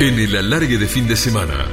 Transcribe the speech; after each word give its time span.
En 0.00 0.18
el 0.18 0.36
alargue 0.36 0.76
de 0.76 0.88
fin 0.88 1.06
de 1.06 1.16
semana. 1.16 1.66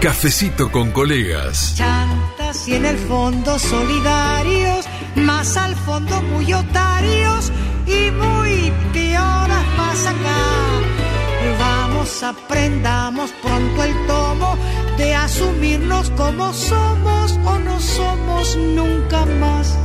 Cafecito 0.00 0.70
con 0.70 0.92
colegas. 0.92 1.74
Chantas 1.76 2.68
y 2.68 2.74
en 2.74 2.86
el 2.86 2.96
fondo 2.96 3.58
solidarios, 3.58 4.86
más 5.16 5.56
al 5.56 5.74
fondo 5.74 6.22
muy 6.22 6.52
otarios 6.52 7.50
y 7.86 8.10
muy 8.12 8.72
pioras 8.92 9.66
más 9.76 10.06
acá. 10.06 10.60
Vamos, 11.58 12.22
aprendamos 12.22 13.32
pronto 13.42 13.82
el 13.82 14.06
tomo 14.06 14.56
de 14.96 15.14
asumirnos 15.16 16.10
como 16.10 16.52
somos 16.52 17.32
o 17.44 17.58
no 17.58 17.80
somos 17.80 18.56
nunca 18.56 19.26
más. 19.26 19.76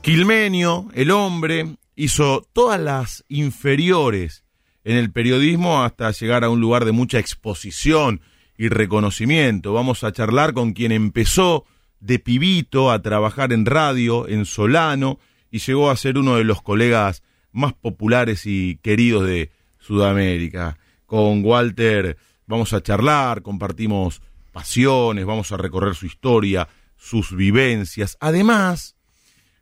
Quilmenio, 0.00 0.86
el 0.94 1.10
hombre, 1.10 1.76
hizo 1.96 2.46
todas 2.52 2.80
las 2.80 3.24
inferiores 3.28 4.44
en 4.84 4.96
el 4.96 5.10
periodismo 5.12 5.82
hasta 5.82 6.10
llegar 6.10 6.44
a 6.44 6.50
un 6.50 6.60
lugar 6.60 6.84
de 6.84 6.92
mucha 6.92 7.18
exposición 7.18 8.20
y 8.56 8.68
reconocimiento. 8.68 9.72
Vamos 9.72 10.04
a 10.04 10.12
charlar 10.12 10.52
con 10.52 10.72
quien 10.72 10.92
empezó 10.92 11.64
de 12.00 12.18
pibito 12.18 12.90
a 12.90 13.02
trabajar 13.02 13.52
en 13.52 13.66
radio, 13.66 14.28
en 14.28 14.44
Solano, 14.44 15.18
y 15.50 15.58
llegó 15.58 15.90
a 15.90 15.96
ser 15.96 16.18
uno 16.18 16.36
de 16.36 16.44
los 16.44 16.62
colegas 16.62 17.22
más 17.52 17.72
populares 17.72 18.46
y 18.46 18.78
queridos 18.82 19.26
de 19.26 19.50
Sudamérica. 19.78 20.78
Con 21.06 21.44
Walter 21.44 22.16
vamos 22.46 22.72
a 22.72 22.82
charlar, 22.82 23.42
compartimos 23.42 24.22
pasiones, 24.52 25.24
vamos 25.24 25.52
a 25.52 25.56
recorrer 25.56 25.94
su 25.94 26.06
historia, 26.06 26.68
sus 26.96 27.34
vivencias. 27.34 28.16
Además, 28.20 28.96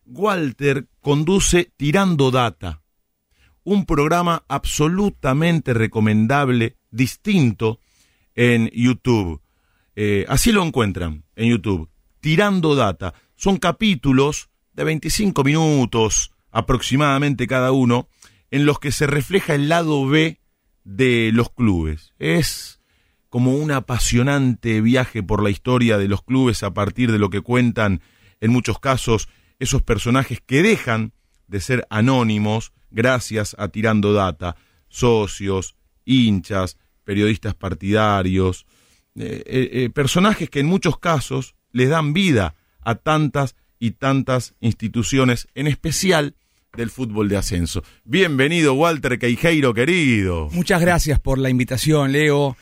Walter 0.05 0.87
conduce 1.01 1.71
Tirando 1.77 2.31
Data, 2.31 2.83
un 3.69 3.85
programa 3.85 4.45
absolutamente 4.49 5.75
recomendable, 5.75 6.77
distinto, 6.91 7.81
en 8.35 8.71
YouTube. 8.71 9.43
Eh, 9.95 10.25
así 10.29 10.53
lo 10.53 10.65
encuentran 10.65 11.25
en 11.37 11.51
YouTube. 11.51 11.91
Tirando 12.21 12.75
Data. 12.75 13.13
Son 13.37 13.59
capítulos 13.59 14.49
de 14.73 14.85
25 14.85 15.45
minutos 15.45 16.33
aproximadamente 16.51 17.47
cada 17.47 17.73
uno, 17.73 18.09
en 18.51 18.65
los 18.65 18.79
que 18.79 18.91
se 18.91 19.07
refleja 19.07 19.55
el 19.55 19.69
lado 19.69 20.07
B 20.07 20.41
de 20.85 21.31
los 21.35 21.51
clubes. 21.51 22.15
Es 22.19 22.81
como 23.29 23.55
un 23.55 23.71
apasionante 23.71 24.81
viaje 24.81 25.23
por 25.23 25.43
la 25.43 25.51
historia 25.51 25.99
de 25.99 26.09
los 26.09 26.23
clubes 26.23 26.63
a 26.63 26.73
partir 26.73 27.13
de 27.13 27.19
lo 27.19 27.29
que 27.29 27.43
cuentan 27.43 28.01
en 28.41 28.51
muchos 28.51 28.79
casos 28.79 29.29
esos 29.59 29.83
personajes 29.83 30.41
que 30.41 30.63
dejan 30.63 31.13
de 31.49 31.61
ser 31.61 31.87
anónimos 31.91 32.73
gracias 32.91 33.55
a 33.59 33.69
Tirando 33.69 34.13
Data, 34.13 34.57
socios, 34.89 35.77
hinchas, 36.05 36.77
periodistas 37.05 37.55
partidarios, 37.55 38.67
eh, 39.17 39.43
eh, 39.47 39.71
eh, 39.73 39.91
personajes 39.91 40.51
que 40.51 40.61
en 40.61 40.67
muchos 40.67 40.99
casos 40.99 41.55
les 41.73 41.89
dan 41.89 42.13
vida 42.13 42.55
a 42.81 42.95
tantas 42.97 43.57
y 43.79 43.93
tantas 43.93 44.55
instituciones, 44.61 45.49
en 45.55 45.67
especial 45.67 46.35
del 46.77 46.91
fútbol 46.91 47.29
de 47.29 47.37
ascenso. 47.37 47.83
Bienvenido, 48.05 48.75
Walter 48.75 49.19
Queijeiro, 49.19 49.73
querido. 49.75 50.49
Muchas 50.53 50.81
gracias 50.81 51.19
por 51.19 51.39
la 51.39 51.51
invitación, 51.51 52.13
Leo. 52.13 52.57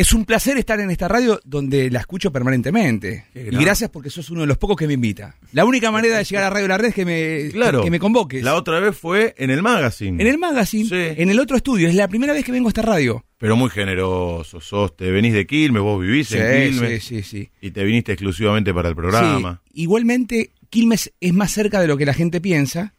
Es 0.00 0.12
un 0.12 0.24
placer 0.24 0.56
estar 0.58 0.78
en 0.78 0.90
esta 0.92 1.08
radio 1.08 1.40
donde 1.44 1.90
la 1.90 1.98
escucho 2.00 2.30
permanentemente. 2.32 3.26
Y 3.34 3.56
gracias 3.56 3.90
porque 3.90 4.10
sos 4.10 4.30
uno 4.30 4.42
de 4.42 4.46
los 4.46 4.56
pocos 4.56 4.76
que 4.76 4.86
me 4.86 4.92
invita. 4.94 5.34
La 5.52 5.64
única 5.64 5.90
manera 5.90 6.18
de 6.18 6.24
llegar 6.24 6.44
a 6.44 6.50
Radio 6.50 6.68
La 6.68 6.78
Red 6.78 6.90
es 6.90 6.94
que 6.94 7.04
me, 7.04 7.48
Claro. 7.52 7.82
que 7.82 7.90
me 7.90 7.98
convoques. 7.98 8.42
La 8.44 8.54
otra 8.54 8.78
vez 8.78 8.96
fue 8.96 9.34
en 9.38 9.50
el 9.50 9.60
magazine. 9.60 10.22
En 10.22 10.28
el 10.28 10.38
magazine, 10.38 10.84
Sí. 10.88 11.20
en 11.20 11.30
el 11.30 11.40
otro 11.40 11.56
estudio. 11.56 11.88
Es 11.88 11.94
la 11.96 12.06
primera 12.06 12.32
vez 12.32 12.44
que 12.44 12.52
vengo 12.52 12.68
a 12.68 12.70
esta 12.70 12.82
radio. 12.82 13.24
Pero 13.38 13.56
muy 13.56 13.70
generoso, 13.70 14.60
sos, 14.60 14.96
te 14.96 15.10
venís 15.10 15.32
de 15.32 15.46
Quilmes, 15.46 15.82
vos 15.82 16.00
vivís 16.00 16.30
en 16.32 16.70
Quilmes 16.72 17.02
sí, 17.04 17.22
sí, 17.22 17.22
sí. 17.22 17.50
y 17.60 17.70
te 17.72 17.82
viniste 17.84 18.12
exclusivamente 18.12 18.72
para 18.72 18.88
el 18.88 18.94
programa. 18.94 19.62
Sí, 19.72 19.82
Igualmente, 19.82 20.50
Quilmes 20.70 21.12
es 21.20 21.32
más 21.34 21.50
cerca 21.50 21.80
de 21.80 21.88
lo 21.88 21.96
que 21.96 22.06
la 22.06 22.14
gente 22.14 22.40
piensa. 22.40 22.94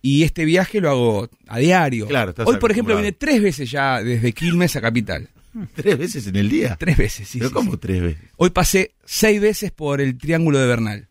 Y 0.00 0.22
este 0.22 0.44
viaje 0.44 0.82
lo 0.82 0.90
hago 0.90 1.28
a 1.48 1.58
diario. 1.58 2.06
Claro, 2.06 2.34
Hoy, 2.44 2.58
por 2.58 2.70
ejemplo, 2.70 2.94
vine 2.94 3.12
tres 3.12 3.42
veces 3.42 3.70
ya 3.70 4.02
desde 4.02 4.32
Quilmes 4.32 4.76
a 4.76 4.82
Capital. 4.82 5.30
¿Tres 5.74 5.98
veces 5.98 6.26
en 6.26 6.36
el 6.36 6.48
día? 6.48 6.76
Tres 6.78 6.96
veces, 6.96 7.28
sí. 7.28 7.38
¿Pero 7.38 7.50
sí, 7.50 7.54
cómo 7.54 7.72
sí. 7.72 7.78
tres 7.78 8.02
veces? 8.02 8.30
Hoy 8.36 8.50
pasé 8.50 8.94
seis 9.04 9.40
veces 9.40 9.70
por 9.72 10.00
el 10.00 10.18
Triángulo 10.18 10.58
de 10.58 10.66
Bernal. 10.66 11.08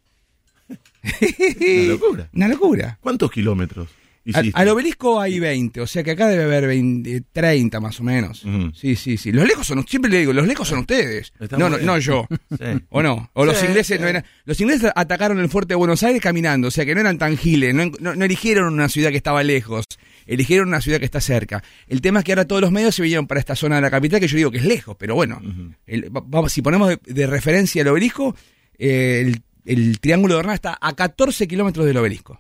Una 0.67 1.83
locura. 1.87 2.29
Una 2.33 2.47
locura. 2.47 2.99
¿Cuántos 3.01 3.31
kilómetros 3.31 3.89
Al, 4.34 4.44
hiciste? 4.45 4.61
al 4.61 4.67
obelisco 4.69 5.19
hay 5.19 5.38
20, 5.39 5.81
o 5.81 5.88
sea 5.88 6.01
que 6.01 6.11
acá 6.11 6.28
debe 6.28 6.44
haber 6.45 6.66
20, 6.67 7.23
30 7.34 7.79
más 7.81 8.00
o 8.00 8.03
menos. 8.03 8.44
Sí, 8.73 8.95
sí, 8.95 9.17
sí. 9.17 9.31
Los 9.34 9.45
lejos 9.45 9.67
son, 9.67 9.85
siempre 9.85 10.09
le 10.09 10.19
digo, 10.19 10.31
los 10.31 10.47
lejos 10.47 10.66
son 10.67 10.79
ustedes. 10.79 11.34
No, 11.57 11.69
no, 11.69 11.78
no 11.78 11.97
yo. 12.00 12.25
Sí. 12.51 12.66
¿O 12.89 13.01
no? 13.03 13.29
O 13.33 13.44
los 13.45 13.62
ingleses 13.63 13.97
sí. 13.97 14.01
no 14.01 14.07
eran. 14.07 14.23
Los 14.45 14.62
ingleses 14.62 14.91
atacaron 14.95 15.39
el 15.39 15.50
fuerte 15.50 15.73
de 15.73 15.75
Buenos 15.75 16.03
Aires 16.03 16.22
caminando, 16.22 16.69
o 16.69 16.72
sea 16.72 16.85
que 16.85 16.94
no 16.95 17.01
eran 17.01 17.17
tan 17.17 17.35
giles, 17.38 17.73
no, 17.75 17.91
no- 18.00 18.16
no 18.16 18.25
eligieron 18.25 18.73
una 18.73 18.88
ciudad 18.89 19.09
que 19.09 19.17
estaba 19.17 19.44
lejos, 19.44 19.85
eligieron 20.25 20.69
una 20.69 20.79
ciudad 20.79 21.00
que 21.00 21.06
está 21.06 21.19
cerca. 21.19 21.62
El 21.88 22.00
tema 22.00 22.19
es 22.19 22.25
que 22.25 22.31
ahora 22.31 22.45
todos 22.45 22.62
los 22.62 22.72
medios 22.72 22.95
se 22.95 23.01
vinieron 23.01 23.28
para 23.28 23.39
esta 23.41 23.56
zona 23.57 23.75
de 23.75 23.81
la 23.81 23.91
capital, 23.91 24.19
que 24.22 24.28
yo 24.28 24.38
digo 24.38 24.51
que 24.51 24.59
es 24.59 24.66
lejos, 24.66 24.95
pero 24.97 25.16
bueno, 25.16 25.41
el- 25.85 26.16
va- 26.16 26.23
vamos, 26.25 26.53
si 26.53 26.62
ponemos 26.62 26.88
de, 26.89 27.00
de 27.06 27.28
referencia 27.28 27.81
el 27.81 27.88
obelisco, 27.89 28.35
eh, 28.78 29.23
el, 29.25 29.41
el 29.66 30.00
Triángulo 30.00 30.35
de 30.35 30.38
Bernal 30.38 30.56
está 30.56 30.78
a 30.79 30.94
14 30.94 31.47
kilómetros 31.47 31.85
del 31.85 31.97
obelisco. 31.97 32.39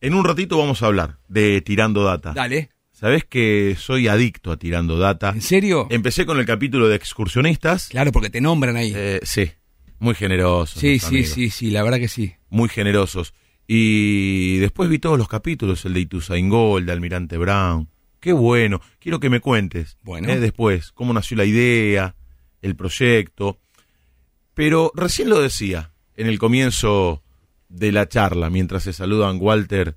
En 0.00 0.14
un 0.14 0.24
ratito 0.24 0.56
vamos 0.58 0.82
a 0.82 0.86
hablar 0.86 1.18
de 1.28 1.60
Tirando 1.60 2.04
Data. 2.04 2.32
Dale. 2.34 2.70
Sabés 2.92 3.24
que 3.24 3.76
soy 3.78 4.08
adicto 4.08 4.52
a 4.52 4.58
Tirando 4.58 4.98
Data. 4.98 5.30
¿En 5.30 5.42
serio? 5.42 5.86
Empecé 5.90 6.26
con 6.26 6.38
el 6.38 6.46
capítulo 6.46 6.88
de 6.88 6.96
excursionistas. 6.96 7.88
Claro, 7.88 8.12
porque 8.12 8.30
te 8.30 8.40
nombran 8.40 8.76
ahí. 8.76 8.92
Eh, 8.94 9.20
sí, 9.22 9.50
muy 9.98 10.14
generosos. 10.14 10.78
sí, 10.80 10.98
sí, 10.98 11.06
amigos. 11.06 11.30
sí, 11.30 11.50
sí, 11.50 11.70
la 11.70 11.82
verdad 11.82 11.98
que 11.98 12.08
sí. 12.08 12.34
Muy 12.48 12.68
generosos. 12.68 13.34
Y 13.66 14.56
después 14.58 14.88
vi 14.90 14.98
todos 14.98 15.18
los 15.18 15.28
capítulos, 15.28 15.84
el 15.84 15.94
de 15.94 16.00
Ituzaingó, 16.00 16.78
el 16.78 16.86
de 16.86 16.92
Almirante 16.92 17.36
Brown. 17.38 17.88
Qué 18.20 18.32
bueno. 18.32 18.80
Quiero 18.98 19.20
que 19.20 19.30
me 19.30 19.40
cuentes. 19.40 19.96
Bueno. 20.02 20.28
eh, 20.28 20.40
después, 20.40 20.92
cómo 20.92 21.12
nació 21.12 21.36
la 21.36 21.44
idea, 21.44 22.16
el 22.62 22.74
proyecto. 22.74 23.60
Pero 24.54 24.92
recién 24.94 25.30
lo 25.30 25.40
decía 25.40 25.92
en 26.16 26.26
el 26.26 26.38
comienzo 26.38 27.22
de 27.70 27.92
la 27.92 28.08
charla, 28.08 28.50
mientras 28.50 28.82
se 28.82 28.92
saludan 28.92 29.38
Walter 29.40 29.96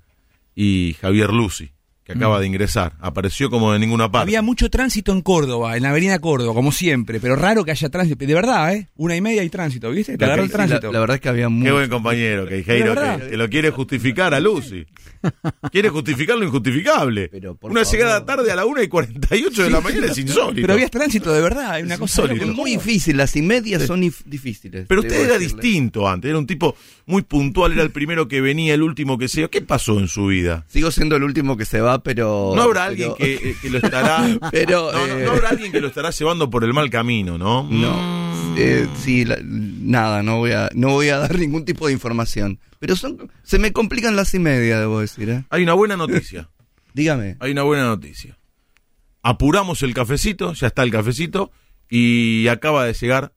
y 0.54 0.96
Javier 1.00 1.32
Lucy, 1.32 1.72
que 2.04 2.12
acaba 2.12 2.38
de 2.40 2.46
ingresar. 2.46 2.92
Apareció 3.00 3.48
como 3.50 3.72
de 3.72 3.78
ninguna 3.78 4.10
parte. 4.10 4.26
Mm. 4.26 4.28
Había 4.28 4.42
mucho 4.42 4.68
tránsito 4.70 5.12
en 5.12 5.22
Córdoba, 5.22 5.76
en 5.76 5.82
la 5.84 5.90
avenida 5.90 6.18
Córdoba, 6.18 6.52
como 6.54 6.70
siempre, 6.72 7.18
pero 7.20 7.34
raro 7.36 7.64
que 7.64 7.70
haya 7.70 7.88
tránsito. 7.88 8.24
De 8.26 8.34
verdad, 8.34 8.74
¿eh? 8.74 8.88
Una 8.96 9.16
y 9.16 9.20
media 9.20 9.40
hay 9.42 9.48
tránsito, 9.48 9.90
¿viste? 9.90 10.16
Te 10.18 10.24
agarró 10.24 10.42
el 10.42 10.50
tránsito. 10.50 10.88
La, 10.88 10.92
la 10.92 11.00
verdad 11.00 11.14
es 11.16 11.20
que 11.22 11.28
había 11.30 11.44
Qué 11.46 11.48
mucho. 11.50 11.74
buen 11.74 11.88
compañero, 11.90 12.46
De 12.46 12.62
verdad. 12.62 13.20
que, 13.20 13.30
que 13.30 13.36
lo 13.36 13.48
quiere 13.48 13.70
justificar 13.70 14.34
a 14.34 14.40
Lucy. 14.40 14.84
Quiere 15.72 15.88
justificar 15.88 16.36
lo 16.36 16.44
injustificable. 16.44 17.28
Pero, 17.30 17.54
por 17.54 17.70
Una 17.70 17.82
favor. 17.84 17.96
llegada 17.96 18.24
tarde 18.26 18.52
a 18.52 18.56
la 18.56 18.66
1 18.66 18.82
y 18.82 18.88
48 18.88 19.62
de 19.64 19.70
la 19.70 19.80
mañana 19.80 20.06
es 20.08 20.18
insólito. 20.18 20.60
Pero 20.60 20.74
había 20.74 20.88
tránsito 20.90 21.32
de 21.32 21.40
verdad, 21.40 21.70
hay 21.72 21.82
una 21.82 21.94
Es 21.94 22.00
cosa 22.00 22.22
insólito. 22.24 22.46
muy 22.48 22.72
difícil, 22.72 23.16
las 23.16 23.34
inmedias 23.34 23.84
son 23.86 24.02
if- 24.02 24.22
difíciles. 24.26 24.84
Pero 24.86 25.00
usted 25.00 25.14
era 25.24 25.38
decirle. 25.38 25.62
distinto 25.62 26.06
antes, 26.06 26.28
era 26.28 26.38
un 26.38 26.46
tipo 26.46 26.76
muy 27.06 27.22
puntual, 27.22 27.72
era 27.72 27.82
el 27.82 27.90
primero 27.90 28.28
que 28.28 28.42
venía, 28.42 28.74
el 28.74 28.82
último 28.82 29.16
que 29.16 29.28
se 29.28 29.40
iba. 29.40 29.48
¿Qué 29.48 29.62
pasó 29.62 29.98
en 29.98 30.08
su 30.08 30.26
vida? 30.26 30.66
Sigo 30.68 30.90
siendo 30.90 31.16
el 31.16 31.22
último 31.22 31.56
que 31.56 31.64
se 31.64 31.80
va, 31.80 31.93
pero. 32.02 32.52
No 32.54 32.62
habrá 32.62 32.84
alguien 32.84 33.14
que, 33.16 33.34
eh, 33.34 33.56
que 33.60 33.70
lo 33.70 33.78
estará. 33.78 34.24
Pero, 34.50 34.90
no, 34.92 35.06
no, 35.06 35.18
eh, 35.18 35.24
no 35.24 35.32
habrá 35.32 35.50
alguien 35.50 35.70
que 35.72 35.80
lo 35.80 35.88
estará 35.88 36.10
llevando 36.10 36.50
por 36.50 36.64
el 36.64 36.72
mal 36.72 36.90
camino, 36.90 37.38
¿no? 37.38 37.64
No. 37.70 37.92
Mm. 37.96 38.54
Eh, 38.56 38.88
sí, 38.96 39.24
la- 39.24 39.38
nada, 39.42 40.22
no 40.22 40.38
voy, 40.38 40.52
a, 40.52 40.70
no 40.74 40.90
voy 40.90 41.08
a 41.08 41.18
dar 41.18 41.38
ningún 41.38 41.64
tipo 41.64 41.86
de 41.86 41.92
información. 41.92 42.58
Pero 42.78 42.96
son, 42.96 43.30
se 43.42 43.58
me 43.58 43.72
complican 43.72 44.16
las 44.16 44.34
y 44.34 44.38
media, 44.38 44.78
debo 44.80 45.00
decir. 45.00 45.28
¿eh? 45.30 45.44
Hay 45.50 45.62
una 45.62 45.72
buena 45.74 45.96
noticia. 45.96 46.48
Dígame. 46.94 47.36
Hay 47.40 47.52
una 47.52 47.62
buena 47.62 47.84
noticia. 47.84 48.38
Apuramos 49.22 49.82
el 49.82 49.94
cafecito, 49.94 50.52
ya 50.52 50.66
está 50.68 50.82
el 50.82 50.90
cafecito, 50.90 51.50
y 51.88 52.46
acaba 52.48 52.84
de 52.84 52.92
llegar 52.92 53.32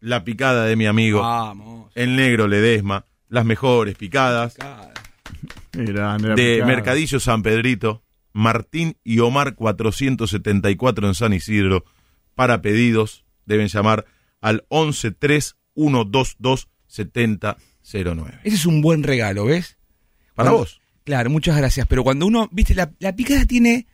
la 0.00 0.24
picada 0.24 0.64
de 0.64 0.76
mi 0.76 0.86
amigo, 0.86 1.20
Vamos. 1.20 1.90
el 1.94 2.16
negro 2.16 2.46
Ledesma, 2.48 3.04
las 3.28 3.44
mejores 3.44 3.96
picadas 3.96 4.56
de 5.76 6.62
Mercadillo 6.64 7.20
San 7.20 7.42
Pedrito, 7.42 8.02
Martín 8.32 8.96
y 9.04 9.18
Omar 9.20 9.54
474 9.54 11.06
en 11.08 11.14
San 11.14 11.32
Isidro. 11.32 11.84
Para 12.34 12.62
pedidos 12.62 13.24
deben 13.46 13.68
llamar 13.68 14.06
al 14.40 14.64
1131227009. 16.88 18.40
Ese 18.44 18.56
es 18.56 18.66
un 18.66 18.80
buen 18.82 19.02
regalo, 19.02 19.44
¿ves? 19.46 19.78
Para 20.34 20.50
Cuando- 20.50 20.58
vos. 20.64 20.80
Claro, 21.04 21.28
muchas 21.30 21.56
gracias. 21.56 21.86
Pero 21.86 22.02
cuando 22.02 22.24
uno, 22.26 22.48
viste, 22.50 22.74
la, 22.74 22.90
la 22.98 23.14
picada 23.14 23.44
tiene 23.44 23.86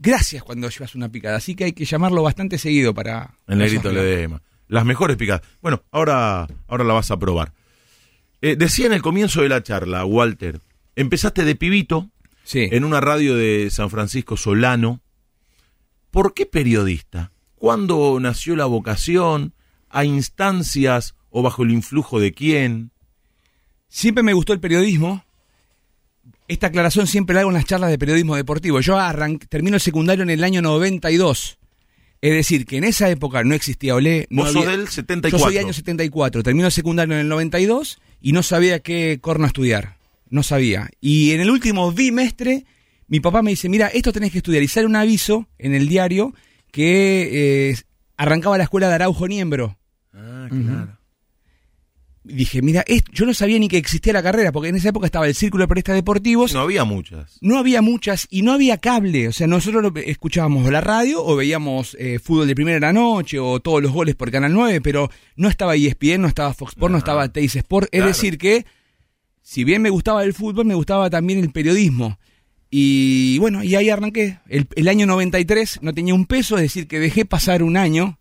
gracias 0.00 0.42
cuando 0.42 0.68
llevas 0.68 0.96
una 0.96 1.08
picada. 1.10 1.36
Así 1.36 1.54
que 1.54 1.62
hay 1.64 1.72
que 1.72 1.84
llamarlo 1.84 2.22
bastante 2.24 2.58
seguido 2.58 2.92
para. 2.92 3.34
El 3.46 3.58
negrito. 3.58 3.92
Ledesma. 3.92 4.42
Las 4.66 4.84
mejores 4.84 5.16
picadas. 5.16 5.42
Bueno, 5.62 5.84
ahora, 5.92 6.46
ahora 6.66 6.84
la 6.84 6.92
vas 6.94 7.10
a 7.12 7.18
probar. 7.18 7.52
Eh, 8.42 8.56
decía 8.56 8.86
en 8.86 8.92
el 8.94 9.02
comienzo 9.02 9.42
de 9.42 9.48
la 9.48 9.62
charla, 9.62 10.04
Walter, 10.04 10.60
empezaste 11.00 11.44
de 11.44 11.54
pibito 11.54 12.10
Sí. 12.44 12.68
en 12.70 12.84
una 12.84 13.00
radio 13.00 13.36
de 13.36 13.68
San 13.70 13.90
Francisco 13.90 14.36
Solano. 14.36 15.00
¿Por 16.10 16.34
qué 16.34 16.46
periodista? 16.46 17.32
¿Cuándo 17.56 18.18
nació 18.20 18.56
la 18.56 18.64
vocación? 18.66 19.52
¿A 19.90 20.04
instancias 20.04 21.14
o 21.30 21.42
bajo 21.42 21.62
el 21.62 21.70
influjo 21.70 22.20
de 22.20 22.32
quién? 22.32 22.90
Siempre 23.88 24.22
me 24.22 24.32
gustó 24.32 24.52
el 24.52 24.60
periodismo. 24.60 25.24
Esta 26.46 26.68
aclaración 26.68 27.06
siempre 27.06 27.34
la 27.34 27.40
hago 27.40 27.50
en 27.50 27.54
las 27.56 27.66
charlas 27.66 27.90
de 27.90 27.98
periodismo 27.98 28.36
deportivo. 28.36 28.80
Yo 28.80 28.96
termino 29.50 29.76
el 29.76 29.80
secundario 29.82 30.22
en 30.22 30.30
el 30.30 30.42
año 30.44 30.62
92. 30.62 31.58
Es 32.20 32.32
decir, 32.32 32.64
que 32.66 32.78
en 32.78 32.84
esa 32.84 33.08
época 33.10 33.44
no 33.44 33.54
existía 33.54 33.94
Olé. 33.94 34.26
No 34.30 34.42
Vos 34.44 34.52
sos 34.52 34.64
había- 34.64 34.76
del 34.78 34.88
74. 34.88 35.38
Yo 35.38 35.44
soy 35.44 35.58
año 35.58 35.72
74. 35.72 36.42
Termino 36.42 36.66
el 36.66 36.72
secundario 36.72 37.14
en 37.14 37.20
el 37.20 37.28
92 37.28 37.98
y 38.20 38.32
no 38.32 38.42
sabía 38.42 38.80
qué 38.80 39.18
corno 39.20 39.46
estudiar. 39.46 39.97
No 40.30 40.42
sabía. 40.42 40.88
Y 41.00 41.32
en 41.32 41.40
el 41.40 41.50
último 41.50 41.90
bimestre, 41.92 42.64
mi 43.06 43.20
papá 43.20 43.42
me 43.42 43.50
dice, 43.50 43.68
mira, 43.68 43.88
esto 43.88 44.12
tenés 44.12 44.32
que 44.32 44.38
estudiar. 44.38 44.62
Y 44.62 44.68
sale 44.68 44.86
un 44.86 44.96
aviso 44.96 45.48
en 45.58 45.74
el 45.74 45.88
diario 45.88 46.34
que 46.70 47.70
eh, 47.70 47.76
arrancaba 48.16 48.58
la 48.58 48.64
escuela 48.64 48.88
de 48.88 48.94
Araujo 48.94 49.26
Niembro. 49.28 49.78
Ah, 50.12 50.48
claro. 50.50 50.98
Dije, 52.24 52.60
mira, 52.60 52.84
yo 53.10 53.24
no 53.24 53.32
sabía 53.32 53.58
ni 53.58 53.68
que 53.68 53.78
existía 53.78 54.12
la 54.12 54.22
carrera, 54.22 54.52
porque 54.52 54.68
en 54.68 54.76
esa 54.76 54.90
época 54.90 55.06
estaba 55.06 55.26
el 55.26 55.34
Círculo 55.34 55.62
de 55.64 55.68
Periodistas 55.68 55.94
Deportivos. 55.94 56.52
No 56.52 56.60
había 56.60 56.84
muchas. 56.84 57.38
No 57.40 57.56
había 57.56 57.80
muchas 57.80 58.26
y 58.28 58.42
no 58.42 58.52
había 58.52 58.76
cable. 58.76 59.28
O 59.28 59.32
sea, 59.32 59.46
nosotros 59.46 59.82
lo- 59.82 59.98
escuchábamos 59.98 60.70
la 60.70 60.82
radio 60.82 61.24
o 61.24 61.36
veíamos 61.36 61.96
eh, 61.98 62.18
fútbol 62.18 62.46
de 62.46 62.54
primera 62.54 62.74
de 62.74 62.80
la 62.80 62.92
noche 62.92 63.38
o 63.38 63.60
todos 63.60 63.82
los 63.82 63.92
goles 63.92 64.14
por 64.14 64.30
Canal 64.30 64.52
9, 64.52 64.82
pero 64.82 65.08
no 65.36 65.48
estaba 65.48 65.74
ESPN, 65.74 66.20
no 66.20 66.28
estaba 66.28 66.52
Fox 66.52 66.72
Sport, 66.72 66.90
no, 66.90 66.96
No. 66.96 66.98
estaba 66.98 67.32
Teis 67.32 67.56
Sport. 67.56 67.88
Es 67.92 68.04
decir 68.04 68.36
que, 68.36 68.66
si 69.48 69.64
bien 69.64 69.80
me 69.80 69.88
gustaba 69.88 70.24
el 70.24 70.34
fútbol, 70.34 70.66
me 70.66 70.74
gustaba 70.74 71.08
también 71.08 71.38
el 71.38 71.50
periodismo. 71.50 72.18
Y 72.70 73.38
bueno, 73.38 73.64
y 73.64 73.76
ahí 73.76 73.88
arranqué. 73.88 74.40
El, 74.46 74.68
el 74.76 74.88
año 74.88 75.06
93 75.06 75.78
no 75.80 75.94
tenía 75.94 76.12
un 76.12 76.26
peso, 76.26 76.56
es 76.56 76.64
decir, 76.64 76.86
que 76.86 77.00
dejé 77.00 77.24
pasar 77.24 77.62
un 77.62 77.78
año. 77.78 78.18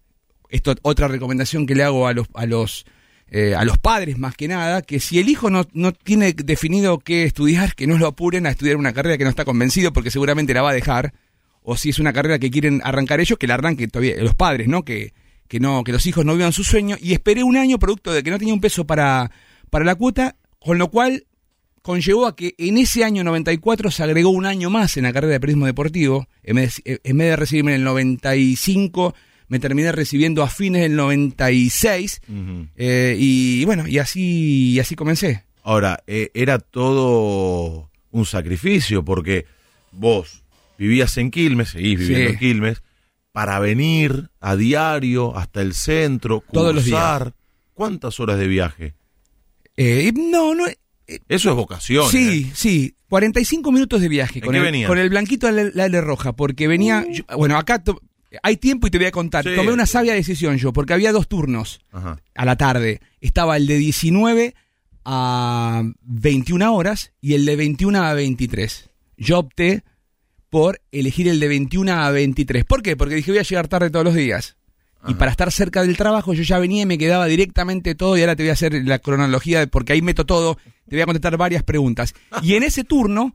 Esto 0.48 0.74
otra 0.84 1.10
recomendación 1.10 1.66
que 1.66 1.76
le 1.76 1.84
hago 1.84 2.08
a 2.08 2.14
los, 2.14 2.28
a 2.34 2.46
los, 2.46 2.86
eh, 3.30 3.56
a 3.56 3.66
los 3.66 3.78
padres 3.78 4.18
más 4.18 4.38
que 4.38 4.48
nada, 4.48 4.82
que 4.82 5.02
si 5.02 5.20
el 5.20 5.28
hijo 5.28 5.50
no, 5.50 5.68
no 5.74 5.92
tiene 5.92 6.32
definido 6.32 6.98
qué 7.00 7.26
estudiar, 7.26 7.76
que 7.76 7.88
no 7.88 7.98
lo 7.98 8.08
apuren 8.08 8.46
a 8.46 8.52
estudiar 8.52 8.78
una 8.78 8.94
carrera 8.94 9.18
que 9.18 9.26
no 9.26 9.30
está 9.30 9.44
convencido 9.44 9.92
porque 9.92 10.12
seguramente 10.12 10.54
la 10.54 10.62
va 10.62 10.70
a 10.70 10.76
dejar. 10.76 11.14
O 11.62 11.76
si 11.76 11.90
es 11.90 12.00
una 12.00 12.14
carrera 12.14 12.40
que 12.40 12.50
quieren 12.50 12.80
arrancar 12.86 13.20
ellos, 13.20 13.38
que 13.38 13.48
la 13.48 13.56
arranquen 13.56 13.90
todavía 13.90 14.16
los 14.24 14.34
padres, 14.34 14.70
¿no? 14.70 14.86
Que, 14.86 15.14
que 15.50 15.60
no, 15.60 15.84
que 15.84 15.92
los 15.92 16.06
hijos 16.06 16.24
no 16.24 16.38
vivan 16.38 16.54
su 16.54 16.64
sueño. 16.64 16.96
Y 17.02 17.12
esperé 17.12 17.44
un 17.44 17.58
año 17.58 17.80
producto 17.80 18.14
de 18.14 18.24
que 18.24 18.32
no 18.32 18.40
tenía 18.40 18.54
un 18.54 18.62
peso 18.62 18.88
para, 18.88 19.30
para 19.70 19.84
la 19.84 19.96
cuota, 19.96 20.38
con 20.60 20.78
lo 20.78 20.90
cual 20.90 21.26
conllevó 21.82 22.26
a 22.28 22.36
que 22.36 22.54
en 22.58 22.78
ese 22.78 23.04
año 23.06 23.24
94 23.24 23.92
se 23.92 24.04
agregó 24.04 24.30
un 24.30 24.46
año 24.46 24.70
más 24.70 24.98
en 24.98 25.04
la 25.04 25.14
carrera 25.14 25.34
de 25.34 25.40
periodismo 25.40 25.66
deportivo. 25.68 26.28
En 26.44 26.58
vez, 26.58 26.82
de- 26.84 27.00
en 27.04 27.18
vez 27.18 27.30
de 27.30 27.36
recibirme 27.38 27.72
en 27.72 27.78
el 27.78 27.84
95, 27.86 29.16
me 29.48 29.60
terminé 29.60 29.92
recibiendo 29.94 30.44
a 30.44 30.50
fines 30.50 30.82
del 30.82 30.96
96. 30.98 32.22
Ujú. 32.28 32.68
eh, 32.76 33.16
y 33.18 33.64
bueno, 33.66 33.88
y 33.88 34.00
así, 34.00 34.72
y 34.74 34.80
así 34.80 34.96
comencé. 34.96 35.46
Ahora, 35.64 36.04
eh, 36.08 36.32
era 36.34 36.60
todo 36.60 37.90
un 38.12 38.26
sacrificio 38.26 39.04
porque 39.06 39.46
vos 39.92 40.44
vivías 40.78 41.16
en 41.18 41.32
Quilmes, 41.32 41.70
seguís 41.70 42.00
viviendo 42.00 42.28
Sí. 42.28 42.34
en 42.34 42.40
Quilmes, 42.40 42.84
para 43.32 43.60
venir 43.60 44.30
a 44.42 44.56
diario 44.56 45.38
hasta 45.38 45.62
el 45.62 45.74
centro, 45.74 46.44
Todos 46.52 46.74
los 46.76 46.86
días. 46.86 47.00
cursar. 47.00 47.34
¿Cuántas 47.74 48.20
horas 48.20 48.40
de 48.40 48.48
viaje? 48.48 48.94
Eh, 49.78 50.12
no, 50.16 50.54
no. 50.56 50.66
Eso 51.30 51.50
es 51.50 51.56
vocación. 51.56 52.10
Sí, 52.12 52.48
¿eh? 52.50 52.52
sí. 52.54 52.94
45 53.08 53.72
minutos 53.72 54.02
de 54.02 54.10
viaje 54.10 54.40
¿En 54.40 54.46
con 54.46 54.54
qué 54.54 54.68
el, 54.68 54.86
con 54.88 54.98
el 54.98 55.10
blanquito 55.10 55.50
la, 55.50 55.64
la 55.74 55.86
L 55.86 56.02
roja, 56.02 56.34
porque 56.36 56.68
venía. 56.68 57.06
yo- 57.10 57.24
bueno, 57.38 57.58
acá 57.58 57.82
to- 57.82 58.02
hay 58.44 58.58
tiempo 58.58 58.88
y 58.88 58.92
te 58.92 58.98
voy 58.98 59.08
a 59.08 59.12
contar. 59.12 59.46
Sí. 59.46 59.52
Tomé 59.56 59.72
una 59.72 59.86
sabia 59.86 60.14
decisión 60.14 60.58
yo, 60.58 60.74
porque 60.74 60.92
había 60.94 61.14
dos 61.14 61.30
turnos 61.30 61.80
Ajá. 61.94 62.20
a 62.36 62.46
la 62.46 62.58
tarde. 62.58 63.00
Estaba 63.22 63.56
el 63.56 63.66
de 63.68 63.78
19 63.78 64.54
a 65.06 65.84
21 66.02 66.74
horas 66.76 67.14
y 67.22 67.36
el 67.36 67.46
de 67.46 67.56
21 67.56 68.04
a 68.04 68.14
23. 68.14 68.90
Yo 69.16 69.40
opté 69.40 69.84
por 70.50 70.82
elegir 70.92 71.28
el 71.30 71.40
de 71.40 71.48
21 71.48 71.94
a 71.94 72.12
23. 72.12 72.66
¿Por 72.66 72.82
qué? 72.82 72.98
Porque 72.98 73.16
dije 73.16 73.32
voy 73.32 73.40
a 73.40 73.44
llegar 73.44 73.68
tarde 73.70 73.90
todos 73.90 74.04
los 74.06 74.16
días. 74.16 74.58
Y 75.08 75.14
para 75.14 75.32
estar 75.32 75.52
cerca 75.52 75.84
del 75.84 75.96
trabajo 75.98 76.34
yo 76.34 76.44
ya 76.44 76.60
venía 76.60 76.84
y 76.84 76.86
me 76.86 76.98
quedaba 76.98 77.26
directamente 77.28 77.96
todo 77.96 78.18
y 78.18 78.22
ahora 78.22 78.36
te 78.36 78.44
voy 78.44 78.50
a 78.50 78.54
hacer 78.54 78.74
la 78.86 79.00
cronología 79.00 79.60
de- 79.60 79.68
porque 79.68 79.94
ahí 79.94 80.02
meto 80.02 80.26
todo, 80.26 80.58
te 80.90 80.96
voy 80.96 81.02
a 81.02 81.06
contestar 81.06 81.38
varias 81.38 81.64
preguntas. 81.64 82.14
Y 82.42 82.56
en 82.56 82.64
ese 82.64 82.84
turno 82.84 83.34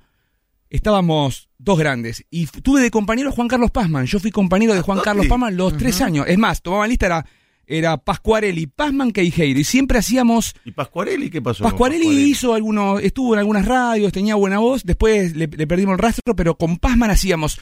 estábamos 0.70 1.48
dos 1.58 1.78
grandes 1.78 2.24
y 2.30 2.46
tuve 2.46 2.80
de 2.80 2.90
compañero 2.90 3.30
Juan 3.32 3.48
Carlos 3.48 3.70
Pazman. 3.70 4.06
Yo 4.06 4.18
fui 4.18 4.30
compañero 4.30 4.74
de 4.74 4.80
Juan 4.80 4.98
Ah, 4.98 5.02
Carlos 5.04 5.24
sí. 5.24 5.28
Pazman 5.30 5.56
los 5.56 5.76
tres 5.76 6.00
años. 6.00 6.26
Es 6.28 6.38
más, 6.38 6.62
tomaban 6.62 6.88
lista 6.88 7.06
era, 7.06 7.26
era 7.66 7.96
Pascuarelli, 7.98 8.66
Pazman, 8.66 9.12
Queijeiro 9.12 9.60
y 9.60 9.64
siempre 9.64 9.98
hacíamos... 9.98 10.54
¿Y 10.64 10.72
Pascuarelli 10.72 11.30
qué 11.30 11.40
pasó? 11.42 11.62
Pascuarelli 11.64 12.06
hizo 12.24 12.54
algunos, 12.54 13.02
estuvo 13.02 13.34
en 13.34 13.40
algunas 13.40 13.64
radios, 13.66 14.12
tenía 14.12 14.34
buena 14.34 14.58
voz, 14.58 14.82
después 14.84 15.36
le, 15.36 15.46
le 15.46 15.66
perdimos 15.66 15.92
el 15.94 15.98
rastro, 15.98 16.34
pero 16.36 16.56
con 16.56 16.78
Pazman 16.78 17.10
hacíamos 17.10 17.58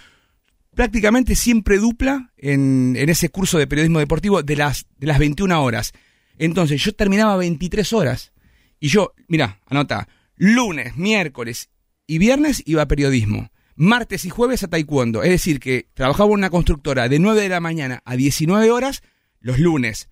prácticamente 0.81 1.37
siempre 1.37 1.77
dupla 1.77 2.33
en, 2.39 2.97
en 2.97 3.11
ese 3.11 3.29
curso 3.29 3.59
de 3.59 3.67
periodismo 3.67 3.99
deportivo 3.99 4.43
de 4.43 4.57
las, 4.57 4.87
de 4.97 5.09
las 5.09 5.19
21 5.19 5.63
horas. 5.63 5.93
Entonces 6.39 6.83
yo 6.83 6.95
terminaba 6.95 7.37
23 7.37 7.93
horas 7.93 8.33
y 8.79 8.89
yo, 8.89 9.13
mira, 9.29 9.61
anota, 9.67 10.09
lunes, 10.37 10.97
miércoles 10.97 11.69
y 12.07 12.17
viernes 12.17 12.63
iba 12.65 12.81
a 12.81 12.89
periodismo. 12.89 13.51
Martes 13.77 14.25
y 14.25 14.31
jueves 14.31 14.63
a 14.63 14.69
taekwondo. 14.69 15.23
Es 15.23 15.29
decir, 15.29 15.61
que 15.61 15.87
trabajaba 15.93 16.31
en 16.31 16.37
una 16.37 16.49
constructora 16.49 17.11
de 17.11 17.19
9 17.19 17.43
de 17.43 17.51
la 17.51 17.61
mañana 17.61 18.01
a 18.07 18.17
19 18.17 18.71
horas 18.71 19.03
los 19.39 19.59
lunes, 19.59 20.09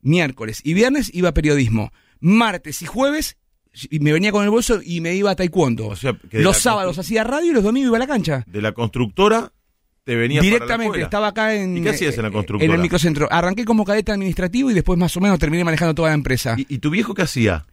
miércoles 0.00 0.60
y 0.62 0.74
viernes 0.74 1.10
iba 1.12 1.30
a 1.30 1.34
periodismo. 1.34 1.90
Martes 2.20 2.82
y 2.82 2.86
jueves 2.86 3.36
y 3.90 3.98
me 3.98 4.12
venía 4.12 4.30
con 4.30 4.44
el 4.44 4.50
bolso 4.50 4.78
y 4.80 5.00
me 5.00 5.16
iba 5.16 5.32
a 5.32 5.34
taekwondo. 5.34 5.88
O 5.88 5.96
sea, 5.96 6.16
que 6.30 6.38
de 6.38 6.44
los 6.44 6.58
sábados 6.58 7.00
hacía 7.00 7.24
radio 7.24 7.50
y 7.50 7.54
los 7.54 7.64
domingos 7.64 7.88
iba 7.88 7.96
a 7.96 7.98
la 7.98 8.06
cancha. 8.06 8.44
De 8.46 8.62
la 8.62 8.70
constructora 8.70 9.52
te 10.04 10.14
venía 10.14 10.40
Directamente, 10.40 11.00
estaba 11.00 11.28
acá 11.28 11.54
en, 11.54 11.78
¿Y 11.78 11.82
qué 11.82 11.90
hacías 11.90 12.16
en 12.16 12.22
la 12.22 12.28
eh, 12.28 12.32
constructora? 12.32 12.66
En 12.66 12.74
el 12.74 12.80
microcentro. 12.82 13.26
Arranqué 13.30 13.64
como 13.64 13.84
cadete 13.84 14.12
administrativo 14.12 14.70
y 14.70 14.74
después 14.74 14.98
más 14.98 15.16
o 15.16 15.20
menos 15.20 15.38
terminé 15.38 15.64
manejando 15.64 15.94
toda 15.94 16.08
la 16.10 16.14
empresa. 16.14 16.54
¿Y, 16.58 16.74
y 16.74 16.78
tu 16.78 16.90
viejo 16.90 17.14
qué 17.14 17.22
hacía? 17.22 17.64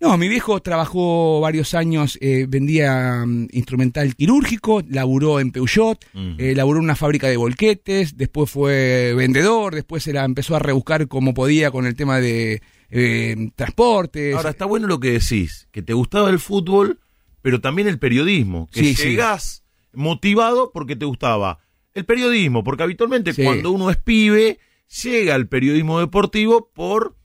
No, 0.00 0.16
mi 0.16 0.28
viejo 0.28 0.60
trabajó 0.60 1.40
varios 1.40 1.74
años, 1.74 2.18
eh, 2.20 2.46
vendía 2.48 3.24
mm, 3.26 3.48
instrumental 3.50 4.14
quirúrgico, 4.14 4.80
laburó 4.88 5.40
en 5.40 5.50
Peugeot, 5.50 6.04
eh, 6.14 6.54
laburó 6.54 6.78
en 6.78 6.84
una 6.84 6.94
fábrica 6.94 7.26
de 7.26 7.36
volquetes, 7.36 8.16
después 8.16 8.48
fue 8.48 9.12
vendedor, 9.16 9.74
después 9.74 10.04
se 10.04 10.12
la 10.12 10.24
empezó 10.24 10.54
a 10.54 10.60
rebuscar 10.60 11.08
como 11.08 11.34
podía 11.34 11.72
con 11.72 11.84
el 11.84 11.96
tema 11.96 12.20
de 12.20 12.62
eh, 12.90 13.50
transportes. 13.56 14.36
Ahora, 14.36 14.50
está 14.50 14.66
bueno 14.66 14.86
lo 14.86 15.00
que 15.00 15.12
decís, 15.12 15.66
que 15.72 15.82
te 15.82 15.94
gustaba 15.94 16.30
el 16.30 16.38
fútbol, 16.38 17.00
pero 17.42 17.60
también 17.60 17.88
el 17.88 17.98
periodismo, 17.98 18.68
que 18.70 18.80
Sí, 18.80 18.94
sí. 18.94 19.08
llegás 19.08 19.64
motivado 19.92 20.70
porque 20.72 20.94
te 20.94 21.06
gustaba 21.06 21.58
el 21.98 22.04
periodismo, 22.04 22.64
porque 22.64 22.82
habitualmente 22.82 23.32
Sí. 23.32 23.44
cuando 23.44 23.70
uno 23.70 23.90
es 23.90 23.96
pibe, 23.96 24.58
llega 25.02 25.34
al 25.34 25.48
periodismo 25.48 26.00
deportivo 26.00 26.70
por 26.74 27.16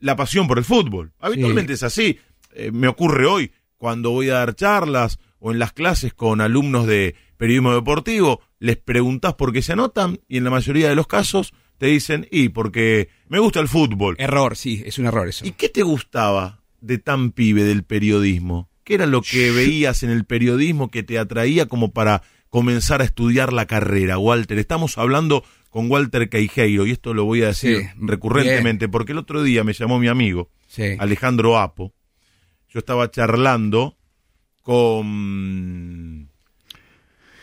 la 0.00 0.16
pasión 0.16 0.48
por 0.48 0.58
el 0.58 0.64
fútbol. 0.64 1.12
Habitualmente 1.20 1.74
es 1.74 1.82
así. 1.82 2.18
Eh, 2.54 2.70
me 2.72 2.88
ocurre 2.88 3.26
hoy, 3.26 3.52
cuando 3.76 4.10
voy 4.10 4.30
a 4.30 4.34
dar 4.34 4.54
charlas 4.54 5.18
o 5.38 5.52
en 5.52 5.58
las 5.58 5.72
clases 5.72 6.14
con 6.14 6.40
alumnos 6.40 6.86
de 6.86 7.14
periodismo 7.36 7.74
deportivo, 7.74 8.40
les 8.58 8.76
preguntás 8.76 9.34
por 9.34 9.52
qué 9.52 9.62
se 9.62 9.72
anotan 9.72 10.20
y 10.28 10.36
en 10.38 10.44
la 10.44 10.50
mayoría 10.50 10.88
de 10.88 10.94
los 10.94 11.06
casos 11.06 11.52
te 11.78 11.86
dicen, 11.86 12.28
y 12.30 12.50
porque 12.50 13.08
me 13.28 13.40
gusta 13.40 13.58
el 13.58 13.66
fútbol. 13.66 14.14
Error, 14.18 14.56
sí, 14.56 14.82
es 14.86 14.98
un 14.98 15.06
error 15.06 15.26
eso. 15.28 15.44
¿Y 15.44 15.52
qué 15.52 15.68
te 15.68 15.82
gustaba 15.82 16.62
de 16.80 16.98
tan 16.98 17.32
pibe 17.32 17.64
del 17.64 17.82
periodismo? 17.82 18.70
¿Qué 18.84 18.94
era 18.94 19.06
lo 19.06 19.22
que 19.22 19.50
veías 19.50 20.02
en 20.04 20.10
el 20.10 20.24
periodismo 20.24 20.90
que 20.90 21.02
te 21.02 21.18
atraía 21.18 21.66
como 21.66 21.92
para 21.92 22.22
comenzar 22.52 23.00
a 23.00 23.04
estudiar 23.04 23.50
la 23.50 23.64
carrera, 23.64 24.18
Walter? 24.18 24.58
Estamos 24.58 24.98
hablando 24.98 25.42
con 25.70 25.90
Walter 25.90 26.28
Queijeiro, 26.28 26.86
y 26.86 26.90
esto 26.90 27.14
lo 27.14 27.24
voy 27.24 27.42
a 27.42 27.46
decir 27.46 27.78
Sí, 27.78 27.86
recurrentemente, 27.98 28.90
porque 28.90 29.12
el 29.12 29.18
otro 29.18 29.42
día 29.42 29.64
me 29.64 29.72
llamó 29.72 29.98
mi 29.98 30.08
amigo, 30.08 30.50
Sí. 30.66 30.96
Alejandro 30.98 31.58
Apo. 31.58 31.94
Yo 32.68 32.78
estaba 32.80 33.10
charlando 33.10 33.96
con... 34.60 36.28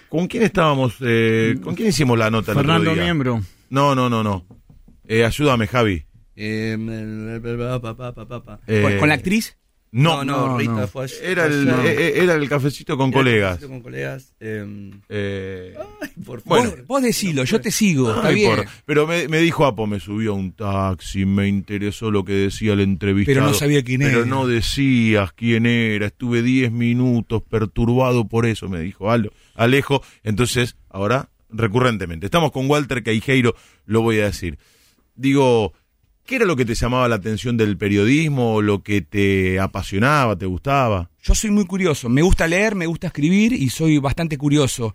¿Con 0.09 0.27
quién 0.27 0.43
estábamos? 0.43 0.95
eh, 1.01 1.55
¿Con 1.61 1.73
quién 1.75 1.89
hicimos 1.89 2.17
la 2.17 2.29
nota 2.29 2.51
el 2.51 2.57
otro 2.59 2.67
Fernando 2.71 2.93
día? 2.93 3.03
Miembro. 3.03 3.41
No, 3.71 3.95
no, 3.95 4.09
no, 4.09 4.23
no. 4.23 4.45
Eh, 5.07 5.23
ayúdame, 5.25 5.65
Javi. 5.67 6.03
Eh, 6.35 6.73
el- 6.79 7.41
pa, 7.81 7.81
pa, 7.81 8.13
pa, 8.13 8.25
pa, 8.27 8.43
pa. 8.43 8.59
Eh, 8.67 8.81
¿Con, 8.83 8.97
con 8.99 9.09
la 9.09 9.15
actriz? 9.15 9.57
No, 9.91 10.23
no, 10.23 10.49
no, 10.49 10.57
Rita 10.59 10.71
no. 10.73 10.87
fue 10.87 11.05
ayer. 11.05 11.17
Era 11.23 11.45
el, 11.47 11.65
No. 11.65 11.83
eh, 11.83 11.95
eh, 11.97 12.13
era 12.23 12.35
el 12.35 12.47
cafecito 12.47 12.95
con 12.95 13.11
colegas. 13.11 13.57
Con 13.65 13.81
colegas. 13.81 14.35
eh, 14.39 14.91
Eh, 15.09 15.73
ay, 16.01 16.09
por 16.23 16.41
favor. 16.41 16.69
Vos, 16.69 16.87
vos 16.87 17.01
decilo, 17.01 17.43
yo 17.43 17.59
te 17.59 17.71
sigo, 17.71 18.13
está 18.15 18.29
bien. 18.29 18.55
por- 18.55 18.65
pero 18.85 19.07
me, 19.07 19.27
me 19.27 19.39
dijo 19.39 19.65
Apo, 19.65 19.87
me 19.87 19.99
subió 19.99 20.31
a 20.33 20.35
un 20.35 20.51
taxi, 20.51 21.25
me 21.25 21.47
interesó 21.47 22.11
lo 22.11 22.23
que 22.23 22.33
decía 22.33 22.73
el 22.73 22.81
entrevistado. 22.81 23.35
Pero 23.39 23.47
no 23.47 23.53
sabía 23.55 23.83
quién 23.83 24.01
Pero 24.01 24.19
era. 24.19 24.25
no 24.27 24.45
decías 24.45 25.33
quién 25.33 25.65
era. 25.65 26.05
Estuve 26.05 26.43
10 26.43 26.71
minutos 26.71 27.41
perturbado 27.49 28.27
por 28.27 28.45
eso, 28.45 28.69
me 28.69 28.79
dijo 28.81 29.07
Alejo. 29.55 30.03
Entonces, 30.23 30.75
ahora, 30.89 31.29
recurrentemente. 31.49 32.27
Estamos 32.27 32.51
con 32.51 32.69
Walter 32.69 33.01
Caijeiro, 33.01 33.55
lo 33.87 34.01
voy 34.01 34.19
a 34.19 34.25
decir. 34.25 34.59
Digo, 35.15 35.73
¿qué 36.29 36.35
era 36.35 36.45
lo 36.45 36.55
que 36.55 36.63
te 36.63 36.75
llamaba 36.75 37.07
la 37.07 37.15
atención 37.15 37.57
del 37.57 37.75
periodismo? 37.75 38.53
o 38.53 38.61
¿Lo 38.61 38.83
que 38.83 39.01
te 39.01 39.59
apasionaba, 39.59 40.37
te 40.37 40.45
gustaba? 40.45 41.09
Yo 41.23 41.33
soy 41.33 41.49
muy 41.49 41.65
curioso, 41.65 42.07
me 42.07 42.21
gusta 42.21 42.47
leer, 42.47 42.75
me 42.75 42.85
gusta 42.85 43.07
escribir 43.07 43.51
y 43.51 43.67
soy 43.71 43.97
bastante 43.97 44.37
curioso. 44.37 44.93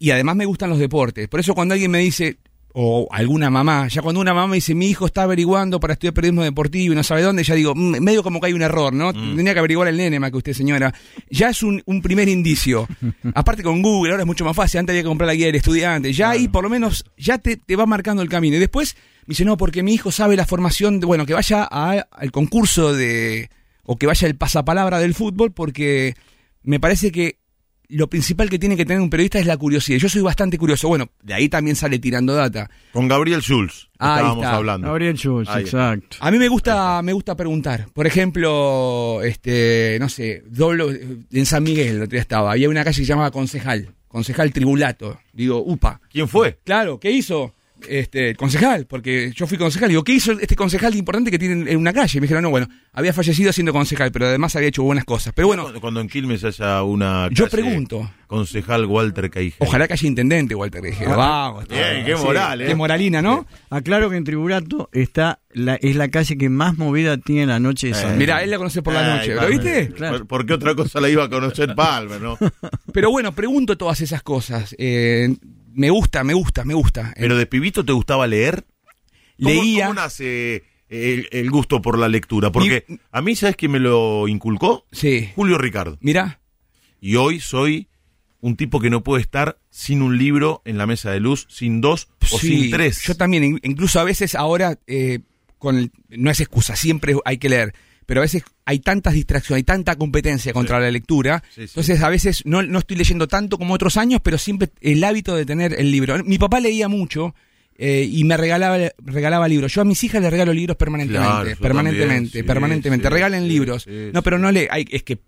Y 0.00 0.10
además 0.10 0.34
me 0.34 0.44
gustan 0.44 0.70
los 0.70 0.80
deportes. 0.80 1.28
Por 1.28 1.38
eso 1.38 1.54
cuando 1.54 1.74
alguien 1.74 1.92
me 1.92 2.00
dice, 2.00 2.38
o 2.72 3.06
alguna 3.12 3.48
mamá, 3.48 3.86
ya 3.86 4.02
cuando 4.02 4.20
una 4.20 4.34
mamá 4.34 4.48
me 4.48 4.56
dice, 4.56 4.74
mi 4.74 4.88
hijo 4.88 5.06
está 5.06 5.22
averiguando 5.22 5.78
para 5.78 5.92
estudiar 5.92 6.14
periodismo 6.14 6.42
deportivo 6.42 6.94
y 6.94 6.96
no 6.96 7.04
sabe 7.04 7.22
dónde, 7.22 7.44
ya 7.44 7.54
digo, 7.54 7.76
"Mm, 7.76 8.00
medio 8.00 8.24
como 8.24 8.40
que 8.40 8.46
hay 8.48 8.52
un 8.52 8.62
error, 8.62 8.92
¿no? 8.92 9.12
Tenía 9.12 9.52
que 9.52 9.60
averiguar 9.60 9.86
el 9.86 9.96
nene 9.96 10.18
más 10.18 10.32
que 10.32 10.38
usted, 10.38 10.52
señora. 10.52 10.92
Ya 11.30 11.50
es 11.50 11.62
un, 11.62 11.80
un 11.86 12.02
primer 12.02 12.28
indicio. 12.28 12.88
Aparte 13.36 13.62
con 13.62 13.82
Google, 13.82 14.10
ahora 14.10 14.24
es 14.24 14.26
mucho 14.26 14.44
más 14.44 14.56
fácil, 14.56 14.80
antes 14.80 14.94
había 14.94 15.02
que 15.02 15.08
comprar 15.08 15.28
la 15.28 15.34
guía 15.34 15.46
del 15.46 15.54
estudiante. 15.54 16.12
Ya 16.12 16.30
ahí 16.30 16.48
por 16.48 16.64
lo 16.64 16.70
menos, 16.70 17.04
ya 17.16 17.38
te, 17.38 17.56
te 17.56 17.76
va 17.76 17.86
marcando 17.86 18.20
el 18.20 18.28
camino. 18.28 18.56
Y 18.56 18.58
después 18.58 18.96
me 19.26 19.32
dice, 19.32 19.44
no, 19.44 19.56
porque 19.56 19.82
mi 19.82 19.94
hijo 19.94 20.10
sabe 20.10 20.36
la 20.36 20.46
formación, 20.46 21.00
de, 21.00 21.06
bueno, 21.06 21.26
que 21.26 21.34
vaya 21.34 21.66
a- 21.70 22.06
al 22.10 22.30
concurso 22.32 22.92
de, 22.94 23.50
o 23.84 23.96
que 23.96 24.06
vaya 24.06 24.26
el 24.28 24.36
pasapalabra 24.36 24.98
del 24.98 25.14
fútbol, 25.14 25.52
porque 25.52 26.14
me 26.62 26.78
parece 26.80 27.10
que 27.12 27.38
lo 27.88 28.08
principal 28.08 28.48
que 28.48 28.58
tiene 28.58 28.74
que 28.74 28.86
tener 28.86 29.02
un 29.02 29.10
periodista 29.10 29.38
es 29.38 29.44
la 29.44 29.56
curiosidad. 29.58 29.98
Yo 29.98 30.08
soy 30.08 30.22
bastante 30.22 30.56
curioso. 30.56 30.88
Bueno, 30.88 31.10
de 31.22 31.34
ahí 31.34 31.50
también 31.50 31.76
sale 31.76 31.98
tirando 31.98 32.32
data. 32.34 32.70
Con 32.90 33.06
Gabriel 33.06 33.42
Schulz, 33.42 33.90
Ahí 33.98 34.16
estábamos 34.16 34.44
está. 34.44 34.56
hablando. 34.56 34.86
Gabriel 34.86 35.16
Schultz, 35.18 35.50
Ahí. 35.50 35.64
exacto. 35.64 36.16
A 36.20 36.30
mí 36.30 36.38
me 36.38 36.48
gusta, 36.48 37.02
me 37.02 37.12
gusta 37.12 37.36
preguntar. 37.36 37.88
Por 37.92 38.06
ejemplo, 38.06 39.20
este, 39.22 39.98
no 40.00 40.08
sé, 40.08 40.42
doblo, 40.48 40.90
en 40.90 41.46
San 41.46 41.62
Miguel, 41.62 41.96
el 41.96 42.02
otro 42.02 42.12
día 42.12 42.20
estaba, 42.22 42.52
había 42.52 42.68
una 42.70 42.82
calle 42.82 42.96
que 43.00 43.04
se 43.04 43.08
llamaba 43.08 43.30
Concejal, 43.30 43.94
Concejal 44.08 44.52
Tribulato. 44.52 45.18
Digo, 45.32 45.62
upa. 45.62 46.00
¿Quién 46.10 46.28
fue? 46.28 46.58
Claro, 46.64 46.98
¿qué 46.98 47.10
hizo? 47.10 47.54
Este, 47.88 48.30
el 48.30 48.36
concejal, 48.36 48.86
porque 48.86 49.32
yo 49.34 49.46
fui 49.46 49.58
concejal. 49.58 49.88
Digo, 49.88 50.04
¿qué 50.04 50.12
hizo 50.12 50.32
este 50.32 50.56
concejal 50.56 50.94
importante 50.94 51.30
que 51.30 51.38
tiene 51.38 51.70
en 51.70 51.76
una 51.76 51.92
calle? 51.92 52.18
Y 52.18 52.20
me 52.20 52.24
dijeron, 52.26 52.42
no, 52.42 52.50
bueno, 52.50 52.68
había 52.92 53.12
fallecido 53.12 53.52
siendo 53.52 53.72
concejal, 53.72 54.12
pero 54.12 54.26
además 54.26 54.54
había 54.56 54.68
hecho 54.68 54.82
buenas 54.82 55.04
cosas. 55.04 55.32
Pero 55.34 55.48
bueno, 55.48 55.62
cuando, 55.64 55.80
cuando 55.80 56.00
en 56.00 56.08
Quilmes 56.08 56.44
haya 56.44 56.82
una. 56.82 57.28
Yo 57.30 57.48
pregunto. 57.48 58.10
Concejal 58.36 58.86
Walter 58.86 59.28
Caijeiro. 59.30 59.56
ojalá 59.60 59.86
que 59.86 59.92
haya 59.92 60.08
intendente, 60.08 60.54
Walter. 60.54 60.80
Dije, 60.82 61.06
vamos. 61.06 61.68
Bien, 61.68 62.04
qué 62.06 62.16
moral, 62.16 62.62
¿eh? 62.62 62.66
Qué 62.66 62.74
moralina, 62.74 63.20
¿no? 63.20 63.46
Aclaro 63.68 64.08
que 64.08 64.16
en 64.16 64.24
Triburato 64.24 64.88
está 64.92 65.40
la, 65.50 65.74
es 65.76 65.96
la 65.96 66.08
calle 66.08 66.38
que 66.38 66.48
más 66.48 66.78
movida 66.78 67.18
tiene 67.18 67.44
la 67.46 67.60
noche 67.60 67.88
de 67.88 67.94
San 67.94 68.14
Eh. 68.14 68.16
Mirá, 68.16 68.42
él 68.42 68.50
la 68.50 68.56
conoce 68.56 68.80
por 68.82 68.94
la 68.94 69.00
Ay, 69.00 69.18
noche, 69.18 69.34
¿lo 69.34 69.46
viste? 69.48 69.88
Claro. 69.94 70.18
¿Por, 70.18 70.26
por 70.26 70.46
qué 70.46 70.54
otra 70.54 70.74
cosa 70.74 70.98
la 71.00 71.10
iba 71.10 71.24
a 71.24 71.28
conocer 71.28 71.74
Palmer, 71.74 72.20
no? 72.22 72.38
Pero 72.94 73.10
bueno, 73.10 73.32
pregunto 73.34 73.76
todas 73.76 74.00
esas 74.00 74.22
cosas. 74.22 74.74
Eh, 74.78 75.28
me 75.74 75.90
gusta, 75.90 76.24
me 76.24 76.32
gusta, 76.34 76.64
me 76.64 76.72
gusta. 76.74 77.12
Pero 77.18 77.36
de 77.36 77.44
pibito 77.46 77.84
te 77.84 77.92
gustaba 77.92 78.26
leer. 78.26 78.64
¿Cómo- 79.42 79.50
Leía. 79.50 79.86
¿Cómo 79.88 80.00
nace 80.00 80.64
el, 80.88 81.28
el 81.32 81.50
gusto 81.50 81.82
por 81.82 81.98
la 81.98 82.08
lectura? 82.08 82.50
Porque 82.50 82.84
Mi- 82.88 82.98
a 83.10 83.20
mí, 83.20 83.36
¿sabes 83.36 83.56
quién 83.56 83.72
me 83.72 83.78
lo 83.78 84.26
inculcó? 84.26 84.86
Sí. 84.90 85.30
Julio 85.34 85.58
Ricardo. 85.58 85.98
Mira, 86.00 86.40
Y 87.00 87.16
hoy 87.16 87.40
soy 87.40 87.88
un 88.42 88.56
tipo 88.56 88.78
que 88.80 88.90
no 88.90 89.02
puede 89.02 89.22
estar 89.22 89.56
sin 89.70 90.02
un 90.02 90.18
libro 90.18 90.60
en 90.66 90.76
la 90.76 90.86
mesa 90.86 91.10
de 91.10 91.20
luz, 91.20 91.46
sin 91.48 91.80
dos 91.80 92.08
o 92.32 92.38
sí, 92.38 92.48
sin 92.64 92.70
tres. 92.70 93.00
Yo 93.04 93.14
también, 93.14 93.44
in- 93.44 93.60
incluso 93.62 93.98
a 94.00 94.04
veces 94.04 94.34
ahora, 94.34 94.78
eh, 94.86 95.20
con 95.58 95.78
el- 95.78 95.90
no 96.10 96.30
es 96.30 96.40
excusa, 96.40 96.76
siempre 96.76 97.14
hay 97.24 97.38
que 97.38 97.48
leer. 97.48 97.72
Pero 98.04 98.20
a 98.20 98.22
veces 98.22 98.42
hay 98.64 98.80
tantas 98.80 99.14
distracciones, 99.14 99.58
hay 99.60 99.62
tanta 99.62 99.94
competencia 99.96 100.52
contra 100.52 100.80
la 100.80 100.90
lectura. 100.90 101.42
Sí. 101.54 101.62
Entonces 101.62 102.02
a 102.02 102.08
veces 102.10 102.42
no, 102.44 102.60
no 102.62 102.80
estoy 102.80 102.96
leyendo 102.96 103.28
tanto 103.28 103.56
como 103.58 103.74
otros 103.74 103.96
años, 103.96 104.20
pero 104.22 104.36
siempre 104.38 104.68
el 104.80 105.02
hábito 105.04 105.34
de 105.36 105.46
tener 105.46 105.72
el 105.80 105.90
libro. 105.92 106.22
Mi 106.24 106.36
papá 106.36 106.58
leía 106.60 106.88
mucho 106.88 107.34
eh, 107.78 108.06
y 108.10 108.24
me 108.24 108.36
regalaba, 108.36 108.76
regalaba 108.98 109.46
libros. 109.48 109.72
Yo 109.72 109.80
a 109.82 109.84
mis 109.84 110.02
hijas 110.04 110.20
les 110.20 110.30
regalo 110.32 110.52
libros 110.52 110.76
permanentemente. 110.76 111.28
Claro, 111.32 111.60
permanentemente, 111.60 112.44
permanentemente. 112.44 113.08
Regalen 113.08 113.46
libros. 113.48 113.86
no, 114.12 114.20
pero 114.22 114.38
no 114.38 114.50
le, 114.52 114.66
hay, 114.70 114.84
es 114.90 115.04
que 115.04 115.20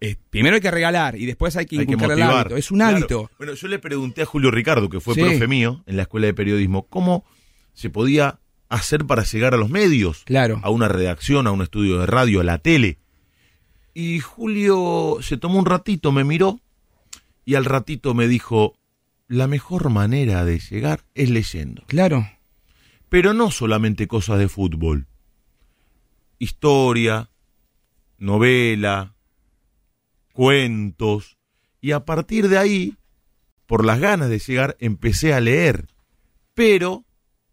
eh, 0.00 0.16
primero 0.30 0.54
hay 0.56 0.60
que 0.60 0.70
regalar 0.70 1.16
y 1.16 1.26
después 1.26 1.56
hay 1.56 1.66
que 1.66 1.76
inculcar 1.76 2.12
el 2.12 2.22
hábito. 2.22 2.56
Es 2.56 2.70
un 2.70 2.78
Claro. 2.78 2.96
hábito. 2.98 3.30
Bueno, 3.38 3.54
yo 3.54 3.68
le 3.68 3.78
pregunté 3.78 4.22
a 4.22 4.26
Julio 4.26 4.50
Ricardo, 4.50 4.88
que 4.88 5.00
fue 5.00 5.14
Sí. 5.14 5.20
profe 5.20 5.46
mío 5.48 5.82
en 5.86 5.96
la 5.96 6.02
escuela 6.02 6.26
de 6.26 6.34
periodismo, 6.34 6.86
cómo 6.86 7.24
se 7.74 7.90
podía 7.90 8.38
hacer 8.68 9.06
para 9.06 9.24
llegar 9.24 9.54
a 9.54 9.56
los 9.56 9.70
medios, 9.70 10.22
Claro. 10.24 10.60
a 10.62 10.70
una 10.70 10.88
redacción, 10.88 11.46
a 11.46 11.50
un 11.52 11.62
estudio 11.62 11.98
de 12.00 12.06
radio, 12.06 12.40
a 12.40 12.44
la 12.44 12.58
tele. 12.58 12.98
Y 13.94 14.20
Julio 14.20 15.18
se 15.22 15.36
tomó 15.38 15.58
un 15.58 15.66
ratito, 15.66 16.12
me 16.12 16.22
miró 16.22 16.60
y 17.44 17.54
al 17.54 17.64
ratito 17.64 18.14
me 18.14 18.28
dijo, 18.28 18.74
la 19.26 19.46
mejor 19.46 19.90
manera 19.90 20.44
de 20.44 20.58
llegar 20.60 21.00
es 21.14 21.30
leyendo. 21.30 21.82
Claro. 21.86 22.28
Pero 23.08 23.32
no 23.34 23.50
solamente 23.50 24.06
cosas 24.06 24.38
de 24.38 24.48
fútbol. 24.48 25.06
Historia, 26.38 27.30
novela, 28.18 29.14
cuentos. 30.38 31.36
Y 31.80 31.90
a 31.90 32.04
partir 32.04 32.48
de 32.48 32.58
ahí, 32.58 32.96
por 33.66 33.84
las 33.84 33.98
ganas 33.98 34.28
de 34.28 34.38
llegar, 34.38 34.76
empecé 34.78 35.34
a 35.34 35.40
leer. 35.40 35.88
Pero 36.54 37.04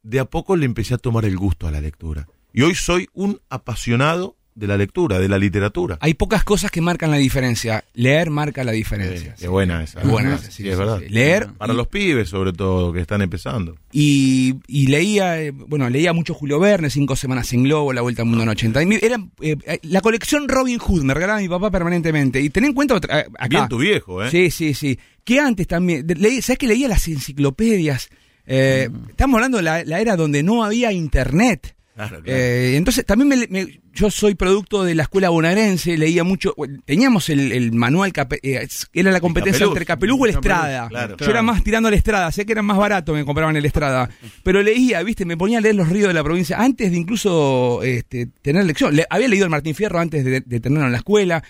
de 0.04 0.20
a 0.20 0.26
poco 0.26 0.56
le 0.56 0.68
empecé 0.68 0.94
a 0.94 1.00
tomar 1.00 1.26
el 1.26 1.36
gusto 1.36 1.68
a 1.68 1.72
la 1.72 1.82
lectura. 1.82 2.28
Y 2.54 2.62
hoy 2.62 2.76
soy 2.76 3.10
un 3.14 3.42
apasionado 3.50 4.38
de 4.56 4.68
la 4.68 4.78
lectura, 4.78 5.20
de 5.20 5.28
la 5.28 5.38
literatura. 5.38 5.98
Hay 6.00 6.14
pocas 6.14 6.46
cosas 6.46 6.72
que 6.72 6.80
marcan 6.80 7.12
la 7.12 7.18
diferencia. 7.18 7.84
Leer 7.94 8.30
marca 8.30 8.64
la 8.64 8.72
diferencia. 8.72 9.36
Qué 9.38 9.50
buena 9.50 9.84
esa. 9.84 10.00
Es 10.02 10.08
buena 10.08 10.36
esa, 10.36 10.50
sí, 10.50 10.64
sí, 10.64 10.70
es 10.70 10.78
verdad. 10.78 11.00
sí. 11.00 11.10
Leer 11.10 11.50
Para 11.58 11.74
y- 11.74 11.76
los 11.76 11.88
pibes, 11.88 12.30
sobre 12.30 12.54
todo, 12.54 12.94
que 12.94 13.02
están 13.02 13.22
empezando. 13.22 13.76
Y, 13.92 14.56
y 14.68 14.88
leía, 14.88 15.42
eh, 15.42 15.52
bueno, 15.52 15.90
leía 15.90 16.14
mucho 16.14 16.34
Julio 16.34 16.58
Verne, 16.60 16.90
Cinco 16.90 17.18
Semanas 17.18 17.52
en 17.52 17.64
Globo, 17.64 17.92
La 17.92 18.00
Vuelta 18.02 18.22
al 18.22 18.30
Mundo 18.30 18.44
en 18.44 18.50
80. 18.50 18.82
Y 18.82 18.86
mi- 18.86 18.96
Era, 19.02 19.18
eh, 19.42 19.58
eh, 19.66 19.80
la 19.84 20.00
colección 20.00 20.48
Robin 20.48 20.80
Hood, 20.80 21.04
me 21.04 21.14
regalaba 21.14 21.40
mi 21.42 21.50
papá 21.50 21.70
permanentemente. 21.70 22.40
Y 22.40 22.50
ten 22.50 22.64
en 22.64 22.74
cuenta, 22.74 22.96
otra, 22.96 23.26
acá. 23.38 23.48
Bien 23.50 23.68
tu 23.68 23.78
viejo, 23.78 24.24
¿eh? 24.24 24.32
Sí, 24.32 24.50
sí, 24.52 24.74
sí. 24.74 24.98
Que 25.26 25.40
antes 25.42 25.68
también, 25.68 26.08
leí- 26.08 26.42
¿sabes 26.42 26.60
que 26.60 26.68
leía 26.68 26.88
las 26.88 27.06
enciclopedias? 27.10 28.10
Eh, 28.48 28.88
Mm. 28.90 29.10
Estamos 29.10 29.36
hablando 29.36 29.58
de 29.58 29.64
la, 29.64 29.84
la 29.84 30.00
era 30.00 30.16
donde 30.16 30.44
no 30.44 30.64
había 30.64 30.92
internet. 30.94 31.76
Claro, 31.96 32.22
claro. 32.22 32.40
Eh, 32.40 32.76
entonces 32.78 33.06
también 33.06 33.28
me- 33.30 33.48
me- 33.50 33.80
yo 33.96 34.12
soy 34.12 34.36
producto 34.36 34.84
de 34.84 34.94
la 34.94 35.04
escuela 35.04 35.30
bonaerense, 35.30 35.98
leía 35.98 36.24
mucho, 36.24 36.54
teníamos 36.86 37.30
el, 37.30 37.52
el 37.54 37.72
manual, 37.72 38.12
eh, 38.44 38.68
era 38.94 39.12
la 39.12 39.20
competencia 39.22 39.60
Capeluz. 39.60 39.72
entre 39.74 39.86
Capelú 39.86 40.22
o 40.22 40.26
el 40.26 40.32
Estrada. 40.34 40.88
claro. 40.90 41.18
yo 41.18 41.26
era 41.32 41.42
más 41.42 41.64
tirando 41.64 41.90
la 41.90 41.96
Estrada, 41.96 42.32
sé 42.32 42.46
que 42.46 42.52
era 42.52 42.62
más 42.62 42.78
barato, 42.78 43.14
me 43.14 43.24
compraban 43.26 43.56
el 43.56 43.66
Estrada, 43.66 44.10
pero 44.44 44.62
leía, 44.62 45.02
viste, 45.02 45.26
me 45.26 45.38
ponía 45.38 45.58
a 45.58 45.62
leer 45.62 45.76
los 45.76 45.90
ríos 45.90 46.10
de 46.10 46.14
la 46.14 46.24
provincia 46.24 46.58
antes 46.62 46.92
de 46.92 46.98
incluso 46.98 47.82
este, 47.84 48.28
tener 48.42 48.66
lección. 48.66 48.96
Le- 48.96 49.06
había 49.10 49.28
leído 49.30 49.46
el 49.46 49.50
Martín 49.52 49.74
Fierro 49.74 49.98
antes 50.00 50.24
de, 50.26 50.42
de 50.42 50.60
tenerlo 50.60 50.86
en 50.86 50.92
la 50.92 50.98
escuela. 51.00 51.44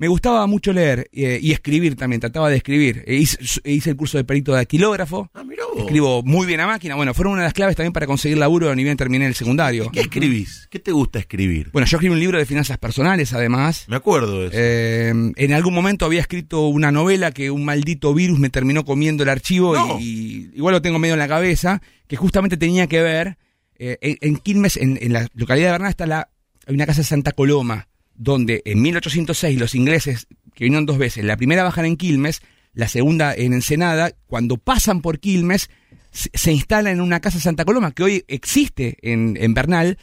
Me 0.00 0.08
gustaba 0.08 0.46
mucho 0.46 0.72
leer 0.72 1.10
eh, 1.12 1.38
y 1.42 1.52
escribir 1.52 1.94
también, 1.94 2.20
trataba 2.20 2.48
de 2.48 2.56
escribir. 2.56 3.04
E 3.06 3.16
hice, 3.16 3.36
hice 3.66 3.90
el 3.90 3.96
curso 3.96 4.16
de 4.16 4.24
perito 4.24 4.54
de 4.54 4.60
aquilógrafo. 4.60 5.30
Ah, 5.34 5.44
mirá 5.44 5.64
vos. 5.66 5.82
Escribo 5.82 6.22
muy 6.22 6.46
bien 6.46 6.58
a 6.60 6.66
máquina. 6.66 6.94
Bueno, 6.94 7.12
fueron 7.12 7.34
una 7.34 7.42
de 7.42 7.48
las 7.48 7.52
claves 7.52 7.76
también 7.76 7.92
para 7.92 8.06
conseguir 8.06 8.38
laburo 8.38 8.74
ni 8.74 8.82
bien 8.82 8.96
terminé 8.96 9.26
el 9.26 9.34
secundario. 9.34 9.90
¿Qué 9.90 10.00
escribís? 10.00 10.68
¿Qué 10.70 10.78
te 10.78 10.90
gusta 10.92 11.18
escribir? 11.18 11.68
Bueno, 11.74 11.84
yo 11.86 11.98
escribí 11.98 12.14
un 12.14 12.18
libro 12.18 12.38
de 12.38 12.46
finanzas 12.46 12.78
personales, 12.78 13.34
además. 13.34 13.84
Me 13.88 13.96
acuerdo 13.96 14.40
de 14.40 14.46
eso. 14.46 14.56
Eh, 14.58 15.32
en 15.36 15.52
algún 15.52 15.74
momento 15.74 16.06
había 16.06 16.22
escrito 16.22 16.66
una 16.68 16.90
novela 16.90 17.30
que 17.32 17.50
un 17.50 17.66
maldito 17.66 18.14
virus 18.14 18.38
me 18.38 18.48
terminó 18.48 18.86
comiendo 18.86 19.22
el 19.22 19.28
archivo 19.28 19.74
No. 19.74 19.98
y, 20.00 20.04
y 20.04 20.50
igual 20.56 20.72
lo 20.76 20.80
tengo 20.80 20.98
medio 20.98 21.12
en 21.12 21.20
la 21.20 21.28
cabeza, 21.28 21.82
que 22.06 22.16
justamente 22.16 22.56
tenía 22.56 22.86
que 22.86 23.02
ver, 23.02 23.36
eh, 23.78 23.98
en, 24.00 24.16
en 24.22 24.36
Quilmes, 24.38 24.78
en, 24.78 24.98
en 24.98 25.12
la 25.12 25.28
localidad 25.34 25.66
de 25.68 25.72
Bernal, 25.72 25.90
está 25.90 26.06
la, 26.06 26.30
hay 26.66 26.74
una 26.74 26.86
casa 26.86 27.02
de 27.02 27.06
Santa 27.06 27.32
Coloma, 27.32 27.88
donde 28.20 28.60
en 28.66 28.82
1806 28.82 29.58
los 29.58 29.74
ingleses, 29.74 30.26
que 30.54 30.64
vinieron 30.64 30.84
dos 30.84 30.98
veces, 30.98 31.24
la 31.24 31.38
primera 31.38 31.62
bajan 31.62 31.86
en 31.86 31.96
Quilmes, 31.96 32.42
la 32.74 32.86
segunda 32.86 33.34
en 33.34 33.54
Ensenada, 33.54 34.12
cuando 34.26 34.58
pasan 34.58 35.00
por 35.00 35.20
Quilmes, 35.20 35.70
se, 36.12 36.52
instalan 36.52 36.92
en 36.92 37.00
una 37.00 37.20
casa 37.20 37.40
Santa 37.40 37.64
Coloma, 37.64 37.92
que 37.92 38.02
hoy 38.02 38.24
existe 38.28 38.98
en, 39.00 39.38
en 39.40 39.54
Bernal, 39.54 39.96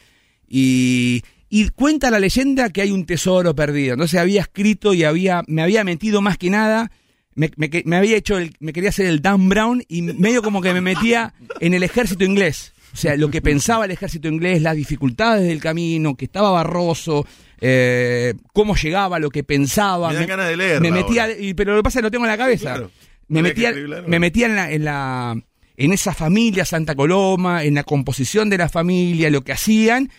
y, 0.48 1.22
y 1.48 1.68
cuenta 1.68 2.10
la 2.10 2.18
leyenda 2.18 2.70
que 2.70 2.82
hay 2.82 2.90
un 2.90 3.06
tesoro 3.06 3.54
perdido. 3.54 3.92
Entonces 3.94 4.18
había 4.18 4.40
escrito 4.40 4.94
y 4.94 5.04
había, 5.04 5.44
me 5.46 5.62
había 5.62 5.84
metido 5.84 6.20
más 6.20 6.38
que 6.38 6.50
nada, 6.50 6.90
me, 7.36 7.52
me 7.56 7.96
había 7.96 8.16
hecho, 8.16 8.36
el, 8.36 8.52
me 8.58 8.72
quería 8.72 8.90
hacer 8.90 9.06
el 9.06 9.22
Dan 9.22 9.48
Brown 9.48 9.84
y 9.86 10.02
medio 10.02 10.42
como 10.42 10.60
que 10.60 10.72
me 10.72 10.80
metía 10.80 11.34
en 11.60 11.72
el 11.72 11.84
ejército 11.84 12.24
inglés. 12.24 12.72
O 12.92 12.96
sea, 12.96 13.16
lo 13.16 13.30
que 13.30 13.40
pensaba 13.40 13.84
el 13.84 13.92
ejército 13.92 14.26
inglés, 14.26 14.60
las 14.60 14.74
dificultades 14.74 15.46
del 15.46 15.60
camino, 15.60 16.16
que 16.16 16.24
estaba 16.24 16.50
Barroso, 16.50 17.24
eh, 17.60 18.34
cómo 18.52 18.74
llegaba, 18.76 19.18
lo 19.18 19.30
que 19.30 19.44
pensaba. 19.44 20.08
Me 20.10 20.14
dan 20.16 20.26
ganas 20.26 20.48
de 20.48 20.56
leerla 20.56 20.80
Me 20.80 20.90
metía, 20.90 21.30
y- 21.38 21.54
pero 21.54 21.72
lo 21.72 21.78
que 21.78 21.82
pasa 21.84 21.98
es 21.98 22.02
que 22.02 22.06
lo 22.06 22.10
tengo 22.10 22.24
en 22.24 22.30
la 22.30 22.38
cabeza. 22.38 22.74
Claro. 22.74 22.90
Me 23.28 23.42
metía, 23.42 23.72
me 24.06 24.18
metía 24.18 24.46
en 24.46 24.56
la, 24.56 24.72
en 24.72 24.84
la 24.84 25.36
en 25.76 25.92
esa 25.92 26.12
familia 26.12 26.64
Santa 26.64 26.94
Coloma, 26.96 27.62
en 27.62 27.74
la 27.74 27.84
composición 27.84 28.50
de 28.50 28.58
la 28.58 28.68
familia, 28.68 29.30
lo 29.30 29.42
que 29.44 29.52
hacían, 29.52 30.10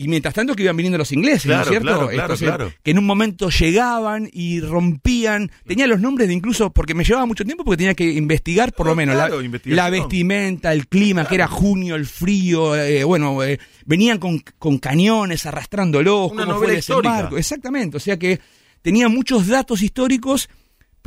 y 0.00 0.06
mientras 0.06 0.32
tanto 0.32 0.54
que 0.54 0.62
iban 0.62 0.76
viniendo 0.76 0.96
los 0.96 1.10
ingleses, 1.10 1.46
¿no 1.46 1.60
es 1.60 1.68
cierto? 1.68 1.86
claro, 1.88 2.08
claro, 2.08 2.22
Entonces, 2.22 2.46
claro. 2.48 2.72
Que 2.84 2.92
en 2.92 2.98
un 2.98 3.04
momento 3.04 3.50
llegaban 3.50 4.30
y 4.32 4.60
rompían, 4.60 5.50
tenía 5.66 5.88
los 5.88 6.00
nombres 6.00 6.28
de 6.28 6.34
incluso, 6.34 6.70
porque 6.72 6.94
me 6.94 7.02
llevaba 7.02 7.26
mucho 7.26 7.44
tiempo 7.44 7.64
porque 7.64 7.78
tenía 7.78 7.94
que 7.94 8.04
investigar 8.12 8.72
por 8.72 8.86
Ah, 8.86 8.90
lo 8.90 8.96
menos 8.96 9.16
claro, 9.16 9.40
la, 9.64 9.90
vestimenta, 9.90 10.72
el 10.72 10.86
clima, 10.86 11.26
que 11.26 11.34
era 11.34 11.48
junio, 11.48 11.96
el 11.96 12.06
frío, 12.06 12.76
eh, 12.76 13.02
bueno, 13.02 13.42
eh, 13.42 13.58
venían 13.86 14.18
con, 14.18 14.38
con 14.58 14.78
cañones 14.78 15.44
arrastrándolos, 15.46 16.30
Una 16.30 16.44
cómo 16.46 16.58
fue 16.58 16.68
el 16.68 16.74
desembarco. 16.76 17.36
Exactamente, 17.36 17.96
o 17.96 18.00
sea 18.00 18.16
que 18.16 18.38
tenía 18.82 19.08
muchos 19.08 19.48
datos 19.48 19.82
históricos, 19.82 20.48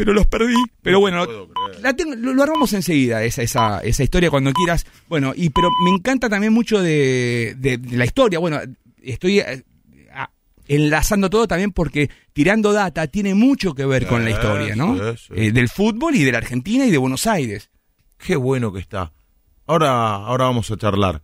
pero 0.04 0.14
los 0.14 0.26
perdí. 0.26 0.56
Pero 0.82 1.00
bueno, 1.00 1.28
la 1.80 1.94
tengo- 1.96 2.16
lo, 2.16 2.34
lo 2.34 2.42
armamos 2.42 2.74
enseguida, 2.74 3.24
esa, 3.24 3.44
esa, 3.44 3.80
esa 3.82 4.04
historia 4.04 4.32
cuando 4.32 4.52
quieras. 4.52 4.88
Bueno, 5.08 5.32
y 5.36 5.52
pero 5.52 5.70
me 5.84 5.92
encanta 5.92 6.28
también 6.28 6.54
mucho 6.54 6.82
de, 6.82 7.54
de- 7.60 7.78
de 7.78 7.98
la 7.98 8.06
historia. 8.06 8.40
Bueno, 8.40 8.60
estoy 9.04 9.40
eh, 9.42 9.64
enlazando 10.68 11.30
todo 11.30 11.48
también 11.48 11.72
porque 11.72 12.10
tirando 12.34 12.74
data 12.74 13.08
tiene 13.08 13.36
mucho 13.36 13.74
que 13.76 13.86
ver 13.86 14.08
con 14.08 14.24
la 14.24 14.32
historia, 14.32 14.76
¿no? 14.76 14.96
Eh, 15.32 15.52
del 15.52 15.70
fútbol 15.70 16.16
y 16.16 16.24
de 16.24 16.32
la 16.32 16.38
Argentina 16.40 16.86
y 16.86 16.92
de 16.92 16.98
Buenos 16.98 17.28
Aires. 17.28 17.70
Qué 18.18 18.36
bueno 18.36 18.72
que 18.72 18.80
está. 18.80 19.12
Ahora, 19.68 20.16
ahora 20.16 20.46
vamos 20.46 20.70
a 20.72 20.78
charlar 20.78 21.22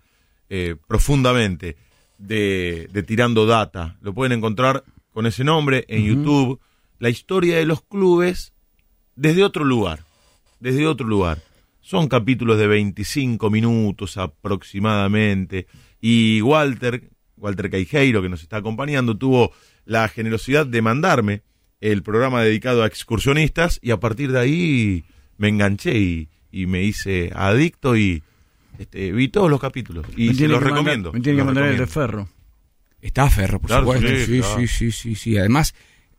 eh, 0.50 0.76
profundamente 0.88 1.78
de, 2.18 2.90
de 2.92 3.04
Tirando 3.04 3.46
Data. 3.46 3.98
Lo 4.02 4.14
pueden 4.14 4.38
encontrar 4.38 4.84
con 5.14 5.26
ese 5.26 5.44
nombre 5.44 5.86
en 5.88 6.04
YouTube. 6.06 6.60
La 7.00 7.10
historia 7.10 7.58
de 7.58 7.66
los 7.66 7.82
clubes 7.84 8.54
desde 9.18 9.44
otro 9.44 9.66
lugar. 9.66 10.00
Desde 10.62 10.88
otro 10.88 11.06
lugar. 11.06 11.40
Son 11.82 12.08
capítulos 12.08 12.58
de 12.58 12.68
25 12.68 13.50
minutos 13.50 14.18
aproximadamente. 14.18 15.68
Y 16.02 16.42
Walter, 16.42 17.10
Walter 17.38 17.70
Caijeiro, 17.70 18.22
que 18.22 18.30
nos 18.30 18.42
está 18.44 18.58
acompañando, 18.58 19.18
tuvo 19.18 19.52
la 19.86 20.08
generosidad 20.08 20.66
de 20.66 20.82
mandarme 20.82 21.42
el 21.80 22.04
programa 22.04 22.42
dedicado 22.44 22.84
a 22.84 22.88
excursionistas 22.88 23.80
y 23.82 23.92
a 23.92 24.00
partir 24.00 24.32
de 24.32 24.40
ahí 24.40 25.06
me 25.38 25.48
enganché 25.50 25.98
y, 25.98 26.30
y 26.52 26.66
me 26.66 26.84
hice 26.84 27.32
adicto 27.36 27.96
y 27.96 28.24
este, 28.80 29.12
vi 29.12 29.28
todos 29.30 29.50
los 29.50 29.60
capítulos 29.62 30.06
y 30.16 30.34
se 30.34 30.48
los 30.48 30.60
mandar- 30.60 30.72
recomiendo. 30.74 31.14
Me 31.14 31.22
tiene 31.22 31.38
que 31.40 31.44
mandar 31.46 31.66
el 31.70 31.78
de. 31.78 31.88
Ferro. 31.88 32.28
Está 33.00 33.30
Ferro, 33.30 33.60
por 33.60 33.68
Claro, 33.70 33.84
supuesto. 33.86 34.08
sí, 34.08 34.26
Sí, 34.26 34.40
claro. 34.40 34.60
sí, 34.60 34.68
sí, 34.68 34.92
sí, 34.92 35.16
sí. 35.16 35.38
Además, 35.38 35.76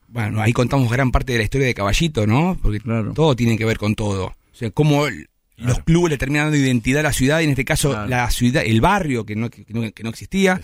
bueno, 0.09 0.41
ahí 0.41 0.53
contamos 0.53 0.91
gran 0.91 1.11
parte 1.11 1.33
de 1.33 1.39
la 1.39 1.45
historia 1.45 1.67
de 1.67 1.75
Caballito, 1.75 2.27
¿no? 2.27 2.59
Porque 2.61 2.81
Claro. 2.81 3.13
todo 3.15 3.37
tiene 3.37 3.57
que 3.57 3.65
ver 3.65 3.79
con 3.79 3.95
todo. 3.95 4.27
O 4.27 4.35
sea, 4.55 4.71
cómo 4.71 5.07
el- 5.07 5.29
los 5.57 5.81
clubes 5.81 6.11
le 6.11 6.19
terminan 6.19 6.47
dando 6.47 6.57
identidad 6.59 7.01
a 7.01 7.05
la 7.05 7.13
ciudad, 7.13 7.41
y 7.41 7.45
en 7.45 7.51
este 7.51 7.65
caso 7.65 7.91
Claro. 7.91 8.09
la 8.09 8.31
ciudad, 8.31 8.63
el 8.65 8.81
barrio 8.81 9.25
que 9.27 9.35
no, 9.37 9.51
que 9.51 9.65
no, 9.69 9.91
que 9.93 10.03
no 10.05 10.11
existía, 10.11 10.61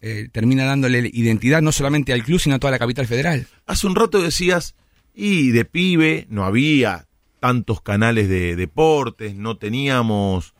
eh, 0.00 0.28
termina 0.30 0.64
dándole 0.64 1.10
identidad 1.12 1.62
no 1.62 1.72
solamente 1.72 2.12
al 2.12 2.22
club, 2.22 2.38
sino 2.38 2.54
a 2.54 2.58
toda 2.58 2.70
la 2.70 2.78
capital 2.78 3.06
federal. 3.06 3.46
Hace 3.66 3.86
un 3.88 3.96
rato 3.96 4.22
decías, 4.22 4.74
y 5.14 5.50
de 5.50 5.64
pibe 5.64 6.26
no 6.30 6.44
había 6.44 7.06
tantos 7.40 7.80
canales 7.80 8.28
de 8.28 8.54
deportes, 8.56 9.34
no 9.34 9.56
teníamos 9.56 10.54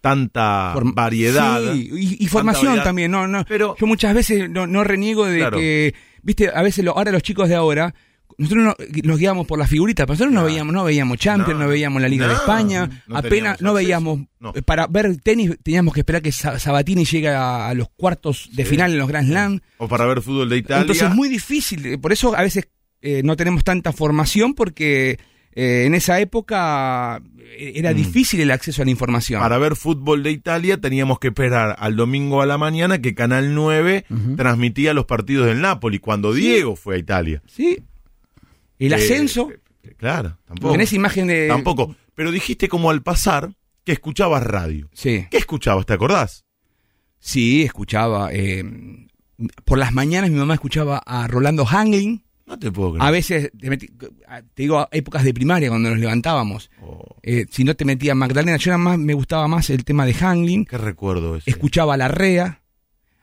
tanta 0.00 0.72
Form- 0.74 0.94
variedad. 0.94 1.72
Sí, 1.72 1.90
y, 1.92 2.24
y 2.24 2.28
formación 2.28 2.66
variedad. 2.66 2.84
también, 2.84 3.10
no, 3.10 3.26
no. 3.26 3.44
Pero- 3.48 3.76
yo 3.78 3.86
muchas 3.86 4.14
veces 4.14 4.48
no, 4.50 4.66
no 4.66 4.84
reniego 4.84 5.26
de 5.26 5.38
Claro. 5.38 5.58
que, 5.58 5.94
viste, 6.26 6.50
a 6.52 6.60
veces 6.62 6.84
lo- 6.84 6.96
ahora 6.96 7.12
los 7.12 7.22
chicos 7.22 7.48
de 7.48 7.54
ahora, 7.54 7.94
nosotros 8.38 8.64
no- 8.64 8.74
nos 9.04 9.18
guiamos 9.18 9.46
por 9.46 9.58
las 9.58 9.70
figuritas, 9.70 10.04
pero 10.04 10.14
nosotros 10.14 10.34
no 10.34 10.44
veíamos, 10.44 10.74
no 10.74 10.84
veíamos 10.84 11.16
Champions, 11.18 11.58
no, 11.58 11.64
No, 11.64 11.70
veíamos 11.70 12.02
la 12.02 12.08
Liga 12.08 12.26
de 12.28 12.34
España, 12.34 13.02
apenas 13.14 13.60
no 13.62 13.72
veíamos, 13.72 14.20
eh, 14.54 14.62
para 14.62 14.86
ver 14.88 15.16
tenis 15.22 15.52
teníamos 15.62 15.94
que 15.94 16.00
esperar 16.00 16.20
que 16.20 16.32
Sa- 16.32 16.58
Sabatini 16.58 17.04
llegue 17.04 17.28
a, 17.28 17.68
a 17.68 17.74
los 17.74 17.88
cuartos 17.96 18.50
de 18.52 18.64
Sí. 18.64 18.70
final 18.70 18.92
en 18.92 18.98
los 18.98 19.08
Grand 19.08 19.28
Slam. 19.28 19.60
O 19.78 19.88
para 19.88 20.04
ver 20.06 20.20
fútbol 20.20 20.48
de 20.50 20.58
Italia. 20.58 20.80
Entonces 20.82 21.08
es 21.08 21.14
muy 21.14 21.28
difícil, 21.28 21.86
eh, 21.86 21.98
por 21.98 22.12
eso 22.12 22.36
a 22.36 22.42
veces 22.42 22.68
eh, 23.00 23.22
no 23.24 23.36
tenemos 23.36 23.62
tanta 23.62 23.92
formación 23.92 24.54
porque 24.54 25.18
eh, 25.56 25.84
en 25.86 25.94
esa 25.94 26.20
época 26.20 27.20
eh, 27.40 27.72
era 27.76 27.92
Mm. 27.92 27.96
difícil 27.96 28.40
el 28.40 28.50
acceso 28.52 28.82
a 28.82 28.84
la 28.84 28.90
información. 28.92 29.40
Para 29.40 29.58
ver 29.58 29.74
fútbol 29.74 30.22
de 30.22 30.30
Italia 30.30 30.80
teníamos 30.80 31.18
que 31.18 31.28
esperar 31.28 31.74
al 31.78 31.96
domingo 31.96 32.42
a 32.42 32.46
la 32.46 32.58
mañana 32.58 33.00
que 33.00 33.14
Canal 33.14 33.54
9 33.54 34.04
transmitía 34.36 34.92
los 34.94 35.06
partidos 35.06 35.46
del 35.46 35.60
Napoli 35.62 35.98
cuando 35.98 36.32
Diego 36.32 36.76
fue 36.76 36.96
a 36.96 36.98
Italia. 36.98 37.42
¿Sí? 37.46 37.82
El 38.78 38.92
Eh, 38.92 38.96
ascenso, 38.96 39.50
eh, 39.82 39.94
claro, 39.96 40.38
tampoco. 40.44 40.72
tenés 40.72 40.92
imagen 40.92 41.26
de... 41.28 41.48
Tampoco. 41.48 41.96
Pero 42.14 42.30
dijiste 42.30 42.68
como 42.68 42.90
al 42.90 43.02
pasar 43.02 43.54
que 43.84 43.92
escuchabas 43.92 44.42
radio. 44.42 44.88
Sí, 44.92 45.26
¿Qué 45.30 45.38
escuchabas? 45.38 45.86
¿Te 45.86 45.94
acordás? 45.94 46.44
sí, 47.18 47.62
escuchaba. 47.62 48.30
por 49.64 49.78
las 49.78 49.92
mañanas 49.92 50.30
mi 50.30 50.36
mamá 50.38 50.54
escuchaba 50.54 50.98
a 50.98 51.26
Rolando 51.26 51.64
Hangling. 51.64 52.22
No 52.46 52.58
te 52.58 52.70
puedo 52.70 52.92
creer. 52.92 53.06
A 53.06 53.10
veces, 53.10 53.50
te, 53.58 53.68
metí- 53.70 53.90
te 54.54 54.62
digo, 54.62 54.86
épocas 54.92 55.24
de 55.24 55.34
primaria 55.34 55.68
cuando 55.68 55.90
nos 55.90 55.98
levantábamos. 55.98 56.70
Oh, 56.80 57.16
Eh, 57.22 57.46
si 57.50 57.64
no 57.64 57.74
te 57.74 57.84
metía 57.84 58.14
Magdalena, 58.14 58.56
yo 58.56 58.70
era 58.70 58.78
más, 58.78 58.98
me 58.98 59.14
gustaba 59.14 59.48
más 59.48 59.68
el 59.70 59.84
tema 59.84 60.06
de 60.06 60.14
Hangling. 60.14 60.64
qué 60.64 60.78
recuerdo 60.78 61.36
ese. 61.36 61.50
Escuchaba 61.50 61.94
a 61.94 61.96
Larrea. 61.96 62.62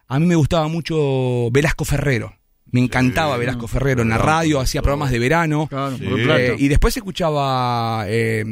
A 0.07 0.19
mí 0.19 0.25
me 0.25 0.35
gustaba 0.35 0.67
mucho 0.67 1.49
Velasco 1.51 1.85
Ferrero. 1.85 2.35
Me 2.71 2.81
encantaba 2.81 3.37
Velasco 3.37 3.67
Ferrero 3.67 4.01
en 4.01 4.09
la 4.09 4.17
radio, 4.17 4.59
hacía 4.59 4.81
programas 4.81 5.11
de 5.11 5.19
verano. 5.19 5.67
Claro, 5.67 5.95
Sí. 5.97 6.03
por 6.05 6.19
Eh, 6.19 6.55
y 6.57 6.67
después 6.67 6.97
escuchaba 6.97 8.05
eh, 8.07 8.43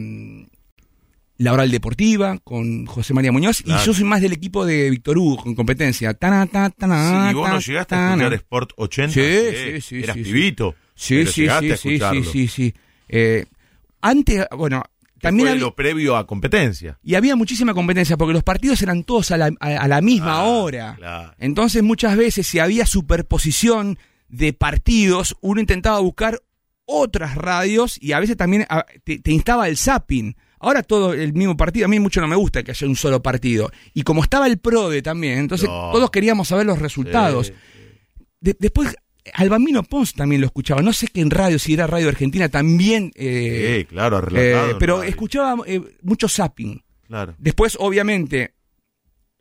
La 1.43 1.53
Oral 1.53 1.71
Deportiva 1.71 2.37
con 2.43 2.85
José 2.85 3.13
María 3.13 3.31
Muñoz. 3.31 3.61
Claro. 3.63 3.81
Y 3.81 3.85
yo 3.85 3.93
soy 3.93 4.03
más 4.03 4.21
del 4.21 4.33
equipo 4.33 4.65
de 4.65 4.89
Víctor 4.89 5.17
Hugo 5.17 5.37
con 5.43 5.55
competencia. 5.55 6.13
Tana, 6.13 6.45
ta, 6.47 6.69
tana, 6.69 7.25
Sí, 7.27 7.31
y 7.31 7.33
vos 7.33 7.49
no 7.49 7.59
llegaste 7.59 7.95
a 7.95 8.09
escuchar 8.09 8.33
Sport 8.33 8.69
80. 8.77 9.13
Sí, 9.13 9.19
Eh, 9.23 9.73
sí, 9.81 9.81
sí, 9.81 10.03
Eras 10.03 10.15
sí, 10.17 10.23
pibito. 10.23 10.75
Sí, 10.93 11.25
sí, 11.25 11.31
sí, 11.31 11.47
a 11.47 11.59
sí, 11.59 11.77
sí, 11.77 12.23
sí, 12.31 12.47
sí. 12.47 12.73
Eh, 13.09 13.45
antes, 14.01 14.45
bueno, 14.55 14.83
también 15.19 15.45
fue 15.47 15.51
había, 15.53 15.61
lo 15.65 15.75
previo 15.75 16.15
a 16.15 16.25
competencia. 16.27 16.97
y 17.03 17.15
había 17.15 17.35
muchísima 17.35 17.73
competencia 17.73 18.17
porque 18.17 18.33
los 18.33 18.43
partidos 18.43 18.81
eran 18.81 19.03
todos 19.03 19.31
a 19.31 19.37
la, 19.37 19.51
a- 19.59 19.67
a 19.77 19.87
la 19.87 20.01
misma 20.01 20.41
Ah, 20.41 20.43
hora. 20.43 20.95
claro. 20.97 21.33
Entonces 21.39 21.81
muchas 21.83 22.15
veces 22.17 22.45
si 22.47 22.59
había 22.59 22.85
superposición 22.85 23.97
de 24.29 24.53
partidos, 24.53 25.35
uno 25.41 25.59
intentaba 25.59 25.99
buscar 25.99 26.39
otras 26.85 27.35
radios 27.35 27.97
y 28.01 28.11
a 28.13 28.19
veces 28.19 28.37
también 28.37 28.65
a- 28.69 28.85
te, 29.03 29.19
te 29.19 29.31
instaba 29.31 29.67
el 29.67 29.77
zapping. 29.77 30.35
Ahora 30.61 30.83
todo 30.83 31.13
el 31.13 31.33
mismo 31.33 31.57
partido, 31.57 31.85
a 31.85 31.89
mí 31.89 31.99
mucho 31.99 32.21
no 32.21 32.27
me 32.27 32.35
gusta 32.35 32.61
que 32.63 32.71
haya 32.71 32.87
un 32.87 32.95
solo 32.95 33.21
partido. 33.21 33.71
Y 33.93 34.03
como 34.03 34.21
estaba 34.23 34.47
el 34.47 34.59
PRODE 34.59 35.01
también, 35.01 35.39
entonces 35.39 35.67
No. 35.67 35.91
todos 35.91 36.09
queríamos 36.11 36.47
saber 36.47 36.65
los 36.65 36.79
resultados. 36.79 37.47
Sí. 37.47 37.53
De- 38.39 38.55
después, 38.59 38.95
Albamino 39.33 39.83
Pons 39.83 40.13
también 40.13 40.41
lo 40.41 40.47
escuchaba. 40.47 40.81
No 40.81 40.93
sé 40.93 41.07
qué 41.07 41.21
en 41.21 41.29
radio, 41.31 41.57
si 41.59 41.73
era 41.73 41.87
Radio 41.87 42.09
Argentina, 42.09 42.49
también. 42.49 43.11
eh, 43.15 43.77
Sí, 43.79 43.85
claro, 43.85 44.25
eh, 44.35 44.75
pero 44.79 45.03
escuchaba 45.03 45.55
eh, 45.65 45.81
mucho 46.01 46.27
zapping. 46.27 46.83
Claro. 47.07 47.35
Después, 47.37 47.75
obviamente, 47.79 48.53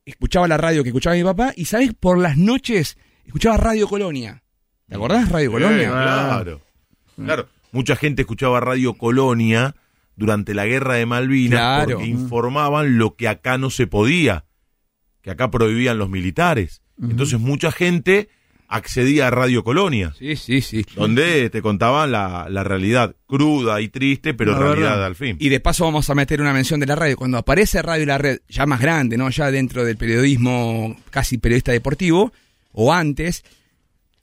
escuchaba 0.04 0.48
la 0.48 0.56
radio 0.56 0.82
que 0.82 0.88
escuchaba 0.90 1.16
mi 1.16 1.22
papá. 1.24 1.52
Y, 1.56 1.66
¿sabes? 1.66 1.92
Por 1.98 2.18
las 2.18 2.36
noches 2.36 2.96
escuchaba 3.24 3.56
Radio 3.56 3.86
Colonia. 3.88 4.42
¿Te 4.88 4.96
acordás? 4.96 5.28
Radio 5.30 5.52
Colonia. 5.52 5.88
claro. 5.90 6.60
Claro. 7.16 7.48
Mucha 7.72 7.94
gente 7.96 8.22
escuchaba 8.22 8.58
Radio 8.60 8.94
Colonia 8.94 9.76
durante 10.20 10.52
la 10.54 10.66
guerra 10.66 10.94
de 10.96 11.06
Malvinas 11.06 11.58
Claro. 11.58 11.92
porque 11.96 12.06
informaban 12.10 12.98
lo 12.98 13.16
que 13.16 13.26
acá 13.26 13.56
no 13.58 13.70
se 13.70 13.86
podía, 13.86 14.44
que 15.22 15.30
acá 15.30 15.50
prohibían 15.50 15.96
los 15.98 16.10
militares. 16.10 16.82
Entonces 17.02 17.40
mucha 17.40 17.72
gente 17.72 18.28
accedía 18.68 19.26
a 19.28 19.30
Radio 19.30 19.64
Colonia, 19.64 20.14
Sí, 20.18 20.36
sí, 20.36 20.60
sí. 20.60 20.84
donde 20.94 21.48
te 21.50 21.62
contaban 21.62 22.12
la, 22.12 22.46
la 22.50 22.62
realidad 22.62 23.16
cruda 23.26 23.80
y 23.80 23.88
triste, 23.88 24.34
pero 24.34 24.52
La 24.52 24.58
realidad 24.58 24.90
verdad. 24.90 25.06
al 25.06 25.16
fin. 25.16 25.36
Y 25.40 25.48
de 25.48 25.58
paso 25.58 25.84
vamos 25.84 26.08
a 26.10 26.14
meter 26.14 26.40
una 26.42 26.52
mención 26.52 26.78
de 26.78 26.86
la 26.86 26.94
radio. 26.96 27.16
Cuando 27.16 27.38
aparece 27.38 27.80
Radio 27.82 28.02
y 28.02 28.06
la 28.06 28.18
Red, 28.18 28.40
ya 28.48 28.66
más 28.66 28.80
grande, 28.80 29.16
¿no? 29.16 29.28
Ya 29.30 29.50
dentro 29.50 29.84
del 29.84 29.96
periodismo 29.96 30.94
casi 31.10 31.38
periodista 31.38 31.72
deportivo, 31.72 32.32
o 32.72 32.92
antes, 32.92 33.42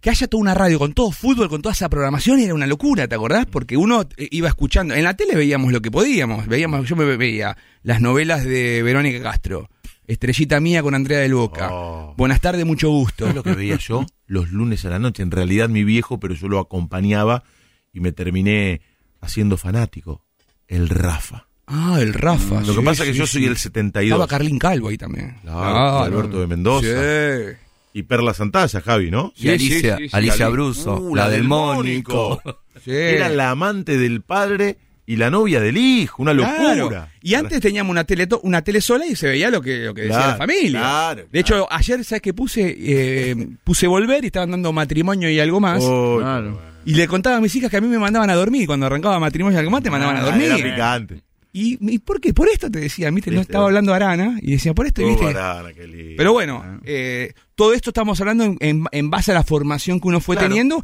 que 0.07 0.11
haya 0.11 0.27
toda 0.29 0.39
una 0.39 0.53
radio 0.53 0.79
con 0.79 0.93
todo 0.93 1.11
fútbol, 1.11 1.49
con 1.49 1.61
toda 1.61 1.73
esa 1.73 1.89
programación, 1.89 2.39
era 2.39 2.53
una 2.53 2.65
locura, 2.65 3.09
¿te 3.09 3.15
acordás? 3.15 3.45
Porque 3.45 3.75
uno 3.75 4.07
eh, 4.15 4.29
iba 4.31 4.47
escuchando, 4.47 4.93
en 4.93 5.03
la 5.03 5.15
tele 5.15 5.35
veíamos 5.35 5.73
lo 5.73 5.81
que 5.81 5.91
podíamos, 5.91 6.47
veíamos, 6.47 6.87
yo 6.87 6.95
me 6.95 7.17
veía 7.17 7.57
las 7.83 7.99
novelas 7.99 8.45
de 8.45 8.83
Verónica 8.83 9.21
Castro, 9.21 9.69
Estrellita 10.05 10.61
Mía 10.61 10.81
con 10.81 10.95
Andrea 10.95 11.19
del 11.19 11.33
Boca, 11.33 11.67
Oh. 11.73 12.13
Buenas 12.15 12.39
tardes, 12.39 12.65
mucho 12.65 12.89
gusto. 12.89 13.25
¿Sabes 13.25 13.35
lo 13.35 13.43
que 13.43 13.51
veía 13.51 13.75
yo? 13.75 14.05
Los 14.27 14.49
lunes 14.53 14.85
a 14.85 14.89
la 14.91 14.97
noche. 14.97 15.23
En 15.23 15.31
realidad 15.31 15.67
mi 15.67 15.83
viejo, 15.83 16.21
pero 16.21 16.33
yo 16.35 16.47
lo 16.47 16.59
acompañaba 16.59 17.43
y 17.91 17.99
me 17.99 18.13
terminé 18.13 18.79
haciendo 19.19 19.57
fanático. 19.57 20.23
El 20.69 20.87
Rafa. 20.87 21.49
Ah, 21.65 21.97
el 21.99 22.13
Rafa. 22.13 22.61
Lo 22.61 22.73
que 22.73 22.81
pasa 22.81 23.03
es 23.03 23.09
que 23.09 23.13
sí, 23.13 23.19
yo 23.19 23.27
soy 23.27 23.41
sí. 23.41 23.47
el 23.47 23.57
72. 23.57 24.15
Estaba 24.15 24.25
Carlín 24.25 24.57
Calvo 24.57 24.87
ahí 24.87 24.97
también. 24.97 25.35
Claro, 25.41 25.99
Alberto 25.99 26.39
de 26.39 26.47
Mendoza. 26.47 26.87
Sí. 26.87 27.66
Y 27.97 28.03
Perla 28.03 28.35
Santalla, 28.35 28.79
Javi, 28.79 29.09
¿no? 29.09 29.33
Y 29.35 29.49
Alicia, 29.49 29.97
sí, 29.97 30.03
sí, 30.03 30.09
sí. 30.09 30.15
Alicia 30.15 30.45
Ali- 30.45 30.53
Bruso, 30.53 30.99
Uh, 31.01 31.15
la, 31.15 31.29
del 31.29 31.45
Mónico. 31.45 32.39
Sí. 32.85 32.91
Era 32.91 33.27
la 33.29 33.49
amante 33.49 33.97
del 33.97 34.21
padre 34.21 34.77
y 35.07 35.15
la 35.15 35.31
novia 35.31 35.59
del 35.59 35.77
hijo, 35.77 36.21
una 36.21 36.31
locura. 36.31 36.73
Claro. 36.75 37.07
Y 37.23 37.33
antes 37.33 37.59
teníamos 37.59 37.89
una 37.89 38.03
tele, 38.03 38.27
una 38.43 38.61
tele 38.61 38.81
sola 38.81 39.07
y 39.07 39.15
se 39.15 39.29
veía 39.29 39.49
lo 39.49 39.61
que, 39.61 39.85
lo 39.85 39.95
que 39.95 40.01
decía 40.01 40.17
Claro, 40.17 40.31
la 40.33 40.37
familia. 40.37 40.79
claro, 40.79 41.25
de 41.31 41.39
hecho, 41.39 41.67
ayer, 41.71 42.05
¿sabes 42.05 42.21
qué 42.21 42.35
puse? 42.35 42.75
Eh, 42.79 43.35
puse 43.63 43.87
volver 43.87 44.23
y 44.23 44.27
estaban 44.27 44.51
dando 44.51 44.71
matrimonio 44.71 45.27
y 45.27 45.39
algo 45.39 45.59
más. 45.59 45.81
Oh, 45.83 46.19
Claro. 46.19 46.61
Y 46.85 46.93
le 46.93 47.07
contaba 47.07 47.37
a 47.37 47.41
mis 47.41 47.53
hijas 47.55 47.71
que 47.71 47.77
a 47.77 47.81
mí 47.81 47.87
me 47.87 47.97
mandaban 47.99 48.29
a 48.29 48.35
dormir. 48.35 48.67
Cuando 48.67 48.85
arrancaba 48.85 49.19
matrimonio 49.19 49.57
y 49.57 49.59
algo 49.59 49.71
más, 49.71 49.81
te 49.81 49.89
mandaban 49.89 50.17
a 50.17 50.19
ah, 50.19 50.25
dormir. 50.25 50.51
Era 50.51 50.57
picante. 50.57 51.21
¿Y, 51.53 51.77
¿Y 51.93 51.99
por 51.99 52.19
qué? 52.21 52.33
Por 52.33 52.49
esto 52.49 52.69
te 52.69 52.79
decía, 52.79 53.09
¿viste? 53.09 53.31
No 53.31 53.37
Viste, 53.39 53.51
estaba 53.51 53.65
hablando 53.65 53.93
Arana 53.93 54.37
y 54.41 54.51
decía, 54.51 54.73
por 54.73 54.85
esto, 54.85 55.05
¿viste? 55.05 55.25
Arana, 55.25 55.73
qué 55.73 55.87
lindo. 55.87 56.13
Pero 56.17 56.33
bueno, 56.33 56.79
eh, 56.83 57.33
todo 57.55 57.73
esto 57.73 57.89
estamos 57.91 58.19
hablando 58.21 58.43
en, 58.43 58.57
en- 58.59 58.85
en 58.91 59.09
base 59.09 59.31
a 59.31 59.33
la 59.35 59.43
formación 59.43 59.99
que 59.99 60.07
uno 60.07 60.19
fue 60.19 60.35
Claro. 60.35 60.49
teniendo 60.49 60.83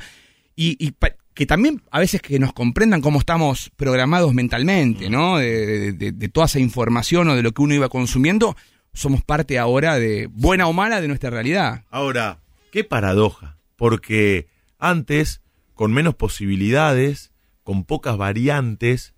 y, 0.56 0.94
que 1.34 1.46
también 1.48 1.82
a 1.92 2.00
veces 2.00 2.22
que 2.22 2.38
nos 2.40 2.54
comprendan 2.54 3.02
cómo 3.02 3.20
estamos 3.20 3.72
programados 3.76 4.34
mentalmente, 4.34 5.10
¿no? 5.10 5.38
De- 5.38 5.92
de- 5.94 6.12
de 6.12 6.30
toda 6.30 6.46
esa 6.46 6.60
información 6.60 7.28
o 7.30 7.36
de 7.36 7.42
lo 7.44 7.52
que 7.52 7.62
uno 7.62 7.74
iba 7.76 7.90
consumiendo, 7.90 8.56
somos 8.94 9.24
parte 9.24 9.58
ahora 9.60 9.98
de, 10.00 10.28
buena 10.32 10.68
o 10.68 10.74
mala, 10.74 11.02
de 11.02 11.08
nuestra 11.08 11.30
realidad. 11.32 11.84
Ahora, 11.90 12.40
qué 12.72 12.84
paradoja, 12.84 13.58
porque 13.76 14.48
antes, 14.80 15.42
con 15.74 15.92
menos 15.94 16.14
posibilidades, 16.16 17.32
con 17.64 17.84
pocas 17.84 18.18
variantes, 18.18 19.13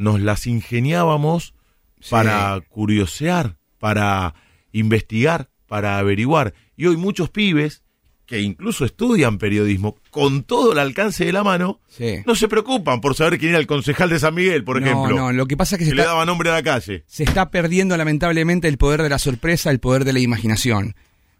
nos 0.00 0.20
las 0.20 0.46
ingeniábamos 0.46 1.54
Sí. 2.00 2.10
para 2.10 2.58
curiosear, 2.70 3.56
para 3.78 4.34
investigar, 4.72 5.50
para 5.68 5.98
averiguar. 5.98 6.54
Y 6.76 6.86
hoy 6.86 6.96
muchos 6.96 7.28
pibes 7.30 7.82
que 8.24 8.40
incluso 8.40 8.84
estudian 8.84 9.38
periodismo 9.38 9.96
con 10.10 10.44
todo 10.44 10.72
el 10.72 10.78
alcance 10.78 11.24
de 11.24 11.32
la 11.32 11.42
mano, 11.44 11.80
Sí. 11.88 12.16
no 12.24 12.34
se 12.36 12.46
preocupan 12.48 13.00
por 13.00 13.14
saber 13.16 13.38
quién 13.38 13.50
era 13.50 13.58
el 13.58 13.66
concejal 13.66 14.08
de 14.08 14.18
San 14.20 14.34
Miguel, 14.34 14.62
por 14.64 14.80
No, 14.80 14.86
ejemplo, 14.86 15.16
no, 15.16 15.32
lo 15.32 15.46
que 15.46 15.56
pasa 15.56 15.74
es 15.74 15.80
que 15.80 15.84
que 15.84 15.90
se 15.90 15.96
le 15.96 16.02
está, 16.02 16.12
daba 16.12 16.24
nombre 16.24 16.48
a 16.48 16.52
la 16.54 16.62
calle. 16.62 17.02
se 17.06 17.24
está 17.24 17.50
perdiendo 17.50 17.96
lamentablemente 17.96 18.68
el 18.68 18.78
poder 18.78 19.02
de 19.02 19.08
la 19.10 19.18
sorpresa, 19.18 19.70
el 19.70 19.80
poder 19.80 20.04
de 20.04 20.12
la 20.14 20.20
imaginación. 20.20 20.94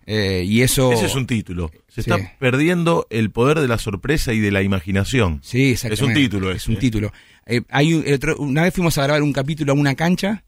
Eh, 0.07 0.42
y 0.44 0.62
eso... 0.62 0.92
Ese 0.92 1.07
es 1.07 1.14
un 1.14 1.27
título. 1.29 1.70
Se 1.88 2.03
Sí. 2.03 2.11
está 2.11 2.37
perdiendo 2.40 3.07
el 3.11 3.31
poder 3.31 3.61
de 3.61 3.68
la 3.68 3.79
sorpresa 3.79 4.33
y 4.33 4.40
de 4.40 4.51
la 4.51 4.62
imaginación. 4.62 5.38
Sí, 5.44 5.70
exactamente. 5.70 6.03
Es 6.03 6.09
un 6.09 6.14
título 6.14 6.51
Es 6.51 6.62
ese, 6.62 6.70
un 6.73 6.77
¿eh? 6.77 6.81
título. 6.81 7.12
Eh, 7.50 7.62
hay 7.68 7.94
otro- 7.94 8.36
una 8.38 8.62
vez 8.62 8.72
fuimos 8.74 8.96
a 8.98 9.02
grabar 9.02 9.22
un 9.22 9.32
capítulo 9.32 9.72
a 9.72 9.74
una 9.74 9.94
cancha, 9.94 10.44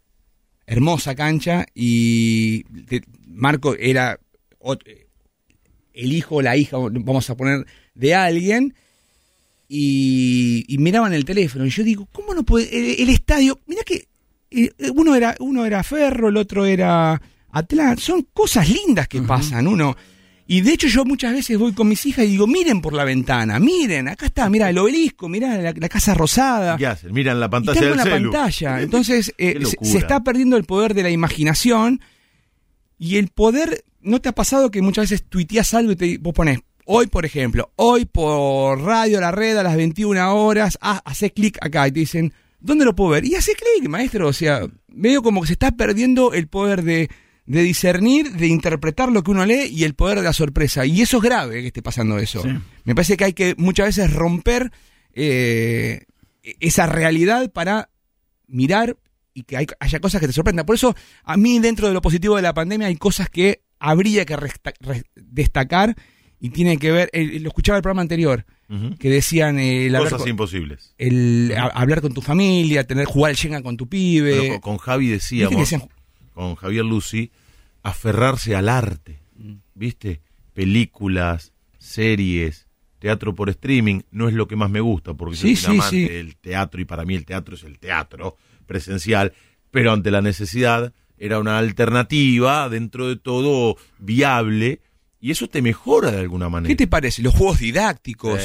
hermosa 0.66 1.14
cancha, 1.14 1.66
y 1.74 2.64
Marco 3.26 3.74
era 3.74 4.18
el 5.92 6.12
hijo 6.12 6.36
o 6.36 6.42
la 6.42 6.56
hija, 6.56 6.76
vamos 6.78 7.28
a 7.28 7.36
poner, 7.36 7.66
de 7.94 8.14
alguien, 8.14 8.74
y, 9.68 10.64
y 10.68 10.78
miraban 10.78 11.12
el 11.12 11.24
teléfono. 11.24 11.66
Y 11.66 11.70
yo 11.70 11.82
digo, 11.82 12.06
¿cómo 12.12 12.34
no 12.34 12.42
puede? 12.44 12.68
El, 12.76 13.00
el 13.02 13.08
estadio, 13.14 13.58
mira 13.66 13.82
que 13.84 14.06
eh, 14.50 14.70
uno 14.94 15.14
era 15.14 15.34
uno 15.40 15.64
era 15.64 15.82
Ferro, 15.82 16.28
el 16.28 16.36
otro 16.36 16.66
era 16.66 17.20
Atlanta. 17.50 18.00
Son 18.00 18.26
cosas 18.32 18.68
lindas 18.68 19.08
que 19.08 19.22
pasan, 19.22 19.66
uno. 19.66 19.96
Y 20.46 20.60
de 20.60 20.72
hecho 20.72 20.88
yo 20.88 21.04
muchas 21.04 21.32
veces 21.32 21.58
voy 21.58 21.72
con 21.72 21.88
mis 21.88 22.04
hijas 22.04 22.24
y 22.24 22.32
digo, 22.32 22.46
miren 22.46 22.80
por 22.80 22.92
la 22.92 23.04
ventana, 23.04 23.58
miren, 23.58 24.08
acá 24.08 24.26
está, 24.26 24.50
mira 24.50 24.68
el 24.68 24.78
obelisco, 24.78 25.28
mira 25.28 25.56
la, 25.56 25.72
la 25.72 25.88
casa 25.88 26.14
rosada. 26.14 26.76
¿Qué 26.76 26.86
hacen? 26.86 27.12
Miran 27.12 27.38
la 27.38 27.48
pantalla 27.48 27.80
tengo 27.80 27.94
del 27.94 27.98
la 27.98 28.04
celu. 28.04 28.32
pantalla. 28.32 28.80
Entonces 28.82 29.32
eh, 29.38 29.60
se, 29.80 29.98
está 29.98 30.22
perdiendo 30.24 30.56
el 30.56 30.64
poder 30.64 30.94
de 30.94 31.04
la 31.04 31.10
imaginación 31.10 32.00
y 32.98 33.16
el 33.16 33.28
poder, 33.28 33.84
¿no 34.00 34.20
te 34.20 34.28
ha 34.28 34.32
pasado 34.32 34.70
que 34.70 34.82
muchas 34.82 35.10
veces 35.10 35.24
tuiteas 35.28 35.74
algo 35.74 35.92
y 35.92 35.96
te, 35.96 36.18
vos 36.18 36.34
pones, 36.34 36.58
hoy 36.86 37.06
por 37.06 37.24
ejemplo, 37.24 37.70
hoy 37.76 38.04
por 38.04 38.80
radio 38.80 39.20
La 39.20 39.30
Red 39.30 39.56
a 39.56 39.62
las 39.62 39.76
21 39.76 40.34
horas, 40.34 40.76
ah, 40.80 41.00
hace 41.04 41.30
clic 41.30 41.56
acá 41.60 41.86
y 41.86 41.92
te 41.92 42.00
dicen, 42.00 42.32
¿dónde 42.58 42.84
lo 42.84 42.96
puedo 42.96 43.10
ver? 43.10 43.24
Y 43.24 43.36
hace 43.36 43.52
clic, 43.54 43.88
maestro, 43.88 44.28
o 44.28 44.32
sea, 44.32 44.66
veo 44.88 45.22
como 45.22 45.40
que 45.40 45.46
se 45.46 45.52
está 45.54 45.70
perdiendo 45.70 46.32
el 46.32 46.48
poder 46.48 46.82
de, 46.82 47.08
de 47.46 47.62
discernir, 47.62 48.32
de 48.32 48.46
interpretar 48.46 49.10
lo 49.10 49.22
que 49.22 49.30
uno 49.32 49.44
lee 49.44 49.66
y 49.70 49.84
el 49.84 49.94
poder 49.94 50.18
de 50.18 50.24
la 50.24 50.32
sorpresa. 50.32 50.86
Y 50.86 51.02
eso 51.02 51.16
es 51.18 51.22
grave 51.22 51.60
que 51.60 51.66
esté 51.68 51.82
pasando 51.82 52.18
eso. 52.18 52.42
Sí. 52.42 52.48
Me 52.84 52.94
parece 52.94 53.16
que 53.16 53.24
hay 53.24 53.32
que 53.32 53.54
muchas 53.58 53.86
veces 53.86 54.12
romper 54.12 54.70
eh, 55.14 56.04
esa 56.60 56.86
realidad 56.86 57.50
para 57.52 57.90
mirar 58.46 58.96
y 59.34 59.44
que 59.44 59.56
hay- 59.56 59.66
haya 59.80 60.00
cosas 60.00 60.20
que 60.20 60.26
te 60.26 60.32
sorprendan. 60.32 60.66
Por 60.66 60.74
eso, 60.76 60.94
a 61.24 61.36
mí, 61.36 61.58
dentro 61.58 61.88
de 61.88 61.94
lo 61.94 62.02
positivo 62.02 62.36
de 62.36 62.42
la 62.42 62.54
pandemia, 62.54 62.86
hay 62.88 62.96
cosas 62.96 63.28
que 63.30 63.62
habría 63.78 64.24
que 64.24 64.36
resta- 64.36 64.74
re- 64.80 65.04
destacar 65.16 65.96
y 66.38 66.50
tiene 66.50 66.76
que 66.76 66.90
ver. 66.92 67.10
eh, 67.12 67.38
lo 67.40 67.48
escuchaba 67.48 67.76
el 67.78 67.82
programa 67.82 68.02
anterior, 68.02 68.44
que 68.98 69.10
decían 69.10 69.58
eh, 69.58 69.86
el, 69.86 69.96
Cosas 69.96 70.20
con, 70.20 70.28
imposibles. 70.28 70.94
el 70.98 71.52
a- 71.56 71.66
hablar 71.66 72.00
con 72.00 72.14
tu 72.14 72.22
familia, 72.22 72.84
tener 72.86 73.04
jugar 73.04 73.30
al 73.30 73.36
Shenga 73.36 73.62
con 73.62 73.76
tu 73.76 73.86
pibe. 73.88 74.48
Con, 74.48 74.60
con 74.60 74.78
Javi 74.78 75.10
¿Viste 75.10 75.28
que 75.28 75.36
decíamos, 75.44 75.60
decían, 75.60 75.88
con 76.32 76.54
Javier 76.56 76.84
Lucy, 76.84 77.30
aferrarse 77.82 78.54
al 78.56 78.68
arte. 78.68 79.20
Mm. 79.36 79.54
¿Viste? 79.74 80.20
Películas, 80.54 81.52
series, 81.78 82.66
teatro 82.98 83.34
por 83.34 83.50
streaming, 83.50 84.00
no 84.10 84.28
es 84.28 84.34
lo 84.34 84.46
que 84.46 84.56
más 84.56 84.70
me 84.70 84.80
gusta, 84.80 85.14
porque 85.14 85.36
Sí, 85.36 85.56
soy 85.56 85.76
un 85.78 85.82
sí, 85.82 85.88
amante 85.88 85.96
sí. 85.96 86.08
del 86.08 86.36
teatro 86.36 86.80
y 86.80 86.84
para 86.84 87.04
mí 87.04 87.14
el 87.14 87.24
teatro 87.24 87.54
es 87.56 87.64
el 87.64 87.78
teatro 87.78 88.36
presencial, 88.66 89.32
pero 89.70 89.92
ante 89.92 90.10
la 90.10 90.22
necesidad 90.22 90.92
era 91.18 91.38
una 91.38 91.58
alternativa 91.58 92.68
dentro 92.68 93.08
de 93.08 93.16
todo 93.16 93.76
viable 93.98 94.80
y 95.20 95.30
eso 95.30 95.48
te 95.48 95.62
mejora 95.62 96.10
de 96.10 96.20
alguna 96.20 96.48
manera. 96.48 96.68
¿Qué 96.68 96.76
te 96.76 96.86
parece? 96.86 97.22
Los 97.22 97.34
juegos 97.34 97.58
didácticos. 97.60 98.40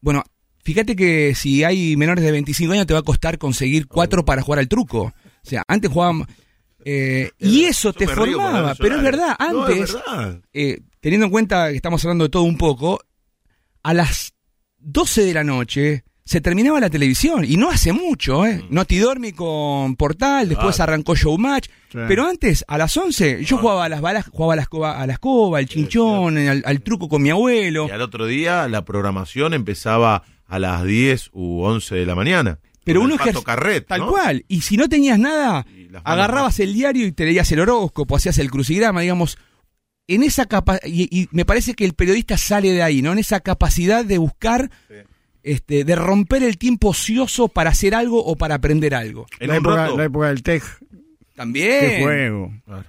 Bueno, 0.00 0.22
fíjate 0.62 0.94
que 0.96 1.34
si 1.34 1.64
hay 1.64 1.96
menores 1.96 2.24
de 2.24 2.32
25 2.32 2.72
años 2.72 2.86
te 2.86 2.94
va 2.94 3.00
a 3.00 3.02
costar 3.02 3.38
conseguir 3.38 3.86
cuatro 3.86 4.22
Oh. 4.22 4.24
para 4.24 4.42
jugar 4.42 4.58
al 4.60 4.68
truco. 4.68 5.02
O 5.02 5.14
sea, 5.42 5.62
antes 5.68 5.90
jugábamos... 5.90 6.26
eh, 6.88 7.30
y 7.38 7.64
eso 7.64 7.92
te 7.92 8.06
formaba, 8.06 8.74
pero 8.76 8.96
es 8.96 9.02
verdad, 9.02 9.36
No, 9.52 9.66
es 9.68 9.80
antes, 9.80 9.94
verdad. 9.94 10.40
eh, 10.52 10.80
teniendo 11.00 11.26
en 11.26 11.32
cuenta 11.32 11.68
que 11.70 11.76
estamos 11.76 12.04
hablando 12.04 12.24
de 12.24 12.30
todo 12.30 12.44
un 12.44 12.56
poco, 12.56 13.00
a 13.82 13.92
las 13.92 14.34
12 14.78 15.24
de 15.24 15.34
la 15.34 15.42
noche 15.42 16.04
se 16.24 16.40
terminaba 16.40 16.78
la 16.80 16.90
televisión, 16.90 17.44
y 17.44 17.56
no 17.56 17.70
hace 17.70 17.92
mucho, 17.92 18.44
¿eh? 18.46 18.60
Mm. 18.68 18.74
Noti 18.74 18.98
Dormi 18.98 19.32
con 19.32 19.94
Portal, 19.96 20.48
después 20.48 20.74
Claro. 20.76 20.92
arrancó 20.92 21.14
Showmatch, 21.14 21.66
Sí. 21.90 21.98
pero 22.08 22.26
antes, 22.26 22.64
a 22.66 22.78
las 22.78 22.96
11, 22.96 23.44
yo 23.44 23.58
jugaba 23.58 23.84
a 23.84 23.88
las 23.88 24.00
balas, 24.00 24.26
jugaba 24.28 24.52
a 24.54 24.56
la 24.56 24.62
escoba, 24.62 25.00
a 25.00 25.06
la 25.06 25.12
escoba, 25.14 25.58
al 25.58 25.66
chinchón, 25.66 26.36
al, 26.38 26.62
al 26.66 26.80
truco 26.82 27.08
con 27.08 27.22
mi 27.22 27.30
abuelo. 27.30 27.86
Y 27.88 27.92
al 27.92 28.00
otro 28.02 28.26
día 28.26 28.66
la 28.68 28.84
programación 28.84 29.54
empezaba 29.54 30.24
a 30.46 30.58
las 30.60 30.84
10 30.84 31.30
u 31.32 31.62
11 31.62 31.94
de 31.94 32.06
la 32.06 32.14
mañana. 32.16 32.58
Pero 32.86 33.02
uno 33.02 33.16
ejer- 33.16 33.42
Carret, 33.42 33.86
Tal 33.86 34.00
¿no? 34.00 34.08
cual. 34.10 34.44
Y 34.48 34.62
si 34.62 34.76
no 34.76 34.88
tenías 34.88 35.18
nada, 35.18 35.66
agarrabas 36.04 36.58
el 36.60 36.72
diario 36.72 37.06
y 37.06 37.12
te 37.12 37.24
leías 37.26 37.50
el 37.52 37.60
horóscopo, 37.60 38.16
hacías 38.16 38.38
el 38.38 38.50
crucigrama, 38.50 39.00
digamos. 39.02 39.36
En 40.08 40.22
esa 40.22 40.46
capa 40.46 40.78
y, 40.84 41.08
y 41.10 41.28
me 41.32 41.44
parece 41.44 41.74
que 41.74 41.84
el 41.84 41.94
periodista 41.94 42.38
sale 42.38 42.70
de 42.72 42.82
ahí, 42.82 43.02
¿no? 43.02 43.12
En 43.12 43.18
esa 43.18 43.40
capacidad 43.40 44.04
de 44.04 44.18
buscar, 44.18 44.70
este, 45.42 45.82
de 45.84 45.96
romper 45.96 46.44
el 46.44 46.58
tiempo 46.58 46.90
ocioso 46.90 47.48
para 47.48 47.70
hacer 47.70 47.92
algo 47.94 48.24
o 48.24 48.36
para 48.36 48.54
aprender 48.54 48.94
algo. 48.94 49.26
En 49.40 49.48
la, 49.48 49.54
un 49.54 49.60
época, 49.60 49.76
rato. 49.76 49.96
la 49.98 50.04
época 50.04 50.28
del 50.28 50.42
tech. 50.44 50.62
También. 51.34 51.80
Qué 51.80 52.02
juego. 52.02 52.52
Claro. 52.64 52.84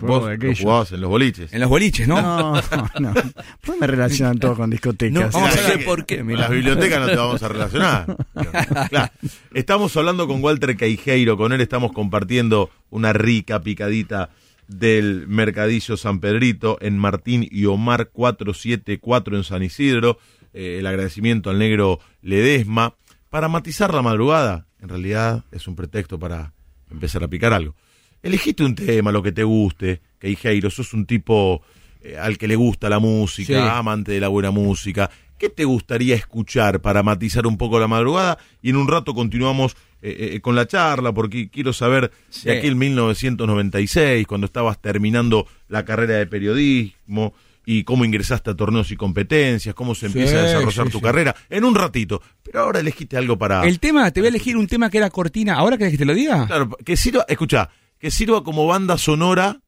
Vos 0.00 0.38
lo 0.38 0.54
jugabas 0.54 0.92
en 0.92 1.00
los 1.00 1.10
boliches. 1.10 1.52
En 1.52 1.60
los 1.60 1.68
boliches, 1.68 2.08
¿no? 2.08 2.20
No, 2.20 2.54
no. 3.00 3.14
¿Por 3.14 3.74
qué 3.74 3.80
me 3.80 3.86
relacionan 3.86 4.38
todo 4.38 4.56
con 4.56 4.70
discotecas? 4.70 5.12
No, 5.12 5.40
vamos 5.40 5.56
a 5.56 5.72
que 5.72 5.84
por 5.84 6.06
qué, 6.06 6.16
en 6.16 6.26
mirá. 6.26 6.40
Las 6.40 6.50
bibliotecas 6.50 7.00
no 7.00 7.06
te 7.06 7.16
vamos 7.16 7.42
a 7.42 7.48
relacionar. 7.48 8.16
Claro. 8.90 9.12
Estamos 9.52 9.96
hablando 9.96 10.26
con 10.26 10.42
Walter 10.42 10.76
Queijeiro, 10.76 11.36
con 11.36 11.52
él 11.52 11.60
estamos 11.60 11.92
compartiendo 11.92 12.70
una 12.90 13.12
rica 13.12 13.60
picadita 13.60 14.30
del 14.66 15.26
Mercadillo 15.26 15.96
San 15.96 16.20
Pedrito 16.20 16.78
en 16.80 16.98
Martín 16.98 17.46
y 17.50 17.66
Omar 17.66 18.10
474 18.10 19.36
en 19.36 19.44
San 19.44 19.62
Isidro. 19.62 20.18
Eh, 20.52 20.78
el 20.78 20.86
agradecimiento 20.86 21.50
al 21.50 21.58
negro 21.58 22.00
Ledesma. 22.22 22.94
Para 23.28 23.48
matizar 23.48 23.94
la 23.94 24.02
madrugada, 24.02 24.66
en 24.80 24.88
realidad 24.88 25.44
es 25.52 25.68
un 25.68 25.76
pretexto 25.76 26.18
para 26.18 26.52
empezar 26.90 27.22
a 27.22 27.28
picar 27.28 27.52
algo. 27.52 27.74
Elegiste 28.22 28.64
un 28.64 28.74
tema, 28.74 29.12
lo 29.12 29.22
que 29.22 29.32
te 29.32 29.44
guste, 29.44 30.00
Queijeiro, 30.18 30.70
sos 30.70 30.92
un 30.92 31.06
tipo 31.06 31.62
eh, 32.02 32.16
al 32.18 32.36
que 32.38 32.48
le 32.48 32.56
gusta 32.56 32.88
la 32.88 32.98
música, 32.98 33.52
Sí. 33.52 33.68
amante 33.72 34.12
de 34.12 34.20
la 34.20 34.28
buena 34.28 34.50
música. 34.50 35.10
¿Qué 35.38 35.48
te 35.48 35.64
gustaría 35.64 36.14
escuchar 36.14 36.80
para 36.82 37.02
matizar 37.02 37.46
un 37.46 37.56
poco 37.56 37.80
la 37.80 37.88
madrugada? 37.88 38.36
Y 38.60 38.70
en 38.70 38.76
un 38.76 38.88
rato 38.88 39.14
continuamos 39.14 39.74
eh, 40.02 40.32
eh, 40.34 40.40
con 40.40 40.54
la 40.54 40.66
charla, 40.66 41.12
porque 41.12 41.48
quiero 41.50 41.72
saber 41.72 42.10
Sí. 42.28 42.48
de 42.48 42.58
aquel 42.58 42.74
1996, 42.76 44.26
cuando 44.26 44.46
estabas 44.46 44.80
terminando 44.80 45.46
la 45.68 45.84
carrera 45.84 46.14
de 46.14 46.26
periodismo, 46.26 47.34
y 47.66 47.84
cómo 47.84 48.04
ingresaste 48.04 48.50
a 48.50 48.54
torneos 48.54 48.90
y 48.90 48.96
competencias, 48.96 49.74
cómo 49.74 49.94
se 49.94 50.06
empieza 50.06 50.38
a 50.40 50.42
desarrollar 50.42 50.86
sí, 50.86 50.92
tu 50.92 50.98
sí. 50.98 51.04
carrera, 51.04 51.36
en 51.50 51.64
un 51.64 51.74
ratito. 51.74 52.20
Pero 52.42 52.60
ahora 52.60 52.80
elegiste 52.80 53.16
algo 53.16 53.38
para... 53.38 53.64
El 53.64 53.78
tema, 53.78 54.10
te 54.10 54.20
voy 54.20 54.26
a 54.26 54.30
elegir 54.30 54.56
un 54.56 54.66
tema 54.66 54.90
que 54.90 54.96
era 54.98 55.10
cortina. 55.10 55.54
¿Ahora 55.54 55.76
querés 55.78 55.92
que 55.92 55.98
te 55.98 56.04
lo 56.06 56.14
diga? 56.14 56.46
Claro, 56.46 56.70
que 56.84 56.96
sirva, 56.96 57.24
escucha, 57.28 57.68
que 58.00 58.10
sirva 58.10 58.42
como 58.42 58.66
banda 58.66 58.98
sonora 58.98 59.60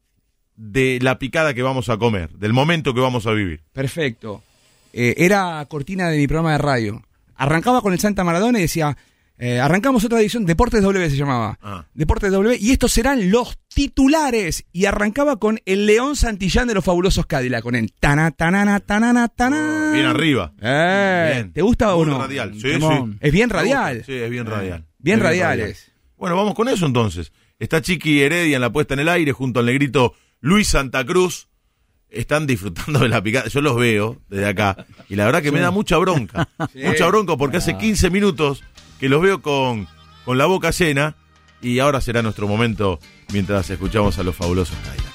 de 0.57 0.99
la 1.01 1.18
picada 1.18 1.55
que 1.55 1.62
vamos 1.62 1.88
a 1.88 1.97
comer, 1.99 2.31
del 2.31 2.53
momento 2.53 2.95
que 2.95 3.01
vamos 3.01 3.27
a 3.27 3.33
vivir. 3.33 3.61
Perfecto. 3.73 4.42
Eh, 4.92 5.14
era 5.18 5.64
cortina 5.68 6.09
de 6.09 6.18
mi 6.18 6.27
programa 6.27 6.53
de 6.53 6.59
radio. 6.59 7.03
Arrancaba 7.37 7.81
con 7.81 7.92
el 7.92 8.01
Santa 8.01 8.25
Maradona 8.25 8.59
y 8.59 8.62
decía, 8.62 8.97
eh, 9.38 9.59
arrancamos 9.59 10.05
otra 10.05 10.21
edición, 10.21 10.45
Deportes 10.47 10.83
W 10.83 11.11
se 11.11 11.16
llamaba. 11.16 11.59
Ah. 11.62 11.87
Deportes 11.95 12.31
W, 12.31 12.57
y 12.61 12.71
estos 12.71 12.92
serán 12.92 13.31
los 13.31 13.59
titulares. 13.75 14.64
Y 14.73 14.85
arrancaba 14.85 15.37
con 15.37 15.61
el 15.64 15.87
León 15.87 16.16
Santillán 16.16 16.68
de 16.68 16.75
los 16.75 16.85
fabulosos 16.85 17.27
Cadillac, 17.27 17.62
con 17.62 17.75
el 17.75 17.92
tana, 17.92 18.31
tanana, 18.31 18.81
tanana, 18.81 19.29
taná. 19.29 19.90
Bien 19.92 20.07
arriba. 20.07 20.53
Eh, 20.61 21.31
Bien. 21.35 21.53
¿Te 21.53 21.62
gusta 21.62 21.95
o 21.95 22.05
no? 22.05 22.18
radial. 22.18 22.55
Sí, 22.55 22.62
Temón. 22.62 23.12
sí. 23.12 23.18
Es 23.21 23.33
bien 23.33 23.51
radial. 23.51 24.05
Sí, 24.07 24.12
es 24.14 24.31
bien 24.31 24.47
radial. 24.47 24.87
Bien 24.99 25.18
Es 25.18 25.23
radiales. 25.25 25.92
Bueno, 26.16 26.37
vamos 26.37 26.55
con 26.55 26.68
eso 26.68 26.87
entonces. 26.87 27.33
Está 27.59 27.81
Chiqui 27.81 28.21
Heredia 28.21 28.57
en 28.57 28.61
la 28.61 28.73
puesta 28.73 28.95
en 28.95 29.01
el 29.01 29.09
aire 29.09 29.33
junto 29.33 29.61
al 29.61 29.67
negrito 29.67 30.15
Luis 30.41 30.69
Santa 30.69 31.05
Cruz. 31.05 31.49
Están 32.11 32.47
disfrutando 32.47 32.99
de 33.01 33.09
la 33.09 33.23
picada. 33.23 33.49
Yo 33.49 33.61
los 33.61 33.77
veo 33.77 34.21
desde 34.29 34.47
acá. 34.47 34.87
Y 35.09 35.17
la 35.17 35.25
verdad 35.25 35.43
que 35.43 35.53
me 35.53 35.61
da 35.61 35.71
mucha 35.71 35.97
bronca. 35.97 36.49
Mucha 36.75 37.07
bronca 37.07 37.37
porque 37.37 37.57
hace 37.57 37.79
15 37.79 38.11
minutos 38.11 38.62
que 39.01 39.09
los 39.09 39.23
veo 39.23 39.41
con, 39.41 39.88
con 40.25 40.37
la 40.37 40.47
boca 40.47 40.71
llena. 40.71 41.17
Y 41.62 41.79
ahora 41.79 42.01
será 42.01 42.23
nuestro 42.23 42.49
momento 42.49 42.99
mientras 43.33 43.71
escuchamos 43.71 44.19
a 44.19 44.25
los 44.25 44.35
fabulosos 44.35 44.77
Cadillacs. 44.85 45.12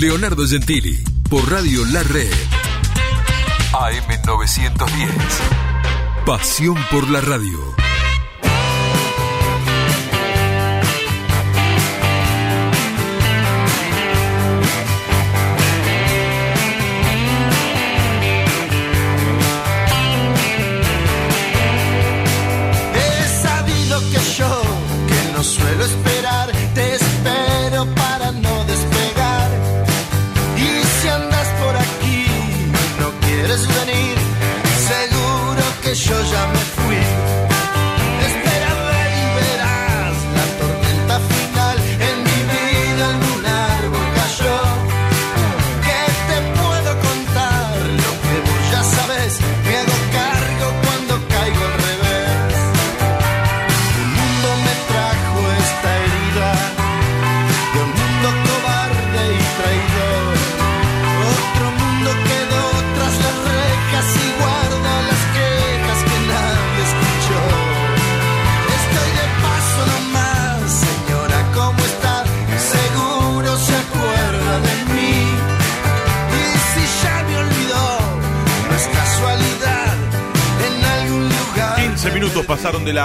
Leonardo 0.00 0.46
Gentili, 0.46 0.98
por 1.28 1.50
Radio 1.50 1.84
La 1.84 2.02
Red. 2.02 2.32
AM910. 3.72 5.10
Pasión 6.24 6.76
por 6.90 7.10
la 7.10 7.20
radio. 7.20 7.79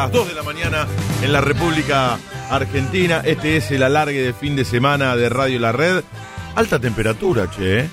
Las 0.03 0.11
2 0.11 0.27
de 0.27 0.33
la 0.35 0.43
mañana 0.43 0.87
en 1.21 1.31
la 1.31 1.39
República 1.39 2.19
Argentina. 2.49 3.21
Este 3.23 3.55
es 3.55 3.71
el 3.71 3.81
alargue 3.81 4.21
de 4.21 4.33
fin 4.33 4.55
de 4.57 4.65
semana 4.65 5.15
de 5.15 5.29
Radio 5.29 5.57
La 5.57 5.71
Red. 5.71 6.03
Alta 6.55 6.79
temperatura, 6.79 7.49
che. 7.49 7.79
¿eh? 7.79 7.89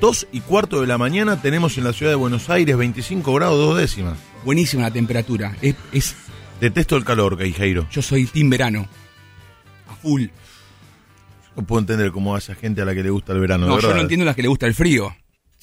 2 0.00 0.28
y 0.32 0.40
cuarto 0.42 0.82
de 0.82 0.86
la 0.86 0.98
mañana 0.98 1.40
tenemos 1.40 1.78
en 1.78 1.84
la 1.84 1.94
ciudad 1.94 2.12
de 2.12 2.16
Buenos 2.16 2.50
Aires 2.50 2.76
25 2.76 3.32
grados 3.32 3.56
dos 3.58 3.78
décimas. 3.78 4.18
Buenísima 4.44 4.82
la 4.82 4.90
temperatura. 4.90 5.56
Es, 5.62 5.74
es- 5.92 6.14
Detesto 6.60 6.94
el 6.96 7.04
calor, 7.04 7.38
Geijeiro. 7.38 7.86
yo 7.90 8.02
soy 8.02 8.26
team 8.26 8.50
verano. 8.50 8.86
A 9.90 9.94
full. 9.94 10.26
No 11.56 11.62
puedo 11.64 11.80
entender 11.80 12.12
cómo 12.12 12.34
a 12.34 12.38
esa 12.38 12.54
gente 12.54 12.82
a 12.82 12.84
la 12.84 12.94
que 12.94 13.02
le 13.02 13.08
gusta 13.10 13.32
el 13.32 13.40
verano. 13.40 13.66
No, 13.66 13.76
de 13.76 13.82
yo 13.82 13.94
no 13.94 14.00
entiendo 14.02 14.26
las 14.26 14.36
que 14.36 14.42
le 14.42 14.48
gusta 14.48 14.66
el 14.66 14.74
frío. 14.74 15.16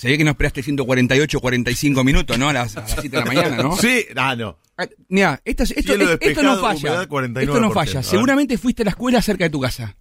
Se 0.03 0.09
ve 0.09 0.17
que 0.17 0.25
no 0.25 0.31
esperaste 0.31 0.61
148, 0.61 1.39
45 1.39 2.03
minutos, 2.03 2.37
¿no? 2.37 2.49
A 2.49 2.53
las, 2.53 2.75
a 2.75 2.81
las 2.81 2.91
7 2.91 3.07
de 3.07 3.17
la 3.19 3.25
mañana, 3.25 3.55
¿no? 3.63 3.77
Sí, 3.77 4.05
ah, 4.17 4.35
no. 4.35 4.57
Ah, 4.77 4.85
Mira, 5.07 5.41
esto, 5.45 5.63
esto, 5.63 5.81
Cielo 5.81 6.11
esto, 6.11 6.25
esto 6.27 6.43
no 6.43 6.59
falla. 6.59 6.89
humedad 6.91 7.07
49%. 7.07 7.39
Esto 7.41 7.59
no 7.61 7.71
falla. 7.71 8.03
Seguramente 8.03 8.57
fuiste 8.57 8.81
a 8.81 8.85
la 8.85 8.89
escuela 8.91 9.21
cerca 9.21 9.45
de 9.45 9.49
tu 9.49 9.61
casa. 9.61 9.95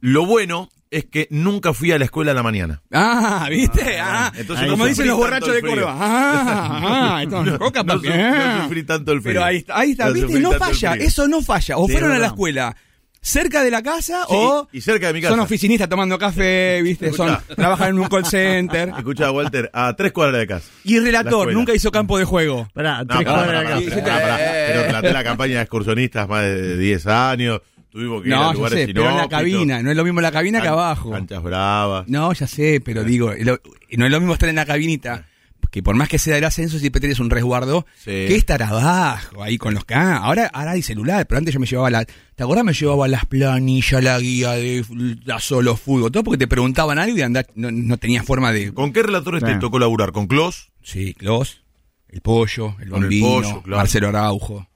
Lo 0.00 0.26
bueno 0.26 0.68
es 0.90 1.04
que 1.04 1.28
nunca 1.30 1.72
fui 1.72 1.92
a 1.92 1.98
la 2.00 2.06
escuela 2.06 2.32
a 2.32 2.34
la 2.34 2.42
mañana. 2.42 2.82
Ah, 2.92 3.46
¿viste? 3.50 4.00
Ah, 4.00 4.32
Entonces 4.34 4.68
como 4.68 4.84
dicen 4.86 5.06
los 5.06 5.16
borrachos 5.16 5.54
de. 5.54 5.60
Córdoba. 5.62 5.96
Ah, 5.96 6.80
ah, 7.18 7.22
esto 7.22 7.44
no, 7.44 7.56
coca, 7.58 7.84
No 7.84 7.94
papi. 7.94 8.06
su- 8.08 8.12
Ah. 8.14 8.54
no 8.56 8.62
sufrí 8.64 8.82
tanto 8.82 9.12
el 9.12 9.20
frío. 9.22 9.34
Pero 9.34 9.44
ahí 9.44 9.56
está, 9.58 9.78
ahí 9.78 9.90
está, 9.92 10.10
¿viste? 10.10 10.40
No 10.40 10.52
falla, 10.54 10.94
eso 10.94 11.28
no 11.28 11.40
falla. 11.40 11.76
O 11.78 11.86
Sí, 11.86 11.92
fueron 11.92 12.10
a 12.10 12.18
la 12.18 12.26
escuela 12.26 12.76
cerca 13.20 13.62
de 13.62 13.70
la 13.70 13.82
casa 13.82 14.22
Sí, 14.28 14.34
o 14.34 14.68
y 14.72 14.80
cerca 14.80 15.08
de 15.08 15.12
mi 15.12 15.20
casa. 15.20 15.32
son 15.34 15.40
oficinistas 15.40 15.88
tomando 15.88 16.18
café, 16.18 16.80
¿viste? 16.84 17.12
Son, 17.12 17.28
Escuchá. 17.30 17.54
trabajan 17.54 17.88
en 17.90 17.98
un 17.98 18.08
call 18.08 18.24
center. 18.26 18.88
Escucha, 18.96 19.30
Walter, 19.30 19.70
a 19.72 19.94
tres 19.94 20.12
cuadras 20.12 20.40
de 20.40 20.46
casa. 20.46 20.66
Y 20.84 20.98
La 20.98 21.04
relator, 21.04 21.52
nunca 21.52 21.74
hizo 21.74 21.90
campo 21.90 22.18
de 22.18 22.24
juego. 22.24 22.68
Pará, 22.72 22.98
No, 23.04 23.06
tres 23.06 23.24
pará, 23.24 23.32
cuadras 23.44 23.80
de 23.84 23.90
pará, 23.90 24.20
pará. 24.20 24.38
Pero 24.38 24.88
traté 24.88 25.12
la 25.12 25.24
campaña 25.24 25.54
de 25.56 25.60
excursionistas 25.62 26.28
más 26.28 26.42
de 26.44 26.76
10 26.78 27.06
años. 27.06 27.60
Tuvimos 27.90 28.22
que 28.22 28.28
ir 28.28 28.34
a 28.34 28.38
No, 28.38 28.52
lugares 28.52 28.78
sé, 28.86 28.86
pero 28.94 29.08
en 29.10 29.16
la 29.16 29.28
cabina. 29.28 29.82
No 29.82 29.90
es 29.90 29.96
lo 29.96 30.04
mismo 30.04 30.20
la 30.20 30.30
cabina 30.30 30.58
que 30.60 30.64
Can- 30.66 30.74
abajo. 30.74 31.10
Canchas 31.10 31.42
bravas. 31.42 32.06
No, 32.06 32.32
ya 32.34 32.46
sé, 32.46 32.82
pero 32.84 33.02
digo, 33.02 33.32
lo- 33.38 33.60
no 33.96 34.04
es 34.04 34.10
lo 34.10 34.20
mismo 34.20 34.34
estar 34.34 34.48
en 34.48 34.56
la 34.56 34.66
cabinita, 34.66 35.24
que 35.70 35.82
por 35.82 35.94
más 35.96 36.08
que 36.08 36.18
sea 36.18 36.38
el 36.38 36.44
ascenso, 36.44 36.78
siempre 36.78 37.00
tenés 37.00 37.18
un 37.20 37.30
resguardo, 37.30 37.86
Sí. 37.96 38.10
que 38.10 38.34
estar 38.36 38.62
abajo, 38.62 39.42
ahí 39.42 39.58
con 39.58 39.74
los 39.74 39.84
K. 39.84 40.16
Ahora, 40.16 40.46
ahora 40.52 40.70
hay 40.72 40.82
celular, 40.82 41.26
pero 41.26 41.38
antes 41.38 41.52
yo 41.54 41.60
me 41.60 41.66
llevaba 41.66 41.90
la. 41.90 42.04
¿Te 42.04 42.42
acordás? 42.42 42.64
Me 42.64 42.72
llevaba 42.72 43.06
las 43.08 43.26
planillas, 43.26 44.02
la 44.02 44.18
guía 44.18 44.52
de 44.52 44.84
la 45.24 45.40
solo 45.40 45.76
fútbol, 45.76 46.10
todo 46.12 46.24
porque 46.24 46.38
te 46.38 46.48
preguntaban 46.48 46.98
algo 46.98 47.16
y 47.18 47.22
andar, 47.22 47.46
no, 47.54 47.70
no 47.70 47.96
tenías 47.98 48.24
forma 48.24 48.52
de. 48.52 48.72
¿Con 48.72 48.92
qué 48.92 49.02
relatores 49.02 49.42
te 49.44 49.54
tocó 49.56 49.78
laburar? 49.78 50.12
¿Con 50.12 50.26
Clos? 50.26 50.70
Sí, 50.82 51.14
Clos, 51.14 51.62
el 52.08 52.20
pollo, 52.22 52.76
el 52.80 52.88
Con 52.90 52.98
el 52.98 53.08
bombino, 53.10 53.26
Pollo, 53.28 53.62
claro. 53.62 53.76
Marcelo 53.78 54.08
Araujo. 54.08 54.68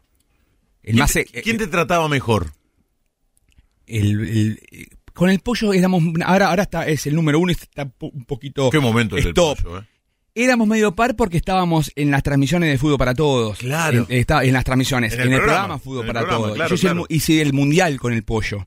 El 0.83 0.95
¿Quién, 0.95 0.99
más. 0.99 1.17
eh, 1.17 1.27
quién 1.45 1.59
te 1.59 1.67
trataba 1.69 2.09
mejor? 2.09 2.53
el- 3.87 4.21
el- 4.29 4.89
con 5.13 5.29
el 5.29 5.41
pollo 5.41 5.73
éramos. 5.75 6.03
Ahora, 6.25 6.49
ahora 6.49 6.63
está, 6.63 6.87
es 6.89 7.07
el 7.07 7.15
número 7.15 7.39
uno 7.39 7.53
y 7.53 7.55
está 7.55 7.91
un 8.01 8.25
poquito. 8.25 8.71
¿Qué 8.71 8.81
momento 8.81 9.17
el 9.17 9.27
stop. 9.29 9.61
pollo, 9.63 9.79
eh? 9.81 9.85
Éramos 10.35 10.67
medio 10.67 10.95
par 10.95 11.15
porque 11.15 11.37
estábamos 11.37 11.93
en 11.95 12.11
las 12.11 12.23
transmisiones 12.23 12.71
de 12.71 12.79
fútbol 12.79 12.97
para 12.99 13.15
todos. 13.15 13.59
Claro. 13.59 14.07
En, 14.09 14.19
está- 14.19 14.45
en 14.45 14.53
las 14.55 14.65
transmisiones, 14.65 15.13
En 15.13 15.21
en 15.21 15.27
el 15.33 15.39
programa, 15.41 15.59
programa, 15.59 15.79
fútbol 15.79 16.01
en 16.05 16.07
el 16.07 16.13
para 16.15 16.21
programa, 16.21 16.45
todos. 16.45 16.55
claro, 16.57 16.69
Yo 16.71 16.75
hice, 16.75 16.87
el 16.87 16.93
claro. 16.93 17.07
hice 17.11 17.43
el 17.43 17.53
mundial 17.53 18.01
con 18.01 18.13
el 18.15 18.23
pollo. 18.23 18.67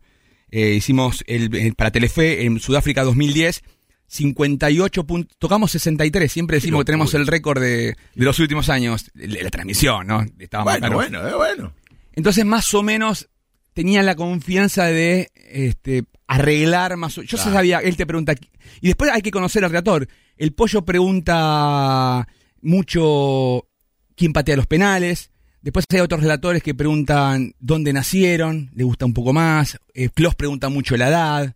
Eh, 0.51 0.73
hicimos 0.75 1.23
el, 1.27 1.53
el- 1.55 1.73
para 1.75 1.91
Telefe 1.91 2.45
en 2.45 2.59
Sudáfrica 2.59 3.03
2010. 3.03 3.63
58 4.07 5.03
puntos, 5.05 5.35
tocamos 5.39 5.71
63, 5.71 6.31
siempre 6.31 6.57
decimos 6.57 6.81
que 6.81 6.85
tenemos 6.85 7.13
el 7.15 7.25
récord 7.25 7.59
de, 7.59 7.87
de 8.13 8.25
los 8.25 8.37
últimos 8.37 8.69
años, 8.69 9.09
de 9.15 9.27
la 9.43 9.49
transmisión, 9.49 10.05
¿no? 10.05 10.23
Estábamos 10.37 10.79
Bueno, 10.79 10.95
bueno, 10.95 11.27
eh, 11.27 11.33
bueno. 11.35 11.73
Entonces, 12.13 12.45
más 12.45 12.71
o 12.75 12.83
menos, 12.83 13.29
tenía 13.73 14.03
la 14.03 14.15
confianza 14.15 14.85
de 14.85 15.31
este, 15.49 16.03
arreglar 16.27 16.95
más 16.97 17.17
o 17.17 17.23
Yo 17.23 17.35
Claro. 17.37 17.51
sabía, 17.53 17.79
él 17.79 17.97
te 17.97 18.05
pregunta. 18.05 18.35
Y 18.79 18.87
después 18.87 19.09
hay 19.11 19.23
que 19.23 19.31
conocer 19.31 19.63
al 19.63 19.71
relator. 19.71 20.07
El 20.37 20.53
pollo 20.53 20.83
pregunta 20.83 22.27
mucho 22.61 23.67
quién 24.15 24.33
patea 24.33 24.57
los 24.57 24.67
penales. 24.67 25.31
Después 25.61 25.85
hay 25.89 25.99
otros 25.99 26.21
relatores 26.21 26.61
que 26.61 26.75
preguntan 26.75 27.55
dónde 27.59 27.93
nacieron, 27.93 28.69
le 28.75 28.83
gusta 28.83 29.05
un 29.05 29.13
poco 29.13 29.33
más. 29.33 29.79
Eh, 29.93 30.09
Klos 30.09 30.35
pregunta 30.35 30.69
mucho 30.69 30.95
la 30.97 31.07
edad. 31.07 31.55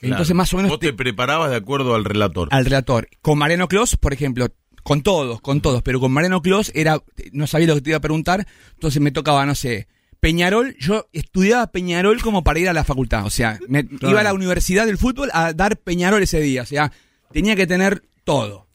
Entonces, 0.00 0.34
más 0.34 0.52
o 0.52 0.58
menos 0.58 0.70
Vos 0.70 0.80
te 0.80 0.92
preparabas 0.92 1.50
de 1.50 1.56
acuerdo 1.56 1.94
al 1.94 2.04
relator. 2.04 2.48
al 2.50 2.64
relator. 2.64 3.08
Con 3.20 3.38
Mariano 3.38 3.68
Clos, 3.68 3.96
por 3.96 4.12
ejemplo, 4.12 4.48
con 4.82 5.02
todos, 5.02 5.40
con 5.40 5.60
todos, 5.60 5.82
pero 5.82 6.00
con 6.00 6.12
Mariano 6.12 6.40
Clos 6.40 6.70
era, 6.74 7.02
no 7.32 7.46
sabía 7.46 7.66
lo 7.66 7.74
que 7.74 7.80
te 7.80 7.90
iba 7.90 7.98
a 7.98 8.00
preguntar, 8.00 8.46
entonces 8.74 9.02
me 9.02 9.10
tocaba, 9.10 9.44
no 9.44 9.54
sé, 9.54 9.88
Peñarol, 10.20 10.76
yo 10.78 11.08
estudiaba 11.12 11.66
Peñarol 11.68 12.20
como 12.22 12.42
para 12.42 12.58
ir 12.58 12.68
a 12.68 12.72
la 12.72 12.84
facultad, 12.84 13.26
o 13.26 13.30
sea, 13.30 13.58
me 13.68 13.86
iba 14.00 14.20
a 14.20 14.24
la 14.24 14.32
universidad 14.32 14.86
del 14.86 14.98
fútbol 14.98 15.30
a 15.32 15.52
dar 15.52 15.76
Peñarol 15.78 16.22
ese 16.22 16.40
día, 16.40 16.62
o 16.62 16.66
sea, 16.66 16.92
tenía 17.32 17.56
que 17.56 17.66
tener 17.66 18.02
todo. 18.24 18.66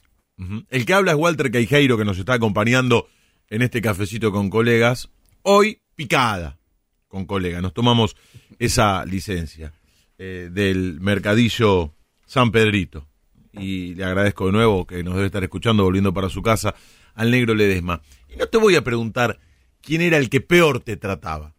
El 0.69 0.85
que 0.85 0.93
habla 0.93 1.11
es 1.11 1.17
Walter 1.17 1.51
Queijeiro, 1.51 1.97
que 1.97 2.03
nos 2.03 2.17
está 2.17 2.33
acompañando 2.33 3.07
en 3.49 3.61
este 3.61 3.81
cafecito 3.81 4.31
con 4.31 4.49
colegas. 4.49 5.09
Hoy, 5.43 5.79
picada 5.95 6.59
con 7.07 7.25
colegas. 7.25 7.61
Nos 7.61 7.73
tomamos 7.73 8.17
esa 8.59 9.05
licencia 9.05 9.73
eh, 10.17 10.49
del 10.51 10.99
mercadillo 10.99 11.93
San 12.25 12.51
Pedrito. 12.51 13.07
Y 13.53 13.93
le 13.93 14.03
agradezco 14.03 14.47
de 14.47 14.51
nuevo 14.51 14.87
que 14.87 15.03
nos 15.03 15.13
debe 15.13 15.27
estar 15.27 15.43
escuchando, 15.43 15.83
volviendo 15.83 16.13
para 16.13 16.29
su 16.29 16.41
casa, 16.41 16.73
al 17.13 17.29
negro 17.29 17.53
Ledesma. 17.53 18.01
Y 18.33 18.37
no 18.37 18.47
te 18.47 18.57
voy 18.57 18.75
a 18.75 18.83
preguntar 18.83 19.39
quién 19.81 20.01
era 20.01 20.17
el 20.17 20.29
que 20.29 20.41
peor 20.41 20.79
te 20.79 20.97
trataba. 20.97 21.53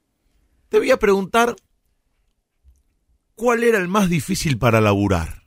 Te 0.68 0.78
voy 0.78 0.90
a 0.90 0.98
preguntar 0.98 1.54
cuál 3.36 3.62
era 3.62 3.78
el 3.78 3.86
más 3.86 4.10
difícil 4.10 4.58
para 4.58 4.80
laburar. 4.80 5.43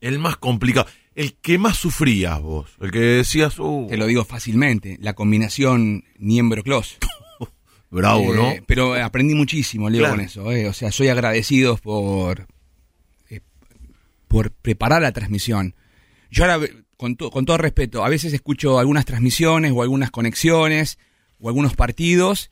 El 0.00 0.18
más 0.18 0.36
complicado. 0.36 0.86
El 1.14 1.34
que 1.34 1.58
más 1.58 1.76
sufrías 1.76 2.40
vos. 2.40 2.70
El 2.80 2.90
que 2.90 3.00
decías, 3.00 3.58
uh, 3.58 3.86
Te 3.88 3.96
lo 3.96 4.06
digo 4.06 4.24
fácilmente, 4.24 4.96
la 5.00 5.14
combinación 5.14 6.04
Niembro-Clos. 6.18 6.96
bravo, 7.90 8.32
Eh, 8.34 8.36
¿no? 8.36 8.64
Pero 8.66 8.94
aprendí 8.94 9.34
muchísimo, 9.34 9.90
Leo, 9.90 10.00
Claro. 10.02 10.14
con 10.16 10.24
eso. 10.24 10.52
eh. 10.52 10.68
O 10.68 10.72
sea, 10.72 10.92
soy 10.92 11.08
agradecido 11.08 11.76
por, 11.76 12.46
eh, 13.28 13.40
por 14.28 14.52
preparar 14.52 15.02
la 15.02 15.12
transmisión. 15.12 15.74
Yo 16.30 16.44
ahora, 16.44 16.64
con, 16.96 17.16
to- 17.16 17.30
con 17.30 17.44
todo 17.44 17.58
respeto, 17.58 18.04
a 18.04 18.08
veces 18.08 18.32
escucho 18.32 18.78
algunas 18.78 19.04
transmisiones 19.04 19.72
o 19.74 19.82
algunas 19.82 20.10
conexiones 20.10 20.98
o 21.40 21.48
algunos 21.48 21.74
partidos 21.74 22.50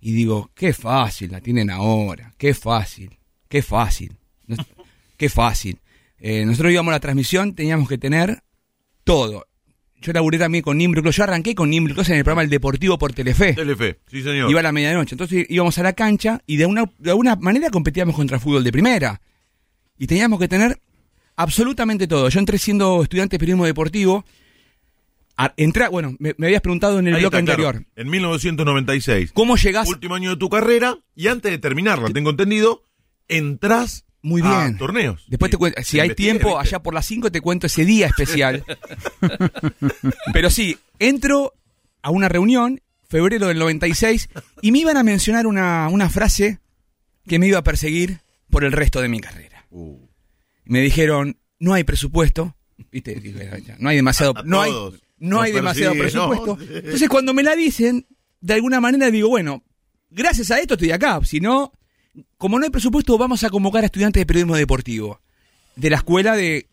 y 0.00 0.12
digo, 0.12 0.50
qué 0.54 0.72
fácil 0.72 1.32
la 1.32 1.40
tienen 1.40 1.70
ahora, 1.70 2.32
qué 2.38 2.54
fácil, 2.54 3.18
qué 3.48 3.62
fácil, 3.62 4.16
qué 5.16 5.28
fácil. 5.28 5.80
Eh, 6.18 6.44
nosotros 6.44 6.72
íbamos 6.72 6.90
a 6.92 6.96
la 6.96 7.00
transmisión, 7.00 7.54
teníamos 7.54 7.88
que 7.88 7.98
tener 7.98 8.42
todo. 9.04 9.46
Yo 10.00 10.12
laburé 10.12 10.38
también 10.38 10.62
con 10.62 10.78
Nimbro 10.78 11.02
Clos. 11.02 11.16
Yo 11.16 11.24
arranqué 11.24 11.54
con 11.54 11.70
Nimbro 11.70 11.94
Clos 11.94 12.08
en 12.10 12.16
el 12.16 12.24
programa 12.24 12.42
El 12.42 12.50
Deportivo 12.50 12.98
por 12.98 13.12
Telefe. 13.12 13.54
Telefe, 13.54 13.98
sí 14.10 14.22
señor. 14.22 14.50
Iba 14.50 14.60
a 14.60 14.62
la 14.62 14.72
medianoche. 14.72 15.14
Entonces 15.14 15.46
íbamos 15.48 15.76
a 15.78 15.82
la 15.82 15.92
cancha 15.94 16.42
y 16.46 16.56
de 16.56 16.66
una, 16.66 16.84
de 16.98 17.10
alguna 17.10 17.36
manera 17.36 17.70
competíamos 17.70 18.14
contra 18.14 18.38
fútbol 18.38 18.62
de 18.64 18.72
primera. 18.72 19.20
Y 19.98 20.06
teníamos 20.06 20.38
que 20.38 20.48
tener 20.48 20.80
absolutamente 21.36 22.06
todo. 22.06 22.28
Yo 22.28 22.38
entré 22.40 22.58
siendo 22.58 23.02
estudiante 23.02 23.34
de 23.34 23.38
periodismo 23.38 23.64
deportivo. 23.64 24.24
Entré, 25.58 25.88
bueno, 25.88 26.16
me, 26.18 26.34
me 26.38 26.46
habías 26.46 26.62
preguntado 26.62 26.98
en 26.98 27.08
el 27.08 27.14
Ahí 27.14 27.20
bloque 27.20 27.38
está, 27.38 27.54
claro. 27.56 27.68
anterior. 27.68 27.92
En 27.96 28.08
1996. 28.10 29.32
¿Cómo 29.32 29.56
llegás? 29.56 29.86
Último 29.88 30.14
año 30.14 30.30
de 30.30 30.36
tu 30.36 30.48
carrera 30.48 30.98
y 31.14 31.28
antes 31.28 31.50
de 31.50 31.58
terminarla, 31.58 32.08
tengo 32.10 32.30
entendido, 32.30 32.82
entras 33.28 34.05
Muy 34.26 34.42
a 34.44 34.64
bien. 34.64 34.76
torneos. 34.76 35.24
Después 35.28 35.52
te 35.52 35.56
cuento, 35.56 35.80
si 35.84 36.00
hay 36.00 36.12
tiempo, 36.16 36.58
allá 36.58 36.80
por 36.82 36.92
las 36.94 37.06
5 37.06 37.30
te 37.30 37.40
cuento 37.40 37.68
ese 37.68 37.84
día 37.84 38.08
especial. 38.08 38.64
Pero 40.32 40.50
sí, 40.50 40.76
entro 40.98 41.54
a 42.02 42.10
una 42.10 42.28
reunión, 42.28 42.80
febrero 43.08 43.46
del 43.48 43.58
96, 43.58 44.28
y 44.62 44.72
me 44.72 44.78
iban 44.80 44.96
a 44.96 45.02
mencionar 45.02 45.46
una, 45.46 45.88
una 45.88 46.10
frase 46.10 46.58
que 47.26 47.38
me 47.38 47.46
iba 47.46 47.58
a 47.58 47.62
perseguir 47.62 48.18
por 48.50 48.64
el 48.64 48.72
resto 48.72 49.00
de 49.00 49.08
mi 49.08 49.20
carrera. 49.20 49.66
Uh, 49.70 49.96
Me 50.64 50.80
dijeron, 50.80 51.38
no 51.58 51.74
hay 51.74 51.84
presupuesto, 51.84 52.56
¿viste? 52.90 53.20
No 53.78 53.88
hay 53.90 53.96
demasiado, 53.96 54.34
A- 54.36 54.40
a 54.40 54.42
no 54.42 54.60
hay, 54.60 54.72
no 55.18 55.40
hay 55.40 55.52
demasiado 55.52 55.94
presupuesto. 55.94 56.58
Entonces 56.60 57.08
cuando 57.08 57.32
me 57.32 57.42
la 57.44 57.54
dicen, 57.56 58.06
de 58.40 58.54
alguna 58.54 58.80
manera 58.80 59.08
digo, 59.10 59.28
bueno, 59.28 59.62
gracias 60.10 60.50
a 60.50 60.58
esto 60.60 60.74
estoy 60.74 60.90
acá, 60.92 61.20
si 61.24 61.40
no, 61.40 61.72
como 62.38 62.58
no 62.58 62.64
hay 62.64 62.70
presupuesto, 62.70 63.18
vamos 63.18 63.44
a 63.44 63.50
convocar 63.50 63.82
a 63.82 63.86
estudiantes 63.86 64.20
de 64.20 64.26
periodismo 64.26 64.56
deportivo. 64.56 65.20
De 65.74 65.90
la 65.90 65.96
escuela 65.96 66.34
de 66.36 66.66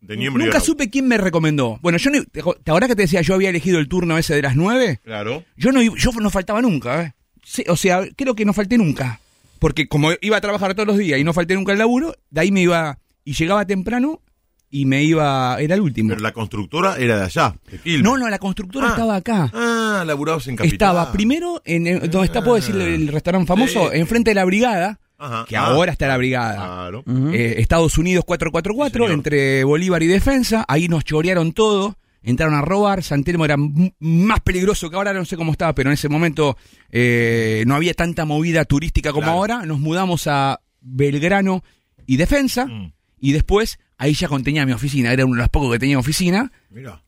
Nunca 0.00 0.60
supe 0.60 0.88
quién 0.88 1.08
me 1.08 1.18
recomendó. 1.18 1.78
Bueno, 1.82 1.98
yo 1.98 2.10
no, 2.10 2.20
ahora 2.66 2.86
que 2.86 2.94
te 2.94 3.02
decía, 3.02 3.22
yo 3.22 3.34
había 3.34 3.50
elegido 3.50 3.78
el 3.78 3.88
turno 3.88 4.18
ese 4.18 4.34
de 4.34 4.42
las 4.42 4.54
nueve. 4.54 5.00
Claro. 5.02 5.44
Yo 5.56 5.72
no, 5.72 5.82
yo 5.82 6.12
no 6.12 6.30
faltaba 6.30 6.62
nunca, 6.62 7.02
¿eh? 7.02 7.14
Sí, 7.42 7.64
o 7.68 7.76
sea, 7.76 8.02
creo 8.16 8.34
que 8.34 8.44
no 8.44 8.52
falté 8.52 8.78
nunca. 8.78 9.20
Porque 9.58 9.88
como 9.88 10.10
iba 10.20 10.36
a 10.36 10.40
trabajar 10.40 10.74
todos 10.74 10.86
los 10.86 10.98
días 10.98 11.18
y 11.18 11.24
no 11.24 11.32
falté 11.32 11.54
nunca 11.54 11.72
al 11.72 11.78
laburo, 11.78 12.14
de 12.30 12.40
ahí 12.40 12.52
me 12.52 12.62
iba. 12.62 12.98
Y 13.24 13.32
llegaba 13.32 13.66
temprano 13.66 14.22
y 14.70 14.84
me 14.86 15.02
iba. 15.04 15.56
Era 15.60 15.74
el 15.76 15.80
último. 15.80 16.10
Pero 16.10 16.20
la 16.20 16.32
constructora 16.32 16.96
era 16.98 17.16
de 17.18 17.24
allá, 17.24 17.54
de 17.70 17.78
Quilmes. 17.78 18.02
No, 18.02 18.16
no, 18.18 18.28
la 18.28 18.38
constructora 18.38 18.88
Ah. 18.88 18.90
estaba 18.90 19.16
acá. 19.16 19.50
Ah, 19.54 20.04
laburabas 20.06 20.46
en 20.48 20.56
Capital. 20.56 20.72
Estaba 20.74 21.12
primero 21.12 21.62
en 21.64 21.86
el- 21.86 22.10
donde 22.10 22.26
está, 22.26 22.42
puedo 22.42 22.56
decirle, 22.56 22.94
el 22.94 23.08
restaurante 23.08 23.46
famoso, 23.46 23.90
Sí. 23.90 23.98
enfrente 23.98 24.30
de 24.30 24.34
la 24.34 24.44
brigada, 24.44 24.98
Ajá. 25.18 25.44
que 25.48 25.56
Ah, 25.56 25.66
ahora 25.66 25.92
está 25.92 26.08
la 26.08 26.16
brigada. 26.16 26.54
Claro. 26.56 27.04
Eh, 27.32 27.54
Estados 27.58 27.96
Unidos 27.96 28.24
444 28.24 29.06
Sí, 29.06 29.12
entre 29.12 29.64
Bolívar 29.64 30.02
y 30.02 30.06
Defensa. 30.08 30.64
Ahí 30.68 30.88
nos 30.88 31.04
chorearon 31.04 31.52
todo. 31.52 31.96
Entraron 32.22 32.54
a 32.56 32.60
robar. 32.60 33.04
San 33.04 33.22
Telmo 33.22 33.44
era 33.44 33.56
más 34.00 34.40
peligroso 34.40 34.90
que 34.90 34.96
ahora. 34.96 35.12
No 35.12 35.24
sé 35.24 35.36
cómo 35.36 35.52
estaba, 35.52 35.72
pero 35.76 35.90
en 35.90 35.94
ese 35.94 36.08
momento 36.08 36.56
eh, 36.90 37.62
no 37.68 37.76
había 37.76 37.94
tanta 37.94 38.24
movida 38.24 38.64
turística 38.64 39.10
como 39.12 39.22
Claro. 39.26 39.38
ahora. 39.38 39.62
Nos 39.64 39.78
mudamos 39.78 40.26
a 40.26 40.58
Belgrano 40.80 41.62
y 42.04 42.16
Defensa. 42.16 42.66
Mm. 42.66 42.92
Y 43.20 43.32
después, 43.32 43.78
ahí 43.98 44.14
ya 44.14 44.28
contenía 44.28 44.66
mi 44.66 44.72
oficina. 44.72 45.12
Era 45.12 45.24
uno 45.24 45.34
de 45.36 45.40
los 45.42 45.48
pocos 45.50 45.72
que 45.72 45.78
tenía 45.78 45.98
oficina. 45.98 46.50
Mira. 46.70 47.02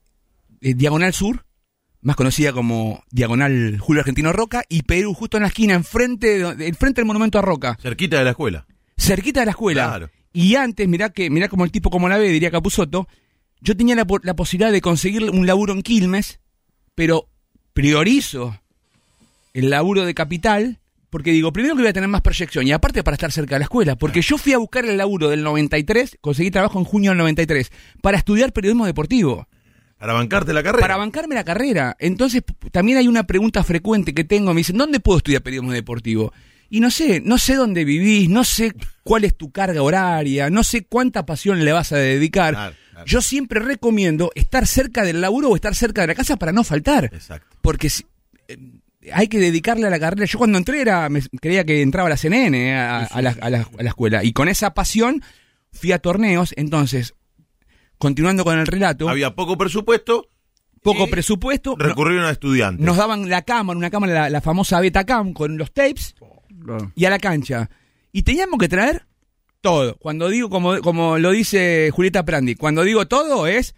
eh, 0.61 0.75
Diagonal 0.75 1.13
Sur, 1.13 1.45
más 2.01 2.17
conocida 2.17 2.53
como 2.53 3.03
Diagonal 3.11 3.79
Julio 3.79 4.01
Argentino 4.01 4.33
Roca. 4.33 4.63
Y 4.69 4.83
Perú, 4.83 5.15
justo 5.15 5.37
en 5.37 5.43
la 5.43 5.49
esquina, 5.49 5.75
enfrente, 5.75 6.55
de- 6.55 6.69
enfrente 6.69 7.01
del 7.01 7.07
monumento 7.07 7.39
a 7.39 7.43
Roca 7.43 7.77
Cerquita 7.81 8.19
de 8.19 8.25
la 8.25 8.31
escuela. 8.31 8.67
cerquita 8.97 9.41
de 9.41 9.47
la 9.47 9.53
escuela. 9.53 9.87
Claro. 9.87 10.11
Y 10.33 10.55
antes, 10.57 10.87
mirá 10.89 11.11
que 11.11 11.31
mirá 11.31 11.49
como 11.49 11.65
el 11.65 11.71
tipo 11.73 11.91
como 11.91 12.09
la 12.09 12.19
ve, 12.19 12.29
diría 12.29 12.51
Capusoto, 12.51 13.09
yo 13.61 13.77
tenía 13.77 13.97
la, 13.97 14.07
la 14.23 14.35
posibilidad 14.37 14.71
de 14.71 14.81
conseguir 14.81 15.25
un 15.31 15.47
laburo 15.47 15.73
en 15.73 15.83
Quilmes, 15.83 16.39
pero 16.95 17.29
priorizo 17.73 18.61
el 19.55 19.71
laburo 19.71 20.05
de 20.05 20.15
capital, 20.15 20.79
porque 21.11 21.31
digo, 21.33 21.53
primero 21.53 21.75
que 21.75 21.83
voy 21.83 21.89
a 21.91 21.93
tener 21.93 22.09
más 22.09 22.21
proyección, 22.21 22.67
y 22.67 22.73
aparte 22.73 23.03
para 23.03 23.15
estar 23.15 23.33
cerca 23.33 23.55
de 23.55 23.61
la 23.61 23.65
escuela, 23.65 23.97
porque 23.97 24.21
yo 24.23 24.37
fui 24.39 24.53
a 24.53 24.59
buscar 24.59 24.85
el 24.85 24.97
laburo 24.97 25.29
del 25.29 25.43
93, 25.43 26.19
conseguí 26.21 26.51
trabajo 26.51 26.79
en 26.79 26.85
junio 26.85 27.11
del 27.13 27.19
93, 27.19 27.71
para 28.03 28.19
estudiar 28.19 28.53
periodismo 28.53 28.85
deportivo 28.87 29.49
Para 29.99 30.13
bancarte 30.13 30.53
la 30.53 30.63
carrera. 30.63 30.81
para 30.83 30.97
bancarme 30.97 31.35
la 31.35 31.45
carrera. 31.45 31.97
Entonces, 31.99 32.43
también 32.73 32.99
hay 32.99 33.09
una 33.09 33.25
pregunta 33.27 33.65
frecuente 33.65 34.13
que 34.15 34.25
tengo. 34.25 34.53
Me 34.55 34.61
dicen, 34.61 34.77
¿dónde 34.77 35.01
puedo 35.01 35.19
estudiar 35.19 35.43
periodismo 35.43 35.73
deportivo? 35.73 36.33
Y 36.71 36.81
no 36.81 36.91
sé, 36.91 37.23
no 37.25 37.39
sé 37.39 37.55
dónde 37.55 37.85
vivís, 37.87 38.29
no 38.29 38.45
sé 38.45 38.75
cuál 39.03 39.25
es 39.25 39.35
tu 39.37 39.51
carga 39.51 39.81
horaria, 39.83 40.51
no 40.51 40.63
sé 40.63 40.85
cuánta 40.85 41.25
pasión 41.25 41.65
le 41.65 41.73
vas 41.73 41.93
a 41.93 41.97
dedicar. 41.97 42.53
Claro, 42.53 42.77
claro. 42.91 43.07
Yo 43.07 43.23
siempre 43.23 43.59
recomiendo 43.61 44.31
estar 44.35 44.67
cerca 44.67 45.03
del 45.03 45.23
laburo 45.23 45.49
o 45.49 45.57
estar 45.57 45.75
cerca 45.75 46.03
de 46.03 46.09
la 46.09 46.15
casa 46.15 46.37
para 46.37 46.53
no 46.53 46.65
faltar. 46.65 47.07
Exacto. 47.07 47.57
Porque 47.63 47.89
si- 47.89 48.05
eh, 48.49 48.59
hay 49.13 49.29
que 49.29 49.39
dedicarle 49.39 49.87
a 49.87 49.91
la 49.91 49.99
carrera. 50.01 50.27
Yo 50.27 50.39
cuando 50.39 50.59
entré 50.59 50.81
era, 50.81 51.09
me- 51.09 51.23
creía 51.41 51.65
que 51.65 51.83
entraba 51.83 52.07
a 52.09 52.11
la 52.11 52.17
CNN, 52.17 52.71
eh, 52.71 52.75
a, 52.77 53.05
a 53.05 53.23
la, 53.23 53.31
a 53.41 53.51
la- 53.51 53.69
a 53.79 53.83
la 53.83 53.89
escuela. 53.89 54.25
Y 54.25 54.33
con 54.33 54.49
esa 54.49 54.75
pasión 54.75 55.23
fui 55.73 55.93
a 55.93 55.99
torneos. 55.99 56.53
Entonces, 56.57 57.15
continuando 57.99 58.45
con 58.45 58.59
el 58.59 58.67
relato, 58.67 59.09
Había 59.09 59.35
poco 59.35 59.57
presupuesto, 59.57 60.29
poco 60.83 61.05
y 61.07 61.11
presupuesto. 61.11 61.75
recurrieron 61.79 62.25
a 62.27 62.31
estudiantes. 62.31 62.85
nos 62.85 62.97
daban 62.97 63.29
la 63.29 63.43
cámara, 63.43 63.77
una 63.79 63.91
cámara, 63.91 64.13
la, 64.15 64.31
la 64.31 64.41
famosa 64.41 64.81
Betacam, 64.81 65.33
con 65.33 65.59
los 65.59 65.73
tapes 65.73 66.15
y 66.95 67.05
a 67.05 67.11
la 67.11 67.19
cancha. 67.19 67.71
Y 68.13 68.23
teníamos 68.23 68.59
que 68.59 68.69
traer 68.69 69.07
todo. 69.61 69.97
Cuando 69.99 70.29
digo, 70.29 70.49
como, 70.51 70.81
como 70.81 71.19
lo 71.19 71.31
dice 71.31 71.91
Julieta 71.93 72.25
Prandi, 72.25 72.55
cuando 72.55 72.83
digo 72.85 73.07
todo 73.07 73.47
es 73.47 73.75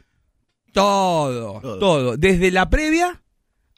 todo, 0.73 1.61
Todo. 1.61 1.79
todo. 1.79 2.17
Desde 2.17 2.51
la 2.51 2.71
previa 2.71 3.23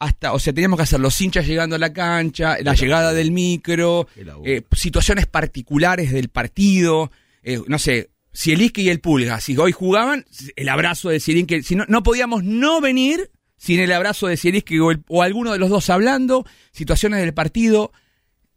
hasta, 0.03 0.32
o 0.32 0.38
sea, 0.38 0.53
teníamos 0.53 0.76
que 0.78 0.82
hacer 0.84 1.00
los 1.00 1.20
hinchas 1.20 1.46
llegando 1.46 1.76
a 1.76 1.78
la 1.78 1.92
cancha, 1.92 2.57
la 2.62 2.74
llegada 2.74 3.12
del 3.12 3.30
micro, 3.30 4.09
eh, 4.44 4.62
situaciones 4.72 5.26
particulares 5.26 6.12
del 6.12 6.28
partido, 6.28 7.11
eh, 7.42 7.61
no 7.66 7.78
sé, 7.78 8.11
Zielinski 8.36 8.82
y 8.82 8.88
el 8.88 9.00
Pulga, 9.00 9.40
si 9.40 9.57
hoy 9.57 9.72
jugaban, 9.72 10.24
el 10.57 10.68
abrazo 10.68 11.09
de 11.11 11.20
Zielinski, 11.20 11.62
si 11.62 11.76
no, 11.76 11.84
no 11.88 12.03
podíamos 12.03 12.42
no 12.44 12.80
venir 12.80 13.30
sin 13.57 13.78
el 13.80 13.92
abrazo 13.92 14.26
de 14.26 14.36
Zielinski 14.36 14.78
o, 14.80 14.90
el- 14.90 15.05
o 15.09 15.22
alguno 15.22 15.53
de 15.53 15.59
los 15.59 15.70
dos 15.70 15.88
hablando, 15.90 16.44
situaciones 16.72 17.20
del 17.20 17.32
partido, 17.34 17.92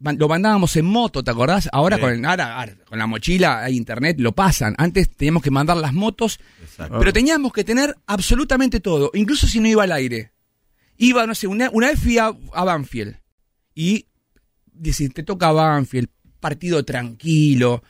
lo 0.00 0.28
mandábamos 0.28 0.76
en 0.76 0.84
moto, 0.84 1.22
¿te 1.24 1.30
acordás? 1.30 1.68
Ahora, 1.72 1.96
Sí. 1.96 2.02
con, 2.02 2.26
ahora, 2.26 2.58
ahora, 2.58 2.76
con 2.86 2.98
la 2.98 3.06
mochila, 3.06 3.62
hay 3.64 3.76
internet, 3.76 4.16
lo 4.18 4.32
pasan. 4.32 4.74
Antes 4.78 5.08
teníamos 5.16 5.42
que 5.42 5.50
mandar 5.50 5.76
las 5.78 5.94
motos, 5.94 6.38
Exacto. 6.62 6.98
pero 6.98 7.12
teníamos 7.12 7.52
que 7.52 7.64
tener 7.64 7.94
absolutamente 8.06 8.80
todo, 8.80 9.10
incluso 9.14 9.46
si 9.46 9.58
no 9.60 9.68
iba 9.68 9.84
al 9.84 9.92
aire. 9.92 10.32
Iba, 10.98 11.26
no 11.26 11.34
sé, 11.34 11.46
una, 11.46 11.70
una 11.72 11.88
vez 11.88 12.00
fui 12.00 12.18
a, 12.18 12.32
a 12.52 12.64
Banfield 12.64 13.16
y 13.74 14.06
te 15.14 15.22
toca 15.22 15.52
Banfield, 15.52 16.08
partido 16.40 16.84
tranquilo, 16.84 17.82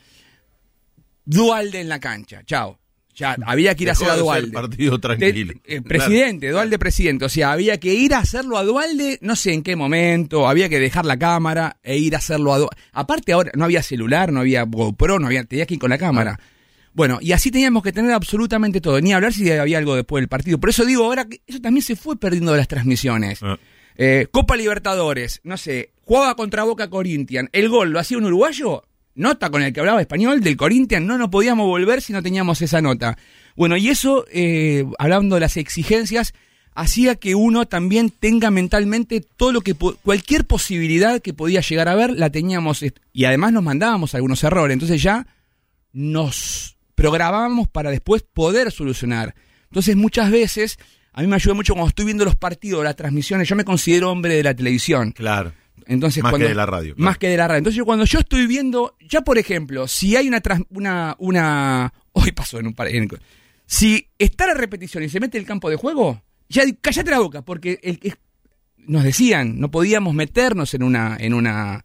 Dualde 1.25 1.81
en 1.81 1.89
la 1.89 1.99
cancha, 1.99 2.43
chao. 2.45 2.79
Ya, 3.15 3.35
había 3.47 3.75
que 3.75 3.85
ir 3.85 3.89
a 3.89 3.93
hacer 3.93 4.11
a 4.11 4.17
Dualde. 4.17 4.53
partido 4.53 5.01
tranquilo. 5.01 5.55
Eh, 5.65 5.81
presidente, 5.81 6.51
Dualde 6.51 6.79
presidente. 6.79 7.25
O 7.25 7.31
sea, 7.31 7.53
había 7.53 7.81
que 7.81 7.95
ir 7.95 8.13
a 8.13 8.19
hacerlo 8.19 8.59
a 8.59 8.63
Dualde, 8.63 9.19
no 9.23 9.37
sé 9.37 9.55
en 9.55 9.63
qué 9.63 9.75
momento, 9.75 10.47
había 10.47 10.69
que 10.69 10.79
dejar 10.79 11.07
la 11.07 11.19
cámara 11.19 11.79
e 11.83 11.97
ir 11.97 12.15
a 12.15 12.19
hacerlo 12.19 12.53
a 12.53 12.59
Dualde. 12.59 12.77
Aparte 12.93 13.33
ahora 13.33 13.53
no 13.55 13.65
había 13.65 13.83
celular, 13.83 14.33
no 14.33 14.41
había 14.41 14.65
GoPro, 14.65 15.19
no 15.19 15.29
había, 15.29 15.45
tenías 15.45 15.67
que 15.67 15.75
ir 15.75 15.81
con 15.81 15.89
la 15.89 15.97
cámara. 15.97 16.39
Bueno, 16.97 17.19
y 17.21 17.33
así 17.33 17.51
teníamos 17.51 17.83
que 17.83 17.93
tener 17.93 18.13
absolutamente 18.13 18.81
todo, 18.81 18.99
ni 19.03 19.13
hablar 19.13 19.35
si 19.35 19.51
había 19.51 19.77
algo 19.77 19.95
después 19.95 20.23
del 20.23 20.29
partido. 20.29 20.59
Por 20.59 20.71
eso 20.71 20.87
digo 20.87 21.05
ahora 21.05 21.27
que 21.27 21.43
eso 21.47 21.61
también 21.61 21.83
se 21.83 21.95
fue 21.95 22.17
perdiendo 22.17 22.53
de 22.53 22.59
las 22.59 22.69
transmisiones. 22.69 23.43
Ah. 23.43 23.59
Eh, 23.97 24.29
Copa 24.31 24.57
Libertadores, 24.57 25.43
no 25.45 25.59
sé, 25.59 25.91
jugaba 26.07 26.35
contra 26.37 26.65
Boca 26.65 26.89
Corinthians, 26.89 27.51
el 27.53 27.69
gol 27.69 27.91
lo 27.91 27.99
hacía 27.99 28.17
un 28.17 28.25
uruguayo, 28.25 28.83
nota 29.15 29.51
con 29.51 29.61
el 29.61 29.75
que 29.75 29.81
hablaba 29.81 30.01
español 30.01 30.41
del 30.41 30.57
Corinthians, 30.57 31.05
no 31.05 31.19
nos 31.19 31.29
podíamos 31.29 31.67
volver 31.67 32.01
si 32.01 32.15
no 32.15 32.23
teníamos 32.23 32.63
esa 32.63 32.81
nota. 32.81 33.19
Bueno, 33.57 33.77
y 33.77 33.91
eso, 33.91 34.25
eh, 34.33 34.87
hablando 34.99 35.35
de 35.35 35.43
las 35.43 35.59
exigencias, 35.59 36.33
hacía 36.75 37.17
que 37.17 37.35
uno 37.35 37.67
también 37.67 38.09
tenga 38.09 38.51
mentalmente 38.51 39.21
todo 39.21 39.53
lo 39.53 39.61
que, 39.61 39.75
cualquier 39.75 40.47
posibilidad 40.47 41.21
que 41.21 41.35
podía 41.35 41.61
llegar 41.61 41.91
a 41.91 41.95
ver, 41.95 42.13
la 42.13 42.31
teníamos, 42.31 42.83
y 43.13 43.25
además 43.27 43.53
nos 43.53 43.63
mandábamos 43.63 44.15
algunos 44.15 44.43
errores, 44.45 44.73
entonces 44.73 45.03
ya 45.03 45.27
nos 45.93 46.76
programábamos 46.97 47.69
para 47.69 47.91
después 47.93 48.23
poder 48.25 48.73
solucionar. 48.73 49.37
Entonces 49.71 49.95
muchas 49.95 50.31
veces, 50.33 50.79
a 51.13 51.21
mí 51.21 51.29
me 51.29 51.37
ayuda 51.37 51.55
mucho 51.55 51.75
cuando 51.75 51.91
estoy 51.91 52.07
viendo 52.07 52.25
los 52.25 52.35
partidos, 52.35 52.83
las 52.83 52.97
transmisiones, 52.97 53.49
yo 53.49 53.55
me 53.55 53.65
considero 53.65 54.11
hombre 54.11 54.35
de 54.35 54.43
la 54.43 54.55
televisión. 54.55 55.13
Claro. 55.13 55.53
Entonces, 55.89 56.21
Más 56.25 56.35
que 56.35 56.43
de 56.49 56.55
la 56.55 56.67
radio, 56.67 56.97
claro. 56.97 57.05
Más 57.05 57.17
que 57.19 57.29
de 57.29 57.37
la 57.37 57.47
radio. 57.47 57.59
Entonces, 57.59 57.81
cuando 57.85 58.05
yo 58.05 58.19
estoy 58.19 58.49
viendo, 58.49 58.97
ya 59.09 59.21
por 59.21 59.39
ejemplo, 59.39 59.87
si 59.87 60.17
hay 60.17 60.27
una 60.27 60.41
trans- 60.41 60.65
una 60.71 61.15
una 61.21 61.93
hoy 62.13 62.33
pasó 62.33 62.59
en 62.59 62.67
un 62.67 62.75
par 62.75 62.89
en- 62.89 63.09
si 63.67 64.09
está 64.19 64.47
la 64.49 64.55
repetición 64.55 65.05
y 65.05 65.09
se 65.09 65.21
mete 65.21 65.39
el 65.39 65.47
campo 65.47 65.71
de 65.71 65.77
juego, 65.77 66.23
ya 66.49 66.65
cállate 66.81 67.11
la 67.13 67.21
boca 67.21 67.43
porque 67.43 67.79
el 67.85 68.01
que 68.01 68.15
nos 68.79 69.05
decían, 69.05 69.61
no 69.61 69.71
podíamos 69.71 70.13
meternos 70.15 70.75
en 70.75 70.83
una 70.83 71.17
en 71.21 71.35
una 71.35 71.85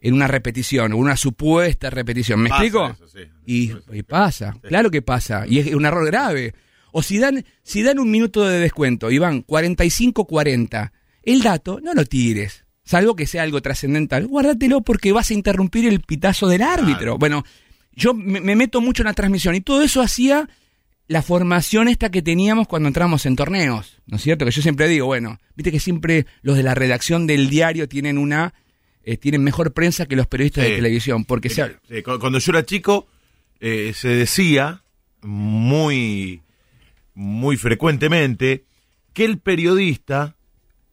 en 0.00 0.14
una 0.14 0.28
repetición 0.28 0.92
o 0.92 0.96
una 0.96 1.16
supuesta 1.16 1.90
repetición. 1.90 2.40
¿Me 2.40 2.48
Pasa 2.50 2.62
explico? 2.64 2.90
eso, 2.90 3.08
sí. 3.08 3.20
Y, 3.46 3.72
y 3.92 4.02
pasa, 4.02 4.56
claro 4.62 4.90
que 4.90 5.02
pasa, 5.02 5.44
y 5.46 5.58
es 5.58 5.74
un 5.74 5.86
error 5.86 6.06
grave. 6.06 6.54
O 6.92 7.02
si 7.02 7.18
dan, 7.18 7.44
si 7.62 7.82
dan 7.82 7.98
un 7.98 8.10
minuto 8.10 8.44
de 8.44 8.58
descuento 8.58 9.10
y 9.10 9.18
van 9.18 9.44
45-40, 9.44 10.92
el 11.22 11.42
dato 11.42 11.80
no 11.82 11.92
lo 11.94 12.04
tires, 12.04 12.64
salvo 12.84 13.16
que 13.16 13.26
sea 13.26 13.42
algo 13.42 13.60
trascendental, 13.60 14.26
guárdatelo 14.26 14.80
porque 14.82 15.12
vas 15.12 15.30
a 15.30 15.34
interrumpir 15.34 15.86
el 15.86 16.00
pitazo 16.00 16.48
del 16.48 16.62
árbitro. 16.62 16.98
Claro. 16.98 17.18
Bueno, 17.18 17.44
yo 17.92 18.14
me, 18.14 18.40
me 18.40 18.56
meto 18.56 18.80
mucho 18.80 19.02
en 19.02 19.06
la 19.08 19.14
transmisión 19.14 19.54
y 19.54 19.60
todo 19.60 19.82
eso 19.82 20.00
hacía 20.00 20.48
la 21.08 21.22
formación 21.22 21.88
esta 21.88 22.10
que 22.10 22.22
teníamos 22.22 22.66
cuando 22.66 22.88
entramos 22.88 23.26
en 23.26 23.36
torneos, 23.36 23.98
¿no 24.06 24.16
es 24.16 24.22
cierto? 24.22 24.44
Que 24.44 24.50
yo 24.50 24.62
siempre 24.62 24.88
digo, 24.88 25.06
bueno, 25.06 25.38
viste 25.54 25.70
que 25.70 25.80
siempre 25.80 26.26
los 26.42 26.56
de 26.56 26.62
la 26.62 26.74
redacción 26.74 27.26
del 27.26 27.48
diario 27.48 27.88
tienen 27.88 28.18
una, 28.18 28.54
eh, 29.06 29.16
tienen 29.16 29.42
mejor 29.42 29.72
prensa 29.72 30.04
que 30.06 30.16
los 30.16 30.26
periodistas 30.26 30.64
Sí. 30.64 30.70
de 30.72 30.76
televisión, 30.76 31.24
porque 31.24 31.48
Sí, 31.48 31.62
cu- 32.04 32.18
Cuando 32.18 32.38
yo 32.40 32.52
era 32.52 32.64
chico, 32.66 33.06
eh, 33.60 33.92
se 33.94 34.08
decía 34.08 34.82
muy, 35.22 36.42
muy 37.14 37.56
frecuentemente 37.56 38.64
que 39.14 39.24
el 39.24 39.38
periodista 39.38 40.36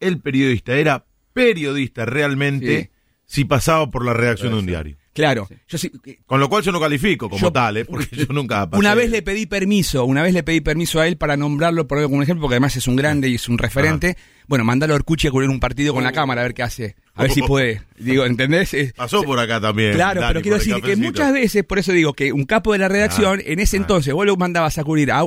el 0.00 0.20
periodista 0.20 0.76
era 0.76 1.06
periodista 1.32 2.04
realmente 2.04 2.90
Sí. 3.26 3.40
si 3.40 3.44
pasaba 3.44 3.90
por 3.90 4.04
la 4.04 4.12
redacción 4.12 4.52
de 4.52 4.58
un 4.58 4.66
diario. 4.66 4.96
Claro. 5.14 5.48
Yo 5.68 5.78
sí, 5.78 5.90
Con 6.26 6.40
lo 6.40 6.48
cual 6.48 6.62
yo 6.64 6.72
no 6.72 6.80
califico 6.80 7.30
como 7.30 7.40
Yo- 7.40 7.52
tal, 7.52 7.76
¿eh? 7.76 7.84
porque 7.86 8.08
yo 8.16 8.26
nunca 8.30 8.68
pasé. 8.68 8.78
Una 8.80 8.94
vez 8.94 9.10
le 9.10 9.22
pedí 9.22 9.46
permiso, 9.46 10.04
una 10.04 10.22
vez 10.22 10.34
le 10.34 10.42
pedí 10.42 10.60
permiso 10.60 11.00
a 11.00 11.06
él 11.06 11.16
para 11.16 11.36
nombrarlo, 11.36 11.86
por 11.86 11.98
un 11.98 12.22
ejemplo, 12.22 12.42
porque 12.42 12.54
además 12.56 12.74
es 12.76 12.88
un 12.88 12.96
grande 12.96 13.28
y 13.28 13.36
es 13.36 13.48
un 13.48 13.56
referente. 13.56 14.16
Bueno, 14.48 14.64
mandalo 14.64 14.92
a 14.92 14.96
Orcuchi 14.96 15.28
a 15.28 15.30
cubrir 15.30 15.48
un 15.48 15.60
partido 15.60 15.94
con 15.94 16.02
la 16.04 16.12
cámara 16.12 16.40
a 16.40 16.44
ver 16.44 16.52
qué 16.52 16.64
hace. 16.64 16.96
A 17.14 17.22
ver 17.22 17.30
si 17.30 17.42
puede. 17.42 17.80
Digo, 17.96 18.24
¿entendés? 18.26 18.74
Pasó 18.96 19.22
por 19.22 19.38
acá 19.38 19.60
también. 19.60 19.94
Claro, 19.94 20.20
Dani, 20.20 20.30
pero 20.32 20.42
quiero 20.42 20.58
decir 20.58 20.74
que 20.82 20.96
muchas 20.96 21.32
veces, 21.32 21.62
por 21.64 21.78
eso 21.78 21.92
digo 21.92 22.12
que 22.12 22.32
un 22.32 22.44
capo 22.44 22.72
de 22.72 22.78
la 22.78 22.88
redacción, 22.88 23.38
Ah, 23.38 23.42
en 23.46 23.60
ese 23.60 23.76
ah. 23.76 23.80
entonces, 23.80 24.12
vos 24.12 24.26
lo 24.26 24.36
mandabas 24.36 24.76
a 24.78 24.84
cubrir 24.84 25.12
a- 25.12 25.24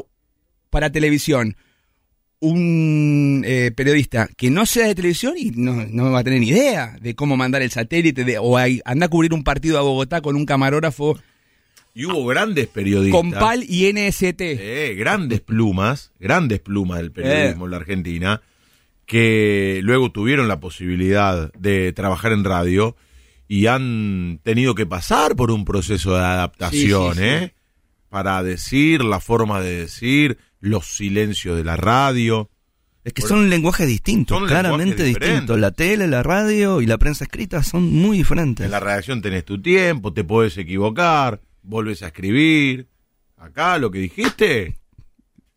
para 0.69 0.91
televisión 0.91 1.55
un 2.39 3.43
eh, 3.45 3.71
periodista 3.75 4.27
que 4.37 4.49
no 4.51 4.65
sea 4.65 4.87
de 4.87 4.95
televisión 4.95 5.33
y 5.37 5.51
no, 5.51 5.85
no 5.89 6.11
va 6.11 6.19
a 6.19 6.23
tener 6.23 6.39
ni 6.39 6.49
idea 6.49 6.95
de 7.01 7.15
cómo 7.15 7.35
mandar 7.35 7.61
el 7.61 7.71
satélite 7.71 8.23
de, 8.23 8.37
o 8.37 8.57
hay- 8.57 8.81
anda 8.85 9.07
a 9.07 9.09
cubrir 9.09 9.33
un 9.33 9.43
partido 9.43 9.77
a 9.79 9.81
Bogotá 9.81 10.21
con 10.21 10.35
un 10.35 10.45
camarógrafo 10.45 11.17
Y 11.95 12.05
hubo 12.05 12.25
grandes 12.27 12.67
periodistas. 12.67 13.19
con 13.19 13.31
PAL 13.31 13.63
y 13.67 13.87
NST. 13.91 14.41
eh, 14.41 14.95
grandes 14.95 15.41
plumas, 15.41 16.11
grandes 16.19 16.59
plumas 16.59 16.99
del 16.99 17.11
periodismo 17.11 17.65
Eh. 17.65 17.67
en 17.67 17.71
la 17.71 17.77
Argentina, 17.77 18.41
que 19.07 19.79
luego 19.83 20.11
tuvieron 20.11 20.47
la 20.47 20.59
posibilidad 20.59 21.51
de 21.53 21.91
trabajar 21.93 22.33
en 22.33 22.43
radio 22.43 22.95
y 23.47 23.67
han 23.67 24.41
tenido 24.43 24.75
que 24.75 24.85
pasar 24.85 25.35
por 25.35 25.49
un 25.51 25.63
proceso 25.65 26.13
de 26.15 26.19
adaptación, 26.23 27.13
Sí, 27.15 27.19
sí, 27.21 27.27
sí. 27.27 27.33
¿eh? 27.45 27.53
Para 28.09 28.43
decir, 28.43 29.03
la 29.03 29.19
forma 29.19 29.61
de 29.61 29.77
decir, 29.77 30.37
los 30.67 30.85
silencios 30.87 31.57
de 31.57 31.63
la 31.63 31.77
radio. 31.77 32.49
Es 33.03 33.13
que 33.13 33.21
son 33.21 33.49
lenguajes 33.49 33.87
distintos, 33.87 34.37
Son 34.37 34.47
claramente 34.47 35.03
lenguajes 35.03 35.27
distintos. 35.29 35.59
La 35.59 35.71
tele, 35.71 36.07
la 36.07 36.23
radio 36.23 36.81
y 36.81 36.85
la 36.85 36.97
prensa 36.97 37.23
escrita 37.23 37.63
son 37.63 37.89
muy 37.93 38.17
diferentes. 38.17 38.65
En 38.65 38.71
la 38.71 38.79
redacción 38.81 39.21
tenés 39.21 39.45
tu 39.45 39.61
tiempo, 39.61 40.11
te 40.13 40.23
puedes 40.25 40.57
equivocar, 40.57 41.39
volves 41.63 42.03
a 42.03 42.07
escribir. 42.07 42.87
Acá 43.37 43.77
lo 43.77 43.91
que 43.91 43.99
dijiste. 43.99 44.77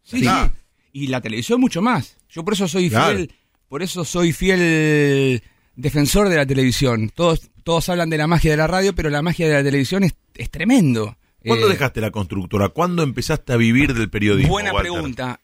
Sí, 0.03 0.27
Acá. 0.27 0.53
Y 0.93 1.09
la 1.09 1.21
televisión 1.21 1.61
mucho 1.61 1.83
más. 1.83 2.17
Yo 2.29 2.45
por 2.45 2.55
eso 2.55 2.69
soy 2.69 2.89
Claro. 2.89 3.17
fiel, 3.17 3.33
por 3.69 3.83
eso 3.83 4.05
soy 4.05 4.33
fiel 4.33 5.43
defensor 5.77 6.29
de 6.29 6.37
la 6.37 6.47
televisión. 6.47 7.11
Todos, 7.15 7.51
todos 7.65 7.89
hablan 7.89 8.11
de 8.11 8.19
la 8.19 8.27
magia 8.27 8.53
de 8.53 8.57
la 8.59 8.67
radio, 8.67 8.95
pero 8.95 9.11
la 9.11 9.23
magia 9.23 9.49
de 9.49 9.55
la 9.55 9.63
televisión 9.65 10.05
es, 10.05 10.15
es 10.35 10.51
tremendo. 10.51 11.17
¿Cuándo 11.45 11.67
Eh, 11.67 11.71
dejaste 11.73 12.01
la 12.01 12.11
constructora? 12.11 12.69
¿Cuándo 12.71 13.03
empezaste 13.03 13.53
a 13.53 13.57
vivir 13.57 13.95
del 13.95 14.11
periodismo? 14.11 14.53
Buena 14.53 14.73
Walter? 14.73 14.93
pregunta. 14.93 15.41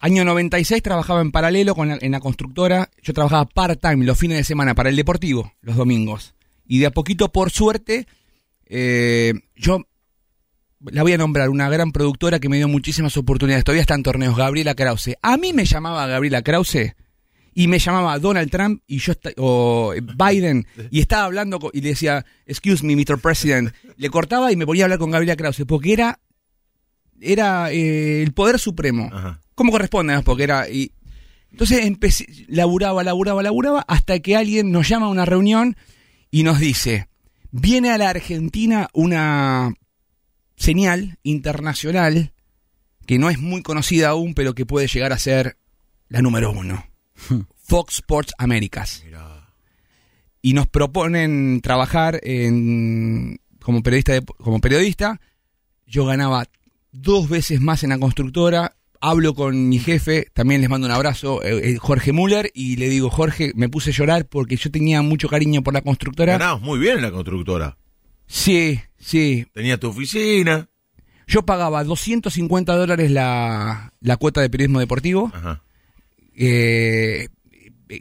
Año 0.00 0.24
96 0.24 0.82
trabajaba 0.82 1.20
en 1.20 1.32
paralelo 1.32 1.74
con 1.74 1.88
la- 1.88 1.98
en 2.00 2.12
la 2.12 2.20
constructora. 2.20 2.88
Yo 3.02 3.12
trabajaba 3.12 3.44
part-time 3.46 4.04
los 4.06 4.16
fines 4.16 4.38
de 4.38 4.44
semana 4.44 4.74
para 4.74 4.88
el 4.90 4.96
deportivo, 4.96 5.52
los 5.60 5.76
domingos. 5.76 6.34
Y 6.66 6.78
de 6.78 6.86
a 6.86 6.90
poquito, 6.92 7.30
por 7.32 7.50
suerte, 7.50 8.06
eh, 8.66 9.34
yo 9.56 9.84
la 10.84 11.02
voy 11.02 11.12
a 11.12 11.18
nombrar 11.18 11.48
una 11.50 11.68
gran 11.68 11.90
productora 11.92 12.38
que 12.38 12.48
me 12.48 12.56
dio 12.58 12.68
muchísimas 12.68 13.16
oportunidades. 13.16 13.64
Todavía 13.64 13.80
está 13.82 13.94
en 13.94 14.02
torneos, 14.04 14.36
Gabriela 14.36 14.74
Krause. 14.76 15.16
A 15.22 15.36
mí 15.36 15.52
me 15.52 15.64
llamaba 15.64 16.06
Gabriela 16.06 16.42
Krause 16.42 16.94
y 17.58 17.66
me 17.66 17.80
llamaba 17.80 18.16
Donald 18.20 18.52
Trump 18.52 18.82
y 18.86 18.98
yo 18.98 19.14
o 19.36 19.92
Biden 20.16 20.64
y 20.92 21.00
estaba 21.00 21.24
hablando 21.24 21.58
co- 21.58 21.72
y 21.74 21.80
le 21.80 21.88
decía, 21.88 22.24
excuse 22.46 22.86
me, 22.86 22.94
Mr. 22.94 23.18
President. 23.18 23.74
Le 23.96 24.10
cortaba 24.10 24.52
y 24.52 24.56
me 24.56 24.64
ponía 24.64 24.84
a 24.84 24.86
hablar 24.86 25.00
con 25.00 25.10
Gabriela 25.10 25.34
Krause 25.34 25.64
porque 25.66 25.92
era 25.92 26.20
era 27.20 27.72
eh, 27.72 28.22
el 28.22 28.32
poder 28.32 28.60
supremo. 28.60 29.10
Ajá. 29.12 29.40
¿Cómo 29.56 29.72
corresponde? 29.72 30.14
no? 30.14 30.22
Porque 30.22 30.44
era. 30.44 30.68
Y, 30.70 30.92
entonces 31.50 31.84
empecé, 31.84 32.26
laburaba, 32.46 33.02
laburaba, 33.02 33.42
laburaba, 33.42 33.84
hasta 33.88 34.20
que 34.20 34.36
alguien 34.36 34.70
nos 34.70 34.88
llama 34.88 35.06
a 35.06 35.10
una 35.10 35.24
reunión 35.24 35.76
y 36.30 36.44
nos 36.44 36.60
dice: 36.60 37.08
viene 37.50 37.90
a 37.90 37.98
la 37.98 38.10
Argentina 38.10 38.88
una 38.92 39.74
señal 40.54 41.18
internacional 41.24 42.32
que 43.04 43.18
no 43.18 43.30
es 43.30 43.40
muy 43.40 43.62
conocida 43.62 44.10
aún, 44.10 44.34
pero 44.34 44.54
que 44.54 44.64
puede 44.64 44.86
llegar 44.86 45.12
a 45.12 45.18
ser 45.18 45.56
la 46.08 46.22
número 46.22 46.52
uno. 46.52 46.84
Fox 47.56 47.94
Sports 47.96 48.32
Américas. 48.38 49.02
Y 50.40 50.52
nos 50.54 50.66
proponen 50.68 51.60
trabajar 51.60 52.20
en, 52.22 53.40
como, 53.60 53.82
periodista 53.82 54.12
de- 54.12 54.22
como 54.22 54.60
periodista. 54.60 55.20
Yo 55.86 56.04
ganaba 56.06 56.46
dos 56.92 57.28
veces 57.28 57.60
más 57.60 57.82
en 57.82 57.90
la 57.90 57.98
constructora. 57.98 58.74
Hablo 59.00 59.34
con 59.34 59.68
mi 59.68 59.78
jefe, 59.78 60.26
también 60.34 60.60
les 60.60 60.68
mando 60.70 60.86
un 60.88 60.92
abrazo, 60.92 61.40
eh, 61.44 61.70
eh, 61.72 61.76
Jorge 61.76 62.12
Müller, 62.12 62.50
y 62.52 62.74
le 62.76 62.88
digo, 62.88 63.10
Jorge, 63.10 63.52
me 63.54 63.68
puse 63.68 63.90
a 63.90 63.92
llorar 63.92 64.26
porque 64.26 64.56
yo 64.56 64.72
tenía 64.72 65.02
mucho 65.02 65.28
cariño 65.28 65.62
por 65.62 65.72
la 65.72 65.82
constructora. 65.82 66.32
Ganabas 66.32 66.60
muy 66.62 66.80
bien 66.80 66.96
en 66.96 67.02
la 67.02 67.12
constructora. 67.12 67.76
Sí, 68.26 68.80
sí. 68.98 69.46
Tenías 69.54 69.78
tu 69.78 69.88
oficina. 69.88 70.68
Yo 71.28 71.44
pagaba 71.44 71.84
250 71.84 72.74
dólares 72.74 73.10
la, 73.12 73.92
la 74.00 74.16
cuota 74.16 74.40
de 74.40 74.50
periodismo 74.50 74.80
deportivo. 74.80 75.30
Ajá. 75.32 75.62
Eh, 76.40 77.28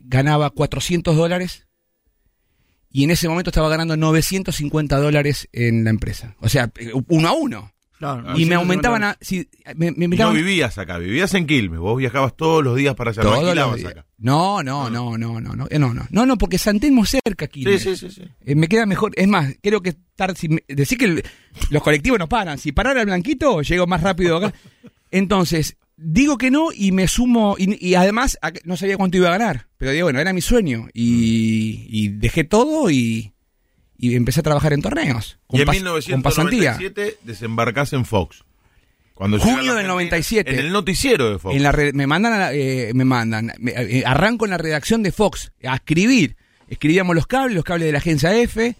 ganaba 0.04 0.50
400 0.52 1.16
dólares 1.16 1.68
y 2.92 3.04
en 3.04 3.12
ese 3.12 3.28
momento 3.28 3.50
estaba 3.50 3.70
ganando 3.70 3.98
950 3.98 4.98
dólares 4.98 5.50
en 5.52 5.84
la 5.84 5.90
empresa. 5.90 6.36
O 6.40 6.50
sea, 6.50 6.72
uno 7.08 7.28
a 7.28 7.34
uno. 7.34 7.72
Claro, 7.98 8.38
y 8.38 8.46
me 8.46 8.54
aumentaban 8.54 9.04
a... 9.04 9.18
sí, 9.22 9.50
me, 9.76 9.90
me 9.92 10.06
Y 10.06 10.20
no 10.20 10.32
vivías 10.32 10.78
acá, 10.78 11.00
vivías 11.00 11.34
en 11.34 11.48
Quilmes. 11.48 11.80
Vos 11.80 11.98
viajabas 11.98 12.36
todos 12.38 12.64
los 12.64 12.76
días 12.76 12.94
para 12.94 13.10
allá. 13.10 13.24
no 13.24 13.30
todos 13.30 13.40
los 13.42 13.48
alquilabas 13.50 13.78
días. 13.78 13.92
acá. 13.92 14.06
No, 14.20 14.62
no, 14.62 14.88
no, 14.92 15.18
no, 15.18 15.42
no, 15.42 15.56
no, 15.56 15.68
eh, 15.72 15.80
no, 15.80 15.96
no, 15.96 16.06
no, 16.12 16.26
no, 16.28 16.38
porque 16.38 16.60
San 16.60 16.80
Telmo 16.80 17.06
es 17.06 17.18
cerca 17.26 17.46
aquí. 17.46 17.64
Sí, 17.64 17.80
sí, 17.80 17.96
sí. 17.98 18.12
sí. 18.12 18.22
Eh, 18.46 18.54
me 18.54 18.68
queda 18.68 18.86
mejor. 18.86 19.14
Es 19.16 19.28
más, 19.28 19.52
creo 19.64 19.82
que 19.82 19.90
estar. 19.90 20.36
Si 20.38 20.48
me- 20.48 20.64
decir 20.68 21.00
que 21.00 21.06
el- 21.06 21.24
los 21.72 21.82
colectivos 21.82 22.20
no 22.20 22.30
paran. 22.30 22.60
Si 22.60 22.72
parara 22.72 23.00
el 23.00 23.08
blanquito, 23.08 23.64
llego 23.64 23.88
más 23.88 24.02
rápido 24.04 24.38
acá. 24.38 24.54
Entonces, 25.12 25.76
digo 25.98 26.38
que 26.38 26.52
no 26.52 26.70
y 26.74 26.92
me 26.92 27.08
sumo. 27.08 27.56
Y, 27.58 27.86
y 27.86 27.96
además, 27.96 28.38
no 28.64 28.78
sabía 28.78 28.98
cuánto 28.98 29.18
iba 29.18 29.28
a 29.28 29.38
ganar. 29.38 29.68
Pero 29.78 29.92
digo, 29.92 30.06
bueno, 30.06 30.20
era 30.20 30.32
mi 30.34 30.42
sueño. 30.42 30.88
Y, 30.94 31.86
y 31.90 32.10
dejé 32.10 32.44
todo 32.44 32.90
y, 32.90 33.34
y 33.98 34.16
empecé 34.16 34.40
a 34.40 34.44
trabajar 34.44 34.74
en 34.74 34.82
torneos. 34.82 35.40
Y 35.52 35.62
en 35.62 35.68
pas- 35.68 36.10
con 36.12 36.22
pasantía. 36.22 36.78
1997 36.78 37.18
desembarcás 37.24 37.94
en 37.94 38.06
Fox. 38.06 38.44
Cuando 39.14 39.40
Junio 39.40 39.58
del 39.58 39.70
Argentina, 39.70 39.88
97. 39.94 40.52
En 40.52 40.60
el 40.60 40.72
noticiero 40.72 41.32
de 41.32 41.40
Fox. 41.40 41.56
En 41.56 41.64
la 41.64 41.72
me 41.94 42.06
mandan, 42.06 42.34
a 42.34 42.38
la- 42.38 42.54
eh, 42.54 42.92
me 42.94 43.04
mandan, 43.04 43.52
me- 43.58 43.72
eh, 43.72 44.04
arranco 44.06 44.46
en 44.46 44.52
la 44.52 44.60
redacción 44.60 45.02
de 45.02 45.12
Fox 45.12 45.52
a 45.64 45.76
escribir. 45.76 46.36
Escribíamos 46.70 47.16
los 47.16 47.26
cables, 47.26 47.56
los 47.56 47.64
cables 47.64 47.88
de 47.88 47.92
la 47.94 47.98
agencia 47.98 48.36
F, 48.38 48.76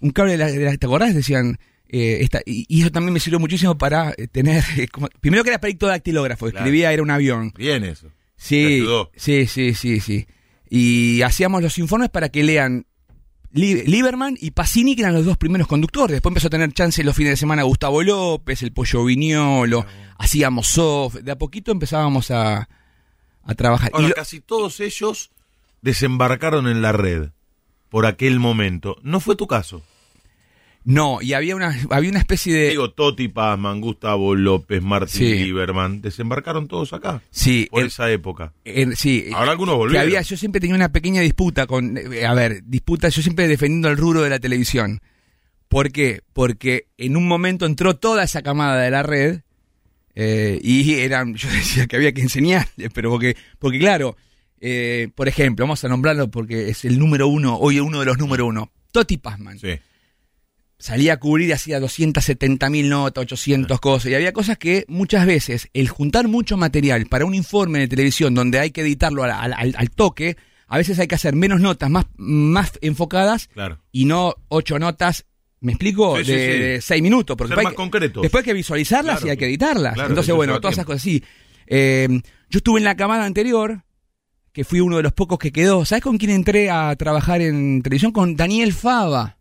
un 0.00 0.10
cable 0.10 0.32
de 0.32 0.38
la, 0.38 0.46
de 0.46 0.58
la- 0.64 0.76
¿te 0.76 0.86
acordás? 0.86 1.14
Decían, 1.14 1.58
eh, 1.92 2.18
esta, 2.22 2.40
y, 2.46 2.64
y 2.68 2.82
eso 2.82 2.90
también 2.90 3.12
me 3.12 3.20
sirvió 3.20 3.38
muchísimo 3.40 3.76
para 3.76 4.12
eh, 4.16 4.28
tener, 4.28 4.62
eh, 4.78 4.88
como- 4.88 5.08
primero 5.20 5.42
que 5.44 5.50
era 5.50 5.60
perito 5.60 5.86
dactilógrafo, 5.86 6.46
Claro. 6.46 6.58
escribía, 6.64 6.92
era 6.92 7.02
un 7.02 7.10
avión. 7.10 7.52
Bien 7.56 7.84
eso. 7.84 8.08
Sí, 8.36 8.82
sí, 9.16 9.46
sí, 9.46 9.74
sí, 9.74 10.00
sí. 10.00 10.26
Y 10.70 11.20
hacíamos 11.22 11.62
los 11.62 11.76
informes 11.78 12.08
para 12.10 12.28
que 12.30 12.42
lean 12.42 12.86
Li- 13.52 13.82
Lieberman 13.82 14.36
y 14.40 14.52
Pacini, 14.52 14.94
que 14.94 15.02
eran 15.02 15.14
los 15.14 15.24
dos 15.26 15.36
primeros 15.36 15.66
conductores. 15.66 16.12
Después 16.14 16.30
empezó 16.30 16.46
a 16.46 16.50
tener 16.50 16.72
chance 16.72 17.02
los 17.04 17.16
fines 17.16 17.32
de 17.32 17.36
semana 17.36 17.64
Gustavo 17.64 18.02
López, 18.02 18.62
el 18.62 18.72
Pollo 18.72 19.04
Viñolo, 19.04 19.84
hacíamos 20.18 20.68
soft. 20.68 21.16
De 21.16 21.32
a 21.32 21.36
poquito 21.36 21.72
empezábamos 21.72 22.30
a, 22.30 22.68
a 23.42 23.54
trabajar. 23.56 23.90
Ahora, 23.92 24.06
Y 24.06 24.08
lo- 24.10 24.14
casi 24.14 24.40
todos 24.40 24.78
ellos 24.80 25.32
desembarcaron 25.82 26.68
en 26.68 26.80
la 26.82 26.92
red 26.92 27.30
por 27.88 28.06
aquel 28.06 28.38
momento. 28.38 28.96
No 29.02 29.18
fue 29.20 29.34
tu 29.36 29.46
caso. 29.48 29.82
No, 30.84 31.20
y 31.20 31.34
había 31.34 31.54
una, 31.56 31.78
había 31.90 32.10
una 32.10 32.18
especie 32.20 32.54
de... 32.54 32.70
Digo, 32.70 32.90
Toti 32.92 33.28
Pazman, 33.28 33.80
Gustavo 33.80 34.34
López, 34.34 34.82
Martín 34.82 35.10
Sí. 35.28 35.44
Lieberman, 35.44 36.00
desembarcaron 36.00 36.68
todos 36.68 36.92
acá. 36.92 37.22
sí, 37.30 37.68
Por 37.70 37.82
en- 37.82 37.86
esa 37.88 38.10
época. 38.10 38.52
en- 38.64 38.96
sí, 38.96 39.26
Ahora 39.34 39.52
algunos 39.52 39.74
que 39.74 39.78
volvieron. 39.78 40.06
había, 40.06 40.22
yo 40.22 40.36
siempre 40.36 40.60
tenía 40.60 40.76
una 40.76 40.90
pequeña 40.92 41.20
disputa 41.20 41.66
con, 41.66 41.96
eh, 41.98 42.24
a 42.26 42.32
ver, 42.34 42.62
disputa, 42.64 43.08
yo 43.10 43.20
siempre 43.22 43.46
defendiendo 43.46 43.88
el 43.88 43.96
rubro 43.98 44.22
de 44.22 44.30
la 44.30 44.38
televisión. 44.38 45.00
¿Por 45.68 45.92
qué? 45.92 46.22
Porque 46.32 46.86
en 46.98 47.16
un 47.16 47.28
momento 47.28 47.66
entró 47.66 47.94
toda 47.96 48.24
esa 48.24 48.42
camada 48.42 48.80
de 48.82 48.90
la 48.90 49.02
red 49.02 49.40
eh, 50.14 50.58
y 50.62 50.94
eran, 50.94 51.34
yo 51.36 51.48
decía 51.50 51.86
que 51.86 51.96
había 51.96 52.12
que 52.12 52.22
enseñarle, 52.22 52.90
pero 52.92 53.10
porque, 53.10 53.36
porque 53.58 53.78
claro, 53.78 54.16
eh, 54.60 55.08
por 55.14 55.28
ejemplo, 55.28 55.64
vamos 55.64 55.84
a 55.84 55.88
nombrarlo 55.88 56.30
porque 56.30 56.70
es 56.70 56.84
el 56.84 56.98
número 56.98 57.28
uno, 57.28 57.56
hoy 57.56 57.80
uno 57.80 58.00
de 58.00 58.06
los 58.06 58.18
número 58.18 58.46
uno, 58.46 58.70
Toti 58.92 59.18
Pazman. 59.18 59.58
Sí. 59.58 59.78
Salía 60.80 61.12
a 61.12 61.16
cubrir 61.18 61.50
y 61.50 61.52
hacía 61.52 61.78
270 61.78 62.70
mil 62.70 62.88
notas, 62.88 63.22
800 63.22 63.78
cosas. 63.80 64.10
Y 64.10 64.14
había 64.14 64.32
cosas 64.32 64.56
que 64.56 64.86
muchas 64.88 65.26
veces 65.26 65.68
el 65.74 65.88
juntar 65.90 66.26
mucho 66.26 66.56
material 66.56 67.04
para 67.06 67.26
un 67.26 67.34
informe 67.34 67.80
de 67.80 67.88
televisión 67.88 68.34
donde 68.34 68.58
hay 68.58 68.70
que 68.70 68.80
editarlo 68.80 69.22
al, 69.22 69.30
al- 69.30 69.52
al- 69.52 69.74
al 69.76 69.90
toque, 69.90 70.36
a 70.68 70.78
veces 70.78 70.98
hay 70.98 71.06
que 71.06 71.16
hacer 71.16 71.34
menos 71.36 71.60
notas 71.60 71.90
más, 71.90 72.06
más 72.16 72.72
enfocadas 72.80 73.48
Claro. 73.48 73.78
y 73.92 74.06
no 74.06 74.34
ocho 74.48 74.78
notas, 74.78 75.26
¿me 75.60 75.72
explico? 75.72 76.16
Sí, 76.24 76.32
de, 76.32 76.38
sí. 76.52 76.58
de 76.62 76.80
seis 76.80 77.02
minutos. 77.02 77.36
Porque 77.36 77.54
Ser 77.54 77.62
más 77.62 77.74
concretos. 77.74 78.22
Después 78.22 78.40
hay 78.42 78.46
que 78.46 78.54
visualizarlas 78.54 79.16
Claro, 79.16 79.26
y 79.26 79.30
hay 79.30 79.36
que 79.36 79.46
editarlas. 79.46 79.94
Claro, 79.94 80.08
Entonces, 80.08 80.34
bueno, 80.34 80.58
todas 80.60 80.72
esas 80.76 80.86
cosas 80.86 81.02
así. 81.02 81.22
Eh, 81.66 82.08
yo 82.48 82.56
estuve 82.58 82.78
en 82.80 82.84
la 82.84 82.96
camada 82.96 83.26
anterior 83.26 83.82
que 84.52 84.64
fui 84.64 84.80
uno 84.80 84.96
de 84.96 85.02
los 85.02 85.12
pocos 85.12 85.38
que 85.38 85.52
quedó. 85.52 85.84
¿Sabes 85.84 86.02
con 86.02 86.16
quién 86.18 86.30
entré 86.30 86.70
a 86.70 86.96
trabajar 86.96 87.42
en 87.42 87.82
televisión? 87.82 88.12
Con 88.12 88.34
Daniel 88.34 88.72
Fava. 88.72 89.36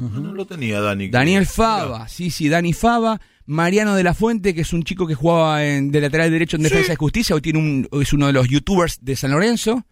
No, 0.00 0.20
no 0.20 0.32
lo 0.34 0.46
tenía 0.46 0.80
Dani. 0.80 1.08
Daniel. 1.08 1.46
Fava, 1.46 2.08
sí, 2.08 2.30
sí, 2.30 2.48
Dani 2.48 2.72
Fava. 2.72 3.20
Mariano 3.46 3.94
de 3.96 4.04
la 4.04 4.14
Fuente, 4.14 4.54
que 4.54 4.60
es 4.60 4.72
un 4.72 4.84
chico 4.84 5.06
que 5.08 5.14
jugaba 5.14 5.64
en, 5.66 5.90
de 5.90 6.00
lateral 6.00 6.30
derecho 6.30 6.56
en 6.56 6.62
Defensa 6.62 6.92
y 6.92 6.96
Justicia, 6.96 7.34
hoy 7.34 7.40
tiene 7.42 7.58
un, 7.58 7.88
es 8.00 8.12
uno 8.12 8.28
de 8.28 8.32
los 8.32 8.48
youtubers 8.48 8.98
de 9.04 9.16
San 9.16 9.32
Lorenzo. 9.32 9.84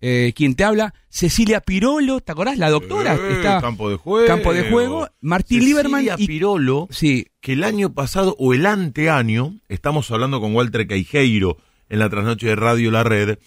Eh, 0.00 0.32
quien 0.36 0.54
te 0.56 0.64
habla, 0.64 0.92
Cecilia 1.08 1.60
Pirolo, 1.60 2.20
¿te 2.20 2.32
acordás? 2.32 2.58
La 2.58 2.68
doctora. 2.68 3.14
Eh, 3.14 3.32
está, 3.36 3.60
campo 3.60 3.88
de 3.88 3.96
juego. 3.96 4.26
Campo 4.26 4.52
de 4.52 4.68
juego. 4.70 5.08
Martín 5.20 5.60
Cecilia 5.60 5.82
Lieberman 5.84 6.20
y- 6.20 6.26
Pirolo, 6.26 6.88
Sí, 6.90 7.28
que 7.40 7.52
el 7.54 7.64
año 7.64 7.94
pasado 7.94 8.34
o 8.38 8.52
el 8.52 8.66
anteaño, 8.66 9.58
estamos 9.68 10.10
hablando 10.10 10.40
con 10.40 10.54
Walter 10.54 10.86
Caijeiro 10.86 11.56
en 11.88 12.00
la 12.00 12.10
trasnoche 12.10 12.48
de 12.48 12.56
Radio 12.56 12.90
La 12.90 13.04
Red, 13.04 13.38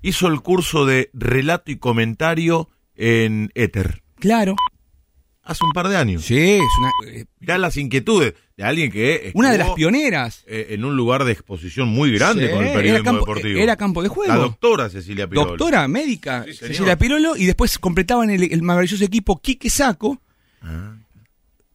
hizo 0.00 0.28
el 0.28 0.40
curso 0.40 0.86
de 0.86 1.10
relato 1.12 1.70
y 1.72 1.76
comentario 1.76 2.70
en 2.94 3.50
Éter. 3.54 4.02
claro. 4.18 4.54
Hace 5.44 5.64
un 5.64 5.72
par 5.72 5.88
de 5.88 5.96
años. 5.96 6.24
Sí, 6.24 6.38
es 6.38 6.62
una, 6.78 6.90
eh, 7.12 7.26
las 7.58 7.76
inquietudes 7.76 8.34
de 8.56 8.62
alguien 8.64 8.92
que 8.92 9.32
una 9.34 9.50
de 9.50 9.58
las 9.58 9.70
pioneras. 9.70 10.44
eh, 10.46 10.68
en 10.70 10.84
un 10.84 10.96
lugar 10.96 11.24
de 11.24 11.32
exposición 11.32 11.88
muy 11.88 12.12
grande 12.12 12.46
Sí, 12.46 12.52
con 12.54 12.64
el 12.64 12.72
periodismo 12.72 13.04
campo, 13.04 13.20
deportivo. 13.20 13.58
era 13.58 13.76
campo 13.76 14.02
de 14.02 14.08
juego. 14.08 14.32
La 14.32 14.38
doctora 14.38 14.88
Cecilia 14.88 15.26
Pirolo. 15.28 15.48
Doctora 15.50 15.88
médica, 15.88 16.44
Sí. 16.46 16.54
Cecilia 16.54 16.96
Pirolo, 16.96 17.36
y 17.36 17.46
después 17.46 17.76
completaban 17.78 18.30
el, 18.30 18.52
el 18.52 18.62
maravilloso 18.62 19.04
equipo 19.04 19.40
Quique 19.40 19.68
Saco, 19.68 20.20
Ah, 20.62 20.94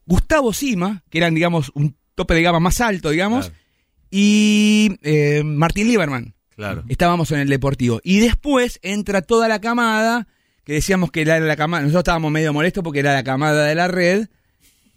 Gustavo 0.05 0.53
Sima, 0.53 1.03
que 1.09 1.17
eran, 1.17 1.35
digamos, 1.35 1.69
un 1.73 1.93
tope 2.15 2.35
de 2.35 2.41
gama 2.43 2.61
más 2.61 2.79
alto, 2.79 3.09
digamos, 3.09 3.47
Claro. 3.49 3.61
y 4.09 4.97
eh, 5.03 5.43
Martín 5.43 5.87
Lieberman. 5.87 6.33
claro. 6.55 6.83
Estábamos 6.87 7.31
en 7.33 7.39
el 7.39 7.49
Deportivo. 7.49 7.99
Y 8.03 8.19
después 8.19 8.79
entra 8.81 9.21
toda 9.21 9.49
la 9.49 9.59
camada, 9.59 10.27
que 10.67 10.73
decíamos 10.73 11.11
que 11.11 11.21
era 11.21 11.39
la 11.39 11.55
camada, 11.55 11.83
nosotros 11.83 12.01
estábamos 12.01 12.29
medio 12.29 12.51
molestos 12.51 12.83
porque 12.83 12.99
era 12.99 13.13
la 13.13 13.23
camada 13.23 13.63
de 13.67 13.73
la 13.73 13.87
red, 13.87 14.27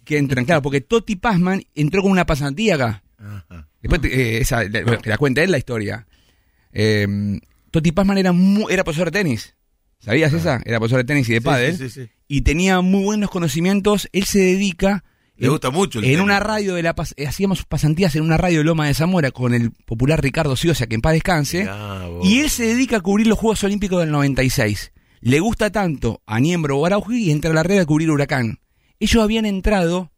que 0.03 0.17
entran, 0.17 0.43
claro, 0.43 0.61
porque 0.61 0.81
Toti 0.81 1.15
Pazman 1.15 1.63
entró 1.75 2.01
con 2.01 2.11
una 2.11 2.25
pasantía 2.25 2.75
acá. 2.75 3.03
Ajá. 3.17 3.69
Después, 3.81 4.01
eh, 4.03 4.39
esa, 4.41 4.65
la- 4.65 4.99
la 5.01 5.17
cuenta 5.17 5.41
él 5.41 5.49
la 5.49 5.57
historia. 5.57 6.07
Eh, 6.73 7.39
Toti 7.71 7.93
Pazman 7.93 8.17
era, 8.17 8.33
mu- 8.33 8.67
era 8.69 8.83
profesor 8.83 9.11
de 9.11 9.19
tenis. 9.19 9.55
¿Sabías 9.99 10.33
esa? 10.33 10.61
Era 10.65 10.79
profesor 10.79 10.97
de 10.99 11.03
tenis 11.05 11.29
y 11.29 11.33
de 11.35 11.39
Sí, 11.39 11.45
pádel. 11.45 11.77
sí, 11.77 11.89
sí, 11.89 12.01
sí. 12.03 12.09
Y 12.27 12.41
tenía 12.41 12.81
muy 12.81 13.03
buenos 13.05 13.29
conocimientos. 13.29 14.09
Él 14.11 14.25
se 14.25 14.39
dedica... 14.39 15.05
Le 15.37 15.45
en- 15.45 15.51
gusta 15.53 15.69
mucho 15.69 16.01
En 16.03 16.19
una 16.19 16.41
radio 16.41 16.75
de 16.75 16.83
la... 16.83 16.93
Eh, 17.15 17.27
Hacíamos 17.27 17.63
pasantías 17.65 18.13
en 18.17 18.23
una 18.23 18.35
radio 18.35 18.57
de 18.59 18.63
Loma 18.65 18.87
de 18.87 18.93
Zamora 18.93 19.31
con 19.31 19.53
el 19.53 19.71
popular 19.71 20.21
Ricardo 20.21 20.57
Ciosa, 20.57 20.87
que 20.87 20.95
en 20.95 21.01
paz 21.01 21.13
descanse. 21.13 21.59
Mirá. 21.61 22.07
Y 22.23 22.39
él 22.41 22.49
se 22.49 22.65
dedica 22.65 22.97
a 22.97 23.01
cubrir 23.01 23.27
los 23.27 23.37
Juegos 23.37 23.63
Olímpicos 23.63 24.01
del 24.01 24.11
96. 24.11 24.91
Le 25.21 25.39
gusta 25.39 25.69
tanto 25.71 26.21
a 26.25 26.39
Niembro 26.39 26.77
o 26.79 26.85
Araujo 26.85 27.13
y 27.13 27.31
entra 27.31 27.51
a 27.51 27.53
la 27.53 27.63
red 27.63 27.79
a 27.79 27.85
cubrir 27.85 28.09
Huracán. 28.09 28.59
Ellos 28.99 29.23
habían 29.23 29.45
entrado, 29.45 30.11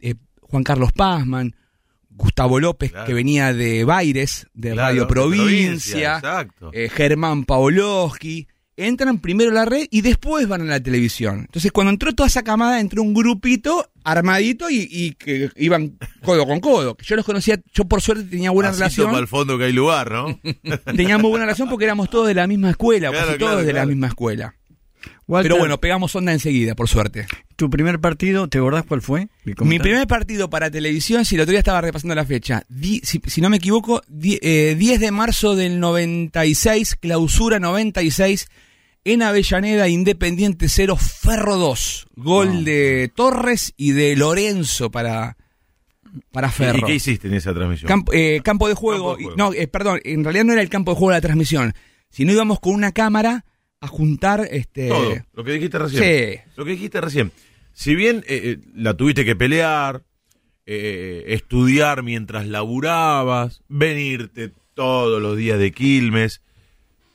eh, 0.00 0.14
Juan 0.40 0.62
Carlos 0.62 0.92
Pazman, 0.92 1.54
Gustavo 2.10 2.60
López, 2.60 2.92
Claro. 2.92 3.06
que 3.06 3.14
venía 3.14 3.52
de 3.52 3.84
Baires, 3.84 4.46
de 4.54 4.72
Claro, 4.72 4.88
Radio 4.88 5.00
de 5.02 5.08
Provincia, 5.08 6.22
eh, 6.72 6.88
Germán 6.88 7.44
Pavlovsky. 7.44 8.46
Entran 8.76 9.18
primero 9.20 9.50
a 9.50 9.54
la 9.54 9.64
red 9.64 9.86
y 9.90 10.00
después 10.00 10.48
van 10.48 10.62
a 10.62 10.64
la 10.64 10.80
televisión. 10.80 11.40
Entonces, 11.40 11.70
cuando 11.70 11.90
entró 11.92 12.12
toda 12.12 12.26
esa 12.26 12.42
camada, 12.42 12.80
entró 12.80 13.02
un 13.02 13.14
grupito 13.14 13.88
armadito 14.02 14.68
y, 14.68 14.88
y 14.90 15.12
que 15.12 15.50
iban 15.56 15.96
codo 16.24 16.44
con 16.46 16.60
codo. 16.60 16.96
Yo 17.02 17.14
los 17.16 17.24
conocía, 17.24 17.60
yo 17.72 17.84
por 17.84 18.00
suerte 18.02 18.24
tenía 18.24 18.50
buena 18.50 18.70
Así 18.70 18.78
relación. 18.80 19.06
para 19.08 19.20
el 19.20 19.28
fondo 19.28 19.56
que 19.58 19.64
hay 19.64 19.72
lugar, 19.72 20.10
¿no? 20.10 20.40
Teníamos 20.96 21.30
buena 21.30 21.44
relación 21.46 21.68
porque 21.68 21.84
éramos 21.84 22.10
todos 22.10 22.26
de 22.26 22.34
la 22.34 22.46
misma 22.46 22.70
escuela, 22.70 23.10
Claro, 23.10 23.26
casi 23.26 23.38
claro, 23.38 23.52
todos 23.54 23.66
de 23.66 23.72
la 23.72 23.86
misma 23.86 24.08
escuela. 24.08 24.54
Walter, 25.26 25.50
Pero 25.50 25.58
bueno, 25.60 25.80
pegamos 25.80 26.14
onda 26.16 26.32
enseguida, 26.32 26.74
por 26.74 26.88
suerte. 26.88 27.26
¿tu 27.56 27.70
primer 27.70 27.98
partido, 28.00 28.48
te 28.48 28.58
acordás 28.58 28.84
cuál 28.84 29.00
fue? 29.00 29.28
¿Me 29.44 29.54
Mi 29.64 29.78
primer 29.78 30.06
partido 30.06 30.50
para 30.50 30.70
televisión, 30.70 31.24
si 31.24 31.36
el 31.36 31.40
otro 31.42 31.52
día 31.52 31.60
estaba 31.60 31.80
repasando 31.80 32.14
la 32.14 32.26
fecha, 32.26 32.64
di- 32.68 33.00
si, 33.04 33.20
si 33.26 33.40
no 33.40 33.48
me 33.48 33.56
equivoco, 33.58 34.02
di- 34.08 34.38
eh, 34.42 34.74
10 34.78 35.00
de 35.00 35.10
marzo 35.12 35.54
del 35.56 35.80
96, 35.80 36.96
clausura 36.96 37.58
96, 37.60 38.48
en 39.04 39.22
Avellaneda, 39.22 39.88
Independiente 39.88 40.68
0, 40.68 40.96
Ferro 40.96 41.56
2. 41.56 42.06
Gol 42.16 42.64
de 42.64 43.10
Torres 43.14 43.72
y 43.76 43.92
de 43.92 44.16
Lorenzo 44.16 44.90
para, 44.90 45.36
para 46.32 46.48
¿Y 46.48 46.50
Ferro. 46.50 46.86
qué 46.86 46.94
hiciste 46.96 47.28
en 47.28 47.34
esa 47.34 47.52
transmisión? 47.54 47.88
Campo, 47.88 48.12
eh, 48.12 48.40
campo 48.44 48.68
de 48.68 48.74
juego. 48.74 49.10
Campo 49.12 49.18
de 49.18 49.24
juego. 49.24 49.36
No, 49.36 49.52
eh, 49.54 49.68
perdón, 49.68 50.00
en 50.04 50.24
realidad 50.24 50.44
no 50.44 50.52
era 50.52 50.62
el 50.62 50.68
campo 50.70 50.92
de 50.92 50.96
juego 50.98 51.10
de 51.12 51.16
la 51.18 51.22
transmisión, 51.22 51.74
sino 52.10 52.32
íbamos 52.32 52.60
con 52.60 52.74
una 52.74 52.92
cámara 52.92 53.44
a 53.84 53.88
juntar 53.88 54.46
este 54.50 54.88
Todo, 54.88 55.14
lo 55.34 55.44
que 55.44 55.52
dijiste 55.52 55.78
recién. 55.78 56.02
Sí. 56.02 56.40
Lo 56.56 56.64
que 56.64 56.70
dijiste 56.72 57.00
recién. 57.00 57.32
Si 57.72 57.94
bien 57.94 58.18
eh, 58.28 58.40
eh, 58.44 58.58
la 58.74 58.94
tuviste 58.94 59.24
que 59.24 59.34
pelear, 59.36 60.02
eh, 60.66 61.24
estudiar 61.28 62.02
mientras 62.02 62.46
laburabas, 62.46 63.62
venirte 63.68 64.52
todos 64.74 65.20
los 65.20 65.36
días 65.36 65.58
de 65.58 65.72
Quilmes, 65.72 66.40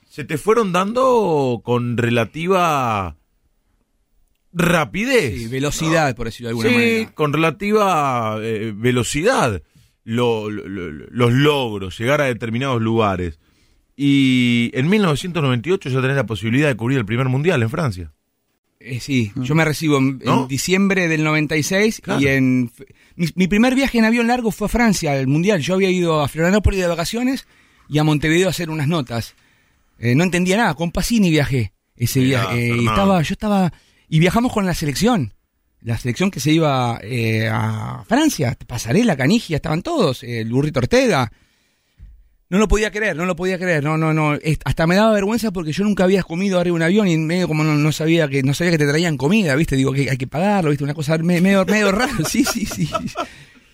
se 0.08 0.24
te 0.24 0.38
fueron 0.38 0.72
dando 0.72 1.60
con 1.64 1.96
relativa 1.96 3.16
rapidez. 4.52 5.34
sí, 5.38 5.46
velocidad, 5.48 6.14
por 6.16 6.26
decirlo 6.26 6.48
de 6.48 6.50
alguna 6.50 6.68
Sí, 6.68 6.74
manera. 6.74 7.12
con 7.14 7.32
relativa 7.32 8.36
eh, 8.42 8.72
velocidad 8.74 9.62
lo- 10.04 10.50
lo- 10.50 10.66
lo- 10.66 10.90
los 10.90 11.32
logros, 11.32 11.98
llegar 11.98 12.20
a 12.20 12.24
determinados 12.24 12.82
lugares. 12.82 13.38
Y 14.02 14.70
en 14.72 14.88
1998 14.88 15.90
ya 15.90 16.00
tenés 16.00 16.16
la 16.16 16.24
posibilidad 16.24 16.68
de 16.68 16.74
cubrir 16.74 16.96
el 16.96 17.04
primer 17.04 17.28
mundial 17.28 17.62
en 17.62 17.68
Francia. 17.68 18.12
Eh, 18.78 18.98
sí, 18.98 19.30
yo 19.36 19.54
me 19.54 19.62
recibo 19.62 19.98
en, 19.98 20.22
diciembre 20.48 21.06
del 21.06 21.22
96 21.22 22.00
Claro. 22.02 22.18
y 22.18 22.28
en 22.28 22.70
mi, 23.16 23.28
mi 23.34 23.46
primer 23.46 23.74
viaje 23.74 23.98
en 23.98 24.06
avión 24.06 24.26
largo 24.26 24.52
fue 24.52 24.66
a 24.66 24.68
Francia, 24.68 25.12
al 25.12 25.26
mundial. 25.26 25.60
Yo 25.60 25.74
había 25.74 25.90
ido 25.90 26.22
a 26.22 26.28
Florianópolis 26.28 26.80
de 26.80 26.86
vacaciones 26.86 27.46
y 27.90 27.98
a 27.98 28.04
Montevideo 28.04 28.46
a 28.46 28.52
hacer 28.52 28.70
unas 28.70 28.88
notas. 28.88 29.34
Eh, 29.98 30.14
no 30.14 30.24
entendía 30.24 30.56
nada, 30.56 30.72
con 30.72 30.92
Pacini 30.92 31.28
viajé 31.28 31.74
ese. 31.94 32.26
Eh, 32.26 32.38
Fernando. 32.38 32.90
estaba, 32.90 33.22
yo 33.22 33.32
estaba 33.34 33.72
y 34.08 34.18
viajamos 34.18 34.50
con 34.50 34.64
la 34.64 34.72
selección. 34.72 35.34
La 35.82 35.98
selección 35.98 36.30
que 36.30 36.40
se 36.40 36.52
iba 36.52 36.98
eh, 37.02 37.50
a 37.52 38.02
Francia, 38.08 38.56
Pasarela, 38.66 39.14
Canigia, 39.14 39.56
estaban 39.56 39.82
todos, 39.82 40.22
eh, 40.22 40.40
el 40.40 40.50
burrito 40.50 40.80
Ortega. 40.80 41.30
No 42.50 42.58
lo 42.58 42.68
podía 42.68 42.90
creer, 42.90 43.16
no 43.16 43.24
lo 43.26 43.36
podía 43.36 43.58
creer, 43.58 43.82
no, 43.84 43.96
no, 43.96 44.12
no. 44.12 44.36
Hasta 44.64 44.86
me 44.86 44.96
daba 44.96 45.12
vergüenza 45.12 45.52
porque 45.52 45.72
yo 45.72 45.84
nunca 45.84 46.04
había 46.04 46.22
comido 46.24 46.58
arriba 46.58 46.74
de 46.74 46.76
un 46.76 46.82
avión 46.82 47.08
y 47.08 47.16
medio 47.16 47.46
como 47.48 47.62
no, 47.64 47.74
no 47.76 47.92
sabía 47.92 48.26
que 48.28 48.42
no 48.42 48.52
sabía 48.54 48.72
que 48.72 48.78
te 48.78 48.88
traían 48.88 49.16
comida, 49.16 49.54
viste, 49.54 49.76
digo 49.76 49.92
que 49.92 50.10
hay 50.10 50.18
que 50.18 50.26
pagarlo, 50.26 50.70
viste, 50.70 50.82
una 50.84 50.94
cosa 50.94 51.16
me- 51.18 51.40
medio, 51.40 51.64
medio 51.64 51.92
rara. 51.92 52.12
Sí, 52.28 52.44
sí, 52.44 52.66
sí. 52.66 52.90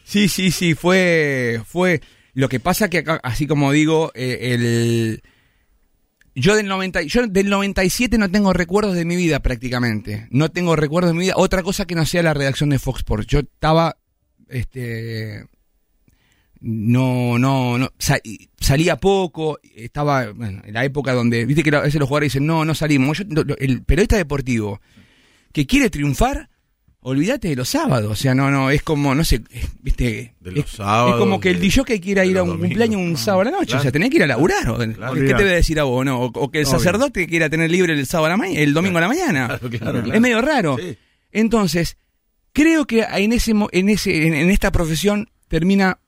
Sí, 0.04 0.28
sí, 0.28 0.50
sí, 0.52 0.74
fue, 0.74 1.60
fue. 1.66 2.00
Lo 2.34 2.48
que 2.50 2.60
pasa 2.60 2.88
que 2.90 3.02
así 3.22 3.46
como 3.46 3.72
digo, 3.72 4.12
eh, 4.14 4.38
el 4.52 5.22
yo 6.34 6.54
del 6.54 6.66
90, 6.66 7.00
yo 7.04 7.26
del 7.26 7.48
97 7.48 8.18
no 8.18 8.30
tengo 8.30 8.52
recuerdos 8.52 8.94
de 8.94 9.06
mi 9.06 9.16
vida 9.16 9.40
prácticamente. 9.40 10.26
No 10.30 10.50
tengo 10.50 10.76
recuerdos 10.76 11.12
de 11.12 11.18
mi 11.18 11.24
vida. 11.24 11.34
Otra 11.36 11.62
cosa 11.62 11.86
que 11.86 11.94
no 11.94 12.04
sea 12.04 12.22
la 12.22 12.34
redacción 12.34 12.68
de 12.68 12.78
Fox 12.78 12.98
Sports. 13.00 13.26
Yo 13.26 13.38
estaba 13.38 13.96
este 14.50 15.46
no, 16.68 17.38
no, 17.38 17.78
no, 17.78 17.92
sa- 17.98 18.18
salía 18.60 18.96
poco, 18.96 19.58
estaba, 19.76 20.32
bueno, 20.32 20.62
en 20.64 20.74
la 20.74 20.84
época 20.84 21.12
donde, 21.12 21.44
viste 21.46 21.62
que 21.62 21.74
a 21.74 21.80
veces 21.80 22.00
los 22.00 22.08
jugadores 22.08 22.32
dicen, 22.32 22.46
no, 22.46 22.64
no 22.64 22.74
salimos. 22.74 23.18
Yo- 23.18 23.44
lo- 23.44 23.56
el 23.58 23.82
periodista 23.82 24.16
deportivo 24.16 24.80
que 25.52 25.64
quiere 25.66 25.90
triunfar, 25.90 26.48
olvídate 27.00 27.48
de 27.48 27.54
los 27.56 27.68
sábados, 27.68 28.10
o 28.10 28.16
sea, 28.16 28.34
no, 28.34 28.50
no, 28.50 28.70
es 28.70 28.82
como, 28.82 29.14
no 29.14 29.24
sé, 29.24 29.42
viste, 29.80 30.34
De 30.40 30.50
los 30.50 30.64
es, 30.64 30.70
sábados, 30.72 31.12
es 31.12 31.18
como 31.18 31.38
que 31.38 31.50
el 31.50 31.60
DJ 31.60 31.84
que 31.84 32.00
quiera 32.00 32.24
ir 32.24 32.36
a 32.36 32.42
un 32.42 32.48
domingos. 32.48 32.68
cumpleaños 32.70 33.00
un 33.00 33.14
Ah, 33.14 33.16
sábado 33.16 33.40
a 33.42 33.44
la 33.44 33.50
noche, 33.52 33.66
claro. 33.66 33.78
o 33.78 33.82
sea, 33.82 33.92
tenés 33.92 34.10
que 34.10 34.16
ir 34.16 34.22
a 34.24 34.26
laburar, 34.26 34.68
o, 34.68 34.76
Claro. 34.76 35.14
¿qué 35.14 35.20
te 35.28 35.34
voy 35.34 35.44
a 35.44 35.54
decir 35.54 35.78
a 35.78 35.84
vos, 35.84 36.04
no? 36.04 36.20
O, 36.20 36.24
o 36.26 36.50
que 36.50 36.58
el 36.62 36.66
Obvio. 36.66 36.78
sacerdote 36.78 37.28
quiera 37.28 37.48
tener 37.48 37.70
libre 37.70 37.92
el 37.92 38.04
sábado 38.06 38.26
a 38.26 38.30
la 38.30 38.36
mañana, 38.36 38.58
el 38.60 38.74
domingo 38.74 38.98
a 38.98 39.02
la 39.02 39.08
mañana. 39.08 39.60
Es 40.12 40.20
medio 40.20 40.42
raro. 40.42 40.76
Sí. 40.80 40.98
Entonces, 41.30 41.96
creo 42.52 42.86
que 42.86 43.02
en 43.02 43.32
ese 43.32 43.52
en 43.70 43.88
ese 43.88 44.26
en, 44.26 44.34
en 44.34 44.50
esta 44.50 44.72
profesión 44.72 45.30
termina 45.48 46.00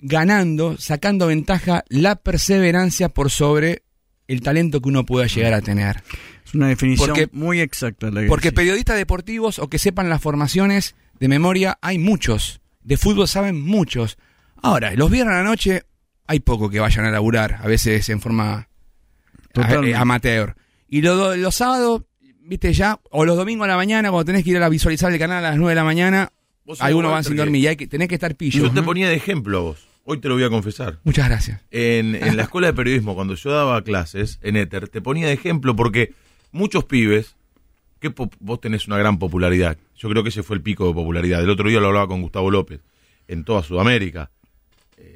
ganando, 0.00 0.76
sacando 0.78 1.26
ventaja 1.26 1.84
la 1.88 2.16
perseverancia 2.16 3.08
por 3.08 3.30
sobre 3.30 3.82
el 4.26 4.40
talento 4.42 4.80
que 4.80 4.88
uno 4.88 5.04
pueda 5.06 5.26
llegar 5.26 5.54
a 5.54 5.60
tener. 5.60 6.02
Es 6.44 6.54
una 6.54 6.68
definición 6.68 7.08
Porque- 7.10 7.28
muy 7.32 7.60
exacta. 7.60 8.10
La 8.10 8.22
que 8.22 8.26
Porque 8.28 8.48
decís. 8.48 8.56
periodistas 8.56 8.96
deportivos 8.96 9.58
o 9.58 9.68
que 9.68 9.78
sepan 9.78 10.08
las 10.08 10.20
formaciones 10.22 10.94
de 11.18 11.28
memoria 11.28 11.78
hay 11.82 11.98
muchos. 11.98 12.60
De 12.82 12.96
fútbol 12.96 13.28
saben 13.28 13.60
muchos. 13.60 14.18
Ahora, 14.62 14.92
los 14.94 15.10
viernes 15.10 15.34
a 15.34 15.38
la 15.38 15.44
noche 15.44 15.82
hay 16.26 16.40
poco 16.40 16.68
que 16.70 16.80
vayan 16.80 17.04
a 17.04 17.10
laburar, 17.10 17.58
a 17.62 17.66
veces 17.66 18.08
en 18.08 18.20
forma 18.20 18.68
a- 19.54 19.74
eh, 19.84 19.94
amateur. 19.94 20.54
Y 20.88 21.02
lo- 21.02 21.14
lo- 21.16 21.36
los 21.36 21.54
sábados, 21.54 22.02
viste 22.42 22.72
ya, 22.72 22.98
o 23.10 23.24
los 23.24 23.36
domingos 23.36 23.64
a 23.64 23.68
la 23.68 23.76
mañana, 23.76 24.10
cuando 24.10 24.26
tenés 24.26 24.44
que 24.44 24.50
ir 24.50 24.62
a 24.62 24.68
visualizar 24.68 25.12
el 25.12 25.18
canal 25.18 25.44
a 25.44 25.50
las 25.50 25.56
9 25.58 25.70
de 25.72 25.74
la 25.76 25.84
mañana, 25.84 26.32
algunos 26.80 27.12
van 27.12 27.24
sin 27.24 27.36
dormir 27.36 27.62
y 27.62 27.66
hay 27.68 27.76
que, 27.76 27.86
tenés 27.86 28.08
que 28.08 28.14
estar 28.14 28.34
pillo. 28.36 28.64
Yo 28.66 28.70
te 28.72 28.82
ponía 28.82 29.08
de 29.08 29.14
ejemplo 29.16 29.58
a 29.58 29.60
vos. 29.62 29.87
Hoy 30.10 30.16
te 30.20 30.28
lo 30.28 30.36
voy 30.36 30.44
a 30.44 30.48
confesar. 30.48 31.00
Muchas 31.04 31.28
gracias. 31.28 31.60
En, 31.70 32.14
en 32.24 32.38
la 32.38 32.44
escuela 32.44 32.68
de 32.68 32.72
periodismo, 32.72 33.14
cuando 33.14 33.34
yo 33.34 33.50
daba 33.50 33.82
clases 33.82 34.38
en 34.40 34.56
Éter, 34.56 34.88
te 34.88 35.02
ponía 35.02 35.26
de 35.26 35.34
ejemplo 35.34 35.76
porque 35.76 36.14
muchos 36.50 36.86
pibes, 36.86 37.36
que 38.00 38.14
vos 38.40 38.58
tenés 38.58 38.86
una 38.86 38.96
gran 38.96 39.18
popularidad, 39.18 39.76
yo 39.96 40.08
creo 40.08 40.22
que 40.22 40.30
ese 40.30 40.42
fue 40.42 40.56
el 40.56 40.62
pico 40.62 40.86
de 40.88 40.94
popularidad. 40.94 41.42
El 41.42 41.50
otro 41.50 41.68
día 41.68 41.78
lo 41.78 41.88
hablaba 41.88 42.08
con 42.08 42.22
Gustavo 42.22 42.50
López, 42.50 42.80
en 43.26 43.44
toda 43.44 43.62
Sudamérica. 43.62 44.30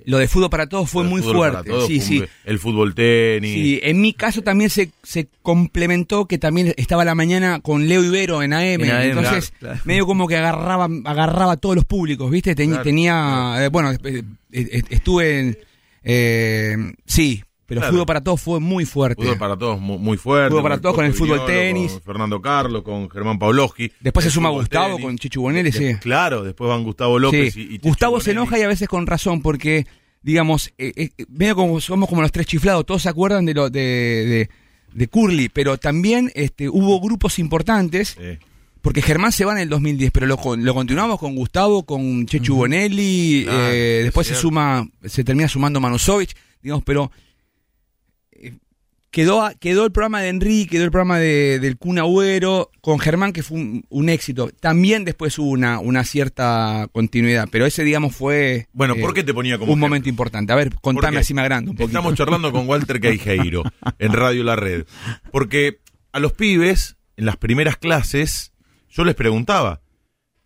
Lo 0.07 0.19
de 0.19 0.29
fútbol 0.29 0.51
para 0.51 0.67
todos 0.69 0.89
fue 0.91 1.05
muy 1.05 1.23
fuerte. 1.23 1.71
todos 1.71 1.87
sí, 1.87 2.01
sí. 2.01 2.23
El 2.45 2.59
fútbol 2.59 2.95
tenis. 2.95 3.53
Sí, 3.53 3.81
en 3.83 4.01
mi 4.01 4.13
caso 4.13 4.43
también 4.43 4.71
se, 4.71 4.91
se 5.03 5.29
complementó 5.43 6.27
que 6.27 6.39
también 6.39 6.75
estaba 6.77 7.05
la 7.05 7.15
mañana 7.15 7.61
con 7.61 7.87
Leo 7.89 8.03
Ibero 8.05 8.43
en 8.43 8.53
AM, 8.53 8.63
En 8.83 8.91
AM, 8.91 9.03
entonces 9.03 9.51
claro, 9.59 9.75
claro. 9.75 9.81
medio 9.85 10.07
como 10.07 10.27
que 10.29 10.37
agarraba 10.37 10.89
agarraba 11.05 11.53
a 11.53 11.57
todos 11.57 11.77
los 11.77 11.85
públicos, 11.85 12.31
¿viste? 12.31 12.55
Teni- 12.57 12.69
Claro, 12.71 12.83
tenía, 12.85 13.57
eh, 13.65 13.69
bueno, 13.69 13.93
eh, 13.93 14.23
eh, 14.53 14.83
estuve 14.91 15.39
en, 15.41 15.59
eh, 16.05 16.77
sí, 17.07 17.43
pero 17.75 17.81
Claro. 17.81 17.93
fútbol 17.95 18.07
para 18.07 18.21
todos 18.21 18.41
fue 18.43 18.61
muy 18.61 18.85
fuerte. 18.85 19.23
Fútbol 19.23 19.39
para 19.39 19.57
todos 19.57 19.81
mu- 19.81 19.99
muy 19.99 20.19
fuerte. 20.19 20.51
Fútbol 20.51 20.63
para 20.63 20.79
todos 20.79 20.95
con 20.95 21.05
el 21.07 21.15
fútbol 21.15 21.39
Viñolo, 21.39 21.47
tenis. 21.47 21.93
Con 21.93 22.03
Fernando 22.03 22.43
Carlos, 22.43 22.83
con 22.83 23.09
Germán 23.09 23.39
Pavlovsky. 23.39 23.91
Después 24.01 24.25
se 24.25 24.31
suma 24.31 24.51
Gustavo 24.51 24.97
tenis. 24.97 25.03
con 25.07 25.17
Chichu 25.19 25.41
Bonelli, 25.41 25.73
sí. 25.73 25.95
Claro, 26.01 26.43
después 26.43 26.69
van 26.69 26.85
Gustavo 26.85 27.19
López 27.19 27.55
Sí. 27.55 27.69
y, 27.71 27.75
y 27.77 27.79
Gustavo 27.79 28.21
se 28.21 28.33
enoja 28.33 28.59
y 28.59 28.63
a 28.63 28.69
veces 28.69 28.89
con 28.89 29.07
razón 29.07 29.41
porque, 29.41 29.87
digamos, 30.23 30.71
eh, 30.77 30.93
eh, 30.97 31.25
medio 31.29 31.57
como 31.57 31.81
somos 31.81 32.09
como 32.11 32.21
los 32.21 32.31
tres 32.31 32.47
chiflados, 32.47 32.85
todos 32.85 33.01
se 33.03 33.09
acuerdan 33.09 33.47
de 33.47 33.55
lo 33.55 33.71
de, 33.71 33.81
de, 33.81 34.51
de 34.93 35.09
Curly, 35.09 35.49
pero 35.49 35.79
también 35.79 36.31
este, 36.35 36.69
hubo 36.69 37.01
grupos 37.01 37.39
importantes, 37.39 38.17
Sí. 38.21 38.39
porque 38.83 39.01
Germán 39.01 39.33
se 39.33 39.45
va 39.47 39.53
en 39.53 39.59
el 39.61 39.69
2010, 39.71 40.11
pero 40.13 40.27
lo, 40.27 40.37
lo 40.57 40.75
continuamos 40.75 41.19
con 41.19 41.35
Gustavo, 41.37 41.85
con 41.85 42.27
Chechu 42.27 42.55
Bonelli, 42.57 43.47
eh, 43.49 43.99
es 44.01 44.05
después 44.05 44.27
se 44.27 44.35
suma, 44.35 44.87
se 45.05 45.25
termina 45.25 45.49
sumando 45.49 45.81
Manusovich, 45.81 46.35
digamos, 46.63 46.85
pero 46.85 47.11
quedó, 49.13 49.49
quedó 49.61 49.85
el 49.85 49.93
programa 49.93 50.21
de 50.23 50.31
Enrique, 50.31 50.71
quedó 50.73 50.85
el 50.85 50.91
programa 50.91 51.19
de, 51.19 51.61
del 51.61 51.77
Kun 51.77 51.99
Agüero 52.01 52.71
con 52.81 52.99
Germán, 52.99 53.33
que 53.33 53.45
fue 53.45 53.59
un, 53.59 53.85
un 53.89 54.09
éxito. 54.09 54.51
También 54.59 55.05
después 55.05 55.39
hubo 55.39 55.51
una, 55.51 55.79
una 55.79 56.03
cierta 56.03 56.89
continuidad, 56.91 57.49
pero 57.53 57.67
ese, 57.67 57.85
digamos, 57.85 58.17
fue 58.17 58.67
Bueno, 58.73 58.95
eh, 58.95 59.01
¿por 59.01 59.15
qué 59.15 59.23
te 59.23 59.33
ponía 59.33 59.59
como 59.59 59.67
un 59.67 59.79
ejemplo? 59.79 59.89
momento 59.89 60.09
importante. 60.09 60.53
A 60.53 60.57
ver, 60.57 60.75
contame 60.81 61.19
así 61.19 61.35
me 61.35 61.43
agrando 61.43 61.71
un 61.71 61.77
poquito. 61.77 61.99
Estamos 61.99 62.15
charlando 62.15 62.51
con 62.51 62.67
Walter 62.67 63.01
Queijeiro 63.01 63.63
en 64.01 64.13
Radio 64.13 64.43
La 64.43 64.57
Red. 64.57 64.87
Porque 65.31 65.79
a 66.11 66.19
los 66.19 66.33
pibes, 66.33 66.97
en 67.17 67.27
las 67.27 67.37
primeras 67.37 67.77
clases, 67.77 68.53
yo 68.89 69.05
les 69.05 69.15
preguntaba 69.15 69.83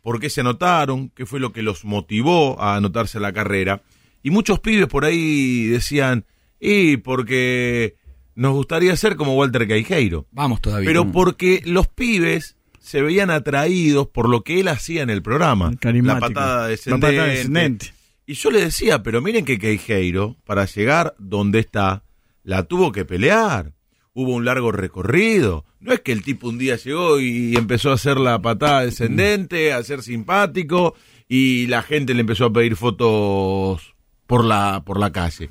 por 0.03 0.21
qué 0.21 0.29
se 0.29 0.41
anotaron, 0.41 1.11
qué 1.11 1.25
fue 1.25 1.41
lo 1.41 1.53
que 1.53 1.63
los 1.63 1.85
motivó 1.85 2.61
a 2.61 2.77
anotarse 2.77 3.19
a 3.19 3.21
la 3.21 3.33
carrera. 3.33 3.83
Y 4.23 4.31
muchos 4.31 4.59
pibes 4.59 4.89
por 4.89 5.05
ahí 5.05 5.67
decían, 5.67 6.27
y 6.61 6.97
porque 6.97 7.95
nos 8.37 8.53
gustaría 8.53 8.95
ser 8.97 9.17
como 9.17 9.35
Walter 9.35 9.67
Queijeiro. 9.67 10.27
Vamos 10.31 10.61
todavía. 10.61 10.87
Pero 10.87 11.11
porque 11.11 11.63
los 11.65 11.89
pibes 11.89 12.57
se 12.79 13.03
veían 13.03 13.31
atraídos 13.31 14.07
por 14.09 14.29
lo 14.29 14.43
que 14.45 14.61
él 14.61 14.69
hacía 14.69 15.03
en 15.03 15.11
el 15.11 15.23
programa. 15.23 15.73
La 15.83 16.21
patada 16.21 16.63
La 16.63 16.69
descendente. 16.69 17.07
patada 17.09 17.27
descendente. 17.27 17.93
Y 18.27 18.35
yo 18.35 18.51
le 18.51 18.61
decía, 18.61 19.03
pero 19.03 19.21
miren 19.23 19.45
que 19.45 19.59
Queijeiro, 19.59 20.37
para 20.45 20.67
llegar 20.67 21.15
donde 21.19 21.59
está, 21.61 22.05
la 22.45 22.65
tuvo 22.65 22.93
que 22.93 23.05
pelear. 23.05 23.73
Hubo 24.13 24.35
un 24.35 24.45
largo 24.45 24.71
recorrido. 24.71 25.65
No 25.81 25.93
es 25.93 26.01
que 26.01 26.13
el 26.13 26.23
tipo 26.23 26.49
un 26.49 26.59
día 26.59 26.77
llegó 26.77 27.21
y 27.21 27.57
empezó 27.57 27.91
a 27.91 27.95
hacer 27.95 28.19
la 28.19 28.41
patada 28.41 28.83
descendente, 28.85 29.73
a 29.73 29.83
ser 29.83 30.03
simpático, 30.03 30.95
y 31.29 31.67
la 31.69 31.83
gente 31.83 32.15
le 32.15 32.21
empezó 32.21 32.47
a 32.47 32.53
pedir 32.53 32.77
fotos 32.77 33.95
por 34.27 34.45
la, 34.45 34.83
por 34.85 34.99
la 34.99 35.13
calle. 35.13 35.51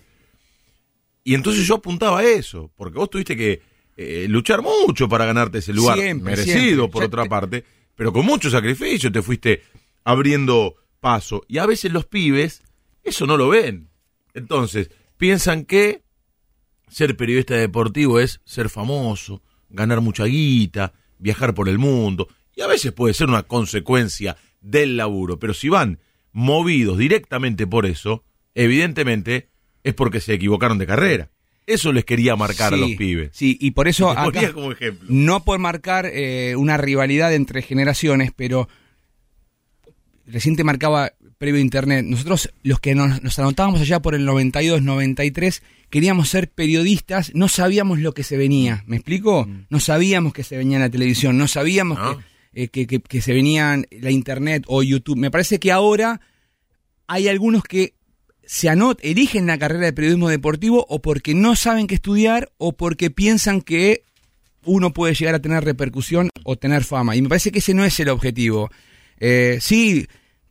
Y 1.26 1.34
entonces 1.34 1.68
yo 1.68 1.76
apuntaba 1.76 2.20
a 2.20 2.24
eso, 2.24 2.72
porque 2.78 2.98
vos 2.98 3.10
tuviste 3.10 3.36
que 3.36 3.62
eh, 3.98 4.28
luchar 4.30 4.62
mucho 4.62 5.10
para 5.10 5.26
ganarte 5.26 5.58
ese 5.58 5.74
lugar, 5.74 5.98
Siempre, 5.98 6.32
merecido 6.36 6.60
siempre. 6.60 6.88
por 6.90 7.02
Ya 7.02 7.08
otra 7.08 7.24
te- 7.24 7.30
parte, 7.30 7.64
pero 7.96 8.14
con 8.14 8.26
mucho 8.26 8.50
sacrificio 8.50 9.12
te 9.12 9.22
fuiste 9.22 9.64
abriendo 10.04 10.76
paso. 11.00 11.44
Y 11.48 11.58
a 11.58 11.66
veces 11.66 11.92
los 11.92 12.06
pibes 12.06 12.62
eso 13.04 13.26
no 13.26 13.38
lo 13.38 13.50
ven. 13.50 13.90
Entonces, 14.34 14.90
piensan 15.18 15.66
que 15.66 16.04
ser 16.88 17.16
periodista 17.18 17.56
deportivo 17.56 18.20
es 18.20 18.42
ser 18.46 18.70
famoso, 18.70 19.42
ganar 19.70 20.02
mucha 20.02 20.26
guita, 20.26 20.94
viajar 21.18 21.54
por 21.56 21.70
el 21.70 21.78
mundo. 21.80 22.28
Y 22.56 22.62
a 22.62 22.68
veces 22.68 22.92
puede 22.92 23.14
ser 23.14 23.28
una 23.30 23.44
consecuencia 23.44 24.38
del 24.62 24.98
laburo. 24.98 25.40
Pero 25.40 25.54
si 25.54 25.70
van 25.70 26.00
movidos 26.32 26.98
directamente 26.98 27.66
por 27.66 27.86
eso, 27.86 28.24
evidentemente 28.54 29.50
es 29.86 29.94
porque 29.94 30.20
se 30.20 30.34
equivocaron 30.34 30.78
de 30.78 30.86
carrera. 30.86 31.30
Eso 31.68 31.94
les 31.94 32.04
quería 32.06 32.36
marcar 32.36 32.74
a 32.74 32.78
los 32.78 32.92
pibes. 32.92 33.30
Sí, 33.34 33.58
y 33.60 33.72
por 33.72 33.88
eso 33.88 34.10
acá, 34.12 34.52
como 34.54 34.72
ejemplo. 34.74 35.08
no 35.10 35.44
por 35.44 35.58
marcar 35.60 36.06
eh, 36.14 36.56
una 36.58 36.76
rivalidad 36.78 37.34
entre 37.34 37.62
generaciones, 37.62 38.32
pero 38.36 38.68
recién 40.28 40.56
te 40.56 40.64
marcaba 40.64 41.14
previo 41.38 41.60
internet, 41.60 42.06
nosotros 42.06 42.52
los 42.64 42.80
que 42.80 42.96
nos, 42.96 43.22
nos 43.22 43.38
anotábamos 43.40 43.82
allá 43.82 44.00
por 44.02 44.16
el 44.16 44.26
92, 44.26 44.82
93, 44.82 45.64
queríamos 45.90 46.30
ser 46.30 46.50
periodistas, 46.50 47.32
no 47.36 47.48
sabíamos 47.48 48.00
lo 48.00 48.14
que 48.14 48.24
se 48.24 48.38
venía, 48.38 48.84
¿me 48.88 48.96
explico? 48.98 49.48
No 49.70 49.80
sabíamos 49.80 50.34
que 50.34 50.44
se 50.44 50.58
venía 50.58 50.78
en 50.78 50.84
la 50.84 50.90
televisión, 50.90 51.38
no 51.38 51.48
sabíamos 51.48 52.00
No. 52.00 52.18
que, 52.54 52.64
eh, 52.64 52.68
que, 52.70 52.88
que- 52.88 53.02
que 53.02 53.22
se 53.22 53.34
venían 53.34 53.86
la 53.92 54.12
internet 54.12 54.64
o 54.68 54.82
YouTube. 54.82 55.18
Me 55.18 55.30
parece 55.30 55.60
que 55.60 55.72
ahora 55.72 56.22
hay 57.08 57.28
algunos 57.28 57.64
que 57.64 57.95
se 58.48 58.70
anot 58.70 59.00
eligen 59.04 59.48
la 59.48 59.58
carrera 59.58 59.86
de 59.86 59.94
periodismo 59.94 60.30
deportivo 60.30 60.86
o 60.90 61.02
porque 61.02 61.34
no 61.34 61.56
saben 61.56 61.88
qué 61.88 61.96
estudiar 61.96 62.52
o 62.58 62.74
porque 62.74 63.10
piensan 63.12 63.62
que 63.62 64.04
uno 64.64 64.94
puede 64.94 65.14
llegar 65.14 65.36
a 65.36 65.40
tener 65.42 65.64
repercusión 65.64 66.30
o 66.44 66.56
tener 66.56 66.84
fama. 66.84 67.16
Y 67.16 67.22
me 67.22 67.30
parece 67.30 67.52
que 67.52 67.60
ese 67.60 67.74
no 67.74 67.86
es 67.86 68.00
el 68.00 68.10
objetivo. 68.10 68.70
Eh, 69.20 69.60
sí, 69.62 70.08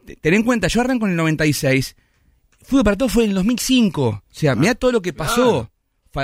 te- 0.06 0.16
ten 0.16 0.34
en 0.34 0.42
cuenta, 0.44 0.68
yo 0.68 0.80
arranco 0.80 1.06
en 1.06 1.12
el 1.12 1.16
96. 1.16 1.96
Fútbol 2.62 2.84
para 2.84 2.96
todos 2.96 3.12
fue 3.12 3.24
en 3.24 3.30
el 3.30 3.34
2005. 3.36 4.06
O 4.08 4.22
sea, 4.30 4.54
mirá 4.54 4.74
todo 4.74 4.92
lo 4.92 5.02
que 5.02 5.12
pasó. 5.12 5.70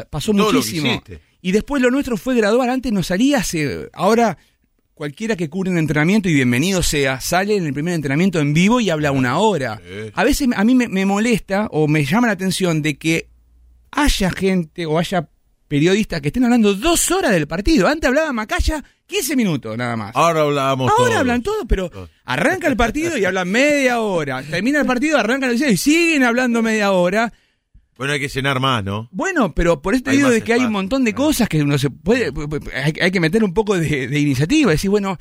Pasó 0.09 0.33
muchísimo. 0.33 1.03
Y 1.43 1.53
después 1.53 1.83
lo 1.83 1.91
nuestro 1.91 2.17
fue 2.17 2.35
gradual. 2.37 2.71
Antes 2.71 2.93
no 2.93 3.03
salía 3.03 3.39
hace. 3.39 3.89
Ahora, 3.93 4.39
cualquiera 5.01 5.35
que 5.35 5.49
cubre 5.49 5.71
un 5.71 5.79
entrenamiento, 5.79 6.29
y 6.29 6.35
bienvenido 6.35 6.83
sea, 6.83 7.23
sale 7.23 7.57
en 7.57 7.65
el 7.65 7.73
primer 7.73 7.95
entrenamiento 7.95 8.39
en 8.39 8.53
vivo 8.53 8.81
y 8.81 8.91
habla 8.91 9.13
una 9.13 9.39
hora. 9.39 9.81
A 10.13 10.25
veces 10.25 10.47
a 10.55 10.63
mí 10.63 10.75
me, 10.75 10.89
me 10.89 11.07
molesta 11.07 11.69
o 11.71 11.89
me 11.89 12.05
llama 12.05 12.27
la 12.27 12.35
atención 12.35 12.83
de 12.83 12.99
que 12.99 13.31
haya 13.93 14.31
gente 14.31 14.85
o 14.85 14.99
haya 14.99 15.27
periodistas 15.69 16.21
que 16.21 16.29
estén 16.29 16.45
hablando 16.45 16.75
dos 16.75 17.11
horas 17.13 17.31
del 17.31 17.47
partido. 17.47 17.89
Antes 17.89 18.09
hablaba 18.09 18.31
Macaya 18.35 18.85
15 19.07 19.37
minutos 19.37 19.75
nada 19.75 19.97
más. 19.97 20.15
Ahora 20.15 20.43
hablábamos 20.43 20.91
Ahora 20.91 21.05
todos. 21.05 21.17
hablan 21.17 21.43
todo, 21.43 21.65
pero 21.67 21.91
arranca 22.27 22.69
el 22.69 22.77
partido 22.77 23.17
y 23.17 23.25
hablan 23.25 23.49
media 23.49 24.01
hora. 24.01 24.43
Termina 24.43 24.81
el 24.81 24.87
partido, 24.87 25.17
arrancan 25.17 25.49
el 25.49 25.57
video 25.57 25.71
y 25.71 25.79
siguen 25.79 26.25
hablando 26.25 26.61
media 26.61 26.93
hora. 26.93 27.33
Bueno, 28.01 28.15
hay 28.15 28.21
que 28.21 28.29
llenar 28.29 28.61
más, 28.61 28.83
¿no? 28.83 29.11
Bueno, 29.13 29.55
pero 29.55 29.83
por 29.83 29.93
eso 29.93 30.05
te 30.05 30.11
Hay 30.13 30.17
digo 30.17 30.31
de 30.31 30.41
que 30.41 30.55
hay 30.55 30.65
un 30.65 30.73
montón 30.73 31.05
de 31.05 31.13
cosas 31.13 31.51
que 31.51 31.61
uno 31.63 31.77
se 31.77 31.91
puede. 31.91 32.33
Hay, 32.75 32.95
hay 32.99 33.11
que 33.11 33.21
meter 33.21 33.45
un 33.45 33.53
poco 33.53 33.77
de, 33.79 34.09
de 34.09 34.19
iniciativa. 34.19 34.71
Decir, 34.71 34.89
bueno, 34.89 35.19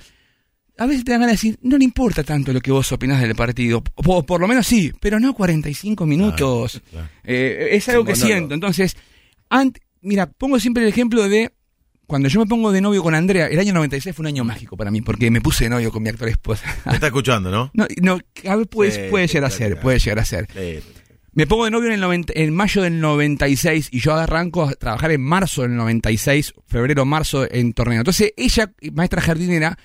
a 0.78 0.86
veces 0.86 1.04
te 1.04 1.12
dan 1.12 1.20
ganas 1.20 1.34
de 1.42 1.50
decir, 1.50 1.60
no 1.62 1.78
le 1.78 1.84
importa 1.84 2.24
tanto 2.24 2.54
lo 2.54 2.62
que 2.62 2.72
vos 2.72 2.90
opinás 2.94 3.20
del 3.22 3.36
partido. 3.36 3.84
O 3.96 4.26
por 4.26 4.40
lo 4.40 4.48
menos 4.48 4.66
sí, 4.66 4.94
pero 5.02 5.20
no 5.20 5.34
45 5.34 6.06
minutos. 6.06 6.82
claro. 6.90 7.10
Eh, 7.26 7.68
es 7.74 7.90
algo 7.90 8.06
que 8.06 8.16
siento. 8.16 8.54
Entonces, 8.54 8.96
ant- 9.50 9.78
mira, 10.00 10.28
pongo 10.32 10.58
siempre 10.58 10.84
el 10.84 10.88
ejemplo 10.88 11.28
de. 11.28 11.52
Cuando 12.08 12.30
yo 12.30 12.40
me 12.40 12.46
pongo 12.46 12.72
de 12.72 12.80
novio 12.80 13.04
con 13.04 13.14
Andrea, 13.14 13.48
el 13.48 13.60
año 13.60 13.74
96 13.74 14.16
fue 14.16 14.24
un 14.24 14.28
año 14.28 14.46
mágico 14.46 14.78
para 14.78 14.90
mí, 14.90 15.02
porque 15.02 15.30
me 15.30 15.42
puse 15.42 15.66
de 15.66 15.70
novio 15.70 15.92
con 15.92 16.02
mi 16.02 16.08
actual 16.10 16.30
esposa. 16.32 16.66
Me 16.86 16.94
está 16.94 17.08
escuchando, 17.08 17.52
¿no? 17.52 17.72
No, 17.76 17.86
no, 18.02 18.20
a 18.50 18.56
ver, 18.56 18.68
puede, 18.68 18.92
Sí, 18.92 19.02
puede 19.12 19.28
llegar 19.28 19.44
a 19.44 19.48
claro, 19.50 19.58
ser, 19.58 19.68
claro. 19.74 19.82
puede 19.84 20.00
llegar 20.00 20.20
a 20.20 20.26
ser. 20.26 20.48
Sí. 20.52 20.80
Me 21.34 21.48
pongo 21.48 21.66
de 21.66 21.72
novio 21.72 21.88
en, 21.88 21.94
el 21.96 22.02
90 22.02 22.34
en 22.36 22.56
mayo 22.56 22.82
del 22.82 23.00
96 23.00 23.90
y 23.92 24.00
yo 24.00 24.14
arranco 24.16 24.64
a 24.64 24.74
trabajar 24.74 25.12
en 25.12 25.22
marzo 25.22 25.62
del 25.62 25.76
96, 25.76 26.54
febrero, 26.68 27.06
marzo 27.06 27.48
en 27.50 27.74
torneo. 27.74 28.00
Entonces 28.00 28.34
ella, 28.36 28.72
maestra 28.94 29.22
jardinera, 29.22 29.78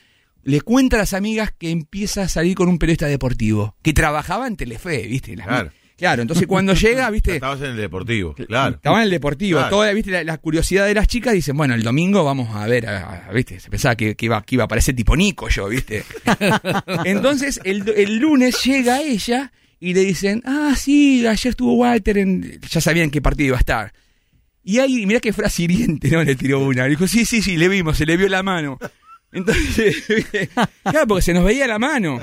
le 0.43 0.61
cuenta 0.63 0.97
a 0.97 1.01
las 1.01 1.13
amigas 1.13 1.53
que 1.57 1.71
empieza 1.71 2.23
a 2.23 2.29
salir 2.29 2.55
con 2.55 2.69
un 2.69 2.79
periodista 2.79 3.07
deportivo, 3.07 3.77
que 3.83 3.93
trabajaba 3.93 4.47
en 4.47 4.57
Telefe, 4.57 5.07
¿viste? 5.07 5.37
Las- 5.37 5.47
Claro. 5.47 5.71
Claro, 5.97 6.23
entonces 6.23 6.49
cuando 6.49 6.75
llega, 6.75 7.09
¿viste? 7.11 7.35
Estabas 7.37 7.61
en 7.61 7.67
el 7.67 7.77
deportivo, 7.77 8.35
claro. 8.35 8.75
Estaba 8.75 8.97
en 8.99 9.05
el 9.05 9.11
deportivo, 9.11 9.59
Claro. 9.61 9.77
toda, 9.77 9.93
¿viste? 9.93 10.11
La, 10.11 10.25
la 10.25 10.39
curiosidad 10.39 10.87
de 10.87 10.95
las 10.95 11.07
chicas 11.07 11.35
dicen, 11.35 11.57
bueno, 11.57 11.75
el 11.75 11.85
domingo 11.85 12.25
vamos 12.25 12.55
a 12.57 12.67
ver, 12.67 12.89
a- 12.89 13.27
a- 13.29 13.33
¿viste? 13.33 13.61
Se 13.61 13.71
pensaba 13.71 13.95
que, 13.95 14.17
que 14.17 14.27
iba, 14.27 14.43
que 14.43 14.57
iba 14.57 14.65
a 14.65 14.67
aparecer 14.67 14.97
tipo 14.97 15.15
Nico 15.17 15.49
yo, 15.51 15.69
¿viste? 15.69 16.03
Entonces, 17.05 17.61
el, 17.65 17.89
el 17.97 18.17
lunes 18.17 18.63
llega 18.65 19.03
ella 19.03 19.53
y 19.85 19.95
le 19.95 20.01
dicen, 20.05 20.43
ah, 20.47 20.75
sí, 20.77 21.27
ayer 21.27 21.51
estuvo 21.51 21.75
Walter, 21.75 22.19
en... 22.19 22.61
ya 22.71 22.81
sabían 22.81 23.11
qué 23.11 23.21
partido 23.21 23.49
iba 23.49 23.57
a 23.57 23.61
estar. 23.61 23.93
Y 24.63 24.79
ahí, 24.79 25.05
mirá 25.05 25.21
qué 25.21 25.33
frase 25.33 25.65
hiriente, 25.65 26.09
¿no? 26.11 26.25
Le 26.25 26.35
tiró 26.37 26.61
una. 26.61 26.85
Le 26.85 26.91
dijo, 26.91 27.07
sí, 27.07 27.25
sí, 27.27 27.43
sí, 27.43 27.57
le 27.59 27.69
vimos, 27.69 27.97
se 27.99 28.07
le 28.07 28.17
vio 28.17 28.29
la 28.29 28.43
mano. 28.43 28.79
Entonces, 29.33 30.05
¿viste? 30.09 30.49
claro, 30.83 31.07
porque 31.07 31.23
se 31.23 31.35
nos 31.35 31.45
veía 31.45 31.67
la 31.67 31.79
mano. 31.79 32.19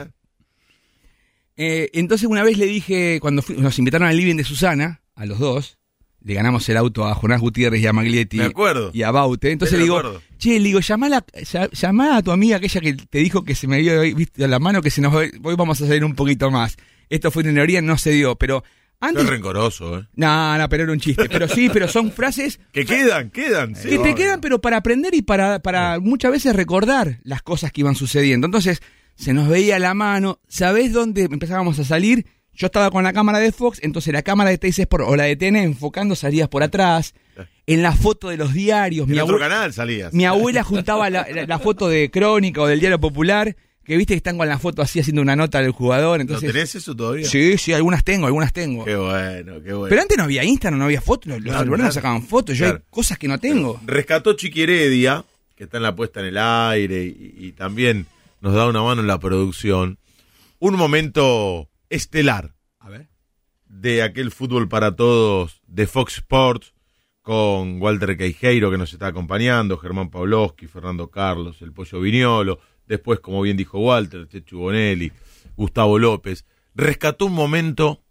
Eh, 1.57 1.89
entonces 1.93 2.27
una 2.27 2.43
vez 2.43 2.57
le 2.57 2.65
dije, 2.65 3.19
cuando 3.21 3.41
fui- 3.41 3.57
nos 3.57 3.77
invitaron 3.77 4.07
al 4.07 4.17
living 4.17 4.35
de 4.37 4.43
Susana, 4.43 5.01
a 5.15 5.25
los 5.25 5.37
dos, 5.39 5.77
le 6.23 6.33
ganamos 6.33 6.67
el 6.69 6.77
auto 6.77 7.05
a 7.05 7.13
Jonás 7.13 7.41
Gutiérrez 7.41 7.81
y 7.81 7.87
a 7.87 7.93
Maglietti. 7.93 8.37
Me 8.37 8.45
acuerdo. 8.45 8.91
Y 8.93 9.03
a 9.03 9.11
Baute. 9.11 9.51
Entonces 9.51 9.73
Me 9.73 9.79
le 9.79 9.83
digo, 9.85 9.97
acuerdo. 9.99 10.21
che, 10.37 10.59
le 10.59 10.65
digo, 10.67 10.79
llamá 10.79 12.17
a, 12.17 12.21
tu 12.23 12.31
amiga 12.31 12.57
aquella 12.57 12.81
que 12.81 12.93
te 12.93 13.19
dijo 13.19 13.43
que 13.43 13.53
se 13.55 13.67
me 13.67 13.75
había 13.77 13.99
visto 14.01 14.47
la 14.47 14.59
mano, 14.59 14.81
que 14.81 14.89
se 14.89 15.01
nos, 15.01 15.13
hoy 15.13 15.31
vamos 15.57 15.81
a 15.81 15.87
salir 15.87 16.03
un 16.05 16.15
poquito 16.15 16.49
más. 16.49 16.77
Esto 17.11 17.29
fue 17.29 17.43
en 17.43 17.53
teoría, 17.53 17.81
no 17.81 17.97
se 17.97 18.11
dio, 18.11 18.35
pero 18.35 18.63
antes... 18.99 19.23
Qué 19.25 19.29
rencoroso, 19.31 19.99
¿eh? 19.99 20.07
No, 20.15 20.57
no, 20.57 20.69
pero 20.69 20.83
era 20.83 20.91
un 20.91 20.99
chiste. 20.99 21.27
Pero 21.29 21.47
sí, 21.47 21.69
pero 21.71 21.87
son 21.87 22.11
frases 22.11 22.59
Que 22.71 22.85
quedan, 22.85 23.29
quedan. 23.29 23.75
sí. 23.75 23.89
que 23.89 23.99
te 23.99 24.15
quedan, 24.15 24.41
pero 24.41 24.61
para 24.61 24.77
aprender 24.77 25.13
y 25.13 25.21
para, 25.21 25.59
para 25.59 25.99
muchas 25.99 26.31
veces 26.31 26.55
recordar 26.55 27.19
las 27.23 27.41
cosas 27.41 27.71
que 27.71 27.81
iban 27.81 27.95
sucediendo. 27.95 28.45
Entonces, 28.45 28.81
se 29.15 29.33
nos 29.33 29.47
veía 29.47 29.77
la 29.79 29.93
mano. 29.93 30.39
¿Sabés 30.47 30.93
dónde 30.93 31.23
empezábamos 31.23 31.77
a 31.79 31.83
salir? 31.83 32.25
Yo 32.53 32.65
estaba 32.67 32.91
con 32.91 33.03
la 33.03 33.13
cámara 33.13 33.39
de 33.39 33.51
Fox, 33.51 33.79
entonces 33.81 34.13
la 34.13 34.23
cámara 34.23 34.49
de 34.49 34.57
Teis 34.57 34.77
Sport 34.77 35.05
o 35.07 35.15
la 35.15 35.23
de 35.23 35.35
TN 35.37 35.55
enfocando 35.55 36.15
salías 36.15 36.47
por 36.49 36.63
atrás. 36.63 37.13
En 37.65 37.81
la 37.81 37.93
foto 37.93 38.27
de 38.29 38.35
los 38.37 38.53
diarios, 38.53 39.07
En 39.07 39.13
mi, 39.13 39.19
otro 39.19 39.39
canal 39.39 39.71
salías. 39.73 40.13
mi 40.13 40.25
abuela 40.25 40.63
juntaba 40.63 41.09
la, 41.09 41.25
la- 41.33 41.45
la 41.45 41.59
foto 41.59 41.87
de 41.87 42.11
Crónica 42.11 42.61
o 42.61 42.67
del 42.67 42.79
Diario 42.81 42.99
Popular, 42.99 43.55
que 43.91 43.97
viste 43.97 44.13
que 44.13 44.17
están 44.19 44.37
con 44.37 44.47
la 44.47 44.57
foto 44.57 44.81
así 44.81 45.01
haciendo 45.01 45.21
una 45.21 45.35
nota 45.35 45.61
del 45.61 45.71
jugador. 45.71 46.19
¿No 46.19 46.21
Entonces, 46.21 46.53
tenés 46.53 46.73
eso 46.75 46.95
todavía? 46.95 47.27
sí, 47.27 47.57
sí, 47.57 47.73
algunas 47.73 48.05
tengo, 48.05 48.25
algunas 48.25 48.53
tengo. 48.53 48.85
Qué 48.85 48.95
bueno, 48.95 49.61
qué 49.61 49.73
bueno. 49.73 49.89
Pero 49.89 50.01
antes 50.01 50.17
no 50.17 50.23
había 50.23 50.45
Instagram, 50.45 50.79
no 50.79 50.85
había 50.85 51.01
fotos, 51.01 51.27
los, 51.27 51.41
no 51.41 51.61
claro. 51.75 51.91
sacaban 51.91 52.23
fotos, 52.23 52.57
yo 52.57 52.67
hay 52.67 52.73
cosas 52.89 53.17
que 53.17 53.27
no 53.27 53.37
tengo. 53.37 53.81
Rescató 53.85 54.31
Chiqui 54.31 54.61
Heredia, 54.61 55.25
que 55.57 55.65
está 55.65 55.75
en 55.75 55.83
la 55.83 55.93
puesta 55.93 56.21
en 56.21 56.27
el 56.27 56.37
aire 56.37 57.03
y, 57.03 57.35
y 57.37 57.51
también 57.51 58.07
nos 58.39 58.53
da 58.55 58.65
una 58.69 58.81
mano 58.81 59.01
en 59.01 59.07
la 59.07 59.19
producción. 59.19 59.99
Un 60.59 60.75
momento 60.75 61.69
estelar 61.89 62.53
A 62.79 62.87
ver. 62.87 63.09
de 63.65 64.03
aquel 64.03 64.31
fútbol 64.31 64.69
para 64.69 64.95
todos 64.95 65.59
de 65.67 65.85
Fox 65.85 66.19
Sports 66.19 66.73
con 67.21 67.81
Walter 67.81 68.15
Queijeiro 68.17 68.71
que 68.71 68.77
nos 68.77 68.93
está 68.93 69.07
acompañando, 69.07 69.77
Germán 69.77 70.09
Pavlovsky, 70.09 70.67
Fernando 70.67 71.09
Carlos, 71.11 71.61
el 71.61 71.73
Pollo 71.73 71.99
Viñolo, 71.99 72.59
después, 72.87 73.19
como 73.19 73.41
bien 73.41 73.57
dijo 73.57 73.79
Walter, 73.79 74.27
Chechu 74.27 74.59
Bonelli, 74.59 75.11
Gustavo 75.55 75.99
López. 75.99 76.45
Rescató 76.73 77.25
un 77.25 77.33
momento 77.33 78.01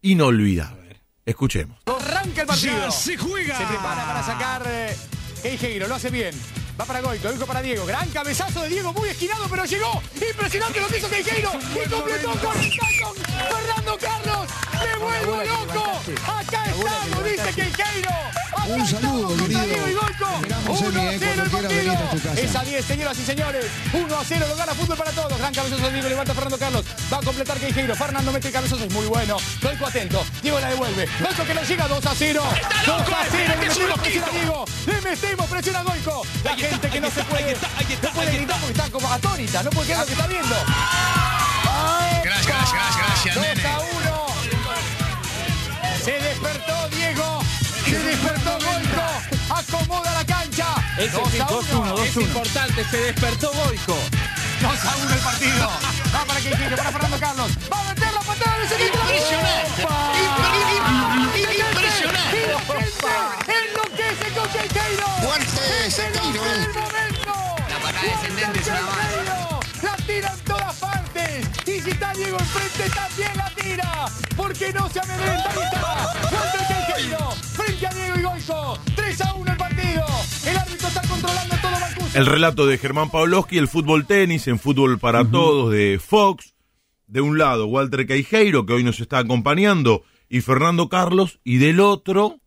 inolvidable. 0.00 1.02
Escuchemos. 1.24 1.78
Arranca 1.86 2.42
el 2.42 2.46
partido. 2.46 2.90
se 2.90 3.16
juega. 3.16 3.58
Se 3.58 3.66
prepara 3.66 4.06
para 4.06 4.22
sacar 4.22 4.62
eh, 4.66 4.96
Queijeiro. 5.42 5.86
Lo 5.88 5.96
hace 5.96 6.10
bien. 6.10 6.34
Va 6.80 6.84
para 6.84 7.00
Goico, 7.00 7.28
Goico 7.28 7.44
para 7.44 7.60
Diego. 7.60 7.84
Gran 7.86 8.08
cabezazo 8.10 8.62
de 8.62 8.68
Diego, 8.68 8.92
muy 8.92 9.08
esquinado, 9.08 9.46
pero 9.50 9.64
llegó. 9.64 10.00
Impresionante 10.14 10.80
lo 10.80 10.86
que 10.86 10.98
hizo 10.98 11.10
Queijeiro. 11.10 11.50
Y 11.74 11.88
completó 11.88 12.30
con 12.30 12.38
con 12.38 13.14
Fernando 13.16 13.98
Carlos. 13.98 14.48
Me 14.78 14.96
vuelvo 15.04 15.42
loco. 15.44 16.00
Acá 16.24 16.66
estamos, 16.66 17.24
dice 17.24 17.52
Queijeiro. 17.54 18.10
Acá 18.52 18.64
Un 18.68 18.86
saludo, 18.86 19.32
estamos 19.32 19.38
contra 19.38 19.46
querido. 19.46 19.66
Diego 19.66 19.88
y 19.88 19.94
Goico. 19.94 20.28
Esperamos, 20.34 20.80
1 20.80 20.88
Emi, 20.88 20.98
a 21.00 21.12
eh, 21.12 21.18
0 21.18 21.42
el 21.42 21.50
partido. 21.50 21.94
casa. 21.94 22.40
Es 22.40 22.56
a 22.56 22.62
10, 22.62 22.84
señoras 22.84 23.18
y 23.18 23.24
señores. 23.24 23.66
1 23.92 24.16
a 24.16 24.24
0, 24.24 24.46
lo 24.48 24.56
gana 24.56 24.74
fútbol 24.74 24.96
para 24.96 25.10
todos. 25.10 25.38
Gran 25.38 25.54
cabezazo 25.54 25.82
de 25.82 25.92
Diego, 25.92 26.08
levanta 26.08 26.34
Fernando 26.34 26.58
Carlos. 26.58 26.84
Va 27.12 27.16
a 27.16 27.22
completar 27.22 27.58
Queijeiro. 27.58 27.96
Fernando 27.96 28.32
mete 28.32 28.48
el 28.48 28.54
cabezazo, 28.54 28.84
es 28.84 28.92
muy 28.92 29.06
bueno. 29.06 29.36
Goico 29.60 29.86
atento. 29.86 30.24
Diego 30.42 30.60
la 30.60 30.68
devuelve. 30.68 31.08
Goico 31.20 31.44
que 31.44 31.54
nos 31.54 31.68
llega 31.68 31.88
2 31.88 32.06
a 32.06 32.14
0. 32.14 32.42
2 32.86 33.00
a 33.00 33.26
0. 33.30 33.48
Le 33.48 33.56
metemos 33.66 33.98
presión 33.98 34.24
a 34.24 34.30
Diego. 34.30 34.64
Le 34.86 35.00
metemos 35.00 35.46
presión 35.46 35.76
a 35.76 35.82
Goico. 35.82 36.22
La 36.44 36.56
gente 36.68 36.88
que 36.90 37.00
no 37.00 37.10
se 37.10 37.24
puede. 37.24 37.56
No 38.02 38.10
puede 38.10 38.32
gritar 38.32 38.58
porque 38.60 38.72
está 38.72 38.90
como 38.90 39.10
atónita. 39.12 39.62
No 39.62 39.70
puede 39.70 39.86
creer 39.86 40.00
lo 40.00 40.06
que 40.06 40.12
está 40.12 40.26
viendo. 40.26 40.54
Gracias, 42.22 42.46
gracias, 42.46 42.96
gracias, 42.96 43.34
2 43.34 43.46
a 43.64 43.80
1. 43.80 44.26
Se 46.04 46.12
despertó 46.12 46.88
Diego. 46.90 47.42
Se 47.84 47.98
despertó 47.98 48.52
Goico. 48.52 49.02
Acomoda 49.50 50.12
la 50.12 50.24
cancha. 50.24 50.66
2 51.12 51.40
a 51.40 51.46
1. 51.78 52.02
Es 52.04 52.16
importante, 52.16 52.84
se 52.84 52.96
despertó 52.98 53.52
Boico. 53.52 53.98
2 54.60 54.84
a 54.84 54.96
1 54.96 55.10
el 55.14 55.20
partido. 55.20 55.70
Va 56.14 56.24
para 56.24 56.40
Queijeiro, 56.40 56.76
para 56.76 56.92
Fernando 56.92 57.18
Carlos. 57.18 57.50
Va 57.72 57.80
a 57.80 57.84
meter 57.84 58.12
la 58.12 58.20
patada 58.20 58.58
de. 58.58 58.64
Impresionante. 58.86 59.86
Impresionante. 61.36 62.40
Enloquece 65.98 66.12
con 66.12 66.12
Queijeiro. 66.12 66.28
Fuerte 66.28 66.28
Es 66.28 66.30
el 66.30 66.34
Queijeiro, 66.34 66.38
del 66.38 66.46
eh. 66.46 66.80
momento. 66.80 67.34
La 67.68 67.78
patada 67.78 68.02
descendente 68.02 68.58
es 68.60 68.66
una. 68.68 69.58
La 69.82 69.96
tira 70.06 70.32
en 70.32 70.40
todas 70.44 70.76
partes. 70.76 71.48
Y 71.66 71.80
si 71.80 71.90
está 71.90 72.12
Diego 72.14 72.38
enfrente, 72.38 72.94
también 72.94 73.36
la 73.36 73.50
tira. 73.54 74.06
Porque 74.36 74.72
no 74.72 74.88
se 74.90 75.00
amedrenta. 75.00 75.50
Ahí 75.50 75.58
está. 75.64 76.12
Walter 76.32 76.60
Queijeiro. 76.68 77.30
Frente 77.30 77.86
a 77.86 77.90
Diego 77.90 78.18
y 78.18 78.22
Goico. 78.22 78.78
3 78.94 79.20
a 79.22 79.34
1 79.34 79.50
el 79.52 79.56
partido. 79.56 80.06
El 80.46 80.56
árbitro 80.56 80.88
está 80.88 81.02
controlando 81.02 81.56
todo 81.56 81.70
Mancuso. 81.72 82.18
El 82.18 82.26
relato 82.26 82.66
de 82.66 82.78
Germán 82.78 83.10
Pavlovsky, 83.10 83.58
el 83.58 83.68
fútbol 83.68 84.06
tenis, 84.06 84.46
en 84.48 84.58
fútbol 84.58 84.98
para 84.98 85.24
todos 85.24 85.72
de 85.72 86.00
Fox. 86.04 86.54
De 87.06 87.22
un 87.22 87.38
lado, 87.38 87.66
Walter 87.66 88.06
Queijeiro, 88.06 88.66
que 88.66 88.74
hoy 88.74 88.84
nos 88.84 89.00
está 89.00 89.18
acompañando, 89.18 90.02
y 90.28 90.42
Fernando 90.42 90.90
Carlos, 90.90 91.40
y 91.42 91.56
del 91.56 91.80
otro, 91.80 92.38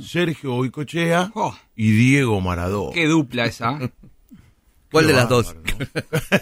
Sergio 0.00 0.52
Boicochea 0.52 1.30
Oh. 1.34 1.56
y 1.76 1.90
Diego 1.90 2.40
Maradona. 2.40 2.92
Qué 2.94 3.06
dupla 3.06 3.46
esa. 3.46 3.78
¿Cuál 4.90 5.06
Qué 5.06 5.12
de 5.12 5.18
las 5.18 5.28
dos? 5.28 5.54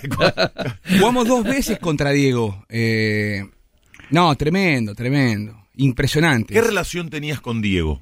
Jugamos 0.99 1.27
dos 1.27 1.45
veces 1.45 1.79
contra 1.79 2.11
Diego. 2.11 2.65
Eh, 2.69 3.45
no, 4.11 4.35
tremendo, 4.37 4.95
tremendo. 4.95 5.67
Impresionante. 5.75 6.55
¿Qué 6.55 6.61
relación 6.61 7.11
tenías 7.11 7.41
con 7.41 7.61
Diego? 7.61 8.01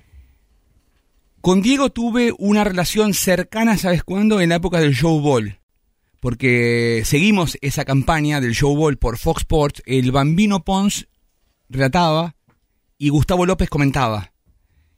Con 1.40 1.60
Diego 1.62 1.90
tuve 1.90 2.32
una 2.38 2.62
relación 2.64 3.14
cercana, 3.14 3.76
¿sabes 3.78 4.04
cuándo? 4.04 4.40
En 4.40 4.50
la 4.50 4.56
época 4.56 4.80
del 4.80 4.94
Show 4.94 5.20
Ball. 5.20 5.58
Porque 6.20 7.02
seguimos 7.04 7.58
esa 7.60 7.84
campaña 7.84 8.40
del 8.40 8.54
Show 8.54 8.74
Ball 8.76 8.96
por 8.96 9.18
Fox 9.18 9.42
Sports. 9.42 9.82
El 9.86 10.10
Bambino 10.12 10.64
Pons 10.64 11.06
relataba 11.68 12.34
y 12.98 13.08
Gustavo 13.10 13.44
López 13.44 13.68
comentaba. 13.68 14.32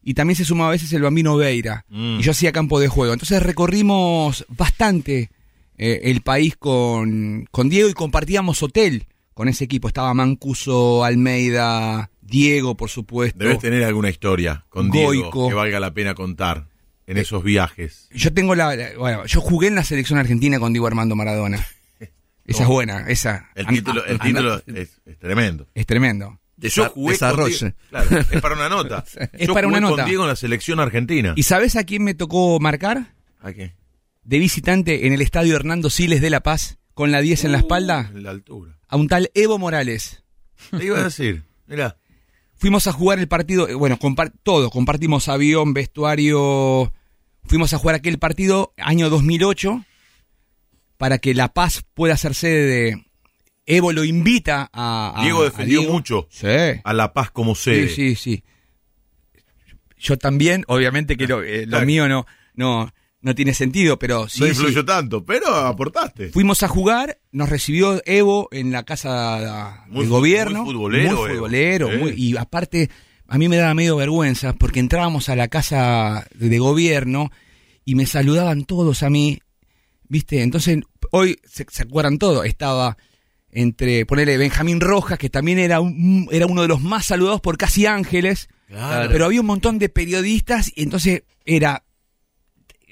Y 0.09 0.15
también 0.15 0.37
se 0.37 0.45
sumaba 0.45 0.69
a 0.69 0.73
veces 0.73 0.93
el 0.93 1.03
Bambino 1.03 1.37
Veira. 1.37 1.85
Mm. 1.89 2.21
Y 2.21 2.23
yo 2.23 2.31
hacía 2.31 2.53
campo 2.53 2.79
de 2.79 2.87
juego. 2.87 3.13
Entonces 3.13 3.43
recorrimos 3.43 4.47
bastante 4.49 5.31
eh, 5.77 6.01
el 6.05 6.21
país 6.21 6.55
con, 6.57 7.49
con 7.51 7.69
Diego 7.69 7.89
y 7.89 7.93
compartíamos 7.93 8.63
hotel 8.63 9.07
con 9.35 9.49
ese 9.49 9.65
equipo. 9.65 9.89
Estaba 9.89 10.15
Mancuso, 10.15 11.03
Almeida, 11.05 12.09
Diego, 12.23 12.77
por 12.77 12.89
supuesto. 12.89 13.37
Debes 13.41 13.59
tener 13.59 13.83
alguna 13.83 14.09
historia 14.09 14.65
con 14.69 14.93
Diego 14.93 15.49
que 15.49 15.55
valga 15.55 15.81
la 15.81 15.93
pena 15.93 16.15
contar 16.15 16.69
en 17.09 17.17
esos 17.19 17.43
viajes. 17.43 18.09
Yo 18.15 18.33
tengo 18.33 18.55
la, 18.55 18.77
la- 18.77 18.97
Bueno, 18.97 19.27
yo 19.27 19.41
jugué 19.41 19.67
en 19.67 19.75
la 19.75 19.83
selección 19.83 20.21
argentina 20.21 20.61
con 20.61 20.73
Diego 20.73 20.87
Armando 20.87 21.17
Maradona. 21.17 21.67
Esa 22.45 22.63
es 22.63 22.69
buena, 22.69 23.07
esa. 23.09 23.51
El 23.57 23.67
título, 23.67 24.05
el 24.05 24.21
título 24.21 24.63
es, 24.69 25.01
es 25.05 25.19
tremendo. 25.19 25.67
Es 25.75 25.85
tremendo. 25.85 26.39
Yo 26.59 26.89
jugué 26.91 27.19
con 27.19 27.29
desarrolle. 27.29 27.75
Claro, 27.91 28.19
es 28.31 28.41
para 28.41 28.55
una 28.55 28.69
nota. 28.69 29.05
Es 29.33 29.47
Yo 29.49 29.55
para 29.55 29.69
una 29.69 29.81
nota. 29.81 29.97
con 30.03 30.05
Diego 30.07 30.23
en 30.25 30.29
la 30.31 30.37
selección 30.37 30.81
argentina. 30.81 31.33
¿Y 31.37 31.43
sabes 31.43 31.77
a 31.77 31.85
quién 31.85 32.03
me 32.05 32.15
tocó 32.15 32.59
marcar? 32.61 33.15
¿A 33.41 33.53
qué? 33.53 33.75
De 34.25 34.39
visitante 34.39 35.07
en 35.07 35.13
el 35.13 35.21
estadio 35.23 35.55
Hernando 35.55 35.91
Siles 35.91 36.21
de 36.21 36.31
La 36.31 36.41
Paz, 36.43 36.79
con 36.95 37.13
la 37.13 37.21
10 37.21 37.45
en 37.45 37.53
la 37.53 37.59
espalda, 37.59 38.11
En 38.15 38.23
la 38.23 38.31
altura. 38.31 38.79
a 38.89 38.97
un 38.97 39.07
tal 39.09 39.31
Evo 39.35 39.59
Morales. 39.59 40.25
Te 40.77 40.85
iba 40.85 40.99
a 40.99 41.05
decir, 41.05 41.45
mira, 41.67 41.99
Fuimos 42.59 42.87
a 42.87 42.93
jugar 42.93 43.19
el 43.19 43.29
partido, 43.29 43.69
eh, 43.69 43.75
bueno, 43.75 43.99
compar- 43.99 44.33
todo, 44.43 44.71
compartimos 44.71 45.29
avión, 45.29 45.75
vestuario. 45.75 46.91
Fuimos 47.45 47.75
a 47.75 47.79
jugar 47.79 47.97
aquel 47.97 48.19
partido 48.19 48.73
año 48.79 49.11
2008 49.11 49.85
para 50.97 51.19
que 51.19 51.35
La 51.35 51.53
Paz 51.53 51.85
pueda 51.93 52.17
ser 52.17 52.35
sede 52.35 52.65
de. 52.67 53.06
Evo 53.67 53.93
lo 53.93 54.05
invita 54.05 54.71
a. 54.73 55.13
a- 55.17 55.23
Diego 55.23 55.41
a 55.43 55.45
defendió 55.45 55.81
Diego. 55.81 55.93
mucho 55.93 56.29
Sí. 56.31 56.47
a 56.83 56.93
La 56.93 57.13
Paz 57.13 57.31
como 57.33 57.55
sede. 57.55 57.89
Sí, 57.89 58.15
sí, 58.15 58.17
sí. 58.17 58.45
Yo 59.99 60.17
también, 60.19 60.65
obviamente 60.69 61.17
que 61.17 61.27
lo, 61.27 61.43
eh, 61.43 61.63
lo 61.65 61.71
Claro. 61.71 61.87
mío 61.87 62.09
no, 62.09 62.27
no, 62.55 62.93
no 63.23 63.35
tiene 63.35 63.55
sentido, 63.55 63.99
pero 63.99 64.29
sí, 64.29 64.41
no 64.41 64.47
sí. 64.47 64.53
influyó 64.53 64.85
tanto, 64.85 65.25
pero 65.25 65.49
aportaste. 65.55 66.29
Fuimos 66.29 66.63
a 66.63 66.69
jugar, 66.69 67.19
nos 67.33 67.49
recibió 67.49 68.01
Evo 68.05 68.49
en 68.53 68.73
la 68.73 68.85
casa 68.85 69.85
Muy 69.89 70.01
del 70.03 70.11
gobierno. 70.11 70.65
muy 70.65 70.75
futbolero, 70.75 71.17
Muy 71.17 71.31
futbolero, 71.31 71.91
muy- 71.91 72.13
y 72.17 72.37
aparte, 72.37 72.91
a 73.27 73.39
mí 73.39 73.49
me 73.49 73.57
daba 73.57 73.75
medio 73.75 73.97
vergüenza 73.97 74.53
porque 74.53 74.81
entrábamos 74.81 75.29
a 75.29 75.35
la 75.37 75.49
casa 75.49 76.27
de, 76.35 76.49
de 76.51 76.59
gobierno 76.59 77.33
y 77.85 77.95
me 77.95 78.07
saludaban 78.07 78.65
todos 78.65 79.03
a 79.03 79.11
mí, 79.11 79.41
¿viste? 80.09 80.43
Entonces, 80.43 80.79
hoy 81.11 81.39
se, 81.45 81.65
se 81.71 81.83
acuerdan 81.83 82.19
todo, 82.19 82.45
estaba 82.45 82.97
entre, 83.59 84.05
ponele, 84.05 84.37
Benjamín 84.37 84.81
Rojas, 84.81 85.19
que 85.19 85.31
también 85.31 85.59
era, 85.59 85.81
un- 85.81 86.29
era 86.31 86.47
uno 86.47 86.61
de 86.63 86.69
los 86.69 86.83
más 86.83 87.07
saludados 87.07 87.41
por 87.41 87.57
Casi 87.57 87.87
Ángeles, 87.87 88.49
Claro. 88.69 89.09
pero 89.11 89.25
había 89.25 89.41
un 89.41 89.47
montón 89.47 89.79
de 89.79 89.89
periodistas 89.89 90.71
y 90.77 90.83
entonces 90.83 91.23
era 91.45 91.83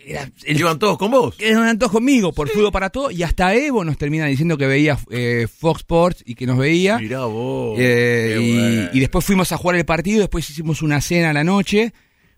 era 0.06 0.30
el- 0.44 0.60
¿Iban 0.60 0.78
todos 0.78 0.98
con 0.98 1.10
vos? 1.10 1.34
eran 1.38 1.78
todos 1.78 1.92
conmigo 1.92 2.32
por 2.32 2.48
fútbol 2.50 2.70
para 2.72 2.90
todo 2.90 3.10
y 3.10 3.22
hasta 3.22 3.54
Evo 3.54 3.84
nos 3.84 3.96
termina 3.96 4.26
diciendo 4.26 4.58
que 4.58 4.66
veía 4.66 4.98
eh, 5.10 5.46
Fox 5.50 5.80
Sports 5.80 6.22
y 6.26 6.34
que 6.34 6.46
nos 6.46 6.58
veía. 6.58 6.98
Mirá 6.98 7.24
vos. 7.24 7.76
Eh, 7.80 8.38
y, 8.40 8.52
bueno. 8.54 8.90
y 8.92 9.00
después 9.00 9.24
fuimos 9.24 9.50
a 9.52 9.56
jugar 9.56 9.76
el 9.76 9.84
partido, 9.86 10.20
después 10.20 10.48
hicimos 10.50 10.82
una 10.82 11.00
cena 11.00 11.30
a 11.30 11.32
la 11.32 11.42
noche, 11.44 11.92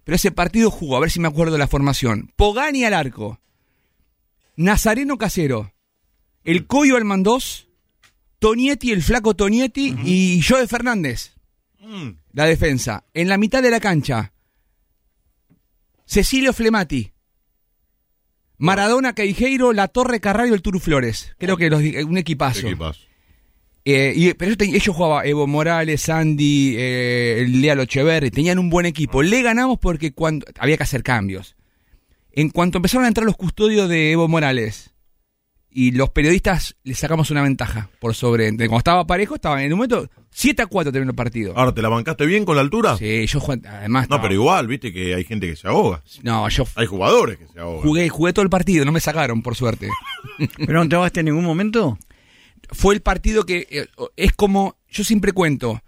pero 0.05 0.14
ese 0.14 0.31
partido 0.31 0.70
jugó, 0.70 0.97
a 0.97 1.01
ver 1.01 1.11
si 1.11 1.18
me 1.20 1.27
acuerdo 1.29 1.53
de 1.55 1.59
la 1.59 1.66
formación. 1.68 2.31
Pogani 2.37 2.85
al 2.85 2.95
arco, 2.95 3.41
Nazareno 4.57 5.18
Casero, 5.18 5.72
el 6.45 6.66
Coyo 6.68 6.97
Almandós, 6.97 7.66
Tonietti, 8.39 8.93
el 8.93 9.03
flaco 9.03 9.34
Tonietti 9.34 9.95
y 10.05 10.43
Joe 10.47 10.66
Fernández, 10.66 11.32
Mm. 11.80 12.11
la 12.32 12.45
defensa. 12.47 13.05
En 13.14 13.28
la 13.28 13.39
mitad 13.39 13.62
de 13.62 13.70
la 13.70 13.80
cancha, 13.80 14.32
Cecilio 16.07 16.53
Flemati. 16.53 17.12
Maradona, 18.59 19.14
Queijeiro, 19.14 19.72
La 19.72 19.89
Torre, 19.89 20.20
Carrario, 20.20 20.55
el 20.55 20.62
Turu 20.62 20.80
Flores. 20.80 21.34
Creo 21.39 21.57
que 21.57 21.68
los 21.68 21.80
un 21.80 22.16
equipazo. 22.18 22.66
Eh, 23.84 24.12
y, 24.16 24.34
pero 24.34 24.57
te- 24.57 24.64
ellos 24.64 24.97
jugaban 24.97 25.26
Evo 25.26 25.47
Morales, 25.47 26.09
Andy, 26.09 26.74
eh, 26.76 27.47
Lea 27.49 27.74
Locheverri, 27.76 28.30
tenían 28.30 28.59
un 28.59 28.68
buen 28.70 28.87
equipo. 28.87 29.22
Le 29.22 29.43
ganamos 29.43 29.78
porque 29.78 30.12
cuando 30.12 30.47
había 30.59 30.76
que 30.76 30.82
hacer 30.82 31.03
cambios. 31.03 31.55
En 32.32 32.51
cuanto 32.51 32.78
empezaron 32.78 33.05
a 33.05 33.09
entrar 33.09 33.26
los 33.26 33.37
custodios 33.37 33.89
de 33.89 34.11
Evo 34.12 34.26
Morales 34.26 34.93
y 35.79 35.91
los 35.91 36.09
periodistas 36.09 36.74
le 36.85 36.95
sacamos 36.95 37.31
una 37.31 37.43
ventaja 37.43 37.91
por 38.01 38.14
sobre. 38.14 38.49
Cuando 38.57 38.79
estaba 38.79 39.07
parejo, 39.07 39.35
estaban 39.35 39.61
en 39.61 39.72
un 39.74 39.79
momento 39.79 40.09
7 40.31 40.62
a 40.62 40.66
4 40.66 40.91
terminó 40.91 41.11
el 41.11 41.16
partido. 41.16 41.53
Ahora, 41.55 41.74
¿te 41.74 41.83
la 41.83 41.91
bancaste 41.91 42.24
bien 42.24 42.47
con 42.47 42.57
la 42.57 42.62
altura? 42.62 42.97
Sí, 42.97 43.27
yo 43.27 43.41
jugué- 43.41 43.61
además. 43.68 44.03
No, 44.09 44.16
estaba- 44.16 44.22
pero 44.22 44.33
igual, 44.35 44.66
viste 44.68 44.91
que 44.91 45.14
hay 45.14 45.24
gente 45.24 45.47
que 45.47 45.55
se 45.55 45.68
ahoga. 45.68 46.03
No, 46.22 46.49
yo 46.49 46.64
Hay 46.77 46.87
jugadores 46.87 47.37
que 47.37 47.47
se 47.49 47.61
ahogan. 47.61 47.83
jugué, 47.83 48.09
jugué 48.09 48.33
todo 48.33 48.43
el 48.43 48.49
partido, 48.49 48.87
no 48.87 48.93
me 48.93 49.01
sacaron, 49.01 49.43
por 49.43 49.55
suerte. 49.55 49.91
¿Pero 50.66 50.83
no 50.83 50.89
te 50.89 50.97
baste 50.97 51.20
en 51.20 51.27
ningún 51.27 51.45
momento? 51.45 51.99
fue 52.70 52.95
el 52.95 53.03
partido 53.03 53.45
que 53.45 53.66
eh, 53.70 53.87
es 54.16 54.33
como, 54.33 54.77
yo 54.89 55.05
siempre 55.05 55.33
cuento, 55.33 55.83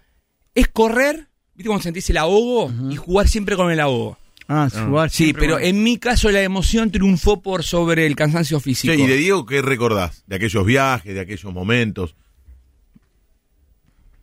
es 0.54 0.68
correr, 0.68 1.28
¿viste 1.54 1.68
cuando 1.68 1.82
sentís 1.82 2.10
el 2.10 2.18
ahogo? 2.18 2.70
Y 2.90 2.96
jugar 2.96 3.26
siempre 3.26 3.56
con 3.56 3.72
el 3.72 3.80
ahogo. 3.80 4.17
Ah, 4.50 4.68
jugar 4.70 5.10
Sí, 5.10 5.34
pero 5.34 5.58
en 5.58 5.82
mi 5.82 5.98
caso 5.98 6.30
la 6.30 6.42
emoción 6.42 6.90
triunfó 6.90 7.42
por 7.42 7.62
sobre 7.62 8.06
el 8.06 8.16
cansancio 8.16 8.58
físico. 8.60 8.94
¿y 8.94 9.06
de 9.06 9.16
Diego 9.16 9.44
qué 9.44 9.60
recordás? 9.60 10.24
De 10.26 10.36
aquellos 10.36 10.64
viajes, 10.64 11.14
de 11.14 11.20
aquellos 11.20 11.52
momentos. 11.52 12.16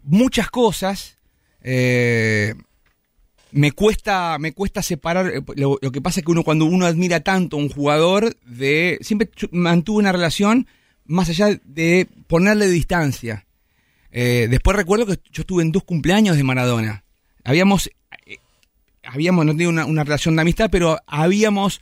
Muchas 0.03 0.49
cosas. 0.49 1.17
eh, 1.61 2.53
me 3.51 3.71
cuesta, 3.71 4.37
me 4.39 4.51
cuesta 4.53 4.81
separar. 4.81 5.27
eh, 5.27 5.41
Lo, 5.55 5.77
lo 5.81 5.91
que 5.91 6.01
pasa 6.01 6.19
es 6.19 6.25
que 6.25 6.31
uno 6.31 6.43
cuando 6.43 6.65
uno 6.65 6.85
admira 6.85 7.21
tanto 7.21 7.55
a 7.57 7.59
un 7.59 7.69
jugador, 7.69 8.35
de 8.45 8.97
siempre 9.01 9.29
mantuvo 9.51 9.97
una 9.99 10.11
relación 10.11 10.67
más 11.05 11.29
allá 11.29 11.57
de 11.63 12.07
ponerle 12.27 12.67
distancia. 12.67 13.45
Eh, 14.11 14.47
después 14.49 14.75
recuerdo 14.75 15.05
que 15.05 15.19
yo 15.31 15.41
estuve 15.41 15.61
en 15.63 15.71
dos 15.71 15.83
cumpleaños 15.83 16.35
de 16.35 16.43
Maradona. 16.43 17.03
Habíamos, 17.43 17.89
habíamos, 19.07 19.45
no 19.45 19.55
tengo 19.55 19.69
una, 19.69 19.85
una 19.85 20.03
relación 20.03 20.35
de 20.35 20.41
amistad, 20.41 20.69
pero 20.71 20.97
habíamos 21.07 21.81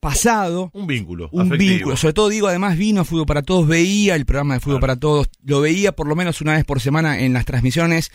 pasado 0.00 0.70
Un 0.74 0.86
vínculo. 0.86 1.28
un 1.32 1.42
afectivo. 1.46 1.70
vínculo. 1.74 1.96
Sobre 1.96 2.14
todo 2.14 2.28
digo, 2.28 2.48
además 2.48 2.76
vino 2.76 3.00
a 3.02 3.04
Fútbol 3.04 3.26
para 3.26 3.42
Todos, 3.42 3.68
veía 3.68 4.16
el 4.16 4.24
programa 4.26 4.54
de 4.54 4.60
Fútbol 4.60 4.80
para 4.80 4.96
Todos, 4.96 5.28
lo 5.44 5.60
veía 5.60 5.92
por 5.92 6.08
lo 6.08 6.16
menos 6.16 6.40
una 6.40 6.54
vez 6.54 6.64
por 6.64 6.80
semana 6.80 7.20
en 7.20 7.32
las 7.32 7.44
transmisiones. 7.44 8.10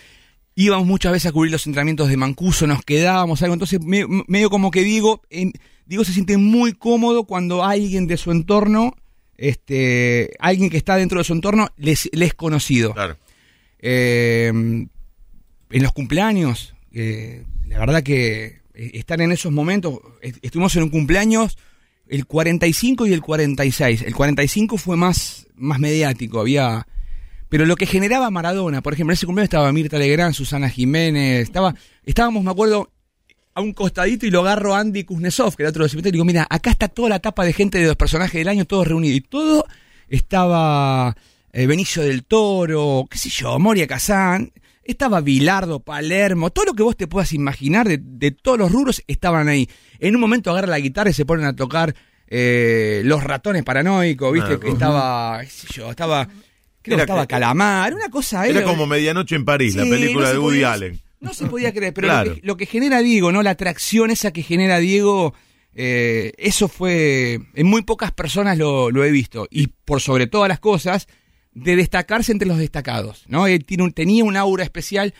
Íbamos 0.56 0.86
muchas 0.88 1.12
veces 1.14 1.30
a 1.30 1.32
cubrir 1.32 1.52
los 1.52 1.66
entrenamientos 1.66 2.10
de 2.10 2.18
Mancuso, 2.18 2.68
nos 2.68 2.82
quedábamos 2.84 3.42
algo. 3.44 3.54
Entonces, 3.54 3.80
me- 3.82 4.06
medio 4.28 4.50
como 4.50 4.70
que 4.72 4.84
digo, 4.84 5.22
en- 5.30 5.54
digo 5.86 6.04
se 6.04 6.12
siente 6.14 6.36
muy 6.38 6.74
cómodo 6.74 7.24
cuando 7.26 7.64
alguien 7.64 8.08
de 8.08 8.18
su 8.18 8.32
entorno, 8.32 8.94
este, 9.38 10.32
alguien 10.40 10.70
que 10.70 10.78
está 10.78 10.96
dentro 10.98 11.20
de 11.20 11.24
su 11.24 11.34
entorno, 11.34 11.70
les, 11.78 12.10
les 12.12 12.30
es 12.30 12.34
conocido. 12.34 12.94
Claro. 12.96 13.16
Eh, 13.80 14.48
en 14.50 14.90
los 15.84 15.92
cumpleaños, 15.94 16.74
eh, 16.92 17.46
la 17.70 17.80
verdad 17.80 18.04
que 18.04 18.62
eh, 18.74 18.92
estar 18.94 19.22
en 19.22 19.32
esos 19.32 19.52
momentos, 19.52 20.00
est- 20.22 20.38
estuvimos 20.44 20.76
en 20.76 20.84
un 20.84 20.90
cumpleaños 20.90 21.58
el 22.08 22.26
45 22.26 23.08
y 23.08 23.14
el 23.14 23.22
46. 23.22 24.02
El 24.04 24.16
45 24.16 24.78
fue 24.78 24.96
más, 24.98 25.48
más 25.56 25.80
mediático, 25.80 26.40
había... 26.40 26.88
Pero 27.50 27.66
lo 27.66 27.76
que 27.78 27.86
generaba 27.86 28.30
Maradona, 28.30 28.82
por 28.82 28.94
ejemplo, 28.94 29.12
en 29.12 29.16
ese 29.16 29.26
cumpleaños 29.26 29.48
estaba 29.48 29.72
Mirta 29.72 29.98
Legrand, 29.98 30.34
Susana 30.34 30.70
Jiménez, 30.70 31.44
estaba, 31.44 31.74
estábamos, 32.04 32.44
me 32.44 32.52
acuerdo, 32.52 32.92
a 33.54 33.62
un 33.62 33.72
costadito 33.74 34.26
y 34.26 34.32
lo 34.32 34.42
agarro 34.42 34.76
Andy 34.76 35.06
Kuznetsov, 35.06 35.56
que 35.56 35.64
era 35.64 35.70
otro 35.70 35.82
de 35.82 35.86
los 35.86 35.94
invitados, 35.94 36.12
y 36.12 36.18
digo, 36.18 36.26
mira, 36.26 36.46
acá 36.50 36.72
está 36.72 36.90
toda 36.90 37.08
la 37.10 37.20
tapa 37.20 37.46
de 37.46 37.54
gente 37.54 37.80
de 37.80 37.88
los 37.88 37.96
personajes 37.96 38.34
del 38.34 38.50
año, 38.50 38.66
todos 38.66 38.86
reunidos. 38.88 39.18
Y 39.18 39.22
todo 39.22 39.66
estaba 40.10 41.16
eh, 41.54 41.66
Benicio 41.68 42.04
del 42.04 42.26
Toro, 42.26 43.06
qué 43.10 43.18
sé 43.18 43.30
yo, 43.30 43.58
Moria 43.60 43.88
Kazán, 43.88 44.52
estaba 44.88 45.22
Bilardo, 45.22 45.80
Palermo, 45.82 46.50
todo 46.52 46.66
lo 46.66 46.74
que 46.74 46.84
vos 46.84 46.96
te 46.98 47.08
puedas 47.08 47.34
imaginar 47.34 47.88
de, 47.88 48.00
de 48.02 48.32
todos 48.32 48.58
los 48.58 48.72
rubros 48.72 49.04
estaban 49.08 49.48
ahí. 49.50 49.70
En 50.00 50.16
un 50.16 50.22
momento 50.22 50.52
agarra 50.52 50.68
la 50.68 50.80
guitarra 50.80 51.10
y 51.10 51.14
se 51.14 51.26
ponen 51.26 51.46
a 51.46 51.56
tocar 51.56 51.94
eh, 52.28 53.02
Los 53.06 53.24
Ratones 53.24 53.64
Paranoicos, 53.64 54.34
viste, 54.34 54.54
Ah, 54.54 54.60
que 54.60 54.70
estaba, 54.70 55.40
qué 55.44 55.50
sé 55.50 55.68
yo, 55.74 55.90
estaba, 55.90 56.26
creo 56.82 56.96
Era 56.96 56.98
que 56.98 57.02
estaba 57.12 57.28
Calamar, 57.28 57.94
una 57.94 58.10
cosa 58.10 58.46
Era 58.48 58.64
como 58.64 58.86
Medianoche 58.88 59.36
en 59.36 59.46
París, 59.46 59.76
la 59.76 59.84
película 59.84 60.28
no 60.28 60.32
de 60.34 60.40
Woody 60.40 60.56
podía- 60.58 60.74
Allen. 60.74 61.00
No 61.20 61.34
se 61.34 61.48
podía 61.48 61.74
creer, 61.74 61.94
pero 61.94 62.08
Claro. 62.10 62.30
lo, 62.30 62.36
que, 62.36 62.42
lo 62.48 62.58
que 62.58 62.66
genera 62.68 63.00
Diego, 63.02 63.32
¿no? 63.32 63.42
La 63.42 63.50
atracción 63.52 64.12
esa 64.12 64.32
que 64.32 64.44
genera 64.44 64.78
Diego, 64.78 65.34
eh, 65.74 66.32
eso 66.38 66.68
fue. 66.68 67.40
En 67.56 67.66
muy 67.66 67.82
pocas 67.82 68.12
personas 68.12 68.56
lo, 68.58 68.92
lo 68.92 69.04
he 69.04 69.10
visto. 69.10 69.48
Y 69.50 69.68
por 69.68 70.00
sobre 70.00 70.28
todas 70.28 70.48
las 70.48 70.60
cosas, 70.60 71.08
de 71.64 71.76
destacarse 71.76 72.32
entre 72.32 72.48
los 72.48 72.58
destacados, 72.58 73.24
¿no? 73.28 73.48
Él 73.48 73.66
tiene 73.66 73.84
un- 73.84 73.92
tenía 73.92 74.24
un 74.24 74.38
aura 74.38 74.64
especial. 74.64 75.14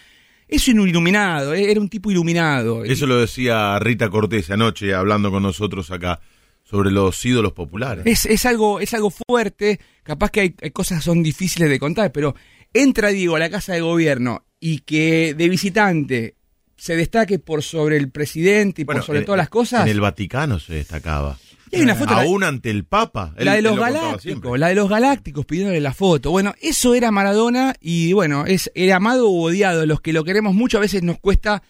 Es 0.48 0.68
un 0.68 0.88
iluminado, 0.88 1.54
eh, 1.54 1.70
era 1.72 1.80
un 1.82 1.90
tipo 1.90 2.10
iluminado. 2.12 2.84
Eso 2.86 3.06
lo 3.06 3.20
decía 3.20 3.78
Rita 3.80 4.10
Cortés 4.10 4.50
anoche 4.50 4.94
hablando 4.94 5.30
con 5.32 5.44
nosotros 5.44 5.92
acá 5.92 6.20
sobre 6.64 6.92
los 6.92 7.24
ídolos 7.26 7.54
populares. 7.54 8.06
Es, 8.06 8.26
es 8.26 8.46
algo, 8.46 8.80
es 8.80 8.94
algo 8.94 9.10
fuerte, 9.10 9.80
capaz 10.04 10.32
que 10.32 10.42
hay, 10.42 10.56
hay 10.62 10.72
cosas 10.72 11.00
que 11.00 11.06
son 11.06 11.24
difíciles 11.24 11.70
de 11.70 11.80
contar, 11.80 12.12
pero 12.12 12.36
entra 12.74 13.10
Diego 13.10 13.36
a 13.36 13.40
la 13.40 13.50
casa 13.50 13.74
de 13.74 13.82
gobierno 13.82 14.46
y 14.60 14.80
que 14.80 15.34
de 15.34 15.50
visitante 15.50 16.36
se 16.76 16.96
destaque 16.96 17.40
por 17.40 17.64
sobre 17.64 17.98
el 17.98 18.10
presidente 18.12 18.84
y 18.84 18.86
Bueno, 18.86 19.00
por 19.00 19.06
sobre 19.08 19.20
en- 19.20 19.26
todas 19.26 19.38
las 19.40 19.50
cosas. 19.50 19.84
En 19.86 19.92
el 19.92 20.00
Vaticano 20.02 20.60
se 20.60 20.76
destacaba. 20.76 21.38
Y 21.72 21.76
hay 21.78 21.82
una 21.82 21.96
foto, 21.96 22.14
la- 22.16 22.22
Aún 22.22 22.44
ante 22.44 22.70
el 22.70 22.84
Papa. 22.86 23.34
Él- 23.38 23.46
la 23.46 23.54
de 23.56 23.62
los 23.62 23.76
lo 23.76 23.82
galácticos, 23.82 24.58
la 24.60 24.68
de 24.70 24.76
los 24.76 24.90
galácticos 24.90 25.46
pidiéndole 25.46 25.80
la 25.82 25.94
foto. 25.94 26.32
Bueno, 26.32 26.54
eso 26.62 26.96
era 26.96 27.12
Maradona 27.12 27.76
y 27.82 28.14
bueno, 28.14 28.46
es 28.46 28.72
era 28.76 28.98
amado 28.98 29.30
o 29.30 29.42
odiado. 29.48 29.86
Los 29.86 30.02
que 30.02 30.14
lo 30.14 30.24
queremos 30.24 30.54
mucho 30.56 30.78
a 30.78 30.82
veces 30.82 31.04
nos 31.04 31.20
cuesta 31.20 31.62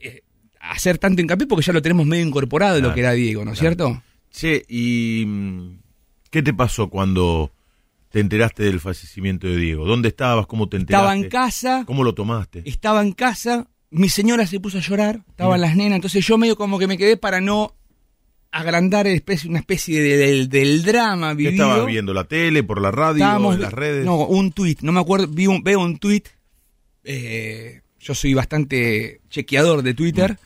eh, 0.00 0.22
hacer 0.60 0.98
tanto 0.98 1.22
hincapié 1.22 1.46
porque 1.46 1.64
ya 1.64 1.72
lo 1.72 1.82
tenemos 1.82 2.06
medio 2.06 2.26
incorporado 2.26 2.76
lo 2.76 2.80
Claro, 2.80 2.94
que 2.94 3.00
era 3.00 3.12
Diego, 3.12 3.44
¿no 3.44 3.52
es 3.52 3.58
claro. 3.60 3.76
cierto? 3.76 4.02
Che, 4.30 4.64
¿y 4.68 5.24
mm, 5.26 5.78
qué 6.30 6.42
te 6.42 6.52
pasó 6.52 6.88
cuando 6.90 7.52
te 8.10 8.20
enteraste 8.20 8.64
del 8.64 8.80
fallecimiento 8.80 9.46
de 9.46 9.56
Diego? 9.56 9.86
¿Dónde 9.86 10.08
estabas? 10.08 10.46
¿Cómo 10.46 10.68
te 10.68 10.76
enteraste? 10.76 11.04
Estaba 11.06 11.16
en 11.16 11.28
casa, 11.30 11.84
¿Cómo 11.86 12.02
lo 12.04 12.14
tomaste? 12.14 12.62
estaba 12.66 13.02
en 13.02 13.12
casa, 13.12 13.68
mi 13.90 14.08
señora 14.08 14.46
se 14.46 14.60
puso 14.60 14.78
a 14.78 14.80
llorar, 14.80 15.22
estaban 15.28 15.60
las 15.60 15.76
nenas, 15.76 15.96
entonces 15.96 16.26
yo 16.26 16.36
medio 16.38 16.56
como 16.56 16.78
que 16.78 16.86
me 16.86 16.98
quedé 16.98 17.16
para 17.16 17.40
no 17.40 17.74
agrandar 18.50 19.06
especie- 19.06 19.48
una 19.50 19.58
especie 19.58 20.00
de- 20.02 20.16
del- 20.16 20.48
del 20.48 20.82
drama 20.82 21.30
¿Qué 21.30 21.36
vivido. 21.48 21.64
estabas 21.66 21.86
viendo? 21.86 22.14
¿La 22.14 22.24
tele, 22.24 22.62
por 22.62 22.80
la 22.80 22.90
radio, 22.90 23.22
Estábamos 23.24 23.56
en 23.56 23.60
las 23.62 23.72
redes? 23.72 24.04
No, 24.04 24.24
un 24.26 24.52
tuit, 24.52 24.80
no 24.82 24.92
me 24.92 25.00
acuerdo, 25.00 25.26
vi 25.28 25.46
un, 25.46 25.62
veo 25.62 25.80
un 25.80 25.98
tuit, 25.98 26.28
eh, 27.04 27.80
yo 28.00 28.14
soy 28.14 28.34
bastante 28.34 29.20
chequeador 29.30 29.82
de 29.82 29.94
Twitter, 29.94 30.32
Mm. 30.32 30.36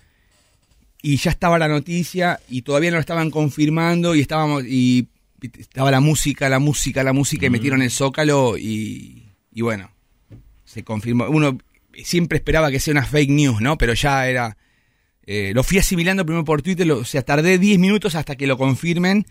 y 1.02 1.16
ya 1.16 1.30
estaba 1.30 1.58
la 1.58 1.68
noticia, 1.68 2.40
y 2.48 2.62
todavía 2.62 2.90
no 2.90 2.96
lo 2.96 3.00
estaban 3.00 3.30
confirmando, 3.30 4.14
y 4.14 4.20
estábamos, 4.20 4.64
y 4.66 5.08
estaba 5.58 5.90
la 5.90 6.00
música, 6.00 6.48
la 6.48 6.58
música, 6.58 7.02
la 7.02 7.12
música, 7.12 7.46
y 7.46 7.50
Mm. 7.50 7.52
metieron 7.52 7.82
el 7.82 7.90
zócalo, 7.90 8.56
y, 8.58 9.28
y 9.52 9.60
bueno, 9.62 9.90
se 10.64 10.82
confirmó. 10.84 11.28
Uno 11.28 11.58
siempre 12.04 12.38
esperaba 12.38 12.70
que 12.70 12.80
sea 12.80 12.92
una 12.92 13.04
fake 13.04 13.30
news, 13.30 13.60
¿no? 13.60 13.76
Pero 13.78 13.94
ya 13.94 14.26
era... 14.28 14.56
eh, 15.26 15.52
lo 15.54 15.62
fui 15.62 15.78
asimilando 15.78 16.24
primero 16.26 16.44
por 16.44 16.62
Twitter, 16.62 16.86
lo- 16.86 16.98
o 16.98 17.04
sea, 17.04 17.22
tardé 17.22 17.58
10 17.58 17.78
minutos 17.78 18.14
hasta 18.14 18.36
que 18.36 18.46
lo 18.46 18.56
confirmen. 18.58 19.24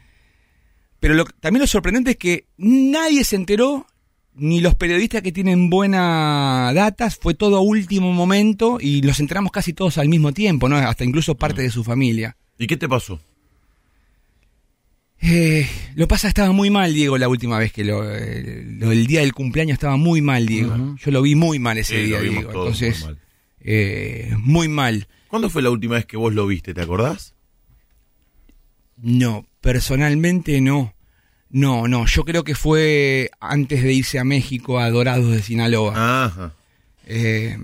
Pero 1.00 1.14
lo- 1.16 1.26
también 1.26 1.62
lo 1.62 1.68
sorprendente 1.68 2.12
es 2.12 2.18
que 2.18 2.46
nadie 2.58 3.24
se 3.24 3.36
enteró, 3.36 3.88
ni 4.34 4.62
los 4.62 4.76
periodistas 4.76 5.22
que 5.22 5.32
tienen 5.32 5.70
buena 5.70 6.72
datas, 6.74 7.18
fue 7.18 7.34
todo 7.34 7.58
a 7.58 7.62
último 7.62 8.14
momento 8.14 8.78
y 8.80 9.02
los 9.02 9.20
enteramos 9.20 9.52
casi 9.52 9.74
todos 9.74 9.98
al 9.98 10.08
mismo 10.10 10.32
tiempo, 10.32 10.70
¿no? 10.70 10.78
Hasta 10.78 11.04
incluso 11.04 11.36
parte 11.36 11.62
de 11.64 11.70
su 11.72 11.84
familia. 11.84 12.38
¿Y 12.58 12.68
qué 12.68 12.78
te 12.78 12.88
pasó? 12.88 13.20
Eh, 15.24 15.68
lo 15.96 16.08
pasa, 16.08 16.28
estaba 16.28 16.52
muy 16.52 16.72
mal 16.72 16.94
Diego 16.94 17.16
la 17.18 17.28
última 17.30 17.60
vez 17.60 17.72
que 17.72 17.84
lo, 17.84 18.04
eh, 18.10 18.64
lo- 18.80 18.92
el 18.92 19.06
día 19.06 19.20
del 19.20 19.34
cumpleaños 19.34 19.74
estaba 19.76 19.96
muy 19.96 20.20
mal 20.22 20.46
Diego. 20.48 20.96
Yo 20.98 21.12
lo 21.12 21.22
vi 21.22 21.36
muy 21.36 21.60
mal 21.60 21.78
ese 21.78 21.98
Sí, 22.00 22.06
día, 22.08 22.22
Diego. 22.22 22.50
Entonces, 22.52 23.00
muy 23.02 23.08
mal. 23.08 23.20
eh, 23.60 24.34
muy 24.40 24.68
mal. 24.68 25.08
¿Cuándo 25.32 25.50
fue 25.50 25.62
la 25.62 25.70
última 25.70 25.96
vez 25.96 26.06
que 26.06 26.18
vos 26.18 26.34
lo 26.34 26.46
viste? 26.46 26.74
¿Te 26.74 26.82
acordás? 26.82 27.34
No, 28.98 29.46
personalmente 29.62 30.60
no. 30.62 30.94
No, 31.50 31.88
no, 31.88 32.06
yo 32.06 32.24
creo 32.26 32.44
que 32.44 32.54
fue 32.54 33.30
antes 33.40 33.82
de 33.82 33.94
irse 33.94 34.20
a 34.20 34.24
México 34.26 34.80
a 34.80 34.90
Dorados 34.90 35.32
de 35.32 35.42
Sinaloa. 35.42 36.26
Ajá. 36.26 36.54
Eh, 37.06 37.58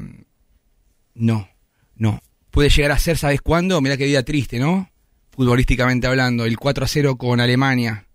no, 1.14 1.50
no. 1.96 2.22
Puede 2.52 2.70
llegar 2.70 2.92
a 2.92 3.00
ser, 3.00 3.18
¿sabes 3.18 3.42
cuándo? 3.42 3.80
Mirá 3.82 3.98
qué 3.98 4.06
día 4.06 4.24
triste, 4.24 4.60
¿no? 4.60 4.90
Futbolísticamente 5.32 6.08
hablando, 6.08 6.46
el 6.46 6.58
4 6.58 6.86
a 6.86 6.88
0 6.88 7.18
con 7.18 7.40
Alemania. 7.42 8.08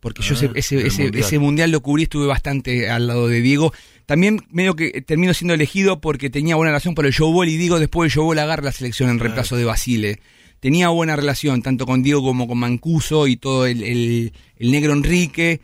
Porque 0.00 0.22
yo 0.22 0.34
Ah, 0.34 0.38
ese, 0.38 0.50
ese, 0.58 0.86
ese, 0.86 1.02
Mundial. 1.04 1.24
ese 1.24 1.38
mundial 1.38 1.70
lo 1.70 1.80
cubrí, 1.80 2.02
estuve 2.04 2.26
bastante 2.26 2.90
al 2.90 3.06
lado 3.06 3.28
de 3.28 3.40
Diego. 3.40 3.72
También 4.06 4.40
medio 4.50 4.74
que 4.76 5.02
termino 5.02 5.34
siendo 5.34 5.54
elegido 5.54 6.00
porque 6.00 6.30
tenía 6.30 6.56
buena 6.56 6.70
relación 6.70 6.94
por 6.94 7.06
el 7.06 7.12
showball 7.12 7.48
y 7.48 7.56
Diego 7.56 7.78
después 7.80 8.06
del 8.12 8.16
showball 8.16 8.38
agarra 8.38 8.62
la 8.62 8.72
selección 8.72 9.10
en 9.10 9.18
reemplazo 9.18 9.56
de 9.56 9.64
Basile. 9.64 10.20
Tenía 10.60 10.88
buena 10.88 11.16
relación 11.16 11.60
tanto 11.60 11.86
con 11.86 12.02
Diego 12.02 12.22
como 12.22 12.46
con 12.48 12.58
Mancuso 12.58 13.26
y 13.26 13.36
todo 13.36 13.66
el, 13.66 13.82
el- 13.82 14.32
el 14.56 14.70
negro 14.70 14.92
Enrique. 14.92 15.60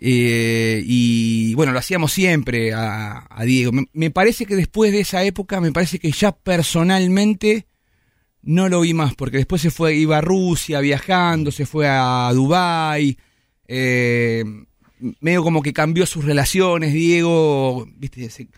Eh, 0.00 0.80
y 0.84 1.54
bueno, 1.54 1.72
lo 1.72 1.78
hacíamos 1.80 2.12
siempre 2.12 2.72
a, 2.72 3.26
a 3.30 3.44
Diego. 3.44 3.72
Me, 3.72 3.86
me 3.92 4.10
parece 4.10 4.46
que 4.46 4.54
después 4.54 4.92
de 4.92 5.00
esa 5.00 5.24
época, 5.24 5.60
me 5.60 5.72
parece 5.72 5.98
que 5.98 6.12
ya 6.12 6.32
personalmente 6.32 7.66
no 8.42 8.68
lo 8.68 8.80
vi 8.82 8.94
más, 8.94 9.14
porque 9.14 9.38
después 9.38 9.60
se 9.62 9.70
fue, 9.70 9.96
iba 9.96 10.18
a 10.18 10.20
Rusia 10.20 10.80
viajando, 10.80 11.50
se 11.50 11.66
fue 11.66 11.88
a 11.88 12.30
Dubai 12.32 13.18
eh, 13.66 14.44
medio 15.20 15.42
como 15.42 15.62
que 15.62 15.72
cambió 15.72 16.06
sus 16.06 16.24
relaciones, 16.24 16.92
Diego, 16.92 17.86
viste, 17.96 18.28
se- 18.30 18.48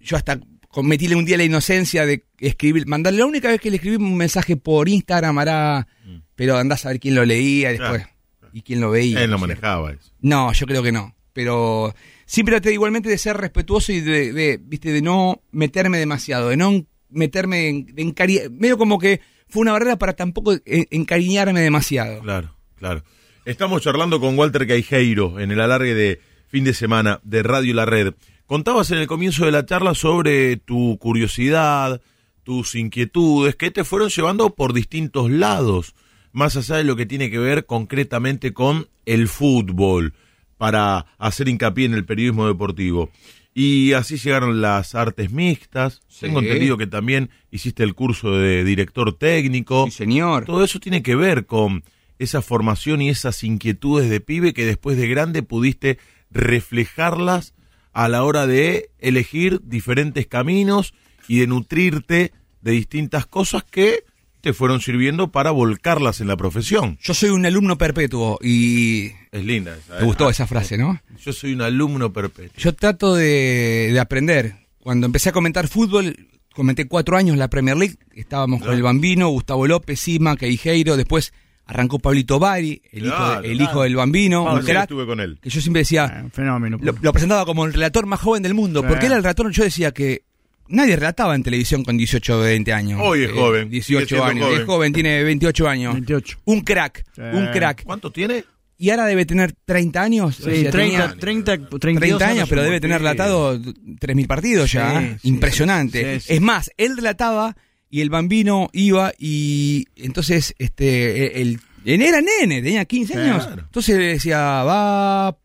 yo 0.00 0.16
hasta 0.16 0.38
cometí 0.68 1.12
un 1.12 1.24
día 1.24 1.36
la 1.36 1.44
inocencia 1.44 2.06
de 2.06 2.24
escribir, 2.38 2.86
mandarle 2.86 3.18
la 3.20 3.26
única 3.26 3.48
vez 3.48 3.60
que 3.60 3.70
le 3.70 3.76
escribí 3.76 3.96
un 3.96 4.16
mensaje 4.16 4.56
por 4.56 4.88
Instagram, 4.88 5.38
hará, 5.38 5.86
pero 6.34 6.56
andás 6.56 6.86
a 6.86 6.90
ver 6.90 7.00
quién 7.00 7.14
lo 7.14 7.24
leía 7.24 7.70
después 7.70 8.06
y 8.52 8.62
quién 8.62 8.80
lo 8.80 8.90
veía. 8.90 9.22
Él 9.24 9.30
no 9.30 9.38
manejaba 9.38 9.92
eso. 9.92 10.12
No, 10.20 10.52
yo 10.52 10.66
creo 10.66 10.82
que 10.82 10.92
no. 10.92 11.14
Pero 11.32 11.94
siempre 12.26 12.54
traté 12.54 12.72
igualmente 12.72 13.08
de 13.08 13.18
ser 13.18 13.36
respetuoso 13.36 13.92
y 13.92 14.00
de, 14.00 14.32
de, 14.32 14.58
viste, 14.62 14.92
de 14.92 15.02
no 15.02 15.42
meterme 15.50 15.98
demasiado, 15.98 16.48
de 16.50 16.56
no 16.56 16.84
meterme 17.08 17.68
en, 17.68 17.86
de 17.86 18.50
medio 18.50 18.76
como 18.78 18.98
que 18.98 19.20
fue 19.48 19.60
una 19.62 19.72
barrera 19.72 19.96
para 19.98 20.14
tampoco 20.14 20.52
en- 20.64 20.86
encariñarme 20.90 21.60
demasiado. 21.60 22.20
Claro, 22.22 22.54
claro. 22.76 23.02
Estamos 23.44 23.82
charlando 23.82 24.20
con 24.20 24.38
Walter 24.38 24.68
Caijeiro 24.68 25.40
en 25.40 25.50
el 25.50 25.60
alargue 25.60 25.94
de 25.94 26.20
fin 26.46 26.62
de 26.62 26.74
semana 26.74 27.18
de 27.24 27.42
Radio 27.42 27.74
La 27.74 27.84
Red. 27.84 28.14
Contabas 28.46 28.92
en 28.92 28.98
el 28.98 29.08
comienzo 29.08 29.44
de 29.44 29.50
la 29.50 29.66
charla 29.66 29.96
sobre 29.96 30.58
tu 30.58 30.96
curiosidad, 30.98 32.00
tus 32.44 32.76
inquietudes, 32.76 33.56
que 33.56 33.72
te 33.72 33.82
fueron 33.82 34.10
llevando 34.10 34.54
por 34.54 34.72
distintos 34.72 35.28
lados, 35.28 35.96
más 36.30 36.56
allá 36.56 36.76
de 36.76 36.84
lo 36.84 36.94
que 36.94 37.04
tiene 37.04 37.32
que 37.32 37.40
ver 37.40 37.66
concretamente 37.66 38.52
con 38.52 38.86
el 39.06 39.26
fútbol, 39.26 40.14
para 40.56 41.06
hacer 41.18 41.48
hincapié 41.48 41.86
en 41.86 41.94
el 41.94 42.04
periodismo 42.04 42.46
deportivo. 42.46 43.10
Y 43.54 43.92
así 43.94 44.18
llegaron 44.18 44.60
las 44.60 44.94
artes 44.94 45.32
mixtas. 45.32 46.00
Sí. 46.06 46.26
Tengo 46.26 46.38
entendido 46.38 46.78
que 46.78 46.86
también 46.86 47.30
hiciste 47.50 47.82
el 47.82 47.96
curso 47.96 48.36
de 48.36 48.62
director 48.62 49.18
técnico. 49.18 49.86
Sí, 49.86 49.90
señor. 49.90 50.44
Todo 50.44 50.62
eso 50.62 50.78
tiene 50.78 51.02
que 51.02 51.16
ver 51.16 51.44
con 51.44 51.82
esa 52.24 52.42
formación 52.42 53.02
y 53.02 53.08
esas 53.10 53.42
inquietudes 53.44 54.08
de 54.10 54.20
pibe 54.20 54.54
que 54.54 54.66
después 54.66 54.96
de 54.96 55.08
grande 55.08 55.42
pudiste 55.42 55.98
reflejarlas 56.30 57.54
a 57.92 58.08
la 58.08 58.24
hora 58.24 58.46
de 58.46 58.90
elegir 58.98 59.60
diferentes 59.64 60.26
caminos 60.26 60.94
y 61.28 61.40
de 61.40 61.46
nutrirte 61.46 62.32
de 62.62 62.72
distintas 62.72 63.26
cosas 63.26 63.64
que 63.64 64.04
te 64.40 64.52
fueron 64.52 64.80
sirviendo 64.80 65.30
para 65.30 65.50
volcarlas 65.52 66.20
en 66.20 66.26
la 66.28 66.36
profesión. 66.36 66.98
Yo 67.00 67.14
soy 67.14 67.30
un 67.30 67.46
alumno 67.46 67.78
perpetuo 67.78 68.38
y 68.42 69.12
Es 69.30 69.44
linda 69.44 69.76
esa. 69.76 69.98
te 69.98 70.02
¿eh? 70.02 70.06
gustó 70.06 70.28
esa 70.30 70.46
frase, 70.46 70.76
¿no? 70.78 71.00
Yo 71.24 71.32
soy 71.32 71.52
un 71.52 71.62
alumno 71.62 72.12
perpetuo. 72.12 72.56
Yo 72.56 72.74
trato 72.74 73.14
de, 73.14 73.90
de 73.92 74.00
aprender. 74.00 74.56
Cuando 74.80 75.06
empecé 75.06 75.28
a 75.28 75.32
comentar 75.32 75.68
fútbol, 75.68 76.16
comenté 76.54 76.88
cuatro 76.88 77.16
años 77.16 77.36
la 77.36 77.48
Premier 77.48 77.76
League. 77.76 77.96
Estábamos 78.14 78.62
con 78.62 78.74
el 78.74 78.82
Bambino, 78.82 79.28
Gustavo 79.28 79.66
López, 79.68 80.00
Sima, 80.00 80.36
Queijeiro. 80.36 80.96
Después 80.96 81.32
arrancó 81.72 81.98
Pablito 81.98 82.38
Bari, 82.38 82.80
el, 82.92 83.06
hijo, 83.06 83.16
Claro, 83.16 83.42
el 83.42 83.56
claro. 83.56 83.70
hijo 83.70 83.82
del 83.82 83.96
Bambino. 83.96 84.44
Pablo, 84.44 84.60
un 84.60 84.66
crack, 84.66 84.82
estuve 84.82 85.06
con 85.06 85.20
él. 85.20 85.38
que 85.40 85.50
yo 85.50 85.60
siempre 85.60 85.80
decía, 85.80 86.20
un 86.24 86.30
fenómeno. 86.30 86.78
lo, 86.80 86.94
lo 87.00 87.12
presentaba 87.12 87.44
como 87.44 87.64
el 87.64 87.72
relator 87.72 88.06
más 88.06 88.20
joven 88.20 88.42
del 88.42 88.54
mundo. 88.54 88.80
Sí. 88.82 88.86
Porque 88.88 89.06
era 89.06 89.16
el 89.16 89.22
relator, 89.22 89.50
yo 89.50 89.64
decía 89.64 89.92
que 89.92 90.22
nadie 90.68 90.96
relataba 90.96 91.34
en 91.34 91.42
televisión 91.42 91.84
con 91.84 91.96
18 91.96 92.38
o 92.38 92.40
20 92.40 92.72
años. 92.72 93.00
Eh, 93.00 93.02
Hoy 93.04 93.22
es 93.24 93.32
joven, 93.32 93.62
sigue 93.64 93.70
18 93.70 94.06
siendo 94.06 94.24
años. 94.26 94.44
joven. 94.46 94.60
Es 94.60 94.66
joven, 94.66 94.92
tiene 94.92 95.22
28 95.24 95.68
años. 95.68 95.94
28. 95.94 96.38
Un 96.44 96.60
crack, 96.60 97.04
Sí. 97.14 97.20
un 97.32 97.46
crack. 97.52 97.82
¿Cuánto 97.84 98.10
tiene? 98.10 98.44
Y 98.78 98.90
ahora 98.90 99.04
debe 99.06 99.24
tener 99.26 99.52
30 99.64 100.02
años. 100.02 100.36
Sí, 100.36 100.42
o 100.42 100.44
sea, 100.46 100.70
30, 100.70 100.70
tenía 100.72 101.14
30, 101.16 101.56
32 101.78 101.80
30 102.18 102.28
años, 102.28 102.48
pero 102.48 102.62
debe 102.64 102.80
tener 102.80 102.98
relatado 102.98 103.56
3.000 103.56 104.26
partidos 104.26 104.72
ya. 104.72 104.98
Sí, 104.98 105.04
¿eh? 105.06 105.16
sí, 105.22 105.28
Impresionante. 105.28 106.14
sí, 106.20 106.26
sí. 106.26 106.32
Es 106.34 106.40
más, 106.40 106.70
él 106.76 106.96
relataba 106.96 107.56
y 107.92 108.00
el 108.00 108.08
bambino 108.10 108.70
iba 108.72 109.12
y 109.18 109.84
entonces 109.96 110.54
este 110.58 111.40
el, 111.42 111.60
él 111.84 112.00
era 112.02 112.20
nene, 112.22 112.62
tenía 112.62 112.84
15 112.86 113.18
años. 113.18 113.46
Claro. 113.46 113.62
Entonces 113.62 113.98
le 113.98 114.06
decía, 114.14 114.38
va 114.64 115.36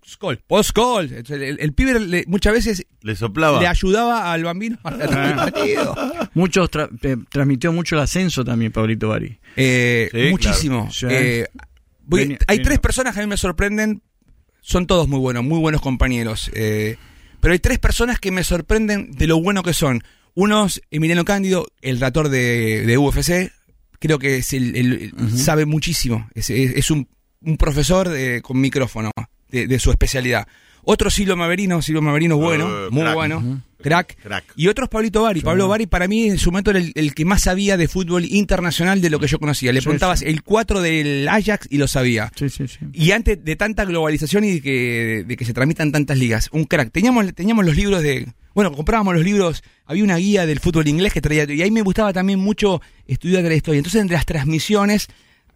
post-gol, 0.00 0.38
post-gol. 0.46 1.04
Entonces, 1.12 1.42
El, 1.48 1.60
el 1.60 1.72
pibe 1.74 2.00
le- 2.00 2.24
muchas 2.26 2.54
veces 2.54 2.86
Le 3.02 3.14
soplaba. 3.14 3.60
le 3.60 3.66
ayudaba 3.68 4.32
al 4.32 4.42
bambino 4.44 4.78
a 4.82 4.90
relatar 4.96 5.26
el 5.28 5.34
partido. 5.36 5.94
Muchos 6.34 6.70
tra- 6.70 6.88
eh, 7.02 7.16
transmitió 7.28 7.70
mucho 7.72 7.96
el 7.96 8.00
ascenso 8.00 8.44
también, 8.44 8.72
Pablito 8.72 9.08
Bari. 9.10 9.38
Eh, 9.56 10.08
Sí, 10.10 10.30
muchísimo. 10.30 10.88
claro. 10.98 11.14
Eh, 11.14 11.46
voy- 12.06 12.20
Venía- 12.22 12.38
hay 12.48 12.56
venía- 12.56 12.64
tres 12.68 12.78
personas 12.78 13.12
que 13.14 13.20
a 13.20 13.22
mí 13.24 13.28
me 13.28 13.36
sorprenden. 13.36 14.02
Son 14.62 14.86
todos 14.86 15.06
muy 15.06 15.18
buenos, 15.20 15.44
muy 15.44 15.58
buenos 15.60 15.82
compañeros. 15.82 16.50
eh, 16.54 16.96
pero 17.40 17.52
hay 17.52 17.58
tres 17.58 17.78
personas 17.78 18.18
que 18.20 18.30
me 18.30 18.42
sorprenden 18.44 19.12
de 19.12 19.26
lo 19.26 19.40
bueno 19.40 19.62
que 19.62 19.72
son. 19.74 20.02
Uno 20.34 20.66
es 20.66 20.80
Emiliano 20.90 21.24
Cándido, 21.24 21.66
el 21.82 21.96
relator 21.96 22.28
de, 22.28 22.84
de 22.86 22.98
UFC. 22.98 23.52
Creo 23.98 24.18
que 24.18 24.38
es 24.38 24.52
el, 24.52 24.76
el- 24.76 25.12
sabe 25.38 25.66
muchísimo. 25.66 26.28
Es, 26.34 26.50
es- 26.50 26.74
es 26.76 26.90
un, 26.90 27.08
un 27.42 27.56
profesor 27.56 28.08
de- 28.08 28.40
con 28.42 28.60
micrófono 28.60 29.10
de, 29.50 29.66
de 29.66 29.78
su 29.78 29.90
especialidad. 29.90 30.46
Otro 30.82 31.10
Silo 31.10 31.36
Maverino, 31.36 31.82
Silo 31.82 32.00
Maverino 32.02 32.34
es 32.36 32.40
bueno, 32.40 32.66
Eh, 32.68 32.88
muy 32.90 33.02
crack. 33.02 33.14
bueno, 33.14 33.62
crack. 33.82 34.16
Crack. 34.22 34.44
Y 34.56 34.68
otro 34.68 34.84
es 34.84 34.90
Pablito 34.90 35.22
Bari. 35.22 35.40
Pablo 35.40 35.68
Bari 35.68 35.86
para 35.86 36.06
mí 36.08 36.28
en 36.28 36.38
su 36.38 36.50
momento 36.50 36.70
era 36.70 36.80
el, 36.80 36.92
el 36.94 37.14
que 37.14 37.24
más 37.24 37.42
sabía 37.42 37.76
de 37.76 37.88
fútbol 37.88 38.24
internacional 38.24 39.00
de 39.00 39.10
lo 39.10 39.18
que 39.18 39.26
yo 39.26 39.38
conocía. 39.38 39.72
Le 39.72 39.80
Sí, 39.80 39.84
preguntabas 39.84 40.20
sí. 40.20 40.26
el 40.26 40.42
4 40.42 40.80
del 40.80 41.28
Ajax 41.28 41.66
y 41.70 41.78
lo 41.78 41.88
sabía. 41.88 42.30
Sí, 42.36 42.48
sí, 42.48 42.66
sí. 42.68 42.78
Y 42.92 43.12
antes 43.12 43.42
de 43.44 43.56
tanta 43.56 43.84
globalización 43.84 44.44
y 44.44 44.52
de 44.54 44.60
que, 44.62 45.24
de 45.26 45.36
que 45.36 45.44
se 45.44 45.52
tramitan 45.54 45.92
tantas 45.92 46.18
ligas, 46.18 46.48
un 46.52 46.64
crack. 46.64 46.90
Teníamos, 46.92 47.32
teníamos 47.34 47.64
los 47.64 47.76
libros 47.76 48.02
de... 48.02 48.26
Bueno, 48.54 48.72
comprábamos 48.72 49.14
los 49.14 49.24
libros, 49.24 49.62
había 49.86 50.02
una 50.02 50.16
guía 50.16 50.44
del 50.44 50.58
fútbol 50.60 50.88
inglés 50.88 51.12
que 51.12 51.20
traía... 51.20 51.44
Y 51.50 51.62
ahí 51.62 51.70
me 51.70 51.82
gustaba 51.82 52.12
también 52.12 52.38
mucho 52.40 52.82
estudiar 53.06 53.44
la 53.44 53.54
historia. 53.54 53.78
Entonces, 53.78 54.00
entre 54.00 54.16
las 54.16 54.26
transmisiones, 54.26 55.06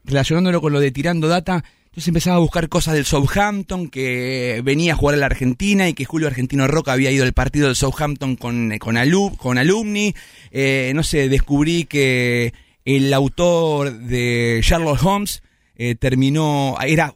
relacionándolo 0.04 0.60
con 0.60 0.72
lo 0.72 0.80
de 0.80 0.90
tirando 0.92 1.28
data, 1.28 1.64
entonces 1.94 2.08
empezaba 2.08 2.38
a 2.38 2.40
buscar 2.40 2.68
cosas 2.68 2.94
del 2.94 3.04
Southampton, 3.04 3.88
que 3.88 4.60
venía 4.64 4.94
a 4.94 4.96
jugar 4.96 5.14
a 5.14 5.18
la 5.18 5.26
Argentina 5.26 5.88
y 5.88 5.94
que 5.94 6.04
Julio 6.04 6.26
Argentino 6.26 6.66
Roca 6.66 6.92
había 6.92 7.12
ido 7.12 7.22
al 7.22 7.32
partido 7.32 7.68
del 7.68 7.76
Southampton 7.76 8.34
con, 8.34 8.72
eh, 8.72 8.80
con, 8.80 8.96
alu- 8.96 9.36
con 9.36 9.58
alumni. 9.58 10.12
Eh, 10.50 10.90
no 10.92 11.04
sé, 11.04 11.28
descubrí 11.28 11.84
que 11.84 12.52
el 12.84 13.14
autor 13.14 13.92
de 13.96 14.60
Sherlock 14.64 15.04
Holmes 15.04 15.44
eh, 15.76 15.94
terminó, 15.94 16.76
era 16.84 17.14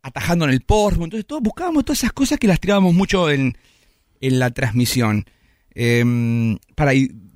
atajando 0.00 0.44
en 0.44 0.52
el 0.52 0.60
Portsmouth. 0.60 1.06
Entonces 1.06 1.26
todos 1.26 1.42
buscábamos 1.42 1.84
todas 1.84 1.98
esas 1.98 2.12
cosas 2.12 2.38
que 2.38 2.46
las 2.46 2.60
tirábamos 2.60 2.94
mucho 2.94 3.28
en, 3.32 3.58
en 4.20 4.38
la 4.38 4.52
transmisión. 4.52 5.26
Eh, 5.74 6.56
para, 6.76 6.92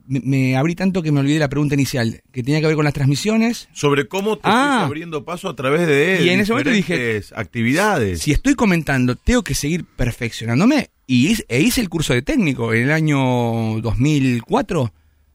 me, 0.06 0.20
me 0.20 0.56
abrí 0.56 0.74
tanto 0.74 1.02
que 1.02 1.12
me 1.12 1.20
olvidé 1.20 1.38
la 1.38 1.48
pregunta 1.48 1.74
inicial, 1.74 2.22
que 2.32 2.42
tenía 2.42 2.60
que 2.60 2.66
ver 2.66 2.76
con 2.76 2.84
las 2.84 2.94
transmisiones. 2.94 3.68
Sobre 3.72 4.06
cómo 4.08 4.36
te 4.36 4.42
Ah. 4.44 4.84
abriendo 4.84 5.24
paso 5.24 5.48
a 5.48 5.56
través 5.56 5.86
de 5.86 6.20
Y 6.24 6.28
en 6.30 6.40
ese 6.40 6.52
momento 6.52 6.70
dije, 6.70 7.22
actividades. 7.34 8.20
Si 8.22 8.32
estoy 8.32 8.54
comentando, 8.54 9.16
tengo 9.16 9.42
que 9.42 9.54
seguir 9.54 9.84
perfeccionándome. 9.84 10.90
Y 11.06 11.28
hice, 11.28 11.44
e 11.48 11.60
hice 11.60 11.80
el 11.80 11.88
curso 11.88 12.14
de 12.14 12.22
técnico 12.22 12.72
en 12.72 12.84
el 12.84 12.90
año 12.92 13.80
2004, 13.82 14.92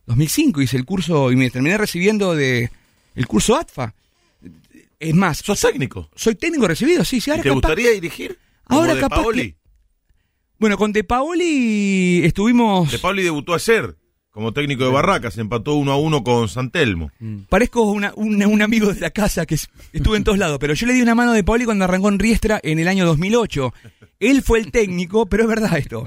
2005. 0.08 0.62
Hice 0.62 0.78
el 0.78 0.86
curso 0.86 1.32
y 1.32 1.36
me 1.36 1.50
terminé 1.52 1.78
recibiendo 1.78 2.36
de 2.36 2.70
el 3.16 3.28
curso 3.28 3.56
ATFA. 3.56 3.94
Es 5.00 5.14
más, 5.14 5.38
¿Sos 5.38 5.62
técnico? 5.62 6.10
soy 6.16 6.36
técnico 6.36 6.68
recibido, 6.68 7.06
sí, 7.06 7.22
sí. 7.22 7.30
¿Y 7.30 7.32
Ahora 7.32 7.44
te 7.44 7.50
capaz- 7.50 7.54
gustaría 7.56 7.92
dirigir? 7.92 8.38
Ahora 8.66 8.96
de 8.96 9.02
capaz 9.02 9.16
Paoli? 9.22 9.52
que- 9.52 9.58
Bueno, 10.60 10.78
con 10.78 10.92
De 10.92 11.04
Paoli 11.06 12.22
estuvimos... 12.26 12.92
De 12.92 13.00
Paoli 13.00 13.24
debutó 13.24 13.54
ayer 13.54 13.96
como 14.32 14.54
técnico 14.54 14.84
de 14.86 14.92
Barracas, 14.92 15.38
empató 15.38 15.74
uno 15.76 15.92
a 15.92 15.98
uno 15.98 16.24
con 16.24 16.48
Santelmo. 16.50 17.12
Parezco 17.50 17.84
una- 17.84 18.14
un, 18.16 18.42
un 18.44 18.62
amigo 18.62 18.94
de 18.94 19.00
la 19.02 19.10
casa 19.12 19.46
que 19.46 19.56
es- 19.56 19.70
estuve 19.92 20.18
en 20.18 20.24
todos 20.24 20.38
lados, 20.38 20.58
pero 20.60 20.74
yo 20.74 20.86
le 20.88 20.94
di 20.94 21.02
una 21.02 21.16
mano 21.16 21.34
De 21.34 21.44
Paoli 21.44 21.66
cuando 21.66 21.86
arrancó 21.86 22.10
en 22.10 22.20
Riestra 22.20 22.60
en 22.64 22.80
el 22.80 22.88
año 22.88 23.06
2008. 23.06 23.74
Él 24.20 24.42
fue 24.44 24.60
el 24.60 24.72
técnico, 24.72 25.26
pero 25.26 25.44
es 25.44 25.50
verdad 25.50 25.78
esto. 25.78 26.04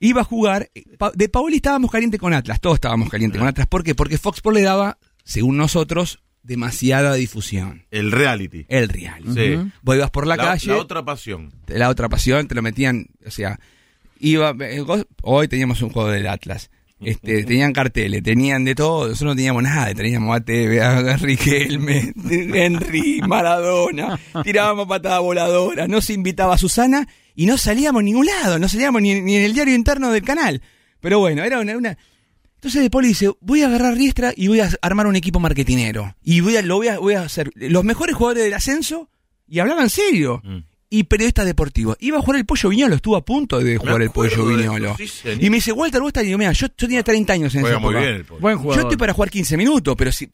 Iba 0.00 0.20
a 0.22 0.24
jugar. 0.24 0.70
De 1.14 1.28
Paoli 1.28 1.56
estábamos 1.56 1.90
caliente 1.90 2.18
con 2.18 2.32
Atlas, 2.34 2.60
todos 2.60 2.74
estábamos 2.76 3.08
calientes 3.10 3.38
con 3.38 3.48
Atlas. 3.48 3.66
¿Por 3.66 3.82
qué? 3.82 3.94
Porque 3.94 4.18
Fox 4.18 4.38
Sports 4.38 4.58
le 4.58 4.64
daba, 4.64 4.98
según 5.24 5.56
nosotros, 5.56 6.20
demasiada 6.42 7.14
difusión. 7.14 7.86
El 7.90 8.12
reality. 8.12 8.66
El 8.68 8.88
reality. 8.90 9.32
Sí. 9.34 9.70
Vos 9.82 9.96
ibas 9.96 10.10
por 10.10 10.26
la, 10.26 10.36
La, 10.36 10.44
calle, 10.44 10.68
la 10.68 10.76
otra 10.76 11.02
pasión. 11.04 11.52
la 11.66 11.88
otra 11.88 12.08
pasión, 12.10 12.46
te 12.46 12.54
lo 12.54 12.60
metían, 12.62 13.06
o 13.26 13.30
sea, 13.30 13.58
iba, 14.20 14.54
eh, 14.60 14.84
hoy 15.22 15.48
teníamos 15.48 15.80
un 15.82 15.88
juego 15.90 16.10
del 16.10 16.26
Atlas. 16.26 16.70
Este, 17.04 17.44
tenían 17.44 17.72
carteles, 17.72 18.22
tenían 18.22 18.64
de 18.64 18.74
todo, 18.74 19.08
nosotros 19.08 19.32
no 19.32 19.36
teníamos 19.36 19.62
nada, 19.62 19.92
teníamos 19.94 20.36
a 20.36 20.40
Teve, 20.40 20.80
a 20.82 21.16
Riquelme, 21.16 22.12
Henry, 22.30 23.20
Maradona, 23.26 24.18
tirábamos 24.42 24.86
patadas 24.86 25.20
voladoras, 25.20 25.88
no 25.88 26.00
se 26.00 26.12
invitaba 26.14 26.54
a 26.54 26.58
Susana 26.58 27.06
y 27.34 27.46
no 27.46 27.56
salíamos 27.58 28.00
a 28.00 28.04
ningún 28.04 28.26
lado, 28.26 28.58
no 28.58 28.68
salíamos 28.68 29.02
ni, 29.02 29.20
ni 29.20 29.36
en 29.36 29.42
el 29.42 29.54
diario 29.54 29.74
interno 29.74 30.10
del 30.10 30.22
canal. 30.22 30.62
Pero 31.00 31.18
bueno, 31.18 31.42
era 31.44 31.60
una, 31.60 31.76
una- 31.76 31.98
entonces 32.56 32.82
De 32.82 32.88
Poli 32.90 33.08
dice, 33.08 33.30
voy 33.40 33.60
a 33.62 33.66
agarrar 33.66 33.94
Riestra 33.94 34.32
y 34.34 34.48
voy 34.48 34.60
a 34.60 34.70
armar 34.80 35.06
un 35.06 35.16
equipo 35.16 35.38
marketinero. 35.38 36.16
Y 36.22 36.40
voy 36.40 36.56
a, 36.56 36.62
lo 36.62 36.76
voy 36.76 36.88
a, 36.88 36.98
voy 36.98 37.12
a 37.14 37.20
hacer 37.22 37.50
los 37.56 37.84
mejores 37.84 38.16
jugadores 38.16 38.42
del 38.44 38.54
ascenso, 38.54 39.10
y 39.46 39.58
hablaba 39.58 39.82
en 39.82 39.90
serio. 39.90 40.40
Mm. 40.42 40.58
Y 40.96 41.04
periodistas 41.04 41.44
deportivos. 41.46 41.96
Iba 42.00 42.18
a 42.18 42.20
jugar 42.20 42.38
el 42.38 42.46
Pollo 42.46 42.68
Viñolo, 42.68 42.94
estuvo 42.94 43.16
a 43.16 43.24
punto 43.24 43.58
de 43.58 43.76
jugar 43.78 44.00
el 44.02 44.10
Pollo 44.10 44.46
Viñolo. 44.46 44.96
sí, 44.96 45.08
y 45.40 45.50
me 45.50 45.56
dice, 45.56 45.72
Walter, 45.72 46.00
vos 46.00 46.08
estás, 46.08 46.22
digo, 46.24 46.38
mira, 46.38 46.52
yo, 46.52 46.66
yo 46.68 46.72
tenía 46.86 47.02
30 47.02 47.32
años 47.32 47.54
en 47.54 47.62
Juega 47.62 47.76
esa 47.76 47.80
muy 47.80 47.94
época. 47.94 48.04
bien 48.06 48.14
el 48.16 48.24
Pollo. 48.24 48.40
Buen 48.40 48.62
Yo 48.62 48.80
estoy 48.82 48.96
para 48.96 49.12
jugar 49.12 49.30
15 49.30 49.56
minutos, 49.56 49.94
pero 49.98 50.12
si... 50.12 50.30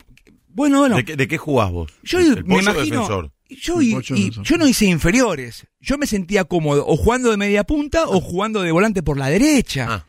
Bueno, 0.49 0.81
bueno. 0.81 0.97
¿De, 0.97 1.05
qué, 1.05 1.17
de 1.17 1.29
qué 1.29 1.39
jugás 1.39 1.71
vos? 1.71 1.93
Yo 2.03 2.19
¿El- 2.19 2.39
el 2.39 2.45
me 2.45 2.59
imagino. 2.59 2.85
defensor? 2.85 3.33
Yo, 3.49 3.81
El 3.81 3.87
y- 4.17 4.31
yo 4.43 4.57
no 4.59 4.67
hice 4.69 4.85
inferiores. 4.87 5.67
Yo 5.81 5.97
me 5.97 6.07
sentía 6.07 6.45
cómodo 6.45 6.85
o 6.87 6.97
jugando 6.97 7.31
de 7.31 7.37
media 7.37 7.65
punta 7.65 8.05
o 8.07 8.21
jugando 8.21 8.61
de 8.63 8.71
volante 8.73 9.03
por 9.03 9.17
la 9.17 9.29
derecha. 9.29 9.87
Ah. 9.89 10.07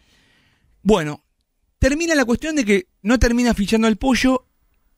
Bueno, 0.84 1.24
termina 1.80 2.14
la 2.16 2.26
cuestión 2.26 2.56
de 2.56 2.66
que 2.66 2.88
no 3.02 3.20
termina 3.20 3.54
fichando 3.54 3.88
al 3.88 3.98
pollo. 3.98 4.46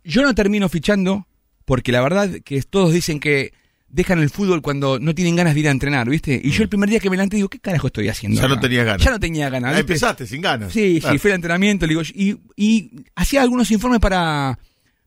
Yo 0.04 0.22
no 0.24 0.34
termino 0.36 0.68
fichando 0.70 1.28
porque 1.66 1.92
la 1.92 2.02
verdad 2.02 2.30
que 2.44 2.62
todos 2.64 2.92
dicen 2.94 3.20
que 3.20 3.54
dejan 3.94 4.20
el 4.20 4.30
fútbol 4.30 4.62
cuando 4.62 5.00
no 5.00 5.14
tienen 5.16 5.36
ganas 5.36 5.54
de 5.54 5.60
ir 5.62 5.68
a 5.68 5.72
entrenar, 5.72 6.10
¿viste? 6.10 6.42
Y 6.44 6.50
yo 6.52 6.64
el 6.64 6.70
primer 6.70 6.90
día 6.90 7.00
que 7.00 7.10
me 7.10 7.16
levanté 7.16 7.36
digo, 7.38 7.48
¿qué 7.48 7.60
carajo 7.60 7.88
estoy 7.88 8.10
haciendo? 8.10 8.42
Ya 8.42 8.48
no 8.48 8.56
acá? 8.56 8.62
tenías 8.64 8.86
ganas. 8.86 9.06
Ya 9.06 9.12
no 9.12 9.20
tenía 9.20 9.50
ganas. 9.50 9.70
Ah, 9.70 9.76
¿viste? 9.78 9.94
empezaste 9.94 10.26
sin 10.26 10.42
ganas. 10.42 10.74
Sí, 10.74 10.98
Claro. 11.00 11.14
sí, 11.14 11.20
fue 11.20 11.32
el 11.32 11.36
entrenamiento, 11.36 11.86
digo, 11.88 12.02
y, 12.02 12.38
y 12.58 12.90
hacía 13.16 13.42
algunos 13.44 13.70
informes 13.72 14.00
para, 14.00 14.58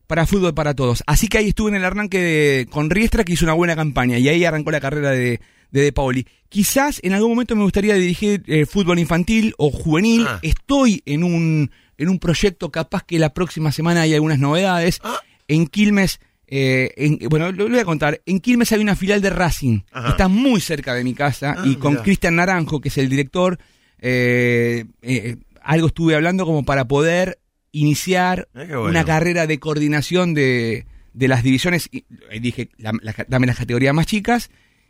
para 0.07 0.25
fútbol 0.25 0.53
para 0.53 0.73
todos. 0.73 1.03
Así 1.05 1.27
que 1.27 1.37
ahí 1.37 1.49
estuve 1.49 1.69
en 1.71 1.75
el 1.75 1.85
arranque 1.85 2.19
de- 2.19 2.67
con 2.71 2.89
Riestra, 2.89 3.23
que 3.25 3.33
hizo 3.33 3.45
una 3.45 3.53
buena 3.53 3.75
campaña, 3.75 4.17
y 4.17 4.29
ahí 4.29 4.43
arrancó 4.45 4.71
la 4.71 4.79
carrera 4.81 5.11
de 5.11 5.39
de, 5.69 5.81
de 5.81 5.91
Paoli. 5.91 6.25
Quizás 6.47 7.01
en 7.03 7.11
algún 7.11 7.31
momento 7.31 7.53
me 7.53 7.63
gustaría 7.63 7.95
dirigir 7.95 8.41
eh, 8.47 8.65
fútbol 8.65 8.99
infantil 8.99 9.53
o 9.57 9.69
juvenil. 9.69 10.23
Ah. 10.25 10.39
Estoy 10.41 11.03
en 11.05 11.25
un, 11.25 11.71
en 11.97 12.07
un 12.07 12.19
proyecto, 12.19 12.71
capaz 12.71 13.03
que 13.03 13.19
la 13.19 13.33
próxima 13.33 13.73
semana 13.73 14.03
hay 14.03 14.13
algunas 14.13 14.39
novedades. 14.39 15.01
Ah. 15.03 15.19
En 15.49 15.67
Quilmes, 15.67 16.21
eh, 16.47 16.91
en- 16.97 17.19
bueno, 17.29 17.51
lo, 17.51 17.63
lo 17.65 17.69
voy 17.71 17.79
a 17.79 17.85
contar. 17.85 18.21
En 18.25 18.39
Quilmes 18.39 18.71
hay 18.71 18.79
una 18.81 18.95
filial 18.95 19.21
de 19.21 19.29
Racing. 19.29 19.81
Ajá. 19.91 20.09
Está 20.09 20.27
muy 20.27 20.61
cerca 20.61 20.93
de 20.93 21.03
mi 21.03 21.13
casa 21.13 21.55
Ah, 21.57 21.63
y 21.65 21.75
con. 21.75 21.95
Cristian 21.97 22.35
Naranjo, 22.37 22.79
que 22.81 22.87
es 22.89 22.97
el 22.97 23.09
director, 23.09 23.59
eh, 23.99 24.85
eh, 25.01 25.35
algo 25.61 25.87
estuve 25.87 26.15
hablando 26.15 26.45
como 26.45 26.63
para 26.63 26.85
poder 26.87 27.39
iniciar 27.71 28.47
Eh, 28.55 28.65
bueno. 28.67 28.83
una 28.85 29.03
carrera 29.05 29.45
de 29.47 29.59
coordinación 29.59 30.33
de, 30.33 30.85
de 31.13 31.27
las 31.27 31.43
divisiones. 31.43 31.89
Y, 31.91 32.05
y 32.31 32.39
dije, 32.39 32.69
la- 32.77 32.93
la- 33.01 33.13
dame 33.27 33.47
las 33.47 33.57
categorías 33.57 33.93
más 33.93 34.05
chicas. 34.07 34.49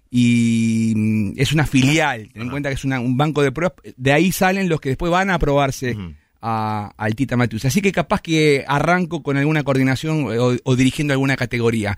Y 0.09 0.93
mm, 0.95 1.33
es 1.37 1.51
una 1.51 1.65
filial, 1.65 2.29
ten 2.31 2.43
en 2.43 2.49
cuenta 2.49 2.69
que 2.69 2.75
es 2.75 2.85
una- 2.85 2.99
un 2.99 3.17
banco 3.17 3.41
de 3.43 3.51
pruebas. 3.51 3.77
De 3.97 4.13
ahí 4.13 4.31
salen 4.31 4.69
los 4.69 4.79
que 4.79 4.89
después 4.89 5.11
van 5.11 5.29
a 5.29 5.35
aprobarse. 5.35 5.97
A- 6.47 6.93
al 6.97 7.15
Tita 7.15 7.35
Matius. 7.35 7.65
Así 7.65 7.81
que 7.81 7.91
capaz 7.91 8.21
que 8.21 8.63
arranco 8.67 9.21
con 9.23 9.35
alguna 9.37 9.63
coordinación 9.63 10.25
o, 10.39 10.55
o 10.63 10.75
dirigiendo 10.75 11.13
alguna 11.13 11.35
categoría. 11.35 11.97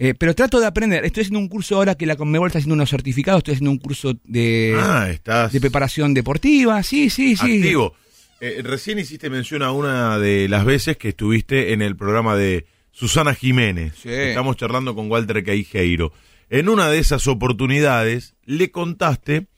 Eh, 0.00 0.14
pero 0.16 0.32
trato 0.34 0.60
de 0.60 0.66
aprender. 0.66 1.04
Estoy 1.04 1.22
haciendo 1.22 1.40
un 1.40 1.48
curso 1.48 1.74
ahora 1.76 1.96
que 1.96 2.06
la 2.06 2.14
Conmebol 2.14 2.46
está 2.46 2.58
haciendo 2.60 2.74
unos 2.74 2.88
certificados. 2.90 3.40
Estoy 3.40 3.54
haciendo 3.54 3.72
un 3.72 3.78
curso 3.78 4.14
de, 4.24 4.76
ah, 4.80 5.08
estás 5.10 5.52
de 5.52 5.60
preparación 5.60 6.14
deportiva. 6.14 6.80
Sí, 6.84 7.10
sí, 7.10 7.34
sí. 7.36 7.56
activo. 7.58 7.94
Eh, 8.40 8.60
recién 8.62 9.00
hiciste 9.00 9.28
mención 9.30 9.62
a 9.64 9.72
una 9.72 10.18
de 10.20 10.48
las 10.48 10.64
veces 10.64 10.96
que 10.96 11.08
estuviste 11.08 11.72
en 11.72 11.82
el 11.82 11.96
programa 11.96 12.36
de 12.36 12.66
Susana 12.92 13.34
Jiménez. 13.34 13.94
Sí. 14.00 14.10
Estamos 14.10 14.56
charlando 14.56 14.94
con 14.94 15.10
Walter 15.10 15.42
Caijeiro. 15.42 16.12
En 16.48 16.68
una 16.68 16.88
de 16.88 16.98
esas 17.00 17.26
oportunidades 17.26 18.36
le 18.44 18.70
contaste 18.70 19.48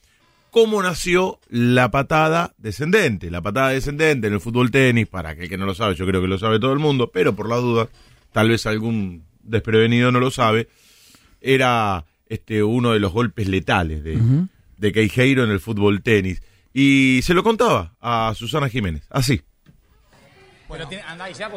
cómo 0.50 0.82
nació 0.82 1.38
la 1.48 1.90
patada 1.90 2.54
descendente. 2.58 3.30
La 3.30 3.40
patada 3.42 3.70
descendente 3.70 4.26
en 4.26 4.34
el 4.34 4.40
fútbol 4.40 4.70
tenis, 4.70 5.08
para 5.08 5.30
aquel 5.30 5.48
que 5.48 5.56
no 5.56 5.66
lo 5.66 5.74
sabe, 5.74 5.94
yo 5.94 6.06
creo 6.06 6.20
que 6.20 6.28
lo 6.28 6.38
sabe 6.38 6.60
todo 6.60 6.72
el 6.72 6.78
mundo, 6.78 7.10
pero 7.12 7.34
por 7.34 7.48
la 7.48 7.56
duda, 7.56 7.88
tal 8.32 8.48
vez 8.48 8.66
algún 8.66 9.24
desprevenido 9.42 10.12
no 10.12 10.20
lo 10.20 10.30
sabe, 10.30 10.68
era 11.40 12.04
este 12.26 12.62
uno 12.62 12.92
de 12.92 13.00
los 13.00 13.12
golpes 13.12 13.48
letales 13.48 14.04
de, 14.04 14.18
de 14.76 14.92
Queijeiro 14.92 15.44
en 15.44 15.50
el 15.50 15.60
fútbol 15.60 16.02
tenis. 16.02 16.42
Y 16.72 17.20
se 17.22 17.34
lo 17.34 17.42
contaba 17.42 17.96
a 18.00 18.32
Susana 18.36 18.68
Jiménez, 18.68 19.06
así. 19.10 19.42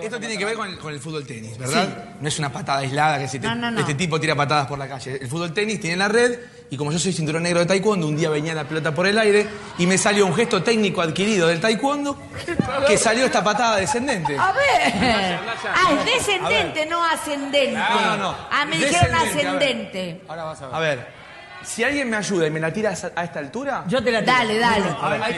Esto 0.01 0.19
tiene 0.19 0.37
que 0.37 0.45
ver 0.45 0.55
con 0.55 0.67
el, 0.69 0.77
con 0.79 0.93
el 0.93 0.99
fútbol 0.99 1.25
tenis, 1.25 1.57
¿verdad? 1.57 2.15
No 2.19 2.27
es 2.27 2.39
una 2.39 2.51
patada 2.51 2.79
aislada 2.79 3.19
que 3.19 3.27
si 3.27 3.39
te- 3.39 3.47
No, 3.47 3.55
no, 3.55 3.71
no. 3.71 3.79
este 3.79 3.93
tipo 3.93 4.19
tira 4.19 4.35
patadas 4.35 4.67
por 4.67 4.77
la 4.79 4.87
calle. 4.87 5.17
El 5.21 5.27
fútbol 5.27 5.53
tenis 5.53 5.79
tiene 5.79 5.97
la 5.97 6.07
red 6.07 6.39
y 6.69 6.77
como 6.77 6.91
yo 6.91 6.97
soy 6.97 7.13
cinturón 7.13 7.43
negro 7.43 7.59
de 7.59 7.65
taekwondo, 7.67 8.07
un 8.07 8.15
día 8.17 8.29
venía 8.29 8.53
la 8.55 8.63
pelota 8.63 8.93
por 8.95 9.05
el 9.05 9.17
aire 9.19 9.47
y 9.77 9.85
me 9.85 9.97
salió 9.97 10.25
un 10.25 10.33
gesto 10.33 10.63
técnico 10.63 11.01
adquirido 11.01 11.47
del 11.47 11.59
taekwondo 11.61 12.17
que 12.87 12.97
salió 12.97 13.25
esta 13.25 13.43
patada 13.43 13.77
descendente. 13.77 14.35
A 14.37 14.51
ver. 14.51 15.39
Ah, 15.65 15.91
es 15.99 16.05
descendente, 16.05 16.85
no 16.87 17.03
ascendente. 17.03 17.71
No, 17.77 18.01
no, 18.01 18.17
no. 18.17 18.35
Ah, 18.51 18.65
me 18.65 18.77
dijeron 18.77 19.11
Descendente, 19.11 19.19
a 19.19 19.23
ver. 19.23 19.37
ascendente. 19.37 20.21
Ahora 20.27 20.43
vas 20.45 20.61
a 20.61 20.65
ver. 20.67 20.75
A 20.75 20.79
ver, 20.79 21.07
si 21.63 21.83
alguien 21.83 22.09
me 22.09 22.17
ayuda 22.17 22.47
y 22.47 22.51
me 22.51 22.59
la 22.59 22.71
tira 22.71 22.91
a 22.91 23.23
esta 23.23 23.39
altura... 23.39 23.83
Yo 23.87 24.03
te 24.03 24.11
la 24.11 24.21
Dale, 24.21 24.57
dale. 24.57 24.95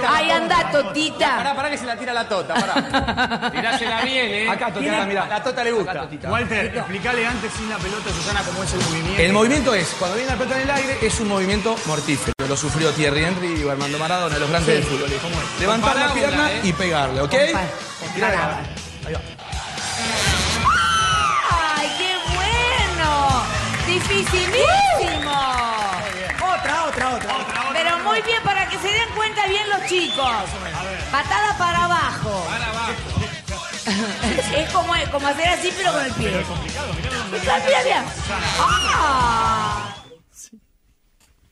Ahí 0.08 0.32
anda, 0.32 0.72
Totita. 0.72 1.38
Pará, 1.38 1.56
pará 1.56 1.70
que 1.70 1.78
se 1.78 1.86
la 1.86 1.96
tira 1.98 2.14
la 2.14 2.28
tota, 2.28 2.54
pará. 2.54 3.52
Tirásela 3.52 4.02
bien, 4.04 4.32
¿eh? 4.32 4.50
Acá, 4.50 4.72
Totita, 4.72 5.06
mirá. 5.06 5.28
La 5.28 5.44
tota 5.44 5.64
le 5.64 5.72
gusta. 5.72 6.08
Walter, 6.30 6.66
explícale 6.76 7.26
antes 7.26 7.52
sin 7.54 7.70
la 7.70 7.78
pelota, 7.78 8.10
Susana, 8.10 8.42
cómo 8.44 8.64
es 8.64 8.74
el 8.74 8.80
movimiento. 8.82 9.22
El 9.22 9.34
movimiento 9.34 9.74
es, 9.74 9.96
cuando 10.00 10.18
viene 10.18 10.32
la 10.32 10.38
pelota 10.38 10.56
en 10.58 10.62
el 10.64 10.72
aire, 10.72 10.98
es 11.02 11.20
un 11.20 11.28
movimiento 11.28 11.76
mortífero. 11.86 12.34
Lo 12.48 12.56
sufrió 12.58 12.92
Thierry 12.92 13.24
Henry 13.24 13.64
o 13.64 13.72
Armando 13.72 13.98
Maradona, 13.98 14.38
los 14.38 14.50
grandes 14.50 14.76
del 14.76 14.84
fútbol. 14.84 15.10
¿Cómo 15.22 15.36
es? 15.36 15.60
Levantar 15.60 15.96
la 15.96 16.14
pierna 16.14 16.52
¿eh? 16.52 16.62
y 16.64 16.74
pegarle, 16.74 17.22
¿ok? 17.22 17.34
Tirá 18.14 18.30
de 18.30 18.36
acá. 18.36 18.60
¡Ay, 21.78 21.90
qué 21.98 22.14
bueno! 22.36 23.44
Dificilísimo. 23.88 25.32
Otra, 26.38 26.86
otra, 26.86 27.16
otra. 27.16 27.36
Pero 27.74 27.98
muy 28.16 28.24
bien 28.32 28.42
para 28.44 28.70
que 28.70 28.78
se 28.78 28.88
den 28.88 29.10
cuenta 29.16 29.48
bien 29.48 29.64
los 29.70 29.86
chicos. 29.90 30.32
Patada 31.12 31.58
para 31.58 31.86
abajo. 31.86 32.48
Es 34.58 34.72
como, 34.72 34.94
como 35.12 35.28
hacer 35.28 35.48
así, 35.50 35.70
pero 35.78 35.92
con 35.92 36.06
el 36.06 36.12
pie. 36.14 36.32
Mira, 37.32 37.64
mira, 37.66 37.78
mira. 37.84 38.06
¡Ah! 38.60 39.96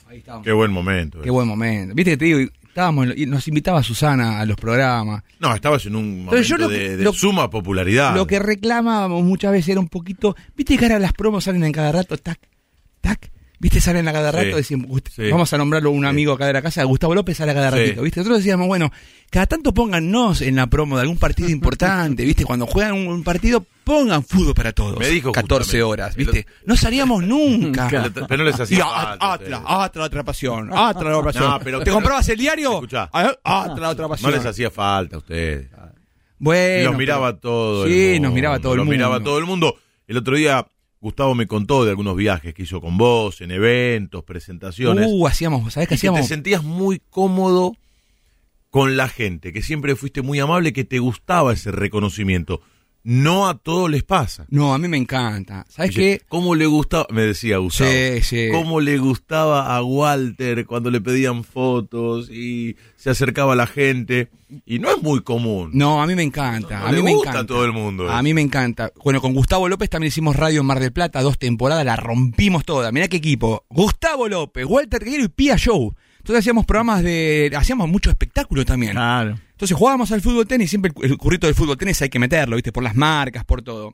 Ahí 0.09 0.17
estábamos. 0.19 0.45
Qué 0.45 0.51
buen 0.51 0.71
momento. 0.71 1.21
Qué 1.21 1.29
buen 1.29 1.47
momento. 1.47 1.93
Viste 1.95 2.11
que 2.11 2.17
te 2.17 2.25
digo, 2.25 2.51
estábamos, 2.67 3.07
y 3.15 3.25
nos 3.25 3.47
invitaba 3.47 3.83
Susana 3.83 4.39
a 4.39 4.45
los 4.45 4.55
programas. 4.55 5.23
No, 5.39 5.53
estabas 5.53 5.85
en 5.85 5.95
un 5.95 6.27
Pero 6.29 6.41
yo 6.43 6.55
momento 6.57 6.57
lo 6.57 6.69
que- 6.69 6.89
de, 6.89 6.97
de 6.97 7.03
lo- 7.03 7.13
suma 7.13 7.49
popularidad. 7.49 8.15
Lo 8.15 8.25
que 8.25 8.39
reclamábamos 8.39 9.21
muchas 9.23 9.51
veces 9.51 9.69
era 9.69 9.79
un 9.81 9.89
poquito. 9.89 10.35
Viste 10.55 10.77
que 10.77 10.85
ahora 10.85 10.99
las 10.99 11.13
promos 11.13 11.43
salen 11.43 11.63
en 11.65 11.71
cada 11.73 11.91
rato, 11.91 12.17
tac, 12.17 12.39
tac. 13.01 13.32
Viste, 13.63 13.79
salen 13.81 14.07
a 14.07 14.13
cada 14.13 14.29
Sí, 14.31 14.37
rato. 14.37 14.57
decimos, 14.57 15.01
sí. 15.15 15.29
Vamos 15.31 15.51
a 15.53 15.57
nombrarlo 15.57 15.89
un 15.89 16.05
amigo 16.05 16.33
acá 16.33 16.45
de 16.45 16.53
la 16.53 16.61
casa, 16.61 16.83
Gustavo 16.83 17.15
López 17.15 17.37
sale 17.37 17.53
a 17.53 17.55
cada 17.55 17.71
ratito. 17.71 18.01
¿Viste? 18.03 18.19
Nosotros 18.19 18.39
decíamos, 18.39 18.67
bueno, 18.67 18.91
cada 19.31 19.45
tanto 19.47 19.73
póngannos 19.73 20.41
en 20.41 20.57
la 20.57 20.67
promo 20.67 20.97
de 20.97 21.03
algún 21.03 21.17
partido 21.17 21.49
importante. 21.49 22.25
¿Viste? 22.25 22.43
Cuando 22.45 22.67
juegan 22.67 22.93
un, 22.93 23.07
un 23.07 23.23
partido, 23.23 23.65
pongan 23.85 24.23
fútbol 24.23 24.53
para 24.53 24.73
todos. 24.73 24.99
Me 24.99 25.07
dijo 25.07 25.31
14 25.31 25.63
justamente. 25.63 25.83
horas, 25.83 26.15
¿viste? 26.15 26.45
No 26.65 26.75
salíamos 26.75 27.23
nunca. 27.23 27.87
Pero 28.27 28.43
no 28.43 28.43
les 28.43 28.59
Y 28.59 28.61
hacía 28.63 28.85
Atlas. 29.13 29.61
Atlas, 29.65 30.05
otra 30.07 30.23
pasión, 30.23 30.69
Atlas, 30.73 31.13
otra 31.15 31.23
pasión. 31.23 31.49
No, 31.49 31.59
pero- 31.59 31.79
¿Te 31.83 31.91
comprabas 31.91 32.27
el 32.29 32.37
diario? 32.37 32.73
Escuchá. 32.73 33.09
Atlas, 33.13 33.91
otra 33.93 34.03
No 34.03 34.09
pasión. 34.09 34.31
les 34.33 34.45
hacía 34.45 34.69
falta 34.69 35.15
a 35.15 35.19
ustedes. 35.19 35.69
Bueno, 36.39 36.89
los 36.89 36.97
miraba 36.97 37.37
todo 37.37 37.85
el 37.85 37.91
Sí, 37.93 38.09
mundo. 38.13 38.27
nos 38.27 38.33
miraba 38.35 38.59
todo 38.59 38.73
el 38.73 38.77
los 38.77 38.85
mundo. 38.85 38.97
miraba 38.97 39.23
todo 39.23 39.37
el 39.37 39.45
mundo. 39.45 39.75
El 40.07 40.17
otro 40.17 40.35
día 40.35 40.65
Gustavo 41.03 41.35
me 41.35 41.47
contó 41.47 41.83
de 41.83 41.89
algunos 41.89 42.15
viajes 42.15 42.53
que 42.53 42.63
hizo 42.63 42.79
con 42.79 42.97
vos, 42.97 43.41
en 43.41 43.51
eventos, 43.51 44.23
presentaciones. 44.23 45.05
Uh, 45.09 45.27
hacíamos, 45.27 45.73
¿sabés 45.73 45.89
qué 45.89 45.95
y 45.95 45.97
que 45.97 46.01
te 46.01 46.07
hacíamos? 46.07 46.27
sentías 46.29 46.63
muy 46.63 47.01
cómodo 47.09 47.75
con 48.69 48.95
la 48.95 49.09
gente, 49.09 49.51
que 49.51 49.61
siempre 49.61 49.97
fuiste 49.97 50.21
muy 50.21 50.39
amable, 50.39 50.71
que 50.71 50.85
te 50.85 50.99
gustaba 50.99 51.51
ese 51.51 51.73
reconocimiento. 51.73 52.61
No 53.03 53.47
a 53.47 53.57
todos 53.57 53.89
les 53.91 54.03
pasa. 54.03 54.45
No, 54.49 54.73
a 54.73 54.77
mí 54.77 54.87
me 54.87 54.97
encanta. 54.97 55.65
¿Sabes 55.69 55.93
qué? 55.95 56.21
¿Cómo 56.29 56.55
le 56.55 56.65
gustaba? 56.65 57.05
Me 57.11 57.23
decía 57.23 57.57
Gustavo. 57.57 57.89
Sí, 57.91 58.21
sí. 58.21 58.47
¿Cómo 58.51 58.79
le 58.79 58.97
gustaba 58.97 59.75
a 59.75 59.83
Walter 59.83 60.65
cuando 60.65 60.89
le 60.89 61.01
pedían 61.01 61.43
fotos 61.43 62.29
y 62.29 62.77
se 62.95 63.09
acercaba 63.09 63.53
a 63.53 63.55
la 63.57 63.67
gente? 63.67 64.29
Y 64.65 64.79
no 64.79 64.89
es 64.89 65.01
muy 65.01 65.21
común. 65.21 65.71
No, 65.73 66.01
a 66.01 66.07
mí 66.07 66.15
me 66.15 66.23
encanta. 66.23 66.79
No 66.79 66.85
a 66.85 66.89
mí 66.91 66.97
le 66.97 67.03
me 67.03 67.13
gusta 67.13 67.31
encanta. 67.31 67.53
a 67.53 67.55
todo 67.55 67.65
el 67.65 67.73
mundo 67.73 68.09
A 68.09 68.21
mí 68.21 68.33
me 68.33 68.41
encanta. 68.41 68.91
Bueno, 69.03 69.19
con 69.19 69.33
Gustavo 69.33 69.67
López 69.67 69.89
también 69.89 70.09
hicimos 70.09 70.35
radio 70.35 70.61
en 70.61 70.65
Mar 70.67 70.79
del 70.79 70.93
Plata, 70.93 71.21
dos 71.21 71.37
temporadas, 71.39 71.85
la 71.85 71.95
rompimos 71.95 72.63
toda. 72.63 72.91
Mirá 72.91 73.07
qué 73.07 73.17
equipo. 73.17 73.65
Gustavo 73.69 74.27
López, 74.29 74.65
Walter 74.65 75.03
Guerrero 75.03 75.25
y 75.25 75.29
Pia 75.29 75.57
Show. 75.57 75.95
Entonces 76.23 76.39
hacíamos 76.39 76.65
programas 76.65 77.03
de. 77.03 77.51
hacíamos 77.53 77.89
mucho 77.89 78.09
espectáculo 78.09 78.63
también. 78.63 78.93
Claro. 78.93 79.37
Entonces 79.51 79.75
jugábamos 79.75 80.09
al 80.13 80.21
fútbol 80.21 80.47
tenis, 80.47 80.69
siempre 80.69 80.93
el, 81.01 81.11
el 81.11 81.17
currito 81.17 81.47
del 81.47 81.55
fútbol 81.55 81.77
tenis 81.77 82.01
hay 82.01 82.07
que 82.07 82.17
meterlo, 82.17 82.55
¿viste? 82.55 82.71
Por 82.71 82.81
las 82.81 82.95
marcas, 82.95 83.43
por 83.43 83.61
todo. 83.61 83.93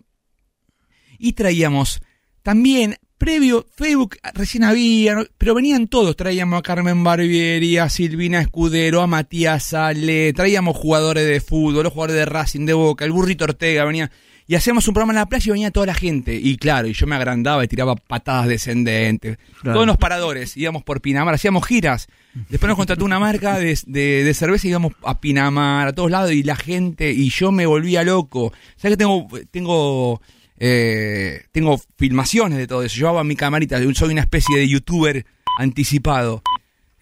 Y 1.17 1.33
traíamos 1.33 1.99
también, 2.43 2.97
previo, 3.17 3.65
Facebook 3.75 4.17
recién 4.35 4.63
había, 4.63 5.15
¿no? 5.15 5.23
pero 5.39 5.55
venían 5.55 5.87
todos. 5.87 6.15
Traíamos 6.15 6.59
a 6.59 6.61
Carmen 6.61 7.03
Barbieri, 7.03 7.79
a 7.79 7.89
Silvina 7.89 8.41
Escudero, 8.41 9.01
a 9.01 9.07
Matías 9.07 9.63
Sale, 9.63 10.31
traíamos 10.33 10.77
jugadores 10.77 11.27
de 11.27 11.41
fútbol, 11.41 11.83
los 11.83 11.93
jugadores 11.93 12.15
de 12.15 12.25
Racing, 12.25 12.67
de 12.67 12.73
Boca, 12.73 13.05
el 13.05 13.11
burrito 13.11 13.45
Ortega 13.45 13.85
venía. 13.85 14.11
Y 14.51 14.55
hacíamos 14.55 14.87
un 14.87 14.95
programa 14.95 15.13
en 15.13 15.17
la 15.19 15.27
playa 15.27 15.43
y 15.47 15.51
venía 15.51 15.69
toda 15.69 15.85
la 15.85 15.93
gente. 15.93 16.33
Y 16.33 16.57
claro, 16.57 16.87
y 16.87 16.93
yo 16.93 17.05
me 17.05 17.15
agrandaba 17.15 17.63
y 17.63 17.67
tiraba 17.67 17.95
patadas 17.95 18.47
descendentes. 18.47 19.37
Claro. 19.61 19.75
Todos 19.75 19.85
los 19.85 19.97
paradores, 19.97 20.57
íbamos 20.57 20.81
por 20.81 21.01
Pinamar, 21.01 21.35
hacíamos 21.35 21.63
giras. 21.67 22.07
Después 22.49 22.67
nos 22.67 22.75
contrató 22.75 23.05
una 23.05 23.19
marca 23.19 23.59
de, 23.59 23.77
de- 23.85 24.23
de 24.23 24.33
cerveza 24.33 24.65
y 24.65 24.71
íbamos 24.71 24.93
a 25.03 25.21
Pinamar, 25.21 25.87
a 25.89 25.93
todos 25.93 26.09
lados, 26.09 26.31
y 26.31 26.41
la 26.41 26.55
gente, 26.55 27.11
y 27.11 27.29
yo 27.29 27.51
me 27.51 27.67
volvía 27.67 28.01
loco. 28.03 28.51
¿Sabes 28.75 28.93
que 28.93 28.97
tengo, 28.97 29.27
tengo, 29.51 30.19
eh, 30.57 31.43
tengo 31.51 31.79
filmaciones 31.97 32.57
de 32.57 32.65
todo 32.65 32.81
eso? 32.81 32.95
Yo 32.97 33.09
hago 33.09 33.23
mi 33.23 33.35
camarita, 33.35 33.77
soy 33.93 34.11
una 34.13 34.21
especie 34.21 34.57
de 34.57 34.67
youtuber 34.67 35.27
anticipado. 35.59 36.41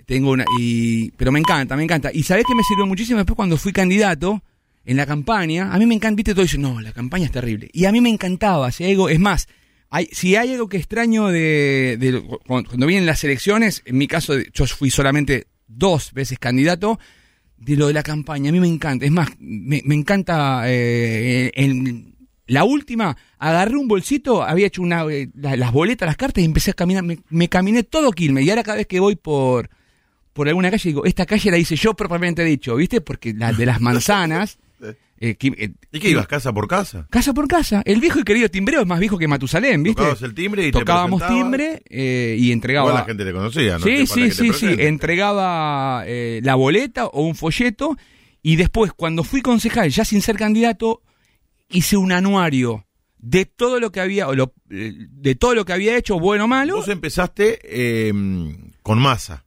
Tengo 0.05 0.31
una, 0.31 0.43
y, 0.59 1.11
pero 1.11 1.31
me 1.31 1.39
encanta, 1.39 1.77
me 1.77 1.83
encanta. 1.83 2.09
Y 2.13 2.23
sabes 2.23 2.43
que 2.45 2.55
me 2.55 2.63
sirvió 2.63 2.85
muchísimo 2.85 3.19
después 3.19 3.37
cuando 3.37 3.55
fui 3.55 3.71
candidato 3.71 4.41
en 4.87 4.97
la 4.97 5.05
campaña. 5.05 5.71
A 5.73 5.77
mí 5.77 5.85
me 5.85 5.93
encanta, 5.93 6.15
viste, 6.15 6.33
todo 6.33 6.41
dice, 6.43 6.57
no, 6.57 6.81
la 6.81 6.93
campaña 6.93 7.25
es 7.25 7.31
terrible. 7.31 7.69
Y 7.73 7.85
a 7.85 7.91
mí 7.91 8.01
me 8.01 8.09
encantaba, 8.09 8.71
si 8.71 8.83
hay 8.85 8.91
algo, 8.91 9.09
es 9.09 9.19
más, 9.19 9.47
hay, 9.89 10.07
si 10.11 10.35
hay 10.35 10.53
algo 10.53 10.67
que 10.69 10.77
extraño 10.77 11.27
de, 11.27 11.97
de- 11.99 12.23
cuando, 12.47 12.69
cuando 12.69 12.87
vienen 12.87 13.05
las 13.05 13.23
elecciones, 13.23 13.83
en 13.85 13.97
mi 13.97 14.07
caso, 14.07 14.33
yo 14.53 14.65
fui 14.65 14.89
solamente 14.89 15.47
dos 15.67 16.13
veces 16.13 16.39
candidato, 16.39 16.99
de 17.57 17.75
lo 17.75 17.87
de 17.87 17.93
la 17.93 18.03
campaña, 18.03 18.49
a 18.49 18.53
mí 18.53 18.59
me 18.59 18.67
encanta. 18.67 19.05
Es 19.05 19.11
más, 19.11 19.29
me, 19.39 19.81
me 19.85 19.95
encanta, 19.95 20.63
eh, 20.67 21.51
en 21.55 22.15
la 22.45 22.63
última, 22.63 23.17
agarré 23.39 23.75
un 23.75 23.87
bolsito, 23.89 24.41
había 24.43 24.67
hecho 24.67 24.81
una, 24.81 25.03
eh, 25.11 25.29
la- 25.35 25.57
las 25.57 25.71
boletas, 25.73 26.07
las 26.07 26.15
cartas 26.17 26.41
y 26.41 26.45
empecé 26.45 26.71
a 26.71 26.75
caminar, 26.75 27.03
me, 27.03 27.19
me 27.29 27.49
caminé 27.49 27.83
todo 27.83 28.11
Quilmes. 28.11 28.45
Y 28.45 28.49
ahora 28.49 28.63
cada 28.63 28.77
vez 28.77 28.87
que 28.87 28.99
voy 29.01 29.15
por, 29.17 29.69
por 30.33 30.47
alguna 30.47 30.71
calle, 30.71 30.89
digo, 30.89 31.03
esta 31.03 31.25
calle 31.25 31.51
la 31.51 31.57
hice 31.57 31.75
yo 31.75 31.93
propiamente 31.93 32.43
dicho, 32.45 32.75
¿viste? 32.77 33.01
Porque 33.01 33.33
la 33.33 33.51
de 33.51 33.65
las 33.65 33.81
manzanas... 33.81 34.59
eh, 35.19 35.35
eh, 35.39 35.71
¿Y 35.91 35.99
qué 35.99 36.09
ibas 36.09 36.27
casa 36.27 36.53
por 36.53 36.67
casa? 36.67 37.07
Casa 37.09 37.33
por 37.33 37.47
casa. 37.47 37.81
El 37.85 37.99
viejo 37.99 38.19
y 38.19 38.23
querido 38.23 38.49
timbreo 38.49 38.81
es 38.81 38.87
más 38.87 38.99
viejo 38.99 39.17
que 39.17 39.27
Matusalén, 39.27 39.81
¿viste? 39.83 40.01
Tocabas 40.01 40.21
el 40.21 40.33
timbre 40.33 40.67
y 40.67 40.71
Tocábamos 40.71 41.21
timbre 41.27 41.81
eh, 41.89 42.35
y 42.39 42.51
entregaba. 42.51 42.89
Igual 42.89 43.01
la 43.01 43.05
gente 43.05 43.25
te 43.25 43.33
conocía, 43.33 43.77
¿no? 43.77 43.83
Sí, 43.85 44.05
sí, 44.07 44.31
sí, 44.31 44.53
sí. 44.53 44.65
Entregaba 44.87 46.03
eh, 46.05 46.39
la 46.43 46.55
boleta 46.55 47.07
o 47.07 47.21
un 47.23 47.35
folleto 47.35 47.97
y 48.43 48.55
después, 48.55 48.93
cuando 48.93 49.23
fui 49.23 49.41
concejal, 49.41 49.89
ya 49.89 50.05
sin 50.05 50.21
ser 50.21 50.37
candidato, 50.37 51.01
hice 51.69 51.97
un 51.97 52.11
anuario 52.11 52.85
de 53.17 53.45
todo 53.45 53.79
lo 53.79 53.91
que 53.91 53.99
había, 53.99 54.27
o 54.27 54.35
lo- 54.35 54.53
de 54.69 55.35
todo 55.35 55.55
lo 55.55 55.65
que 55.65 55.73
había 55.73 55.97
hecho, 55.97 56.19
bueno 56.19 56.45
o 56.45 56.47
malo. 56.47 56.75
Vos 56.75 56.87
empezaste 56.87 57.59
eh, 57.63 58.13
con 58.83 58.99
masa. 58.99 59.43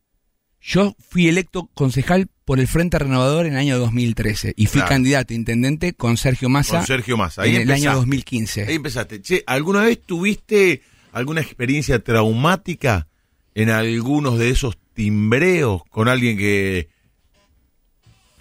Yo 0.63 0.95
fui 1.09 1.29
electo 1.29 1.71
concejal 1.75 2.29
por 2.45 2.61
el 2.61 2.69
Frente 2.69 2.99
Renovador 2.99 3.47
en 3.47 3.53
el 3.55 3.59
año 3.59 3.79
2013 3.79 4.53
y 4.57 4.67
fui 4.67 4.81
Claro. 4.81 4.89
candidato 4.91 5.33
a 5.33 5.37
intendente 5.37 5.95
con 5.95 6.17
Sergio 6.17 6.49
Massa 6.49 6.79
Con 6.79 6.87
Sergio 6.87 7.17
Massa. 7.17 7.43
Ahí 7.43 7.57
en 7.57 7.63
el 7.63 7.71
año 7.71 7.95
2015. 7.95 8.65
Ahí 8.67 8.75
empezaste. 8.75 9.23
Che, 9.23 9.43
¿alguna 9.47 9.83
vez 9.83 10.01
tuviste 10.03 10.83
alguna 11.13 11.41
experiencia 11.41 11.99
traumática 12.05 13.07
en 13.55 13.71
algunos 13.71 14.39
de 14.39 14.51
esos 14.51 14.77
timbreos 14.93 15.83
con 15.91 16.09
alguien 16.09 16.37
que, 16.37 16.89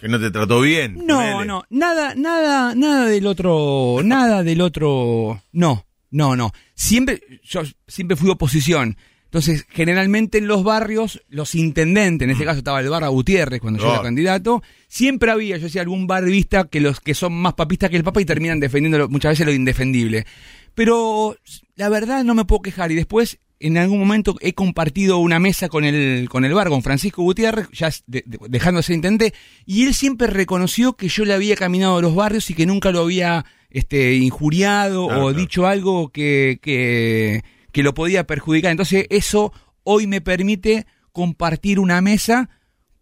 que 0.00 0.08
no 0.08 0.20
te 0.20 0.30
trató 0.30 0.60
bien? 0.60 0.98
No, 1.06 1.16
Ponele. 1.16 1.46
no, 1.46 1.64
nada, 1.70 2.14
nada, 2.16 2.74
nada 2.74 3.06
del 3.06 3.26
otro, 3.26 4.00
nada 4.04 4.42
del 4.42 4.60
otro, 4.60 5.42
no, 5.52 5.86
no, 6.10 6.36
no. 6.36 6.52
Siempre, 6.74 7.22
yo 7.44 7.62
siempre 7.86 8.16
fui 8.16 8.28
oposición. 8.28 8.96
Entonces, 9.30 9.64
generalmente 9.70 10.38
en 10.38 10.48
los 10.48 10.64
barrios, 10.64 11.22
los 11.28 11.54
intendentes, 11.54 12.26
en 12.26 12.30
este 12.32 12.44
caso 12.44 12.58
estaba 12.58 12.80
el 12.80 12.88
bar 12.88 13.04
a 13.04 13.08
Gutiérrez 13.08 13.60
cuando 13.60 13.78
yo 13.78 13.88
Oh. 13.88 13.92
era 13.94 14.02
candidato, 14.02 14.60
siempre 14.88 15.30
había, 15.30 15.56
yo 15.56 15.64
decía, 15.64 15.82
algún 15.82 16.08
barrista 16.08 16.64
que 16.64 16.80
los 16.80 16.98
que 17.00 17.14
son 17.14 17.32
más 17.34 17.54
papistas 17.54 17.90
que 17.90 17.96
el 17.96 18.02
papa 18.02 18.20
y 18.20 18.24
terminan 18.24 18.58
defendiendo 18.58 19.08
muchas 19.08 19.30
veces 19.32 19.46
lo 19.46 19.52
indefendible. 19.52 20.26
Pero 20.74 21.36
la 21.76 21.88
verdad 21.88 22.24
no 22.24 22.34
me 22.34 22.44
puedo 22.44 22.62
quejar 22.62 22.90
y 22.90 22.96
después 22.96 23.38
en 23.60 23.78
algún 23.78 24.00
momento 24.00 24.36
he 24.40 24.52
compartido 24.54 25.18
una 25.18 25.38
mesa 25.38 25.68
con 25.68 25.84
el 25.84 26.28
con 26.28 26.44
el 26.44 26.54
bar 26.54 26.68
con 26.68 26.82
Francisco 26.82 27.22
Gutiérrez 27.22 27.68
ya 27.72 27.90
de- 28.06 28.24
de- 28.26 28.38
dejando 28.48 28.78
de 28.78 28.82
ser 28.84 28.96
intendente 28.96 29.34
y 29.66 29.84
él 29.84 29.94
siempre 29.94 30.26
reconoció 30.28 30.94
que 30.94 31.08
yo 31.08 31.24
le 31.24 31.34
había 31.34 31.54
caminado 31.56 31.98
a 31.98 32.02
los 32.02 32.14
barrios 32.14 32.48
y 32.50 32.54
que 32.54 32.64
nunca 32.66 32.90
lo 32.90 33.00
había 33.02 33.44
este 33.70 34.14
injuriado 34.14 35.06
Claro, 35.08 35.20
o 35.20 35.28
claro. 35.28 35.38
dicho 35.38 35.66
algo 35.66 36.08
que, 36.08 36.58
que 36.62 37.42
que 37.72 37.82
lo 37.82 37.94
podía 37.94 38.26
perjudicar 38.26 38.70
entonces 38.70 39.06
eso 39.10 39.52
hoy 39.84 40.06
me 40.06 40.20
permite 40.20 40.86
compartir 41.12 41.78
una 41.80 42.00
mesa 42.00 42.48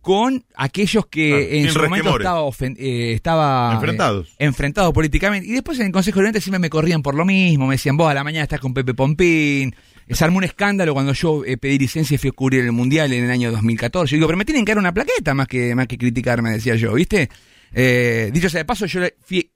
con 0.01 0.45
aquellos 0.55 1.07
que 1.07 1.35
Ah, 1.35 1.57
en 1.57 1.71
su 1.71 1.79
momento 1.81 2.17
resquemores. 2.17 2.27
estaba, 2.27 2.77
eh, 2.79 3.13
estaba 3.13 3.75
Enfrentados. 3.75 4.29
eh, 4.39 4.95
políticamente. 4.95 5.47
Y 5.49 5.53
después 5.53 5.79
en 5.81 5.87
el 5.87 5.93
Consejo 5.93 6.21
Oriente 6.21 6.41
siempre 6.41 6.61
me 6.61 6.71
corrían 6.71 7.03
por 7.03 7.15
lo 7.15 7.27
mismo. 7.27 7.67
Me 7.67 7.75
decían, 7.75 7.97
vos 7.99 8.09
a 8.11 8.15
la 8.15 8.25
mañana 8.25 8.45
estás 8.45 8.61
con 8.61 8.73
Pepe 8.73 8.95
Pompín. 8.95 9.75
Eh, 10.07 10.15
Se 10.15 10.25
armó 10.25 10.39
un 10.39 10.45
escándalo 10.45 10.95
cuando 10.95 11.13
yo 11.13 11.45
eh, 11.45 11.59
pedí 11.59 11.79
licencia 11.79 12.15
y 12.15 12.19
fui 12.19 12.29
a 12.31 12.33
cubrir 12.33 12.61
el 12.65 12.73
Mundial 12.73 13.13
en 13.13 13.25
el 13.25 13.31
año 13.31 13.51
2014. 13.53 14.13
Yo 14.13 14.17
digo, 14.17 14.29
pero 14.29 14.39
me 14.39 14.45
tienen 14.47 14.65
que 14.65 14.71
dar 14.73 14.79
una 14.79 14.95
plaqueta 14.95 15.35
más 15.35 15.47
que, 15.49 15.75
más 15.75 15.87
que 15.89 15.99
criticarme, 15.99 16.53
decía 16.53 16.77
yo, 16.77 16.95
¿viste? 16.95 17.29
Eh, 17.75 18.31
dicho 18.33 18.49
sea 18.49 18.61
de 18.61 18.65
paso, 18.65 18.87
yo 18.87 19.01
le 19.01 19.15
fui- 19.21 19.51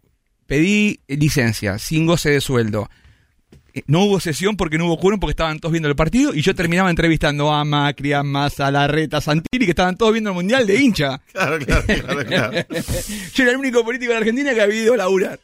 pedí 0.47 1.01
licencia 1.09 1.79
sin 1.79 2.05
goce 2.05 2.29
de 2.31 2.41
sueldo. 2.43 2.91
No 3.87 4.05
hubo 4.05 4.21
sesión 4.21 4.57
porque 4.57 4.79
no 4.79 4.87
hubo 4.87 4.99
quórum 4.99 5.19
porque 5.21 5.33
estaban 5.33 5.59
todos 5.61 5.73
viendo 5.73 5.89
el 5.89 5.97
partido 5.97 6.35
y 6.35 6.43
yo 6.43 6.55
terminaba 6.55 6.91
entrevistando 6.91 7.53
a 7.53 7.65
Macri, 7.65 8.13
a 8.13 8.23
Massa, 8.23 8.67
a 8.67 8.71
Larreta, 8.71 9.19
a 9.19 9.21
Santini 9.21 9.65
que 9.65 9.71
estaban 9.71 9.97
todos 9.97 10.13
viendo 10.13 10.31
el 10.31 10.35
Mundial 10.37 10.67
de 10.67 10.81
hincha. 10.81 11.21
Claro, 11.33 11.59
claro, 11.59 11.85
claro, 11.87 12.25
claro. 12.27 12.53
yo 13.35 13.43
era 13.43 13.53
el 13.53 13.59
único 13.59 13.85
político 13.85 14.13
de 14.13 14.19
Argentina 14.19 14.55
que 14.55 14.61
había 14.63 14.83
ido 14.83 14.95
a 14.95 14.99
laburar. 14.99 15.41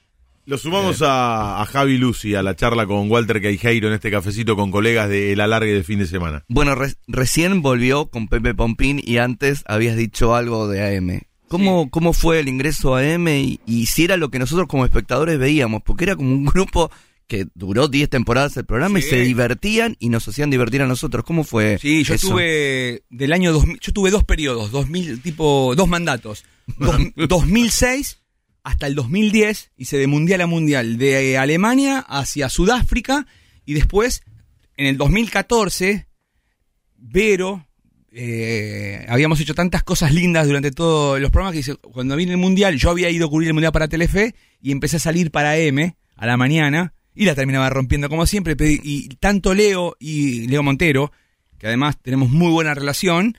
Lo 0.46 0.56
sumamos 0.56 1.02
a, 1.02 1.60
a 1.60 1.66
Javi 1.66 1.98
Lucy, 1.98 2.34
a 2.34 2.42
la 2.42 2.56
charla 2.56 2.86
con 2.86 3.10
Walter 3.10 3.40
Queijeiro 3.42 3.88
en 3.88 3.94
este 3.94 4.10
cafecito 4.10 4.56
con 4.56 4.70
colegas 4.70 5.08
de 5.10 5.32
El 5.34 5.40
Alargue 5.40 5.74
de 5.74 5.82
fin 5.84 5.98
de 5.98 6.06
semana. 6.06 6.42
Bueno, 6.48 6.74
re- 6.74 6.94
recién 7.06 7.60
volvió 7.60 8.06
con 8.06 8.28
Pepe 8.28 8.54
Pompín 8.54 8.98
y 9.04 9.18
antes 9.18 9.62
habías 9.66 9.96
dicho 9.96 10.34
algo 10.34 10.66
de 10.68 10.96
AM. 10.96 11.20
¿Cómo, 11.48 11.90
cómo 11.90 12.12
fue 12.14 12.40
el 12.40 12.48
ingreso 12.48 12.94
a 12.96 13.00
AM 13.00 13.28
y, 13.28 13.60
y 13.66 13.86
si 13.86 14.04
era 14.04 14.16
lo 14.16 14.30
que 14.30 14.38
nosotros 14.38 14.68
como 14.68 14.84
espectadores 14.86 15.38
veíamos? 15.38 15.82
Porque 15.82 16.04
era 16.04 16.16
como 16.16 16.30
un 16.30 16.44
grupo 16.46 16.90
que 17.28 17.46
duró 17.54 17.86
10 17.88 18.08
temporadas 18.10 18.56
el 18.56 18.64
programa 18.64 18.98
y 18.98 19.02
se 19.02 19.20
divertían 19.20 19.96
y 20.00 20.08
nos 20.08 20.26
hacían 20.26 20.50
divertir 20.50 20.82
a 20.82 20.86
nosotros. 20.86 21.24
¿Cómo 21.24 21.44
fue? 21.44 21.78
Sí, 21.78 22.02
yo 22.02 22.14
eso? 22.14 22.30
tuve 22.30 23.02
del 23.10 23.32
año 23.32 23.52
2000, 23.52 23.78
yo 23.80 23.92
tuve 23.92 24.10
dos 24.10 24.24
periodos, 24.24 24.70
2000, 24.72 25.20
tipo 25.22 25.74
dos 25.76 25.86
mandatos. 25.88 26.44
Dos- 26.78 26.96
2006 27.28 28.18
hasta 28.64 28.86
el 28.86 28.94
2010 28.94 29.70
hice 29.76 29.96
de 29.98 30.06
mundial 30.06 30.40
a 30.40 30.46
mundial, 30.46 30.98
de 30.98 31.38
Alemania 31.38 32.00
hacia 32.00 32.48
Sudáfrica 32.48 33.26
y 33.64 33.74
después 33.74 34.22
en 34.76 34.86
el 34.86 34.96
2014 34.96 36.06
Vero 36.96 37.66
eh, 38.10 39.06
habíamos 39.08 39.38
hecho 39.40 39.54
tantas 39.54 39.82
cosas 39.84 40.12
lindas 40.12 40.46
durante 40.46 40.70
todos 40.72 41.20
los 41.20 41.30
programas 41.30 41.52
que 41.52 41.58
dice, 41.58 41.76
cuando 41.76 42.16
vine 42.16 42.32
el 42.32 42.38
mundial, 42.38 42.76
yo 42.76 42.90
había 42.90 43.10
ido 43.10 43.26
a 43.26 43.30
cubrir 43.30 43.48
el 43.48 43.54
mundial 43.54 43.72
para 43.72 43.86
Telefe 43.88 44.34
y 44.60 44.72
empecé 44.72 44.96
a 44.96 45.00
salir 45.00 45.30
para 45.30 45.56
M 45.58 45.96
a 46.16 46.26
la 46.26 46.36
mañana 46.36 46.94
y 47.18 47.24
la 47.24 47.34
terminaba 47.34 47.68
rompiendo 47.68 48.08
como 48.08 48.24
siempre. 48.26 48.54
Y 48.60 49.08
tanto 49.16 49.52
Leo 49.54 49.96
y 49.98 50.46
Leo 50.46 50.62
Montero, 50.62 51.10
que 51.58 51.66
además 51.66 51.98
tenemos 52.00 52.30
muy 52.30 52.50
buena 52.50 52.72
relación, 52.74 53.36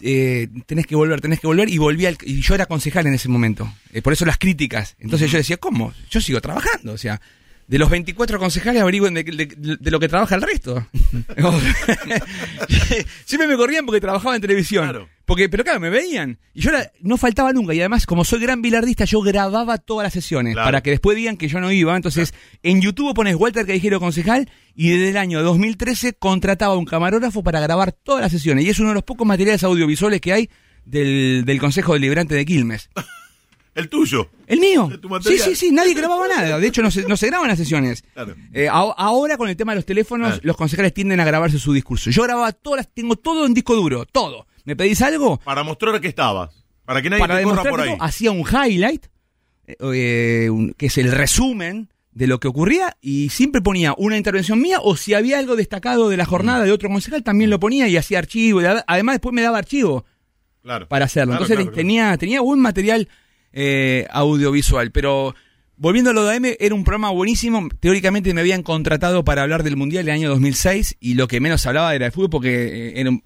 eh, 0.00 0.48
tenés 0.66 0.86
que 0.86 0.94
volver, 0.96 1.20
tenés 1.20 1.40
que 1.40 1.46
volver 1.48 1.68
y 1.68 1.78
volví 1.78 2.06
al, 2.06 2.16
y 2.22 2.40
yo 2.40 2.54
era 2.54 2.66
concejal 2.66 3.06
en 3.06 3.14
ese 3.14 3.28
momento. 3.28 3.70
Eh, 3.92 4.00
por 4.00 4.12
eso 4.12 4.24
las 4.24 4.38
críticas. 4.38 4.94
Entonces 5.00 5.30
yo 5.30 5.38
decía, 5.38 5.56
¿cómo? 5.58 5.92
Yo 6.10 6.20
sigo 6.20 6.40
trabajando, 6.40 6.92
o 6.92 6.98
sea, 6.98 7.20
de 7.66 7.78
los 7.78 7.90
24 7.90 8.38
concejales 8.38 8.80
averigüen 8.80 9.14
de, 9.14 9.24
de- 9.24 9.76
de 9.80 9.90
lo 9.90 9.98
que 9.98 10.08
trabaja 10.08 10.36
el 10.36 10.42
resto. 10.42 10.86
Siempre 13.24 13.48
me 13.48 13.56
corrían 13.56 13.84
porque 13.86 14.00
trabajaba 14.00 14.36
en 14.36 14.40
televisión. 14.42 14.84
Claro. 14.84 15.08
Porque, 15.26 15.48
pero 15.48 15.64
claro, 15.64 15.80
me 15.80 15.90
veían. 15.90 16.38
Y 16.54 16.60
yo 16.60 16.70
era- 16.70 16.90
no 17.00 17.16
faltaba 17.16 17.52
nunca. 17.52 17.74
Y 17.74 17.80
además, 17.80 18.06
como 18.06 18.24
soy 18.24 18.38
gran 18.40 18.62
bilardista, 18.62 19.04
yo 19.04 19.20
grababa 19.20 19.76
todas 19.76 20.04
las 20.04 20.12
sesiones. 20.12 20.54
Claro. 20.54 20.66
Para 20.68 20.82
que 20.82 20.90
después 20.90 21.16
digan 21.16 21.36
que 21.36 21.48
yo 21.48 21.60
no 21.60 21.72
iba. 21.72 21.96
Entonces, 21.96 22.32
en 22.62 22.80
YouTube 22.80 23.12
pones 23.14 23.34
Walter 23.34 23.66
Callejero 23.66 23.98
Concejal. 24.00 24.48
Y 24.74 24.90
desde 24.90 25.08
el 25.10 25.16
año 25.16 25.42
2013 25.42 26.12
contrataba 26.14 26.74
a 26.74 26.78
un 26.78 26.84
camarógrafo 26.84 27.42
para 27.42 27.60
grabar 27.60 27.90
todas 27.92 28.22
las 28.22 28.30
sesiones. 28.32 28.64
Y 28.64 28.68
es 28.70 28.78
uno 28.78 28.90
de 28.90 28.94
los 28.94 29.02
pocos 29.04 29.26
materiales 29.26 29.64
audiovisuales 29.64 30.20
que 30.20 30.32
hay 30.32 30.50
del, 30.84 31.42
del 31.44 31.58
Consejo 31.58 31.94
Deliberante 31.94 32.34
de 32.36 32.44
Quilmes. 32.46 32.88
El 33.74 33.90
tuyo. 33.90 34.30
El 34.46 34.58
mío. 34.58 34.88
Tu 35.02 35.08
Sí, 35.22 35.38
sí, 35.38 35.54
sí, 35.54 35.70
nadie 35.70 35.92
grababa 35.92 36.26
nada. 36.28 36.58
De 36.58 36.66
hecho, 36.66 36.80
no 36.80 36.90
se, 36.90 37.02
no 37.06 37.14
se 37.16 37.26
graban 37.26 37.48
las 37.48 37.58
sesiones. 37.58 38.04
Claro. 38.14 38.34
Eh, 38.54 38.68
a- 38.68 38.72
ahora 38.96 39.36
con 39.36 39.50
el 39.50 39.56
tema 39.56 39.72
de 39.72 39.76
los 39.76 39.84
teléfonos, 39.84 40.28
Claro. 40.28 40.40
los 40.44 40.56
concejales 40.56 40.94
tienden 40.94 41.20
a 41.20 41.26
grabarse 41.26 41.58
su 41.58 41.74
discurso. 41.74 42.08
Yo 42.10 42.22
grababa 42.22 42.52
todas, 42.52 42.78
las- 42.78 42.94
tengo 42.94 43.16
todo 43.16 43.44
en 43.44 43.52
disco 43.52 43.74
duro, 43.74 44.06
todo. 44.06 44.46
¿Me 44.66 44.76
pedís 44.76 45.00
algo? 45.00 45.38
Para 45.38 45.62
mostrar 45.62 45.98
que 46.02 46.08
estabas. 46.08 46.50
Para 46.84 47.00
que 47.00 47.08
nadie 47.08 47.20
Para 47.22 47.38
te 47.38 47.44
corra 47.44 47.64
por 47.64 47.80
ahí. 47.80 47.96
hacía 47.98 48.30
un 48.32 48.40
highlight, 48.46 49.06
eh, 49.66 49.76
eh, 49.80 50.50
un- 50.50 50.74
que 50.74 50.86
es 50.86 50.98
el 50.98 51.10
resumen 51.10 51.88
de 52.12 52.26
lo 52.26 52.38
que 52.40 52.48
ocurría, 52.48 52.96
y 53.00 53.28
siempre 53.30 53.60
ponía 53.62 53.94
una 53.98 54.16
intervención 54.16 54.60
mía, 54.60 54.78
o 54.82 54.96
si 54.96 55.14
había 55.14 55.38
algo 55.38 55.56
destacado 55.56 56.08
de 56.08 56.16
la 56.16 56.24
jornada 56.26 56.64
de 56.64 56.72
otro 56.72 56.88
concejal, 56.88 57.22
también 57.22 57.50
lo 57.50 57.58
ponía 57.60 57.88
y 57.88 57.96
hacía 57.96 58.18
archivo. 58.18 58.60
y 58.60 58.64
ad- 58.66 58.84
Además, 58.86 59.14
después 59.14 59.32
me 59.34 59.42
daba 59.42 59.58
archivo 59.58 60.04
Claro. 60.62 60.88
para 60.88 61.04
hacerlo. 61.06 61.32
Claro, 61.32 61.44
Entonces 61.44 61.64
claro, 61.66 61.76
tenía, 61.76 62.16
tenía 62.18 62.40
buen 62.40 62.60
material 62.60 63.08
eh, 63.58 64.06
audiovisual. 64.10 64.90
Pero 64.92 65.34
volviendo 65.76 66.10
a 66.10 66.12
lo 66.14 66.24
de 66.24 66.36
AM, 66.36 66.56
era 66.60 66.74
un 66.74 66.84
programa 66.84 67.10
buenísimo. 67.10 67.68
Teóricamente 67.80 68.32
me 68.34 68.40
habían 68.42 68.62
contratado 68.62 69.24
para 69.24 69.42
hablar 69.42 69.62
del 69.62 69.76
Mundial 69.76 70.04
del 70.04 70.14
año 70.14 70.28
2006 70.30 70.96
y 71.00 71.14
lo 71.14 71.26
que 71.28 71.40
menos 71.40 71.66
hablaba 71.66 71.94
era 71.94 72.06
de 72.06 72.10
fútbol 72.12 72.30
porque 72.30 72.88
eh, 72.88 73.00
era 73.00 73.10
un- 73.10 73.22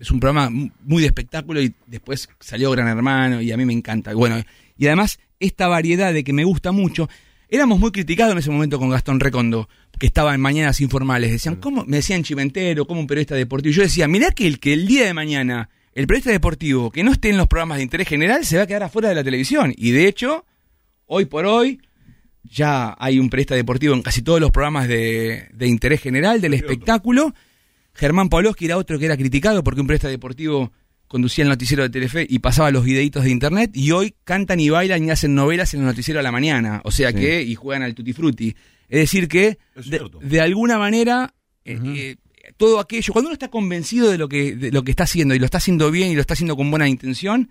es 0.00 0.10
un 0.10 0.18
programa 0.18 0.50
mu- 0.50 0.70
muy 0.82 1.02
de 1.02 1.06
espectáculo 1.08 1.60
y 1.62 1.72
después 1.86 2.28
salió 2.40 2.70
Gran 2.72 2.88
Hermano 2.88 3.40
y 3.40 3.52
a 3.52 3.56
mí 3.56 3.64
me 3.64 3.72
encanta. 3.72 4.12
Bueno, 4.14 4.42
y 4.76 4.86
además 4.86 5.20
esta 5.38 5.68
variedad 5.68 6.12
de 6.12 6.24
que 6.24 6.32
me 6.32 6.44
gusta 6.44 6.72
mucho. 6.72 7.08
Éramos 7.52 7.80
muy 7.80 7.90
criticados 7.90 8.32
en 8.32 8.38
ese 8.38 8.50
momento 8.50 8.78
con 8.78 8.90
Gastón 8.90 9.18
Recondo, 9.18 9.68
que 9.98 10.06
estaba 10.06 10.34
en 10.34 10.40
Mañanas 10.40 10.80
Informales. 10.80 11.32
Decían, 11.32 11.56
¿cómo? 11.56 11.84
Me 11.84 11.96
decían 11.96 12.22
chimentero, 12.22 12.86
como 12.86 13.00
un 13.00 13.06
periodista 13.08 13.34
deportivo. 13.34 13.72
Yo 13.72 13.82
decía, 13.82 14.06
mirá 14.06 14.30
que 14.30 14.46
el 14.46 14.60
que 14.60 14.72
el 14.72 14.86
día 14.86 15.04
de 15.04 15.14
mañana, 15.14 15.68
el 15.94 16.06
periodista 16.06 16.30
deportivo 16.30 16.92
que 16.92 17.02
no 17.02 17.10
esté 17.10 17.30
en 17.30 17.36
los 17.36 17.48
programas 17.48 17.78
de 17.78 17.82
interés 17.82 18.06
general, 18.06 18.44
se 18.44 18.56
va 18.56 18.62
a 18.62 18.66
quedar 18.68 18.84
afuera 18.84 19.08
de 19.08 19.16
la 19.16 19.24
televisión. 19.24 19.74
Y 19.76 19.90
de 19.90 20.06
hecho, 20.06 20.44
hoy 21.06 21.24
por 21.24 21.44
hoy, 21.44 21.80
ya 22.44 22.94
hay 22.98 23.18
un 23.18 23.28
periodista 23.30 23.56
deportivo 23.56 23.94
en 23.94 24.02
casi 24.02 24.22
todos 24.22 24.40
los 24.40 24.52
programas 24.52 24.86
de, 24.86 25.48
de 25.52 25.66
interés 25.66 26.00
general, 26.00 26.40
del 26.40 26.54
espectáculo. 26.54 27.34
Germán 27.94 28.28
Pavlovsky 28.28 28.64
era 28.66 28.76
otro 28.76 28.98
que 28.98 29.06
era 29.06 29.16
criticado 29.16 29.62
porque 29.64 29.80
un 29.80 29.86
periodista 29.86 30.08
deportivo 30.08 30.72
conducía 31.08 31.42
el 31.42 31.48
noticiero 31.50 31.82
de 31.82 31.90
Telefe 31.90 32.26
y 32.28 32.38
pasaba 32.38 32.70
los 32.70 32.84
videitos 32.84 33.24
de 33.24 33.30
internet 33.30 33.70
y 33.74 33.90
hoy 33.90 34.14
cantan 34.24 34.60
y 34.60 34.68
bailan 34.70 35.04
y 35.04 35.10
hacen 35.10 35.34
novelas 35.34 35.74
en 35.74 35.80
el 35.80 35.86
noticiero 35.86 36.20
a 36.20 36.22
la 36.22 36.30
mañana, 36.32 36.80
o 36.84 36.90
sea 36.92 37.12
que 37.12 37.42
y 37.42 37.54
juegan 37.56 37.82
al 37.82 37.94
tutti 37.94 38.12
frutti. 38.12 38.54
Es 38.88 38.98
decir 39.00 39.26
que 39.28 39.58
Es 39.74 39.90
de, 39.90 40.40
alguna 40.40 40.78
manera 40.78 41.34
eh, 41.64 41.78
eh, 41.84 42.16
todo 42.56 42.78
aquello 42.80 43.12
cuando 43.12 43.28
uno 43.28 43.34
está 43.34 43.48
convencido 43.48 44.08
de 44.10 44.18
lo 44.18 44.28
que 44.28 44.54
de 44.56 44.70
lo 44.72 44.82
que 44.84 44.90
está 44.92 45.02
haciendo 45.04 45.34
y 45.34 45.38
lo 45.38 45.44
está 45.44 45.58
haciendo 45.58 45.90
bien 45.90 46.10
y 46.10 46.14
lo 46.14 46.20
está 46.20 46.34
haciendo 46.34 46.56
con 46.56 46.70
buena 46.70 46.88
intención 46.88 47.50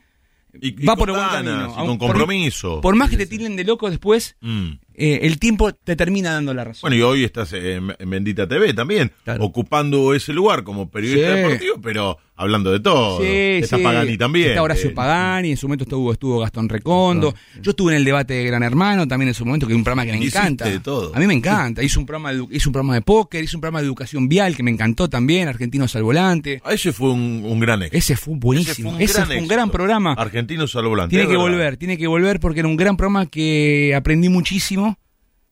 Y, 0.61 0.81
y 0.81 0.85
va 0.85 0.93
con 0.95 0.99
por 0.99 1.09
el 1.09 1.15
buen 1.15 1.27
ganas, 1.27 1.43
camino. 1.43 1.83
y 1.83 1.87
con 1.87 1.97
por- 1.97 2.07
compromiso. 2.09 2.81
Por, 2.81 2.95
más 2.95 3.09
que 3.09 3.17
te 3.17 3.25
tiren 3.27 3.55
de 3.55 3.63
loco 3.65 3.89
después, 3.89 4.35
Mm. 4.41 4.69
Eh, 4.99 5.19
el 5.23 5.39
tiempo 5.39 5.71
te 5.73 5.95
termina 5.95 6.33
dando 6.33 6.53
la 6.53 6.63
razón. 6.65 6.81
Bueno, 6.81 6.95
y 6.97 7.01
hoy 7.01 7.23
estás 7.23 7.53
en, 7.53 7.93
en 7.97 8.09
Bendita 8.09 8.47
TV 8.47 8.73
también, 8.73 9.11
Claro. 9.23 9.43
ocupando 9.45 10.13
ese 10.13 10.33
lugar 10.33 10.63
como 10.63 10.89
periodista 10.89 11.35
Sí. 11.35 11.41
deportivo, 11.41 11.75
pero 11.81 12.17
hablando 12.35 12.71
de 12.71 12.79
todo. 12.79 13.21
Está 13.23 13.77
sí. 13.77 13.83
Pagani 13.83 14.17
también. 14.17 14.49
Está 14.49 14.61
Horacio 14.63 14.89
Eh, 14.89 14.93
Pagani, 14.93 15.51
en 15.51 15.57
su 15.57 15.67
momento 15.67 15.83
estuvo, 15.83 16.11
estuvo 16.13 16.39
Gastón 16.39 16.69
Recondo. 16.69 17.33
Yo 17.61 17.71
estuve 17.71 17.91
en 17.93 17.97
el 17.97 18.05
debate 18.05 18.33
de 18.35 18.43
Gran 18.45 18.63
Hermano 18.63 19.07
también 19.07 19.27
en 19.29 19.33
su 19.33 19.45
momento, 19.45 19.67
que 19.67 19.73
es 19.73 19.77
un 19.77 19.83
programa 19.83 20.05
que 20.05 20.17
me 20.17 20.25
encanta. 20.25 20.65
de 20.69 20.79
todo. 20.79 21.13
A 21.15 21.19
mí 21.19 21.27
me 21.27 21.33
encanta. 21.33 21.83
Hizo 21.83 21.99
un 21.99 22.05
programa 22.05 22.31
de, 22.33 22.45
hizo 22.51 22.69
un 22.69 22.73
programa 22.73 22.93
de 22.95 23.01
póker, 23.01 23.43
hizo 23.43 23.57
un 23.57 23.61
programa 23.61 23.81
de 23.81 23.87
educación 23.87 24.29
vial 24.29 24.55
que 24.55 24.63
me 24.63 24.71
encantó 24.71 25.09
también, 25.09 25.47
Argentinos 25.49 25.95
al 25.97 26.03
Volante. 26.03 26.61
Ese 26.69 26.93
fue 26.93 27.11
un, 27.11 27.43
un 27.45 27.59
gran 27.59 27.81
éxito. 27.83 27.97
Ese 27.97 28.15
fue 28.15 28.35
buenísimo. 28.37 28.97
Ese 28.99 29.13
fue 29.25 29.37
un 29.37 29.47
gran, 29.47 29.59
éxito. 29.59 29.71
programa. 29.71 30.13
Argentinos 30.13 30.73
al 30.77 30.85
volante. 30.87 31.15
Tiene 31.15 31.29
que 31.29 31.35
volver, 31.37 31.75
tiene 31.77 31.97
que 31.97 32.07
volver 32.07 32.39
porque 32.39 32.59
era 32.61 32.69
un 32.69 32.77
gran 32.77 32.95
programa 32.95 33.25
que 33.25 33.93
aprendí 33.95 34.29
muchísimo 34.29 34.88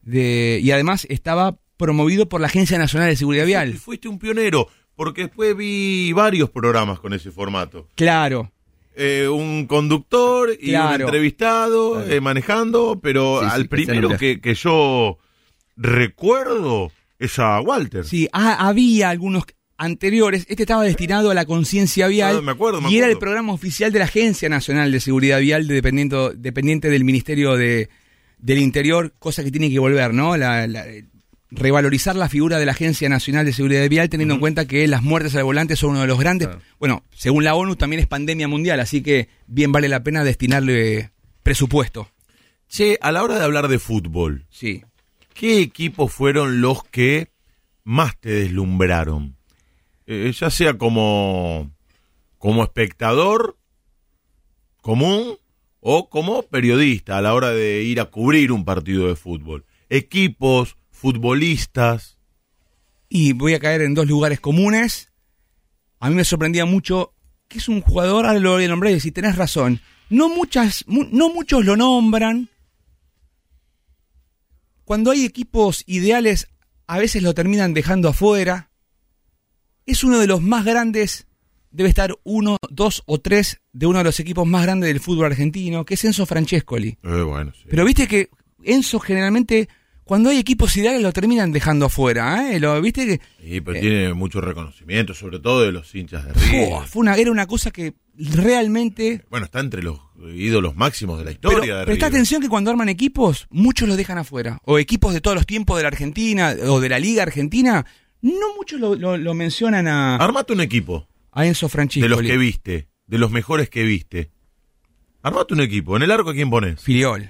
de, 0.08 0.60
y 0.64 0.72
además 0.72 1.06
estaba 1.10 1.58
promovido 1.78 2.28
por 2.30 2.42
la 2.42 2.48
Agencia 2.48 2.78
Nacional 2.78 3.10
de 3.10 3.16
Seguridad 3.16 3.46
Vial. 3.46 3.74
fuiste 3.76 4.08
un 4.08 4.18
pionero, 4.20 4.68
porque 4.96 5.24
después 5.24 5.56
vi 5.56 6.12
varios 6.14 6.50
programas 6.50 7.00
con 7.00 7.14
ese 7.14 7.30
formato. 7.32 7.88
Claro. 7.96 8.52
Eh, 8.96 9.28
un 9.28 9.68
conductor 9.68 10.50
y 10.60 10.70
un 10.70 10.72
Claro. 10.72 11.06
entrevistado 11.06 12.04
eh, 12.10 12.20
manejando, 12.20 13.00
pero 13.02 13.42
Sí, 13.42 13.48
al 13.52 13.68
primero 13.68 14.18
que, 14.18 14.42
que 14.42 14.56
yo 14.56 15.20
recuerdo 15.76 16.92
es 17.20 17.38
a 17.40 17.60
Walter. 17.62 18.06
Sí, 18.06 18.28
ah, 18.32 18.68
había 18.68 19.10
algunos 19.10 19.44
anteriores. 19.78 20.46
Este 20.50 20.64
estaba 20.64 20.84
destinado 20.84 21.30
a 21.30 21.34
la 21.36 21.46
conciencia 21.46 22.08
vial. 22.08 22.38
Ah, 22.38 22.42
me 22.42 22.52
acuerdo, 22.52 22.82
me 22.82 22.90
y 22.92 22.98
era 22.98 23.08
el 23.08 23.18
programa 23.20 23.54
oficial 23.54 23.92
de 23.92 24.00
la 24.00 24.06
Agencia 24.06 24.50
Nacional 24.50 24.92
de 24.92 25.00
Seguridad 25.00 25.40
Vial, 25.40 25.68
de 25.68 25.76
dependiendo, 25.76 26.32
dependiente 26.32 26.90
del 26.90 27.04
Ministerio 27.04 27.56
de, 27.56 27.90
del 28.38 28.60
Interior, 28.60 29.14
cosa 29.20 29.44
que 29.44 29.52
tiene 29.52 29.70
que 29.70 29.80
volver, 29.80 30.14
¿no? 30.14 30.38
La, 30.38 30.68
la- 30.68 30.86
revalorizar 31.50 32.16
la 32.16 32.28
figura 32.28 32.60
de 32.60 32.66
la 32.66 32.74
Agencia 32.74 33.08
Nacional 33.08 33.46
de 33.46 33.54
Seguridad 33.54 33.88
Vial, 33.90 34.10
teniendo 34.10 34.34
en 34.34 34.40
cuenta 34.42 34.68
que 34.68 34.86
las 34.88 35.02
muertes 35.02 35.34
al 35.36 35.46
volante 35.46 35.76
son 35.78 35.92
uno 35.92 36.02
de 36.02 36.08
los 36.08 36.20
grandes. 36.20 36.50
Bueno, 36.78 37.06
según 37.12 37.44
la 37.46 37.56
ONU 37.56 37.78
también 37.78 38.02
es 38.02 38.08
pandemia 38.08 38.48
mundial, 38.50 38.80
así 38.82 39.02
que 39.02 39.30
bien 39.48 39.72
vale 39.72 39.88
la 39.88 40.04
pena 40.04 40.24
destinarle 40.26 41.12
presupuesto. 41.44 42.10
Che, 42.68 42.98
a 43.02 43.14
la 43.14 43.24
hora 43.24 43.40
de 43.40 43.46
hablar 43.46 43.70
de 43.70 43.80
fútbol, 43.80 44.46
Sí. 44.50 44.84
¿qué 45.34 45.62
equipos 45.62 46.12
fueron 46.12 46.60
los 46.60 46.84
que 46.84 47.32
más 47.86 48.20
te 48.20 48.30
deslumbraron? 48.30 49.38
Eh, 50.06 50.34
ya 50.38 50.50
sea 50.50 50.78
como, 50.78 51.72
como 52.38 52.62
espectador 52.64 53.58
común 54.82 55.38
o 55.80 56.10
como 56.10 56.44
periodista 56.44 57.18
a 57.18 57.22
la 57.22 57.34
hora 57.34 57.52
de 57.52 57.84
ir 57.84 58.00
a 58.00 58.06
cubrir 58.06 58.52
un 58.52 58.66
partido 58.66 59.08
de 59.08 59.16
fútbol. 59.16 59.66
Equipos, 59.90 60.76
futbolistas. 60.90 62.18
Y 63.10 63.34
voy 63.34 63.54
a 63.54 63.60
caer 63.60 63.82
en 63.82 63.94
dos 63.94 64.08
lugares 64.08 64.40
comunes. 64.40 65.12
A 66.00 66.10
mí 66.10 66.16
me 66.16 66.26
sorprendía 66.26 66.66
mucho 66.66 67.14
que 67.48 67.60
es 67.60 67.70
un 67.70 67.82
jugador, 67.82 68.26
ahora 68.26 68.40
lo 68.40 68.52
voy 68.54 68.66
a 68.66 68.90
y 68.90 68.94
decir, 68.94 69.14
tenés 69.14 69.36
razón. 69.36 69.82
No, 70.10 70.30
muchas, 70.30 70.84
mu- 70.88 71.08
no 71.12 71.30
muchos 71.30 71.64
lo 71.66 71.76
nombran. 71.78 72.50
Cuando 74.84 75.12
hay 75.12 75.26
equipos 75.26 75.84
ideales, 75.86 76.48
a 76.88 76.98
veces 76.98 77.24
lo 77.24 77.34
terminan 77.34 77.74
dejando 77.74 78.10
afuera. 78.10 78.72
Es 79.86 80.04
uno 80.04 80.18
de 80.20 80.28
los 80.28 80.42
más 80.42 80.66
grandes, 80.66 81.27
debe 81.72 81.90
estar 81.90 82.16
uno, 82.24 82.58
dos 82.70 83.04
o 83.06 83.20
tres 83.20 83.60
de 83.74 83.86
uno 83.86 84.00
de 84.00 84.04
los 84.06 84.20
equipos 84.20 84.48
más 84.48 84.64
grandes 84.64 84.88
del 84.88 85.00
fútbol 85.00 85.26
argentino, 85.28 85.86
que 85.86 85.94
es 85.96 86.06
Enzo 86.06 86.26
Francescoli. 86.26 86.98
Eh, 87.04 87.22
bueno, 87.22 87.52
sí. 87.56 87.66
Pero 87.70 87.86
viste 87.86 88.08
que 88.08 88.30
Enzo 88.64 89.00
generalmente, 89.00 89.70
cuando 90.04 90.30
hay 90.30 90.38
equipos 90.40 90.76
ideales, 90.78 91.02
lo 91.02 91.12
terminan 91.12 91.52
dejando 91.52 91.86
afuera. 91.86 92.52
¿eh? 92.52 92.60
Lo, 92.60 92.82
¿Viste 92.82 93.06
que 93.06 93.22
Sí, 93.44 93.62
pero 93.62 93.80
tiene 93.80 94.14
mucho 94.14 94.42
reconocimiento, 94.42 95.14
sobre 95.14 95.40
todo 95.40 95.62
de 95.62 95.72
los 95.72 95.94
hinchas 95.94 96.26
de 96.26 96.34
River. 96.34 96.68
Fua, 96.70 96.86
fue 96.88 97.02
una, 97.02 97.16
era 97.16 97.32
una 97.32 97.46
cosa 97.48 97.72
que 97.72 97.94
realmente... 98.18 99.24
Bueno, 99.30 99.46
está 99.46 99.60
entre 99.60 99.84
los 99.84 100.00
ídolos 100.36 100.76
máximos 100.76 101.20
de 101.20 101.26
la 101.26 101.32
historia 101.32 101.60
Pero 101.62 101.80
de 101.80 101.86
presta 101.86 102.08
atención 102.08 102.42
que 102.42 102.50
cuando 102.50 102.72
arman 102.72 102.90
equipos, 102.90 103.48
muchos 103.50 103.88
los 103.88 103.98
dejan 103.98 104.18
afuera. 104.18 104.60
O 104.66 104.80
equipos 104.80 105.14
de 105.14 105.22
todos 105.22 105.36
los 105.36 105.46
tiempos 105.46 105.78
de 105.78 105.84
la 105.84 105.90
Argentina 105.90 106.56
o 106.68 106.80
de 106.80 106.90
la 106.90 107.00
Liga 107.00 107.24
Argentina, 107.24 107.86
no 108.22 108.56
muchos 108.56 108.80
lo, 108.80 108.96
lo- 108.96 109.18
lo 109.18 109.34
mencionan 109.34 109.88
a, 109.88 110.16
Armate 110.16 110.54
un 110.54 110.62
equipo 110.62 111.08
a 111.40 111.46
Enzo 111.46 111.70
Francisco. 111.70 112.04
de 112.04 112.10
los 112.10 112.22
que 112.22 112.38
viste, 112.38 112.88
de 113.06 113.18
los 113.18 113.32
mejores 113.32 113.70
que 113.70 113.84
viste. 113.84 114.32
Armate 115.22 115.54
un 115.54 115.62
equipo. 115.62 115.96
En 115.98 116.04
el 116.04 116.12
arco, 116.12 116.30
¿a 116.32 116.34
quién 116.34 116.50
pones? 116.50 116.82
Filiol. 116.82 117.30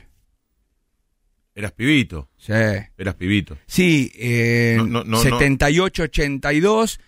Eras 1.55 1.71
pibito. 1.71 2.29
Sí. 2.38 2.53
Eras 2.53 3.15
pibito. 3.15 3.57
Sí, 3.65 4.11
eh, 4.15 4.75
No, 4.77 4.85
no, 4.85 5.03
no, 5.03 5.23
78-82. 5.23 6.99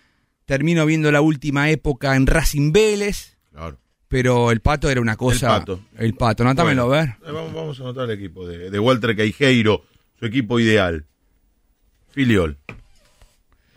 Termino 0.44 0.84
viendo 0.86 1.12
la 1.12 1.20
última 1.20 1.70
época 1.70 2.16
en 2.16 2.26
Racing 2.26 2.72
Vélez. 2.72 3.36
Claro. 3.52 3.78
Pero 4.08 4.50
el 4.50 4.60
pato 4.60 4.90
era 4.90 5.00
una 5.00 5.16
cosa. 5.16 5.46
El 5.54 5.60
Pato. 5.60 5.80
El 5.96 6.14
pato, 6.14 6.44
Bueno, 6.64 6.82
a 6.82 6.88
ver. 6.88 7.08
eh, 7.24 7.30
Vamos, 7.30 7.54
vamos 7.54 7.78
a 7.78 7.82
anotar 7.84 8.10
el 8.10 8.18
equipo 8.18 8.44
de, 8.46 8.68
de 8.70 8.78
Walter 8.80 9.16
Caijeiro, 9.16 9.84
su 10.18 10.26
equipo 10.26 10.58
ideal. 10.58 11.06
Filiol. 12.10 12.58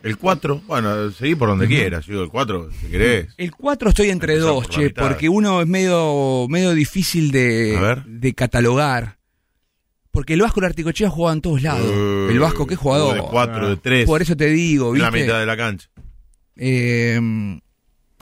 El 0.04 0.18
4, 0.18 0.62
bueno, 0.66 1.10
seguí 1.12 1.34
por 1.34 1.48
donde 1.48 1.66
quieras, 1.66 2.04
yo 2.06 2.22
el 2.22 2.28
4, 2.28 2.70
si 2.80 2.86
querés. 2.88 3.28
El 3.38 3.50
4 3.52 3.88
estoy 3.88 4.10
entre 4.10 4.36
dos, 4.36 4.64
por 4.66 4.72
la 4.74 4.78
che, 4.80 4.84
mitad. 4.88 5.08
porque 5.08 5.28
uno 5.30 5.62
es 5.62 5.66
medio, 5.66 6.46
medio 6.48 6.72
difícil 6.74 7.30
de, 7.32 7.78
ver. 7.80 8.04
de 8.04 8.34
catalogar. 8.34 9.16
Porque 10.10 10.34
el 10.34 10.42
Vasco 10.42 10.60
y 10.60 10.64
el 10.64 10.66
Articochea 10.66 11.08
jugaban 11.10 11.38
en 11.38 11.42
todos 11.42 11.62
lados. 11.62 11.90
Eh, 11.90 12.28
el 12.30 12.38
Vasco, 12.38 12.66
qué 12.66 12.76
jugador. 12.76 13.14
De 13.16 13.22
4, 13.22 13.68
de 13.70 13.76
3. 13.78 14.06
Por 14.06 14.20
eso 14.22 14.36
te 14.36 14.46
digo, 14.48 14.94
En 14.94 15.00
la 15.02 15.10
¿viste? 15.10 15.26
mitad 15.26 15.40
de 15.40 15.46
la 15.46 15.56
cancha. 15.56 15.88
Eh, 16.56 17.18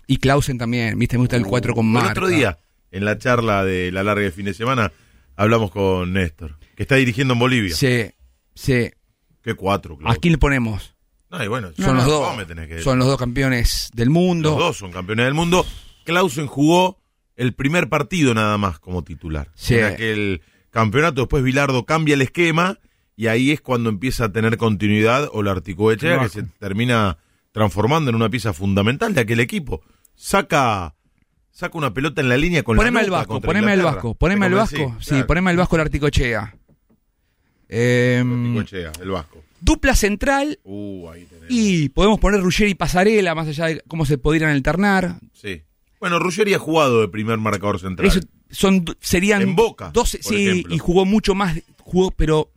Y 0.07 0.17
Clausen 0.19 0.59
también, 0.59 0.99
viste, 0.99 1.17
me 1.17 1.23
gusta 1.23 1.37
el 1.37 1.45
4 1.45 1.75
con 1.75 1.87
El 1.87 1.93
marca. 1.93 2.11
otro 2.13 2.29
día, 2.29 2.59
en 2.93 3.05
la 3.05 3.19
charla 3.19 3.65
de 3.65 3.91
la 3.93 4.03
larga 4.03 4.23
de 4.23 4.31
fin 4.31 4.45
de 4.47 4.55
semana, 4.55 4.93
hablamos 5.37 5.71
con 5.71 6.13
Néstor, 6.13 6.57
que 6.77 6.83
está 6.85 6.95
dirigiendo 6.97 7.35
en 7.35 7.41
Bolivia. 7.41 7.75
Sí, 7.75 8.05
sí. 8.55 8.91
¿Qué 9.43 9.55
cuatro? 9.55 9.99
¿A 10.05 10.15
quién 10.17 10.33
le 10.33 10.39
ponemos? 10.39 10.92
No, 11.33 11.43
y 11.43 11.49
bueno, 11.49 11.71
Son 11.79 11.97
los 11.97 12.05
dos. 12.07 12.29
vos 12.29 12.37
me 12.37 12.45
tenés 12.45 12.69
que- 12.69 12.81
Son 12.83 12.99
los 12.99 13.09
dos 13.09 13.19
campeones 13.19 13.91
del 13.95 14.11
mundo. 14.11 14.51
Los 14.51 14.59
dos 14.59 14.77
son 14.77 14.93
campeones 14.93 15.25
del 15.25 15.35
mundo. 15.35 15.65
Clausen 16.05 16.47
jugó 16.47 16.99
el 17.37 17.55
primer 17.55 17.89
partido 17.89 18.35
nada 18.35 18.59
más 18.59 18.79
como 18.79 19.03
titular. 19.03 19.51
Sí. 19.55 19.77
En 19.77 19.85
aquel 19.85 20.43
campeonato, 20.71 21.23
después 21.23 21.43
Vilardo 21.43 21.85
cambia 21.87 22.15
el 22.15 22.23
esquema 22.23 22.79
y 23.17 23.29
ahí 23.29 23.51
es 23.51 23.61
cuando 23.63 23.89
empieza 23.89 24.27
a 24.27 24.33
tener 24.33 24.57
continuidad 24.59 25.29
o 25.33 25.43
la 25.43 25.53
Articoechea 25.53 26.21
que 26.21 26.29
se 26.29 26.43
termina 26.59 27.17
transformando 27.53 28.11
en 28.11 28.17
una 28.17 28.29
pieza 28.29 28.53
fundamental 28.53 29.15
de 29.15 29.23
aquel 29.23 29.41
equipo. 29.41 29.83
Saca 30.15 30.95
saca 31.51 31.77
una 31.79 31.93
pelota 31.95 32.21
en 32.23 32.29
la 32.31 32.37
línea 32.39 32.63
con 32.63 32.77
Poneme 32.77 32.95
la 32.95 33.01
al 33.01 33.07
nuca 33.09 33.19
Vasco, 33.19 33.41
poneme 33.43 33.73
al 33.73 33.79
Inglaterra. 33.79 33.95
Vasco, 33.95 34.15
poneme 34.15 34.41
¿Te 34.41 34.47
al 34.47 34.53
convencí? 34.53 34.77
Vasco. 34.85 35.01
Sí, 35.03 35.09
Claro. 35.11 35.27
poneme 35.27 35.51
al 35.51 35.57
Vasco 35.57 35.77
el 35.77 35.83
Articochea. 35.83 36.57
Em, 37.69 38.57
Articoechea, 38.59 38.93
el 39.03 39.11
Vasco. 39.11 39.45
Dupla 39.65 39.95
central 39.95 40.59
Uh, 40.65 41.09
ahí 41.11 41.27
y 41.49 41.89
podemos 41.91 42.19
poner 42.19 42.41
Ruggeri 42.41 42.71
y 42.73 42.75
Pasarela, 42.75 43.35
más 43.35 43.47
allá 43.49 43.67
de 43.67 43.81
cómo 43.89 44.05
se 44.07 44.19
podrían 44.19 44.51
alternar. 44.51 45.19
Sí. 45.33 45.63
Bueno, 46.01 46.19
Ruggeri 46.19 46.53
ha 46.55 46.59
jugado 46.59 47.01
de 47.03 47.09
primer 47.09 47.39
marcador 47.39 47.79
central. 47.79 48.09
Eso 48.09 48.21
son, 48.51 48.85
serían 49.01 49.43
En 49.43 49.55
Boca, 49.57 49.91
12, 49.93 50.19
por 50.19 50.33
sí, 50.35 50.49
ejemplo. 50.49 50.75
y 50.75 50.79
jugó 50.79 51.05
mucho 51.05 51.35
más, 51.35 51.57
jugó, 51.79 52.11
pero 52.11 52.51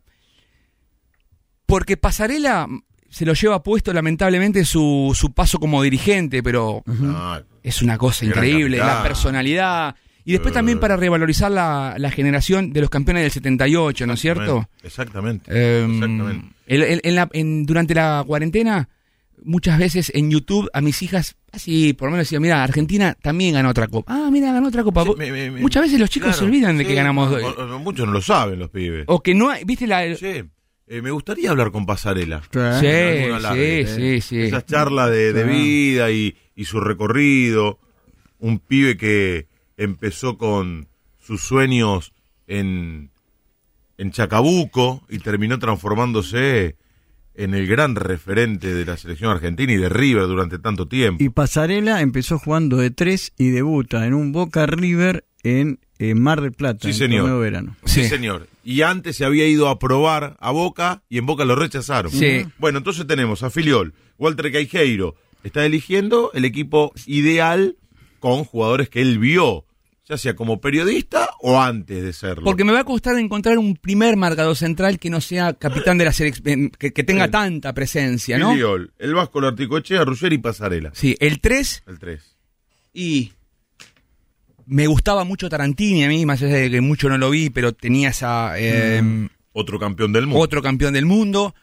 porque 1.66 1.96
Pasarela 1.96 2.68
se 3.10 3.24
lo 3.24 3.34
lleva 3.34 3.62
puesto 3.62 3.92
lamentablemente 3.92 4.64
su, 4.64 5.12
su 5.14 5.32
paso 5.32 5.58
como 5.58 5.82
dirigente, 5.82 6.42
pero 6.42 6.82
Ah, 7.04 7.42
es 7.62 7.82
una 7.82 7.98
cosa 7.98 8.24
increíble, 8.24 8.78
la 8.78 9.02
personalidad. 9.02 9.94
Y 10.24 10.32
después 10.32 10.52
Eh. 10.52 10.54
también 10.54 10.80
para 10.80 10.96
revalorizar 10.96 11.50
la, 11.52 11.94
la 11.98 12.10
generación 12.10 12.72
de 12.72 12.80
los 12.80 12.90
campeones 12.90 13.22
del 13.22 13.30
78, 13.32 14.06
¿no 14.06 14.14
es 14.14 14.20
cierto? 14.20 14.68
Exactamente. 14.82 15.50
Em, 15.82 15.94
Exactamente. 15.94 16.55
En 16.66 17.14
la- 17.14 17.28
en- 17.32 17.64
durante 17.66 17.94
la 17.94 18.22
cuarentena, 18.26 18.88
muchas 19.44 19.78
veces 19.78 20.10
en 20.14 20.30
YouTube 20.30 20.68
a 20.72 20.80
mis 20.80 21.02
hijas, 21.02 21.36
así 21.52 21.92
por 21.92 22.08
lo 22.08 22.12
menos 22.12 22.26
decían, 22.26 22.42
mira, 22.42 22.62
Argentina 22.64 23.16
también 23.22 23.54
ganó 23.54 23.68
otra 23.70 23.86
copa. 23.88 24.12
Ah, 24.12 24.28
mira, 24.32 24.52
ganó 24.52 24.68
otra 24.68 24.82
copa. 24.82 25.04
Sí, 25.04 25.10
me- 25.16 25.30
me- 25.50 25.60
muchas 25.60 25.82
veces 25.82 26.00
los 26.00 26.10
chicos 26.10 26.28
Claro, 26.28 26.38
se 26.38 26.44
olvidan 26.44 26.76
de 26.78 26.84
sí, 26.84 26.88
que 26.88 26.94
ganamos. 26.94 27.32
o- 27.32 27.78
muchos 27.78 28.06
no 28.06 28.12
lo 28.12 28.20
saben 28.22 28.58
los 28.58 28.70
pibes. 28.70 29.04
O 29.08 29.22
que 29.22 29.34
no 29.34 29.50
hay, 29.50 29.64
viste 29.64 29.86
la... 29.86 30.14
Che, 30.16 30.44
eh, 30.88 31.02
me 31.02 31.10
gustaría 31.10 31.50
hablar 31.50 31.70
con 31.72 31.84
Pasarela. 31.86 32.42
Sí, 32.50 32.58
En 32.86 33.30
larga, 33.42 33.54
sí, 33.54 33.60
eh. 33.60 33.86
sí, 33.86 34.20
sí. 34.20 34.40
Esas 34.42 34.66
charlas 34.66 35.10
de, 35.10 35.32
de 35.32 35.44
vida 35.44 36.10
y, 36.10 36.36
y 36.54 36.64
su 36.64 36.80
recorrido. 36.80 37.78
Un 38.38 38.58
pibe 38.58 38.96
que 38.96 39.46
empezó 39.76 40.38
con 40.38 40.88
sus 41.18 41.40
sueños 41.42 42.12
en, 42.46 43.10
en 43.98 44.10
Chacabuco 44.12 45.04
y 45.08 45.18
terminó 45.18 45.58
transformándose 45.58 46.76
en 47.34 47.54
el 47.54 47.66
gran 47.66 47.96
referente 47.96 48.72
de 48.74 48.84
la 48.86 48.96
selección 48.96 49.30
argentina 49.30 49.72
y 49.72 49.76
de 49.76 49.88
River 49.90 50.26
durante 50.26 50.58
tanto 50.58 50.88
tiempo. 50.88 51.22
Y 51.22 51.28
Pasarela 51.28 52.00
empezó 52.00 52.38
jugando 52.38 52.78
de 52.78 52.90
tres 52.90 53.32
y 53.36 53.50
debuta 53.50 54.06
en 54.06 54.14
un 54.14 54.32
Boca 54.32 54.64
River 54.66 55.24
en, 55.42 55.78
eh, 55.98 56.14
Mar 56.14 56.40
del 56.40 56.52
Plata, 56.52 56.80
Sí, 56.82 56.88
en 56.88 56.94
señor. 56.94 57.28
de 57.28 57.36
verano. 57.38 57.76
Sí, 57.84 58.02
Sí. 58.04 58.08
señor. 58.08 58.48
Y 58.64 58.82
antes 58.82 59.16
se 59.16 59.24
había 59.24 59.46
ido 59.46 59.68
a 59.68 59.78
probar 59.78 60.36
a 60.40 60.50
Boca 60.50 61.02
y 61.10 61.18
en 61.18 61.26
Boca 61.26 61.44
lo 61.44 61.54
rechazaron. 61.56 62.10
Sí. 62.10 62.46
Bueno, 62.58 62.78
entonces 62.78 63.06
tenemos 63.06 63.42
a 63.42 63.50
Filiol, 63.50 63.92
Walter 64.18 64.50
Caijeiro. 64.50 65.14
Está 65.44 65.64
eligiendo 65.66 66.30
el 66.32 66.44
equipo 66.46 66.92
ideal 67.06 67.76
con 68.18 68.44
jugadores 68.44 68.88
que 68.88 69.02
él 69.02 69.18
vio, 69.18 69.65
ya 70.08 70.16
sea 70.16 70.36
como 70.36 70.60
periodista 70.60 71.30
o 71.40 71.60
antes 71.60 72.02
de 72.02 72.12
serlo. 72.12 72.44
Porque 72.44 72.62
me 72.64 72.72
va 72.72 72.80
a 72.80 72.84
costar 72.84 73.18
encontrar 73.18 73.58
un 73.58 73.74
primer 73.76 74.16
marcador 74.16 74.56
central 74.56 74.98
que 75.00 75.10
no 75.10 75.20
sea 75.20 75.54
capitán 75.54 75.98
de 75.98 76.04
la 76.04 76.12
selección, 76.12 76.70
que, 76.70 76.92
que 76.92 77.02
tenga 77.04 77.24
Sí. 77.26 77.30
tanta 77.32 77.72
presencia, 77.74 78.38
¿no? 78.38 78.52
Filiol, 78.52 78.92
el 78.98 79.14
Vasco, 79.14 79.40
el 79.40 79.46
Articochea, 79.46 80.04
Ruggeri 80.04 80.36
y 80.36 80.38
Pasarela. 80.38 80.90
Sí, 80.94 81.16
el 81.18 81.40
3 81.40 81.82
El 81.88 81.98
3. 81.98 82.22
y 82.94 83.32
me 84.66 84.86
gustaba 84.88 85.24
mucho 85.24 85.48
Tarantini 85.48 86.04
a 86.04 86.08
mí, 86.08 86.24
más 86.26 86.42
allá 86.42 86.54
de 86.56 86.70
que 86.70 86.80
mucho 86.80 87.08
no 87.08 87.18
lo 87.18 87.30
vi, 87.30 87.50
pero 87.50 87.72
tenía 87.72 88.08
esa 88.10 88.54
eh, 88.58 89.28
Otro 89.52 89.78
campeón 89.78 90.12
del 90.12 90.26
mundo. 90.26 90.40
otro 90.40 90.62
campeón 90.62 90.92
del 90.94 91.06
mundo. 91.06 91.54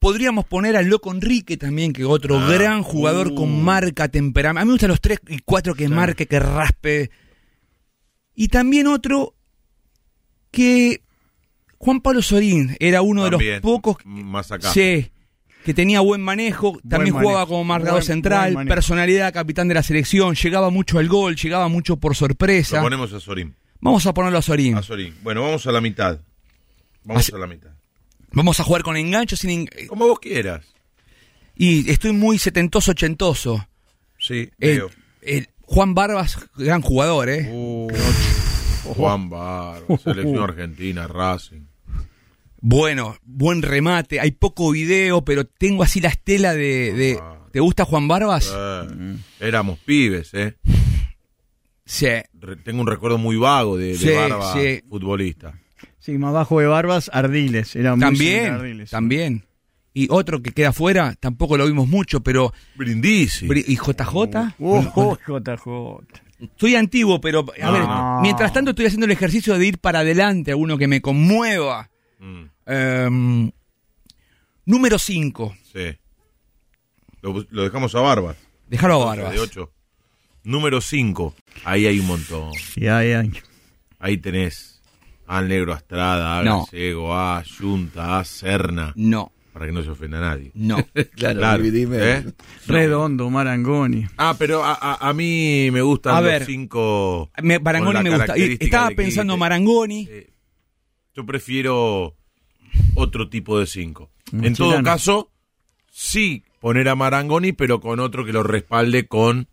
Podríamos 0.00 0.44
poner 0.44 0.76
al 0.76 0.86
Loco 0.86 1.10
Enrique 1.12 1.56
también, 1.56 1.92
que 1.92 2.04
otro 2.04 2.38
Ah, 2.38 2.48
gran 2.50 2.82
jugador 2.82 3.28
uh. 3.28 3.34
con 3.34 3.62
marca, 3.64 4.08
temperamento. 4.08 4.60
A 4.60 4.64
mí 4.64 4.68
me 4.68 4.72
gustan 4.74 4.90
los 4.90 5.00
tres 5.00 5.20
y 5.28 5.38
cuatro 5.44 5.74
que 5.74 5.88
marque, 5.88 6.26
que 6.26 6.38
raspe. 6.40 7.10
Y 8.34 8.48
también 8.48 8.86
otro 8.86 9.34
que 10.50 11.02
Juan 11.78 12.00
Pablo 12.00 12.22
Sorín 12.22 12.76
era 12.80 13.02
uno 13.02 13.24
de 13.24 13.30
los 13.30 13.42
pocos 13.60 13.96
Más 14.04 14.50
acá. 14.52 14.72
Sí, 14.72 15.10
que 15.64 15.74
tenía 15.74 16.00
buen 16.00 16.20
manejo, 16.20 16.78
también 16.88 17.14
jugaba 17.14 17.46
como 17.46 17.64
marcador 17.64 17.94
buen- 18.00 18.04
central, 18.06 18.54
buen 18.54 18.68
personalidad, 18.68 19.32
capitán 19.32 19.68
de 19.68 19.74
la 19.74 19.82
selección, 19.82 20.34
llegaba 20.34 20.70
mucho 20.70 20.98
al 20.98 21.08
gol, 21.08 21.36
llegaba 21.36 21.68
mucho 21.68 21.96
por 21.96 22.12
Lo 22.12 22.14
sorpresa. 22.14 22.80
ponemos 22.82 23.12
a 23.12 23.20
Sorín. 23.20 23.54
Vamos 23.80 24.06
a 24.06 24.14
ponerlo 24.14 24.38
a 24.38 24.42
Sorín. 24.42 24.76
A 24.76 24.82
Sorín. 24.82 25.14
Bueno, 25.22 25.42
vamos 25.42 25.66
a 25.66 25.72
la 25.72 25.80
mitad. 25.80 26.20
Vamos 27.04 27.22
Así- 27.24 27.34
a 27.34 27.38
la 27.38 27.46
mitad. 27.46 27.70
Vamos 28.32 28.58
a 28.58 28.64
jugar 28.64 28.82
con 28.82 28.96
engancho 28.96 29.36
sin 29.36 29.50
en- 29.50 29.86
Como 29.88 30.06
vos 30.08 30.18
quieras. 30.20 30.64
y 31.56 31.88
estoy 31.90 32.12
muy 32.12 32.38
setentoso 32.38 32.90
ochentoso. 32.92 33.68
Sí, 34.18 34.50
El- 34.58 34.76
veo. 34.78 34.90
el 35.22 35.48
Juan 35.66 35.94
Barbas, 35.94 36.38
gran 36.56 36.82
jugador, 36.82 37.28
¿eh? 37.28 37.50
Juan 38.84 39.30
Barba, 39.30 39.98
selección 39.98 40.42
argentina, 40.42 41.06
Racing. 41.06 41.62
Bueno, 42.60 43.16
buen 43.24 43.62
remate, 43.62 44.20
hay 44.20 44.30
poco 44.32 44.70
video, 44.70 45.24
pero 45.24 45.44
tengo 45.46 45.82
así 45.82 46.00
la 46.00 46.08
estela 46.08 46.54
de... 46.54 46.92
de- 46.92 47.18
Ah. 47.20 47.30
¿Te 47.52 47.60
gusta 47.60 47.84
Juan 47.84 48.08
Barbas? 48.08 48.52
Eh, 48.52 49.16
éramos 49.38 49.78
pibes, 49.78 50.34
¿eh? 50.34 50.56
Sí. 51.86 52.08
Re- 52.40 52.56
tengo 52.64 52.80
un 52.80 52.88
recuerdo 52.88 53.16
muy 53.16 53.36
vago 53.36 53.76
de, 53.76 53.88
de 53.88 53.94
Sí, 53.98 54.10
Barba 54.10 54.52
sí. 54.54 54.82
futbolista. 54.88 55.54
Sí, 56.00 56.18
más 56.18 56.32
bajo 56.32 56.58
de 56.58 56.66
Barbas, 56.66 57.10
Ardiles. 57.12 57.76
Era 57.76 57.92
muy 57.94 58.00
También, 58.00 58.54
Ardiles. 58.54 58.90
también. 58.90 59.44
Y 59.96 60.08
otro 60.10 60.42
que 60.42 60.50
queda 60.50 60.70
afuera, 60.70 61.14
tampoco 61.20 61.56
lo 61.56 61.66
vimos 61.66 61.86
mucho, 61.88 62.20
pero... 62.20 62.52
Brindisi. 62.74 63.46
Bri- 63.46 63.64
¿Y 63.66 63.76
JJ? 63.76 64.54
Oh, 64.58 64.84
oh, 64.96 65.16
JJ. 65.16 66.48
Soy 66.56 66.74
antiguo, 66.74 67.20
pero 67.20 67.46
a 67.62 67.70
ver, 67.70 67.82
No. 67.82 68.18
mientras 68.20 68.52
tanto 68.52 68.70
estoy 68.72 68.86
haciendo 68.86 69.06
el 69.06 69.12
ejercicio 69.12 69.56
de 69.56 69.66
ir 69.66 69.78
para 69.78 70.00
adelante 70.00 70.50
a 70.50 70.56
uno 70.56 70.76
que 70.76 70.88
me 70.88 71.00
conmueva. 71.00 71.88
Mm, 72.18 72.42
Em, 72.66 73.52
número 74.64 74.98
5. 74.98 75.56
sí. 75.72 75.96
Lo, 77.22 77.44
lo 77.50 77.62
dejamos 77.62 77.94
a 77.94 78.00
Barbas. 78.00 78.36
Déjalo 78.68 79.08
a 79.08 79.14
De 79.16 79.22
Barbas. 79.22 79.40
8. 79.40 79.70
Número 80.42 80.80
5. 80.82 81.34
Ahí 81.64 81.86
hay 81.86 82.00
un 82.00 82.06
montón. 82.06 82.52
Sí, 82.54 82.86
hay, 82.86 83.12
hay. 83.12 83.32
Ahí 83.98 84.18
tenés 84.18 84.82
al 85.26 85.48
Negro 85.48 85.72
Astrada, 85.72 86.38
a 86.38 86.42
No. 86.42 86.66
Gallego, 86.70 87.14
a 87.14 87.42
Junta, 87.58 88.18
a 88.18 88.24
Serna. 88.24 88.92
No, 88.96 89.32
Para 89.54 89.66
que 89.66 89.72
no 89.72 89.82
se 89.84 89.88
ofenda 89.90 90.18
a 90.18 90.20
nadie. 90.20 90.50
no. 90.54 90.84
Claro, 91.16 91.62
dividime. 91.62 91.96
¿eh? 92.00 92.24
Redondo, 92.66 93.30
Marangoni. 93.30 94.04
Ah, 94.16 94.34
pero 94.38 94.64
a, 94.64 94.72
a- 94.74 95.08
a 95.08 95.12
mí 95.14 95.70
me 95.70 95.80
gustan 95.80 96.16
A 96.16 96.20
los 96.20 96.30
ver. 96.30 96.44
cinco. 96.44 97.30
Me- 97.40 97.60
Marangoni 97.60 98.02
me 98.02 98.10
gusta. 98.16 98.34
Estaba 98.34 98.90
pensando. 98.90 99.36
Marangoni. 99.36 100.08
Eh, 100.10 100.30
yo 101.14 101.24
prefiero 101.24 102.16
otro 102.96 103.28
tipo 103.30 103.58
de 103.60 103.66
cinco. 103.66 104.10
En 104.32 104.54
todo 104.54 104.82
caso, 104.82 105.30
sí 105.90 106.42
poner 106.60 106.88
a 106.88 106.96
Marangoni, 106.96 107.52
pero 107.52 107.80
con 107.80 108.00
otro 108.00 108.24
que 108.24 108.32
lo 108.32 108.42
respalde 108.42 109.06
con. 109.06 109.46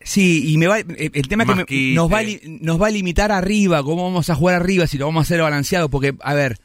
Sí, 0.00 0.52
y 0.52 0.58
me 0.58 0.66
va, 0.66 0.78
eh, 0.80 1.10
el 1.12 1.28
tema 1.28 1.44
es 1.44 1.64
que 1.64 1.74
me- 1.90 1.94
nos, 1.94 2.12
va 2.12 2.18
a 2.18 2.22
li- 2.22 2.40
nos 2.60 2.80
va 2.82 2.86
a 2.88 2.90
limitar 2.90 3.30
arriba, 3.30 3.82
cómo 3.84 4.04
vamos 4.04 4.30
a 4.30 4.34
jugar 4.34 4.56
arriba, 4.56 4.86
si 4.88 4.98
lo 4.98 5.06
vamos 5.06 5.20
a 5.20 5.22
hacer 5.22 5.40
balanceado, 5.42 5.88
porque, 5.90 6.14
a 6.20 6.34
ver, 6.34 6.58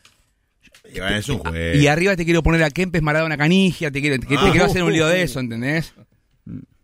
Es 0.94 1.30
un 1.30 1.40
juego. 1.40 1.78
y 1.80 1.88
arriba 1.88 2.16
te 2.16 2.26
quiero 2.26 2.44
poner 2.44 2.64
a 2.64 2.70
Kempes, 2.70 3.02
Maradona, 3.02 3.38
Canigia, 3.38 3.92
te 3.92 4.02
quiero, 4.02 4.20
te, 4.20 4.28
te 4.28 4.36
Ah. 4.38 4.50
quiero 4.52 4.66
hacer 4.66 4.84
un 4.84 4.94
lío 4.94 5.08
de 5.08 5.24
eso, 5.24 5.40
¿entendés? 5.40 5.94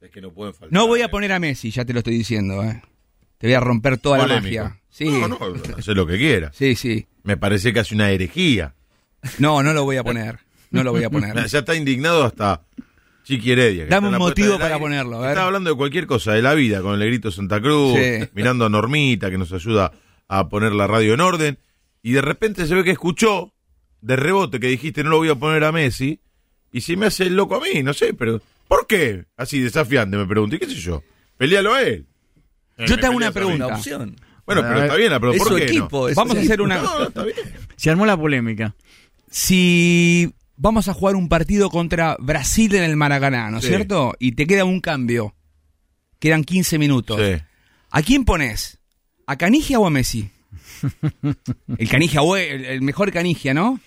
Es 0.02 0.10
que 0.12 0.22
no 0.22 0.32
pueden 0.32 0.54
faltar. 0.54 0.72
No 0.72 0.88
voy 0.88 1.02
a 1.02 1.10
poner 1.12 1.32
a 1.32 1.40
Messi, 1.40 1.72
ya 1.72 1.86
te 1.86 1.94
lo 1.94 2.00
estoy 2.00 2.16
diciendo, 2.18 2.64
¿eh? 2.64 2.82
Te 3.38 3.48
voy 3.48 3.54
a 3.54 3.60
romper 3.60 3.98
toda 3.98 4.18
la 4.26 4.42
magia. 4.42 4.80
Sí, 4.90 5.06
No, 5.10 5.28
no, 5.28 5.38
hace 5.78 5.94
lo 5.94 6.06
que 6.08 6.18
quiera. 6.18 6.52
sí, 6.54 6.76
sí. 6.76 7.08
Me 7.24 7.38
parece 7.38 7.72
casi 7.74 7.94
una 7.96 8.10
herejía. 8.12 8.74
No, 9.38 9.62
no 9.62 9.74
lo 9.74 9.84
voy 9.84 9.98
a 9.98 10.04
poner. 10.04 10.40
No 10.72 10.84
lo 10.84 10.92
voy 10.92 11.04
a 11.04 11.10
poner. 11.10 11.34
Ya 11.48 11.60
está 11.60 11.76
indignado 11.76 12.24
hasta 12.24 12.64
Chiqui 13.24 13.52
Heredia. 13.52 13.86
Dame 13.88 14.08
un 14.10 14.18
motivo 14.18 14.54
para 14.58 14.76
aire. 14.76 14.80
ponerlo, 14.80 15.18
a 15.18 15.22
ver. 15.22 15.30
Está 15.32 15.46
hablando 15.46 15.70
de 15.70 15.76
cualquier 15.76 16.08
cosa, 16.08 16.34
de 16.34 16.42
la 16.42 16.54
vida, 16.54 16.82
con 16.82 16.94
el 16.94 17.00
negrito 17.00 17.30
Santa 17.32 17.62
Cruz, 17.62 17.96
Sí. 17.98 18.28
mirando 18.34 18.66
a 18.66 18.70
Normita, 18.70 19.30
que 19.30 19.38
nos 19.38 19.52
ayuda 19.54 19.92
a 20.28 20.50
poner 20.50 20.72
la 20.74 20.88
radio 20.88 21.14
en 21.14 21.22
orden. 21.22 21.60
Y 22.02 22.14
de 22.14 22.22
repente 22.22 22.66
se 22.66 22.74
ve 22.76 22.84
que 22.84 22.92
escuchó, 22.92 23.54
de 24.02 24.16
rebote, 24.16 24.60
que 24.60 24.68
dijiste 24.68 25.04
no 25.04 25.10
lo 25.12 25.18
voy 25.18 25.30
a 25.30 25.36
poner 25.36 25.64
a 25.64 25.72
Messi. 25.72 26.20
Y 26.72 26.82
se 26.82 26.96
me 26.96 27.08
hace 27.08 27.24
el 27.24 27.36
loco 27.36 27.56
a 27.56 27.60
mí, 27.62 27.82
no 27.84 27.94
sé, 27.94 28.14
pero 28.14 28.42
¿por 28.68 28.86
qué? 28.88 29.26
Así 29.38 29.60
desafiante 29.60 30.18
me 30.18 30.26
pregunto, 30.28 30.56
¿y 30.56 30.60
qué 30.60 30.68
sé 30.68 30.76
yo? 30.76 31.04
Pelealo 31.38 31.74
a 31.74 31.82
él. 31.82 32.06
Yo 32.86 32.98
te 32.98 33.06
hago 33.08 33.16
una 33.18 33.32
pregunta. 33.32 33.66
Una 33.68 33.76
opción. 33.76 34.16
Bueno, 34.46 34.62
pero 34.62 34.82
está 34.84 34.96
bien, 34.96 35.12
pero 35.20 35.34
¿por 35.34 35.48
su 35.48 35.56
qué 35.56 35.64
equipo. 35.66 36.02
no? 36.04 36.08
es 36.10 36.16
Vamos 36.16 36.36
a 36.36 36.40
hacer 36.40 36.52
equipo. 36.52 36.64
una. 36.64 36.82
No, 36.82 37.04
está 37.04 37.24
bien. 37.24 37.38
Se 37.76 37.90
armó 37.90 38.06
la 38.06 38.16
polémica. 38.18 38.76
Si 39.30 40.34
vamos 40.58 40.88
a 40.88 40.94
jugar 40.94 41.16
un 41.16 41.30
partido 41.30 41.70
contra 41.70 42.16
Brasil 42.20 42.74
en 42.76 42.84
el 42.84 42.96
Maracaná, 42.96 43.50
¿no 43.52 43.58
es 43.60 43.64
Sí. 43.64 43.70
cierto? 43.70 44.14
Y 44.20 44.32
te 44.34 44.48
queda 44.48 44.66
un 44.66 44.82
cambio. 44.82 45.36
Quedan 46.20 46.44
15 46.44 46.78
minutos. 46.78 47.20
Sí. 47.20 47.42
¿A 47.92 48.02
quién 48.02 48.26
pones? 48.26 48.80
¿A 49.28 49.38
Canigia 49.38 49.80
o 49.80 49.88
a 49.88 49.90
Messi? 49.90 50.30
El 51.78 51.90
Canigia, 51.90 52.22
el 52.38 52.82
mejor 52.82 53.12
Canigia, 53.12 53.54
¿no? 53.54 53.80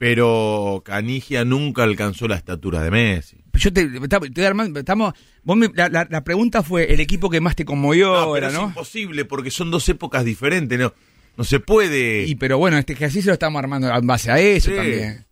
Pero 0.00 0.80
Canigia 0.82 1.44
nunca 1.44 1.82
alcanzó 1.82 2.26
la 2.26 2.34
estatura 2.36 2.80
de 2.80 2.90
Messi. 2.90 3.44
Yo 3.52 3.70
te, 3.70 3.86
te- 3.86 4.46
armando- 4.46 4.80
estamos, 4.80 5.12
vos 5.42 5.58
me- 5.58 5.68
la, 5.74 5.90
la- 5.90 6.06
la 6.08 6.24
pregunta 6.24 6.62
fue 6.62 6.90
el 6.94 7.00
equipo 7.00 7.28
que 7.28 7.42
más 7.42 7.54
te 7.54 7.66
conmovió, 7.66 8.14
No, 8.14 8.32
pero 8.32 8.36
era, 8.38 8.48
es 8.48 8.54
¿no? 8.54 8.68
imposible 8.68 9.26
porque 9.26 9.50
son 9.50 9.70
dos 9.70 9.86
épocas 9.90 10.24
diferentes, 10.24 10.78
no, 10.78 10.94
no 11.36 11.44
se 11.44 11.60
puede. 11.60 12.24
Y 12.24 12.36
pero 12.36 12.56
bueno, 12.56 12.78
este 12.78 12.94
ejercicio 12.94 13.28
lo 13.28 13.34
estamos 13.34 13.58
armando 13.58 13.94
en 13.94 14.06
base 14.06 14.30
a 14.30 14.38
eso 14.40 14.70
Sí. 14.70 14.76
también. 14.76 15.26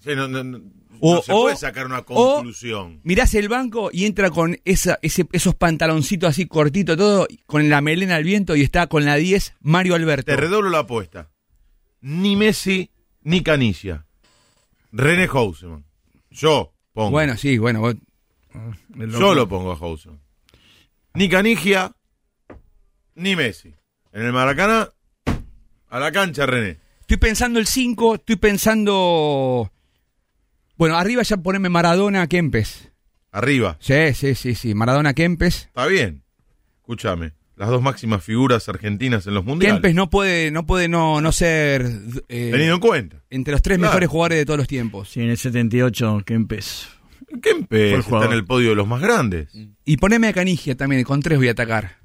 Sí, 0.00 0.10
no, 0.16 0.26
no- 0.26 0.42
no- 0.42 0.62
O- 1.00 1.16
no 1.16 1.22
se 1.22 1.32
o- 1.34 1.42
puede 1.42 1.56
sacar 1.56 1.84
una 1.84 1.98
o- 1.98 2.04
conclusión. 2.06 3.00
Mirás 3.04 3.34
el 3.34 3.50
banco 3.50 3.90
y 3.92 4.06
entra 4.06 4.30
con 4.30 4.58
esa, 4.64 4.98
ese, 5.02 5.26
esos 5.32 5.54
pantaloncitos 5.54 6.30
así 6.30 6.46
cortitos, 6.46 6.96
todo, 6.96 7.26
con 7.44 7.68
la 7.68 7.82
melena 7.82 8.16
al 8.16 8.24
viento 8.24 8.56
y 8.56 8.62
está 8.62 8.86
con 8.86 9.04
la 9.04 9.16
10 9.16 9.52
Mario 9.60 9.96
Alberto. 9.96 10.24
Te 10.32 10.36
redoblo 10.36 10.70
la 10.70 10.78
apuesta. 10.78 11.28
Ni 12.00 12.36
Messi 12.36 12.90
ni 13.24 13.42
Canigia. 13.42 14.06
René 14.92 15.26
Houseman. 15.26 15.84
Yo 16.30 16.72
pongo. 16.92 17.10
Bueno, 17.10 17.36
sí, 17.36 17.58
bueno. 17.58 17.80
vos- 17.80 17.96
Yo 18.96 19.34
lo 19.34 19.48
pongo 19.48 19.72
a 19.72 19.76
Houseman. 19.76 20.20
Ni 21.14 21.28
Canigia 21.28 21.92
ni 23.16 23.34
Messi. 23.36 23.74
En 24.12 24.22
el 24.22 24.32
Maracaná, 24.32 24.90
a 25.88 25.98
la 25.98 26.12
cancha, 26.12 26.46
René. 26.46 26.78
Estoy 27.00 27.16
pensando 27.18 27.58
el 27.58 27.66
5, 27.66 28.14
estoy 28.16 28.36
pensando... 28.36 29.70
Bueno, 30.76 30.96
arriba 30.96 31.22
ya 31.22 31.36
poneme 31.36 31.68
Maradona 31.68 32.26
Kempes. 32.28 32.90
Arriba. 33.30 33.76
Sí, 33.80 34.14
sí, 34.14 34.34
sí, 34.34 34.54
sí. 34.54 34.74
Maradona 34.74 35.12
Kempes. 35.14 35.66
Está 35.66 35.86
bien. 35.86 36.22
Escúchame. 36.78 37.32
Las 37.56 37.68
dos 37.68 37.80
máximas 37.82 38.24
figuras 38.24 38.68
argentinas 38.68 39.26
en 39.28 39.34
los 39.34 39.44
mundiales. 39.44 39.76
Kempes 39.76 39.94
no 39.94 40.10
puede 40.10 40.50
no 40.50 40.66
puede 40.66 40.88
no, 40.88 41.20
no 41.20 41.30
ser 41.30 41.82
eh, 42.28 42.50
Tenido 42.50 42.74
en 42.74 42.80
cuenta. 42.80 43.22
entre 43.30 43.52
los 43.52 43.62
tres 43.62 43.78
Claro. 43.78 43.90
mejores 43.92 44.08
jugadores 44.08 44.38
de 44.38 44.44
todos 44.46 44.58
los 44.58 44.66
tiempos. 44.68 45.08
Sí, 45.10 45.20
en 45.22 45.30
el 45.30 45.36
78, 45.38 46.22
Kempes. 46.26 46.88
Kempes 47.42 47.92
está 47.92 48.02
jugador. 48.02 48.26
en 48.32 48.32
el 48.38 48.44
podio 48.44 48.70
de 48.70 48.74
los 48.76 48.88
más 48.88 49.00
grandes. 49.00 49.48
Y 49.84 49.96
poneme 49.98 50.28
a 50.28 50.32
Canigia 50.32 50.76
también, 50.76 51.02
con 51.04 51.20
tres 51.20 51.38
voy 51.38 51.48
a 51.48 51.52
atacar. 51.52 51.96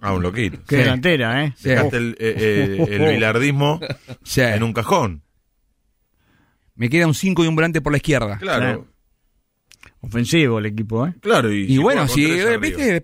Ah, 0.00 0.12
un 0.12 0.22
loquito. 0.22 0.58
Qué 0.68 0.76
Sí. 0.76 0.82
delantera, 0.82 1.44
¿eh? 1.44 1.54
Sí. 1.56 1.68
Dejaste 1.70 1.96
el, 1.96 2.16
eh, 2.18 2.34
eh, 2.36 2.86
el 2.90 3.08
bilardismo 3.14 3.80
Sí. 4.24 4.40
en 4.42 4.62
un 4.62 4.72
cajón. 4.72 5.22
Me 6.74 6.90
queda 6.90 7.06
un 7.06 7.14
5 7.14 7.44
y 7.44 7.46
un 7.48 7.54
volante 7.54 7.80
por 7.80 7.92
la 7.92 7.96
izquierda. 7.98 8.38
Claro. 8.38 8.60
Claro. 8.60 8.86
Ofensivo 10.00 10.58
el 10.58 10.66
equipo, 10.66 11.06
¿eh? 11.06 11.14
Claro, 11.20 11.50
y, 11.52 11.62
Y 11.62 11.68
si 11.68 11.78
bueno, 11.78 12.06
si 12.06 12.26
viste, 12.60 13.02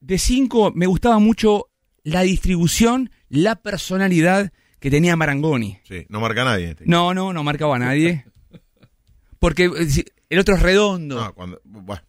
de 0.00 0.18
5 0.18 0.72
me 0.74 0.86
gustaba 0.86 1.18
mucho 1.18 1.66
la 2.02 2.22
distribución, 2.22 3.10
la 3.28 3.56
personalidad 3.56 4.52
que 4.78 4.90
tenía 4.90 5.14
Marangoni. 5.16 5.78
Sí, 5.84 6.06
no 6.08 6.20
marca 6.20 6.44
nadie. 6.44 6.70
Este. 6.70 6.84
No, 6.86 7.12
no, 7.14 7.32
no 7.32 7.44
marcaba 7.44 7.76
a 7.76 7.78
nadie. 7.78 8.24
Porque 9.38 9.64
eh, 9.66 10.04
el 10.28 10.38
otro 10.38 10.54
es 10.54 10.62
redondo. 10.62 11.16
No, 11.22 11.34
cuando, 11.34 11.60
bueno, 11.64 12.02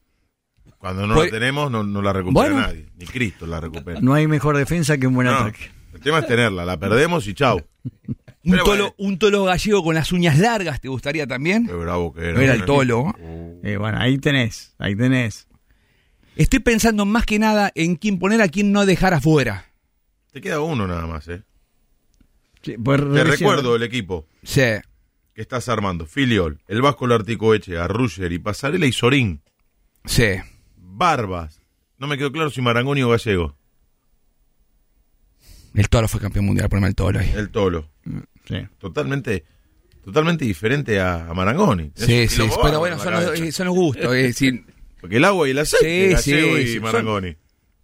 cuando 0.77 1.07
no 1.07 1.15
Pues- 1.15 1.31
la 1.31 1.37
tenemos, 1.39 1.69
no, 1.71 1.83
no 1.83 2.01
la 2.01 2.13
recupera 2.13 2.33
Bueno. 2.49 2.61
nadie. 2.67 2.87
Ni 2.95 3.05
Cristo 3.05 3.45
la 3.45 3.59
recupera. 3.59 3.99
No 4.01 4.13
hay 4.13 4.27
mejor 4.27 4.57
defensa 4.57 4.97
que 4.97 5.07
un 5.07 5.15
buen 5.15 5.27
No, 5.27 5.33
ataque. 5.35 5.69
el 5.93 5.99
tema 6.01 6.19
es 6.19 6.27
tenerla, 6.27 6.65
la 6.65 6.77
perdemos 6.79 7.27
y 7.27 7.33
chau. 7.33 7.61
un, 8.43 8.51
tolo, 8.57 8.65
bueno. 8.65 8.95
un 8.97 9.19
tolo 9.19 9.43
gallego 9.45 9.83
con 9.83 9.95
las 9.95 10.11
uñas 10.11 10.37
largas, 10.39 10.79
¿te 10.81 10.87
gustaría 10.87 11.27
también? 11.27 11.67
Qué 11.67 11.73
bravo 11.73 12.13
que 12.13 12.29
era. 12.29 12.41
Era 12.43 12.53
el 12.53 12.65
tolo. 12.65 13.13
Eh, 13.63 13.77
bueno, 13.77 13.97
ahí 13.99 14.17
tenés, 14.17 14.75
ahí 14.79 14.95
tenés. 14.95 15.47
Estoy 16.35 16.59
pensando 16.59 17.05
más 17.05 17.25
que 17.25 17.39
nada 17.39 17.71
en 17.75 17.95
quién 17.95 18.19
poner 18.19 18.41
a 18.41 18.47
quién 18.47 18.71
no 18.71 18.85
dejar 18.85 19.13
afuera. 19.13 19.65
Te 20.31 20.41
queda 20.41 20.61
uno 20.61 20.87
nada 20.87 21.05
más, 21.07 21.27
¿eh? 21.27 21.43
Sí, 22.63 22.75
pues 22.81 23.01
Te 23.01 23.23
recuerdo 23.23 23.75
el 23.75 23.83
equipo 23.83 24.27
Sí. 24.43 24.61
que 25.33 25.41
estás 25.41 25.67
armando. 25.67 26.05
Filiol, 26.05 26.61
el 26.67 26.81
Vasco 26.81 27.07
Larticoeche, 27.07 27.77
Arruller 27.77 28.31
y 28.31 28.39
Pasarela 28.39 28.85
y 28.85 28.93
Sorín. 28.93 29.41
Sí. 30.05 30.35
Barbas. 30.77 31.61
No 31.97 32.07
me 32.07 32.17
quedó 32.17 32.31
claro 32.31 32.49
si 32.49 32.61
Marangoni 32.61 33.03
o 33.03 33.09
Gallego. 33.09 33.55
El 35.73 35.89
toro 35.89 36.07
fue 36.07 36.19
campeón 36.19 36.45
mundial, 36.45 36.69
poneme 36.69 36.87
el 36.87 36.95
toro 36.95 37.19
ahí. 37.19 37.31
El 37.35 37.49
Tolo. 37.49 37.89
Sí. 38.45 38.55
Totalmente, 38.77 39.45
totalmente 40.03 40.43
diferente 40.43 40.99
a, 40.99 41.29
a 41.29 41.33
Marangoni. 41.33 41.91
Sí, 41.95 42.27
sí, 42.27 42.43
pero 42.61 42.79
bueno, 42.79 42.95
en 42.97 43.01
son 43.01 43.13
los, 43.13 43.39
eh, 43.39 43.51
son 43.51 43.67
los 43.67 43.75
gustos. 43.75 44.13
es 44.15 44.23
decir, 44.23 44.65
Porque 45.01 45.17
el 45.17 45.25
agua 45.25 45.47
y 45.47 45.51
el 45.51 45.59
aceite, 45.59 46.17
Sí, 46.21 46.31
Gallego 46.31 46.55
sí, 46.57 46.61
y 46.63 46.67
sí, 46.73 46.79
Marangoni. 46.79 47.35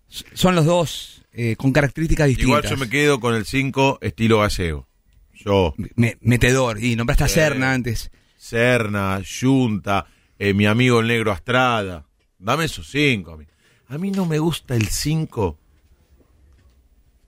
son 0.07 0.55
los 0.55 0.65
dos 0.65 1.25
eh, 1.33 1.55
con 1.57 1.71
características 1.73 2.27
distintas. 2.27 2.47
Igual 2.47 2.69
yo 2.69 2.77
me 2.77 2.89
quedo 2.89 3.19
con 3.19 3.35
el 3.35 3.45
5 3.45 3.99
estilo 4.01 4.39
gallego. 4.39 4.87
Yo, 5.33 5.75
Me- 5.95 6.17
metedor. 6.21 6.81
Y 6.83 6.95
nombraste 6.95 7.25
a. 7.25 7.27
Serna 7.27 7.73
antes. 7.73 8.09
Serna, 8.37 9.21
Junta, 9.41 10.07
eh, 10.39 10.53
mi 10.53 10.65
amigo 10.65 10.99
el 10.99 11.07
negro 11.07 11.31
Astrada. 11.31 12.05
Dame 12.39 12.65
esos 12.65 12.89
5 12.89 13.31
a 13.33 13.37
mí. 13.37 13.45
A 13.87 13.97
mí 13.97 14.11
no 14.11 14.25
me 14.25 14.39
gusta 14.39 14.75
el 14.75 14.87
5 14.87 15.57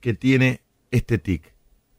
que 0.00 0.14
tiene 0.14 0.62
este 0.90 1.18
tic. 1.18 1.52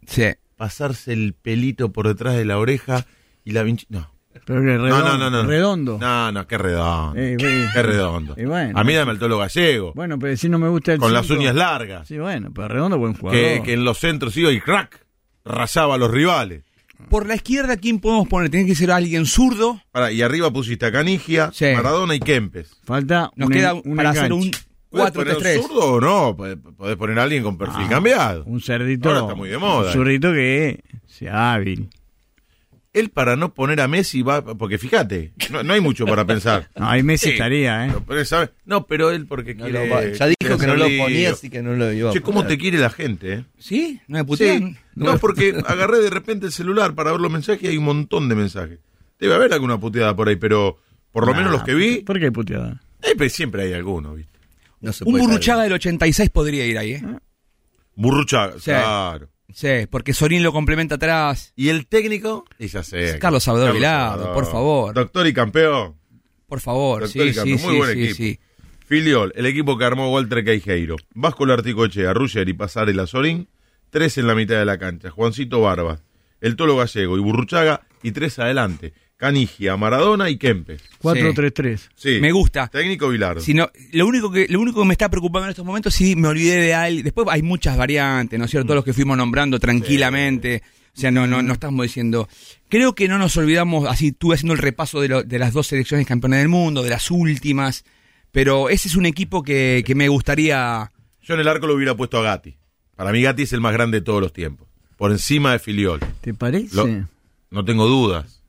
Sí. 0.08 0.24
Pasarse 0.58 1.14
el 1.14 1.34
pelito 1.34 1.92
por 1.92 2.08
detrás 2.08 2.36
de 2.36 2.46
la 2.46 2.58
oreja 2.58 3.06
y 3.44 3.52
la 3.52 3.64
vinchi... 3.64 3.86
No. 3.90 4.12
Pero 4.45 4.62
que 4.62 4.66
No, 4.68 4.84
redondo. 4.86 5.18
no, 5.18 5.18
no, 5.18 5.30
no. 5.30 5.44
Redondo. 5.48 5.98
No, 5.99 6.32
no, 6.32 6.48
qué 6.48 6.58
redondo. 6.58 7.20
Eh, 7.20 7.38
eh, 7.40 7.68
Qué 7.74 7.82
redondo. 7.84 8.36
bueno. 8.36 8.78
A 8.80 8.84
mí 8.84 8.94
dame 8.94 9.12
el 9.12 9.20
tolo 9.20 9.38
gallego. 9.38 9.94
Bueno, 9.94 10.18
pero 10.20 10.36
si 10.38 10.49
no 10.49 10.58
me 10.60 10.68
gusta 10.70 10.94
el 10.94 10.99
con 10.99 11.14
las 11.14 11.30
uñas 11.30 11.56
largas. 11.56 12.08
Sí, 12.08 12.18
bueno, 12.18 12.52
pero 12.53 12.68
redondo 12.70 12.98
buen 12.98 13.14
jugador. 13.14 13.40
que, 13.40 13.62
que 13.64 13.74
en 13.74 13.84
los 13.84 13.98
centros 13.99 14.36
iba 14.38 14.52
y 14.52 14.60
crack. 14.62 15.06
Rayaba 15.45 15.95
a 15.95 15.98
los 15.98 16.12
rivales. 16.12 16.64
Por 17.10 17.26
la 17.28 17.36
izquierda, 17.36 17.78
¿quién 17.78 17.99
podemos 17.99 18.28
poner? 18.28 18.49
Tiene 18.52 18.66
que 18.68 18.76
ser 18.76 18.91
alguien 18.91 19.26
zurdo. 19.26 19.82
Pará, 19.91 20.12
y 20.12 20.22
arriba 20.22 20.52
pusiste 20.52 20.86
a 20.86 20.91
Canigia, 20.91 21.49
Sí. 21.52 21.66
Maradona 21.76 22.14
y 22.16 22.20
Kempes. 22.20 22.78
Falta 22.84 23.32
Nos 23.36 23.48
un, 23.48 23.53
queda 23.53 23.74
un 23.74 23.95
para 23.95 24.12
hacer 24.12 24.32
un 24.34 24.40
enganche. 24.44 24.62
¿Puedes 24.90 25.12
poner 25.12 25.36
un 25.38 25.41
4-3-3. 25.44 25.62
zurdo 25.62 25.94
o 25.94 26.02
no? 26.02 26.36
Podés 26.36 26.58
podés 26.78 26.95
poner 26.98 27.18
a 27.20 27.24
alguien 27.24 27.41
con 27.44 27.58
perfil 27.58 27.86
Ah, 27.86 27.90
cambiado. 27.90 28.44
Un 28.45 28.62
cerdito. 28.62 29.10
Ahora 29.10 29.22
está 29.22 29.36
muy 29.36 29.49
de 29.49 29.58
moda. 29.58 29.88
Un 29.88 29.94
zurdito 29.94 30.32
que 30.34 30.84
sea 31.08 31.53
hábil. 31.53 31.90
Él 32.94 33.10
para 33.10 33.38
no 33.38 33.54
poner 33.54 33.80
a 33.80 33.88
Messi 33.88 34.22
va... 34.22 34.44
Porque 34.44 34.78
fíjate, 34.78 35.32
no, 35.50 35.64
no 35.64 35.74
hay 35.74 35.80
mucho 35.80 36.06
para 36.06 36.26
pensar. 36.26 36.70
No, 36.76 36.90
ahí 36.90 37.04
Messi 37.04 37.28
Sí, 37.28 37.32
estaría, 37.34 37.88
¿eh? 37.88 38.26
¿sabes? 38.26 38.50
No, 38.66 38.86
pero 38.86 39.12
él 39.12 39.28
porque 39.28 39.56
No 39.56 39.64
quiere... 39.66 39.88
lo 39.88 39.96
va- 39.96 40.04
ya 40.06 40.28
dijo 40.28 40.58
que 40.58 40.68
no 40.68 40.76
lo 40.76 40.86
ponía, 40.98 41.32
así 41.32 41.50
que 41.50 41.62
no 41.62 41.74
lo 41.74 41.92
iba 41.94 42.10
a 42.10 42.14
Che, 42.14 42.22
¿cómo 42.22 42.46
te 42.46 42.58
quiere 42.58 42.80
la 42.80 42.90
gente, 42.90 43.34
eh? 43.34 43.46
¿Sí? 43.58 44.02
¿No 44.08 44.18
me 44.18 44.26
putean? 44.26 44.74
Sí. 44.74 44.80
No, 44.96 45.18
porque 45.20 45.56
agarré 45.68 46.00
de 46.00 46.10
repente 46.10 46.48
el 46.48 46.52
celular 46.52 46.94
para 46.94 47.12
ver 47.12 47.22
los 47.22 47.32
mensajes 47.32 47.64
y 47.64 47.68
hay 47.68 47.78
un 47.78 47.86
montón 47.86 48.28
de 48.28 48.36
mensajes. 48.36 48.80
Debe 49.20 49.36
haber 49.36 49.54
alguna 49.54 49.80
puteada 49.80 50.14
por 50.16 50.28
ahí, 50.28 50.36
pero 50.36 50.78
por 51.14 51.26
lo 51.26 51.32
Nah, 51.32 51.38
menos 51.38 51.54
los 51.54 51.64
que 51.64 51.74
vi, 51.76 52.00
¿Por 52.00 52.20
qué 52.20 52.30
puteada? 52.32 52.82
eh, 53.04 53.14
pero 53.18 53.30
siempre 53.30 53.64
hay 53.64 53.74
alguno, 53.74 54.16
¿viste? 54.16 54.38
No 54.82 54.92
se 54.92 55.04
Un 55.06 55.12
puede 55.12 55.26
Burruchaga 55.28 55.60
caer. 55.60 55.70
del 55.70 55.74
86 55.76 56.30
podría 56.32 56.66
ir 56.66 56.78
ahí, 56.78 56.92
¿eh? 56.94 57.04
Burruchaga, 57.96 58.54
Sí. 58.54 58.66
claro. 58.66 59.30
Sí, 59.53 59.88
porque 59.90 60.14
Sorín 60.14 60.44
lo 60.44 60.52
complementa 60.52 60.95
atrás. 60.95 61.53
¿Y 61.56 61.69
el 61.69 61.88
técnico? 61.88 62.45
Y 62.60 62.68
ya 62.68 62.84
sé. 62.84 63.18
Carlos 63.19 63.44
Salvador 63.44 63.73
Salvador. 63.80 64.34
por 64.34 64.45
favor. 64.45 64.94
Doctor 64.94 65.28
y 65.28 65.34
campeón. 65.34 65.95
Por 66.48 66.60
favor, 66.60 67.02
Doctor 67.03 67.28
y 67.28 67.30
sí, 67.30 67.34
sí, 67.34 67.36
campeón. 67.40 67.60
sí, 67.60 67.65
Muy 67.65 67.78
buen 67.78 67.94
sí, 67.94 68.03
equipo. 68.03 68.15
sí. 68.18 68.40
Filiol, 68.86 69.32
el 69.36 69.45
equipo 69.45 69.78
que 69.78 69.86
armó 69.86 70.11
Walter 70.11 70.44
Queijeiro. 70.44 70.98
Vasco 71.14 71.45
Larticochea, 71.45 72.14
Ruger 72.14 72.49
y 72.49 72.53
Pasarela 72.53 73.07
Sorín. 73.07 73.48
Tres 73.90 74.18
en 74.18 74.28
la 74.28 74.36
mitad 74.36 74.56
de 74.56 74.65
la 74.65 74.78
cancha. 74.78 75.10
Juancito 75.11 75.61
Barbas, 75.61 76.03
el 76.41 76.56
Tolo 76.56 76.76
Gallego 76.78 77.18
y 77.18 77.22
Burruchaga. 77.22 77.82
Y 78.03 78.11
tres 78.11 78.40
adelante. 78.40 78.94
Canigia, 79.22 79.77
Maradona 79.77 80.31
y 80.31 80.38
Kempes. 80.38 80.81
4-3-3. 80.99 81.80
Sí. 81.93 82.18
Me 82.19 82.31
gusta. 82.31 82.68
Técnico 82.69 83.07
Bilardo. 83.07 83.39
Si 83.39 83.53
no, 83.53 83.69
lo 83.91 84.07
único 84.07 84.31
que 84.31 84.48
lo 84.49 84.60
único 84.60 84.81
que 84.81 84.88
me 84.88 84.95
está 84.95 85.10
preocupando 85.10 85.45
en 85.45 85.52
estos 85.52 85.64
momentos 85.64 85.93
sí 85.93 86.15
me 86.15 86.27
olvidé 86.27 86.56
de 86.60 86.73
alguien. 86.73 87.03
Después 87.03 87.27
hay 87.30 87.43
muchas 87.43 87.77
variantes, 87.77 88.39
¿no 88.39 88.45
es 88.45 88.52
cierto? 88.52 88.65
Todos 88.65 88.77
los 88.77 88.85
que 88.85 88.93
fuimos 88.93 89.15
nombrando 89.15 89.60
tranquilamente. 89.60 90.64
O 90.98 90.99
sea, 90.99 91.11
no, 91.11 91.27
no, 91.27 91.43
no 91.43 91.53
estamos 91.53 91.84
diciendo. 91.84 92.27
Creo 92.68 92.95
que 92.95 93.07
no 93.07 93.19
nos 93.19 93.38
olvidamos, 93.38 93.88
así 93.88 94.07
estuve 94.07 94.34
haciendo 94.34 94.53
el 94.53 94.60
repaso 94.60 94.99
de, 94.99 95.07
lo- 95.07 95.23
de 95.23 95.38
las 95.38 95.53
dos 95.53 95.68
selecciones 95.68 96.07
campeonas 96.07 96.39
del 96.39 96.49
mundo, 96.49 96.81
de 96.81 96.89
las 96.89 97.11
últimas. 97.11 97.85
Pero 98.31 98.69
ese 98.69 98.88
es 98.88 98.95
un 98.95 99.06
equipo 99.06 99.43
que, 99.43 99.84
que 99.85 99.93
me 99.93 100.07
gustaría. 100.10 100.91
Yo 101.22 101.35
en 101.35 101.41
el 101.41 101.48
arco 101.48 101.68
lo 101.68 101.76
hubiera 101.76 101.95
puesto 101.95 102.18
a 102.18 102.23
Gatti. 102.23 102.57
Para 102.95 103.11
mí 103.11 103.22
Gatti 103.22 103.43
es 103.43 103.53
el 103.53 103.61
más 103.61 103.73
grande 103.73 103.99
de 103.99 104.03
todos 104.03 104.19
los 104.19 104.34
tiempos. 104.34 104.68
Por 104.98 105.11
encima 105.11 105.52
de 105.52 105.60
Filiol. 105.60 105.99
¿Te 106.22 106.34
parece? 106.34 106.76
Lo- 106.76 106.88
no 107.52 107.64
tengo 107.65 107.88
dudas. 107.88 108.41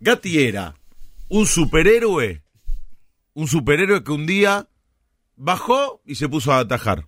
Gatti 0.00 0.38
era 0.42 0.74
un 1.28 1.46
superhéroe, 1.46 2.42
un 3.34 3.46
superhéroe 3.48 4.02
que 4.02 4.12
un 4.12 4.26
día 4.26 4.68
bajó 5.36 6.02
y 6.06 6.14
se 6.16 6.28
puso 6.28 6.52
a 6.52 6.58
atajar. 6.60 7.06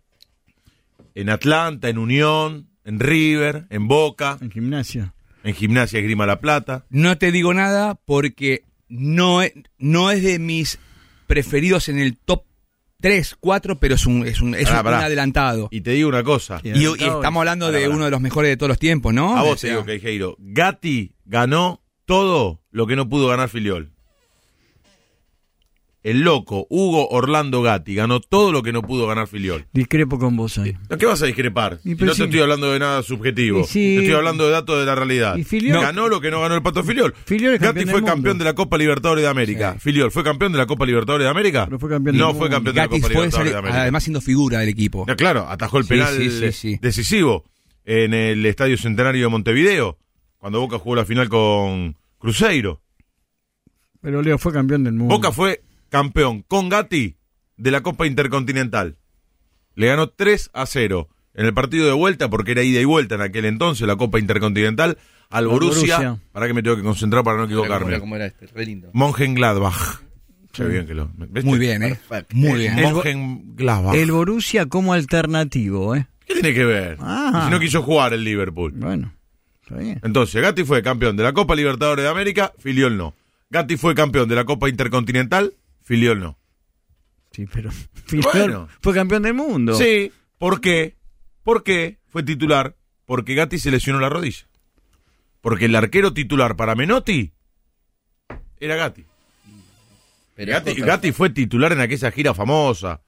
En 1.14 1.28
Atlanta, 1.28 1.88
en 1.88 1.98
Unión, 1.98 2.68
en 2.84 3.00
River, 3.00 3.66
en 3.70 3.88
Boca, 3.88 4.38
En 4.40 4.50
gimnasia. 4.50 5.14
en 5.44 5.54
Gimnasia 5.54 5.98
Esgrima 5.98 6.26
La 6.26 6.40
Plata. 6.40 6.86
No 6.90 7.18
te 7.18 7.32
digo 7.32 7.52
nada 7.52 7.94
porque 8.06 8.64
no 8.88 9.42
es, 9.42 9.52
no 9.78 10.10
es 10.10 10.22
de 10.22 10.38
mis 10.38 10.78
preferidos 11.26 11.88
en 11.88 11.98
el 11.98 12.16
top 12.16 12.44
3, 13.00 13.36
4, 13.40 13.78
pero 13.80 13.94
es 13.96 14.06
un, 14.06 14.26
es 14.26 14.40
un, 14.40 14.54
es 14.54 14.64
Pará, 14.66 14.78
un 14.78 14.84
pará. 14.84 15.04
adelantado. 15.04 15.68
Y 15.72 15.80
te 15.80 15.90
digo 15.90 16.08
una 16.08 16.22
cosa. 16.22 16.60
Y, 16.62 16.84
estamos 16.84 17.40
hablando 17.40 17.72
de 17.72 17.80
Pará, 17.82 17.94
uno 17.94 18.04
de 18.04 18.10
los 18.12 18.20
mejores 18.20 18.48
de 18.50 18.56
todos 18.56 18.68
los 18.68 18.78
tiempos, 18.78 19.12
¿no? 19.12 19.36
A 19.36 19.42
O 19.42 19.46
vos 19.46 19.54
te 19.60 19.66
sea, 19.66 19.70
digo, 19.70 19.84
Queijeiro. 19.84 20.36
Gatti 20.38 21.14
ganó 21.24 21.81
todo 22.04 22.60
lo 22.70 22.86
que 22.86 22.96
no 22.96 23.08
pudo 23.08 23.28
ganar 23.28 23.48
Filiol. 23.48 23.90
El 26.02 26.22
loco, 26.22 26.66
Hugo 26.68 27.08
Orlando 27.10 27.62
Gatti, 27.62 27.94
ganó 27.94 28.18
todo 28.18 28.50
lo 28.50 28.64
que 28.64 28.72
no 28.72 28.82
pudo 28.82 29.06
ganar 29.06 29.28
Filiol. 29.28 29.66
Discrepo 29.72 30.18
con 30.18 30.36
vos 30.36 30.58
ahí. 30.58 30.76
¿A 30.90 30.96
qué 30.96 31.06
vas 31.06 31.22
a 31.22 31.26
discrepar? 31.26 31.78
Si 31.84 31.90
no 31.94 32.12
te 32.12 32.24
estoy 32.24 32.40
hablando 32.40 32.72
de 32.72 32.80
nada 32.80 33.04
subjetivo. 33.04 33.64
Te 33.72 33.98
estoy 33.98 34.12
hablando 34.12 34.44
de 34.46 34.50
datos 34.50 34.80
de 34.80 34.84
la 34.84 34.96
realidad. 34.96 35.36
Y 35.36 35.44
Filiol- 35.44 35.80
Ganó 35.80 36.08
lo 36.08 36.20
que 36.20 36.32
no 36.32 36.40
ganó 36.40 36.56
el 36.56 36.62
Pato 36.62 36.82
Filiol. 36.82 37.14
Filiol 37.24 37.54
es 37.54 37.60
Gatti 37.60 37.66
campeón 37.84 37.88
fue 37.90 38.00
del 38.00 38.04
campeón 38.10 38.32
mundo. 38.32 38.44
de 38.44 38.50
la 38.50 38.54
Copa 38.56 38.78
Libertadores 38.78 39.22
de 39.22 39.28
América. 39.30 39.74
Sí. 39.74 39.78
Filiol 39.78 40.10
fue 40.10 40.24
campeón 40.24 40.50
de 40.50 40.58
la 40.58 40.66
Copa 40.66 40.86
Libertadores 40.86 41.24
de 41.24 41.30
América. 41.30 41.66
Pero 41.66 41.78
fue 41.78 41.88
campeón 41.90 42.16
no 42.16 42.34
fue 42.34 42.50
campeón 42.50 42.74
de 42.74 42.80
la 42.80 42.88
Copa 42.88 43.08
Libertadores 43.08 43.52
de 43.52 43.58
América. 43.58 43.82
además 43.82 44.02
siendo 44.02 44.20
figura 44.20 44.58
del 44.58 44.70
equipo. 44.70 45.06
Claro, 45.16 45.46
atajó 45.48 45.78
el 45.78 45.84
Sí, 45.84 45.88
penal 45.90 46.16
sí, 46.16 46.30
sí, 46.30 46.50
sí. 46.52 46.78
decisivo 46.82 47.44
en 47.84 48.12
el 48.12 48.44
Estadio 48.44 48.76
Centenario 48.76 49.22
de 49.26 49.28
Montevideo, 49.28 49.98
cuando 50.42 50.58
Boca 50.58 50.76
jugó 50.76 50.96
la 50.96 51.04
final 51.04 51.28
con 51.28 51.96
Cruzeiro. 52.18 52.82
Pero 54.00 54.22
Leo 54.22 54.38
fue 54.38 54.52
campeón 54.52 54.82
del 54.82 54.94
mundo. 54.94 55.14
Boca 55.14 55.30
fue 55.30 55.62
campeón 55.88 56.42
con 56.42 56.68
Gatti 56.68 57.16
de 57.56 57.70
la 57.70 57.80
Copa 57.80 58.08
Intercontinental. 58.08 58.96
Le 59.76 59.86
ganó 59.86 60.08
3 60.08 60.50
a 60.52 60.66
0 60.66 61.08
en 61.34 61.46
el 61.46 61.54
partido 61.54 61.86
de 61.86 61.92
vuelta, 61.92 62.28
porque 62.28 62.50
era 62.50 62.64
ida 62.64 62.80
y 62.80 62.84
vuelta 62.84 63.14
en 63.14 63.20
aquel 63.20 63.44
entonces, 63.44 63.86
la 63.86 63.94
Copa 63.94 64.18
Intercontinental, 64.18 64.98
al 65.30 65.46
Borussia. 65.46 65.96
Borussia. 65.98 66.22
Para 66.32 66.48
que 66.48 66.54
me 66.54 66.62
tengo 66.64 66.74
que 66.76 66.82
concentrar 66.82 67.22
para 67.22 67.36
no 67.38 67.46
Mira 67.46 67.54
cómo 67.58 67.64
era, 67.64 67.76
equivocarme. 67.76 68.00
cómo 68.00 68.16
era 68.16 68.26
este, 68.26 68.46
re 68.48 68.66
lindo. 68.66 68.90
Bien 70.58 70.86
que 70.88 70.94
lo. 70.94 71.08
¿ves? 71.14 71.44
Muy 71.44 71.60
bien, 71.60 71.84
¿eh? 71.84 71.88
Perfecto. 71.90 72.34
Muy 72.34 72.58
bien. 72.58 72.78
El- 72.80 72.92
Monchengladbach. 72.92 73.94
El 73.94 74.10
Borussia 74.10 74.66
como 74.66 74.92
alternativo, 74.92 75.94
¿eh? 75.94 76.08
¿Qué 76.26 76.34
tiene 76.34 76.52
que 76.52 76.64
ver? 76.64 76.96
Ah. 77.00 77.44
Si 77.46 77.50
no 77.52 77.60
quiso 77.60 77.82
jugar 77.82 78.12
el 78.12 78.24
Liverpool. 78.24 78.72
Bueno, 78.74 79.14
está 79.62 79.76
bien. 79.76 80.00
Entonces, 80.02 80.40
Gatti 80.42 80.64
fue 80.64 80.82
campeón 80.82 81.16
de 81.16 81.22
la 81.22 81.32
Copa 81.32 81.54
Libertadores 81.54 82.04
de 82.04 82.10
América, 82.10 82.52
Filiol 82.58 82.96
no. 82.96 83.14
Gatti 83.50 83.76
fue 83.76 83.94
campeón 83.94 84.28
de 84.28 84.34
la 84.36 84.44
Copa 84.44 84.68
Intercontinental, 84.68 85.54
Filiol 85.82 86.20
no. 86.20 86.38
Sí, 87.32 87.46
pero 87.52 87.70
Filiol 88.06 88.30
Bueno. 88.32 88.68
fue 88.80 88.94
campeón 88.94 89.22
del 89.22 89.34
mundo. 89.34 89.74
Sí, 89.74 90.12
¿por 90.38 90.60
qué? 90.60 90.96
¿Por 91.42 91.62
qué 91.62 91.98
fue 92.08 92.22
titular? 92.22 92.76
Porque 93.06 93.34
Gatti 93.34 93.58
se 93.58 93.70
lesionó 93.70 94.00
la 94.00 94.08
rodilla. 94.08 94.46
Porque 95.40 95.64
el 95.64 95.74
arquero 95.74 96.12
titular 96.14 96.54
para 96.56 96.74
Menotti 96.74 97.32
era 98.60 98.76
Gatti. 98.76 99.04
Pero 100.36 100.52
Gatti, 100.52 100.74
Gatti 100.80 101.12
fue 101.12 101.30
titular 101.30 101.72
en 101.72 101.80
aquella 101.80 102.10
gira 102.12 102.32
famosa 102.32 103.00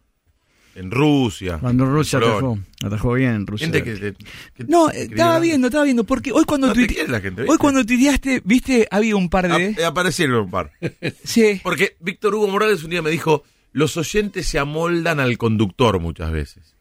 en 0.75 0.91
Rusia. 0.91 1.59
Cuando 1.59 1.87
Rusia 1.87 2.19
atajó. 2.19 2.59
Atajó 2.85 3.13
bien 3.15 3.47
Rusia. 3.47 3.67
Gente 3.67 3.83
que, 3.85 3.95
te- 3.97 4.15
que- 4.55 4.65
No, 4.69 4.91
estaba 4.91 5.39
viendo, 5.39 5.69
estaba 5.69 5.85
viendo, 5.85 6.05
porque 6.05 6.33
hoy 6.33 6.45
cuando 6.45 6.67
No 6.69 6.73
te 6.73 6.81
tuite- 6.81 6.95
quiere 6.95 7.11
la 7.11 7.21
gente, 7.21 7.43
hoy 7.49 7.57
cuando 7.59 7.85
tuiteaste, 7.85 8.43
viste, 8.45 8.87
había 8.91 9.17
un 9.17 9.29
par 9.29 9.49
de... 9.49 9.71
eh, 9.79 9.85
aparecieron 9.85 10.45
un 10.45 10.51
par. 10.51 10.71
Sí. 11.25 11.61
Porque 11.63 11.97
Víctor 12.01 12.35
Hugo 12.35 12.49
Morales 12.49 12.83
un 12.85 12.91
día 12.91 13.03
me 13.03 13.11
dijo, 13.11 13.45
los 13.73 13.97
oyentes 13.97 14.47
se 14.47 14.59
amoldan 14.59 15.21
al 15.21 15.39
conductor 15.39 15.99
muchas 16.01 16.31
veces. 16.33 16.75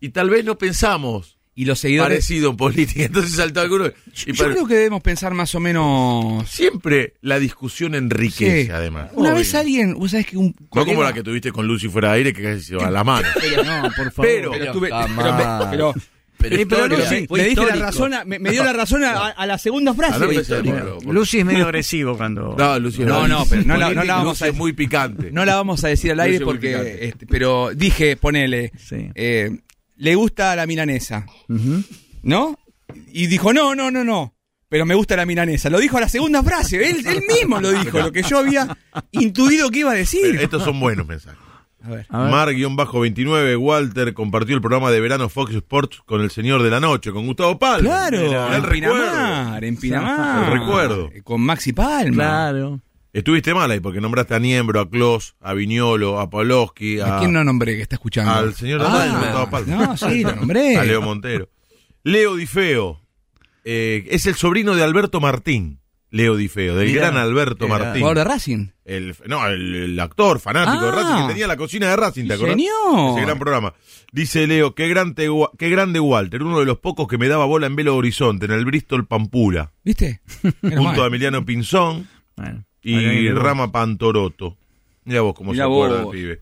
Y 0.00 0.08
tal 0.10 0.30
vez 0.30 0.44
no 0.44 0.58
pensamos 0.58 1.38
Y 1.54 1.66
los 1.66 1.78
seguidores... 1.80 2.08
parecido 2.16 2.50
en 2.50 2.56
política. 2.56 3.04
Entonces 3.04 3.32
saltó 3.36 3.60
alguno. 3.60 3.86
y 4.26 4.32
Yo 4.32 4.44
creo 4.46 4.66
que 4.66 4.74
debemos 4.74 5.02
pensar 5.02 5.34
más 5.34 5.54
o 5.54 5.60
menos... 5.60 6.48
Siempre 6.48 7.14
la 7.20 7.38
discusión 7.38 7.94
enriquece, 7.94 8.64
Sí. 8.66 8.70
además. 8.70 9.10
Una 9.12 9.28
Obvio. 9.30 9.38
vez 9.38 9.54
alguien, 9.54 9.94
vos 9.94 10.10
sabés 10.12 10.26
que 10.26 10.36
un 10.38 10.54
No 10.74 10.86
como 10.86 11.02
la 11.02 11.12
que 11.12 11.22
tuviste 11.22 11.52
con 11.52 11.66
Lucy 11.66 11.88
fuera 11.88 12.08
de 12.12 12.14
aire, 12.18 12.32
que 12.32 12.42
casi 12.42 12.62
se 12.64 12.76
va 12.76 12.86
a 12.86 12.90
la 12.90 13.04
mano. 13.04 13.28
Pero 13.40 13.64
no, 13.64 13.82
por 13.96 14.12
favor. 14.12 14.30
Pero- 14.30 14.50
Pero 14.52 14.72
tuve- 14.72 14.88
pero 14.90 15.70
pero- 15.70 15.94
Pero 16.38 16.56
Eh, 16.56 16.66
pero 16.66 16.88
Lucy, 16.88 17.26
me, 17.30 17.44
diste 17.44 17.64
la 17.66 17.76
razón 17.76 18.14
a- 18.14 18.24
me, 18.24 18.40
me 18.40 18.50
dio 18.50 18.64
la 18.64 18.72
razón 18.72 19.04
a, 19.04 19.28
a 19.28 19.46
la 19.46 19.58
segunda 19.58 19.94
frase. 19.94 20.18
Lucy 21.06 21.38
es 21.38 21.44
medio 21.44 21.64
agresivo 21.66 22.16
cuando. 22.16 22.56
No, 22.58 22.78
Lucy 22.80 23.04
No, 23.04 23.28
no, 23.28 23.44
pero 23.48 23.62
no 23.62 23.76
la- 23.76 23.90
no 23.94 24.02
la 24.02 24.14
vamos 24.16 24.40
Lucy 24.40 24.44
a- 24.44 24.48
es 24.48 24.54
muy 24.56 24.72
picante. 24.72 25.30
No 25.30 25.44
la 25.44 25.54
vamos 25.56 25.84
a 25.84 25.88
decir 25.88 26.10
al 26.12 26.18
aire 26.20 26.38
Lucy 26.40 26.44
porque, 26.44 26.98
este, 27.08 27.26
pero 27.26 27.70
dije, 27.74 28.16
ponele, 28.16 28.72
Sí. 28.76 29.08
eh, 29.14 29.50
le 30.02 30.16
gusta 30.16 30.56
la 30.56 30.66
milanesa. 30.66 31.26
¿no? 32.22 32.58
Y 33.12 33.28
dijo, 33.28 33.52
no, 33.52 33.76
no, 33.76 33.92
no, 33.92 34.02
no, 34.02 34.34
pero 34.68 34.84
me 34.84 34.96
gusta 34.96 35.14
la 35.14 35.24
milanesa. 35.24 35.70
Lo 35.70 35.78
dijo 35.78 35.96
a 35.96 36.00
la 36.00 36.08
segunda 36.08 36.42
frase, 36.42 36.76
él, 36.90 37.06
él 37.06 37.22
mismo 37.28 37.60
lo 37.60 37.70
dijo, 37.70 38.00
lo 38.00 38.10
que 38.10 38.24
yo 38.24 38.38
había 38.38 38.76
intuido 39.12 39.70
que 39.70 39.78
iba 39.80 39.92
a 39.92 39.94
decir. 39.94 40.40
Estos 40.40 40.64
son 40.64 40.80
buenos 40.80 41.06
mensajes. 41.06 41.38
A 41.84 41.90
ver. 41.90 42.06
A 42.10 42.22
ver. 42.24 42.30
Mar-29, 42.32 43.56
Walter 43.58 44.12
compartió 44.12 44.56
el 44.56 44.60
programa 44.60 44.90
de 44.90 45.00
verano 45.00 45.28
Fox 45.28 45.54
Sports 45.54 46.00
con 46.04 46.20
el 46.20 46.32
señor 46.32 46.64
de 46.64 46.70
la 46.70 46.80
noche, 46.80 47.12
con 47.12 47.24
Gustavo 47.26 47.58
Palma. 47.60 47.88
Claro, 47.88 48.48
en 48.48 48.54
el 48.54 48.62
recuerdo. 48.64 49.04
Pinamar, 49.04 49.64
en 49.64 49.76
Pinamar. 49.76 50.52
El 50.52 50.60
recuerdo. 50.60 51.10
Con 51.22 51.40
Maxi 51.42 51.72
Palma. 51.72 52.14
Claro. 52.14 52.80
Estuviste 53.12 53.52
mal 53.52 53.70
ahí 53.70 53.80
porque 53.80 54.00
nombraste 54.00 54.34
a 54.34 54.38
Niembro, 54.38 54.80
a 54.80 54.88
Klos, 54.88 55.34
a 55.40 55.52
Viñolo, 55.52 56.18
a 56.18 56.30
Pavlovsky, 56.30 57.00
a, 57.00 57.16
¿A 57.16 57.18
quién 57.18 57.32
no 57.32 57.44
nombré 57.44 57.76
que 57.76 57.82
está 57.82 57.96
escuchando? 57.96 58.32
al 58.32 58.54
señor 58.54 58.80
Ah, 58.84 59.46
Palma. 59.50 59.86
No, 59.86 59.96
sí, 59.96 60.22
lo 60.22 60.34
nombré. 60.34 60.76
a 60.78 60.84
Leo 60.84 61.02
Montero. 61.02 61.48
Leo 62.04 62.36
Di 62.36 62.46
Feo 62.46 63.00
eh, 63.64 64.06
es 64.10 64.26
el 64.26 64.34
sobrino 64.34 64.74
de 64.74 64.82
Alberto 64.82 65.20
Martín. 65.20 65.78
Leo 66.10 66.36
Di 66.36 66.48
Feo, 66.48 66.74
del 66.76 66.88
Mirá, 66.88 67.02
gran 67.10 67.16
Alberto 67.16 67.66
era- 67.66 67.78
Martín. 67.78 68.02
Jugador 68.02 68.18
de 68.18 68.24
Racing. 68.24 68.66
El, 68.84 69.14
no, 69.26 69.46
el, 69.46 69.74
el 69.74 70.00
actor 70.00 70.40
fanático 70.40 70.82
de 70.84 70.90
Ah. 70.90 70.94
Racing 70.94 71.22
que 71.26 71.32
tenía 71.32 71.46
la 71.46 71.56
cocina 71.56 71.88
de 71.90 71.96
Racing, 71.96 72.26
¿te 72.28 72.34
acordás? 72.34 72.56
Señor. 72.56 73.10
Ese 73.16 73.20
gran 73.26 73.38
programa. 73.38 73.74
Dice 74.10 74.46
Leo, 74.46 74.74
qué 74.74 74.88
grande, 74.88 75.30
qué 75.58 75.70
grande 75.70 76.00
Walter, 76.00 76.42
uno 76.42 76.58
de 76.60 76.66
los 76.66 76.78
pocos 76.78 77.08
que 77.08 77.16
me 77.18 77.28
daba 77.28 77.44
bola 77.46 77.66
en 77.66 77.76
Belo 77.76 77.96
Horizonte, 77.96 78.44
en 78.46 78.52
el 78.52 78.64
Bristol 78.66 79.06
Pampula, 79.06 79.72
¿Viste? 79.84 80.20
Junto 80.62 81.02
a. 81.02 81.06
Emiliano 81.06 81.44
Pinzón 81.46 82.08
Bueno, 82.36 82.64
y 82.82 83.28
Rama 83.30 83.70
Pantoroto. 83.72 84.56
Mira 85.04 85.20
vos 85.22 85.34
cómo 85.34 85.52
Mirá 85.52 85.64
se 85.64 85.70
acuerda 85.70 86.02
el 86.02 86.08
pibe. 86.08 86.40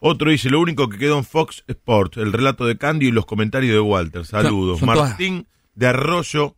Otro 0.00 0.30
dice, 0.30 0.48
lo 0.50 0.60
único 0.60 0.88
que 0.88 0.96
quedó 0.98 1.18
en 1.18 1.24
Fox 1.24 1.64
Sports, 1.66 2.18
el 2.18 2.32
relato 2.32 2.66
de 2.66 2.78
Candy 2.78 3.08
y 3.08 3.10
los 3.10 3.26
comentarios 3.26 3.72
de 3.72 3.80
Walter. 3.80 4.24
Saludos. 4.24 4.78
Son- 4.78 4.86
son 4.88 4.94
todas. 4.96 5.10
Martín 5.10 5.46
de 5.74 5.86
Arroyo, 5.88 6.54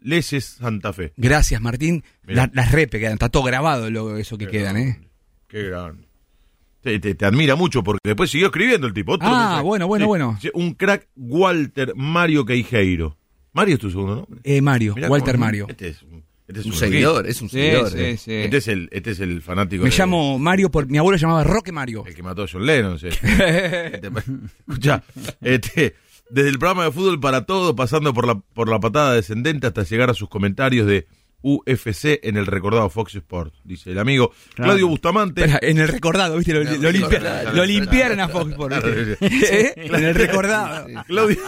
Leses, 0.00 0.44
Santa 0.44 0.92
Fe. 0.92 1.12
Gracias, 1.16 1.60
Martín. 1.60 2.04
La- 2.24 2.50
las 2.52 2.70
repes 2.72 3.00
quedan, 3.00 3.14
está 3.14 3.28
todo 3.30 3.42
grabado 3.44 3.90
lo, 3.90 4.16
eso 4.16 4.38
que 4.38 4.46
Qué 4.46 4.52
quedan, 4.58 4.76
¿eh? 4.76 5.00
Qué 5.48 5.64
grande. 5.64 6.06
Te, 6.80 6.98
te- 7.00 7.14
te 7.14 7.24
admira 7.24 7.56
mucho 7.56 7.82
porque 7.82 7.98
después 8.04 8.30
siguió 8.30 8.46
escribiendo 8.48 8.86
el 8.86 8.92
tipo. 8.94 9.12
Otro 9.12 9.26
Ah, 9.28 9.38
mensaje. 9.40 9.62
bueno, 9.62 9.86
bueno, 9.88 10.06
bueno. 10.06 10.38
Un 10.54 10.74
crack 10.74 11.08
Walter 11.16 11.92
Mario 11.96 12.44
Queijeiro. 12.44 13.16
Mario 13.52 13.74
es 13.74 13.80
tu 13.80 13.90
segundo 13.90 14.14
nombre. 14.14 14.40
Eh, 14.44 14.60
Mario, 14.62 14.94
Mirá 14.94 15.08
Walter 15.08 15.34
cómo- 15.34 15.44
Mario. 15.46 15.66
Este 15.68 15.88
es 15.88 16.02
un, 16.02 16.22
este 16.48 16.60
es 16.60 16.66
Un 16.66 16.72
un 16.72 16.78
seguidor, 16.78 17.26
es 17.28 17.42
un 17.42 17.48
seguidor. 17.50 17.90
sí, 17.90 17.98
eh. 18.00 18.16
sí. 18.16 18.32
Este 18.32 18.56
es 18.56 18.68
el, 18.68 18.88
este 18.90 19.10
es 19.12 19.20
el 19.20 19.42
fanático. 19.42 19.84
Me 19.84 19.90
de- 19.90 19.96
llamo 19.96 20.38
Mario 20.38 20.70
por 20.70 20.86
mi 20.88 20.98
abuelo 20.98 21.18
se 21.18 21.22
llamaba 21.22 21.44
Roque 21.44 21.70
Mario. 21.72 22.04
El 22.06 22.14
que 22.14 22.22
mató 22.22 22.42
a 22.42 22.46
John 22.50 22.64
Lennon. 22.66 22.98
sí. 22.98 23.08
Este, 23.22 24.10
Escuchá, 24.66 25.02
este, 25.42 25.94
desde 26.30 26.48
el 26.48 26.58
programa 26.58 26.84
de 26.84 26.92
fútbol 26.92 27.20
para 27.20 27.44
todo, 27.46 27.76
pasando 27.76 28.12
por 28.14 28.26
la, 28.26 28.34
por 28.40 28.68
la 28.68 28.80
patada 28.80 29.14
descendente 29.14 29.66
hasta 29.66 29.82
llegar 29.84 30.10
a 30.10 30.14
sus 30.14 30.28
comentarios 30.28 30.86
de 30.86 31.06
UFC 31.42 32.18
en 32.22 32.36
el 32.36 32.46
recordado 32.46 32.90
Fox 32.90 33.14
Sports. 33.14 33.60
Dice 33.64 33.92
el 33.92 33.98
amigo 33.98 34.32
Claro. 34.54 34.70
Claudio 34.70 34.88
Bustamante. 34.88 35.44
Espera, 35.44 35.58
en 35.62 35.78
el 35.78 35.88
recordado, 35.88 36.36
¿viste? 36.36 36.52
Lo, 36.52 36.64
lo, 36.64 36.90
limpia- 36.90 37.20
claro, 37.20 37.44
lo 37.46 37.50
claro. 37.52 37.66
limpiaron 37.66 38.20
a 38.20 38.28
Fox 38.28 38.54
por 38.54 38.72
¿viste? 39.20 39.66
¿Eh? 39.66 39.72
En 39.76 40.04
el 40.04 40.14
recordado. 40.14 40.86
Claudio, 41.06 41.38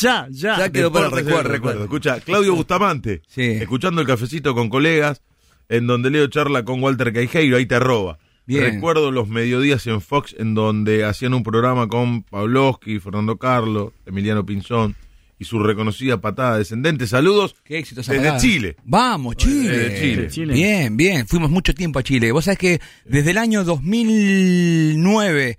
Ya, 0.00 0.26
ya. 0.30 0.58
Ya 0.58 0.70
quedó 0.70 0.92
para 0.92 1.08
recuerdo. 1.08 1.50
recuerdo. 1.50 1.82
Escucha, 1.84 2.20
Claudio 2.20 2.54
Bustamante, 2.54 3.22
Sí. 3.26 3.42
escuchando 3.42 4.00
el 4.00 4.06
cafecito 4.06 4.54
con 4.54 4.68
colegas, 4.68 5.22
en 5.68 5.86
donde 5.86 6.10
Leo 6.10 6.26
charla 6.28 6.64
con 6.64 6.82
Walter 6.82 7.12
Caijeiro, 7.12 7.56
ahí 7.56 7.66
te 7.66 7.78
roba. 7.78 8.18
Bien. 8.44 8.64
Recuerdo 8.64 9.10
los 9.12 9.28
mediodías 9.28 9.86
en 9.86 10.00
Fox 10.00 10.34
en 10.38 10.54
donde 10.54 11.04
hacían 11.04 11.32
un 11.32 11.42
programa 11.44 11.86
con 11.88 12.24
Pavlovsky, 12.24 12.98
Fernando 12.98 13.36
Carlos, 13.38 13.92
Emiliano 14.04 14.44
Pinzón 14.44 14.96
y 15.42 15.44
su 15.44 15.58
reconocida 15.58 16.20
patada 16.20 16.56
descendente. 16.58 17.06
Saludos 17.06 17.54
Qué 17.64 17.78
éxito 17.78 18.00
esa 18.00 18.12
desde 18.12 18.24
parada. 18.26 18.40
Chile. 18.42 18.76
Vamos, 18.84 19.36
Chile. 19.36 19.68
Desde 19.76 20.00
Chile. 20.00 20.28
Chile. 20.30 20.54
Bien, 20.54 20.96
bien. 20.96 21.26
Fuimos 21.26 21.50
mucho 21.50 21.74
tiempo 21.74 21.98
a 21.98 22.02
Chile. 22.02 22.32
Vos 22.32 22.44
sabés 22.46 22.58
que 22.58 22.80
desde 23.04 23.32
el 23.32 23.38
año 23.38 23.64
2009 23.64 25.58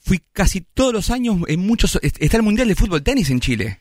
fui 0.00 0.20
casi 0.32 0.60
todos 0.62 0.92
los 0.92 1.10
años 1.10 1.36
en 1.48 1.60
muchos... 1.60 1.98
Está 2.02 2.36
el 2.36 2.42
Mundial 2.42 2.68
de 2.68 2.74
Fútbol 2.74 3.02
Tenis 3.02 3.30
en 3.30 3.40
Chile. 3.40 3.78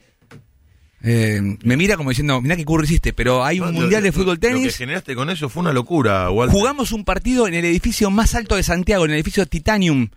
Eh, 1.04 1.42
me 1.64 1.78
mira 1.78 1.98
como 1.98 2.10
diciendo, 2.10 2.40
mira 2.42 2.56
qué 2.56 2.64
curro 2.64 2.84
hiciste, 2.84 3.12
pero 3.12 3.44
hay 3.44 3.60
un 3.60 3.66
No, 3.68 3.72
lo- 3.72 3.80
mundial 3.82 4.04
de 4.04 4.12
fútbol 4.12 4.36
Lo 4.36 4.40
que 4.40 4.48
tenis. 4.50 4.76
generaste 4.78 5.16
con 5.16 5.32
eso 5.32 5.50
fue 5.50 5.62
una 5.62 5.74
locura, 5.74 6.30
Walter. 6.30 6.56
Jugamos 6.56 6.92
un 6.92 7.06
partido 7.06 7.48
en 7.48 7.56
el 7.56 7.66
edificio 7.66 8.12
más 8.12 8.36
alto 8.36 8.56
de 8.56 8.62
Santiago, 8.62 9.06
en 9.06 9.12
el 9.12 9.16
edificio 9.18 9.48
Titanium. 9.48 10.10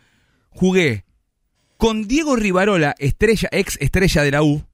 Jugué 0.51 1.05
con 1.77 2.07
Diego 2.09 2.37
Rivarola, 2.37 2.95
estrella, 2.99 3.49
ex 3.53 3.77
estrella 3.81 4.23
de 4.23 4.31
la 4.31 4.43
U, 4.43 4.65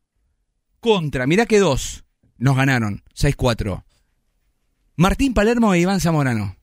contra, 0.80 1.26
mirá 1.26 1.46
que 1.46 1.58
dos, 1.58 2.04
nos 2.38 2.56
ganaron, 2.56 3.02
6-4. 3.14 3.82
Martín 4.96 5.34
Palermo 5.34 5.72
e 5.74 5.80
Iván 5.80 6.00
Zamorano. 6.00 6.56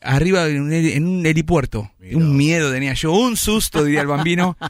Arriba 0.00 0.46
en 0.48 0.60
un, 0.60 0.70
heli- 0.72 0.92
en 0.92 1.06
un 1.06 1.24
helipuerto. 1.24 1.90
Un 2.12 2.36
miedo 2.36 2.70
tenía 2.70 2.92
yo, 2.92 3.12
un 3.12 3.36
susto, 3.38 3.84
diría 3.84 4.02
el 4.02 4.06
bambino. 4.06 4.56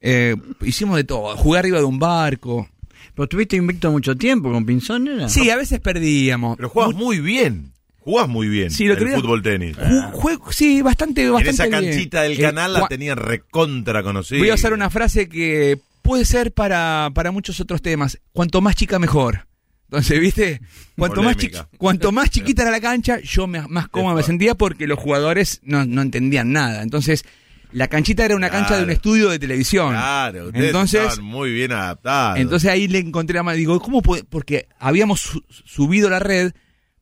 Eh, 0.00 0.36
hicimos 0.62 0.96
de 0.96 1.02
todo, 1.04 1.36
jugué 1.36 1.58
arriba 1.58 1.78
de 1.78 1.84
un 1.84 1.98
barco. 1.98 2.68
Pero 3.14 3.24
estuviste 3.24 3.56
invicto 3.56 3.90
mucho 3.90 4.16
tiempo 4.16 4.50
con 4.52 4.64
Pinzón, 4.64 5.08
¿era? 5.08 5.28
Sí, 5.28 5.50
a 5.50 5.56
veces 5.56 5.80
perdíamos. 5.80 6.56
Pero 6.56 6.68
jugás 6.70 6.94
muy 6.94 7.18
bien. 7.20 7.72
Jugás 8.08 8.26
muy 8.26 8.48
bien 8.48 8.70
Sí, 8.70 8.86
lo 8.86 8.94
el 8.94 9.08
fútbol 9.10 9.42
tenis. 9.42 9.76
Ju- 9.76 10.12
juego- 10.12 10.50
sí, 10.50 10.80
bastante, 10.80 11.24
En 11.24 11.32
bastante 11.32 11.50
esa 11.50 11.66
bien. 11.66 11.90
canchita 11.92 12.22
del 12.22 12.32
Eh, 12.38 12.40
canal 12.40 12.72
la 12.72 12.88
tenían 12.88 13.18
recontra 13.18 14.02
conocida. 14.02 14.38
Voy 14.38 14.48
a 14.48 14.54
usar 14.54 14.72
una 14.72 14.88
frase 14.88 15.28
que 15.28 15.78
puede 16.00 16.24
ser 16.24 16.52
para, 16.52 17.10
para 17.12 17.32
muchos 17.32 17.60
otros 17.60 17.82
temas. 17.82 18.18
Cuanto 18.32 18.62
más 18.62 18.76
chica, 18.76 18.98
mejor. 18.98 19.46
Entonces, 19.90 20.18
¿viste? 20.20 20.60
Cuanto 20.96 21.22
más, 21.22 21.36
cuanto 21.76 22.10
más 22.10 22.30
chiquita 22.30 22.62
era 22.62 22.70
la 22.70 22.80
cancha, 22.80 23.20
yo 23.20 23.46
me- 23.46 23.68
más 23.68 23.88
cómodo 23.88 24.14
me 24.16 24.22
sentía 24.22 24.54
porque 24.54 24.86
los 24.86 24.98
jugadores 24.98 25.60
no, 25.62 25.84
no 25.84 26.00
entendían 26.00 26.50
nada. 26.50 26.82
Entonces, 26.82 27.26
la 27.72 27.88
canchita 27.88 28.24
era 28.24 28.36
una 28.36 28.48
cancha 28.48 28.78
de 28.78 28.84
un 28.84 28.90
estudio 28.90 29.28
de 29.28 29.38
televisión. 29.38 29.90
Claro, 29.90 30.50
Entonces, 30.54 31.02
estaban 31.02 31.24
muy 31.24 31.52
bien 31.52 31.72
adaptados. 31.72 32.38
entonces 32.38 32.70
ahí 32.70 32.88
le 32.88 33.00
encontré 33.00 33.34
la 33.36 33.42
mano. 33.42 33.58
Digo, 33.58 33.78
¿cómo 33.80 34.00
puede? 34.00 34.24
Porque 34.24 34.66
habíamos 34.78 35.20
su- 35.20 35.44
subido 35.66 36.08
la 36.08 36.20
red 36.20 36.52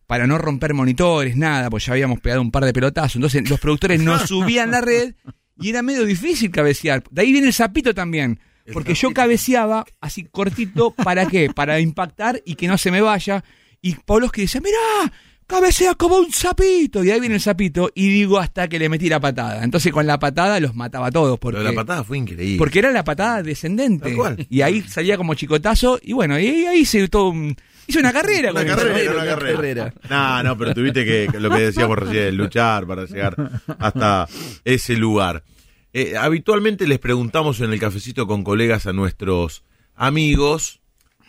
para 0.07 0.27
no 0.27 0.39
romper 0.39 0.75
monitores, 0.75 1.37
nada, 1.37 1.69
pues 1.71 1.87
ya 1.87 1.93
habíamos 1.93 2.21
pegado 2.21 2.41
un 2.41 2.51
par 2.51 2.65
de 2.65 2.73
pelotazos. 2.73 3.17
Entonces 3.17 3.49
los 3.49 3.61
productores 3.61 4.01
no 4.01 4.19
subían 4.27 4.71
la 4.71 4.81
red 4.81 5.15
y 5.59 5.71
era 5.71 5.83
medio 5.83 6.05
difícil 6.05 6.51
cabecear. 6.51 7.03
De 7.11 7.23
ahí 7.23 7.33
viene 7.33 7.49
el 7.49 7.53
sapito 7.53 7.95
también. 7.95 8.41
Porque 8.73 8.95
yo 8.95 9.13
cabeceaba 9.13 9.85
así 10.01 10.25
cortito, 10.25 10.91
¿para 10.91 11.27
qué? 11.27 11.51
Para 11.55 11.79
impactar 11.79 12.43
y 12.45 12.57
que 12.57 12.67
no 12.67 12.77
se 12.77 12.91
me 12.91 13.01
vaya. 13.01 13.45
Y 13.81 13.95
Pavlovsky 13.95 14.43
decía, 14.43 14.61
mirá, 14.61 15.13
cabecea 15.47 15.95
como 15.95 16.17
un 16.19 16.33
sapito. 16.33 17.03
Y 17.05 17.11
ahí 17.11 17.21
viene 17.21 17.37
el 17.37 17.41
sapito 17.41 17.91
y 17.95 18.09
digo 18.09 18.39
hasta 18.39 18.69
que 18.69 18.79
le 18.79 18.89
metí 18.89 19.09
la 19.09 19.21
patada. 19.21 19.63
Entonces 19.63 19.93
con 19.93 20.07
la 20.07 20.19
patada 20.19 20.59
los 20.61 20.75
mataba 20.75 21.09
a 21.09 21.11
todos. 21.11 21.39
Porque, 21.39 21.59
de 21.59 21.65
la 21.65 21.73
patada 21.73 22.05
fue 22.05 22.19
increíble. 22.19 22.59
porque 22.59 22.79
era 22.81 22.91
la 22.91 23.05
patada 23.05 23.43
descendente. 23.43 24.09
Tal 24.09 24.17
cual. 24.17 24.47
Y 24.51 24.61
ahí 24.63 24.83
salía 24.83 25.17
como 25.17 25.35
chicotazo. 25.35 25.99
Y 26.03 26.13
bueno, 26.13 26.39
y 26.39 26.67
ahí 26.67 26.85
todo 27.09 27.29
un- 27.31 27.57
Hice 27.89 28.01
una 28.01 28.13
carrera 28.13 28.51
Una 28.51 28.65
carrera, 28.67 29.13
una 29.13 29.25
carrera. 29.25 29.95
No, 30.11 30.43
no, 30.43 30.59
pero 30.59 30.75
tuviste 30.75 31.05
que, 31.05 31.29
que 31.31 31.39
lo 31.39 31.51
que 31.51 31.61
decíamos 31.61 31.97
recién, 31.97 32.37
luchar 32.37 32.85
para 32.87 33.05
llegar 33.05 33.37
hasta 33.79 34.27
ese 34.65 34.97
lugar. 34.97 35.45
Eh, 35.93 36.17
habitualmente 36.17 36.87
les 36.87 36.99
preguntamos 36.99 37.61
en 37.61 37.73
el 37.73 37.79
cafecito 37.81 38.27
con 38.27 38.43
colegas 38.43 38.87
a 38.87 38.93
nuestros 38.93 39.63
amigos 39.95 40.81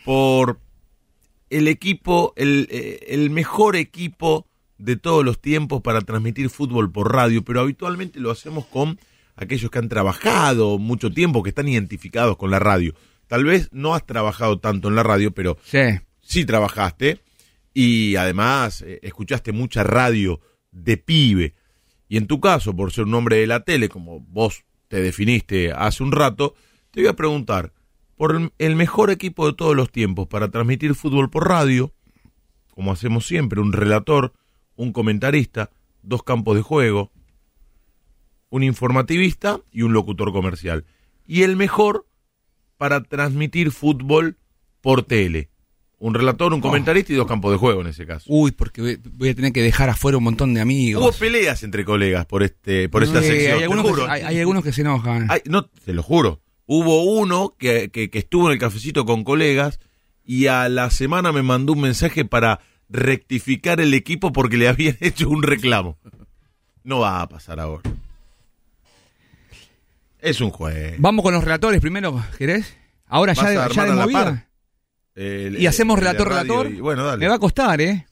por 0.04 0.58
el 1.50 1.68
equipo, 1.68 2.32
el, 2.36 2.68
eh, 2.70 3.00
el 3.08 3.30
mejor 3.30 3.76
equipo 3.76 4.46
de 4.78 4.96
todos 4.96 5.24
los 5.24 5.40
tiempos 5.40 5.82
para 5.82 6.00
transmitir 6.02 6.50
fútbol 6.50 6.90
por 6.92 7.12
radio, 7.12 7.42
pero 7.44 7.60
habitualmente 7.60 8.20
lo 8.20 8.30
hacemos 8.30 8.66
con 8.66 8.98
aquellos 9.36 9.70
que 9.70 9.78
han 9.78 9.88
trabajado 9.88 10.78
mucho 10.78 11.10
tiempo, 11.10 11.42
que 11.42 11.50
están 11.50 11.68
identificados 11.68 12.36
con 12.36 12.50
la 12.50 12.58
radio. 12.58 12.94
Tal 13.26 13.44
vez 13.44 13.68
no 13.72 13.94
has 13.94 14.06
trabajado 14.06 14.58
tanto 14.58 14.88
en 14.88 14.94
la 14.94 15.02
radio, 15.02 15.32
pero 15.32 15.56
Sí. 15.64 15.80
sí 16.20 16.44
trabajaste 16.44 17.20
y 17.74 18.16
además 18.16 18.82
eh, 18.82 19.00
escuchaste 19.02 19.52
mucha 19.52 19.82
radio 19.84 20.40
de 20.70 20.96
pibe. 20.96 21.54
Y 22.08 22.16
en 22.16 22.26
tu 22.26 22.40
caso, 22.40 22.74
por 22.74 22.92
ser 22.92 23.04
un 23.04 23.14
hombre 23.14 23.36
de 23.36 23.46
la 23.46 23.64
tele, 23.64 23.88
como 23.88 24.20
vos 24.20 24.64
te 24.88 25.00
definiste 25.02 25.72
hace 25.72 26.02
un 26.02 26.12
rato, 26.12 26.54
te 26.90 27.00
voy 27.02 27.08
a 27.08 27.16
preguntar, 27.16 27.72
por 28.18 28.50
el- 28.58 28.76
mejor 28.76 29.10
equipo 29.10 29.46
de 29.46 29.54
todos 29.54 29.74
los 29.74 29.90
tiempos 29.90 30.26
para 30.26 30.50
transmitir 30.50 30.94
fútbol 30.94 31.30
por 31.30 31.48
radio, 31.48 31.94
como 32.74 32.92
hacemos 32.92 33.26
siempre, 33.26 33.60
un 33.60 33.72
relator, 33.72 34.34
un 34.76 34.92
comentarista, 34.92 35.70
dos 36.02 36.22
campos 36.22 36.56
de 36.56 36.62
juego, 36.62 37.10
un 38.50 38.62
informativista 38.62 39.60
y 39.70 39.82
un 39.82 39.92
locutor 39.92 40.32
comercial. 40.32 40.84
Y 41.26 41.42
el 41.42 41.56
mejor 41.56 42.06
para 42.76 43.02
transmitir 43.02 43.70
fútbol 43.72 44.36
por 44.80 45.02
tele. 45.02 45.50
Un 46.00 46.14
relator, 46.14 46.54
un 46.54 46.60
comentarista 46.60 47.12
y 47.12 47.16
dos 47.16 47.26
campos 47.26 47.50
de 47.50 47.58
juego 47.58 47.80
en 47.80 47.88
ese 47.88 48.06
caso. 48.06 48.24
Uy, 48.28 48.52
porque 48.52 48.98
voy- 49.12 49.28
a 49.30 49.34
tener 49.34 49.52
que 49.52 49.62
dejar 49.62 49.90
afuera 49.90 50.16
un 50.18 50.24
montón 50.24 50.54
de 50.54 50.60
amigos. 50.60 51.02
Hubo 51.02 51.12
peleas 51.12 51.64
entre 51.64 51.84
colegas 51.84 52.24
por 52.24 52.44
este 52.44 52.88
por 52.88 53.02
esta 53.02 53.20
sección. 53.20 53.52
hay, 53.54 53.58
te 53.58 53.64
algunos 53.64 53.84
juro. 53.84 54.04
que, 54.04 54.10
hay, 54.12 54.22
hay 54.22 54.38
algunos 54.38 54.62
que 54.62 54.72
se 54.72 54.82
enojan. 54.82 55.26
Ay, 55.28 55.40
no, 55.46 55.66
te 55.66 55.92
lo 55.92 56.02
juro. 56.04 56.40
Hubo 56.70 57.02
uno 57.04 57.54
que, 57.58 57.88
que, 57.90 58.10
que 58.10 58.18
estuvo 58.18 58.46
en 58.48 58.52
el 58.52 58.58
cafecito 58.58 59.06
con 59.06 59.24
colegas 59.24 59.80
y 60.22 60.48
a 60.48 60.68
la 60.68 60.90
semana 60.90 61.32
me 61.32 61.42
mandó 61.42 61.72
un 61.72 61.80
mensaje 61.80 62.26
para 62.26 62.60
rectificar 62.90 63.80
el 63.80 63.94
equipo 63.94 64.32
porque 64.32 64.58
le 64.58 64.68
habían 64.68 64.96
hecho 65.00 65.30
un 65.30 65.42
reclamo. 65.42 65.96
No 66.84 66.98
va 67.00 67.22
a 67.22 67.28
pasar 67.28 67.58
ahora. 67.58 67.90
Es 70.20 70.40
un 70.40 70.50
juego. 70.50 70.96
Vamos 70.98 71.22
con 71.22 71.32
los 71.32 71.44
relatores 71.44 71.80
primero, 71.80 72.22
¿querés? 72.36 72.76
Ahora 73.06 73.32
ya, 73.32 73.42
¿Vas 73.42 73.56
a 73.56 73.68
de- 73.68 73.74
ya 73.74 73.84
de 73.86 73.92
movida. 73.92 74.48
El- 75.14 75.60
Y 75.60 75.66
hacemos 75.66 75.98
el 75.98 76.04
de 76.04 76.08
relator, 76.12 76.28
radio 76.28 76.52
relator. 76.54 76.72
y- 76.72 76.80
bueno, 76.80 77.04
dale. 77.04 77.18
Me 77.20 77.28
va 77.28 77.36
a 77.36 77.38
costar, 77.38 77.80
¿eh? 77.80 78.06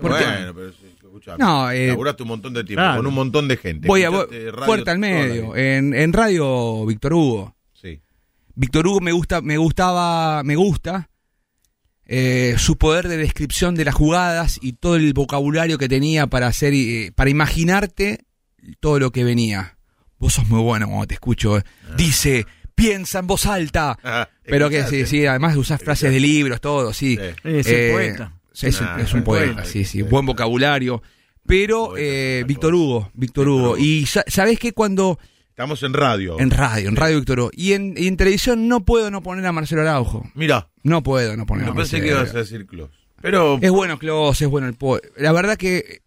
Porque 0.00 0.24
Bueno, 0.24 0.54
pero 0.54 0.72
sí, 0.72 0.86
escuchame. 1.02 1.38
No, 1.38 1.70
eh, 1.70 1.88
Laburaste 1.88 2.22
un 2.22 2.28
montón 2.30 2.54
de 2.54 2.64
tiempo 2.64 2.80
claro. 2.80 2.96
con 2.98 3.06
un 3.06 3.14
montón 3.14 3.48
de 3.48 3.56
gente. 3.56 3.86
voy 3.88 4.04
a 4.04 4.10
voy- 4.10 4.26
radio 4.50 4.64
fuerte 4.64 4.90
al 4.90 4.98
medio. 4.98 5.54
En, 5.56 5.92
en 5.92 6.12
radio, 6.12 6.86
Víctor 6.86 7.12
Hugo. 7.14 7.56
Víctor 8.60 8.86
Hugo 8.86 9.00
me 9.00 9.12
gusta, 9.12 9.40
me 9.40 9.56
gustaba, 9.56 10.42
me 10.42 10.54
gusta 10.54 11.08
eh, 12.04 12.56
su 12.58 12.76
poder 12.76 13.08
de 13.08 13.16
descripción 13.16 13.74
de 13.74 13.86
las 13.86 13.94
jugadas 13.94 14.58
y 14.60 14.74
todo 14.74 14.96
el 14.96 15.14
vocabulario 15.14 15.78
que 15.78 15.88
tenía 15.88 16.26
para 16.26 16.48
hacer, 16.48 16.74
eh, 16.74 17.10
para 17.14 17.30
imaginarte 17.30 18.26
todo 18.80 18.98
lo 18.98 19.12
que 19.12 19.24
venía. 19.24 19.78
Vos 20.18 20.34
sos 20.34 20.46
muy 20.48 20.60
bueno 20.60 20.86
cuando 20.88 21.06
te 21.06 21.14
escucho. 21.14 21.56
eh. 21.56 21.62
Dice, 21.96 22.46
piensa 22.74 23.20
en 23.20 23.26
voz 23.28 23.46
alta. 23.46 23.98
Ah, 24.04 24.28
Pero 24.42 24.68
que 24.68 24.84
sí, 24.84 25.06
sí, 25.06 25.24
además 25.24 25.56
usás 25.56 25.80
frases 25.82 26.12
de 26.12 26.20
libros, 26.20 26.60
todo, 26.60 26.92
sí. 26.92 27.16
Sí. 27.16 27.48
Es 27.48 27.66
el 27.66 27.92
poeta. 27.92 28.36
Es, 28.60 28.78
un- 28.78 28.86
Ah, 28.86 28.98
es 29.00 29.14
un 29.14 29.22
poeta. 29.24 29.54
poeta, 29.54 29.64
sí, 29.64 29.86
sí, 29.86 30.02
buen 30.02 30.26
vocabulario. 30.26 31.02
Pero 31.46 31.86
Poeta, 31.86 32.02
eh, 32.04 32.44
Víctor. 32.46 32.74
Hugo, 32.74 33.10
Víctor 33.14 33.48
Hugo. 33.48 33.78
Y 33.78 34.04
sa- 34.04 34.24
sabés 34.26 34.58
que 34.58 34.72
cuando 34.74 35.18
Estamos 35.60 35.82
en 35.82 35.92
radio. 35.92 36.40
en 36.40 36.50
radio, 36.50 36.88
en 36.88 36.96
radio 36.96 37.16
Víctor 37.18 37.38
Hugo, 37.40 37.50
y 37.52 37.74
en, 37.74 37.92
y 37.94 38.06
en 38.06 38.16
televisión 38.16 38.66
no 38.66 38.82
puedo 38.86 39.10
no 39.10 39.22
poner 39.22 39.44
a 39.44 39.52
Marcelo 39.52 39.82
Araujo. 39.82 40.26
Mira, 40.34 40.70
No 40.84 41.02
puedo 41.02 41.36
no 41.36 41.44
poner 41.44 41.64
a 41.64 41.68
no 41.68 41.74
pensé 41.74 41.98
Marcelo. 41.98 42.16
que 42.16 42.22
ibas 42.22 42.34
a 42.34 42.38
decir 42.38 42.66
Clos. 42.66 42.88
Pero 43.20 43.58
Es 43.60 43.70
bueno 43.70 43.98
Klaus, 43.98 44.40
es 44.40 44.48
bueno 44.48 44.68
el 44.68 44.72
po 44.72 44.98
La 45.18 45.32
verdad 45.32 45.58
que 45.58 46.00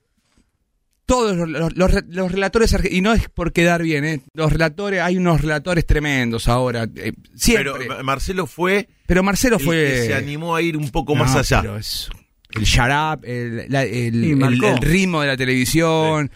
todos 1.06 1.38
los, 1.38 1.48
los- 1.48 1.78
los 1.78 1.92
re- 1.92 2.02
los 2.10 2.32
relatores, 2.32 2.76
y 2.90 3.02
no 3.02 3.14
es 3.14 3.30
por 3.30 3.54
quedar 3.54 3.84
bien, 3.84 4.06
¿eh? 4.06 4.22
los 4.34 4.52
relatores, 4.52 5.02
hay 5.02 5.18
unos 5.18 5.42
relatores 5.42 5.86
tremendos 5.86 6.48
ahora, 6.48 6.88
eh, 6.96 7.14
siempre. 7.36 7.66
pero 7.66 7.78
Pero, 7.78 7.96
Ma- 7.98 8.02
Marcelo 8.02 8.48
fue 8.48 8.90
Marcelo 9.22 9.58
el 9.58 9.64
fue... 9.64 9.76
que 9.86 10.06
se 10.08 10.16
animó 10.16 10.56
a 10.56 10.64
ir 10.64 10.76
un 10.78 10.90
poco 10.90 11.14
No, 11.14 11.26
más 11.26 11.36
allá. 11.36 11.62
pero 11.62 11.78
es 11.78 12.10
el 12.56 12.64
shut 12.64 12.86
up, 12.90 13.24
el, 13.24 13.66
la- 13.70 13.84
el- 13.84 14.16
Y 14.26 14.32
el- 14.32 14.36
marcó. 14.38 14.66
el 14.70 14.78
ritmo 14.80 15.22
de 15.22 15.28
la 15.28 15.38
televisión, 15.38 16.32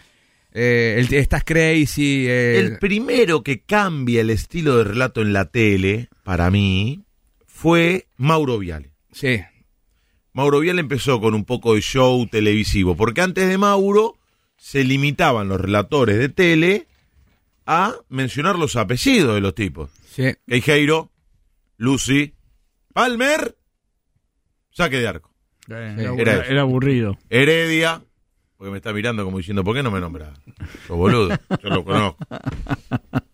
eh, 0.58 0.96
el, 0.98 1.14
estás 1.14 1.44
crazy. 1.44 2.26
eh, 2.28 2.58
El 2.58 2.78
primero 2.78 3.42
que 3.42 3.60
cambia 3.62 4.20
el 4.20 4.30
estilo 4.30 4.76
de 4.78 4.84
relato 4.84 5.22
en 5.22 5.32
la 5.32 5.46
tele, 5.50 6.08
para 6.24 6.50
mí, 6.50 7.04
fue 7.46 8.06
Mauro 8.16 8.58
Viale. 8.58 8.92
sí, 9.12 9.40
Mauro 10.32 10.60
Viale 10.60 10.80
empezó 10.80 11.20
con 11.20 11.34
un 11.34 11.44
poco 11.44 11.74
de 11.74 11.80
show 11.80 12.26
televisivo, 12.28 12.96
porque 12.96 13.20
antes 13.22 13.48
de 13.48 13.58
Mauro 13.58 14.16
se 14.56 14.84
limitaban 14.84 15.48
los 15.48 15.60
relatores 15.60 16.18
de 16.18 16.28
tele 16.28 16.86
a 17.66 17.94
mencionar 18.08 18.56
los 18.58 18.76
apellidos 18.76 19.34
de 19.34 19.40
los 19.40 19.54
tipos. 19.54 19.90
sí. 20.14 20.32
Queijeiro, 20.46 21.10
Lucy, 21.76 22.34
Palmer, 22.92 23.56
saque 24.70 24.98
de 24.98 25.08
arco. 25.08 25.32
Sí. 25.66 25.74
era 25.74 26.60
aburrido. 26.62 27.18
Heredia, 27.30 28.02
porque 28.58 28.72
me 28.72 28.78
está 28.78 28.92
mirando 28.92 29.24
como 29.24 29.38
diciendo, 29.38 29.62
¿por 29.62 29.74
qué 29.74 29.84
no 29.84 29.92
me 29.92 30.00
nombra? 30.00 30.34
Sos 30.88 30.96
boludo, 30.96 31.28
yo 31.62 31.68
lo 31.70 31.84
conozco. 31.84 32.18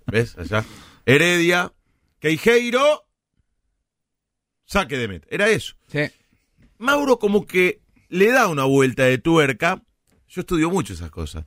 ¿Ves? 0.06 0.36
Allá. 0.36 0.64
Heredia, 1.06 1.72
Queijeiro, 2.20 3.06
saque 4.66 4.98
de 4.98 5.08
meta. 5.08 5.26
Era 5.30 5.48
eso. 5.48 5.74
sí. 5.88 6.00
Mauro 6.76 7.18
como 7.18 7.46
que 7.46 7.80
le 8.08 8.30
da 8.32 8.48
una 8.48 8.64
vuelta 8.64 9.04
de 9.04 9.16
tuerca. 9.16 9.82
Yo 10.28 10.42
estudio 10.42 10.70
mucho 10.70 10.92
esas 10.92 11.10
cosas. 11.10 11.46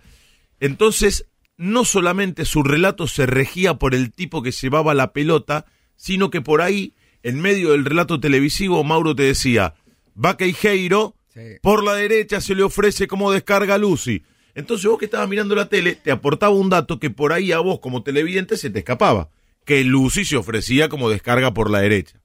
Entonces, 0.59 1.27
no 1.57 1.85
solamente 1.85 2.45
su 2.45 2.63
relato 2.63 3.05
se 3.07 3.27
regía 3.27 3.75
por 3.75 3.93
el 3.93 4.11
tipo 4.11 4.41
que 4.41 4.51
llevaba 4.51 4.95
la 4.95 5.13
pelota, 5.13 5.65
sino 5.95 6.31
que 6.31 6.41
por 6.41 6.61
ahí 6.61 6.95
en 7.21 7.41
medio 7.41 7.71
del 7.73 7.85
relato 7.85 8.19
televisivo, 8.19 8.83
Mauro 8.83 9.15
te 9.15 9.23
decía, 9.23 9.75
va 10.15 10.37
Queijeiro, 10.37 11.16
por 11.61 11.83
la 11.83 11.93
derecha 11.95 12.41
se 12.41 12.55
le 12.55 12.63
ofrece 12.63 13.07
como 13.07 13.31
descarga 13.31 13.75
a 13.75 13.77
Lucy. 13.77 14.23
Entonces 14.55 14.87
vos 14.89 14.97
que 14.97 15.05
estabas 15.05 15.29
mirando 15.29 15.53
la 15.55 15.69
tele, 15.69 15.95
te 15.95 16.11
aportaba 16.11 16.53
un 16.55 16.69
dato 16.69 16.99
que 16.99 17.09
por 17.09 17.31
ahí 17.33 17.51
a 17.51 17.59
vos 17.59 17.79
como 17.79 18.01
televidente 18.03 18.57
se 18.57 18.69
te 18.69 18.79
escapaba, 18.79 19.29
que 19.65 19.83
Lucy 19.83 20.25
se 20.25 20.35
ofrecía 20.37 20.89
como 20.89 21.09
descarga 21.09 21.53
por 21.53 21.69
la 21.69 21.79
derecha. 21.79 22.19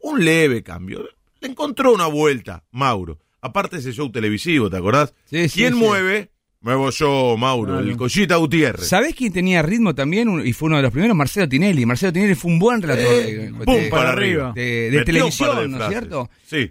Un 0.00 0.24
leve 0.24 0.62
cambio. 0.62 1.02
Le 1.40 1.48
encontró 1.48 1.92
una 1.94 2.06
vuelta, 2.06 2.64
Mauro. 2.70 3.18
Aparte 3.40 3.78
ese 3.78 3.92
show 3.92 4.10
televisivo, 4.12 4.68
¿te 4.68 4.76
acordás? 4.76 5.14
Sí, 5.24 5.48
sí, 5.48 5.60
¿Quién 5.60 5.74
mueve? 5.76 6.30
Muevo 6.62 6.90
yo, 6.90 7.36
Mauro, 7.38 7.78
el 7.78 7.96
Collita 7.96 8.36
Gutiérrez. 8.36 8.86
¿Sabés 8.86 9.14
quién 9.14 9.32
tenía 9.32 9.62
ritmo 9.62 9.94
también? 9.94 10.28
Un- 10.28 10.46
Y 10.46 10.52
fue 10.52 10.66
uno 10.66 10.76
de 10.76 10.82
los 10.82 10.92
primeros, 10.92 11.16
Marcelo 11.16 11.48
Tinelli. 11.48 11.86
Marcelo 11.86 12.12
Tinelli 12.12 12.34
fue 12.34 12.50
un 12.50 12.58
buen 12.58 12.82
relator 12.82 13.02
de, 13.06 13.46
Eh, 13.46 13.52
pum, 13.64 13.74
de- 13.76 13.88
para 13.88 14.10
arriba. 14.10 14.52
de- 14.54 15.02
televisión, 15.06 15.70
¿no 15.70 15.82
es 15.82 15.88
cierto? 15.88 16.28
Sí. 16.44 16.70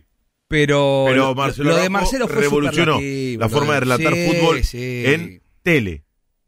Pero, 0.50 1.06
Pero 1.08 1.28
lo- 1.30 1.36
Marcelo 1.36 1.70
lo 1.70 1.76
de 1.78 1.90
Marcelo 1.90 2.28
fue 2.28 2.42
revolucionó 2.42 3.00
la 3.00 3.48
forma 3.50 3.76
de 3.76 3.80
relatar 3.82 4.14
sí, 4.14 4.28
fútbol 4.28 4.64
sí. 4.64 5.04
en 5.06 5.42
tele. 5.62 6.04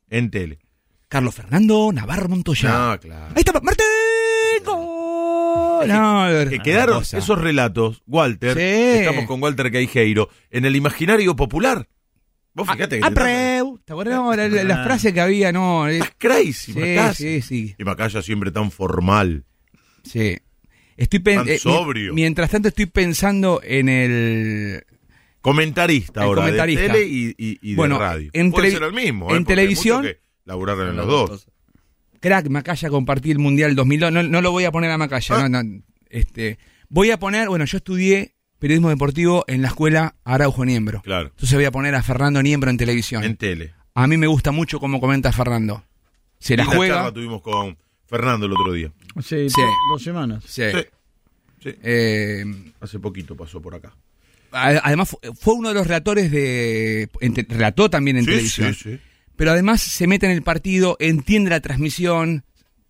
En 0.09 0.29
tele. 0.31 0.59
Carlos 1.07 1.35
Fernando 1.35 1.91
Navarro 1.93 2.27
Montoya. 2.27 2.69
No, 2.93 2.99
claro. 2.99 3.27
Ahí 3.35 3.43
está, 3.45 3.53
Martín. 3.61 3.85
Gol. 4.65 5.87
No, 5.87 6.27
Que 6.49 6.59
quedaron 6.59 7.01
esos 7.03 7.39
relatos, 7.39 8.01
Walter, 8.07 8.55
Sí. 8.57 8.99
estamos 8.99 9.25
con 9.25 9.41
Walter 9.41 9.71
Queijeiro, 9.71 10.29
en 10.49 10.65
el 10.65 10.75
imaginario 10.75 11.35
popular. 11.35 11.87
Vos 12.53 12.69
fíjate 12.69 12.99
que... 12.99 13.05
Apreu. 13.05 13.79
¿Te 13.85 13.93
acuerdas? 13.93 14.15
No, 14.15 14.35
la, 14.35 14.47
la- 14.49 14.63
la 14.63 14.83
frase 14.83 15.13
que 15.13 15.21
había, 15.21 15.51
no. 15.51 15.87
es- 15.87 16.01
Estás 16.01 16.15
crazy, 16.17 16.73
Sí, 16.73 16.79
Macaya. 16.79 17.13
sí, 17.13 17.41
sí. 17.41 17.75
Y 17.77 17.83
Macaya 17.83 18.21
siempre 18.21 18.51
tan 18.51 18.71
formal. 18.71 19.45
Sí. 20.03 20.37
Estoy 20.97 21.19
pen- 21.19 21.37
Tan 21.37 21.49
eh, 21.49 22.11
mientras 22.13 22.49
tanto 22.51 22.67
estoy 22.67 22.85
pensando 22.87 23.61
en 23.63 23.89
el 23.89 24.83
Comentarista 25.41 26.21
El 26.21 26.27
ahora 26.27 26.41
comentarista. 26.41 26.81
de 26.83 26.89
tele 26.89 27.05
y, 27.07 27.35
y- 27.37 27.59
y 27.61 27.75
Bueno, 27.75 27.95
de 27.95 28.01
radio. 28.05 28.29
en 28.33 28.51
Puede 28.51 28.71
ser 28.71 28.83
el 28.83 28.93
mismo. 28.93 29.29
en 29.29 29.35
¿eh? 29.35 29.37
Hay 29.39 29.43
televisión- 29.45 30.03
que 30.03 30.19
laburaron 30.45 30.89
en 30.89 30.95
los 30.97 31.07
dos. 31.07 31.47
crack 32.19 32.47
Macaya 32.49 32.89
compartí 32.89 33.31
el 33.31 33.39
Mundial 33.39 33.75
2002. 33.75 34.11
No, 34.11 34.21
no 34.21 34.41
lo 34.41 34.51
voy 34.51 34.65
a 34.65 34.71
poner 34.71 34.91
a 34.91 34.97
Macaya. 34.99 35.35
Ah. 35.37 35.49
no, 35.49 35.63
no, 35.63 35.81
este, 36.09 36.59
voy 36.89 37.09
a 37.09 37.17
poner, 37.17 37.47
bueno, 37.49 37.65
yo 37.65 37.77
estudié 37.77 38.35
periodismo 38.59 38.89
deportivo 38.89 39.43
en 39.47 39.63
la 39.63 39.69
escuela 39.69 40.15
Araujo 40.23 40.63
Niembro. 40.63 41.01
Claro. 41.01 41.29
Entonces 41.29 41.55
voy 41.55 41.65
a 41.65 41.71
poner 41.71 41.95
a 41.95 42.03
Fernando 42.03 42.43
Niembro 42.43 42.69
en 42.69 42.77
televisión. 42.77 43.23
En 43.23 43.35
tele. 43.37 43.73
A 43.95 44.05
mí 44.05 44.17
me 44.17 44.27
gusta 44.27 44.51
mucho 44.51 44.79
cómo 44.79 44.99
comenta 44.99 45.31
Fernando. 45.31 45.83
Se 46.37 46.55
la 46.55 46.63
Linda 46.63 46.77
juega. 46.77 47.11
tuvimos 47.11 47.41
con 47.41 47.75
Fernando 48.11 48.45
el 48.45 48.51
otro 48.53 48.71
día. 48.73 48.91
Sí, 49.23 49.49
Sí. 49.49 49.61
dos 49.91 50.03
semanas. 50.03 50.43
Sí. 50.47 50.61
Sí. 50.71 50.77
Sí. 51.63 51.69
Eh, 51.81 52.43
Hace 52.79 52.99
poquito 52.99 53.35
pasó 53.35 53.59
por 53.61 53.73
acá. 53.75 53.91
además 54.51 55.09
fu- 55.09 55.19
fue 55.39 55.53
uno 55.55 55.69
de 55.69 55.75
los 55.75 55.87
relatores 55.87 56.29
de... 56.31 57.09
relató 57.49 57.89
también 57.89 58.17
en 58.17 58.25
Sí, 58.25 58.29
televisión. 58.31 58.73
sí, 58.75 58.91
sí. 58.91 58.99
pero 59.35 59.51
además 59.51 59.81
se 59.81 60.05
mete 60.07 60.25
en 60.27 60.33
el 60.33 60.41
partido, 60.43 60.97
entiende 60.99 61.49
la 61.49 61.61
transmisión, 61.61 62.43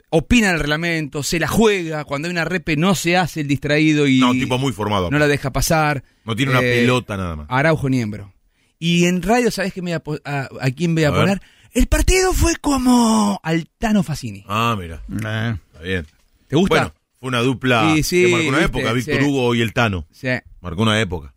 opina 0.10 0.52
el 0.52 0.60
reglamento, 0.60 1.22
se 1.24 1.40
la 1.40 1.48
juega, 1.48 2.04
cuando 2.06 2.28
hay 2.28 2.32
una 2.34 2.46
repe 2.46 2.76
no 2.78 2.96
se 2.96 3.16
hace 3.16 3.42
el 3.42 3.48
distraído 3.48 4.08
y 4.08 4.20
No, 4.20 4.32
un 4.32 4.40
tipo 4.40 4.58
muy 4.58 4.74
formado. 4.74 5.10
no 5.12 5.20
la 5.20 5.28
deja 5.28 5.52
pasar. 5.52 6.04
No 6.26 6.36
tiene 6.36 6.52
una 6.52 6.62
Eh, 6.62 6.80
pelota 6.82 7.16
nada 7.16 7.36
más. 7.36 7.46
Araujo 7.50 7.90
Niembro. 7.90 8.34
Y 8.80 9.06
en 9.06 9.22
radio, 9.22 9.52
¿sabes 9.52 9.72
qué 9.74 9.82
me 9.84 9.96
voy 10.00 10.18
a, 10.26 10.32
a, 10.42 10.50
a 10.60 10.72
quién 10.72 10.96
voy 10.96 11.04
a, 11.04 11.10
A 11.10 11.12
ver. 11.26 11.42
El 11.74 11.88
partido 11.88 12.34
fue 12.34 12.56
como 12.58 13.40
Altano 13.44 14.04
Facini. 14.04 14.44
Ah, 14.48 14.76
mira. 14.78 15.02
Eh, 15.10 15.56
Está 15.72 15.82
bien. 15.82 16.06
¿Te 16.48 16.56
gusta? 16.58 16.76
Bueno, 16.76 16.94
fue 17.20 17.28
una 17.30 17.40
dupla 17.40 17.94
Sí, 17.96 18.04
sí, 18.04 18.26
que 18.26 18.32
marcó 18.32 18.48
una 18.50 18.58
viste, 18.60 18.78
época, 18.80 18.94
Víctor 18.94 19.20
sí. 19.22 19.26
Hugo 19.26 19.56
y 19.56 19.62
el 19.62 19.74
Tano. 19.74 20.06
Sí. 20.12 20.28
Marcó 20.60 20.82
una 20.82 21.00
época. 21.00 21.34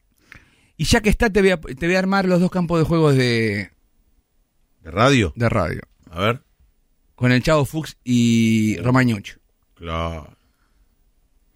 Y 0.77 0.85
ya 0.85 1.01
que 1.01 1.09
está, 1.11 1.31
te 1.31 1.41
voy, 1.41 1.51
a, 1.53 1.61
te 1.61 1.87
voy 1.87 1.95
a 1.95 1.99
armar 2.01 2.27
los 2.27 2.41
dos 2.41 2.51
campos 2.51 2.81
de 2.81 2.85
juegos 2.85 3.15
de, 3.15 3.71
¿De 4.83 4.91
radio? 4.91 5.33
de 5.37 5.49
radio. 5.49 5.81
A 6.11 6.19
ver. 6.21 6.43
Con 7.15 7.31
el 7.31 7.43
Chavo 7.43 7.65
Fuchs 7.65 7.97
y 8.03 8.77
Romañuch. 8.79 9.37
Claro. 9.75 10.37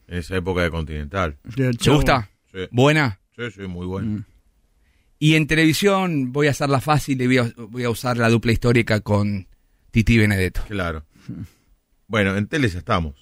En 0.07 0.19
esa 0.19 0.37
época 0.37 0.63
de 0.63 0.71
Continental. 0.71 1.37
¿Te 1.55 1.91
gusta? 1.91 2.31
Sí, 2.53 2.61
Buena. 2.71 3.19
sí, 3.37 3.51
sí, 3.51 3.63
muy 3.63 3.87
bueno. 3.87 4.25
Y 5.19 5.35
en 5.35 5.47
televisión 5.47 6.33
voy 6.33 6.47
a 6.47 6.51
hacerla 6.51 6.81
fácil 6.81 7.21
y 7.21 7.27
voy 7.27 7.39
a, 7.39 7.53
voy 7.57 7.85
a 7.85 7.91
usar 7.91 8.17
la 8.17 8.29
dupla 8.29 8.53
histórica 8.53 9.01
con 9.01 9.47
Titi 9.91 10.17
Benedetto. 10.19 10.63
Claro. 10.69 11.05
Bueno, 12.07 12.37
en 12.37 12.47
tele 12.47 12.69
ya 12.69 12.79
estamos. 12.79 13.15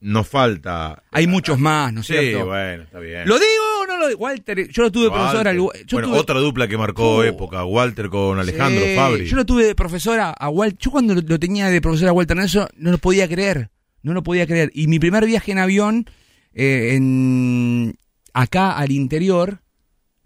Nos 0.00 0.28
falta. 0.28 1.02
Hay 1.12 1.26
muchos 1.26 1.58
más, 1.58 1.90
¿no 1.92 2.00
es 2.00 2.06
Sí, 2.06 2.12
cierto? 2.14 2.46
bueno, 2.46 2.82
está 2.82 2.98
bien. 2.98 3.26
¿Lo 3.26 3.36
digo 3.36 3.46
o 3.82 3.86
no 3.86 3.96
lo 3.96 4.08
digo? 4.08 4.20
Walter, 4.20 4.68
yo 4.70 4.82
lo 4.82 4.92
tuve 4.92 5.04
de 5.04 5.10
profesora. 5.10 5.50
Walter. 5.52 5.80
al- 5.80 5.86
yo 5.86 5.96
bueno, 5.96 6.08
tuve- 6.08 6.18
otra 6.18 6.40
dupla 6.40 6.68
que 6.68 6.76
marcó 6.76 7.16
Oh. 7.16 7.24
época. 7.24 7.64
Walter 7.64 8.08
con 8.10 8.38
Alejandro 8.38 8.84
Sí, 8.84 8.94
Fabri. 8.96 9.24
Yo 9.26 9.36
lo 9.36 9.46
tuve 9.46 9.64
de 9.64 9.74
profesora 9.74 10.30
a 10.30 10.48
Walter. 10.50 10.78
Yo 10.78 10.90
cuando 10.90 11.14
lo, 11.14 11.22
lo 11.22 11.38
tenía 11.38 11.68
de 11.68 11.80
profesora 11.80 12.10
a 12.10 12.12
Walter 12.12 12.36
Nelson 12.36 12.66
no 12.76 12.90
lo 12.90 12.98
podía 12.98 13.26
creer. 13.28 13.70
No 14.02 14.12
lo 14.12 14.22
podía 14.22 14.46
creer. 14.46 14.70
Y 14.74 14.88
mi 14.88 14.98
primer 14.98 15.24
viaje 15.24 15.52
en 15.52 15.58
avión, 15.58 16.04
eh, 16.52 16.96
en, 16.96 17.96
acá 18.34 18.72
al 18.76 18.90
interior, 18.90 19.60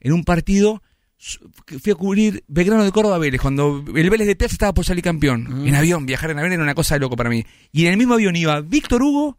en 0.01 0.13
un 0.13 0.25
partido, 0.25 0.83
fui 1.19 1.93
a 1.93 1.95
cubrir 1.95 2.45
Belgrano 2.47 2.85
de 2.85 2.93
Córdoba 2.93 3.19
Vélez, 3.19 3.41
cuando 3.41 3.85
el 3.95 4.11
Vélez 4.11 4.27
de 4.27 4.37
Piazza 4.37 4.55
estaba 4.55 4.75
por 4.75 4.85
salir 4.85 5.03
campeón. 5.03 5.67
En 5.67 5.75
avión, 5.75 6.07
viajar 6.07 6.31
en 6.31 6.39
avión 6.39 6.53
era 6.53 6.63
una 6.63 6.75
cosa 6.75 6.95
de 6.95 7.01
loco 7.01 7.17
para 7.17 7.31
mí. 7.31 7.45
Y 7.73 7.87
en 7.87 7.93
el 7.93 7.99
mismo 7.99 8.15
avión 8.15 8.37
iba 8.37 8.61
Víctor 8.61 9.03
Hugo, 9.03 9.39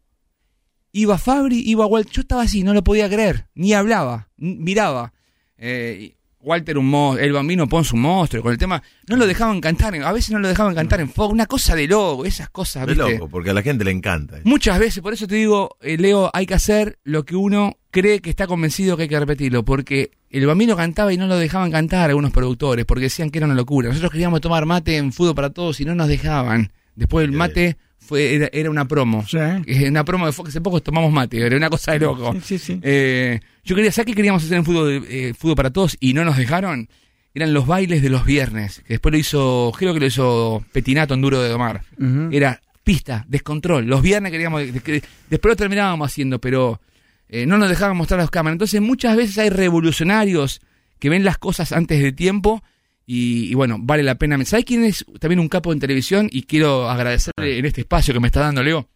iba 0.91 1.17
Fabri, 1.17 1.61
iba 1.65 1.85
Walter. 1.85 2.11
Yo 2.11 2.21
estaba 2.21 2.43
así, 2.43 2.63
no 2.63 2.73
lo 2.73 2.83
podía 2.83 3.09
creer. 3.09 3.47
Ni 3.55 3.73
hablaba, 3.73 4.29
miraba. 4.37 5.13
Eh, 5.57 6.15
Walter 6.41 6.77
un 6.77 6.89
monstruo, 6.89 7.25
el 7.25 7.33
bambino 7.33 7.67
Ponce 7.67 7.93
un 7.95 8.01
monstruo, 8.01 8.41
con 8.41 8.53
el 8.53 8.57
tema, 8.57 8.81
no 9.07 9.17
lo 9.17 9.27
dejaban 9.27 9.59
cantar, 9.59 9.93
a 9.95 10.11
veces 10.13 10.31
no 10.31 10.39
lo 10.39 10.47
dejaban 10.47 10.73
cantar 10.73 11.01
en 11.01 11.09
Fox, 11.09 11.33
una 11.33 11.45
cosa 11.45 11.75
de 11.75 11.85
loco, 11.85 12.23
esas 12.25 12.49
cosas, 12.49 12.85
¿viste? 12.85 13.11
loco, 13.11 13.27
porque 13.27 13.49
a 13.49 13.53
la 13.53 13.61
gente 13.61 13.83
le 13.83 13.91
encanta. 13.91 14.39
Muchas 14.45 14.79
veces, 14.79 15.03
por 15.03 15.13
eso 15.13 15.27
te 15.27 15.35
digo, 15.35 15.75
eh, 15.81 15.97
Leo, 15.97 16.29
hay 16.33 16.45
que 16.45 16.53
hacer 16.53 16.97
lo 17.03 17.25
que 17.25 17.35
uno 17.35 17.77
cree 17.91 18.21
que 18.21 18.29
está 18.29 18.47
convencido 18.47 18.95
que 18.95 19.03
hay 19.03 19.09
que 19.09 19.19
repetirlo, 19.19 19.65
porque 19.65 20.11
el 20.29 20.45
bambino 20.45 20.75
cantaba 20.75 21.11
y 21.13 21.17
no 21.17 21.27
lo 21.27 21.37
dejaban 21.37 21.71
cantar 21.71 22.09
algunos 22.09 22.31
productores, 22.31 22.85
porque 22.85 23.03
decían 23.05 23.29
que 23.29 23.39
era 23.39 23.45
una 23.45 23.55
locura. 23.55 23.87
Nosotros 23.89 24.11
queríamos 24.11 24.41
tomar 24.41 24.65
mate 24.65 24.97
en 24.97 25.11
fútbol 25.11 25.35
para 25.35 25.49
todos 25.49 25.79
y 25.81 25.85
no 25.85 25.95
nos 25.95 26.07
dejaban. 26.07 26.71
Después 26.95 27.25
el 27.25 27.31
mate 27.31 27.77
fue 27.97 28.35
era, 28.35 28.49
era 28.51 28.69
una 28.69 28.85
promo. 28.85 29.25
Sí. 29.27 29.37
Eh, 29.65 29.87
Una 29.89 30.03
promo 30.03 30.25
de 30.25 30.31
Fox, 30.31 30.49
hace 30.49 30.61
poco 30.61 30.81
tomamos 30.81 31.11
mate, 31.11 31.39
era 31.45 31.55
una 31.55 31.69
cosa 31.69 31.91
de 31.93 31.99
loco. 31.99 32.33
Sí, 32.33 32.39
sí, 32.43 32.57
sí. 32.59 32.79
Eh, 32.83 33.39
yo 33.63 33.75
quería, 33.75 33.91
¿sabes 33.91 34.07
qué 34.07 34.13
queríamos 34.15 34.43
hacer 34.43 34.57
en 34.57 34.65
fútbol, 34.65 35.05
eh, 35.09 35.33
fútbol 35.37 35.55
para 35.55 35.69
todos 35.71 35.95
y 35.99 36.13
no 36.13 36.23
nos 36.25 36.37
dejaron? 36.37 36.89
Eran 37.35 37.53
los 37.53 37.67
bailes 37.67 38.01
de 38.01 38.09
los 38.09 38.25
viernes, 38.25 38.79
que 38.87 38.95
después 38.95 39.11
lo 39.11 39.17
hizo, 39.19 39.71
creo 39.77 39.93
que 39.93 39.99
lo 39.99 40.05
hizo 40.07 40.65
Petinato 40.71 41.13
en 41.13 41.21
Duro 41.21 41.39
de 41.41 41.49
Domar. 41.49 41.83
Era 42.31 42.59
pista, 42.83 43.23
descontrol. 43.27 43.85
Los 43.85 44.01
viernes 44.01 44.31
queríamos, 44.31 44.61
de- 44.73 44.79
que- 44.79 45.03
después 45.29 45.51
lo 45.51 45.55
terminábamos 45.55 46.07
haciendo, 46.11 46.39
pero 46.39 46.81
eh, 47.29 47.45
no 47.45 47.57
nos 47.57 47.69
dejaban 47.69 47.95
mostrar 47.95 48.19
las 48.19 48.29
cámaras. 48.29 48.55
Entonces 48.55 48.81
muchas 48.81 49.15
veces 49.15 49.37
hay 49.37 49.49
revolucionarios 49.49 50.61
que 50.99 51.09
ven 51.09 51.23
las 51.23 51.37
cosas 51.37 51.71
antes 51.71 52.01
de 52.01 52.11
tiempo 52.11 52.63
y, 53.05 53.49
y 53.49 53.53
bueno, 53.53 53.77
vale 53.79 54.03
la 54.03 54.15
pena. 54.15 54.43
¿Sabes 54.45 54.65
quién 54.65 54.83
es 54.83 55.05
también 55.19 55.39
un 55.39 55.47
capo 55.47 55.71
en 55.71 55.79
televisión? 55.79 56.27
Y 56.31 56.43
quiero 56.43 56.89
agradecerle 56.89 57.59
en 57.59 57.65
este 57.65 57.81
espacio 57.81 58.13
que 58.13 58.19
me 58.19 58.27
está 58.27 58.41
dando, 58.41 58.63
Leo, 58.63 58.89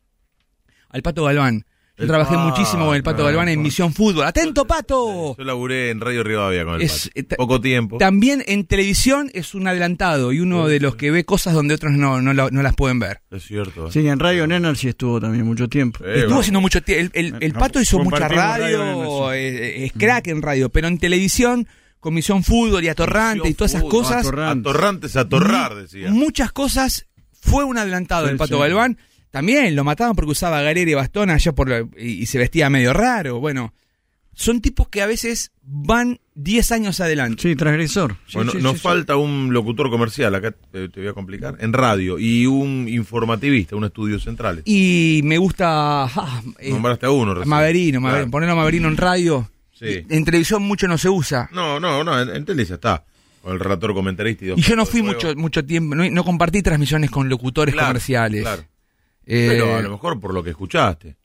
al 0.89 1.01
Pato 1.01 1.23
Galván. 1.23 1.65
Yo 1.95 2.07
trabajé 2.07 2.33
Pato, 2.35 2.47
muchísimo 2.49 2.85
con 2.87 2.95
el 2.95 3.03
Pato 3.03 3.23
Galván 3.23 3.49
en. 3.49 3.61
Misión 3.61 3.93
Fútbol. 3.93 4.25
¡Atento, 4.25 4.65
Pato! 4.65 5.35
Yo 5.37 5.43
laburé 5.43 5.91
en 5.91 6.01
Radio 6.01 6.23
Rivadavia 6.23 6.65
con 6.65 6.75
el 6.75 6.81
Es- 6.81 7.09
Pato. 7.13 7.19
eh, 7.19 7.35
Poco 7.37 7.61
tiempo. 7.61 7.97
También 7.99 8.43
en 8.47 8.65
televisión 8.65 9.29
es 9.35 9.53
un 9.53 9.67
adelantado 9.67 10.31
y 10.33 10.39
uno 10.39 10.67
de 10.67 10.79
los 10.79 10.95
que 10.95 11.11
ve 11.11 11.23
cosas 11.23 11.53
donde 11.53 11.75
otros 11.75 11.93
no, 11.93 12.19
no, 12.19 12.33
la- 12.33 12.49
no 12.49 12.63
las 12.63 12.73
pueden 12.75 12.97
ver. 12.97 13.21
Es 13.29 13.43
cierto. 13.43 13.87
¿eh? 13.87 13.91
Sí, 13.91 14.07
en 14.07 14.17
Radio 14.17 14.47
Nenner 14.47 14.75
sí 14.75 14.87
estuvo 14.87 15.21
también 15.21 15.45
mucho 15.45 15.69
tiempo. 15.69 16.03
Eh, 16.03 16.07
Estuvo 16.13 16.25
bueno. 16.29 16.39
haciendo 16.39 16.61
mucho 16.61 16.81
tiempo. 16.81 17.11
El, 17.15 17.25
el- 17.27 17.35
el 17.43 17.53
No, 17.53 17.59
Pato 17.59 17.79
hizo 17.79 17.99
mucha 17.99 18.27
radio, 18.27 19.31
es 19.31 19.91
crack 19.93 20.27
en 20.27 20.41
radio, 20.41 20.69
pero 20.69 20.87
en 20.87 20.97
televisión, 20.97 21.67
con 21.99 22.15
Misión 22.15 22.43
Fútbol 22.43 22.83
y 22.83 22.89
Atorrante 22.89 23.49
y 23.49 23.53
todas 23.53 23.71
esas 23.71 23.83
Fútbol, 23.83 24.01
cosas, 24.01 24.17
Atorrante. 24.25 24.67
Atorrantes 24.69 25.15
a 25.15 25.29
torrar, 25.29 25.75
decía. 25.75 26.09
muchas 26.11 26.51
cosas, 26.51 27.05
fue 27.39 27.63
un 27.63 27.77
adelantado 27.77 28.25
Sí, 28.25 28.31
el 28.31 28.37
Pato 28.37 28.55
sí. 28.55 28.59
Galván. 28.61 28.97
También 29.33 29.75
lo 29.75 29.83
mataban 29.83 30.15
porque 30.15 30.29
usaba 30.31 30.61
galera 30.61 30.91
y 30.91 30.93
bastón 30.93 31.31
allá 31.31 31.53
por 31.53 31.67
la- 31.67 31.87
y, 31.97 32.21
y 32.21 32.25
se 32.27 32.37
vestía 32.37 32.69
medio 32.69 32.93
raro. 32.93 33.39
Bueno, 33.39 33.73
son 34.35 34.61
tipos 34.61 34.89
que 34.89 35.01
a 35.01 35.07
veces 35.07 35.51
van 35.63 36.19
10 36.35 36.71
años 36.71 36.99
adelante. 36.99 37.41
Sí, 37.41 37.55
transgresor. 37.55 38.17
Sí, 38.27 38.33
Bueno, 38.35 38.51
sí, 38.51 38.59
nos 38.59 38.73
sí, 38.73 38.77
sí. 38.77 38.83
falta 38.83 39.15
un 39.17 39.51
locutor 39.51 39.89
comercial, 39.89 40.35
acá 40.35 40.51
te, 40.71 40.87
te 40.87 40.99
voy 40.99 41.09
a 41.09 41.13
complicar, 41.13 41.57
en 41.61 41.73
radio, 41.73 42.19
y 42.19 42.45
un 42.45 42.87
informativista, 42.87 43.75
un 43.75 43.85
estudio 43.85 44.19
central. 44.19 44.61
Y 44.65 45.21
me 45.23 45.39
gusta... 45.39 46.03
ah, 46.03 46.41
eh, 46.59 46.69
Nombraste 46.69 47.07
a 47.07 47.09
uno 47.09 47.33
recién. 47.33 47.49
Maverino, 47.49 47.99
Claro. 48.01 48.11
Maverino, 48.13 48.31
ponerlo 48.31 48.53
a 48.53 48.57
Maverino 48.57 48.87
en 48.87 48.97
radio. 48.97 49.49
Sí. 49.73 50.05
En 50.09 50.25
televisión 50.25 50.61
mucho 50.61 50.87
no 50.87 50.99
se 50.99 51.09
usa. 51.09 51.49
No, 51.51 51.79
no, 51.79 52.03
no, 52.03 52.21
en, 52.21 52.29
en 52.35 52.45
tele 52.45 52.65
ya 52.65 52.75
está. 52.75 53.03
Con 53.41 53.53
el 53.53 53.59
relator 53.59 53.93
comentarista 53.95 54.45
y 54.45 54.47
dos 54.49 54.59
Y 54.59 54.61
yo 54.61 54.75
no 54.77 54.85
fui 54.85 55.01
mucho 55.01 55.35
mucho 55.35 55.65
tiempo, 55.65 55.95
no, 55.95 56.07
no 56.09 56.23
compartí 56.23 56.61
transmisiones 56.61 57.09
con 57.11 57.27
locutores 57.27 57.73
Claro, 57.73 57.87
comerciales. 57.89 58.41
claro. 58.43 58.63
Eh, 59.25 59.47
Pero 59.49 59.75
a 59.77 59.81
lo 59.81 59.89
mejor 59.91 60.19
por 60.19 60.33
lo 60.33 60.43
que 60.43 60.49
escuchaste. 60.51 61.15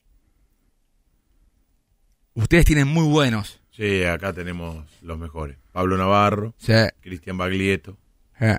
Ustedes 2.34 2.64
tienen 2.64 2.88
muy 2.88 3.04
buenos. 3.04 3.60
Sí, 3.72 4.04
acá 4.04 4.32
tenemos 4.32 4.84
los 5.02 5.18
mejores. 5.18 5.56
Pablo 5.72 5.96
Navarro, 5.96 6.54
Sí. 6.58 6.72
Cristian 7.00 7.36
Baglietto, 7.38 7.96
Eh. 8.40 8.56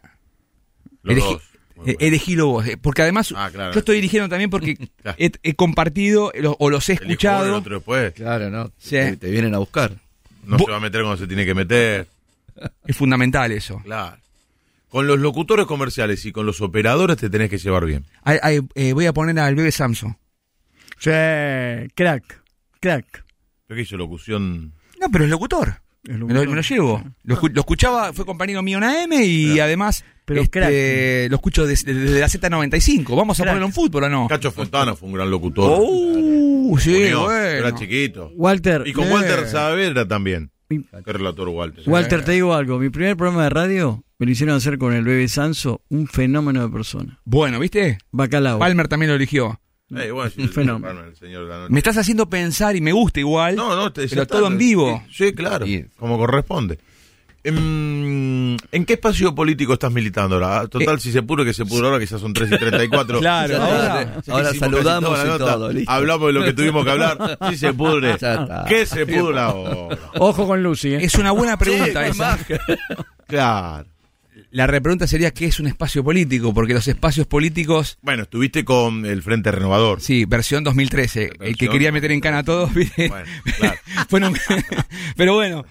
los 1.04 1.16
Elegí- 1.18 1.34
dos. 1.34 1.42
eh, 1.44 1.58
buenos. 1.76 1.96
elegílo 2.00 2.48
vos, 2.48 2.68
eh, 2.68 2.78
porque 2.78 3.02
además 3.04 3.34
Ah, 3.36 3.50
claro. 3.52 3.74
yo 3.74 3.80
estoy 3.80 3.96
dirigiendo 3.96 4.28
también 4.30 4.50
porque 4.50 4.76
Claro. 5.02 5.18
he, 5.20 5.32
he 5.44 5.54
compartido 5.56 6.32
lo- 6.36 6.56
o 6.60 6.70
los 6.70 6.88
he 6.90 6.94
y 6.94 6.96
el 6.98 7.02
escuchado. 7.04 7.56
otro 7.56 7.76
después. 7.76 8.14
Claro, 8.14 8.50
¿no? 8.50 8.72
Sí. 8.78 8.92
Te, 8.92 9.18
te 9.18 9.30
vienen 9.32 9.56
a 9.56 9.60
buscar. 9.60 9.94
No 10.44 10.58
se 10.58 10.72
va 10.72 10.78
a 10.78 10.82
meter 10.82 11.02
cuando 11.02 11.18
se 11.18 11.28
tiene 11.28 11.46
que 11.46 11.54
meter. 11.54 12.08
Es 12.86 12.96
fundamental 12.98 13.52
eso. 13.52 13.82
Claro. 13.84 14.18
Con 14.90 15.06
los 15.08 15.20
locutores 15.20 15.66
comerciales 15.68 16.26
y 16.26 16.32
con 16.32 16.46
los 16.46 16.62
operadores 16.62 17.18
te 17.18 17.30
tenés 17.30 17.50
que 17.50 17.58
llevar 17.58 17.86
bien. 17.86 18.06
Ay, 18.24 18.40
ay, 18.42 18.60
eh, 18.76 18.94
voy 18.94 19.06
a 19.06 19.14
poner 19.14 19.38
al 19.40 19.56
bebé 19.56 19.72
Samson. 19.72 20.18
Sí, 20.98 21.12
crack, 21.96 22.42
crack. 22.80 23.24
Yo 23.70 23.76
que 23.76 23.82
hizo 23.82 23.98
locución. 23.98 24.74
No, 25.00 25.08
pero 25.12 25.24
es 25.26 25.30
locutor. 25.30 25.76
Me 26.04 26.14
lo, 26.14 26.20
locutor. 26.28 26.48
me 26.50 26.56
lo 26.56 26.62
llevo. 26.62 27.04
Lo, 27.24 27.36
escu- 27.38 27.52
lo 27.54 27.60
escuchaba, 27.62 28.14
fue 28.14 28.26
compañero 28.26 28.64
mío 28.64 28.78
en 28.80 28.84
AM 28.84 29.14
y 29.14 29.60
además 29.60 30.04
Pero 30.26 30.42
este, 30.42 30.60
crack. 30.60 31.30
lo 31.30 31.36
escucho 31.36 31.68
desde, 31.68 31.94
desde 31.94 32.20
la 32.20 32.28
Z95. 32.28 33.16
¿Vamos 33.16 33.40
a 33.40 33.44
ponerlo 33.44 33.66
en 33.68 33.74
fútbol 33.74 34.06
o 34.06 34.10
no? 34.10 34.28
Cacho 34.28 34.52
Fontana 34.52 34.96
fue 34.96 35.08
un 35.08 35.16
gran 35.16 35.30
locutor. 35.30 35.72
Oh, 35.82 36.78
sí, 36.80 36.92
Muñoz, 36.92 37.26
bueno. 37.26 37.40
Era 37.48 37.76
chiquito. 37.76 38.32
Walter, 38.36 38.84
Y 38.88 38.94
con 38.94 39.08
Eh. 39.08 39.12
Walter 39.14 39.48
Saavedra 39.48 40.08
también. 40.08 40.52
Mi- 40.70 40.84
Qué 40.84 41.14
relator 41.14 41.48
Walter. 41.50 41.84
Walter, 41.88 42.24
te 42.26 42.32
digo 42.34 42.54
algo. 42.54 42.80
Mi 42.80 42.90
primer 42.90 43.16
programa 43.18 43.44
de 43.44 43.50
radio 43.50 44.04
me 44.20 44.26
lo 44.26 44.32
hicieron 44.32 44.56
hacer 44.56 44.78
con 44.78 44.94
el 44.94 45.04
bebé 45.04 45.28
Sanso, 45.28 45.82
un 45.90 46.06
fenómeno 46.08 46.62
de 46.62 46.70
persona. 46.70 47.20
Bueno, 47.26 47.58
¿viste? 47.60 47.98
Bacalao. 48.12 48.60
Palmer 48.60 48.88
también 48.88 49.10
lo 49.10 49.16
eligió. 49.16 49.60
Eh, 49.96 50.12
Un 50.38 50.50
fenómeno. 50.50 50.94
bueno, 50.94 51.10
el 51.10 51.16
señor 51.16 51.44
de 51.46 51.50
la 51.50 51.60
noche. 51.62 51.74
Me 51.74 51.80
estás 51.80 51.98
haciendo 51.98 52.30
pensar 52.30 52.76
y 52.76 52.82
me 52.82 52.92
gusta 52.92 53.20
igual. 53.22 53.56
No, 53.56 53.76
no, 53.76 53.92
te- 53.92 54.08
pero 54.08 54.28
todo 54.28 54.46
en 54.48 54.58
vivo. 54.60 55.02
Sí, 55.10 55.28
sí, 55.30 55.34
claro, 55.34 55.66
Sí. 55.66 55.84
como 55.98 56.18
corresponde. 56.20 56.78
Em, 57.42 58.58
¿En 58.72 58.86
qué 58.86 58.94
espacio 58.94 59.34
político 59.34 59.72
estás 59.74 59.92
militando 59.94 60.36
ahora? 60.36 60.68
Total, 60.68 61.00
si 61.00 61.12
se 61.12 61.24
pudre, 61.24 61.46
que 61.46 61.54
se 61.54 61.66
pudre 61.66 61.88
ahora, 61.88 61.98
que 61.98 62.06
ya 62.06 62.20
son 62.20 62.34
3 62.34 62.52
y 62.52 62.58
34. 62.58 63.18
Eh. 63.18 63.20
Claro, 63.22 63.56
ahora-. 63.64 64.22
Sí, 64.24 64.32
Ahora 64.32 64.52
sí, 64.52 64.60
saludamos 64.60 65.20
y 65.24 65.28
nota. 65.28 65.46
todo, 65.46 65.72
listo. 65.72 65.90
Hablamos 65.92 66.28
de 66.28 66.34
lo 66.34 66.44
que 66.44 66.54
tuvimos 66.54 66.84
que 66.84 66.92
hablar. 66.92 67.38
Si 67.50 67.58
se 67.58 67.74
pudre. 67.74 68.18
¿Qué 68.68 68.86
se 68.86 69.06
pudre 69.08 69.40
ahora? 69.40 69.98
Ojo 70.20 70.46
con 70.46 70.62
Lucy, 70.62 70.96
¿eh? 70.96 71.00
Es 71.06 71.16
una 71.16 71.32
buena 71.32 71.58
pregunta 71.58 72.04
Sí, 72.04 72.10
esa. 72.12 72.38
Claro. 73.28 73.88
La 74.52 74.66
repregunta 74.68 75.06
sería 75.06 75.32
¿qué 75.32 75.46
es 75.46 75.60
un 75.60 75.68
espacio 75.68 76.04
político? 76.04 76.54
Porque 76.54 76.74
los 76.74 76.88
espacios 76.88 77.28
políticos, 77.28 77.98
Bueno, 78.02 78.24
estuviste 78.24 78.66
con 78.66 79.06
el 79.06 79.22
Frente 79.22 79.52
Renovador. 79.52 80.02
sí, 80.02 80.26
versión 80.26 80.64
2013, 80.64 81.24
el 81.26 81.30
que 81.30 81.46
Versión 81.46 81.72
quería 81.72 81.92
meter 81.92 82.12
en 82.12 82.20
cana 82.20 82.40
a 82.40 82.44
todos, 82.44 82.74
¿viste? 82.74 83.10
Bueno, 83.10 83.28
claro. 83.58 83.78
Bueno, 84.10 84.34
pero 85.16 85.34
bueno, 85.36 85.66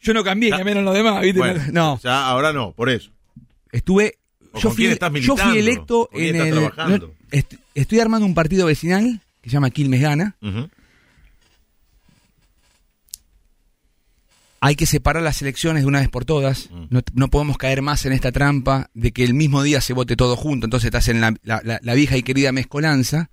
yo 0.00 0.12
no 0.12 0.22
cambié, 0.22 0.50
cambiaron 0.50 0.84
los 0.84 0.94
demás, 0.94 1.22
¿viste? 1.22 1.38
Bueno, 1.38 1.62
no, 1.72 1.98
Ya 2.02 2.26
ahora 2.26 2.52
no, 2.52 2.72
por 2.72 2.90
eso. 2.90 3.10
estuve... 3.72 4.18
¿O 4.52 4.60
Yo 4.60 4.70
fui, 4.70 4.86
estás 4.86 5.12
yo 5.14 5.36
fui 5.36 5.58
electo 5.58 6.08
¿Con 6.12 6.20
quién 6.20 6.36
en 6.36 6.42
el... 6.54 7.02
est- 7.32 7.54
estoy 7.74 7.98
armando 7.98 8.24
un 8.24 8.34
partido 8.34 8.66
vecinal 8.66 9.20
que 9.42 9.50
se 9.50 9.54
llama 9.54 9.70
Quilmes 9.70 10.00
Gana. 10.00 10.36
Ujú. 10.40 10.68
Hay 14.66 14.76
que 14.76 14.86
separar 14.86 15.22
las 15.22 15.42
elecciones 15.42 15.82
de 15.82 15.86
una 15.88 16.00
vez 16.00 16.08
por 16.08 16.24
todas. 16.24 16.70
Mm. 16.70 16.84
No, 16.88 17.00
no 17.12 17.28
podemos 17.28 17.58
caer 17.58 17.82
más 17.82 18.06
en 18.06 18.12
esta 18.12 18.32
trampa 18.32 18.88
de 18.94 19.12
que 19.12 19.22
el 19.24 19.34
mismo 19.34 19.62
día 19.62 19.80
se 19.80 19.92
vote 19.92 20.16
todo 20.16 20.36
junto. 20.36 20.66
Entonces 20.66 20.86
estás 20.86 21.08
en 21.08 21.20
la, 21.20 21.34
la- 21.42 21.60
la- 21.64 21.80
la 21.82 21.94
vieja 21.94 22.16
y 22.16 22.22
querida 22.22 22.50
mezcolanza. 22.52 23.30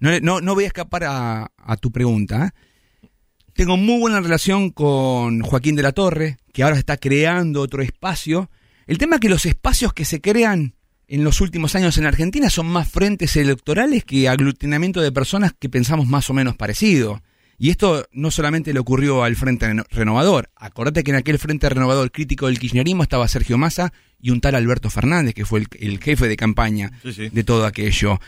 No, 0.00 0.18
no, 0.20 0.40
no 0.40 0.54
voy 0.54 0.64
a 0.64 0.68
escapar 0.68 1.04
a, 1.04 1.50
a 1.56 1.76
tu 1.76 1.92
pregunta. 1.92 2.46
¿eh? 2.46 3.08
Tengo 3.54 3.76
muy 3.76 4.00
buena 4.00 4.20
relación 4.20 4.70
con 4.70 5.42
Joaquín 5.42 5.76
de 5.76 5.82
la 5.82 5.92
Torre, 5.92 6.38
que 6.54 6.62
ahora 6.62 6.78
está 6.78 6.96
creando 6.96 7.60
otro 7.60 7.82
espacio. 7.82 8.50
El 8.86 8.96
tema 8.98 9.16
es 9.16 9.20
que 9.20 9.28
los 9.28 9.44
espacios 9.44 9.92
que 9.92 10.04
se 10.06 10.20
crean 10.22 10.74
en 11.06 11.22
los 11.24 11.42
últimos 11.42 11.74
años 11.74 11.98
en 11.98 12.06
Argentina 12.06 12.48
son 12.48 12.66
más 12.66 12.88
frentes 12.88 13.36
electorales 13.36 14.04
que 14.04 14.26
aglutinamiento 14.28 15.02
de 15.02 15.12
personas 15.12 15.52
que 15.58 15.68
pensamos 15.68 16.06
más 16.06 16.30
o 16.30 16.32
menos 16.32 16.56
parecido. 16.56 17.20
Y 17.62 17.70
esto 17.70 18.04
no 18.10 18.32
solamente 18.32 18.72
le 18.72 18.80
ocurrió 18.80 19.22
al 19.22 19.36
Frente 19.36 19.68
Reno- 19.68 19.84
Renovador. 19.90 20.50
Acordate 20.56 21.04
que 21.04 21.12
en 21.12 21.16
aquel 21.18 21.38
Frente 21.38 21.68
Renovador 21.68 22.10
crítico 22.10 22.48
del 22.48 22.58
kirchnerismo 22.58 23.04
estaba 23.04 23.28
Sergio 23.28 23.56
Massa 23.56 23.92
y 24.20 24.30
un 24.30 24.40
tal 24.40 24.56
Alberto 24.56 24.90
Fernández, 24.90 25.32
que 25.32 25.44
fue 25.44 25.60
el, 25.60 25.66
el 25.78 26.00
jefe 26.00 26.26
de 26.26 26.36
campaña 26.36 26.90
Sí, 27.04 27.12
sí. 27.12 27.28
de 27.28 27.44
todo 27.44 27.64
aquello. 27.64 28.18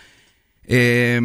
Eh, 0.62 1.20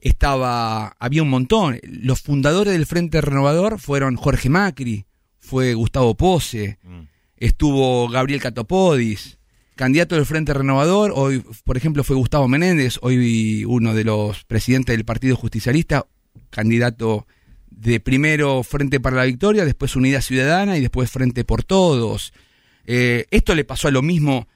estaba, 0.00 0.96
había 0.98 1.22
un 1.22 1.28
montón. 1.28 1.78
Los 1.82 2.22
fundadores 2.22 2.72
del 2.72 2.86
Frente 2.86 3.20
Renovador 3.20 3.78
fueron 3.78 4.16
Jorge 4.16 4.48
Macri, 4.48 5.04
fue 5.38 5.74
Gustavo 5.74 6.16
Pose, 6.16 6.78
Mm. 6.82 7.00
estuvo 7.36 8.08
Gabriel 8.08 8.40
Catopodis, 8.40 9.38
candidato 9.74 10.14
del 10.14 10.24
Frente 10.26 10.54
Renovador, 10.54 11.12
hoy, 11.14 11.42
por 11.64 11.76
ejemplo, 11.76 12.04
fue 12.04 12.16
Gustavo 12.16 12.48
Menéndez, 12.48 12.98
hoy 13.02 13.64
uno 13.66 13.94
de 13.94 14.04
los 14.04 14.44
presidentes 14.44 14.96
del 14.96 15.04
Partido 15.04 15.36
Justicialista, 15.36 16.06
candidato 16.50 17.26
de 17.70 18.00
primero 18.00 18.62
Frente 18.62 19.00
para 19.00 19.16
la 19.16 19.24
Victoria, 19.24 19.64
después 19.64 19.96
Unidad 19.96 20.20
Ciudadana 20.20 20.76
y 20.76 20.80
después 20.80 21.10
Frente 21.10 21.44
por 21.44 21.64
Todos. 21.64 22.32
Eh, 22.86 23.26
esto 23.30 23.54
le 23.54 23.64
pasó 23.64 23.88
a 23.88 23.92
lo 23.92 24.02
mismo. 24.02 24.48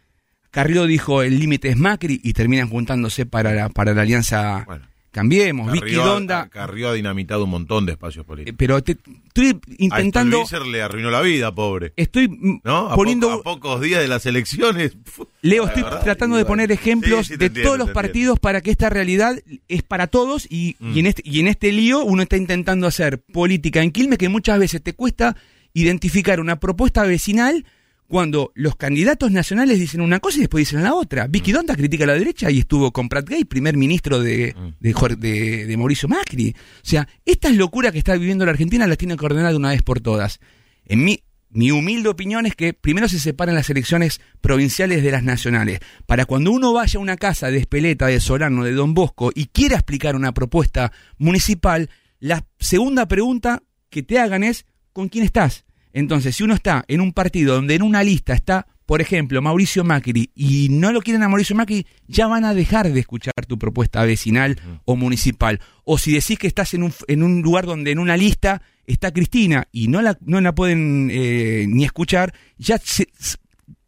Carrió 0.50 0.86
dijo 0.86 1.22
el 1.22 1.38
límite 1.38 1.68
es 1.68 1.76
Macri 1.76 2.20
y 2.22 2.32
terminan 2.32 2.68
juntándose 2.68 3.26
para 3.26 3.52
la, 3.52 3.68
para 3.68 3.94
la 3.94 4.02
alianza. 4.02 4.66
Cambiemos. 5.12 5.70
Vicky 5.70 5.80
Carrió, 5.94 6.04
Donda, 6.04 6.48
Carrió 6.48 6.88
ha 6.88 6.94
dinamitado 6.94 7.44
un 7.44 7.50
montón 7.50 7.86
de 7.86 7.92
espacios 7.92 8.24
políticos. 8.26 8.56
pero 8.58 8.82
te- 8.82 8.96
estoy 9.26 9.60
intentando, 9.78 10.40
A 10.40 10.46
Stolbizer 10.46 10.66
le 10.72 10.82
arruinó 10.82 11.10
la 11.10 11.20
vida, 11.20 11.54
pobre. 11.54 11.92
estoy 11.96 12.28
mm, 12.28 12.60
¿No? 12.64 12.88
A, 12.90 12.96
poniendo, 12.96 13.30
a 13.30 13.42
pocos 13.42 13.80
días 13.80 14.00
de 14.00 14.08
las 14.08 14.26
elecciones. 14.26 14.96
Leo, 15.42 15.66
estoy 15.66 15.82
verdad, 15.82 16.02
tratando 16.02 16.36
de 16.38 16.44
poner 16.44 16.72
ejemplos 16.72 17.26
Sí, 17.26 17.34
sí, 17.34 17.38
te 17.38 17.38
de 17.38 17.46
entiendo, 17.46 17.68
todos 17.68 17.78
los 17.78 17.90
partidos 17.90 18.40
para 18.40 18.60
que 18.62 18.70
esta 18.70 18.88
realidad 18.90 19.38
es 19.68 19.82
para 19.82 20.06
todos 20.06 20.46
y, 20.50 20.76
Mm. 20.80 20.96
y 20.96 21.00
en 21.00 21.06
este, 21.06 21.22
y 21.24 21.40
en 21.40 21.48
este 21.48 21.70
lío 21.72 22.02
uno 22.02 22.22
está 22.22 22.36
intentando 22.38 22.86
hacer 22.86 23.20
política 23.20 23.82
en 23.82 23.90
Quilmes 23.92 24.18
que 24.18 24.28
muchas 24.30 24.58
veces 24.58 24.82
te 24.82 24.94
cuesta 24.94 25.36
identificar 25.74 26.40
una 26.40 26.58
propuesta 26.58 27.02
vecinal 27.04 27.64
cuando 28.12 28.52
los 28.54 28.76
candidatos 28.76 29.32
nacionales 29.32 29.78
dicen 29.78 30.02
una 30.02 30.20
cosa 30.20 30.36
y 30.36 30.40
después 30.40 30.60
dicen 30.68 30.82
la 30.82 30.92
otra. 30.92 31.28
Vicky 31.28 31.50
Mm. 31.50 31.54
Donda 31.54 31.74
critica 31.76 32.04
a 32.04 32.08
la 32.08 32.12
derecha 32.12 32.50
y 32.50 32.58
estuvo 32.58 32.92
con 32.92 33.08
Prat 33.08 33.26
Gay, 33.26 33.44
primer 33.46 33.74
ministro 33.78 34.20
de, 34.20 34.54
Mm. 34.54 35.18
de- 35.18 35.64
de 35.66 35.76
Mauricio 35.78 36.10
Macri. 36.10 36.50
O 36.50 36.80
sea, 36.86 37.08
estas 37.24 37.54
locuras 37.56 37.90
que 37.90 37.96
está 37.96 38.14
viviendo 38.14 38.44
la 38.44 38.50
Argentina 38.50 38.86
las 38.86 38.98
tiene 38.98 39.16
que 39.16 39.24
ordenar 39.24 39.52
de 39.52 39.56
una 39.56 39.70
vez 39.70 39.80
por 39.80 40.00
todas. 40.00 40.40
En 40.84 41.02
mi, 41.02 41.22
mi 41.48 41.70
humilde 41.70 42.10
opinión 42.10 42.44
es 42.44 42.54
que 42.54 42.74
primero 42.74 43.08
se 43.08 43.18
separan 43.18 43.54
las 43.54 43.70
elecciones 43.70 44.20
provinciales 44.42 45.02
de 45.02 45.10
las 45.10 45.22
nacionales. 45.22 45.80
Para 46.04 46.26
cuando 46.26 46.52
uno 46.52 46.74
vaya 46.74 46.98
a 46.98 47.02
una 47.02 47.16
casa 47.16 47.50
de 47.50 47.56
Espeleta, 47.56 48.08
de 48.08 48.20
Solano, 48.20 48.62
de 48.62 48.72
Don 48.72 48.92
Bosco 48.92 49.32
y 49.34 49.46
quiera 49.46 49.76
explicar 49.76 50.16
una 50.16 50.32
propuesta 50.34 50.92
municipal, 51.16 51.88
la 52.20 52.44
segunda 52.58 53.08
pregunta 53.08 53.62
que 53.88 54.02
te 54.02 54.18
hagan 54.18 54.44
es 54.44 54.66
¿con 54.92 55.08
quién 55.08 55.24
estás? 55.24 55.64
Entonces, 55.92 56.36
si 56.36 56.42
uno 56.42 56.54
está 56.54 56.84
en 56.88 57.00
un 57.00 57.12
partido 57.12 57.54
donde 57.54 57.74
en 57.74 57.82
una 57.82 58.02
lista 58.02 58.32
está, 58.34 58.66
por 58.86 59.00
ejemplo, 59.00 59.40
Mauricio 59.40 59.84
Macri 59.84 60.30
y 60.34 60.68
no 60.70 60.92
lo 60.92 61.00
quieren 61.00 61.22
a 61.22 61.28
Mauricio 61.28 61.54
Macri, 61.56 61.86
ya 62.08 62.26
van 62.26 62.44
a 62.44 62.54
dejar 62.54 62.92
de 62.92 63.00
escuchar 63.00 63.32
tu 63.46 63.58
propuesta 63.58 64.02
vecinal 64.04 64.58
o 64.84 64.96
municipal. 64.96 65.60
O 65.84 65.98
si 65.98 66.12
decís 66.12 66.38
que 66.38 66.46
estás 66.46 66.74
en 66.74 66.82
un, 66.82 66.92
en 67.08 67.22
un 67.22 67.42
lugar 67.42 67.66
donde 67.66 67.90
en 67.90 67.98
una 67.98 68.16
lista 68.16 68.62
está 68.86 69.12
Cristina 69.12 69.68
y 69.72 69.88
no 69.88 70.02
la, 70.02 70.18
no 70.20 70.40
la 70.40 70.54
pueden 70.54 71.08
eh, 71.12 71.66
ni 71.68 71.84
escuchar, 71.84 72.34
ya 72.58 72.78
se- 72.78 73.08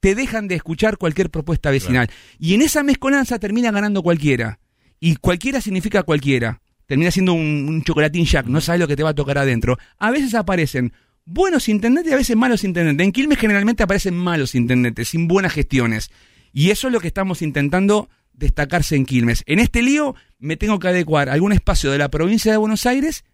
te 0.01 0.15
dejan 0.15 0.49
de 0.49 0.55
escuchar 0.55 0.99
cualquier 0.99 1.31
propuesta 1.31 1.71
vecinal. 1.71 2.09
Y 2.39 2.55
en 2.55 2.63
esa 2.63 2.83
mezcolanza 2.83 3.39
termina 3.39 3.71
ganando 3.71 4.03
cualquiera. 4.03 4.59
Y 5.01 5.17
cualquiera 5.17 5.61
significa 5.61 6.03
cualquiera. 6.03 6.61
Termina 6.87 7.11
siendo 7.11 7.33
un, 7.33 7.67
un 7.69 7.83
chocolatín 7.83 8.27
jack, 8.27 8.47
no 8.47 8.61
sabes 8.61 8.81
lo 8.81 8.87
que 8.89 8.97
te 8.97 9.03
va 9.03 9.11
a 9.11 9.15
tocar 9.15 9.39
adentro. 9.39 9.79
A 9.99 10.11
veces 10.11 10.35
aparecen 10.35 10.93
buenos 11.25 11.69
intendentes 11.69 12.11
y 12.11 12.15
a 12.15 12.19
veces 12.19 12.37
malos 12.37 12.65
intendentes. 12.65 13.05
En 13.05 13.13
Quilmes 13.13 13.39
generalmente 13.39 13.83
aparecen 13.83 14.15
malos 14.15 14.55
intendentes, 14.55 15.09
sin 15.09 15.29
buenas 15.29 15.53
gestiones. 15.53 16.11
Y 16.53 16.71
eso 16.71 16.89
es 16.89 16.93
lo 16.93 17.01
que 17.01 17.09
estamos 17.09 17.43
intentando 17.43 18.09
destacarse 18.33 18.97
en 18.97 19.07
Quilmes. 19.07 19.43
En 19.47 19.59
este 19.59 19.83
lío 19.83 20.15
me 20.39 20.57
tengo 20.57 20.79
que 20.79 20.89
adecuar 20.89 21.29
algún 21.29 21.53
espacio 21.53 21.91
de 21.91 21.99
la 21.99 22.11
provincia 22.11 22.53
de 22.53 22.59
Buenos 22.59 22.87
Aires 22.87 23.25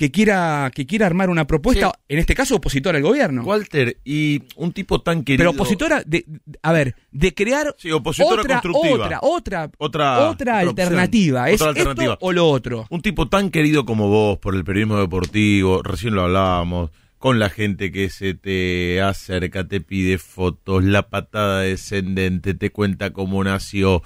que 0.00 0.10
quiera, 0.10 0.70
que 0.74 0.86
quiera 0.86 1.04
armar 1.04 1.28
una 1.28 1.46
propuesta, 1.46 1.92
en 2.08 2.18
este 2.18 2.34
caso 2.34 2.56
opositora 2.56 2.96
al 2.96 3.02
gobierno. 3.04 3.42
Walter, 3.42 3.98
y 4.02 4.42
un 4.56 4.72
tipo 4.72 5.02
tan 5.02 5.24
querido. 5.24 5.42
Pero 5.42 5.50
opositora, 5.50 6.02
de, 6.06 6.24
a 6.62 6.72
ver, 6.72 6.94
de 7.12 7.34
crear 7.34 7.74
Sí, 7.76 7.90
opositora 7.90 8.40
otra, 8.40 8.62
constructiva. 8.62 9.04
otra, 9.04 9.18
otra, 9.20 9.70
Otra, 9.76 10.20
otra 10.30 10.54
opción, 10.54 10.68
alternativa. 10.70 11.50
¿Es 11.50 11.60
otra 11.60 11.68
alternativa. 11.72 12.14
esto 12.14 12.24
o 12.26 12.32
lo 12.32 12.48
otro? 12.48 12.86
Un 12.88 13.02
tipo 13.02 13.28
tan 13.28 13.50
querido 13.50 13.84
como 13.84 14.08
vos 14.08 14.38
por 14.38 14.54
el 14.54 14.64
periodismo 14.64 14.96
deportivo, 14.98 15.82
recién 15.82 16.14
lo 16.14 16.22
hablábamos, 16.22 16.90
con 17.18 17.38
la 17.38 17.50
gente 17.50 17.92
que 17.92 18.08
se 18.08 18.32
te 18.32 19.02
acerca, 19.02 19.68
te 19.68 19.82
pide 19.82 20.16
fotos, 20.16 20.82
la 20.82 21.10
patada 21.10 21.60
descendente, 21.60 22.54
te 22.54 22.70
cuenta 22.70 23.12
cómo 23.12 23.44
nació 23.44 24.02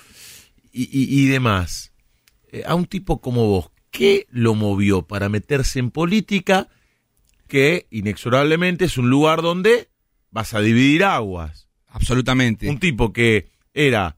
y, 0.72 0.82
y- 0.90 1.22
y 1.22 1.26
demás. 1.28 1.92
Eh, 2.50 2.64
a 2.66 2.74
un 2.74 2.86
tipo 2.86 3.20
como 3.20 3.46
vos, 3.46 3.70
¿Qué 3.94 4.26
lo 4.32 4.56
movió 4.56 5.02
para 5.02 5.28
meterse 5.28 5.78
en 5.78 5.92
política? 5.92 6.66
Que 7.46 7.86
inexorablemente 7.90 8.86
es 8.86 8.98
un 8.98 9.08
lugar 9.08 9.40
donde 9.40 9.88
vas 10.32 10.52
a 10.52 10.60
dividir 10.60 11.04
aguas. 11.04 11.68
Absolutamente. 11.86 12.68
Un 12.68 12.80
tipo 12.80 13.12
que 13.12 13.50
era 13.72 14.16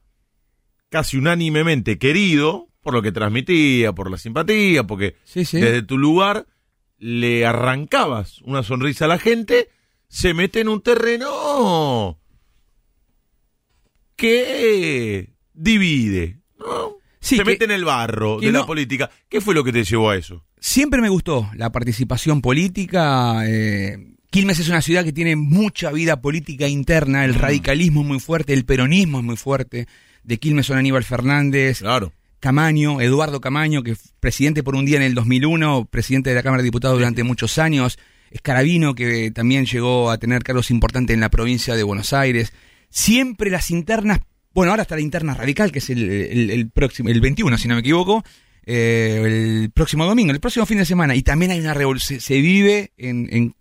casi 0.89 1.19
unánimemente 1.19 1.99
querido 1.99 2.69
por 2.81 2.95
lo 2.95 3.03
que 3.03 3.13
transmitía, 3.13 3.93
por 3.93 4.11
la 4.11 4.17
simpatía, 4.17 4.85
porque 4.87 5.17
Sí, 5.25 5.45
sí. 5.45 5.61
desde 5.61 5.83
tu 5.83 5.99
lugar 5.99 6.47
le 6.97 7.45
arrancabas 7.45 8.41
una 8.45 8.63
sonrisa 8.63 9.05
a 9.05 9.09
la 9.09 9.19
gente, 9.19 9.69
se 10.09 10.33
mete 10.33 10.61
en 10.61 10.69
un 10.69 10.81
terreno 10.81 12.19
que 14.17 15.35
divide, 15.53 16.41
¿no? 16.59 16.96
Sí, 17.27 17.37
se 17.37 17.43
que- 17.45 17.51
mete 17.51 17.65
en 17.65 17.71
el 17.73 17.85
barro 17.85 18.39
de 18.41 18.53
la 18.53 18.65
política. 18.67 19.11
¿Qué 19.29 19.41
fue 19.41 19.55
lo 19.55 19.65
que 19.65 19.73
te 19.73 19.85
llevó 19.85 20.11
a 20.11 20.17
eso? 20.17 20.45
Siempre 20.61 21.01
me 21.01 21.09
gustó 21.09 21.51
la 21.55 21.71
participación 21.73 22.41
política. 22.41 23.43
eh, 23.47 23.99
Quilmes 24.31 24.59
es 24.59 24.69
una 24.69 24.83
ciudad 24.83 25.05
que 25.05 25.13
tiene 25.13 25.35
mucha 25.37 25.91
vida 25.93 26.21
política 26.21 26.69
interna, 26.69 27.25
el 27.25 27.35
radicalismo 27.35 28.03
es 28.03 28.07
muy 28.07 28.21
fuerte, 28.21 28.53
el 28.53 28.65
peronismo 28.65 29.19
es 29.19 29.25
muy 29.25 29.37
fuerte. 29.37 29.87
De 30.25 30.39
Quilmes 30.39 30.67
son 30.67 30.77
Aníbal 30.79 31.05
Fernández, 31.05 31.79
Claro. 31.81 32.13
Camaño, 32.41 33.01
Eduardo 33.01 33.41
Camaño, 33.41 33.83
que 33.83 33.95
fue 33.95 34.11
presidente 34.21 34.63
por 34.63 34.75
un 34.75 34.85
día 34.85 34.97
en 34.97 35.03
el 35.05 35.15
2001, 35.15 35.87
presidente 35.91 36.31
de 36.31 36.37
la 36.37 36.43
Cámara 36.43 36.63
de 36.63 36.67
Diputados 36.67 36.99
durante 36.99 37.23
muchos 37.25 37.57
años, 37.59 37.99
Escarabino, 38.31 38.95
que 38.95 39.31
también 39.31 39.65
llegó 39.67 40.11
a 40.11 40.19
tener 40.19 40.43
cargos 40.43 40.71
importantes 40.71 41.15
en 41.15 41.21
la 41.21 41.31
provincia 41.31 41.75
de 41.77 41.83
Buenos 41.85 42.13
Aires. 42.13 42.53
Siempre 42.91 43.51
las 43.51 43.71
internas, 43.71 44.21
bueno, 44.57 44.73
ahora 44.73 44.83
está 44.83 44.97
la 44.97 45.03
interna 45.03 45.35
radical, 45.35 45.71
que 45.71 45.79
es 45.79 45.91
el, 45.91 46.11
el- 46.11 46.51
el 46.51 46.71
próximo, 46.71 47.09
el 47.11 47.21
21, 47.21 47.57
si 47.59 47.69
no 47.69 47.75
me 47.75 47.81
equivoco, 47.81 48.25
eh, 48.65 49.23
el 49.63 49.71
próximo 49.71 50.05
domingo, 50.07 50.33
el 50.33 50.41
próximo 50.41 50.67
fin 50.67 50.79
de 50.79 50.85
semana, 50.85 51.15
y 51.15 51.23
también 51.23 51.53
hay 51.53 51.61
una 51.61 51.75
revolución, 51.75 52.21
se, 52.21 52.27
se 52.27 52.41
vive 52.41 52.91
en, 52.97 53.29
en- 53.31 53.55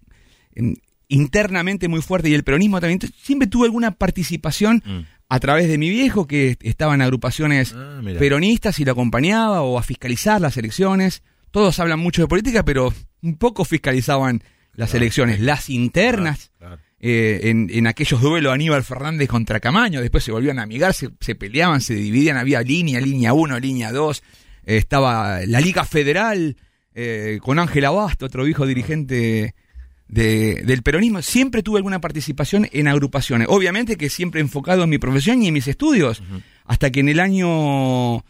en- 0.56 0.78
internamente 1.08 1.88
muy 1.88 2.02
fuerte, 2.02 2.30
y 2.30 2.34
el 2.34 2.44
peronismo 2.44 2.80
también, 2.80 2.96
Entonces, 2.96 3.18
siempre 3.22 3.48
tuve 3.48 3.66
alguna 3.68 3.92
participación 3.92 4.82
Mm. 4.86 5.00
a 5.30 5.40
través 5.40 5.68
de 5.68 5.78
mi 5.78 5.90
viejo, 5.90 6.28
que 6.28 6.58
estaba 6.62 6.96
en 6.96 7.02
agrupaciones 7.02 7.74
Ah, 7.76 8.02
peronistas 8.18 8.80
y 8.80 8.86
lo 8.86 8.92
acompañaba 8.94 9.62
o 9.62 9.78
a 9.78 9.84
fiscalizar 9.84 10.42
las 10.42 10.58
elecciones. 10.58 11.22
Todos 11.52 11.80
hablan 11.80 12.00
mucho 12.00 12.22
de 12.22 12.28
política, 12.28 12.64
pero 12.66 12.94
un 13.22 13.38
poco 13.38 13.66
fiscalizaban 13.66 14.44
las 14.74 14.94
elecciones, 14.94 15.40
las 15.40 15.70
internas. 15.70 16.52
Claro. 16.58 16.80
Eh, 17.08 17.50
en, 17.50 17.70
en 17.72 17.86
aquellos 17.86 18.20
duelos 18.20 18.52
Aníbal 18.54 18.84
Fernández 18.84 19.28
contra 19.30 19.60
Camaño, 19.60 20.02
después 20.02 20.24
se 20.24 20.32
volvían 20.32 20.58
a 20.58 20.64
amigar, 20.64 20.94
se, 20.94 21.10
se 21.20 21.36
peleaban, 21.36 21.80
se 21.82 21.94
dividían, 21.94 22.38
había 22.38 22.62
línea, 22.62 23.00
línea 23.00 23.34
1, 23.34 23.60
línea 23.60 23.92
2, 23.92 24.24
eh, 24.66 24.78
estaba 24.78 25.42
la 25.46 25.60
Liga 25.62 25.86
Federal 25.86 26.56
eh, 26.96 27.38
con 27.44 27.60
Ángel 27.60 27.86
Abasto, 27.86 28.26
otro 28.26 28.48
hijo 28.48 28.66
dirigente 28.66 29.54
de- 30.08 30.64
del 30.66 30.82
peronismo, 30.82 31.22
siempre 31.22 31.62
tuve 31.62 31.78
alguna 31.78 32.00
participación 32.02 32.68
en 32.72 32.88
agrupaciones, 32.88 33.48
obviamente 33.52 33.98
que 33.98 34.10
siempre 34.10 34.40
enfocado 34.42 34.84
en 34.84 34.90
mi 34.90 34.98
profesión 34.98 35.44
y 35.44 35.48
en 35.50 35.54
mis 35.54 35.68
estudios, 35.68 36.24
hasta 36.64 36.90
que 36.92 37.02
en 37.02 37.10
el 37.10 37.20
año 37.20 38.24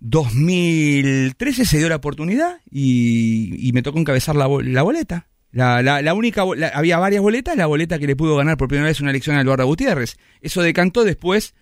2013 0.00 1.64
se 1.64 1.78
dio 1.78 1.88
la 1.88 1.96
oportunidad 1.96 2.58
y, 2.70 3.68
y 3.68 3.72
me 3.72 3.82
tocó 3.82 3.98
encabezar 3.98 4.36
la 4.36 4.46
boleta. 4.82 5.28
La, 5.52 5.82
la- 5.82 6.02
la 6.02 6.14
única, 6.14 6.44
la- 6.56 6.68
había 6.68 6.98
varias 6.98 7.22
boletas, 7.22 7.56
la 7.56 7.66
boleta 7.66 7.98
que 7.98 8.06
le 8.06 8.16
pudo 8.16 8.36
ganar 8.36 8.56
por 8.56 8.68
primera 8.68 8.88
vez 8.88 9.00
una 9.00 9.10
elección 9.10 9.36
a 9.36 9.40
Eduardo 9.40 9.66
Gutiérrez. 9.66 10.16
Eso 10.40 10.60
decantó 10.62 11.04
después 11.04 11.54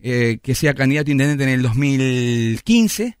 eh, 0.00 0.38
que 0.42 0.54
sea 0.54 0.74
candidato 0.74 1.10
a 1.10 1.12
intendente 1.12 1.44
en 1.44 1.50
el 1.50 1.62
2015. 1.62 3.18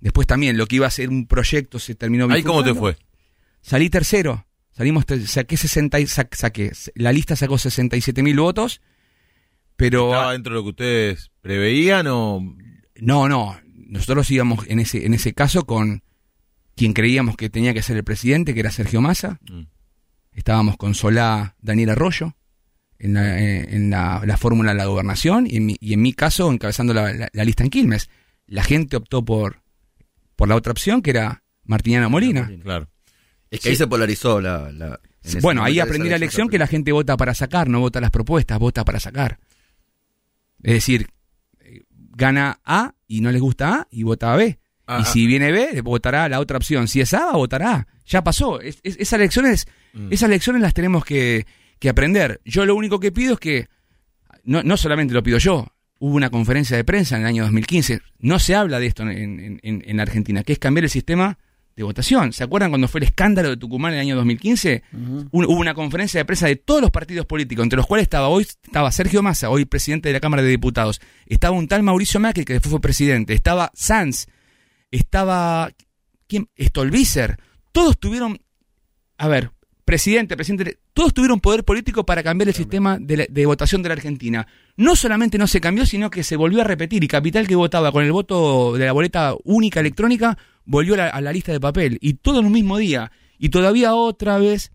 Después 0.00 0.26
también 0.26 0.56
lo 0.56 0.66
que 0.66 0.76
iba 0.76 0.86
a 0.86 0.90
ser 0.90 1.08
un 1.08 1.26
proyecto 1.26 1.78
se 1.78 1.94
terminó 1.94 2.26
¿Ahí 2.30 2.42
cómo 2.42 2.62
te 2.64 2.74
fue? 2.74 2.96
Salí 3.62 3.88
tercero. 3.90 4.46
Salimos, 4.72 5.04
saqué 5.26 5.56
60, 5.56 6.00
y- 6.00 6.06
sa- 6.08 6.28
saqué, 6.32 6.72
la 6.96 7.12
lista 7.12 7.36
sacó 7.36 7.56
67 7.58 8.22
mil 8.24 8.36
votos, 8.38 8.80
pero 9.76 10.06
¿Estaba 10.12 10.32
dentro 10.32 10.52
de 10.52 10.56
lo 10.58 10.62
que 10.64 10.70
ustedes 10.70 11.30
preveían 11.40 12.06
o...? 12.08 12.40
no, 12.96 13.28
no, 13.28 13.56
nosotros 13.72 14.28
íbamos 14.32 14.66
en 14.68 14.80
ese, 14.80 15.06
en 15.06 15.14
ese 15.14 15.32
caso 15.32 15.64
con 15.64 16.02
quien 16.76 16.92
creíamos 16.92 17.36
que 17.36 17.50
tenía 17.50 17.72
que 17.74 17.82
ser 17.82 17.96
el 17.96 18.04
presidente, 18.04 18.54
que 18.54 18.60
era 18.60 18.70
Sergio 18.70 19.00
Massa. 19.00 19.38
Mm. 19.50 19.62
Estábamos 20.32 20.76
con 20.76 20.94
Solá 20.94 21.54
Daniel 21.60 21.90
Arroyo 21.90 22.34
en 22.98 23.14
la, 23.14 23.40
eh, 23.40 23.74
en 23.76 23.90
la, 23.90 24.22
la 24.24 24.36
fórmula 24.36 24.72
de 24.72 24.78
la 24.78 24.86
gobernación 24.86 25.46
y 25.46 25.56
en 25.56 25.66
mi, 25.66 25.76
y 25.80 25.92
en 25.92 26.02
mi 26.02 26.12
caso 26.12 26.50
encabezando 26.50 26.92
la, 26.94 27.12
la- 27.12 27.28
la 27.32 27.44
lista 27.44 27.62
en 27.64 27.70
Quilmes. 27.70 28.08
La 28.46 28.62
gente 28.64 28.96
optó 28.96 29.24
por, 29.24 29.62
por 30.36 30.48
la 30.48 30.56
otra 30.56 30.72
opción, 30.72 31.00
que 31.02 31.10
era 31.10 31.42
Martiniano 31.64 32.10
Molina. 32.10 32.50
Claro. 32.62 32.88
Es 33.50 33.60
que 33.60 33.68
ahí 33.70 33.76
se 33.76 33.86
polarizó 33.86 34.40
la... 34.40 34.70
Bueno, 35.40 35.62
ahí 35.64 35.78
aprendí 35.80 36.08
la 36.08 36.18
lección 36.18 36.48
que 36.48 36.58
la 36.58 36.66
gente 36.66 36.92
vota 36.92 37.16
para 37.16 37.32
sacar, 37.34 37.68
no 37.68 37.80
vota 37.80 38.00
las 38.00 38.10
propuestas, 38.10 38.58
vota 38.58 38.84
para 38.84 39.00
sacar. 39.00 39.38
Es 40.62 40.74
decir, 40.74 41.08
eh, 41.60 41.82
gana 42.10 42.60
A 42.64 42.94
y 43.06 43.20
no 43.20 43.30
les 43.32 43.40
gusta 43.40 43.74
A 43.74 43.88
y 43.90 44.02
vota 44.02 44.32
a 44.32 44.36
B. 44.36 44.58
Ah, 44.86 44.98
y 44.98 45.02
ah. 45.02 45.04
si 45.04 45.26
viene 45.26 45.50
B, 45.52 45.80
votará 45.82 46.28
la 46.28 46.40
otra 46.40 46.56
opción. 46.58 46.88
Si 46.88 47.00
es 47.00 47.14
A, 47.14 47.32
votará. 47.32 47.86
Ya 48.06 48.22
pasó. 48.22 48.60
Es- 48.60 48.80
es- 48.82 48.96
esas, 48.98 49.18
lecciones, 49.18 49.66
Mm. 49.94 50.12
esas 50.12 50.28
lecciones 50.28 50.60
las 50.62 50.74
tenemos 50.74 51.04
que, 51.04 51.46
que 51.78 51.88
aprender. 51.88 52.40
Yo 52.44 52.66
lo 52.66 52.74
único 52.74 53.00
que 53.00 53.10
pido 53.12 53.34
es 53.34 53.40
que, 53.40 53.68
no, 54.44 54.62
no 54.62 54.76
solamente 54.76 55.14
lo 55.14 55.22
pido 55.22 55.38
yo, 55.38 55.66
hubo 56.00 56.14
una 56.16 56.28
conferencia 56.30 56.76
de 56.76 56.84
prensa 56.84 57.16
en 57.16 57.22
el 57.22 57.28
año 57.28 57.42
2015, 57.44 58.00
no 58.18 58.38
se 58.38 58.54
habla 58.54 58.78
de 58.78 58.86
esto 58.86 59.02
en, 59.04 59.10
en- 59.40 59.60
en- 59.62 59.82
en 59.86 60.00
Argentina, 60.00 60.42
que 60.42 60.52
es 60.52 60.58
cambiar 60.58 60.84
el 60.84 60.90
sistema 60.90 61.38
de 61.76 61.82
votación. 61.82 62.32
¿Se 62.32 62.44
acuerdan 62.44 62.70
cuando 62.70 62.86
fue 62.86 63.00
el 63.00 63.04
escándalo 63.06 63.48
de 63.50 63.56
Tucumán 63.56 63.92
en 63.94 63.98
el 64.00 64.02
año 64.06 64.16
2015? 64.16 64.82
Un- 64.92 65.28
hubo 65.32 65.58
una 65.58 65.74
conferencia 65.74 66.20
de 66.20 66.24
prensa 66.24 66.46
de 66.46 66.56
todos 66.56 66.80
los 66.82 66.90
partidos 66.90 67.26
políticos, 67.26 67.62
entre 67.64 67.78
los 67.78 67.86
cuales 67.86 68.02
estaba 68.04 68.28
hoy 68.28 68.46
estaba 68.62 68.92
Sergio 68.92 69.22
Massa, 69.22 69.48
hoy 69.50 69.64
presidente 69.64 70.08
de 70.10 70.12
la 70.12 70.20
Cámara 70.20 70.42
de 70.42 70.50
Diputados, 70.50 71.00
estaba 71.26 71.56
un 71.56 71.66
tal 71.66 71.82
Mauricio 71.82 72.20
Macri, 72.20 72.44
que 72.44 72.52
después 72.52 72.70
fue 72.70 72.80
presidente, 72.80 73.32
estaba 73.32 73.72
Sanz, 73.74 74.26
estaba 74.98 75.70
¿quién? 76.26 76.48
Stolbizer, 76.58 77.38
todos 77.72 77.98
tuvieron, 77.98 78.40
a 79.18 79.28
ver, 79.28 79.50
presidente, 79.84 80.36
presidente, 80.36 80.78
todos 80.92 81.12
tuvieron 81.12 81.40
poder 81.40 81.64
político 81.64 82.06
para 82.06 82.22
cambiar 82.22 82.48
el 82.48 82.54
sistema 82.54 82.98
de, 82.98 83.46
votación 83.46 83.82
de 83.82 83.88
la 83.88 83.94
Argentina. 83.94 84.46
No 84.76 84.96
solamente 84.96 85.38
no 85.38 85.46
se 85.46 85.60
cambió, 85.60 85.86
sino 85.86 86.10
que 86.10 86.22
se 86.22 86.36
volvió 86.36 86.60
a 86.60 86.64
repetir 86.64 87.04
y 87.04 87.08
Capital 87.08 87.46
que 87.46 87.56
votaba 87.56 87.92
con 87.92 88.04
el 88.04 88.12
voto 88.12 88.74
de 88.74 88.86
la 88.86 88.92
boleta 88.92 89.34
única 89.44 89.80
electrónica 89.80 90.38
volvió 90.64 90.94
a 90.94 90.98
la, 90.98 91.08
a 91.08 91.20
la 91.20 91.32
lista 91.32 91.52
de 91.52 91.60
papel 91.60 91.98
y 92.00 92.14
todo 92.14 92.40
en 92.40 92.46
un 92.46 92.52
mismo 92.52 92.78
día. 92.78 93.12
Y 93.38 93.50
todavía 93.50 93.94
otra 93.94 94.38
vez, 94.38 94.72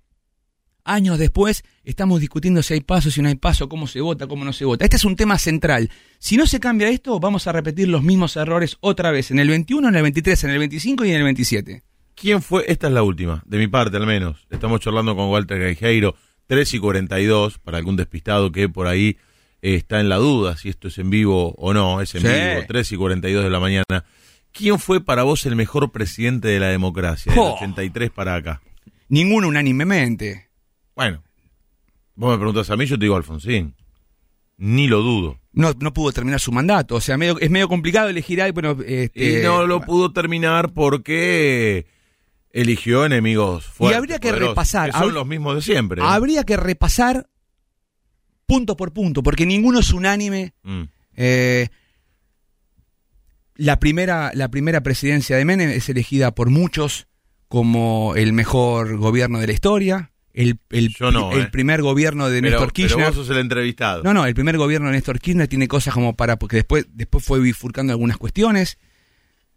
años 0.90 1.18
después, 1.20 1.64
estamos 1.84 2.20
discutiendo 2.20 2.62
si 2.64 2.74
hay 2.76 2.82
paso, 2.82 3.12
si 3.12 3.22
no 3.22 3.30
hay 3.30 3.36
paso, 3.36 3.70
cómo 3.70 3.88
se 3.88 4.02
vota, 4.02 4.28
cómo 4.28 4.44
no 4.46 4.54
se 4.54 4.66
vota. 4.66 4.84
Este 4.86 4.98
es 4.98 5.06
un 5.06 5.16
tema 5.16 5.38
central. 5.38 5.90
Si 6.20 6.36
no 6.38 6.46
se 6.48 6.60
cambia 6.60 6.90
esto, 6.90 7.20
vamos 7.20 7.48
a 7.48 7.52
repetir 7.52 7.88
los 7.88 8.04
mismos 8.04 8.36
errores 8.38 8.78
otra 8.82 9.12
vez, 9.12 9.32
en 9.32 9.40
el 9.40 9.48
21, 9.50 9.90
en 9.90 9.96
el 9.96 10.02
23, 10.04 10.44
en 10.46 10.50
el 10.52 10.60
25 10.60 11.06
y 11.06 11.10
en 11.12 11.16
el 11.18 11.24
27. 11.24 11.84
¿Quién 12.16 12.42
fue? 12.42 12.66
Esta 12.68 12.88
es 12.88 12.94
la 12.94 13.04
última, 13.04 13.42
de 13.46 13.58
mi 13.58 13.68
parte 13.68 13.96
al 13.98 14.06
menos. 14.06 14.46
Estamos 14.50 14.82
charlando 14.82 15.16
con 15.16 15.30
Walter 15.30 15.60
Gaijeiro, 15.60 16.16
3 16.48 16.74
y 16.74 16.80
42, 16.80 17.60
para 17.60 17.78
algún 17.78 17.96
despistado 17.96 18.52
que 18.52 18.68
por 18.68 18.88
ahí 18.88 19.18
eh, 19.62 19.76
está 19.76 20.00
en 20.02 20.10
la 20.10 20.18
duda 20.18 20.58
si 20.58 20.68
esto 20.70 20.88
es 20.90 20.98
en 20.98 21.10
vivo 21.10 21.54
o 21.58 21.74
no. 21.74 22.02
Es 22.02 22.16
en 22.16 22.22
Sí. 22.22 22.28
vivo, 22.28 22.66
3 22.68 22.92
y 22.92 22.98
42 22.98 23.44
de 23.44 23.50
la 23.50 23.60
mañana. 23.60 24.06
¿Quién 24.52 24.80
fue 24.80 25.00
para 25.00 25.24
vos 25.24 25.46
el 25.46 25.56
mejor 25.56 25.92
presidente 25.92 26.48
de 26.48 26.60
la 26.60 26.68
democracia, 26.70 27.32
del 27.32 27.40
Jo. 27.40 27.54
83 27.56 28.10
para 28.10 28.36
acá? 28.36 28.62
Ninguno 29.08 29.48
unánimemente. 29.48 30.49
Bueno, 31.00 31.24
vos 32.16 32.32
me 32.32 32.38
preguntas 32.38 32.70
a 32.72 32.76
mí, 32.76 32.86
yo 32.86 32.98
te 33.00 33.06
digo 33.06 33.16
Alfonsín. 33.16 33.74
Ni 34.58 34.90
lo 34.90 35.00
dudo. 35.02 35.40
No, 35.54 35.72
no 35.80 35.94
pudo 35.94 36.12
terminar 36.12 36.42
su 36.42 36.52
mandato. 36.52 36.96
O 36.96 37.00
sea, 37.00 37.16
medio- 37.16 37.40
es 37.40 37.50
medio 37.50 37.70
complicado 37.70 38.10
elegir 38.10 38.42
ahí, 38.42 38.52
pero... 38.52 38.78
este, 38.86 39.40
Y 39.40 39.44
no 39.44 39.66
lo 39.66 39.80
pudo 39.80 40.12
terminar 40.12 40.74
porque 40.74 41.86
eligió 42.52 43.06
enemigos 43.06 43.66
fuertes. 43.66 43.98
habría 43.98 44.20
que 44.20 44.28
poderosos, 44.28 44.50
repasar, 44.50 44.92
que 44.92 44.98
son 44.98 45.14
los 45.14 45.26
mismos 45.26 45.56
de 45.56 45.62
siempre. 45.62 46.02
Habría 46.04 46.44
que 46.44 46.58
repasar 46.58 47.30
punto 48.46 48.76
por 48.76 48.92
punto, 48.92 49.24
porque 49.24 49.46
ninguno 49.46 49.80
es 49.80 49.94
unánime. 49.94 50.54
Mm. 50.64 50.82
Eh, 51.16 51.70
la, 53.56 53.80
primera, 53.80 54.32
la 54.34 54.50
primera 54.50 54.82
presidencia 54.82 55.38
de 55.38 55.46
Menem 55.46 55.70
es 55.70 55.88
elegida 55.88 56.36
por 56.36 56.50
muchos 56.50 57.08
como 57.48 58.16
el 58.18 58.34
mejor 58.34 58.98
gobierno 58.98 59.40
de 59.40 59.48
la 59.48 59.54
historia. 59.54 60.12
El, 60.34 60.60
el, 60.70 60.90
Yo 60.96 61.12
no, 61.12 61.32
el 61.32 61.42
eh. 61.44 61.50
primer 61.52 61.82
gobierno 61.82 62.30
de 62.30 62.42
Pero, 62.42 62.52
Néstor 62.60 62.74
pero 62.74 62.88
Kirchner. 62.88 63.06
vos 63.08 63.16
sos 63.16 63.30
el 63.32 63.38
entrevistado. 63.38 64.04
No, 64.04 64.14
no, 64.14 64.26
el 64.26 64.34
primer 64.36 64.58
gobierno 64.58 64.88
de 64.88 64.94
Néstor 64.94 65.20
Kirchner 65.20 65.48
tiene 65.48 65.68
cosas 65.68 65.94
como 65.94 66.16
para, 66.16 66.38
porque 66.38 66.58
después, 66.58 66.86
después 66.94 67.24
fue 67.26 67.40
bifurcando 67.40 67.92
algunas 67.94 68.18
cuestiones, 68.18 68.78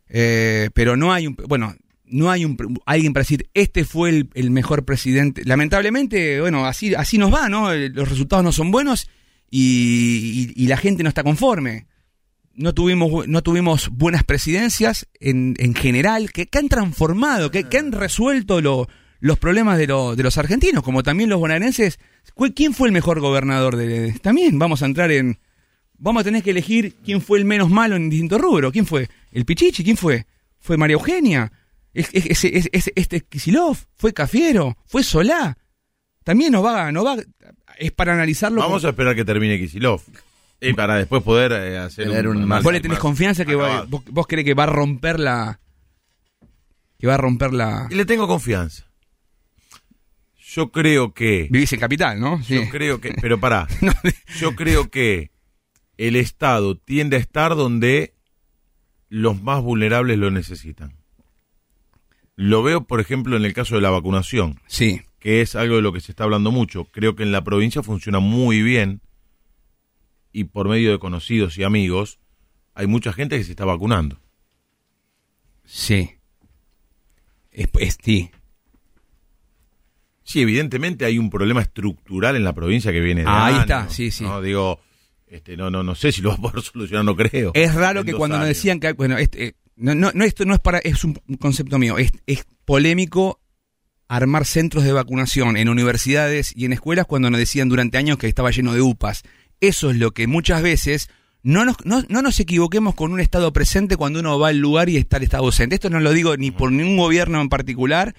eh, 0.08 0.70
pero 0.74 0.96
no 0.96 1.12
hay 1.12 1.26
un, 1.26 1.36
bueno, 1.46 1.74
no 2.06 2.30
hay 2.30 2.44
un, 2.44 2.56
alguien 2.86 3.12
para 3.12 3.22
decir, 3.22 3.48
este 3.54 3.84
fue 3.84 4.10
el, 4.10 4.30
el 4.34 4.50
mejor 4.50 4.84
presidente. 4.84 5.42
Lamentablemente, 5.44 6.40
bueno, 6.40 6.66
así, 6.66 6.94
así 6.94 7.18
nos 7.18 7.32
va, 7.32 7.48
¿no? 7.48 7.72
Eh, 7.72 7.88
Los 7.90 8.08
resultados 8.08 8.44
no 8.44 8.52
son 8.52 8.70
buenos 8.70 9.08
y, 9.50 10.52
y- 10.56 10.64
y 10.64 10.66
la 10.68 10.76
gente 10.76 11.02
no 11.02 11.08
está 11.08 11.22
conforme. 11.22 11.86
no 12.54 12.74
tuvimos, 12.74 13.26
no 13.28 13.42
tuvimos 13.42 13.88
buenas 13.90 14.24
presidencias 14.24 15.06
en, 15.20 15.54
en 15.58 15.74
general, 15.74 16.32
que, 16.32 16.46
que 16.48 16.58
han 16.58 16.68
transformado, 16.68 17.50
que, 17.50 17.64
que 17.64 17.78
han 17.78 17.92
resuelto 17.92 18.60
lo- 18.60 18.88
los 19.22 19.38
problemas 19.38 19.78
de, 19.78 19.86
lo- 19.86 20.16
de 20.16 20.22
los 20.24 20.36
argentinos, 20.36 20.82
como 20.82 21.02
también 21.04 21.30
los 21.30 21.38
bonaerenses. 21.38 21.98
¿Cu- 22.34 22.52
¿Quién 22.54 22.74
fue 22.74 22.88
el 22.88 22.92
mejor 22.92 23.20
gobernador? 23.20 23.76
De, 23.76 24.12
también 24.20 24.58
vamos 24.58 24.82
a 24.82 24.86
entrar 24.86 25.12
en... 25.12 25.38
Vamos 25.96 26.22
a 26.22 26.24
tener 26.24 26.42
que 26.42 26.50
elegir 26.50 26.96
quién 27.04 27.20
fue 27.20 27.38
el 27.38 27.44
menos 27.44 27.70
malo 27.70 27.94
en 27.94 28.10
distinto 28.10 28.36
rubro. 28.36 28.72
¿Quién 28.72 28.84
fue? 28.84 29.08
¿El 29.30 29.44
Pichichi? 29.44 29.84
¿Quién 29.84 29.96
fue? 29.96 30.26
¿Fue 30.58 30.76
María 30.76 30.94
Eugenia? 30.94 31.52
¿Es- 31.94 32.08
es- 32.12 32.26
ese- 32.26 32.56
es- 32.58 32.68
es- 32.72 32.92
¿Este 32.96 33.20
Kisilov? 33.20 33.76
¿Fue 33.94 34.12
Cafiero? 34.12 34.76
¿Fue 34.86 35.04
Solá? 35.04 35.56
También 36.24 36.50
nos 36.52 36.64
va, 36.64 36.90
nos 36.90 37.06
va, 37.06 37.16
es 37.78 37.92
para 37.92 38.14
analizarlo. 38.14 38.60
Vamos 38.60 38.84
a 38.84 38.88
esperar 38.88 39.14
que 39.14 39.24
termine 39.24 39.56
Kisilov. 39.58 40.00
Y 40.60 40.72
para 40.72 40.96
después 40.96 41.22
poder 41.22 41.52
eh, 41.52 41.78
hacer 41.78 42.08
Tener 42.08 42.26
un- 42.26 42.44
más- 42.46 42.64
¿Vos 42.64 42.72
le 42.72 42.80
tenés 42.80 42.96
más 42.96 43.02
confianza 43.02 43.44
que 43.44 43.54
va- 43.54 43.82
vos, 43.84 44.02
vos 44.10 44.26
crees 44.26 44.44
que 44.44 44.54
va 44.54 44.64
a 44.64 44.66
romper 44.66 45.20
la 45.20 45.60
que 46.98 47.06
va 47.06 47.14
a 47.14 47.18
romper 47.18 47.52
la 47.52 47.86
Y 47.90 47.94
le 47.94 48.04
tengo 48.04 48.26
confianza. 48.28 48.86
Yo 50.54 50.70
creo 50.70 51.14
que. 51.14 51.48
vivís 51.50 51.72
en 51.72 51.80
capital, 51.80 52.20
¿no? 52.20 52.42
Sí. 52.42 52.54
Yo 52.54 52.68
creo 52.70 53.00
que. 53.00 53.14
Pero 53.20 53.40
pará. 53.40 53.66
Yo 54.38 54.54
creo 54.54 54.90
que 54.90 55.30
el 55.96 56.16
Estado 56.16 56.76
tiende 56.76 57.16
a 57.16 57.20
estar 57.20 57.54
donde 57.56 58.14
los 59.08 59.40
más 59.42 59.62
vulnerables 59.62 60.18
lo 60.18 60.30
necesitan. 60.30 60.96
Lo 62.36 62.62
veo, 62.62 62.84
por 62.86 63.00
ejemplo, 63.00 63.36
en 63.36 63.44
el 63.44 63.52
caso 63.54 63.74
de 63.76 63.80
la 63.82 63.90
vacunación. 63.90 64.60
Sí. 64.66 65.02
Que 65.18 65.40
es 65.42 65.54
algo 65.54 65.76
de 65.76 65.82
lo 65.82 65.92
que 65.92 66.00
se 66.00 66.12
está 66.12 66.24
hablando 66.24 66.50
mucho. 66.50 66.86
Creo 66.86 67.14
que 67.14 67.22
en 67.22 67.30
la 67.32 67.44
provincia 67.44 67.82
funciona 67.82 68.18
muy 68.18 68.62
bien. 68.62 69.00
Y 70.32 70.44
por 70.44 70.68
medio 70.68 70.90
de 70.90 70.98
conocidos 70.98 71.56
y 71.58 71.62
amigos, 71.62 72.18
hay 72.74 72.86
mucha 72.86 73.12
gente 73.12 73.36
que 73.38 73.44
se 73.44 73.50
está 73.52 73.64
vacunando. 73.64 74.18
Sí. 75.64 76.10
Es, 77.50 77.68
es- 77.78 77.98
sí. 78.02 78.30
Sí, 80.24 80.40
evidentemente 80.40 81.04
hay 81.04 81.18
un 81.18 81.30
problema 81.30 81.62
estructural 81.62 82.36
en 82.36 82.44
la 82.44 82.52
provincia 82.52 82.92
que 82.92 83.00
viene 83.00 83.22
de 83.22 83.28
Ah, 83.28 83.46
ahí 83.46 83.56
está, 83.60 83.88
sí, 83.88 84.10
sí. 84.10 84.24
¿no? 84.24 84.40
Digo, 84.40 84.80
este, 85.26 85.56
no, 85.56 85.70
no, 85.70 85.82
no 85.82 85.94
sé 85.94 86.12
si 86.12 86.22
lo 86.22 86.30
va 86.30 86.34
a 86.36 86.38
poder 86.38 86.62
solucionar, 86.62 87.04
no 87.04 87.16
creo. 87.16 87.52
Es 87.54 87.74
raro 87.74 88.04
que 88.04 88.14
cuando 88.14 88.38
nos 88.38 88.46
decían 88.46 88.80
que 88.80 88.92
bueno, 88.92 89.18
este, 89.18 89.44
eh, 89.46 89.54
no, 89.76 89.94
no, 89.94 90.10
no, 90.14 90.24
esto 90.24 90.44
no 90.44 90.54
es 90.54 90.60
para 90.60 90.78
es 90.78 91.04
un 91.04 91.14
concepto 91.40 91.78
mío, 91.78 91.98
es, 91.98 92.12
es 92.26 92.44
polémico 92.64 93.40
armar 94.08 94.44
centros 94.44 94.84
de 94.84 94.92
vacunación 94.92 95.56
en 95.56 95.70
universidades 95.70 96.52
y 96.54 96.66
en 96.66 96.74
escuelas 96.74 97.06
cuando 97.06 97.30
nos 97.30 97.38
decían 97.38 97.70
durante 97.70 97.96
años 97.96 98.18
que 98.18 98.28
estaba 98.28 98.50
lleno 98.50 98.74
de 98.74 98.82
UPAs. 98.82 99.22
Eso 99.60 99.90
es 99.90 99.96
lo 99.96 100.10
que 100.10 100.26
muchas 100.26 100.60
veces 100.60 101.08
no 101.42 101.64
nos, 101.64 101.76
no, 101.84 102.04
no 102.08 102.20
nos 102.20 102.38
equivoquemos 102.38 102.94
con 102.94 103.12
un 103.12 103.20
estado 103.20 103.52
presente 103.52 103.96
cuando 103.96 104.20
uno 104.20 104.38
va 104.38 104.48
al 104.48 104.58
lugar 104.58 104.88
y 104.88 104.98
está 104.98 105.16
el 105.16 105.22
estado 105.22 105.44
ausente. 105.44 105.76
Esto 105.76 105.88
no 105.88 105.98
lo 105.98 106.12
digo 106.12 106.36
ni 106.36 106.50
por 106.50 106.70
ningún 106.70 106.98
gobierno 106.98 107.40
en 107.40 107.48
particular, 107.48 108.14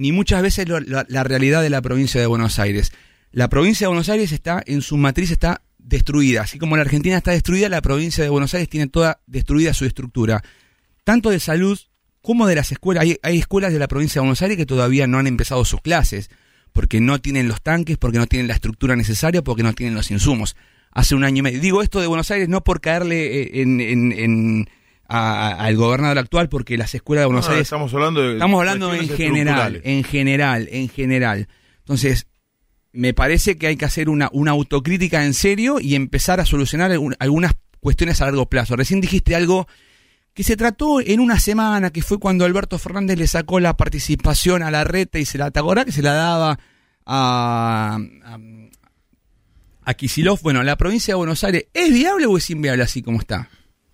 ni 0.00 0.12
muchas 0.12 0.40
veces 0.42 0.66
lo- 0.66 0.80
la, 0.80 1.24
realidad 1.24 1.60
de 1.62 1.68
la 1.70 1.82
provincia 1.82 2.20
de 2.20 2.26
Buenos 2.26 2.58
Aires. 2.58 2.90
La 3.32 3.48
provincia 3.48 3.84
de 3.84 3.88
Buenos 3.88 4.08
Aires 4.08 4.32
está, 4.32 4.62
en 4.66 4.80
su 4.80 4.96
matriz 4.96 5.30
está 5.30 5.62
destruida. 5.78 6.42
Así 6.42 6.58
como 6.58 6.76
la 6.76 6.82
Argentina 6.82 7.16
está 7.18 7.32
destruida, 7.32 7.68
la 7.68 7.82
provincia 7.82 8.24
de 8.24 8.30
Buenos 8.30 8.54
Aires 8.54 8.68
tiene 8.70 8.86
toda 8.86 9.20
destruida 9.26 9.74
su 9.74 9.84
estructura. 9.84 10.42
Tanto 11.04 11.28
de 11.30 11.38
salud 11.38 11.78
como 12.22 12.46
de 12.46 12.54
las 12.54 12.72
escuelas. 12.72 13.04
Hay, 13.22 13.38
escuelas 13.38 13.72
de 13.72 13.78
la 13.78 13.88
provincia 13.88 14.20
de 14.20 14.20
Buenos 14.22 14.40
Aires 14.42 14.56
que 14.56 14.66
todavía 14.66 15.06
no 15.06 15.18
han 15.18 15.26
empezado 15.26 15.64
sus 15.64 15.80
clases, 15.82 16.30
porque 16.72 17.00
no 17.00 17.20
tienen 17.20 17.46
los 17.46 17.60
tanques, 17.62 17.98
porque 17.98 18.18
no 18.18 18.26
tienen 18.26 18.48
la 18.48 18.54
estructura 18.54 18.96
necesaria, 18.96 19.42
porque 19.42 19.62
no 19.62 19.72
tienen 19.74 19.94
los 19.94 20.10
insumos. 20.10 20.56
Hace 20.92 21.14
un 21.14 21.24
año 21.24 21.40
y 21.40 21.42
medio. 21.42 21.60
Digo 21.60 21.82
esto 21.82 22.00
de 22.00 22.06
Buenos 22.06 22.30
Aires 22.30 22.48
no 22.48 22.64
por 22.64 22.80
caerle 22.80 23.42
eh, 23.42 23.50
en- 23.62 23.80
en- 23.80 24.68
a- 25.10 25.50
al 25.64 25.76
gobernador 25.76 26.18
actual, 26.18 26.48
porque 26.48 26.76
las 26.78 26.94
escuelas 26.94 27.22
de 27.22 27.26
Buenos 27.26 27.46
No, 27.46 27.52
Aires 27.52 27.66
estamos 27.66 27.92
hablando 27.94 28.20
de 28.22 28.32
Estamos 28.34 28.58
hablando 28.60 28.94
en 28.94 29.08
general, 29.08 29.80
en 29.84 30.04
general, 30.04 30.68
en 30.70 30.88
general. 30.88 31.48
Entonces, 31.78 32.26
me 32.92 33.14
parece 33.14 33.56
que 33.58 33.66
hay 33.68 33.76
que 33.76 33.84
hacer 33.84 34.08
una, 34.08 34.28
una 34.32 34.50
autocrítica 34.52 35.24
en 35.24 35.34
serio 35.34 35.80
y 35.80 35.94
empezar 35.94 36.40
a 36.40 36.46
solucionar 36.46 36.90
algun- 36.92 37.16
algunas 37.18 37.52
cuestiones 37.80 38.20
a 38.20 38.26
largo 38.26 38.46
plazo. 38.48 38.76
Recién 38.76 39.00
dijiste 39.00 39.34
algo 39.34 39.66
que 40.34 40.44
se 40.44 40.56
trató 40.56 41.00
en 41.00 41.18
una 41.20 41.38
semana, 41.40 41.90
que 41.90 42.02
fue 42.02 42.18
cuando 42.18 42.44
Alberto 42.44 42.78
Fernández 42.78 43.18
le 43.18 43.26
sacó 43.26 43.58
la 43.58 43.76
participación 43.76 44.62
a 44.62 44.70
la 44.70 44.84
reta 44.84 45.18
y 45.18 45.24
se 45.24 45.38
la 45.38 45.46
atacó, 45.46 45.74
que 45.84 45.92
se 45.92 46.02
la 46.02 46.12
daba 46.14 46.58
a, 47.04 47.98
a, 48.24 48.38
a 49.82 49.94
Kicillof. 49.94 50.40
Bueno, 50.42 50.62
la 50.62 50.76
provincia 50.76 51.12
de 51.14 51.16
Buenos 51.16 51.42
Aires, 51.42 51.66
¿es 51.74 51.92
viable 51.92 52.26
o 52.26 52.36
es 52.36 52.48
inviable 52.50 52.82
así 52.84 53.02
como 53.02 53.18
está? 53.18 53.48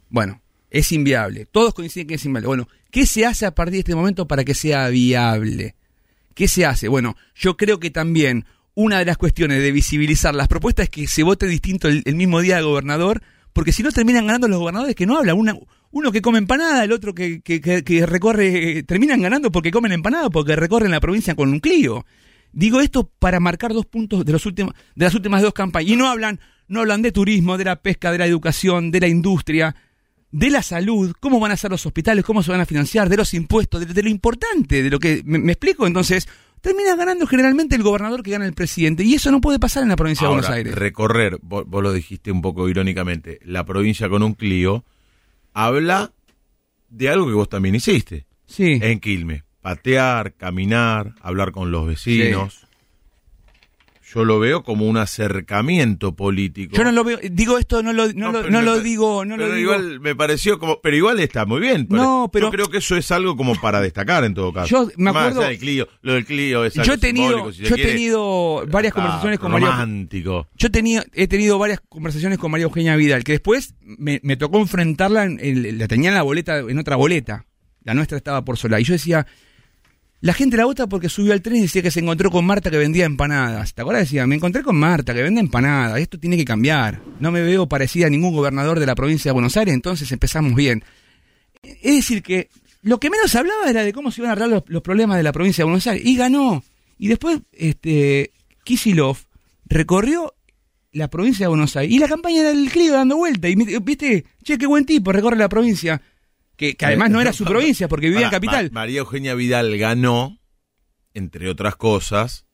Bueno, 0.08 0.40
es 0.70 0.92
inviable. 0.92 1.46
Todos 1.46 1.74
coinciden 1.74 2.06
que 2.08 2.14
es 2.14 2.24
inviable. 2.24 2.48
Bueno, 2.48 2.68
¿qué 2.90 3.06
se 3.06 3.24
hace 3.26 3.46
a 3.46 3.54
partir 3.54 3.74
de 3.74 3.78
este 3.80 3.94
momento 3.94 4.26
para 4.26 4.44
que 4.44 4.54
sea 4.54 4.88
viable? 4.88 5.74
¿Qué 6.34 6.48
se 6.48 6.66
hace? 6.66 6.88
Bueno, 6.88 7.16
yo 7.34 7.56
creo 7.56 7.80
que 7.80 7.90
también 7.90 8.44
una 8.74 8.98
de 8.98 9.06
las 9.06 9.16
cuestiones 9.16 9.62
de 9.62 9.72
visibilizar 9.72 10.34
las 10.34 10.48
propuestas 10.48 10.84
es 10.84 10.90
que 10.90 11.06
se 11.06 11.22
vote 11.22 11.46
distinto 11.46 11.88
el, 11.88 12.02
mismo 12.14 12.40
día 12.40 12.56
de 12.56 12.62
gobernador, 12.62 13.22
porque 13.54 13.72
si 13.72 13.82
no 13.82 13.90
terminan 13.90 14.26
ganando 14.26 14.48
los 14.48 14.58
gobernadores 14.58 14.94
que 14.94 15.06
no 15.06 15.16
hablan. 15.16 15.38
Una- 15.38 15.56
uno 15.92 16.12
que 16.12 16.20
come 16.20 16.36
empanada, 16.38 16.84
el 16.84 16.92
otro 16.92 17.14
que, 17.14 17.40
que- 17.40 17.60
que- 17.60 18.04
recorre, 18.06 18.82
terminan 18.82 19.22
ganando 19.22 19.50
porque 19.50 19.70
comen 19.70 19.92
empanada, 19.92 20.28
porque 20.28 20.56
recorren 20.56 20.90
la 20.90 21.00
provincia 21.00 21.34
con 21.34 21.48
un 21.50 21.60
Clio. 21.60 22.04
Digo 22.52 22.80
esto 22.80 23.10
para 23.18 23.40
marcar 23.40 23.72
dos 23.72 23.86
puntos 23.86 24.24
de, 24.26 24.32
los 24.32 24.44
últimos, 24.44 24.74
de 24.94 25.04
las 25.06 25.14
últimas 25.14 25.40
dos 25.40 25.54
campañas. 25.54 25.90
Y 25.90 25.96
no 25.96 26.08
hablan, 26.10 26.38
no 26.68 26.80
hablan 26.80 27.00
de 27.00 27.12
turismo, 27.12 27.56
de 27.56 27.64
la 27.64 27.76
pesca, 27.80 28.12
de 28.12 28.18
la 28.18 28.26
educación, 28.26 28.90
de 28.90 29.00
la 29.00 29.08
industria, 29.08 29.74
de 30.36 30.50
la 30.50 30.62
salud, 30.62 31.14
cómo 31.18 31.40
van 31.40 31.52
a 31.52 31.56
ser 31.56 31.70
los 31.70 31.86
hospitales, 31.86 32.22
cómo 32.22 32.42
se 32.42 32.50
van 32.50 32.60
a 32.60 32.66
financiar, 32.66 33.08
de 33.08 33.16
los 33.16 33.32
impuestos, 33.32 33.80
de, 33.80 33.86
de 33.86 34.02
lo 34.02 34.10
importante, 34.10 34.82
de 34.82 34.90
lo 34.90 34.98
que... 34.98 35.22
¿Me, 35.24 35.38
me 35.38 35.52
explico? 35.52 35.86
Entonces, 35.86 36.28
termina 36.60 36.94
ganando 36.94 37.26
generalmente 37.26 37.74
el 37.74 37.82
gobernador 37.82 38.22
que 38.22 38.32
gana 38.32 38.44
el 38.44 38.52
presidente. 38.52 39.02
Y 39.02 39.14
eso 39.14 39.30
no 39.30 39.40
puede 39.40 39.58
pasar 39.58 39.82
en 39.82 39.88
la 39.88 39.96
provincia 39.96 40.26
de 40.26 40.34
Buenos 40.34 40.50
Aires. 40.50 40.74
recorrer, 40.74 41.38
vos, 41.40 41.64
vos 41.66 41.82
lo 41.82 41.90
dijiste 41.90 42.30
un 42.30 42.42
poco 42.42 42.68
irónicamente, 42.68 43.38
la 43.44 43.64
provincia 43.64 44.10
con 44.10 44.22
un 44.22 44.34
Clio, 44.34 44.84
habla 45.54 46.12
de 46.90 47.08
algo 47.08 47.26
que 47.28 47.32
vos 47.32 47.48
también 47.48 47.74
hiciste. 47.74 48.26
Sí. 48.44 48.78
En 48.82 49.00
Quilmes. 49.00 49.42
Patear, 49.62 50.34
caminar, 50.34 51.14
hablar 51.22 51.50
con 51.50 51.70
los 51.70 51.86
vecinos. 51.86 52.65
Yo 54.16 54.24
lo 54.24 54.38
veo 54.38 54.62
como 54.62 54.86
un 54.86 54.96
acercamiento 54.96 56.16
político. 56.16 56.74
Yo 56.74 56.84
no 56.84 56.90
lo 56.92 57.04
veo, 57.04 57.18
digo 57.30 57.58
esto, 57.58 57.82
no 57.82 57.92
lo, 57.92 58.10
no 58.14 58.32
lo, 58.32 58.48
no 58.48 58.62
lo 58.62 58.80
digo, 58.80 59.26
no 59.26 59.36
pero 59.36 59.48
lo 59.50 59.54
digo. 59.54 59.74
igual 59.74 60.00
me 60.00 60.16
pareció 60.16 60.58
como, 60.58 60.80
pero 60.80 60.96
igual 60.96 61.20
está 61.20 61.44
muy 61.44 61.60
bien. 61.60 61.86
No, 61.90 62.30
pero- 62.32 62.46
yo 62.46 62.50
creo 62.50 62.70
que 62.70 62.78
eso 62.78 62.96
es 62.96 63.10
algo 63.10 63.36
como 63.36 63.54
para 63.60 63.82
destacar 63.82 64.24
en 64.24 64.32
todo 64.32 64.54
caso. 64.54 64.68
Yo 64.68 64.90
me 64.96 65.12
Más 65.12 65.16
acuerdo- 65.16 65.40
allá 65.40 65.50
del 65.50 65.58
Clio, 65.58 65.86
lo 66.00 66.14
del 66.14 66.24
Clio 66.24 66.64
es 66.64 66.78
algo 66.78 66.86
Yo 66.86 66.92
he 66.94 66.98
tenido, 66.98 67.52
si 67.52 67.62
yo 67.64 67.74
he 67.74 67.78
tenido 67.82 68.66
varias 68.68 68.92
Está 68.92 69.02
conversaciones 69.02 69.38
con 69.38 69.52
María 69.52 69.68
romántico. 69.68 70.48
Yo 70.56 70.70
tenía, 70.70 71.04
he 71.12 71.28
tenido 71.28 71.58
varias 71.58 71.80
conversaciones 71.86 72.38
con 72.38 72.50
María 72.50 72.64
Eugenia 72.64 72.96
Vidal, 72.96 73.22
que 73.22 73.32
después 73.32 73.74
me, 73.82 74.18
me 74.22 74.36
tocó 74.38 74.58
enfrentarla, 74.58 75.24
en, 75.24 75.38
el- 75.42 75.78
la 75.78 75.88
tenía 75.88 76.08
en 76.08 76.14
la 76.14 76.22
boleta, 76.22 76.58
en 76.60 76.78
otra 76.78 76.96
boleta. 76.96 77.44
La 77.84 77.92
nuestra 77.92 78.16
estaba 78.16 78.44
por 78.44 78.56
sola. 78.56 78.80
Y 78.80 78.84
yo 78.84 78.94
decía, 78.94 79.26
la 80.20 80.32
gente 80.32 80.56
la 80.56 80.64
vota 80.64 80.86
porque 80.86 81.08
subió 81.08 81.32
al 81.32 81.42
tren 81.42 81.56
y 81.56 81.62
decía 81.62 81.82
que 81.82 81.90
se 81.90 82.00
encontró 82.00 82.30
con 82.30 82.44
Marta 82.44 82.70
que 82.70 82.78
vendía 82.78 83.04
empanadas. 83.04 83.74
¿Te 83.74 83.82
acuerdas? 83.82 84.04
Decía, 84.04 84.26
me 84.26 84.36
encontré 84.36 84.62
con 84.62 84.76
Marta 84.76 85.12
que 85.12 85.22
vende 85.22 85.40
empanadas. 85.40 86.00
Esto 86.00 86.18
tiene 86.18 86.36
que 86.36 86.44
cambiar. 86.44 87.02
No 87.20 87.30
me 87.30 87.42
veo 87.42 87.68
parecida 87.68 88.06
a 88.06 88.10
ningún 88.10 88.34
gobernador 88.34 88.80
de 88.80 88.86
la 88.86 88.94
provincia 88.94 89.28
de 89.30 89.34
Buenos 89.34 89.56
Aires, 89.56 89.74
entonces 89.74 90.10
empezamos 90.12 90.54
bien. 90.54 90.82
Es 91.62 91.96
decir, 91.96 92.22
que 92.22 92.48
lo 92.82 92.98
que 92.98 93.10
menos 93.10 93.34
hablaba 93.34 93.68
era 93.68 93.82
de 93.82 93.92
cómo 93.92 94.10
se 94.10 94.20
iban 94.20 94.30
a 94.30 94.32
arreglar 94.32 94.64
los, 94.66 94.82
problemas 94.82 95.16
de 95.16 95.22
la 95.22 95.32
provincia 95.32 95.62
de 95.62 95.66
Buenos 95.66 95.86
Aires. 95.86 96.06
Y 96.06 96.16
ganó. 96.16 96.62
Y 96.98 97.08
después, 97.08 97.40
este, 97.52 98.32
Kisilov 98.64 99.18
recorrió 99.66 100.34
la 100.92 101.08
provincia 101.08 101.44
de 101.44 101.48
Buenos 101.48 101.76
Aires. 101.76 101.94
Y 101.94 101.98
la 101.98 102.08
campaña 102.08 102.40
era 102.40 102.50
el 102.50 102.70
Clio 102.70 102.92
dando 102.92 103.16
vuelta. 103.16 103.48
Y 103.48 103.56
viste, 103.56 104.24
che, 104.42 104.56
qué 104.56 104.66
buen 104.66 104.86
tipo, 104.86 105.12
recorre 105.12 105.36
la 105.36 105.48
provincia. 105.48 106.00
Que, 106.56 106.74
que 106.76 106.86
además 106.86 107.10
no 107.10 107.20
era 107.20 107.32
su 107.32 107.44
provincia, 107.44 107.86
porque 107.88 108.08
vivía 108.08 108.26
en 108.26 108.30
capital. 108.30 108.70
Ma- 108.72 108.80
María 108.80 109.00
Eugenia 109.00 109.34
Vidal 109.34 109.76
ganó, 109.76 110.38
entre 111.14 111.48
otras 111.50 111.76
cosas, 111.76 112.46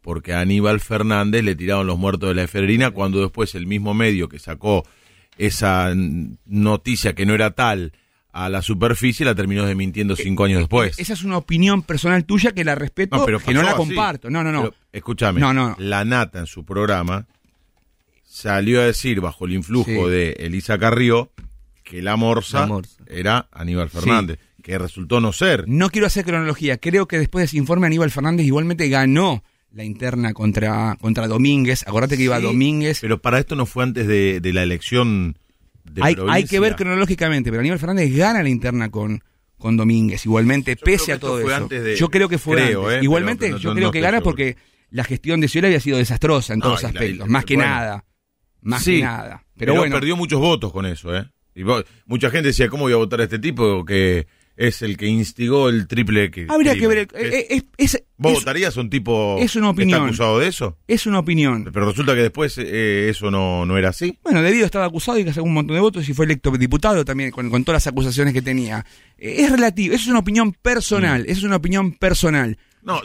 porque 0.00 0.32
a 0.32 0.40
Aníbal 0.40 0.80
Fernández 0.80 1.42
le 1.44 1.54
tiraron 1.56 1.86
los 1.86 1.98
muertos 1.98 2.28
de 2.28 2.34
la 2.36 2.44
efedrina 2.44 2.92
cuando 2.92 3.20
después 3.20 3.54
el 3.56 3.66
mismo 3.66 3.94
medio 3.94 4.28
que 4.28 4.38
sacó 4.38 4.86
esa 5.38 5.92
noticia 6.46 7.14
que 7.14 7.26
no 7.26 7.34
era 7.34 7.50
tal 7.52 7.92
a 8.32 8.48
la 8.48 8.62
superficie 8.62 9.24
la 9.26 9.34
terminó 9.34 9.64
desmintiendo 9.66 10.14
cinco 10.14 10.44
años 10.44 10.60
después. 10.60 10.96
Esa 10.98 11.14
es 11.14 11.24
una 11.24 11.36
opinión 11.38 11.82
personal 11.82 12.24
tuya 12.24 12.52
que 12.52 12.64
la 12.64 12.74
respeto, 12.76 13.16
No, 13.16 13.24
pero 13.24 13.40
que 13.40 13.52
no 13.52 13.62
la 13.62 13.70
así. 13.70 13.76
comparto. 13.76 14.30
No, 14.30 14.44
no, 14.44 14.52
no. 14.52 14.62
Pero, 14.62 14.74
escúchame, 14.92 15.40
No, 15.40 15.52
no. 15.52 15.74
la 15.78 16.04
Nata 16.04 16.38
en 16.38 16.46
su 16.46 16.64
programa 16.64 17.26
salió 18.24 18.80
a 18.80 18.84
decir, 18.84 19.20
bajo 19.20 19.46
el 19.46 19.54
influjo 19.54 19.90
Sí. 19.90 20.10
de 20.10 20.32
Elisa 20.38 20.78
Carrió, 20.78 21.32
que 21.88 22.02
la 22.02 22.16
morsa, 22.16 22.60
La 22.60 22.66
morsa. 22.66 23.02
era 23.06 23.48
Aníbal 23.52 23.88
Fernández, 23.90 24.38
que 24.62 24.76
resultó 24.78 25.20
no 25.20 25.32
ser. 25.32 25.64
No 25.68 25.88
quiero 25.90 26.06
hacer 26.06 26.24
cronología. 26.24 26.76
Creo 26.78 27.08
que 27.08 27.18
después 27.18 27.40
de 27.42 27.44
ese 27.46 27.56
informe 27.56 27.86
Aníbal 27.86 28.10
Fernández 28.10 28.44
igualmente 28.46 28.88
ganó 28.88 29.42
la 29.72 29.84
interna 29.84 30.34
contra, 30.34 30.96
contra 31.00 31.26
Domínguez. 31.28 31.86
Acordate 31.86 32.16
que 32.16 32.24
iba 32.24 32.40
Domínguez. 32.40 32.98
Pero 33.00 33.20
para 33.22 33.38
esto 33.38 33.54
no 33.56 33.64
fue 33.66 33.84
antes 33.84 34.06
de, 34.06 34.40
de 34.40 34.52
la 34.52 34.62
elección 34.62 35.38
de 35.84 36.02
hay, 36.02 36.08
hay 36.10 36.14
provincia. 36.16 36.48
que 36.48 36.60
ver 36.60 36.76
cronológicamente, 36.76 37.50
pero 37.50 37.60
Aníbal 37.60 37.78
Fernández 37.78 38.14
gana 38.14 38.42
la 38.42 38.48
interna 38.50 38.90
con, 38.90 39.22
con 39.56 39.76
Domínguez, 39.78 40.26
igualmente, 40.26 40.76
pese 40.76 41.12
a 41.14 41.18
todo 41.18 41.40
eso. 41.40 41.54
antes 41.54 41.82
de- 41.82 41.96
yo 41.96 42.10
creo 42.10 42.28
que 42.28 42.36
fue 42.38 42.56
creo, 42.56 42.84
antes. 42.84 42.98
eh, 43.00 43.04
Igualmente, 43.04 43.46
pero 43.46 43.56
no- 43.56 43.62
yo 43.62 43.68
no- 43.70 43.74
creo 43.76 43.88
no 43.88 43.92
que 43.92 44.00
gana 44.00 44.18
seguro. 44.18 44.30
porque 44.30 44.56
la 44.90 45.04
gestión 45.04 45.40
de 45.40 45.48
Scioli 45.48 45.68
había 45.68 45.80
sido 45.80 45.96
desastrosa 45.96 46.52
en 46.52 46.60
todos 46.60 46.82
la- 46.82 46.88
aspectos, 46.90 47.26
la- 47.26 47.32
más 47.32 47.44
que 47.46 47.54
bueno. 47.56 47.70
nada. 47.70 48.04
Más 48.60 48.82
Sí, 48.82 48.96
que 48.98 49.02
nada. 49.04 49.44
Pero, 49.56 49.72
Pero, 49.72 49.74
bueno, 49.76 49.94
perdió 49.96 50.16
muchos 50.16 50.40
votos 50.40 50.72
con 50.72 50.84
eso, 50.86 51.16
¿eh? 51.16 51.26
Y 51.58 51.64
vos- 51.64 51.84
mucha 52.06 52.30
gente 52.30 52.48
decía, 52.48 52.68
¿cómo 52.68 52.84
voy 52.84 52.92
a 52.92 52.96
votar 52.96 53.20
a 53.20 53.24
este 53.24 53.38
tipo 53.38 53.84
que 53.84 54.26
es 54.56 54.82
el 54.82 54.96
que 54.96 55.06
instigó 55.06 55.68
el 55.68 55.86
triple 55.86 56.30
que 56.30 56.46
habría 56.48 56.72
que 56.74 56.78
crimen"? 56.86 57.08
ver. 57.12 57.32
eh, 57.34 57.46
eh, 57.50 57.62
es, 57.76 57.94
es- 57.94 58.02
¿Vos 58.16 58.32
votarías 58.34 58.76
a 58.76 58.80
un 58.80 58.90
tipo 58.90 59.36
es 59.38 59.54
una 59.56 59.66
que 59.66 59.70
opinión. 59.70 59.98
está 60.00 60.06
acusado 60.06 60.38
de 60.40 60.48
eso? 60.48 60.76
es 60.88 61.06
una 61.06 61.18
opinión. 61.20 61.68
Pero 61.72 61.86
resulta 61.86 62.14
que 62.14 62.22
después 62.22 62.56
eh, 62.58 63.08
eso 63.08 63.30
no, 63.30 63.64
no 63.66 63.76
era 63.78 63.90
así. 63.90 64.18
Bueno, 64.24 64.42
debido 64.42 64.64
estaba 64.66 64.84
acusado 64.86 65.18
y 65.18 65.24
que 65.24 65.32
sacó 65.32 65.46
un 65.46 65.54
montón 65.54 65.74
de 65.76 65.80
votos 65.80 66.08
y 66.08 66.14
fue 66.14 66.24
electo 66.24 66.50
diputado 66.52 67.04
también 67.04 67.30
con, 67.30 67.50
con 67.50 67.64
todas 67.64 67.84
las 67.84 67.92
acusaciones 67.92 68.32
que 68.34 68.42
tenía. 68.42 68.84
Eh, 69.18 69.36
Es 69.42 69.50
relativo, 69.52 69.94
eso 69.94 70.02
es 70.04 70.08
una 70.08 70.18
opinión 70.20 70.52
personal, 70.52 71.22
eso 71.26 71.38
es 71.38 71.44
una 71.44 71.56
opinión 71.56 71.92
personal. 71.92 72.58
No, 72.82 73.00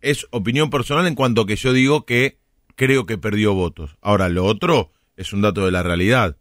es 0.00 0.26
opinión 0.30 0.70
personal 0.70 1.06
en 1.06 1.14
cuanto 1.14 1.44
que 1.46 1.56
yo 1.56 1.72
digo 1.72 2.04
que 2.06 2.38
creo 2.74 3.04
que 3.06 3.18
perdió 3.18 3.54
votos. 3.54 3.96
Ahora, 4.00 4.28
lo 4.28 4.44
otro 4.44 4.92
es 5.16 5.32
un 5.32 5.40
dato 5.42 5.64
de 5.66 5.72
la 5.72 5.82
realidad. 5.82 6.36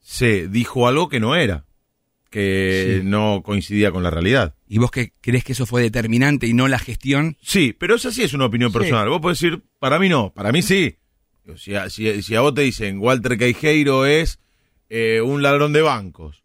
Se 0.00 0.48
dijo 0.48 0.86
algo 0.88 1.08
que 1.08 1.20
no 1.20 1.34
era, 1.36 1.64
que 2.30 3.00
Sí. 3.00 3.06
no 3.08 3.42
coincidía 3.44 3.90
con 3.92 4.02
la 4.02 4.10
realidad. 4.10 4.54
¿Y 4.68 4.78
vos 4.78 4.90
que 4.90 5.12
crees 5.20 5.44
que 5.44 5.52
eso 5.52 5.66
fue 5.66 5.82
determinante 5.82 6.46
y 6.46 6.54
no 6.54 6.68
la 6.68 6.78
gestión? 6.78 7.36
Sí, 7.42 7.74
pero 7.78 7.96
esa 7.96 8.10
sí 8.12 8.22
es 8.22 8.32
una 8.34 8.46
opinión 8.46 8.70
Sí. 8.72 8.78
personal. 8.78 9.08
Vos 9.08 9.20
podés 9.20 9.40
decir, 9.40 9.62
para 9.78 9.98
mí 9.98 10.08
no, 10.08 10.32
para 10.32 10.52
mí 10.52 10.62
sí. 10.62 10.96
Si 11.56 11.74
a, 11.74 11.90
si- 11.90 12.22
si 12.22 12.34
a 12.36 12.40
vos 12.42 12.54
te 12.54 12.60
dicen 12.62 12.98
Walter 13.00 13.36
Queijeiro 13.36 14.06
es 14.06 14.38
eh, 14.88 15.20
un 15.20 15.42
ladrón 15.42 15.72
de 15.72 15.82
bancos 15.82 16.42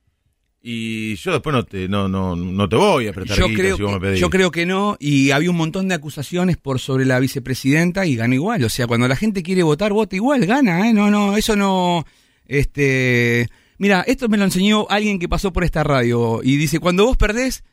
y 0.68 1.15
yo 1.18 1.32
después 1.32 1.53
no 1.53 1.64
te, 1.64 1.88
no, 1.88 2.07
no, 2.07 2.36
no 2.36 2.68
te 2.69 2.76
voy 2.76 3.07
a 3.07 3.14
prestar 3.14 3.38
Yo 3.38 3.48
creo, 3.53 3.77
si 3.77 3.84
vos 3.84 3.94
me 3.94 3.99
pedís. 3.99 4.19
yo 4.19 4.32
creo 4.32 4.49
que 4.49 4.65
no, 4.65 4.98
y 4.99 5.30
había 5.30 5.52
un 5.52 5.57
montón 5.57 5.88
de 5.88 5.94
acusaciones 5.95 6.57
por 6.57 6.80
sobre 6.80 7.06
la 7.06 7.19
vicepresidenta 7.19 8.07
y 8.07 8.15
ganó 8.15 8.34
igual. 8.34 8.64
O 8.64 8.69
sea, 8.69 8.88
cuando 8.88 9.07
la 9.07 9.15
gente 9.15 9.44
quiere 9.44 9.61
votar, 9.61 9.94
vota 9.94 10.15
igual, 10.15 10.45
gana, 10.48 10.90
¿eh? 10.90 10.94
No, 10.94 11.11
no, 11.11 11.38
eso 11.38 11.56
no. 11.56 12.03
Este. 12.47 13.49
Mira, 13.77 14.01
esto 14.07 14.30
me 14.30 14.38
lo 14.38 14.45
enseñó 14.45 14.88
alguien 14.89 15.19
que 15.19 15.27
pasó 15.27 15.51
por 15.51 15.63
esta 15.63 15.84
radio 15.84 16.41
y 16.43 16.57
dice: 16.57 16.80
cuando 16.80 17.05
vos 17.05 17.17
perdés, 17.17 17.63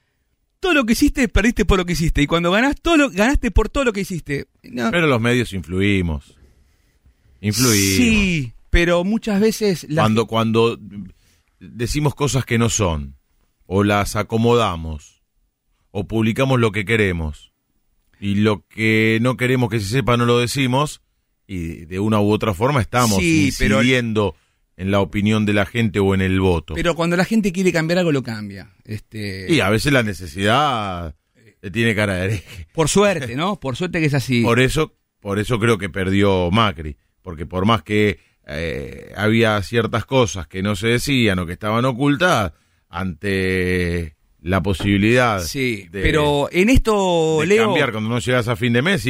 todo 0.61 0.75
lo 0.75 0.85
que 0.85 0.93
hiciste, 0.93 1.29
perdiste 1.29 1.65
por 1.65 1.79
lo 1.79 1.85
que 1.85 1.93
hiciste. 1.93 2.23
Y 2.23 2.27
cuando 2.27 2.51
ganás, 2.51 2.77
todo 2.81 2.97
lo, 2.97 3.11
ganaste 3.11 3.51
por 3.51 3.69
todo 3.69 3.85
lo 3.85 3.93
que 3.93 4.01
hiciste. 4.01 4.47
No, 4.63 4.91
Pero 4.91 5.07
los 5.07 5.21
medios 5.21 5.53
influimos. 5.53 6.37
Influimos. 7.41 7.97
sí, 7.97 8.53
pero 8.71 9.05
muchas 9.05 9.41
veces. 9.41 9.87
La, 9.89 10.03
Cuando, 10.03 10.27
cuando 10.27 10.79
decimos 11.59 12.15
cosas 12.15 12.45
que 12.45 12.59
no 12.59 12.69
son, 12.69 13.17
o 13.67 13.85
las 13.85 14.17
acomodamos, 14.17 15.23
o 15.91 16.07
publicamos 16.07 16.61
lo 16.61 16.73
que 16.73 16.85
queremos, 16.85 17.53
y 18.21 18.37
lo 18.37 18.67
que 18.69 19.19
no 19.21 19.37
queremos 19.37 19.69
que 19.69 19.81
se 19.81 19.89
sepa 19.89 20.17
no 20.17 20.25
lo 20.27 20.39
decimos, 20.39 21.03
y 21.47 21.87
de 21.87 21.99
una 21.99 22.21
u 22.21 22.31
otra 22.31 22.55
forma 22.55 22.81
estamos 22.81 23.19
Sí, 23.19 23.47
incidiendo 23.47 24.37
en 24.77 24.91
la 24.91 25.01
opinión 25.01 25.45
de 25.47 25.53
la 25.53 25.67
gente 25.67 25.99
o 26.01 26.15
en 26.15 26.21
el 26.21 26.41
voto. 26.41 26.75
pero 26.75 26.95
cuando 26.95 27.17
la 27.17 27.25
gente 27.25 27.53
quiere 27.53 27.73
cambiar 27.73 27.99
algo, 27.99 28.13
lo 28.13 28.23
cambia. 28.23 28.71
Este, 28.85 29.53
y 29.53 29.61
a 29.61 29.69
veces 29.71 29.93
la 29.93 30.03
necesidad 30.03 31.15
le 31.61 31.71
tiene 31.71 31.95
cara 31.95 32.15
de 32.17 32.25
hereje. 32.25 32.67
Por 32.73 32.89
suerte, 32.89 33.37
¿no? 33.37 33.61
Por 33.61 33.77
suerte 33.77 34.01
que 34.01 34.07
es 34.07 34.15
así. 34.15 34.43
Por 34.43 34.61
eso, 34.61 34.97
por 35.21 35.39
eso 35.39 35.59
creo 35.59 35.79
que 35.79 35.89
perdió 35.89 36.51
Macri, 36.51 36.97
porque 37.23 37.47
por 37.47 37.67
más 37.67 37.83
que 37.83 38.19
eh, 38.47 39.13
había 39.17 39.63
ciertas 39.63 40.05
cosas 40.05 40.47
que 40.49 40.63
no 40.63 40.75
se 40.75 40.89
decían 40.89 41.39
o 41.39 41.47
que 41.47 41.53
estaban 41.53 41.85
ocultas, 41.85 42.53
ante 42.89 44.17
la 44.41 44.63
posibilidad 44.63 45.41
Sí, 45.41 45.87
de, 45.91 46.03
pero 46.03 46.49
en 46.51 46.69
esto, 46.69 47.39
de 47.41 47.47
Leo, 47.47 47.67
cambiar 47.67 47.93
cuando 47.93 48.11
no 48.11 48.19
llegas 48.19 48.49
a 48.49 48.57
fin 48.57 48.73
de 48.73 48.83
mes. 48.83 49.05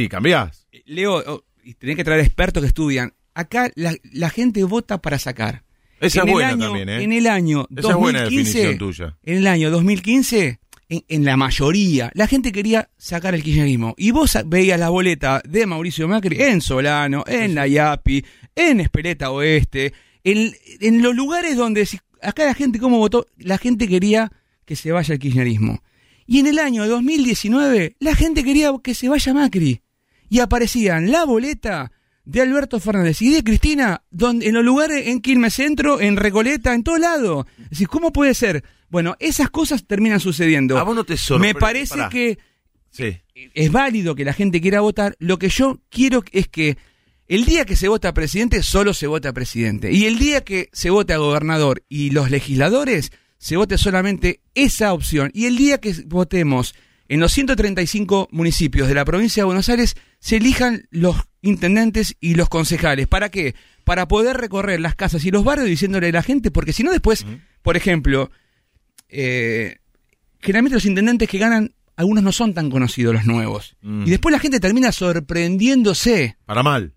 Leo, 0.85 1.15
oh, 1.25 1.43
y 1.63 1.73
tenés 1.73 1.95
que 1.95 2.03
traer 2.03 2.21
expertos 2.21 2.61
que 2.61 2.67
estudian. 2.67 3.13
Acá 3.35 3.71
la, 3.75 3.95
la 4.11 4.29
gente 4.29 4.63
vota 4.63 5.01
para 5.01 5.17
sacar. 5.19 5.63
Esa 5.99 6.21
en 6.21 6.27
es 6.27 6.33
buena 6.33 6.49
el 6.49 6.53
año, 6.55 6.65
también, 6.65 6.89
¿eh? 6.89 7.03
En 7.03 7.11
el 7.13 7.27
año 7.27 7.65
Esa 7.75 7.89
es 7.91 7.95
buena 7.95 8.19
2015, 8.23 8.57
definición 8.59 8.77
tuya. 8.77 9.17
en 9.23 9.37
el 9.37 9.47
año 9.47 9.71
2015, 9.71 10.59
en, 10.89 11.05
en 11.07 11.25
la 11.25 11.37
mayoría, 11.37 12.11
la 12.13 12.27
gente 12.27 12.51
quería 12.51 12.89
sacar 12.97 13.33
el 13.35 13.41
kirchnerismo. 13.41 13.95
Y 13.97 14.11
vos 14.11 14.37
veías 14.45 14.79
la 14.79 14.89
boleta 14.89 15.41
de 15.47 15.65
Mauricio 15.65 16.07
Macri 16.07 16.41
en 16.41 16.59
Solano, 16.61 17.23
en 17.25 17.55
La 17.55 17.67
Yapi, 17.67 18.23
en 18.55 18.81
Espeleta 18.81 19.31
Oeste, 19.31 19.93
en, 20.25 20.53
en 20.81 21.01
los 21.01 21.15
lugares 21.15 21.55
donde, 21.55 21.85
si- 21.85 21.99
acá 22.21 22.45
la 22.45 22.53
gente, 22.53 22.79
¿cómo 22.79 22.97
votó? 22.99 23.25
La 23.37 23.57
gente 23.57 23.87
quería 23.87 24.31
que 24.65 24.75
se 24.75 24.91
vaya 24.91 25.13
el 25.13 25.19
kirchnerismo. 25.19 25.81
Y 26.27 26.39
en 26.39 26.47
el 26.47 26.59
año 26.59 26.85
2019, 26.87 27.95
la 27.99 28.15
gente 28.15 28.43
quería 28.43 28.71
que 28.83 28.93
se 28.93 29.07
vaya 29.09 29.33
Macri. 29.33 29.81
Y 30.29 30.39
aparecían 30.39 31.11
la 31.11 31.25
boleta 31.25 31.91
de 32.25 32.41
Alberto 32.41 32.79
Fernández 32.79 33.21
y 33.21 33.31
de 33.31 33.43
Cristina 33.43 34.03
donde, 34.11 34.47
en 34.47 34.53
los 34.53 34.63
lugares, 34.63 35.07
en 35.07 35.21
Quilmes 35.21 35.53
Centro, 35.55 35.99
en 35.99 36.15
Recoleta, 36.17 36.73
en 36.73 36.83
todo 36.83 36.97
lado. 36.97 37.45
Es 37.63 37.69
decir, 37.71 37.87
¿cómo 37.87 38.13
puede 38.13 38.33
ser? 38.33 38.63
Bueno, 38.89 39.15
esas 39.19 39.49
cosas 39.49 39.85
terminan 39.85 40.19
sucediendo. 40.19 40.77
A 40.77 40.83
vos 40.83 40.95
no 40.95 41.03
te. 41.03 41.15
Me 41.39 41.53
parece 41.55 41.95
Pará. 41.95 42.09
que 42.09 42.37
Sí. 42.91 43.17
es 43.55 43.71
válido 43.71 44.13
que 44.15 44.23
la 44.23 44.33
gente 44.33 44.61
quiera 44.61 44.81
votar. 44.81 45.15
Lo 45.19 45.39
que 45.39 45.49
yo 45.49 45.81
quiero 45.89 46.23
es 46.31 46.47
que 46.47 46.77
el 47.27 47.45
día 47.45 47.65
que 47.65 47.75
se 47.75 47.87
vota 47.87 48.09
a 48.09 48.13
presidente, 48.13 48.61
solo 48.61 48.93
se 48.93 49.07
vota 49.07 49.29
a 49.29 49.33
presidente. 49.33 49.91
Y 49.91 50.05
el 50.05 50.19
día 50.19 50.43
que 50.43 50.69
se 50.73 50.91
vote 50.91 51.13
a 51.13 51.17
gobernador 51.17 51.83
y 51.89 52.11
los 52.11 52.29
legisladores, 52.29 53.11
se 53.39 53.57
vote 53.57 53.77
solamente 53.77 54.41
esa 54.53 54.93
opción. 54.93 55.31
Y 55.33 55.45
el 55.47 55.57
día 55.57 55.79
que 55.79 55.93
votemos 56.05 56.75
en 57.13 57.19
los 57.19 57.31
135 57.31 58.29
municipios 58.31 58.87
de 58.87 58.95
la 58.95 59.05
provincia 59.05 59.41
de 59.41 59.45
Buenos 59.45 59.69
Aires, 59.69 59.93
se 60.17 60.37
elijan 60.37 60.87
los 60.89 61.15
intendentes 61.43 62.17
y 62.19 62.33
los 62.33 62.49
concejales. 62.49 63.05
¿Para 63.05 63.29
qué? 63.29 63.53
Para 63.83 64.07
poder 64.07 64.37
recorrer 64.37 64.79
las 64.79 64.95
casas 64.95 65.23
y 65.23 65.29
los 65.29 65.43
barrios 65.43 65.67
diciéndole 65.67 66.07
a 66.07 66.11
la 66.11 66.23
gente, 66.23 66.49
porque 66.49 66.73
si 66.73 66.81
no 66.81 66.91
después, 66.91 67.27
por 67.61 67.77
ejemplo, 67.77 68.31
eh, 69.09 69.77
generalmente 70.39 70.73
los 70.73 70.85
intendentes 70.85 71.29
que 71.29 71.37
ganan, 71.37 71.75
algunos 71.95 72.23
no 72.23 72.31
son 72.31 72.55
tan 72.55 72.71
conocidos 72.71 73.13
los 73.13 73.25
nuevos. 73.25 73.75
Y 73.83 74.09
después 74.09 74.33
la 74.33 74.39
gente 74.39 74.59
termina 74.59 74.91
sorprendiéndose 74.91 76.37
Para 76.45 76.63
mal. 76.63 76.93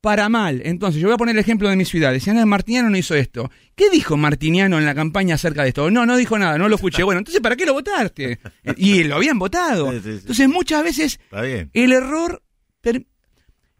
Para 0.00 0.28
mal. 0.28 0.62
Entonces, 0.64 1.00
yo 1.00 1.08
voy 1.08 1.14
a 1.14 1.18
poner 1.18 1.34
el 1.34 1.40
ejemplo 1.40 1.68
de 1.68 1.76
mi 1.76 1.84
ciudad. 1.84 2.12
Decían, 2.12 2.38
"Ah, 2.38 2.46
Martiniano 2.46 2.88
no 2.90 2.96
hizo 2.96 3.14
esto. 3.14 3.50
¿Qué 3.74 3.90
dijo 3.90 4.16
Martiniano 4.16 4.78
en 4.78 4.86
la 4.86 4.94
campaña 4.94 5.34
acerca 5.34 5.62
de 5.62 5.68
esto? 5.68 5.90
No, 5.90 6.06
no 6.06 6.16
dijo 6.16 6.38
nada, 6.38 6.56
no 6.58 6.68
lo 6.68 6.76
escuché. 6.76 7.02
Bueno, 7.02 7.18
entonces, 7.18 7.40
¿para 7.40 7.56
qué 7.56 7.66
lo 7.66 7.74
votaste? 7.74 8.38
Y 8.76 9.04
lo 9.04 9.16
habían 9.16 9.38
votado. 9.38 9.90
Sí, 9.92 9.98
sí, 9.98 10.12
sí. 10.12 10.18
Entonces, 10.20 10.48
muchas 10.48 10.82
veces 10.84 11.20
el 11.72 11.92
error 11.92 12.42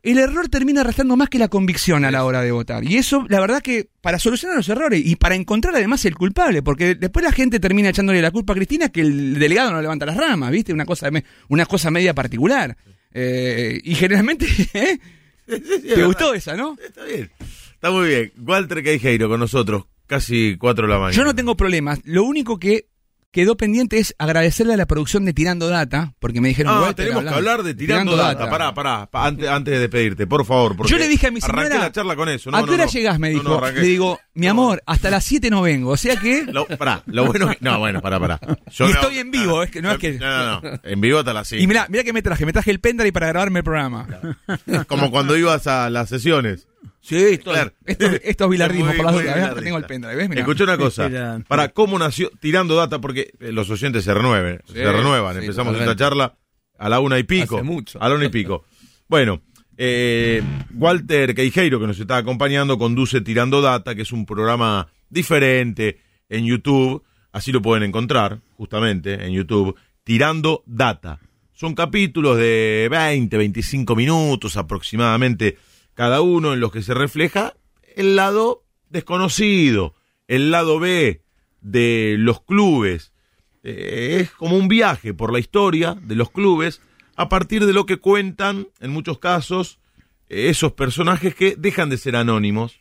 el 0.02 0.18
error 0.18 0.48
termina 0.48 0.82
arrastrando 0.82 1.16
más 1.16 1.28
que 1.28 1.38
la 1.38 1.48
convicción 1.48 2.04
a 2.04 2.10
la 2.10 2.24
hora 2.24 2.40
de 2.40 2.52
votar. 2.52 2.84
Y 2.84 2.96
eso, 2.96 3.26
la 3.28 3.40
verdad 3.40 3.60
que 3.60 3.88
para 4.00 4.18
solucionar 4.18 4.56
los 4.56 4.68
errores 4.68 5.02
y 5.04 5.16
para 5.16 5.34
encontrar 5.34 5.74
además 5.74 6.04
el 6.04 6.14
culpable, 6.14 6.62
porque 6.62 6.94
después 6.94 7.24
la 7.24 7.32
gente 7.32 7.58
termina 7.60 7.88
echándole 7.88 8.22
la 8.22 8.30
culpa 8.30 8.52
a 8.52 8.56
Cristina 8.56 8.88
que 8.90 9.00
el 9.00 9.38
delegado 9.38 9.72
no 9.72 9.82
levanta 9.82 10.06
las 10.06 10.16
ramas, 10.16 10.50
¿viste? 10.52 10.72
Una 10.72 10.86
cosa, 10.86 11.10
una 11.48 11.66
cosa 11.66 11.90
media 11.90 12.14
particular. 12.14 12.76
Eh, 13.12 13.80
y 13.82 13.94
generalmente, 13.96 14.46
¿Te 15.48 16.04
gustó 16.04 16.34
esa, 16.34 16.56
no? 16.56 16.76
Está 16.82 17.04
bien. 17.04 17.30
Está 17.72 17.90
muy 17.90 18.08
bien. 18.08 18.32
Walter 18.38 18.82
Queijeiro 18.82 19.28
con 19.28 19.40
nosotros, 19.40 19.84
casi 20.06 20.56
cuatro 20.58 20.86
de 20.86 20.92
la 20.92 20.98
mañana. 20.98 21.16
Yo 21.16 21.24
no 21.24 21.34
tengo 21.34 21.56
problemas. 21.56 22.00
Lo 22.04 22.24
único 22.24 22.58
que 22.58 22.88
quedó 23.30 23.56
pendiente 23.56 23.98
es 23.98 24.14
agradecerle 24.18 24.74
a 24.74 24.76
la 24.76 24.86
producción 24.86 25.24
de 25.24 25.32
Tirando 25.34 25.68
Data, 25.68 26.14
porque 26.18 26.40
me 26.40 26.48
dijeron 26.48 26.72
Ah, 26.84 26.92
tenemos 26.94 27.22
que 27.22 27.28
hablar 27.28 27.62
de 27.62 27.74
tirando, 27.74 28.16
data. 28.16 28.48
Pará, 28.48 28.72
pará, 28.74 29.06
pa- 29.10 29.26
antes, 29.26 29.48
antes 29.48 29.74
de 29.74 29.80
despedirte, 29.80 30.26
por 30.26 30.44
favor. 30.46 30.76
porque 30.76 30.90
Yo 30.90 30.98
le 30.98 31.08
dije 31.08 31.26
a 31.26 31.30
mi 31.30 31.40
Arranqué 31.42 31.68
señora. 31.68 31.84
la 31.86 31.92
charla 31.92 32.16
con 32.16 32.28
eso. 32.28 32.50
No, 32.50 32.56
¿A 32.56 32.60
no, 32.60 32.66
qué 32.66 32.72
hora 32.74 32.86
no. 32.86 32.90
llegás? 32.90 33.18
Me 33.18 33.28
No, 33.30 33.38
dijo. 33.38 33.48
no, 33.50 33.58
arranqué. 33.58 33.80
Le 33.80 33.86
digo, 33.86 34.18
mi 34.34 34.46
amor, 34.46 34.82
hasta 34.86 35.10
las 35.10 35.24
7 35.24 35.50
no 35.50 35.62
vengo. 35.62 35.90
O 35.90 35.96
sea 35.96 36.16
que. 36.16 36.44
Lo, 36.44 36.66
pará, 36.66 37.02
lo 37.06 37.26
bueno 37.26 37.50
No, 37.60 37.78
bueno, 37.78 38.00
pará, 38.00 38.18
pará. 38.18 38.40
Yo 38.72 38.88
Y 38.88 38.92
estoy 38.92 39.18
en 39.18 39.30
vivo, 39.30 39.62
es 39.62 39.70
que 39.70 39.82
no 39.82 39.90
es 39.92 39.98
que- 39.98 40.12
No, 40.18 40.60
no, 40.60 40.60
no. 40.60 40.80
En 40.84 41.00
vivo 41.00 41.18
hasta 41.18 41.32
las 41.32 41.48
5. 41.48 41.62
Y 41.62 41.66
mirá, 41.66 41.86
mirá 41.90 42.04
que 42.04 42.12
me 42.12 42.22
traje. 42.22 42.46
Me 42.46 42.52
traje 42.52 42.70
el 42.70 42.80
pendrive 42.80 43.12
para 43.12 43.28
grabarme 43.28 43.58
el 43.60 43.64
programa. 43.64 44.06
Como 44.86 45.10
cuando 45.10 45.36
ibas 45.36 45.66
a 45.66 45.90
las 45.90 46.08
sesiones. 46.08 46.67
Sí, 47.00 47.16
esto, 47.16 47.52
Claro. 47.52 47.72
esto, 47.86 48.06
esto 48.22 48.44
es 48.44 48.50
bilardismo, 48.50 48.86
Muy- 48.86 48.96
por. 48.96 49.06
Tengo 49.62 49.78
el 49.78 50.62
una 50.62 50.76
cosa. 50.76 51.40
Para 51.48 51.68
cómo 51.68 51.98
nació 51.98 52.30
tirando 52.40 52.74
data, 52.74 53.00
porque 53.00 53.32
eh, 53.40 53.52
los 53.52 53.70
oyentes 53.70 54.04
se 54.04 54.12
renueven, 54.12 54.60
Sí, 54.66 54.74
se 54.74 54.92
renuevan. 54.92 55.34
sí, 55.34 55.40
Empezamos 55.40 55.72
totalmente. 55.74 55.92
esta 55.92 55.96
charla 56.04 56.36
a 56.78 56.88
la 56.88 57.00
una 57.00 57.18
y 57.18 57.22
pico. 57.22 57.56
Hace 57.56 57.64
mucho. 57.64 58.02
A 58.02 58.08
la 58.08 58.14
una 58.16 58.24
y 58.26 58.28
pico. 58.28 58.64
Bueno, 59.08 59.40
eh, 59.76 60.42
Walter 60.74 61.34
Queijeiro, 61.34 61.80
que 61.80 61.86
nos 61.86 61.98
está 61.98 62.16
acompañando, 62.18 62.78
conduce 62.78 63.20
Tirando 63.20 63.62
Data, 63.62 63.94
que 63.94 64.02
es 64.02 64.12
un 64.12 64.26
programa 64.26 64.88
diferente 65.08 66.00
en 66.28 66.44
YouTube. 66.46 67.04
Así 67.32 67.52
lo 67.52 67.62
pueden 67.62 67.84
encontrar, 67.84 68.40
justamente, 68.56 69.24
en 69.24 69.32
YouTube. 69.32 69.76
Tirando 70.02 70.62
Data. 70.66 71.20
Son 71.52 71.74
capítulos 71.74 72.36
de 72.36 72.88
20, 72.90 73.36
25 73.36 73.94
minutos 73.96 74.56
aproximadamente 74.56 75.58
cada 75.98 76.20
uno 76.20 76.54
en 76.54 76.60
los 76.60 76.70
que 76.70 76.80
se 76.80 76.94
refleja 76.94 77.54
el 77.96 78.14
lado 78.14 78.64
desconocido, 78.88 79.96
el 80.28 80.52
lado 80.52 80.78
B 80.78 81.24
de 81.60 82.14
los 82.20 82.40
clubes. 82.40 83.12
Eh, 83.64 84.18
es 84.20 84.30
como 84.30 84.56
un 84.56 84.68
viaje 84.68 85.12
por 85.12 85.32
la 85.32 85.40
historia 85.40 85.98
de 86.00 86.14
los 86.14 86.30
clubes 86.30 86.80
a 87.16 87.28
partir 87.28 87.66
de 87.66 87.72
lo 87.72 87.84
que 87.84 87.96
cuentan, 87.96 88.68
en 88.78 88.92
muchos 88.92 89.18
casos, 89.18 89.80
esos 90.28 90.72
personajes 90.74 91.34
que 91.34 91.56
dejan 91.58 91.90
de 91.90 91.98
ser 91.98 92.14
anónimos 92.14 92.78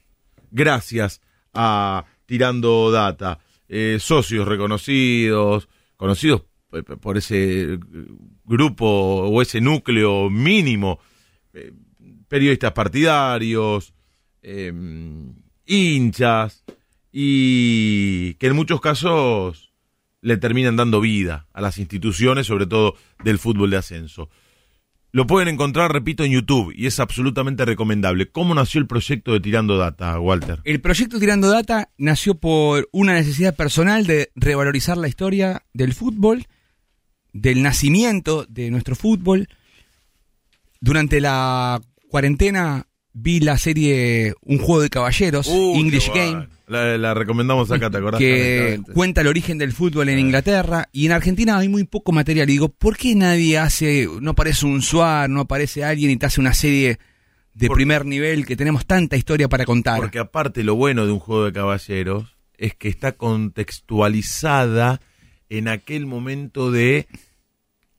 gracias 0.52 1.20
a 1.56 2.06
Tirando 2.28 2.92
Data. 2.92 3.40
Eh, 3.68 3.98
socios 4.00 4.48
reconocidos, 4.48 5.70
conocidos 5.96 6.44
por 7.02 7.18
ese 7.18 7.64
eh, 7.64 7.80
grupo 8.46 8.86
o 8.86 9.42
ese 9.42 9.60
núcleo 9.60 10.30
mínimo, 10.30 11.00
periodistas 12.28 12.74
partidarios, 12.74 13.94
eh, 14.42 14.74
hinchas, 15.66 16.64
y 17.12 18.36
que 18.36 18.48
en 18.48 18.56
muchos 18.56 18.82
casos 18.82 19.74
le 20.22 20.38
terminan 20.38 20.76
dando 20.76 21.00
vida 21.02 21.48
a 21.54 21.62
las 21.62 21.78
instituciones, 21.78 22.48
sobre 22.48 22.66
todo 22.66 22.96
del 23.24 23.40
fútbol 23.40 23.70
de 23.70 23.78
ascenso. 23.78 24.30
Lo 25.12 25.26
pueden 25.26 25.48
encontrar, 25.48 25.92
repito, 25.92 26.24
en 26.24 26.32
YouTube 26.32 26.74
y 26.76 26.86
es 26.86 27.00
absolutamente 27.00 27.66
recomendable. 27.66 28.30
¿Cómo 28.30 28.54
nació 28.54 28.82
el 28.82 28.88
proyecto 28.88 29.32
de 29.32 29.40
Tirando 29.40 29.78
Data, 29.78 30.20
Walter? 30.20 30.60
El 30.64 30.82
proyecto 30.82 31.18
Tirando 31.18 31.50
Data 31.50 31.90
nació 31.98 32.36
por 32.36 32.90
una 32.92 33.14
necesidad 33.14 33.56
personal 33.56 34.06
de 34.06 34.30
revalorizar 34.36 34.98
la 34.98 35.08
historia 35.08 35.64
del 35.74 35.94
fútbol, 35.94 36.46
del 37.32 37.64
nacimiento 37.64 38.46
de 38.50 38.70
nuestro 38.70 38.96
fútbol. 38.96 39.48
Durante 40.82 41.22
la 41.22 41.82
cuarentena 42.10 42.88
vi 43.14 43.40
la 43.40 43.58
serie 43.58 44.34
Un 44.42 44.60
juego 44.60 44.82
de 44.82 44.90
caballeros, 44.90 45.48
Uh, 45.48 45.76
English 45.76 46.12
Game. 46.14 46.48
La, 46.68 46.98
la 46.98 47.14
recomendamos 47.14 47.72
acá, 47.72 47.90
¿te 47.90 47.98
acordás? 47.98 48.20
que 48.20 48.82
cuenta 48.94 49.22
el 49.22 49.28
origen 49.28 49.58
del 49.58 49.72
fútbol 49.72 50.10
en 50.10 50.20
Inglaterra 50.20 50.90
y 50.92 51.06
en 51.06 51.14
Argentina 51.14 51.58
hay 51.58 51.70
muy 51.70 51.86
poco 51.86 52.12
material. 52.12 52.50
Y 52.50 52.54
digo, 52.54 52.70
¿por 52.70 52.98
qué 52.98 53.16
nadie 53.16 53.58
hace, 53.58 54.08
no 54.22 54.32
aparece 54.32 54.66
un 54.66 54.82
Suar, 54.82 55.30
no 55.30 55.42
aparece 55.42 55.86
alguien 55.86 56.12
y 56.12 56.18
te 56.18 56.26
hace 56.26 56.42
una 56.42 56.54
serie 56.54 57.00
de 57.54 57.70
primer 57.70 58.06
nivel 58.06 58.46
que 58.46 58.58
tenemos 58.58 58.86
tanta 58.86 59.16
historia 59.16 59.48
para 59.48 59.64
contar? 59.66 59.98
Porque 59.98 60.20
aparte 60.20 60.64
lo 60.64 60.76
bueno 60.76 61.06
de 61.06 61.14
un 61.14 61.20
juego 61.20 61.46
de 61.46 61.54
caballeros 61.54 62.36
es 62.58 62.76
que 62.76 62.90
está 62.90 63.14
contextualizada 63.14 65.00
en 65.50 65.70
aquel 65.70 66.06
momento 66.06 66.70
de 66.72 67.08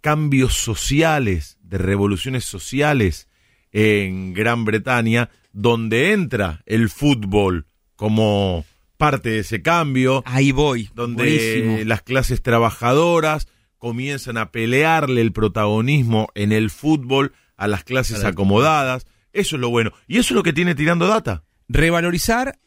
cambios 0.03 0.55
sociales, 0.55 1.59
de 1.63 1.79
revoluciones 1.79 2.45
sociales 2.45 3.29
en 3.73 4.33
Gran 4.35 4.65
Bretaña, 4.65 5.31
donde 5.53 6.13
entra 6.13 6.63
el 6.67 6.89
fútbol 6.91 7.67
como 7.97 8.65
parte 8.97 9.31
de 9.31 9.39
ese 9.41 9.63
cambio, 9.63 10.23
Ahí 10.27 10.53
voy. 10.53 10.91
donde 10.95 11.23
buenísimo. 11.23 11.79
las 11.89 12.03
clases 12.03 12.43
trabajadoras 12.43 13.47
comienzan 13.79 14.37
a 14.39 14.51
pelearle 14.51 15.21
el 15.21 15.33
protagonismo 15.33 16.29
en 16.35 16.53
el 16.53 16.71
fútbol 16.71 17.33
a 17.57 17.69
las 17.69 17.85
clases 17.85 18.25
acomodadas. 18.25 19.07
Eso 19.33 19.57
es 19.57 19.61
lo 19.61 19.71
bueno. 19.71 19.93
Y 20.09 20.19
eso 20.19 20.33
es 20.35 20.37
lo 20.37 20.43
que 20.43 20.53
tiene 20.53 20.75
tirando 20.75 21.07
data. 21.07 21.45
revalorizar 21.69 22.59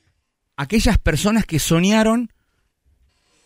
aquellas 0.55 0.97
personas 0.97 1.45
que 1.45 1.59
soñaron 1.59 2.31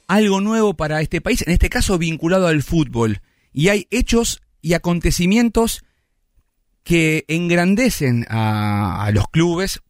algo 0.07 0.41
nuevo 0.41 0.75
para 0.75 1.01
este 1.01 1.21
país, 1.21 1.41
en 1.47 1.53
este 1.53 1.69
caso 1.69 1.97
vinculado 1.97 2.47
al 2.47 2.61
fútbol. 2.61 3.21
Y 3.51 3.69
hay 3.69 3.87
hechos 3.89 4.41
y 4.61 4.73
acontecimientos 4.73 5.83
que 6.85 7.25
engrandecen 7.27 8.25
a, 8.29 9.03
a 9.03 9.11
los 9.11 9.27
clubes. 9.27 9.81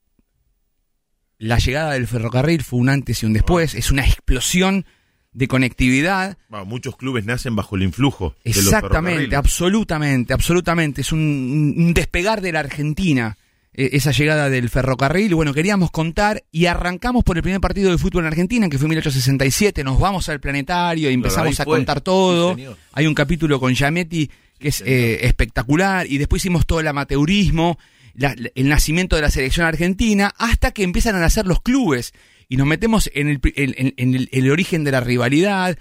La 1.37 1.59
llegada 1.59 1.91
del 1.91 2.07
ferrocarril 2.07 2.63
fue 2.63 2.79
un 2.79 2.89
antes 2.89 3.21
y 3.21 3.25
un 3.25 3.33
después, 3.33 3.75
es 3.75 3.91
una 3.91 4.05
explosión 4.07 4.85
de 5.33 5.49
conectividad. 5.49 6.37
Bueno, 6.47 6.65
muchos 6.65 6.95
clubes 6.95 7.25
nacen 7.25 7.55
bajo 7.57 7.75
el 7.75 7.83
influjo 7.83 8.33
de 8.45 8.51
los 8.51 8.65
Exactamente, 8.65 9.35
absolutamente, 9.35 10.33
absolutamente. 10.33 11.01
Es 11.01 11.11
un, 11.11 11.75
un 11.77 11.93
despegar 11.93 12.39
de 12.39 12.53
la 12.53 12.61
Argentina, 12.61 13.37
eh, 13.73 13.89
esa 13.91 14.11
llegada 14.11 14.49
del 14.49 14.69
ferrocarril. 14.69 15.31
Y 15.31 15.33
Bueno, 15.33 15.53
queríamos 15.53 15.91
contar 15.91 16.45
y 16.53 16.67
arrancamos 16.67 17.25
por 17.25 17.35
el 17.35 17.43
primer 17.43 17.59
partido 17.59 17.91
de 17.91 17.97
fútbol 17.97 18.23
en 18.23 18.27
Argentina, 18.27 18.69
que 18.69 18.77
fue 18.77 18.85
en 18.85 18.91
1867. 18.91 19.83
Nos 19.83 19.99
vamos 19.99 20.29
al 20.29 20.39
planetario 20.39 21.11
y 21.11 21.13
empezamos 21.13 21.59
a 21.59 21.65
fue. 21.65 21.75
contar 21.75 21.99
todo. 21.99 22.55
Sí. 22.55 22.65
Hay 22.93 23.05
un 23.05 23.13
capítulo 23.13 23.59
con 23.59 23.73
Giametti 23.73 24.31
que 24.59 24.69
es 24.69 24.81
eh, 24.81 25.25
espectacular. 25.25 26.07
Y 26.09 26.17
después 26.17 26.41
hicimos 26.43 26.65
todo 26.65 26.79
el 26.79 26.87
amateurismo, 26.87 27.77
la- 28.13 28.35
el 28.55 28.69
nacimiento 28.69 29.15
de 29.15 29.21
la 29.21 29.29
selección 29.31 29.65
argentina, 29.65 30.33
hasta 30.37 30.71
que 30.71 30.83
empiezan 30.83 31.15
a 31.15 31.19
nacer 31.19 31.45
los 31.47 31.61
clubes. 31.61 32.13
Y 32.47 32.57
nos 32.57 32.67
metemos 32.67 33.09
en 33.13 33.27
el, 33.29 33.39
pri- 33.39 33.53
en- 33.55 33.73
en- 33.77 33.93
en 33.97 34.15
el- 34.15 34.29
el 34.31 34.51
origen 34.51 34.83
de 34.83 34.91
la 34.91 35.01
rivalidad 35.01 35.77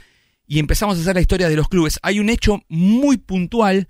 y 0.46 0.58
empezamos 0.58 0.96
a 0.98 1.00
hacer 1.02 1.14
la 1.14 1.20
historia 1.20 1.48
de 1.48 1.56
los 1.56 1.68
clubes. 1.68 1.98
Hay 2.02 2.18
un 2.20 2.28
hecho 2.30 2.62
muy 2.68 3.16
puntual 3.18 3.88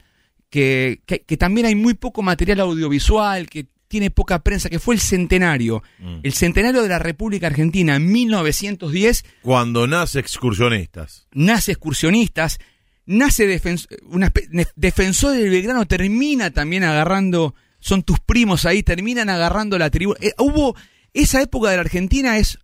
que, 0.51 1.01
que- 1.06 1.20
que 1.20 1.36
también 1.36 1.66
hay 1.66 1.74
muy 1.74 1.94
poco 1.94 2.23
material 2.23 2.61
audiovisual, 2.61 3.48
que 3.48 3.66
tiene 3.89 4.11
poca 4.11 4.40
prensa, 4.43 4.69
que 4.70 4.78
fue 4.81 4.94
el 4.97 5.01
centenario. 5.01 5.82
Mm. 6.01 6.19
El 6.24 6.32
centenario 6.32 6.82
de 6.82 6.89
la 6.89 6.98
República 6.98 7.47
Argentina 7.47 7.94
en 7.97 8.11
1910 8.11 9.24
Cuando 9.43 9.86
nace 9.86 10.19
excursionistas. 10.19 11.28
nace 11.32 11.73
excursionistas, 11.73 12.59
nace 13.06 13.47
defens- 13.47 13.86
una 14.05 14.32
defensor 14.76 15.32
del 15.36 15.51
Belgrano, 15.51 15.86
termina 15.86 16.51
también 16.51 16.85
agarrando, 16.85 17.55
son 17.81 18.02
tus 18.02 18.20
primos 18.20 18.64
ahí, 18.66 18.82
terminan 18.82 19.28
agarrando 19.31 19.78
la 19.78 19.90
tribuna. 19.90 20.18
Eh, 20.20 20.32
hubo, 20.39 20.74
esa 21.12 21.43
época 21.43 21.70
de 21.70 21.76
la 21.76 21.82
Argentina 21.82 22.39
es, 22.39 22.59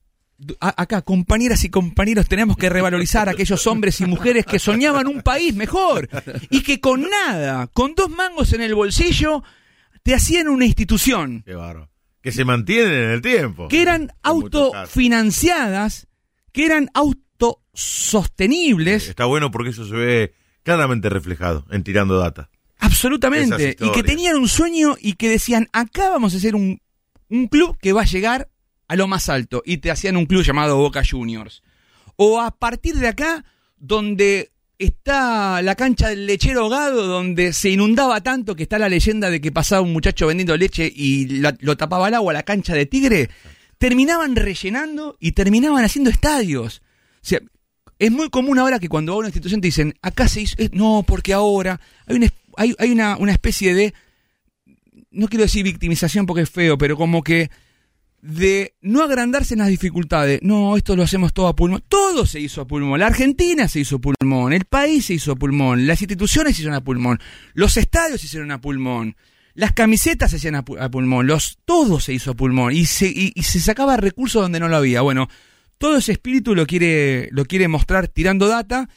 acá, 0.61 1.03
compañeras 1.03 1.65
y 1.65 1.69
compañeros, 1.69 2.27
tenemos 2.27 2.57
que 2.57 2.71
revalorizar 2.71 3.29
a 3.29 3.33
aquellos 3.33 3.67
hombres 3.67 4.01
y 4.01 4.07
mujeres 4.07 4.47
que 4.47 4.59
soñaban 4.59 5.07
un 5.07 5.21
país 5.23 5.55
mejor 5.55 6.09
y 6.49 6.63
que 6.63 6.81
con 6.81 7.03
nada, 7.09 7.67
con 7.67 7.95
dos 7.95 8.09
mangos 8.09 8.53
en 8.55 8.63
el 8.63 8.75
bolsillo, 8.75 9.43
te 10.03 10.15
hacían 10.15 10.49
una 10.49 10.65
institución 10.65 11.43
Qué 11.45 11.55
bárbaro. 11.55 11.91
Que 12.23 12.33
se 12.33 12.45
mantienen 12.45 12.93
en 12.93 13.11
el 13.11 13.21
tiempo. 13.23 13.69
que 13.69 13.81
eran 13.83 14.11
autofinanciadas, 14.91 16.07
que 16.53 16.67
eran 16.67 16.91
autosostenibles. 17.41 19.09
Está 19.09 19.25
bueno 19.27 19.51
porque 19.51 19.71
eso 19.71 19.87
se 19.87 19.95
ve 19.95 20.35
claramente 20.63 21.09
reflejado 21.09 21.67
en 21.71 21.83
Tirando 21.85 22.19
Data. 22.19 22.51
Absolutamente. 22.79 23.77
Y 23.79 23.93
que 23.93 24.03
tenían 24.03 24.37
un 24.37 24.49
sueño 24.49 24.97
y 25.01 25.15
que 25.15 25.29
decían, 25.29 25.69
acá 25.73 26.11
vamos 26.11 26.35
a 26.35 26.39
hacer 26.39 26.55
un, 26.55 26.81
un 27.29 27.49
club 27.49 27.77
que 27.81 27.93
va 27.93 28.03
a 28.03 28.07
llegar 28.07 28.49
a 28.89 28.97
lo 28.97 29.07
más 29.07 29.29
alto. 29.29 29.63
Y 29.65 29.79
te 29.79 29.91
hacían 29.91 30.17
un 30.17 30.27
club 30.27 30.43
llamado 30.43 30.77
Boca 30.79 31.03
Juniors. 31.09 31.63
O 32.17 32.41
a 32.41 32.51
partir 32.51 32.97
de 32.97 33.09
acá, 33.09 33.45
donde 33.79 34.51
está 34.79 35.61
la 35.63 35.75
cancha 35.75 36.09
del 36.09 36.27
lechero 36.27 36.63
ahogado, 36.63 37.07
donde 37.07 37.53
se 37.53 37.69
inundaba 37.71 38.23
tanto 38.23 38.57
que 38.57 38.63
está 38.63 38.79
la 38.79 38.89
leyenda 38.89 39.29
de 39.29 39.41
que 39.41 39.53
pasaba 39.53 39.83
un 39.83 39.93
muchacho 39.93 40.27
vendiendo 40.27 40.57
leche 40.57 40.91
y 40.95 41.27
la- 41.41 41.57
lo 41.61 41.77
tapaba 41.77 42.09
el 42.09 42.15
agua, 42.15 42.33
la 42.33 42.45
cancha 42.45 42.75
de 42.75 42.87
Tigre, 42.87 43.29
terminaban 43.77 44.37
rellenando 44.37 45.17
y 45.21 45.33
terminaban 45.33 45.85
haciendo 45.85 46.09
estadios. 46.11 46.81
Sea, 47.23 47.41
es 48.01 48.11
muy 48.11 48.31
común 48.31 48.59
ahora 48.59 48.79
que 48.79 48.89
cuando 48.89 49.13
va 49.13 49.17
a 49.17 49.19
una 49.19 49.29
institución 49.29 49.61
te 49.61 49.69
dicen, 49.69 49.95
acá 50.01 50.27
se 50.27 50.41
hizo, 50.41 50.57
no, 50.73 51.05
porque 51.07 51.35
ahora 51.35 51.81
hay 52.07 52.17
una, 52.17 52.29
hay, 52.57 52.75
hay 52.79 52.91
una, 52.91 53.33
especie 53.33 53.75
de, 53.75 53.95
no 55.11 55.29
quiero 55.29 55.45
decir 55.45 55.63
victimización 55.65 56.25
porque 56.25 56.43
es 56.43 56.51
feo, 56.51 56.79
pero 56.79 56.97
como 56.97 57.23
que 57.23 57.51
de 58.23 58.75
no 58.81 59.03
agrandarse 59.03 59.55
en 59.55 59.59
las 59.59 59.69
dificultades. 59.69 60.41
No, 60.43 60.77
esto 60.77 60.97
lo 60.97 61.03
hacemos 61.03 61.33
todo 61.33 61.49
a 61.49 61.57
pulmón. 61.57 61.83
Todo 61.89 62.27
se 62.27 62.41
hizo 62.41 62.63
a 62.63 62.67
pulmón. 62.67 63.01
La 63.01 63.07
Argentina 63.07 63.69
se 63.69 63.81
hizo 63.81 63.99
pulmón. 63.99 64.53
El 64.53 64.65
país 64.65 65.07
se 65.07 65.15
hizo 65.15 65.33
a 65.33 65.37
pulmón. 65.37 65.87
Las 65.87 66.01
instituciones 66.03 66.55
se 66.55 66.63
hicieron 66.63 66.77
a 66.77 66.85
pulmón. 66.85 67.19
Los 67.55 67.77
estadios 67.77 68.21
se 68.21 68.27
hicieron 68.27 68.51
a 68.51 68.61
pulmón. 68.61 69.17
Las 69.55 69.73
camisetas 69.73 70.31
se 70.31 70.37
hacían 70.37 70.55
a 70.55 70.65
pulmón. 70.65 71.27
Los, 71.27 71.59
todo 71.65 71.99
se 71.99 72.13
hizo 72.13 72.33
a 72.33 72.35
pulmón. 72.35 72.73
Y 72.73 72.87
se, 72.87 73.09
y, 73.09 73.33
y 73.35 73.43
se 73.43 73.61
sacaba 73.61 73.97
recursos 73.97 74.43
donde 74.43 74.61
no 74.61 74.69
lo 74.69 74.77
había. 74.77 75.01
Bueno, 75.01 75.29
todo 75.81 75.97
ese 75.97 76.13
espíritu 76.13 76.55
lo 76.55 76.67
quiere, 76.67 77.31
lo 77.33 77.47
quiere 77.47 77.67
mostrar 77.67 78.07
tirando 78.07 78.49
data 78.49 78.91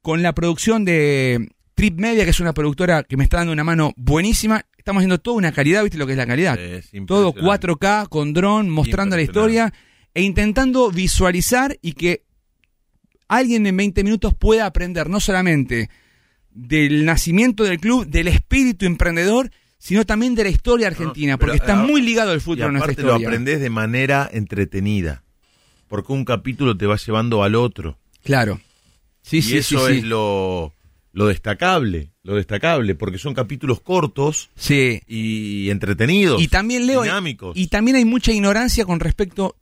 con 0.00 0.22
la 0.22 0.34
producción 0.34 0.86
de 0.86 1.50
Trip 1.74 2.00
Media, 2.00 2.24
que 2.24 2.30
es 2.30 2.40
una 2.40 2.54
productora 2.54 3.02
que 3.02 3.18
me 3.18 3.24
está 3.24 3.36
dando 3.36 3.52
una 3.52 3.62
mano 3.62 3.92
buenísima. 3.98 4.64
Estamos 4.78 5.00
haciendo 5.02 5.18
toda 5.20 5.36
una 5.36 5.52
calidad, 5.52 5.82
¿viste 5.82 5.98
lo 5.98 6.06
que 6.06 6.12
es 6.12 6.18
la 6.18 6.26
calidad? 6.26 6.58
Es 6.58 6.92
Todo 7.06 7.28
impresionante. 7.28 7.68
4K 7.68 8.08
con 8.08 8.32
dron, 8.32 8.70
mostrando 8.70 9.16
la 9.16 9.22
historia 9.22 9.74
e 10.14 10.22
intentando 10.22 10.90
visualizar 10.90 11.76
y 11.82 11.92
que 11.92 12.24
alguien 13.28 13.66
en 13.66 13.76
20 13.76 14.02
minutos 14.02 14.32
pueda 14.34 14.64
aprender 14.64 15.10
no 15.10 15.20
solamente 15.20 15.90
del 16.48 17.04
nacimiento 17.04 17.64
del 17.64 17.80
club, 17.80 18.06
del 18.06 18.28
espíritu 18.28 18.86
emprendedor, 18.86 19.50
sino 19.76 20.06
también 20.06 20.34
de 20.34 20.44
la 20.44 20.48
historia 20.48 20.86
argentina, 20.86 21.36
porque 21.36 21.56
está 21.56 21.78
ah, 21.78 21.84
muy 21.84 22.00
ligado 22.00 22.30
al 22.30 22.38
Y 22.38 22.40
fútbol 22.40 22.62
a 22.62 22.72
nuestra 22.72 22.92
aparte 22.92 23.02
lo 23.02 23.08
historia. 23.08 23.28
aprendés 23.28 23.60
de 23.60 23.68
manera 23.68 24.26
entretenida. 24.32 25.22
Porque 25.90 26.12
un 26.14 26.24
capítulo 26.24 26.74
te 26.74 26.86
va 26.86 26.96
llevando 26.96 27.42
al 27.42 27.54
otro. 27.56 27.98
Claro. 28.24 28.58
Sí, 29.20 29.38
y 29.38 29.42
sí, 29.42 29.58
eso 29.58 29.86
sí, 29.88 29.98
es 29.98 30.04
lo, 30.04 30.72
lo 31.12 31.26
destacable. 31.26 32.12
Lo 32.22 32.36
destacable. 32.36 32.94
Porque 32.94 33.18
son 33.18 33.34
capítulos 33.34 33.80
cortos 33.82 34.48
Sí. 34.56 35.02
y 35.06 35.68
entretenidos. 35.68 36.40
Y 36.40 36.48
también 36.48 36.86
leo 36.86 37.02
dinámicos. 37.02 37.54
y 37.58 37.66
también 37.66 37.96
hay 37.98 38.06
mucha 38.06 38.32
ignorancia 38.32 38.86
con 38.86 39.00
respecto 39.00 39.56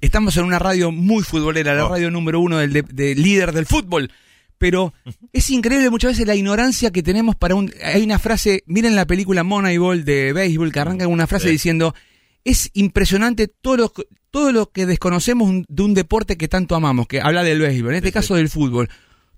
estamos 0.00 0.36
en 0.36 0.44
una 0.44 0.60
radio 0.60 0.92
muy 0.92 1.24
futbolera, 1.24 1.74
la 1.74 1.86
Oh. 1.86 1.88
radio 1.88 2.08
número 2.12 2.38
uno 2.38 2.58
del 2.58 2.72
de- 2.72 2.82
de 2.82 3.14
líder 3.16 3.50
del 3.52 3.66
fútbol. 3.66 4.12
Pero 4.58 4.94
es 5.32 5.50
increíble 5.50 5.90
muchas 5.90 6.12
veces 6.12 6.26
la 6.26 6.36
ignorancia 6.36 6.90
que 6.92 7.02
tenemos 7.02 7.34
para 7.34 7.54
un... 7.56 7.72
Hay 7.82 8.02
una 8.04 8.18
frase, 8.20 8.62
miren 8.66 8.94
la 8.94 9.06
película 9.06 9.42
Moneyball 9.42 10.04
de 10.04 10.32
béisbol 10.32 10.70
que 10.72 10.80
arranca 10.80 11.04
con 11.06 11.14
una 11.14 11.26
frase 11.26 11.46
Sí. 11.46 11.52
diciendo, 11.52 11.94
es 12.46 12.70
impresionante 12.74 13.48
todo 13.48 13.76
lo, 13.76 13.92
que- 13.92 14.04
todo 14.30 14.52
lo 14.52 14.70
que 14.70 14.86
desconocemos 14.86 15.64
de 15.68 15.82
un 15.82 15.94
deporte 15.94 16.36
que 16.38 16.48
tanto 16.48 16.74
amamos, 16.74 17.06
que 17.08 17.20
habla 17.20 17.42
del 17.42 17.60
béisbol, 17.60 17.90
en 17.90 17.96
este 17.96 18.12
caso 18.12 18.34
del 18.36 18.48
fútbol. 18.48 18.88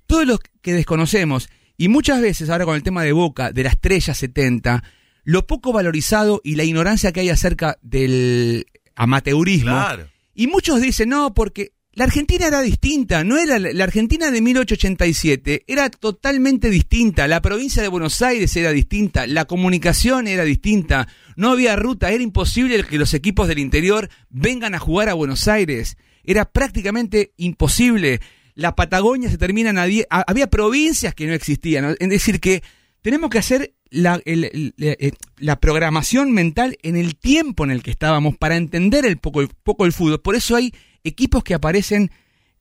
Todo 0.07 0.25
lo 0.25 0.39
que 0.63 0.73
desconocemos, 0.75 1.49
y 1.77 1.89
muchas 1.89 2.21
veces 2.21 2.51
ahora 2.51 2.65
con 2.65 2.77
el 2.77 2.83
tema 2.83 3.03
de 3.03 3.13
Boca, 3.13 3.51
de 3.53 3.63
la 3.65 3.71
estrella 3.71 4.15
70, 4.15 4.83
lo 5.25 5.47
poco 5.47 5.73
valorizado 5.73 6.41
y 6.45 6.57
la 6.57 6.65
ignorancia 6.65 7.13
que 7.13 7.21
hay 7.21 7.31
acerca 7.31 7.79
del 7.83 8.67
amateurismo. 8.95 9.71
Claro. 9.71 10.09
Y 10.35 10.47
muchos 10.47 10.81
dicen, 10.81 11.09
no, 11.09 11.35
porque 11.35 11.73
la 11.99 12.05
Argentina 12.05 12.47
era 12.47 12.61
distinta, 12.63 13.25
no 13.25 13.37
era 13.39 13.59
la 13.59 13.83
Argentina 13.85 14.31
de 14.31 14.41
1887, 14.41 15.65
era 15.67 15.91
totalmente 15.91 16.71
distinta, 16.71 17.27
la 17.27 17.43
provincia 17.43 17.83
de 17.83 17.89
Buenos 17.89 18.23
Aires 18.23 18.55
era 18.57 18.71
distinta, 18.71 19.27
la 19.27 19.47
comunicación 19.47 20.29
era 20.29 20.45
distinta, 20.45 21.09
no 21.35 21.51
había 21.51 21.75
ruta, 21.75 22.11
era 22.13 22.23
imposible 22.23 22.83
que 22.85 22.99
los 22.99 23.15
equipos 23.15 23.49
del 23.49 23.59
interior 23.59 24.09
vengan 24.31 24.75
a 24.75 24.79
jugar 24.79 25.09
a 25.09 25.15
Buenos 25.15 25.49
Aires, 25.49 25.97
era 26.23 26.45
prácticamente 26.45 27.33
imposible. 27.37 28.21
La 28.55 28.77
Patagonia 28.77 29.29
se 29.31 29.39
terminan 29.39 29.79
a 29.79 29.87
die- 29.87 30.07
a- 30.11 30.25
había 30.29 30.49
provincias 30.49 31.15
que 31.15 31.27
no 31.27 31.33
existían, 31.35 31.97
es 31.99 32.09
decir 32.09 32.39
que 32.39 32.63
tenemos 33.03 33.31
que 33.31 33.39
hacer 33.39 33.75
la, 33.91 34.21
el- 34.25 34.45
el- 34.45 34.75
eh, 34.79 35.13
la 35.39 35.61
programación 35.61 36.33
mental 36.33 36.77
en 36.83 36.97
el 36.97 37.17
tiempo 37.17 37.65
en 37.65 37.71
el 37.71 37.83
que 37.83 37.91
estábamos 37.91 38.37
para 38.37 38.57
entender 38.57 39.05
el 39.07 39.19
poco, 39.19 39.41
el 39.41 39.49
poco 39.63 39.87
el 39.87 39.93
fútbol. 39.93 40.21
Por 40.21 40.35
eso 40.37 40.57
hay 40.57 40.73
equipos 41.05 41.43
que 41.45 41.55
aparecen 41.55 42.11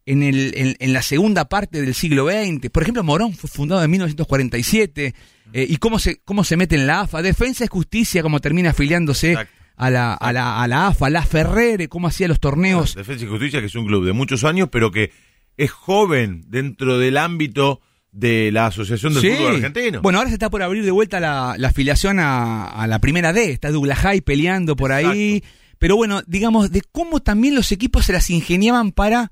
en, 0.05 0.23
el, 0.23 0.53
en, 0.55 0.75
en 0.79 0.93
la 0.93 1.01
segunda 1.01 1.49
parte 1.49 1.81
del 1.81 1.93
siglo 1.93 2.27
XX. 2.29 2.69
Por 2.69 2.83
ejemplo, 2.83 3.03
Morón 3.03 3.33
fue 3.33 3.49
fundado 3.49 3.83
en 3.83 3.91
1947. 3.91 5.13
eh, 5.53 5.65
y 5.69 5.77
cómo 5.77 5.99
se, 5.99 6.17
cómo 6.23 6.43
se 6.43 6.55
mete 6.57 6.75
en 6.75 6.87
la 6.87 7.01
AFA. 7.01 7.21
Defensa 7.21 7.65
y 7.65 7.67
Justicia, 7.67 8.21
cómo 8.21 8.39
termina 8.39 8.69
afiliándose 8.69 9.31
Exacto. 9.31 9.53
a 9.75 9.89
la, 9.89 10.13
a, 10.13 10.31
la, 10.33 10.61
a 10.61 10.67
la 10.67 10.87
AFA. 10.87 11.09
La 11.09 11.23
Ferrere, 11.23 11.87
cómo 11.89 12.07
hacía 12.07 12.27
los 12.27 12.39
torneos. 12.39 12.95
Defensa 12.95 13.25
y 13.25 13.27
Justicia, 13.27 13.59
que 13.59 13.65
es 13.67 13.75
un 13.75 13.85
club 13.85 14.05
de 14.05 14.13
muchos 14.13 14.43
años, 14.45 14.69
pero 14.71 14.91
que 14.91 15.11
es 15.57 15.71
joven 15.71 16.43
dentro 16.47 16.97
del 16.99 17.17
ámbito 17.17 17.81
de 18.19 18.51
la 18.51 18.65
Asociación 18.67 19.13
del 19.13 19.21
Sí. 19.21 19.29
Fútbol 19.29 19.55
Argentino. 19.55 20.01
Bueno, 20.01 20.17
ahora 20.17 20.29
se 20.29 20.35
está 20.35 20.49
por 20.49 20.63
abrir 20.63 20.83
de 20.83 20.91
vuelta 20.91 21.19
la, 21.19 21.55
la 21.57 21.67
afiliación 21.67 22.19
a, 22.19 22.65
a 22.65 22.87
la 22.87 22.99
primera 22.99 23.31
D. 23.31 23.51
Está 23.51 23.69
Douglas 23.69 23.99
High 23.99 24.21
peleando 24.21 24.75
por 24.75 24.91
ahí. 24.91 25.43
Pero 25.77 25.95
bueno, 25.95 26.23
digamos, 26.25 26.71
de 26.71 26.81
cómo 26.91 27.19
también 27.21 27.53
los 27.53 27.71
equipos 27.71 28.05
se 28.05 28.13
las 28.13 28.29
ingeniaban 28.31 28.91
para 28.91 29.31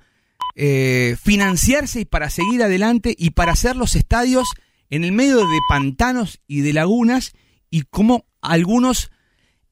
eh, 0.55 1.17
financiarse 1.21 2.01
y 2.01 2.05
para 2.05 2.29
seguir 2.29 2.61
adelante 2.61 3.15
y 3.17 3.31
para 3.31 3.53
hacer 3.53 3.75
los 3.75 3.95
estadios 3.95 4.47
en 4.91 5.03
el 5.03 5.11
medio 5.11 5.37
de 5.37 5.59
pantanos 5.67 6.39
y 6.47 6.61
de 6.61 6.73
lagunas 6.73 7.33
y 7.71 7.81
cómo 7.89 8.27
algunos... 8.41 9.09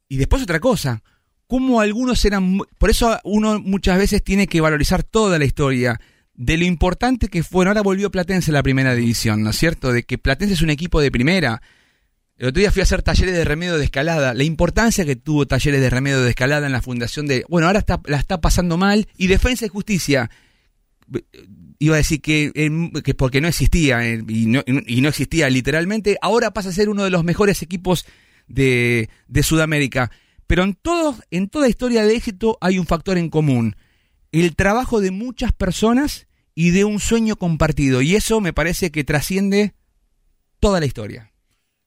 Y 0.10 0.18
después 0.18 0.42
otra 0.42 0.60
cosa, 0.60 1.04
cómo 1.46 1.82
algunos 1.82 2.26
eran... 2.26 2.58
Por 2.80 2.90
eso 2.90 3.20
uno 3.24 3.60
muchas 3.60 4.00
veces 4.00 4.24
tiene 4.24 4.48
que 4.48 4.60
valorizar 4.60 5.04
toda 5.04 5.38
la 5.38 5.46
historia 5.46 6.00
de 6.36 6.58
lo 6.58 6.66
importante 6.66 7.28
que 7.28 7.44
fue. 7.44 7.66
Ahora 7.68 7.82
volvió 7.82 8.12
Platense 8.12 8.52
a 8.52 8.54
la 8.54 8.64
primera 8.64 8.96
división, 8.96 9.44
¿no 9.44 9.52
es 9.52 9.58
cierto? 9.58 9.92
De 9.92 10.04
que 10.04 10.18
Platense 10.18 10.56
es 10.56 10.62
un 10.62 10.70
equipo 10.70 11.02
de 11.02 11.12
primera. 11.12 11.62
El 12.36 12.48
otro 12.48 12.60
día 12.60 12.72
fui 12.72 12.80
a 12.82 12.84
hacer 12.84 13.04
talleres 13.04 13.36
de 13.36 13.46
remedio 13.46 13.78
de 13.78 13.86
escalada. 13.86 14.34
La 14.34 14.44
importancia 14.44 15.06
que 15.06 15.16
tuvo 15.16 15.46
talleres 15.46 15.80
de 15.82 15.90
remedio 15.90 16.22
de 16.22 16.30
escalada 16.32 16.66
en 16.66 16.74
la 16.74 16.82
fundación 16.82 17.28
de. 17.28 17.46
Bueno, 17.48 17.68
ahora 17.68 17.80
está, 17.80 18.02
la 18.06 18.18
está 18.18 18.42
pasando 18.42 18.78
mal. 18.78 19.08
Y 19.18 19.28
Defensa 19.28 19.66
y 19.66 19.70
Justicia. 19.70 20.30
eh, 21.14 21.22
Iba 21.80 21.96
a 21.96 21.98
decir 21.98 22.22
que, 22.22 22.52
que 23.04 23.14
porque 23.14 23.42
no 23.42 23.50
existía, 23.50 24.08
eh, 24.08 24.24
y, 24.26 24.46
no, 24.46 24.64
y 24.66 25.02
no 25.02 25.10
existía 25.10 25.50
literalmente, 25.50 26.18
ahora 26.22 26.52
pasa 26.54 26.70
a 26.70 26.72
ser 26.72 26.88
uno 26.88 27.04
de 27.04 27.10
los 27.10 27.26
mejores 27.26 27.62
equipos 27.62 28.06
de, 28.48 29.10
de 29.28 29.44
Sudamérica. 29.44 30.10
Pero 30.48 30.64
en, 30.64 30.76
todo, 30.76 31.18
en 31.30 31.50
toda 31.50 31.68
historia 31.68 32.06
de 32.06 32.16
éxito 32.16 32.58
hay 32.62 32.80
un 32.80 32.86
factor 32.86 33.18
en 33.18 33.30
común 33.30 33.76
el 34.42 34.56
trabajo 34.56 35.00
de 35.02 35.12
muchas 35.12 35.52
personas 35.52 36.28
y 36.56 36.72
de 36.72 36.86
un 36.86 37.00
sueño 37.00 37.36
compartido. 37.36 38.02
Y 38.02 38.16
eso 38.16 38.42
me 38.42 38.54
parece 38.54 38.92
que 38.92 39.04
trasciende 39.04 39.74
toda 40.60 40.80
la 40.80 40.86
historia. 40.86 41.32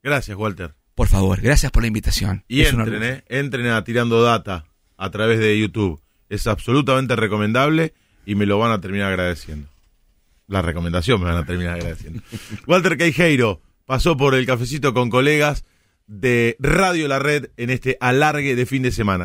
Gracias, 0.03 0.37
Walter. 0.37 0.75
Por 0.95 1.09
favor, 1.09 1.41
gracias 1.41 1.73
por 1.73 1.83
la 1.83 1.89
invitación. 1.89 2.45
Y 2.49 2.63
Es 2.63 2.73
entren, 2.73 3.03
eh, 3.03 3.25
entren 3.29 3.67
a 3.67 3.85
Tirando 3.85 4.23
Data 4.23 4.65
a 4.97 5.11
través 5.11 5.39
de 5.41 5.59
YouTube. 5.59 6.01
Es 6.29 6.47
absolutamente 6.47 7.17
recomendable 7.17 7.93
y 8.25 8.35
me 8.35 8.47
lo 8.47 8.59
van 8.59 8.73
a 8.73 8.81
terminar 8.81 9.09
agradeciendo. 9.09 9.69
La 10.49 10.63
recomendación 10.63 11.21
me 11.21 11.27
van 11.27 11.37
a 11.39 11.45
terminar 11.47 11.75
agradeciendo. 11.75 12.23
Walter 12.67 12.97
Queijeiro 12.97 13.61
pasó 13.85 14.17
por 14.17 14.35
el 14.35 14.47
cafecito 14.47 14.95
con 14.95 15.11
colegas 15.11 15.65
de 16.07 16.57
Radio 16.61 17.09
La 17.09 17.19
Red 17.19 17.51
en 17.57 17.71
este 17.71 17.99
alargue 18.01 18.55
de 18.55 18.67
fin 18.67 18.83
de 18.83 18.93
semana. 18.93 19.25